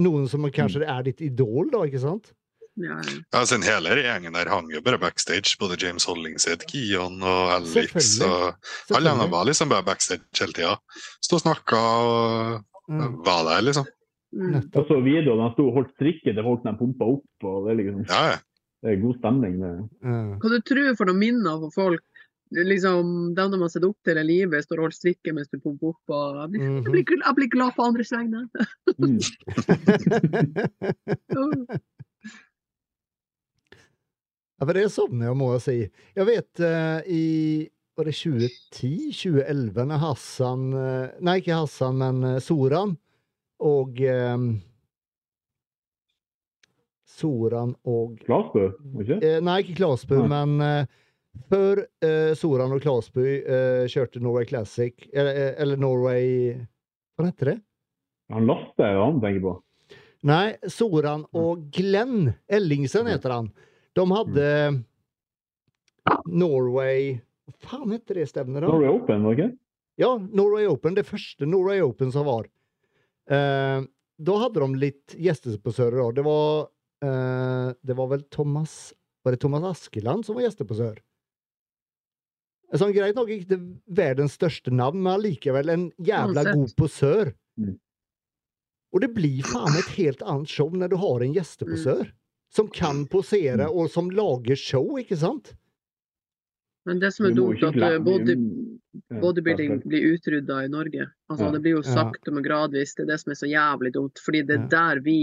noen 0.01 0.28
som 0.28 0.45
kanskje 0.53 0.85
er 0.85 1.07
ditt 1.07 1.23
idol, 1.24 1.70
da, 1.73 1.87
ikke 1.89 2.03
sant? 2.03 2.35
Ja, 2.78 2.97
ja. 3.02 3.16
Altså, 3.34 3.55
en 3.59 3.62
hele 3.66 3.97
gjengen 4.02 4.32
der 4.38 4.48
hang 4.48 4.68
jo 4.72 4.80
bare 4.80 4.98
backstage. 5.02 5.56
Både 5.60 5.76
James 5.82 6.05
Hollingshead, 6.09 6.62
Kion 6.70 7.18
og 7.22 7.51
Alex. 7.56 8.20
Og 8.24 8.55
alle 8.97 9.10
de 9.18 9.26
var 9.32 9.44
liksom 9.48 9.68
bare 9.72 9.84
backstage 9.84 10.22
hele 10.40 10.52
tida. 10.56 10.76
Sto 11.20 11.36
og 11.40 11.42
snakka 11.47 11.76
og 11.76 12.66
Mm. 12.90 13.20
var 13.22 13.44
der, 13.47 13.60
liksom. 13.62 13.84
Mm. 14.34 14.55
Og 14.74 14.86
så 14.88 14.97
videoer 15.05 15.36
de 15.38 15.52
sto 15.55 15.62
og 15.68 15.74
holdt 15.76 15.92
strikke 15.94 16.32
til 16.34 16.42
folk 16.42 16.64
de 16.64 16.72
pumpa 16.78 17.05
opp. 17.06 17.44
og 17.47 17.66
Det 17.66 17.70
er 17.70 17.76
liksom, 17.78 18.01
Ja, 18.09 18.22
ja. 18.32 18.38
det 18.82 18.90
er 18.97 19.02
god 19.05 19.14
stemning. 19.20 19.60
Det. 19.60 19.70
Mm. 20.02 20.32
Hva 20.42 20.48
du 20.51 20.59
tror 20.66 20.97
for 20.98 21.05
noen 21.06 21.18
minner 21.20 21.60
for 21.62 21.70
folk? 21.70 22.02
Liksom, 22.51 23.34
dem 23.36 23.51
de 23.52 23.60
har 23.62 23.68
sett 23.70 23.84
opp 23.86 23.94
til 24.02 24.18
i 24.18 24.24
livet, 24.26 24.64
står 24.66 24.80
og 24.80 24.88
holder 24.88 24.98
strikke 24.98 25.32
mens 25.36 25.47
du 25.55 25.60
pumper 25.62 25.92
opp. 25.92 26.02
Og 26.10 26.40
jeg, 26.40 26.51
blir, 26.51 26.60
jeg, 26.66 26.82
blir, 27.06 27.22
jeg 27.22 27.34
blir 27.38 27.51
glad 27.55 27.76
på 27.78 27.86
andres 27.86 28.10
vegne. 28.10 28.48
Mm. 28.98 29.20
Ja, 34.61 34.66
for 34.69 34.77
det 34.77 34.91
savner 34.93 35.31
jeg, 35.31 35.37
må 35.41 35.47
jeg 35.55 35.62
si. 35.65 35.77
Jeg 36.19 36.28
vet 36.28 36.61
eh, 36.61 37.07
i 37.09 37.24
Var 37.97 38.09
det 38.11 38.12
2010? 38.19 38.91
2011? 39.16 39.87
Når 39.89 40.03
Hassan 40.05 40.66
eh, 40.77 41.15
Nei, 41.24 41.39
ikke 41.41 41.62
Hassan, 41.62 41.97
men 42.01 42.27
eh, 42.35 42.41
Soran 42.45 42.93
og 43.61 43.99
Soran 47.11 47.74
og 47.89 48.20
Klasbø, 48.24 48.70
ikke? 49.03 49.19
Nei, 49.45 49.57
ikke 49.61 49.74
Klasby, 49.82 50.16
Nei. 50.23 50.28
men 50.32 50.87
før 51.51 51.82
eh, 52.05 52.32
Soran 52.39 52.73
og 52.74 52.81
Klasby 52.82 53.27
eh, 53.41 53.85
kjørte 53.91 54.23
Norway 54.23 54.47
Classic, 54.49 54.95
eller, 55.12 55.55
eller 55.61 55.81
Norway 55.81 56.55
Hva 57.19 57.28
heter 57.28 57.53
det? 57.53 57.57
Han 58.32 58.47
Lasse 58.49 58.87
er 58.87 58.95
det 58.97 59.03
han 59.05 59.20
tenker 59.23 59.45
på. 59.45 59.57
Nei, 60.31 60.47
Soran 60.70 61.27
og 61.37 61.66
Glenn 61.74 62.32
Ellingsen 62.49 63.09
heter 63.11 63.35
han. 63.39 63.51
De 63.98 64.04
hadde 64.10 64.46
Norway 66.30 67.16
Hva 67.50 67.56
faen 67.66 67.94
heter 67.94 68.20
det 68.20 68.28
stevnet, 68.30 68.62
da? 68.62 68.68
Norway 68.70 68.92
Open, 68.92 69.24
var 69.26 69.34
det 69.34 69.42
ikke? 69.42 69.56
Ja, 70.00 70.14
Norway 70.16 70.68
Open. 70.70 70.94
Det 70.96 71.04
første 71.08 71.48
Norway 71.48 71.82
Open 71.84 72.12
som 72.14 72.24
var. 72.28 72.46
Eh, 73.30 73.82
da 74.20 74.36
hadde 74.40 74.62
de 74.62 74.80
litt 74.80 75.16
gjestesposører. 75.18 76.14
Det 76.16 76.24
var, 76.24 76.70
eh, 77.04 77.74
det 77.82 77.96
var 77.98 78.10
vel 78.14 78.24
Thomas 78.32 78.94
Var 79.20 79.34
det 79.34 79.40
Thomas 79.42 79.64
Askeland 79.68 80.24
som 80.24 80.38
var 80.38 80.46
gjesteposør? 80.46 80.94
Sånn, 82.72 82.94
greit 82.94 83.18
nok 83.18 83.28
ikke 83.34 83.50
det 83.50 83.58
verdens 83.92 84.38
største 84.38 84.72
navn, 84.72 85.02
men 85.02 85.12
allikevel 85.12 85.68
en 85.68 85.84
jævla 86.00 86.44
god 86.54 86.72
posør. 86.78 87.32
Mm. 87.60 87.74
Og 88.94 89.02
det 89.04 89.10
blir 89.12 89.42
faen 89.44 89.76
et 89.76 89.90
helt 89.98 90.22
annet 90.22 90.48
show 90.48 90.70
når 90.72 90.94
du 90.94 90.96
har 91.02 91.24
en 91.26 91.34
gjesteposør. 91.34 92.08
Som 92.51 92.68
kan 92.74 93.05
posere, 93.06 93.68
og 93.70 93.90
som 93.90 94.09
lager 94.10 94.59
show, 94.59 94.97
ikke 94.98 95.18
sant? 95.18 95.52
Men 96.89 96.98
det 96.98 97.12
som 97.14 97.28
er 97.28 97.36
dumt, 97.36 97.62
at 97.62 97.77
eh, 97.77 97.98
body, 98.02 98.35
bodybuilding 99.22 99.82
blir 99.85 100.14
utrydda 100.14 100.64
i 100.64 100.72
Norge. 100.72 101.06
Altså, 101.31 101.44
Ja. 101.47 101.52
Det 101.55 101.60
blir 101.62 101.77
jo 101.77 101.82
sakte, 101.86 102.32
men 102.32 102.43
gradvis. 102.43 102.97
Det 102.97 103.05
er 103.05 103.12
det 103.12 103.20
som 103.20 103.31
er 103.31 103.39
så 103.39 103.51
jævlig 103.51 103.93
dumt. 103.94 104.18
Fordi 104.24 104.43
det 104.48 104.56
er 104.56 104.66
der 104.72 105.01
vi 105.05 105.20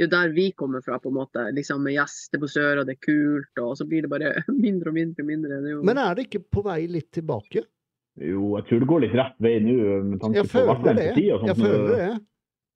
det 0.00 0.06
er 0.06 0.12
der 0.14 0.30
vi 0.32 0.46
kommer 0.56 0.80
fra, 0.80 0.96
på 0.98 1.10
en 1.10 1.14
måte. 1.18 1.42
Liksom 1.52 1.82
Med 1.84 2.00
sør 2.48 2.80
og 2.80 2.86
det 2.86 2.96
er 2.96 3.04
kult, 3.04 3.58
og 3.60 3.76
så 3.76 3.84
blir 3.84 4.02
det 4.02 4.08
bare 4.08 4.42
mindre 4.48 4.88
og 4.88 4.94
mindre. 4.94 5.22
mindre. 5.22 5.60
Det 5.60 5.68
er 5.68 5.76
jo... 5.76 5.82
Men 5.84 5.98
er 5.98 6.14
det 6.14 6.26
ikke 6.28 6.44
på 6.50 6.62
vei 6.64 6.86
litt 6.88 7.10
tilbake? 7.12 7.64
Jo, 8.16 8.56
jeg 8.56 8.64
tror 8.68 8.80
det 8.80 8.88
går 8.88 9.00
litt 9.04 9.14
rett 9.14 9.36
vei 9.38 9.58
nå. 9.60 9.76
med 10.08 10.20
tanke 10.20 10.40
Jeg 10.40 10.48
på 10.48 10.54
føler 10.56 10.94
det. 10.96 11.08
Jeg 11.20 11.56
føler 11.56 11.92
det. 11.96 12.08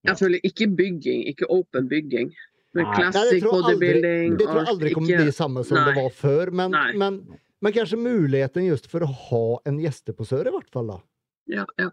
Jeg 0.04 0.20
føler 0.20 0.44
ikke 0.44 0.68
bygging, 0.76 1.24
ikke 1.32 1.48
open 1.48 1.88
bygging. 1.88 2.34
Nei. 2.74 2.82
Nei, 2.84 2.94
det 2.96 3.10
classic 3.12 3.44
bodybuilding 3.46 4.36
det 4.38 4.46
tror 4.48 4.58
jeg 4.60 4.70
aldri 4.74 4.92
kommer 4.94 5.08
ikke- 5.14 5.24
bli 5.28 5.32
samme 5.32 5.64
som 5.64 5.76
det 5.78 5.94
var 5.96 6.10
før. 6.10 6.50
Men, 6.52 6.70
men, 6.98 7.18
men 7.62 7.72
kanskje 7.72 7.98
muligheten 7.98 8.66
just 8.66 8.88
for 8.90 9.00
å 9.06 9.10
ha 9.28 9.44
en 9.66 9.78
gjesteposør, 9.78 10.48
i 10.50 10.54
hvert 10.56 10.70
fall. 10.74 10.86
da. 10.88 10.98
Ja, 11.46 11.66
ja. 11.78 11.90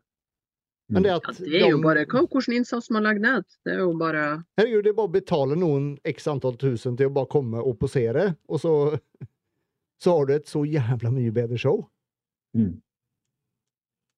Men 0.92 1.04
det 1.04 1.12
at 1.14 1.24
ja, 1.24 1.46
det 1.46 1.62
er 1.62 1.70
jo 1.70 1.78
de- 1.78 1.84
bare 1.84 2.06
hva, 2.06 2.26
Hvilken 2.28 2.54
innsats 2.58 2.90
man 2.92 3.04
legger 3.04 3.22
ned. 3.22 3.46
Det 3.64 3.74
er 3.76 3.80
jo 3.86 3.94
bare 3.98 4.44
Herregud, 4.58 4.84
det 4.84 4.90
er 4.92 4.98
bare 4.98 5.08
å 5.08 5.14
betale 5.14 5.56
noen 5.56 5.98
x 6.04 6.26
antall 6.28 6.58
tusen 6.58 6.98
til 6.98 7.08
å 7.08 7.14
bare 7.14 7.30
komme 7.32 7.62
og 7.64 7.78
posere, 7.80 8.36
og 8.50 8.60
så, 8.60 9.00
så 10.02 10.18
har 10.18 10.26
du 10.26 10.34
et 10.34 10.50
så 10.52 10.66
jævla 10.68 11.12
mye 11.14 11.32
bedre 11.32 11.58
show. 11.58 11.86
Mm. 12.58 12.82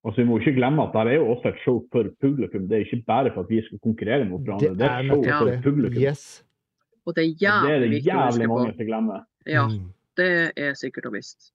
Og 0.04 0.12
så 0.12 0.20
Vi 0.20 0.24
må 0.28 0.40
ikke 0.40 0.56
glemme 0.58 0.82
at 0.84 0.92
det 0.92 1.14
er 1.14 1.16
jo 1.20 1.28
også 1.32 1.48
et 1.52 1.60
show 1.64 1.78
for 1.92 2.10
publikum. 2.20 2.66
Det 2.68 2.76
er 2.76 2.84
ikke 2.84 3.04
bare 3.06 3.30
for 3.32 3.40
at 3.46 3.48
vi 3.48 3.62
skal 3.64 3.78
konkurrere 3.86 4.26
mot 4.28 4.42
hverandre. 4.44 4.74
Det 4.76 4.84
er 4.84 4.98
et 4.98 5.08
show 5.08 5.22
for 5.24 5.62
publikum. 5.64 6.02
Yes. 6.02 6.42
Og 7.06 7.14
det 7.16 7.24
er 7.24 7.34
jævlig, 7.44 7.68
det 7.68 7.86
er 7.86 7.92
det 7.92 8.02
jævlig 8.06 8.48
mange 8.48 8.72
som 8.76 8.86
glemmer. 8.88 9.24
Ja, 9.46 9.66
Mm. 9.68 9.92
det 10.16 10.30
er 10.56 10.74
sikkert 10.74 11.06
og 11.06 11.12
visst. 11.18 11.50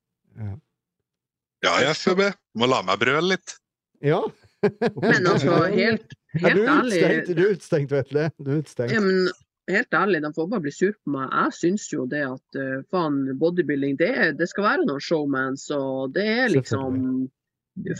Ja, 1.63 1.73
i 1.83 1.93
FUB. 1.93 2.21
Må 2.55 2.67
la 2.69 2.81
meg 2.87 2.99
brøle 3.01 3.33
litt. 3.35 3.55
Ja. 4.01 4.21
Men 4.61 5.27
altså, 5.27 5.65
helt, 5.73 6.13
Ja, 6.39 6.53
du 6.55 6.61
er 6.61 6.69
ærlig 6.77 6.99
du 7.35 7.41
er 7.41 7.53
utstengt, 7.55 7.91
Vetle. 7.91 8.27
Du 8.37 8.51
er 8.53 8.59
utstengt. 8.61 8.91
Ja, 8.93 8.99
men 9.01 9.29
helt 9.69 9.93
ærlig, 9.97 10.21
de 10.23 10.29
får 10.35 10.47
bare 10.51 10.61
bli 10.67 10.71
sur 10.75 10.93
på 10.93 11.13
meg. 11.15 11.29
Jeg 11.33 11.55
syns 11.57 11.87
jo 11.93 12.05
det 12.09 12.21
at 12.27 12.59
uh, 12.61 12.83
faen, 12.93 13.19
bodybuilding, 13.41 13.97
det, 13.99 14.37
det 14.39 14.47
skal 14.51 14.63
være 14.67 14.85
noen 14.85 15.01
showmans, 15.03 15.65
og 15.75 16.13
det 16.15 16.27
er 16.27 16.47
liksom 16.53 17.01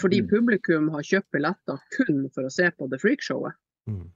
Fordi 0.01 0.17
Mm. 0.21 0.27
publikum 0.27 0.87
har 0.91 1.01
kjøpt 1.07 1.29
billetter 1.31 1.77
kun 1.95 2.25
for 2.35 2.43
å 2.43 2.51
se 2.51 2.65
på 2.75 2.87
det 2.91 2.97
freakshowet. 2.99 3.53
Mm. 3.87 4.09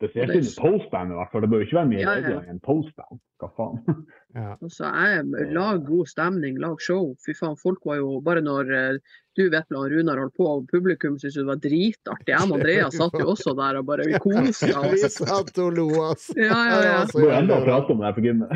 Spesielt 0.00 0.32
i 0.32 0.40
det- 0.40 0.54
postband 0.56 1.12
i 1.12 1.16
hvert 1.18 1.30
fall. 1.32 1.42
Det 1.44 1.50
bør 1.52 1.60
jo 1.60 1.66
ikke 1.68 1.76
være 1.80 1.88
mye 1.92 2.00
Ja, 2.00 2.14
ja. 2.16 2.20
bedre 2.30 2.48
enn 2.54 2.60
postband. 2.64 3.20
Hva 3.40 3.50
faen? 3.56 3.82
Ja. 4.30 4.52
Altså, 4.62 4.86
jeg 4.86 5.48
lag 5.56 5.80
god 5.88 6.06
stemning, 6.06 6.60
lag 6.62 6.76
show. 6.78 7.16
Fy 7.26 7.32
faen, 7.34 7.56
folk 7.58 7.80
var 7.84 7.96
jo 7.98 8.20
Bare 8.22 8.38
når 8.46 8.68
eh, 8.70 8.98
du 9.34 9.48
vet 9.50 9.66
og 9.74 9.88
Runar 9.90 10.20
holdt 10.22 10.36
på, 10.38 10.46
og 10.46 10.68
publikum 10.70 11.16
syntes 11.18 11.34
det 11.40 11.46
var 11.48 11.58
dritartig. 11.58 12.30
Jeg 12.30 12.38
og 12.46 12.54
Andreas 12.60 12.94
satt 13.00 13.16
jo 13.18 13.26
også 13.32 13.56
der 13.58 13.80
og 13.80 13.88
bare 13.88 14.06
vi 14.06 14.14
oss. 14.20 14.62
Vi 14.62 15.10
satt 15.10 15.58
og 15.58 15.72
lo, 15.74 15.88
altså. 16.12 16.36
Ja, 16.38 16.60
ja, 16.70 16.78
ja. 16.86 17.00
Må 17.10 17.26
enda 17.40 17.58
prate 17.64 17.90
om 17.90 17.98
det 17.98 18.06
her 18.06 18.14
på 18.20 18.24
gymmet. 18.28 18.54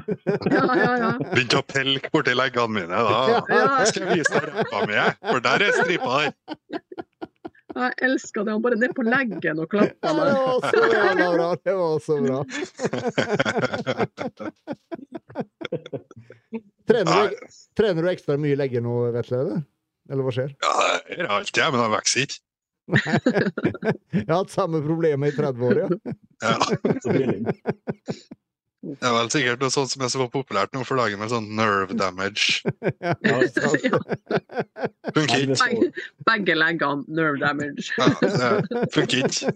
Ja, 0.55 0.65
ja, 0.79 0.93
ja. 1.03 1.11
Begynte 1.35 1.59
å 1.59 1.67
pelke 1.75 2.13
borti 2.15 2.37
leggene 2.39 2.71
mine. 2.79 3.03
Da 3.11 3.43
Ja. 3.51 3.85
skal 3.91 4.07
jeg 4.07 4.23
vise 4.23 4.31
deg 4.39 4.55
ræva 4.55 4.87
mi, 4.87 4.95
jeg. 5.01 5.19
for 5.27 5.43
der 5.51 5.67
er 5.67 5.75
stripa 5.81 6.23
der. 6.23 6.31
Jeg 7.75 7.91
elska 8.07 8.45
det. 8.45 8.53
Han 8.55 8.63
bare 8.63 8.77
ned 8.79 8.93
på 8.95 9.03
leggen 9.07 9.59
og 9.63 9.69
klappa 9.71 10.07
Ja, 10.07 10.13
det 10.15 10.21
var 10.39 10.61
så 10.71 10.79
bra. 11.35 11.49
Det 11.65 11.75
var 11.75 11.99
så 12.05 12.15
bra. 12.23 12.45
Trener 16.85 17.31
du, 17.31 17.35
trener 17.77 18.03
du 18.05 18.09
ekstra 18.13 18.37
mye 18.39 18.57
legger 18.61 18.81
nå, 18.85 18.95
Vetle? 19.15 19.37
Eller? 19.41 19.63
eller 20.13 20.23
hva 20.27 20.33
skjer? 20.37 20.51
Ja, 20.63 20.73
det 21.09 21.15
gjør 21.19 21.29
alltid, 21.39 21.59
jeg, 21.63 21.71
men 21.73 21.81
han 21.81 21.95
vokser 21.95 22.21
ikke. 22.27 22.39
Jeg 24.13 24.29
har 24.29 24.37
hatt 24.43 24.53
samme 24.53 24.83
problemet 24.85 25.33
i 25.33 25.37
30 25.39 25.65
år, 25.65 25.75
ja. 25.81 25.89
Ja. 26.45 26.57
Det 28.85 29.07
er 29.09 29.15
vel 29.17 29.31
sikkert 29.33 29.63
noe 29.63 29.73
sånt 29.73 29.89
som 29.93 30.03
er 30.05 30.11
så 30.13 30.27
populært 30.29 30.75
nå 30.77 30.81
for 30.85 30.97
dagen, 31.01 31.19
med 31.21 31.31
sånn 31.33 31.47
nerve 31.57 31.95
damage. 32.03 32.45
ja. 32.85 33.15
Funker 35.15 35.39
ikke. 35.45 35.57
Begge, 35.61 35.87
begge 36.27 36.55
leggene 36.59 37.05
nerve 37.17 37.39
damage. 37.41 37.85
Ja, 37.97 38.07
det 38.21 38.31
funker 38.93 39.19
ikke. 39.25 39.53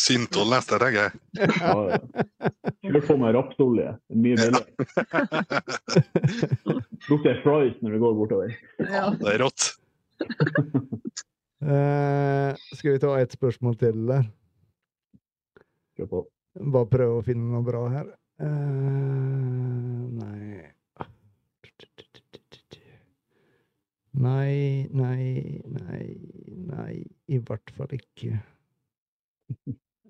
Syntol 0.00 0.48
neste, 0.52 0.78
tenker 0.80 1.00
jeg. 1.00 1.10
Ja, 1.58 1.72
ja. 1.90 1.98
Kjør 2.84 3.02
få 3.08 3.14
med 3.20 3.30
rapsolje. 3.36 3.88
Mye 4.14 4.36
billigere. 4.38 4.62
Lukter 7.10 7.36
fries 7.44 7.76
når 7.82 7.90
vi 7.96 8.00
går 8.04 8.12
bortover. 8.20 8.48
Ja. 8.84 9.04
Det 9.18 9.28
er 9.34 9.38
rått. 9.44 9.62
Uh, 11.64 12.50
skal 12.78 12.90
vi 12.94 12.98
ta 13.02 13.10
et 13.20 13.32
spørsmål 13.34 13.74
til 13.80 13.96
der? 14.10 14.24
Kjør 15.98 16.08
på. 16.10 16.18
Bare 16.54 16.86
prøve 16.90 17.18
å 17.18 17.24
finne 17.26 17.50
noe 17.50 17.66
bra 17.66 17.82
her. 17.90 18.12
Uh, 18.38 20.10
nei 20.18 20.74
Nei, 24.14 24.88
nei, 24.92 25.60
nei, 25.66 26.04
nei, 26.70 27.02
i 27.26 27.38
hvert 27.42 27.72
fall 27.74 27.90
ikke. 27.96 28.36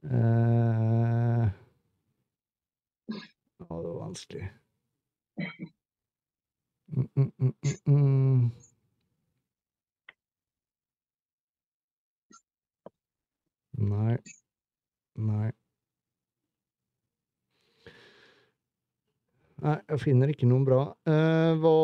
Uh, 0.04 1.48
å, 3.64 3.80
det 3.80 3.88
var 3.88 3.98
vanskelig. 4.02 4.50
Mm, 6.92 7.08
mm, 7.16 7.32
mm, 7.40 7.54
mm, 7.64 7.96
mm. 7.96 8.50
Nei. 13.88 14.18
Nei. 15.16 15.52
Nei, 19.64 19.78
jeg 19.88 20.00
finner 20.02 20.28
ikke 20.32 20.46
noen 20.48 20.64
bra. 20.66 20.80
Uh, 21.08 21.54
hva, 21.62 21.76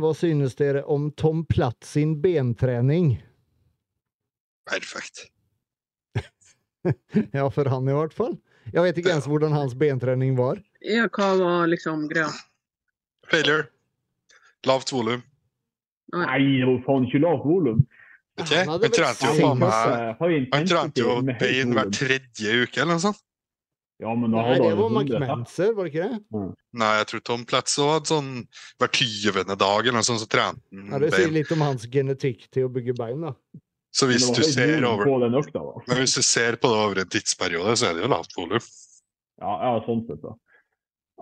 hva 0.00 0.10
synes 0.16 0.56
dere 0.58 0.82
om 0.92 1.08
Tom 1.16 1.44
Platt 1.48 1.86
sin 1.88 2.18
bentrening? 2.24 3.14
Perfekt. 4.68 5.30
Ja, 7.32 7.46
for 7.48 7.64
han 7.72 7.86
i 7.88 7.94
hvert 7.96 8.12
fall. 8.12 8.34
Jeg 8.68 8.82
vet 8.84 8.98
ikke 9.00 9.14
ens 9.14 9.24
hvordan 9.24 9.54
hans 9.56 9.72
bentrening 9.80 10.34
var. 10.36 10.58
ja, 10.84 11.06
hva 11.08 11.30
var 11.40 11.70
liksom 11.72 12.02
greia? 12.10 12.28
Failure. 13.30 13.70
Lavt 14.68 14.92
volum. 14.92 15.22
Nei, 16.12 16.40
det 16.60 16.66
var 16.68 16.82
faen 16.84 17.06
ikke 17.08 17.22
lavt 17.24 17.46
volum. 17.48 17.80
Okay. 18.36 18.66
Han 18.68 18.82
Han 18.82 18.92
trente 18.92 19.30
jo 19.30 19.34
faen 19.38 19.60
meg 19.62 20.52
Han 20.52 20.68
trente 20.68 21.00
jo 21.00 21.16
bein 21.40 21.72
hver 21.76 21.88
tredje 21.94 22.56
uke, 22.66 22.82
eller 22.82 22.98
noe 22.98 23.04
sånt. 23.06 23.22
Ja, 24.02 24.10
men 24.18 24.32
da 24.34 24.42
Nei, 24.42 24.54
det 24.58 24.72
var 24.74 24.90
100 24.90 25.18
McManser, 25.20 25.74
var 25.76 25.86
det 25.86 25.92
ikke 25.92 26.08
det? 26.10 26.46
Nei, 26.82 26.88
jeg 26.98 27.06
tror 27.10 27.20
Tom 27.28 27.44
Platz 27.46 27.76
også 27.78 27.90
hadde 27.92 28.10
sånn 28.10 28.30
hver 28.82 28.90
tyvende 28.90 29.56
dag 29.60 29.86
eller 29.86 30.00
noe 30.00 30.06
sånt, 30.06 30.22
så 30.24 30.30
trente 30.30 30.58
Ja, 30.74 30.88
han 30.96 31.04
Det 31.04 31.12
sier 31.14 31.30
litt 31.36 31.52
om 31.54 31.62
hans 31.62 31.86
genetikk 31.92 32.48
til 32.50 32.66
å 32.66 32.72
bygge 32.74 32.96
bein, 32.98 33.22
da. 33.22 33.34
Så 33.94 34.08
hvis 34.10 34.26
du 34.34 34.42
ser 34.42 34.82
over 34.88 35.06
på 35.06 35.18
økta, 35.38 35.62
da. 35.62 35.84
men 35.86 36.00
hvis 36.02 36.16
du 36.18 36.24
ser 36.26 36.58
på 36.58 36.72
det 36.72 36.80
over 36.82 37.04
en 37.04 37.12
tidsperiode, 37.14 37.76
så 37.78 37.92
er 37.92 37.94
det 37.94 38.02
jo 38.02 38.10
lavt 38.10 38.34
volum. 38.34 38.64
Ja, 39.38 39.52
ja, 39.62 39.74
sånn 39.86 40.02
sett, 40.08 40.22
da. 40.24 40.34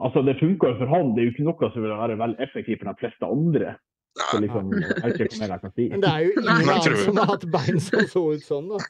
Altså, 0.00 0.22
det 0.24 0.38
funker 0.40 0.72
jo 0.72 0.78
for 0.80 0.88
han. 0.88 1.10
Det 1.12 1.20
er 1.20 1.26
jo 1.28 1.32
ikke 1.34 1.48
noe 1.50 1.68
som 1.74 1.84
vil 1.84 1.92
være 1.92 2.16
veldig 2.20 2.40
effektivt 2.40 2.80
for 2.80 2.88
de 2.88 3.02
fleste 3.02 3.28
andre. 3.28 3.74
Så 4.16 4.38
liksom, 4.40 4.72
jeg 4.76 5.04
vet 5.04 5.20
ikke 5.20 5.36
hva 5.36 5.40
mer 5.42 5.52
jeg 5.52 5.62
kan 5.62 5.72
si. 5.72 5.84
Men 5.88 6.02
det 6.04 6.08
er 6.12 6.24
jo 6.24 6.32
ingen 6.32 6.48
Nei, 6.48 6.76
annen 6.76 6.96
som 7.00 7.20
har 7.20 7.28
hatt 7.30 7.44
bein 7.52 7.78
som 7.80 8.08
så 8.08 8.22
ut 8.32 8.44
sånn, 8.44 8.72
da. 8.72 8.80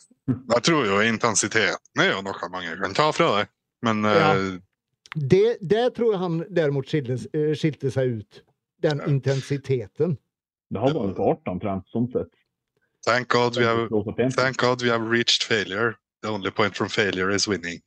Jeg 0.55 0.65
tror 0.69 0.87
jo 0.87 1.03
intensiteten 1.07 2.03
er 2.07 2.11
jo 2.13 2.23
noe 2.27 2.49
mange 2.55 2.79
kan 2.81 2.97
ta 2.99 3.09
fra 3.15 3.29
deg. 3.41 3.53
Men 3.83 4.05
Ja. 4.05 4.35
eh, 4.37 4.59
Det, 5.15 5.59
Der 5.61 5.91
tror 5.91 6.13
jeg 6.13 6.19
han 6.21 6.39
derimot 6.57 6.87
skilte, 6.89 7.19
eh, 7.35 7.53
skilte 7.55 7.91
seg 7.91 8.19
ut. 8.21 8.43
Den 8.83 8.99
Ja. 8.99 9.07
intensiteten. 9.07 10.17
Det 10.73 10.81
hadde 10.81 10.99
han 11.01 11.15
på 11.15 11.27
omtrent, 11.37 11.61
trent, 11.63 11.85
sånn 11.95 12.11
sett. 12.13 12.29
thank 13.05 13.29
God 13.29 13.57
we 13.57 13.65
have. 13.65 13.89
Thank 14.31 14.57
God 14.59 14.81
we 14.83 14.89
have 14.89 15.03
reached 15.11 15.43
failure. 15.43 15.97
The 16.23 16.31
only 16.31 16.51
point 16.51 16.77
from 16.77 16.89
failure 16.89 17.35
is 17.35 17.47
winning. 17.49 17.81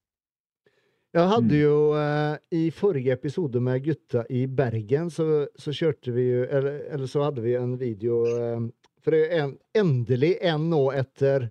Jeg 1.13 1.29
hadde 1.29 1.47
Mm. 1.55 1.61
jo 1.61 1.93
eh, 1.95 2.37
I 2.51 2.69
forrige 2.71 3.11
episode 3.13 3.59
med 3.61 3.83
gutta 3.85 4.25
i 4.29 4.45
Bergen, 4.45 5.09
så, 5.09 5.47
så 5.57 5.71
kjørte 5.71 6.11
vi 6.13 6.21
jo 6.29 6.43
eller, 6.43 6.81
eller 6.91 7.07
så 7.07 7.23
hadde 7.23 7.41
vi 7.41 7.55
en 7.55 7.77
video 7.79 8.25
eh, 8.25 8.59
For 9.01 9.11
det 9.11 9.31
er 9.31 9.43
en, 9.45 9.57
endelig 9.75 10.37
en 10.41 10.69
nå 10.69 10.91
etter 10.91 11.49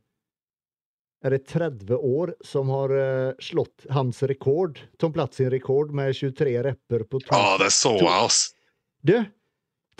er 1.24 1.32
det 1.32 1.46
30 1.48 1.96
år 1.96 2.34
som 2.44 2.68
har 2.68 2.92
eh, 2.96 3.32
slått 3.38 3.86
hans 3.90 4.22
rekord. 4.22 4.80
Tom 5.00 5.12
Platz 5.12 5.40
sin 5.40 5.50
rekord 5.50 5.94
med 5.96 6.12
23 6.16 6.62
repper 6.62 7.06
på 7.08 7.20
to. 7.22 7.32
Ja, 7.32 7.56
det 7.60 7.70
så 7.72 7.94
jeg, 7.96 8.10
ass. 8.12 8.42
Du, 9.00 9.16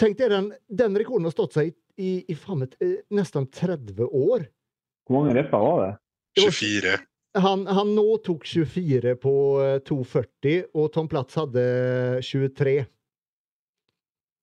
tenk 0.01 0.19
deg 0.21 0.35
den, 0.35 0.53
den 0.69 0.99
rekorden 1.01 1.29
har 1.29 1.35
stått 1.35 1.57
seg 1.57 1.73
i, 1.73 1.75
i, 1.97 2.13
i 2.29 2.37
faen 2.37 2.65
meg 2.65 2.77
eh, 2.85 3.01
nesten 3.15 3.49
30 3.49 4.05
år. 4.05 4.47
Hvor 5.09 5.21
mange 5.21 5.37
repper 5.39 5.65
var 5.65 5.83
det? 5.85 5.91
Det 6.37 6.49
24. 6.51 6.99
Han, 7.45 7.65
han 7.67 7.95
nå 7.97 8.07
tok 8.23 8.45
24 8.47 9.17
på 9.23 9.35
eh, 9.65 9.79
2,40, 9.89 10.69
og 10.77 10.93
Tom 10.95 11.09
Platz 11.11 11.41
hadde 11.41 11.65
23. 12.23 12.77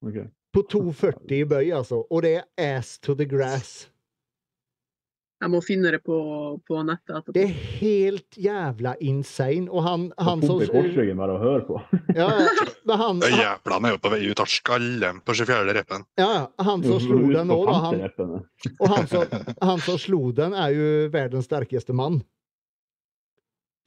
Okay. 0.01 0.25
På 0.51 0.65
2,40 0.65 1.37
i 1.37 1.45
bøy, 1.45 1.69
altså. 1.77 2.01
Og 2.09 2.25
det 2.25 2.39
er 2.41 2.77
ass 2.79 2.97
to 2.99 3.13
the 3.15 3.27
grass. 3.29 3.90
Jeg 5.41 5.49
må 5.49 5.59
finne 5.65 5.89
det 5.89 6.03
på, 6.05 6.15
på 6.69 6.81
nettet 6.85 7.15
etterpå. 7.17 7.33
Det 7.33 7.43
er 7.47 7.53
helt 7.79 8.37
jævla 8.37 8.91
insane. 9.01 9.65
Og 9.73 9.81
han, 9.81 10.03
han 10.21 10.43
som 10.45 10.59
korsryggen 10.61 11.17
bare 11.17 11.33
å 11.33 11.39
høre 11.41 11.63
på. 11.65 11.79
ja, 12.19 12.27
ja, 12.45 12.65
men 12.85 13.01
han, 13.01 13.23
han, 13.25 13.87
er 13.89 13.95
jo 13.95 14.01
på 14.03 14.11
vei 14.13 14.19
ut 14.27 14.43
av 14.43 14.51
skallen 14.51 15.23
på 15.25 15.35
24. 15.39 15.73
reppen. 15.79 16.05
ja, 16.21 16.29
ja, 16.35 16.43
han 16.67 16.85
som 16.85 17.01
slo 17.01 17.23
den 17.31 17.49
nå, 17.49 17.57
da. 17.65 17.79
Han, 17.87 18.35
og 18.75 18.93
han 18.93 19.09
som, 19.09 19.33
han 19.71 19.81
som 19.81 19.97
slo 20.01 20.21
den, 20.37 20.53
er 20.53 20.77
jo 20.77 20.91
verdens 21.15 21.49
sterkeste 21.49 21.97
mann. 21.97 22.21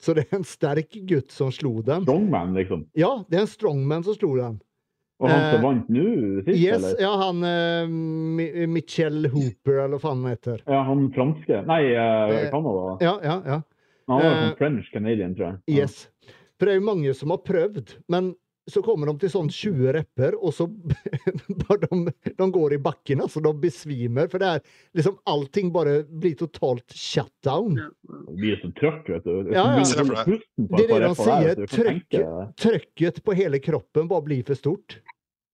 Så 0.02 0.16
det 0.18 0.26
er 0.26 0.40
en 0.40 0.48
sterk 0.48 0.98
gutt 1.06 1.30
som 1.32 1.54
slo 1.54 1.78
den. 1.86 2.02
Strongman, 2.02 2.58
liksom. 2.58 2.88
Ja, 2.98 3.14
det 3.30 3.38
er 3.38 3.46
en 3.46 3.54
strongman 3.54 4.02
som 4.04 4.18
slo 4.18 4.34
den. 4.40 4.58
Og 5.22 5.28
han 5.30 5.44
som 5.46 5.58
Eh, 5.60 5.62
vant 5.62 5.88
nå 5.94 6.04
sist, 6.44 6.48
Yes, 6.58 6.76
eller? 6.82 6.96
ja, 7.00 7.10
han 7.20 7.44
uh, 7.46 8.66
Michel 8.68 9.28
Hooper, 9.30 9.76
eller 9.84 9.94
hva 9.96 10.00
faen 10.02 10.24
han 10.24 10.32
heter. 10.34 10.62
Ja, 10.66 10.80
han 10.88 11.04
franske. 11.14 11.60
Nei, 11.68 11.82
Eh, 11.94 12.50
Canada. 12.50 12.96
Ja, 13.00 13.14
ja, 13.22 13.36
ja. 13.46 13.60
Han 14.10 14.20
var 14.20 14.40
uh, 14.50 14.54
French 14.58 14.90
Canadian, 14.92 15.34
tror 15.38 15.46
jeg. 15.52 15.60
Ja. 15.70 15.84
Yes. 15.84 16.08
For 16.58 16.66
det 16.66 16.74
er 16.74 16.80
jo 16.80 16.86
mange 16.90 17.14
som 17.14 17.30
har 17.30 17.40
prøvd, 17.46 17.94
men 18.12 18.34
så 18.70 18.80
kommer 18.84 19.10
de 19.10 19.14
til 19.20 19.30
sånn 19.32 19.50
20 19.52 19.92
repper, 19.98 20.36
og 20.40 20.54
så 20.56 20.66
bare 21.66 21.88
de, 21.90 22.14
de 22.38 22.48
går 22.56 22.76
i 22.76 22.80
bakken, 22.82 23.24
altså. 23.24 23.42
De 23.44 23.52
besvimer. 23.60 24.30
For 24.32 24.40
det 24.42 24.52
er 24.56 24.62
liksom 24.96 25.18
Allting 25.28 25.72
bare 25.74 25.98
blir 26.08 26.36
totalt 26.40 26.96
shut 26.96 27.32
down. 27.44 27.76
Ja, 27.80 27.90
ja. 27.90 28.20
Det 28.24 28.36
blir 28.40 28.60
så 28.62 28.72
trøkk, 28.80 29.10
vet 29.12 29.28
du. 29.28 29.52
Ja, 29.52 29.66
ja. 29.76 29.84
Det 29.84 30.86
er 30.86 30.94
det 30.94 31.00
de 31.04 31.12
sier, 31.20 31.64
det. 31.64 32.24
Trøkket 32.64 33.22
på 33.24 33.36
hele 33.36 33.60
kroppen 33.64 34.08
bare 34.10 34.28
blir 34.30 34.46
for 34.48 34.58
stort. 34.58 34.98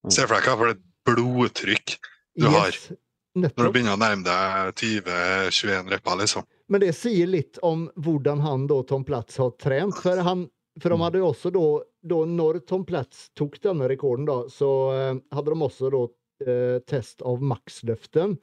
Se 0.09 0.25
for 0.25 0.39
deg 0.39 0.49
hva 0.49 0.59
for 0.63 0.73
et 0.73 0.85
blodtrykk 1.09 1.97
du 2.41 2.47
har 2.47 2.71
nettopp. 2.71 3.59
når 3.59 3.67
du 3.67 3.75
begynner 3.75 3.97
å 3.97 4.01
nærme 4.01 4.25
deg 4.27 4.81
20-21 4.81 5.91
repper, 5.97 6.21
liksom. 6.23 6.47
Men 6.71 6.85
det 6.85 6.95
sier 6.97 7.29
litt 7.31 7.59
om 7.67 7.89
hvordan 7.99 8.43
han 8.45 8.67
da, 8.71 8.81
Tom 8.87 9.05
Platz, 9.05 9.37
har 9.43 9.53
trent. 9.61 9.99
For, 9.99 10.23
han, 10.25 10.47
for 10.81 10.95
de 10.95 11.01
hadde 11.03 11.23
jo 11.23 11.31
også 11.33 11.53
da, 11.55 11.67
da 12.01 12.23
Når 12.25 12.63
Tom 12.69 12.85
Platz 12.89 13.29
tok 13.37 13.59
denne 13.63 13.89
rekorden, 13.91 14.27
da, 14.29 14.45
så 14.53 14.71
eh, 14.95 15.19
hadde 15.35 15.53
de 15.53 15.67
også 15.67 15.91
da 15.93 16.05
eh, 16.47 16.79
test 16.89 17.25
av 17.27 17.43
maksløften. 17.45 18.37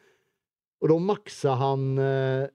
Og 0.83 0.91
da 0.91 0.97
maksa 1.01 1.55
han 1.57 1.87
eh, 1.97 2.45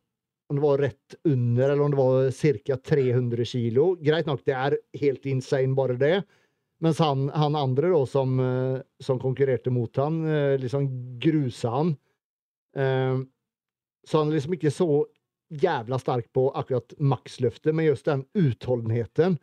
om 0.52 0.58
det 0.58 0.62
var 0.62 0.82
rett 0.84 1.16
under, 1.26 1.64
eller 1.70 1.82
om 1.82 1.94
det 1.94 1.98
var 1.98 2.30
ca. 2.68 2.76
300 2.92 3.48
kilo. 3.48 3.86
Greit 4.04 4.28
nok, 4.28 4.44
det 4.46 4.54
er 4.54 4.76
helt 5.00 5.26
insane, 5.30 5.74
bare 5.74 5.96
det. 5.98 6.16
Mens 6.82 7.00
han, 7.00 7.28
han 7.32 7.56
andre 7.56 7.88
da, 7.94 8.00
som, 8.10 8.34
som 9.00 9.20
konkurrerte 9.22 9.70
mot 9.72 9.96
han, 10.02 10.18
liksom 10.60 10.88
grusa 11.22 11.70
han. 11.72 11.92
Så 12.74 14.18
han 14.18 14.32
er 14.32 14.34
liksom 14.34 14.56
ikke 14.58 14.74
så 14.74 14.88
jævla 15.60 15.98
sterk 16.00 16.30
på 16.32 16.46
akkurat 16.56 16.94
maksløftet, 16.98 17.74
men 17.74 17.84
just 17.90 18.06
den 18.08 18.24
utholdenheten. 18.38 19.38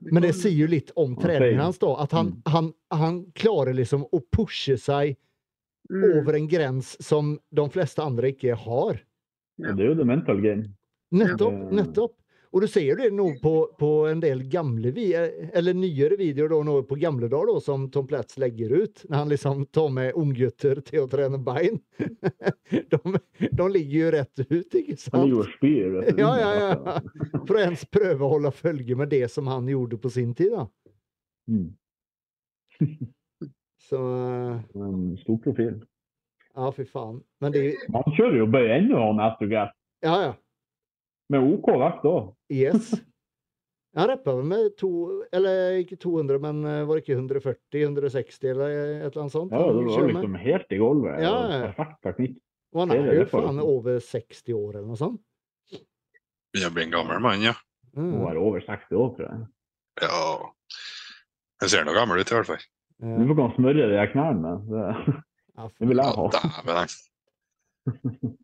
Men 0.00 0.22
det 0.22 0.34
sier 0.36 0.54
jo 0.64 0.66
litt 0.70 0.92
om 1.00 1.16
treningen 1.16 1.60
hans, 1.64 1.78
da. 1.82 1.94
At 2.04 2.12
han, 2.12 2.34
han, 2.52 2.72
han 2.92 3.22
klarer 3.34 3.74
liksom 3.74 4.06
å 4.12 4.22
pushe 4.32 4.76
seg 4.78 5.16
Mm. 5.92 6.04
over 6.16 6.32
en 6.38 6.46
grense 6.48 6.96
som 7.04 7.34
de 7.52 7.64
fleste 7.68 8.00
andre 8.00 8.30
ikke 8.32 8.54
har. 8.56 9.02
Ja. 9.60 9.74
Det 9.76 9.84
er 9.84 9.90
jo 9.90 9.96
the 9.98 10.06
mental 10.08 10.38
game. 10.40 10.70
Nettopp. 11.12 11.58
Nettopp. 11.76 12.14
Og 12.54 12.62
du 12.62 12.68
ser 12.70 12.96
det 12.96 13.08
nå 13.10 13.24
på, 13.42 13.50
på 13.78 13.88
en 14.06 14.20
del 14.22 14.44
gamle 14.46 14.92
eller 14.94 15.74
nyere 15.74 16.14
videoer 16.20 16.52
da, 16.52 16.58
nå 16.62 16.74
på 16.86 16.98
gamle 17.02 17.26
dager 17.26 17.50
da, 17.50 17.62
som 17.64 17.88
Tom 17.90 18.06
Platz 18.06 18.36
legger 18.38 18.70
ut. 18.84 19.02
Når 19.08 19.16
han 19.18 19.32
liksom 19.32 19.64
tar 19.74 19.88
med 19.90 20.12
unggutter 20.14 20.78
til 20.86 21.02
å 21.02 21.08
trene 21.10 21.40
bein. 21.42 21.80
de, 22.94 23.00
de 23.50 23.66
ligger 23.74 23.96
jo 23.98 24.12
rett 24.14 24.44
ut, 24.44 24.70
ikke 24.70 24.94
Han 24.94 25.02
sant? 25.02 25.24
ligger 25.24 25.40
og 25.40 25.50
spyr. 25.56 25.98
Ja, 26.20 26.30
ja, 26.38 26.52
ja. 26.62 27.00
For 27.40 27.58
å 27.58 27.64
ens 27.64 27.82
prøve 27.90 28.22
å 28.22 28.30
holde 28.36 28.54
følge 28.54 29.00
med 29.02 29.10
det 29.10 29.24
som 29.34 29.50
han 29.50 29.66
gjorde 29.74 29.98
på 29.98 30.14
sin 30.14 30.30
tid. 30.38 30.54
da. 30.54 30.68
Mm. 31.50 31.74
Så 33.90 33.98
eh, 33.98 34.62
En 34.78 35.16
stor 35.20 35.42
profil. 35.42 35.82
Ja, 36.54 36.70
fy 36.72 36.86
faen. 36.86 37.18
Men 37.42 37.52
det 37.52 37.66
Han 37.90 38.14
kjører 38.14 38.38
jo 38.44 38.46
bøy 38.46 38.70
ennå, 38.78 39.02
han 39.10 39.26
Astrogas. 39.26 39.74
Ja, 40.06 40.16
ja. 40.22 40.32
Med 41.32 41.40
OK 41.54 41.68
vekt 41.80 42.04
òg. 42.10 42.32
Yes. 42.52 42.92
Han 43.96 44.08
rappa 44.10 44.32
vel 44.34 44.44
med 44.50 44.72
to 44.76 44.88
Eller 45.32 45.78
ikke 45.84 45.96
200, 46.02 46.38
men 46.42 46.64
eh, 46.66 46.80
var 46.84 46.98
det 46.98 47.04
ikke 47.04 47.16
140? 47.16 47.84
160 47.86 48.48
eller 48.50 48.72
et 48.74 49.04
eller 49.06 49.20
annet 49.22 49.32
sånt? 49.36 49.52
Ja, 49.54 49.60
han 49.64 49.78
det 49.78 49.84
var 49.94 50.08
liksom 50.10 50.34
helt 50.42 50.72
i 50.74 50.80
gulvet. 50.82 51.20
Ja. 51.22 51.34
Perfekt 51.70 52.00
teknikk. 52.08 52.34
Og 52.74 52.80
han 52.82 52.90
er 52.96 53.20
jo 53.20 53.26
faen 53.30 53.60
over 53.62 54.00
60 54.02 54.52
år 54.58 54.74
eller 54.80 54.88
noe 54.90 54.98
sånt. 54.98 55.20
Begynner 56.52 56.70
å 56.72 56.74
bli 56.74 56.84
en 56.88 56.94
gammel 56.96 57.20
mann, 57.22 57.42
ja. 57.46 57.54
Nå 57.94 58.02
Mm. 58.02 58.26
er 58.26 58.34
det 58.34 58.42
over 58.42 58.60
60 58.66 58.96
år, 58.98 59.10
tror 59.14 59.28
jeg. 59.28 59.46
ja. 60.02 60.50
Jeg 61.62 61.70
ser 61.70 61.84
noe 61.86 61.94
gammel 61.94 62.18
ut, 62.18 62.30
i 62.30 62.34
hvert 62.34 62.46
fall. 62.50 62.64
Du 62.98 63.06
Ja. 63.06 63.26
får 63.30 63.36
kan 63.38 63.52
smøre 63.54 63.86
de 63.94 64.06
knærne 64.12 64.40
med. 64.42 64.66
Det, 64.68 65.22
Ja, 65.56 65.68
det 65.78 65.88
vil 65.88 65.96
jeg 65.96 66.14
ha. 66.18 66.24
jeg. 66.66 66.88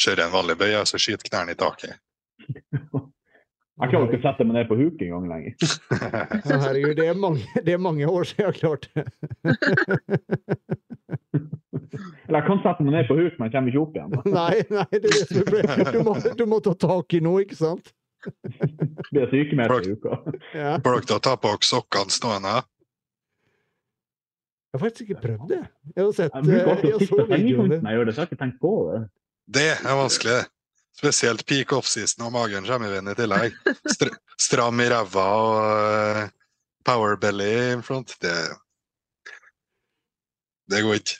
Kjører 0.00 0.26
en 0.26 0.32
vanlig 0.34 0.56
bøy, 0.60 0.72
og 0.80 0.86
så 0.90 1.00
skyter 1.00 1.28
knærne 1.30 1.54
i 1.56 1.60
taket. 1.60 1.98
Jeg 3.74 3.90
klarer 3.90 4.06
ikke 4.06 4.20
å 4.20 4.22
sette 4.22 4.44
meg 4.46 4.54
ned 4.54 4.68
på 4.70 4.76
huk 4.78 5.00
engang 5.02 5.24
lenger. 5.26 5.54
Ja, 6.50 6.58
herregud, 6.62 6.92
det 7.00 7.08
er, 7.10 7.16
mange, 7.18 7.42
det 7.66 7.72
er 7.74 7.80
mange 7.82 8.06
år 8.06 8.28
siden 8.30 8.44
jeg 8.44 8.52
har 8.52 8.58
klart 8.60 8.86
det. 8.94 9.02
Eller 12.28 12.38
jeg 12.38 12.46
kan 12.46 12.60
sette 12.62 12.86
meg 12.86 12.94
ned 12.94 13.08
på 13.08 13.16
huk, 13.18 13.34
men 13.38 13.48
jeg 13.48 13.54
kommer 13.56 13.72
ikke 13.72 13.82
opp 13.82 13.98
igjen. 13.98 14.14
Nei, 14.30 14.54
nei, 14.70 14.86
det 14.94 15.10
er 15.10 15.18
det. 15.50 15.88
Du 15.94 15.98
må, 16.06 16.14
du 16.38 16.44
må 16.50 16.60
ta 16.64 16.74
tak 16.86 17.16
i 17.18 17.20
noe, 17.24 17.42
ikke 17.44 17.58
sant? 17.58 17.90
Blir 19.10 19.26
sykemeldt 19.32 19.90
i 19.90 19.96
uka. 19.98 20.20
Ja. 20.56 20.76
Får 20.86 21.02
dere 21.10 21.18
ta 21.26 21.34
på 21.36 21.50
dere 21.52 21.68
sokkene 21.68 22.14
stående? 22.14 22.54
Jeg 24.70 24.78
har 24.78 24.82
faktisk 24.86 25.04
ikke 25.10 25.20
prøvd 25.22 25.50
det. 25.50 25.60
Jeg 25.94 26.02
har 26.06 26.14
sett 26.16 26.38
Jeg 26.46 26.62
Jeg 26.62 26.96
sitte 27.02 27.10
så 27.10 27.26
videoene. 27.30 27.76
jeg 27.82 27.98
gjør 27.98 28.08
det, 28.08 28.14
så 28.14 28.22
jeg 28.22 28.24
har 28.24 28.30
ikke 28.32 28.40
tenkt 28.46 28.58
på 28.62 28.72
det. 28.88 29.02
Det 29.44 29.70
er 29.76 29.96
vanskelig. 29.98 30.40
Spesielt 30.94 31.42
peak 31.48 31.72
off-season 31.74 32.28
og 32.28 32.32
magen 32.36 32.66
kommer 32.68 32.88
i 32.88 32.94
veien 32.94 33.10
i 33.10 33.16
tillegg. 33.18 33.56
Str 33.90 34.12
stram 34.40 34.80
i 34.82 34.86
ræva 34.90 35.24
og 35.38 35.56
uh, 35.58 36.22
power 36.86 37.16
belly 37.20 37.72
in 37.74 37.82
front. 37.86 38.14
Det, 38.22 38.34
det 40.70 40.82
går 40.86 41.00
ikke. 41.00 41.18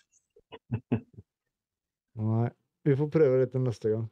Nei. 2.14 2.50
Vi 2.84 2.96
får 2.98 3.08
prøve 3.08 3.40
dette 3.40 3.60
neste 3.62 3.94
gang. 3.94 4.06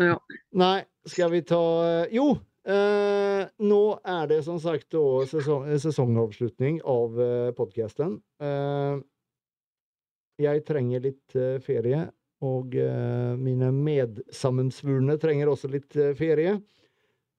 Ja. 0.00 0.16
Nei, 0.58 0.80
skal 1.06 1.30
vi 1.30 1.42
ta 1.46 1.62
eh, 1.86 2.14
Jo! 2.16 2.32
Eh, 2.66 3.44
nå 3.62 3.82
er 4.02 4.24
det 4.26 4.40
som 4.42 4.56
sagt 4.58 4.88
da 4.90 5.02
sesong, 5.30 5.68
sesongavslutning 5.78 6.80
av 6.82 7.20
eh, 7.22 7.50
podkasten. 7.54 8.16
Eh, 8.42 8.96
jeg 10.42 10.64
trenger 10.66 11.04
litt 11.04 11.36
eh, 11.38 11.60
ferie, 11.62 12.08
og 12.46 12.76
eh, 12.78 13.34
mine 13.40 13.70
medsammensvurne 13.74 15.18
trenger 15.22 15.50
også 15.52 15.70
litt 15.72 15.96
eh, 15.98 16.14
ferie. 16.18 16.56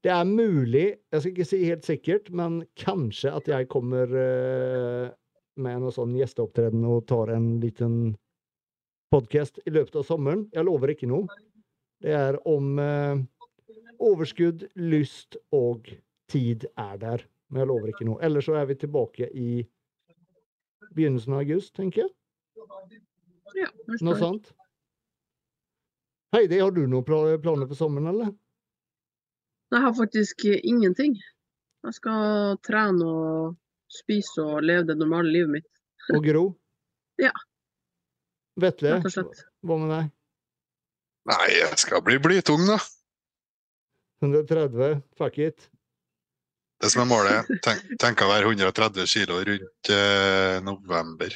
Det 0.05 0.11
er 0.13 0.27
mulig, 0.29 0.85
jeg 1.11 1.21
skal 1.23 1.33
ikke 1.33 1.47
si 1.49 1.59
helt 1.65 1.87
sikkert, 1.87 2.29
men 2.29 2.59
kanskje 2.79 3.33
at 3.33 3.49
jeg 3.49 3.69
kommer 3.71 4.11
eh, 4.21 5.07
med 5.57 5.81
noe 5.83 5.93
sånn 5.93 6.15
gjesteopptreden 6.17 6.85
og 6.87 7.07
tar 7.09 7.33
en 7.33 7.55
liten 7.63 8.15
podkast 9.13 9.61
i 9.65 9.73
løpet 9.73 9.97
av 9.97 10.05
sommeren. 10.05 10.45
Jeg 10.53 10.67
lover 10.67 10.93
ikke 10.93 11.09
noe. 11.09 11.25
Det 12.03 12.13
er 12.13 12.37
om 12.45 12.75
overskudd, 14.05 14.67
lyst 14.77 15.39
og 15.55 15.89
tid 16.29 16.67
er 16.77 16.99
der. 17.01 17.23
Men 17.49 17.63
jeg 17.63 17.69
lover 17.71 17.89
ikke 17.93 18.05
noe. 18.05 18.21
Ellers 18.21 18.45
så 18.45 18.57
er 18.59 18.67
vi 18.69 18.77
tilbake 18.77 19.31
i 19.33 19.63
begynnelsen 20.93 21.33
av 21.33 21.43
august, 21.45 21.73
tenker 21.77 22.03
jeg. 22.03 22.13
ja 23.57 23.71
Noe 24.05 24.17
sånt. 24.19 24.51
Heidi, 26.35 26.59
har 26.59 26.71
du 26.75 26.83
noen 26.87 27.05
planer 27.07 27.67
for 27.69 27.77
sommeren, 27.79 28.09
eller? 28.11 28.33
Jeg 29.71 29.83
har 29.83 29.93
faktisk 29.95 30.43
ingenting. 30.47 31.15
Jeg 31.87 31.95
skal 31.95 32.57
trene 32.67 33.07
og 33.07 33.55
spise 33.91 34.43
og 34.43 34.63
leve 34.65 34.87
det 34.89 34.97
normale 34.99 35.31
livet 35.31 35.53
mitt, 35.59 35.69
Og 36.15 36.23
Gro? 36.23 36.43
Ja. 37.21 37.31
Vetle, 38.59 38.97
rett 38.97 39.07
og 39.07 39.13
slett. 39.13 39.41
hva 39.67 39.77
med 39.81 39.91
deg? 39.93 40.11
Nei, 41.27 41.47
jeg 41.59 41.79
skal 41.81 42.03
bli 42.05 42.15
blytung, 42.23 42.63
da. 42.69 42.77
130, 44.23 45.01
fuck 45.19 45.37
it. 45.43 45.67
Det 46.81 46.89
som 46.93 47.03
er 47.03 47.09
målet. 47.09 47.49
Tenk, 47.65 47.83
tenk 48.01 48.21
å 48.23 48.29
være 48.29 48.47
130 48.53 49.09
kilo 49.09 49.39
rundt 49.45 49.91
eh, 49.93 50.57
november. 50.65 51.35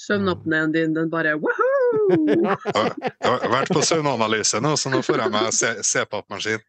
Søvnapneen 0.00 0.74
din, 0.74 0.94
den 0.96 1.10
bare 1.12 1.36
woohoo! 1.38 1.69
Jeg 1.90 3.28
har 3.28 3.52
vært 3.52 3.72
på 3.74 3.82
søvnanalyse 3.84 4.60
nå, 4.62 4.74
så 4.78 4.92
nå 4.92 5.02
får 5.06 5.24
jeg 5.24 5.34
meg 5.34 5.52
CPAP-maskin. 5.86 6.66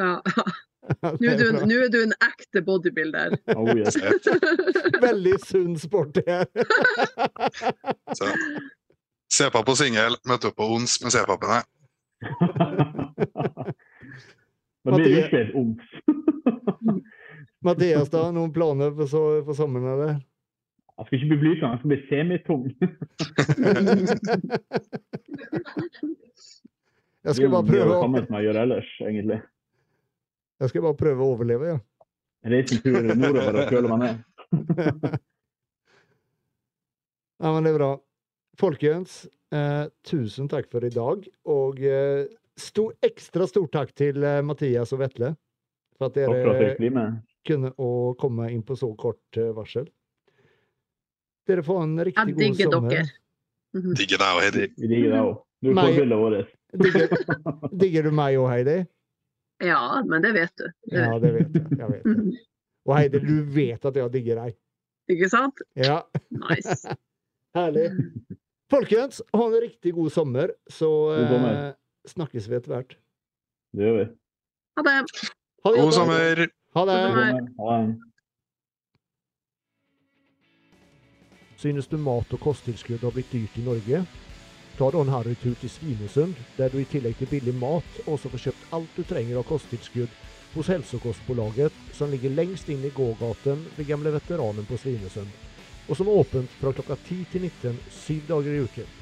Ja. 0.00 0.18
Nå 0.84 1.30
er, 1.30 1.38
du, 1.40 1.46
nå 1.64 1.76
er 1.80 1.88
du 1.88 1.96
en 2.02 2.12
ekte 2.20 2.60
bodybuilder. 2.60 3.38
Oh, 3.56 3.70
yes. 3.72 3.96
Veldig 5.06 5.38
sunn 5.40 5.78
sport, 5.80 6.18
det 6.18 6.24
her. 6.28 6.44
Så 8.18 8.28
CPAP 9.32 9.64
på 9.64 9.76
singel, 9.80 10.18
møtte 10.28 10.50
opp 10.50 10.58
på 10.60 10.68
ons 10.76 10.98
med 11.00 11.14
CPAP-ene. 11.14 11.62
Da 14.84 14.92
blir 14.92 15.08
det 15.08 15.24
ikke 15.24 15.40
et 15.46 15.56
ons. 15.56 15.80
Mathias, 17.64 18.12
da? 18.12 18.28
Noen 18.36 18.52
planer 18.52 18.92
for, 18.92 19.08
så, 19.08 19.22
for 19.46 19.56
sommeren, 19.56 19.88
eller? 19.94 20.20
Jeg 20.94 21.06
skal 21.06 21.16
ikke 21.18 21.28
bli 21.32 21.38
blytung, 21.42 21.70
jeg 21.70 21.78
skal 21.80 21.90
bli 21.90 22.00
semitung. 22.08 22.62
Jeg 27.24 27.38
skal 27.38 27.48
bare 27.48 27.64
prøve 27.64 27.94
å, 27.96 28.08
jeg 28.20 28.44
gjør 28.44 28.56
ellers, 28.60 28.88
egentlig. 29.00 29.38
jeg 30.60 30.68
skal 30.68 30.82
bare 30.84 30.96
prøve 31.00 31.24
å 31.24 31.28
overleve, 31.32 31.70
ja. 31.70 31.78
Reise 32.52 32.76
en 32.76 32.82
tur 32.84 33.06
nordover 33.16 33.56
og 33.62 33.70
køle 33.72 33.88
meg 33.94 33.98
ned. 34.02 34.16
Ja, 37.42 37.50
men 37.50 37.66
det 37.66 37.72
er 37.72 37.76
bra. 37.76 37.88
Folkens, 38.56 39.24
eh, 39.52 39.86
tusen 40.06 40.46
takk 40.48 40.68
for 40.72 40.84
i 40.86 40.92
dag. 40.94 41.26
Og 41.50 41.80
eh, 41.82 42.28
stor, 42.56 42.94
ekstra 43.04 43.48
stor 43.50 43.66
takk 43.74 43.90
til 43.98 44.22
eh, 44.24 44.38
Mathias 44.46 44.94
og 44.94 45.02
Vetle 45.02 45.34
for 45.98 46.08
at 46.08 46.16
Takk 46.16 46.30
for 46.30 46.52
at 46.54 46.62
dere 46.62 47.08
kunne 47.44 47.72
å 47.76 48.14
komme 48.20 48.48
inn 48.54 48.62
på 48.64 48.78
så 48.78 48.88
kort 48.96 49.40
eh, 49.40 49.50
varsel. 49.56 49.90
Dere 51.46 51.62
får 51.66 51.82
en 51.82 51.94
riktig 52.04 52.20
Jeg 52.22 52.34
god 52.34 52.42
digger 52.44 52.70
sommer. 52.72 52.90
dere. 52.90 53.06
Mhm. 53.74 53.94
Digger 53.98 54.18
deg 54.22 54.28
òg, 54.36 54.42
Heidi. 54.44 54.66
Vi 54.80 54.86
digger 54.92 55.10
deg 55.14 55.20
òg. 55.28 55.38
Du 55.64 55.70
får 55.74 55.96
bildet 55.98 56.18
vårt. 56.20 56.52
Digger, 56.84 57.08
digger 57.82 58.02
du 58.02 58.10
meg 58.14 58.36
òg, 58.40 58.48
Heidi? 58.52 58.76
Ja, 59.64 59.80
men 60.04 60.22
det 60.24 60.32
vet 60.34 60.52
du. 60.60 60.64
Det 60.90 60.98
Ja, 61.04 61.18
det 61.22 61.32
vet 61.34 61.54
jeg. 61.58 61.78
jeg 61.78 61.88
vet 61.90 62.04
det. 62.04 62.14
Mhm. 62.16 62.32
Og 62.86 62.96
Heidi, 62.98 63.18
du 63.24 63.34
vet 63.54 63.84
at 63.88 63.96
jeg 63.96 64.12
digger 64.12 64.40
deg. 64.44 64.56
Ikke 65.12 65.28
sant? 65.28 65.60
Ja, 65.76 66.00
Nice. 66.32 66.94
herlig. 67.56 67.90
Folkens, 68.72 69.20
ha 69.34 69.44
en 69.46 69.60
riktig 69.60 69.92
god 69.94 70.10
sommer, 70.12 70.50
så 70.72 70.88
God 71.12 71.44
eh, 71.50 71.74
snakkes 72.08 72.48
vi 72.48 72.56
etter 72.56 72.72
hvert. 72.74 72.96
Det 73.76 73.84
gjør 73.84 73.98
vi. 74.00 74.06
Ha 74.78 74.82
det. 74.86 74.94
Ha 75.64 75.72
det 75.74 75.80
God 75.84 75.92
sommer! 75.96 76.44
Ha 76.74 76.84
det. 76.88 76.96
God 76.96 77.14
sommer. 77.14 77.32
God 77.32 77.44
sommer. 77.44 77.48
Ha 77.60 77.76
en 77.82 77.92
Synes 81.64 81.86
du 81.88 81.96
mat 81.96 82.32
og 82.36 82.40
kosttilskudd 82.44 83.00
har 83.06 83.12
blitt 83.14 83.30
dyrt 83.32 83.54
i 83.56 83.62
Norge? 83.64 84.02
Ta 84.76 84.88
da 84.92 85.00
en 85.00 85.08
harrytur 85.08 85.54
til 85.62 85.70
Svinesund, 85.72 86.36
der 86.58 86.68
du 86.68 86.76
i 86.82 86.84
tillegg 86.84 87.16
til 87.16 87.30
billig 87.30 87.54
mat 87.56 88.02
også 88.04 88.28
får 88.34 88.42
kjøpt 88.42 88.66
alt 88.76 88.98
du 88.98 89.00
trenger 89.08 89.40
av 89.40 89.46
kosttilskudd 89.48 90.12
hos 90.52 90.68
Hälsokostbolaget, 90.68 91.72
som 91.96 92.12
ligger 92.12 92.36
lengst 92.36 92.68
inn 92.68 92.84
i 92.84 92.92
gågaten 92.92 93.64
ved 93.78 93.88
gamle 93.88 94.12
veteranen 94.12 94.68
på 94.68 94.76
Svinesund, 94.76 95.32
og 95.88 95.96
som 95.96 96.12
er 96.12 96.20
åpent 96.20 96.60
fra 96.60 96.76
klokka 96.76 97.00
10 97.00 97.20
til 97.32 97.48
19 97.48 97.80
syv 98.04 98.28
dager 98.28 98.52
i 98.52 98.62
uken. 98.68 98.94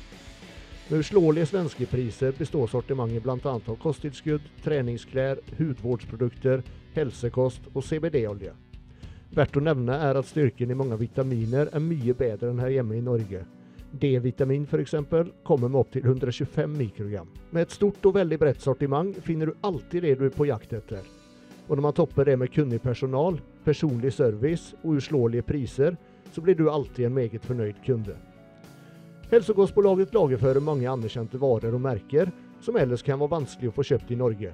Med 0.87 1.03
uslåelige 1.03 1.51
svenske 1.51 1.91
priser 1.91 2.39
består 2.39 2.71
sortimentet 2.71 3.27
bl.a. 3.27 3.59
av 3.59 3.79
kosttilskudd, 3.83 4.47
treningsklær, 4.63 5.43
hudvårdsprodukter, 5.59 6.63
helsekost 6.95 7.73
og 7.75 7.83
CBD-olje. 7.83 8.55
Verdt 9.33 9.57
å 9.57 9.63
nevne 9.65 9.97
er 9.97 10.19
at 10.21 10.29
styrken 10.29 10.71
i 10.71 10.77
mange 10.77 10.99
vitaminer 11.01 11.71
er 11.73 11.81
mye 11.81 12.13
bedre 12.17 12.51
enn 12.53 12.61
her 12.61 12.75
hjemme 12.75 12.99
i 12.99 13.05
Norge. 13.05 13.41
D-vitamin 13.93 14.67
f.eks. 14.69 14.95
kommer 15.45 15.69
med 15.69 15.81
opptil 15.81 16.05
125 16.05 16.77
mikrogram. 16.77 17.29
Med 17.51 17.63
et 17.67 17.73
stort 17.73 18.05
og 18.09 18.17
veldig 18.19 18.39
bredt 18.41 18.61
sortiment 18.61 19.17
finner 19.25 19.49
du 19.49 19.65
alltid 19.65 20.05
det 20.05 20.15
du 20.21 20.27
er 20.29 20.37
på 20.37 20.49
jakt 20.49 20.73
etter. 20.77 21.01
Og 21.69 21.77
når 21.77 21.85
man 21.87 21.97
topper 21.97 22.29
det 22.29 22.37
med 22.41 22.53
kunnig 22.53 22.83
personal, 22.83 23.41
personlig 23.65 24.13
service 24.13 24.77
og 24.83 24.99
uslåelige 25.01 25.49
priser, 25.49 25.97
så 26.33 26.45
blir 26.45 26.57
du 26.57 26.69
alltid 26.69 27.07
en 27.07 27.17
meget 27.17 27.45
fornøyd 27.45 27.81
kunde. 27.87 28.17
Hälsokostbolaget 29.33 30.13
lagerfører 30.13 30.61
mange 30.61 30.89
anerkjente 30.91 31.41
varer 31.41 31.73
og 31.73 31.81
merker 31.81 32.29
som 32.61 32.77
ellers 32.77 33.03
kan 33.03 33.21
være 33.21 33.33
vanskelig 33.39 33.71
å 33.71 33.77
få 33.79 33.85
kjøpt 33.95 34.13
i 34.13 34.21
Norge. 34.21 34.53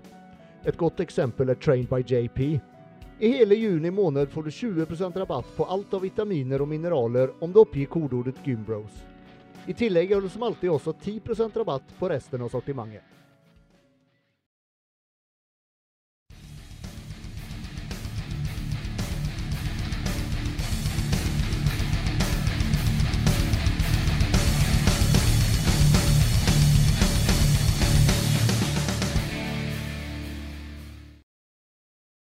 Et 0.66 0.78
godt 0.78 1.00
eksempel 1.02 1.50
er 1.50 1.58
Trained 1.58 1.90
by 1.90 2.02
JP, 2.06 2.60
i 3.20 3.28
hele 3.28 3.54
juni 3.54 3.90
måned 3.90 4.30
får 4.30 4.42
du 4.42 4.50
20% 4.50 5.18
rabatt 5.18 5.56
på 5.56 5.64
alt 5.64 5.94
av 5.94 6.04
vitaminer 6.06 6.62
og 6.62 6.68
mineraler 6.70 7.32
om 7.42 7.50
du 7.52 7.58
oppgir 7.64 7.90
kodeordet 7.90 8.38
Gymbros. 8.46 9.00
I 9.66 9.74
tillegg 9.74 10.14
har 10.14 10.22
du 10.22 10.28
som 10.30 10.44
alltid 10.46 10.70
også 10.70 10.94
10% 10.94 11.58
rabatt 11.58 11.90
på 11.98 12.08
resten 12.08 12.42
av 12.46 12.52
sortimentet. 12.54 13.17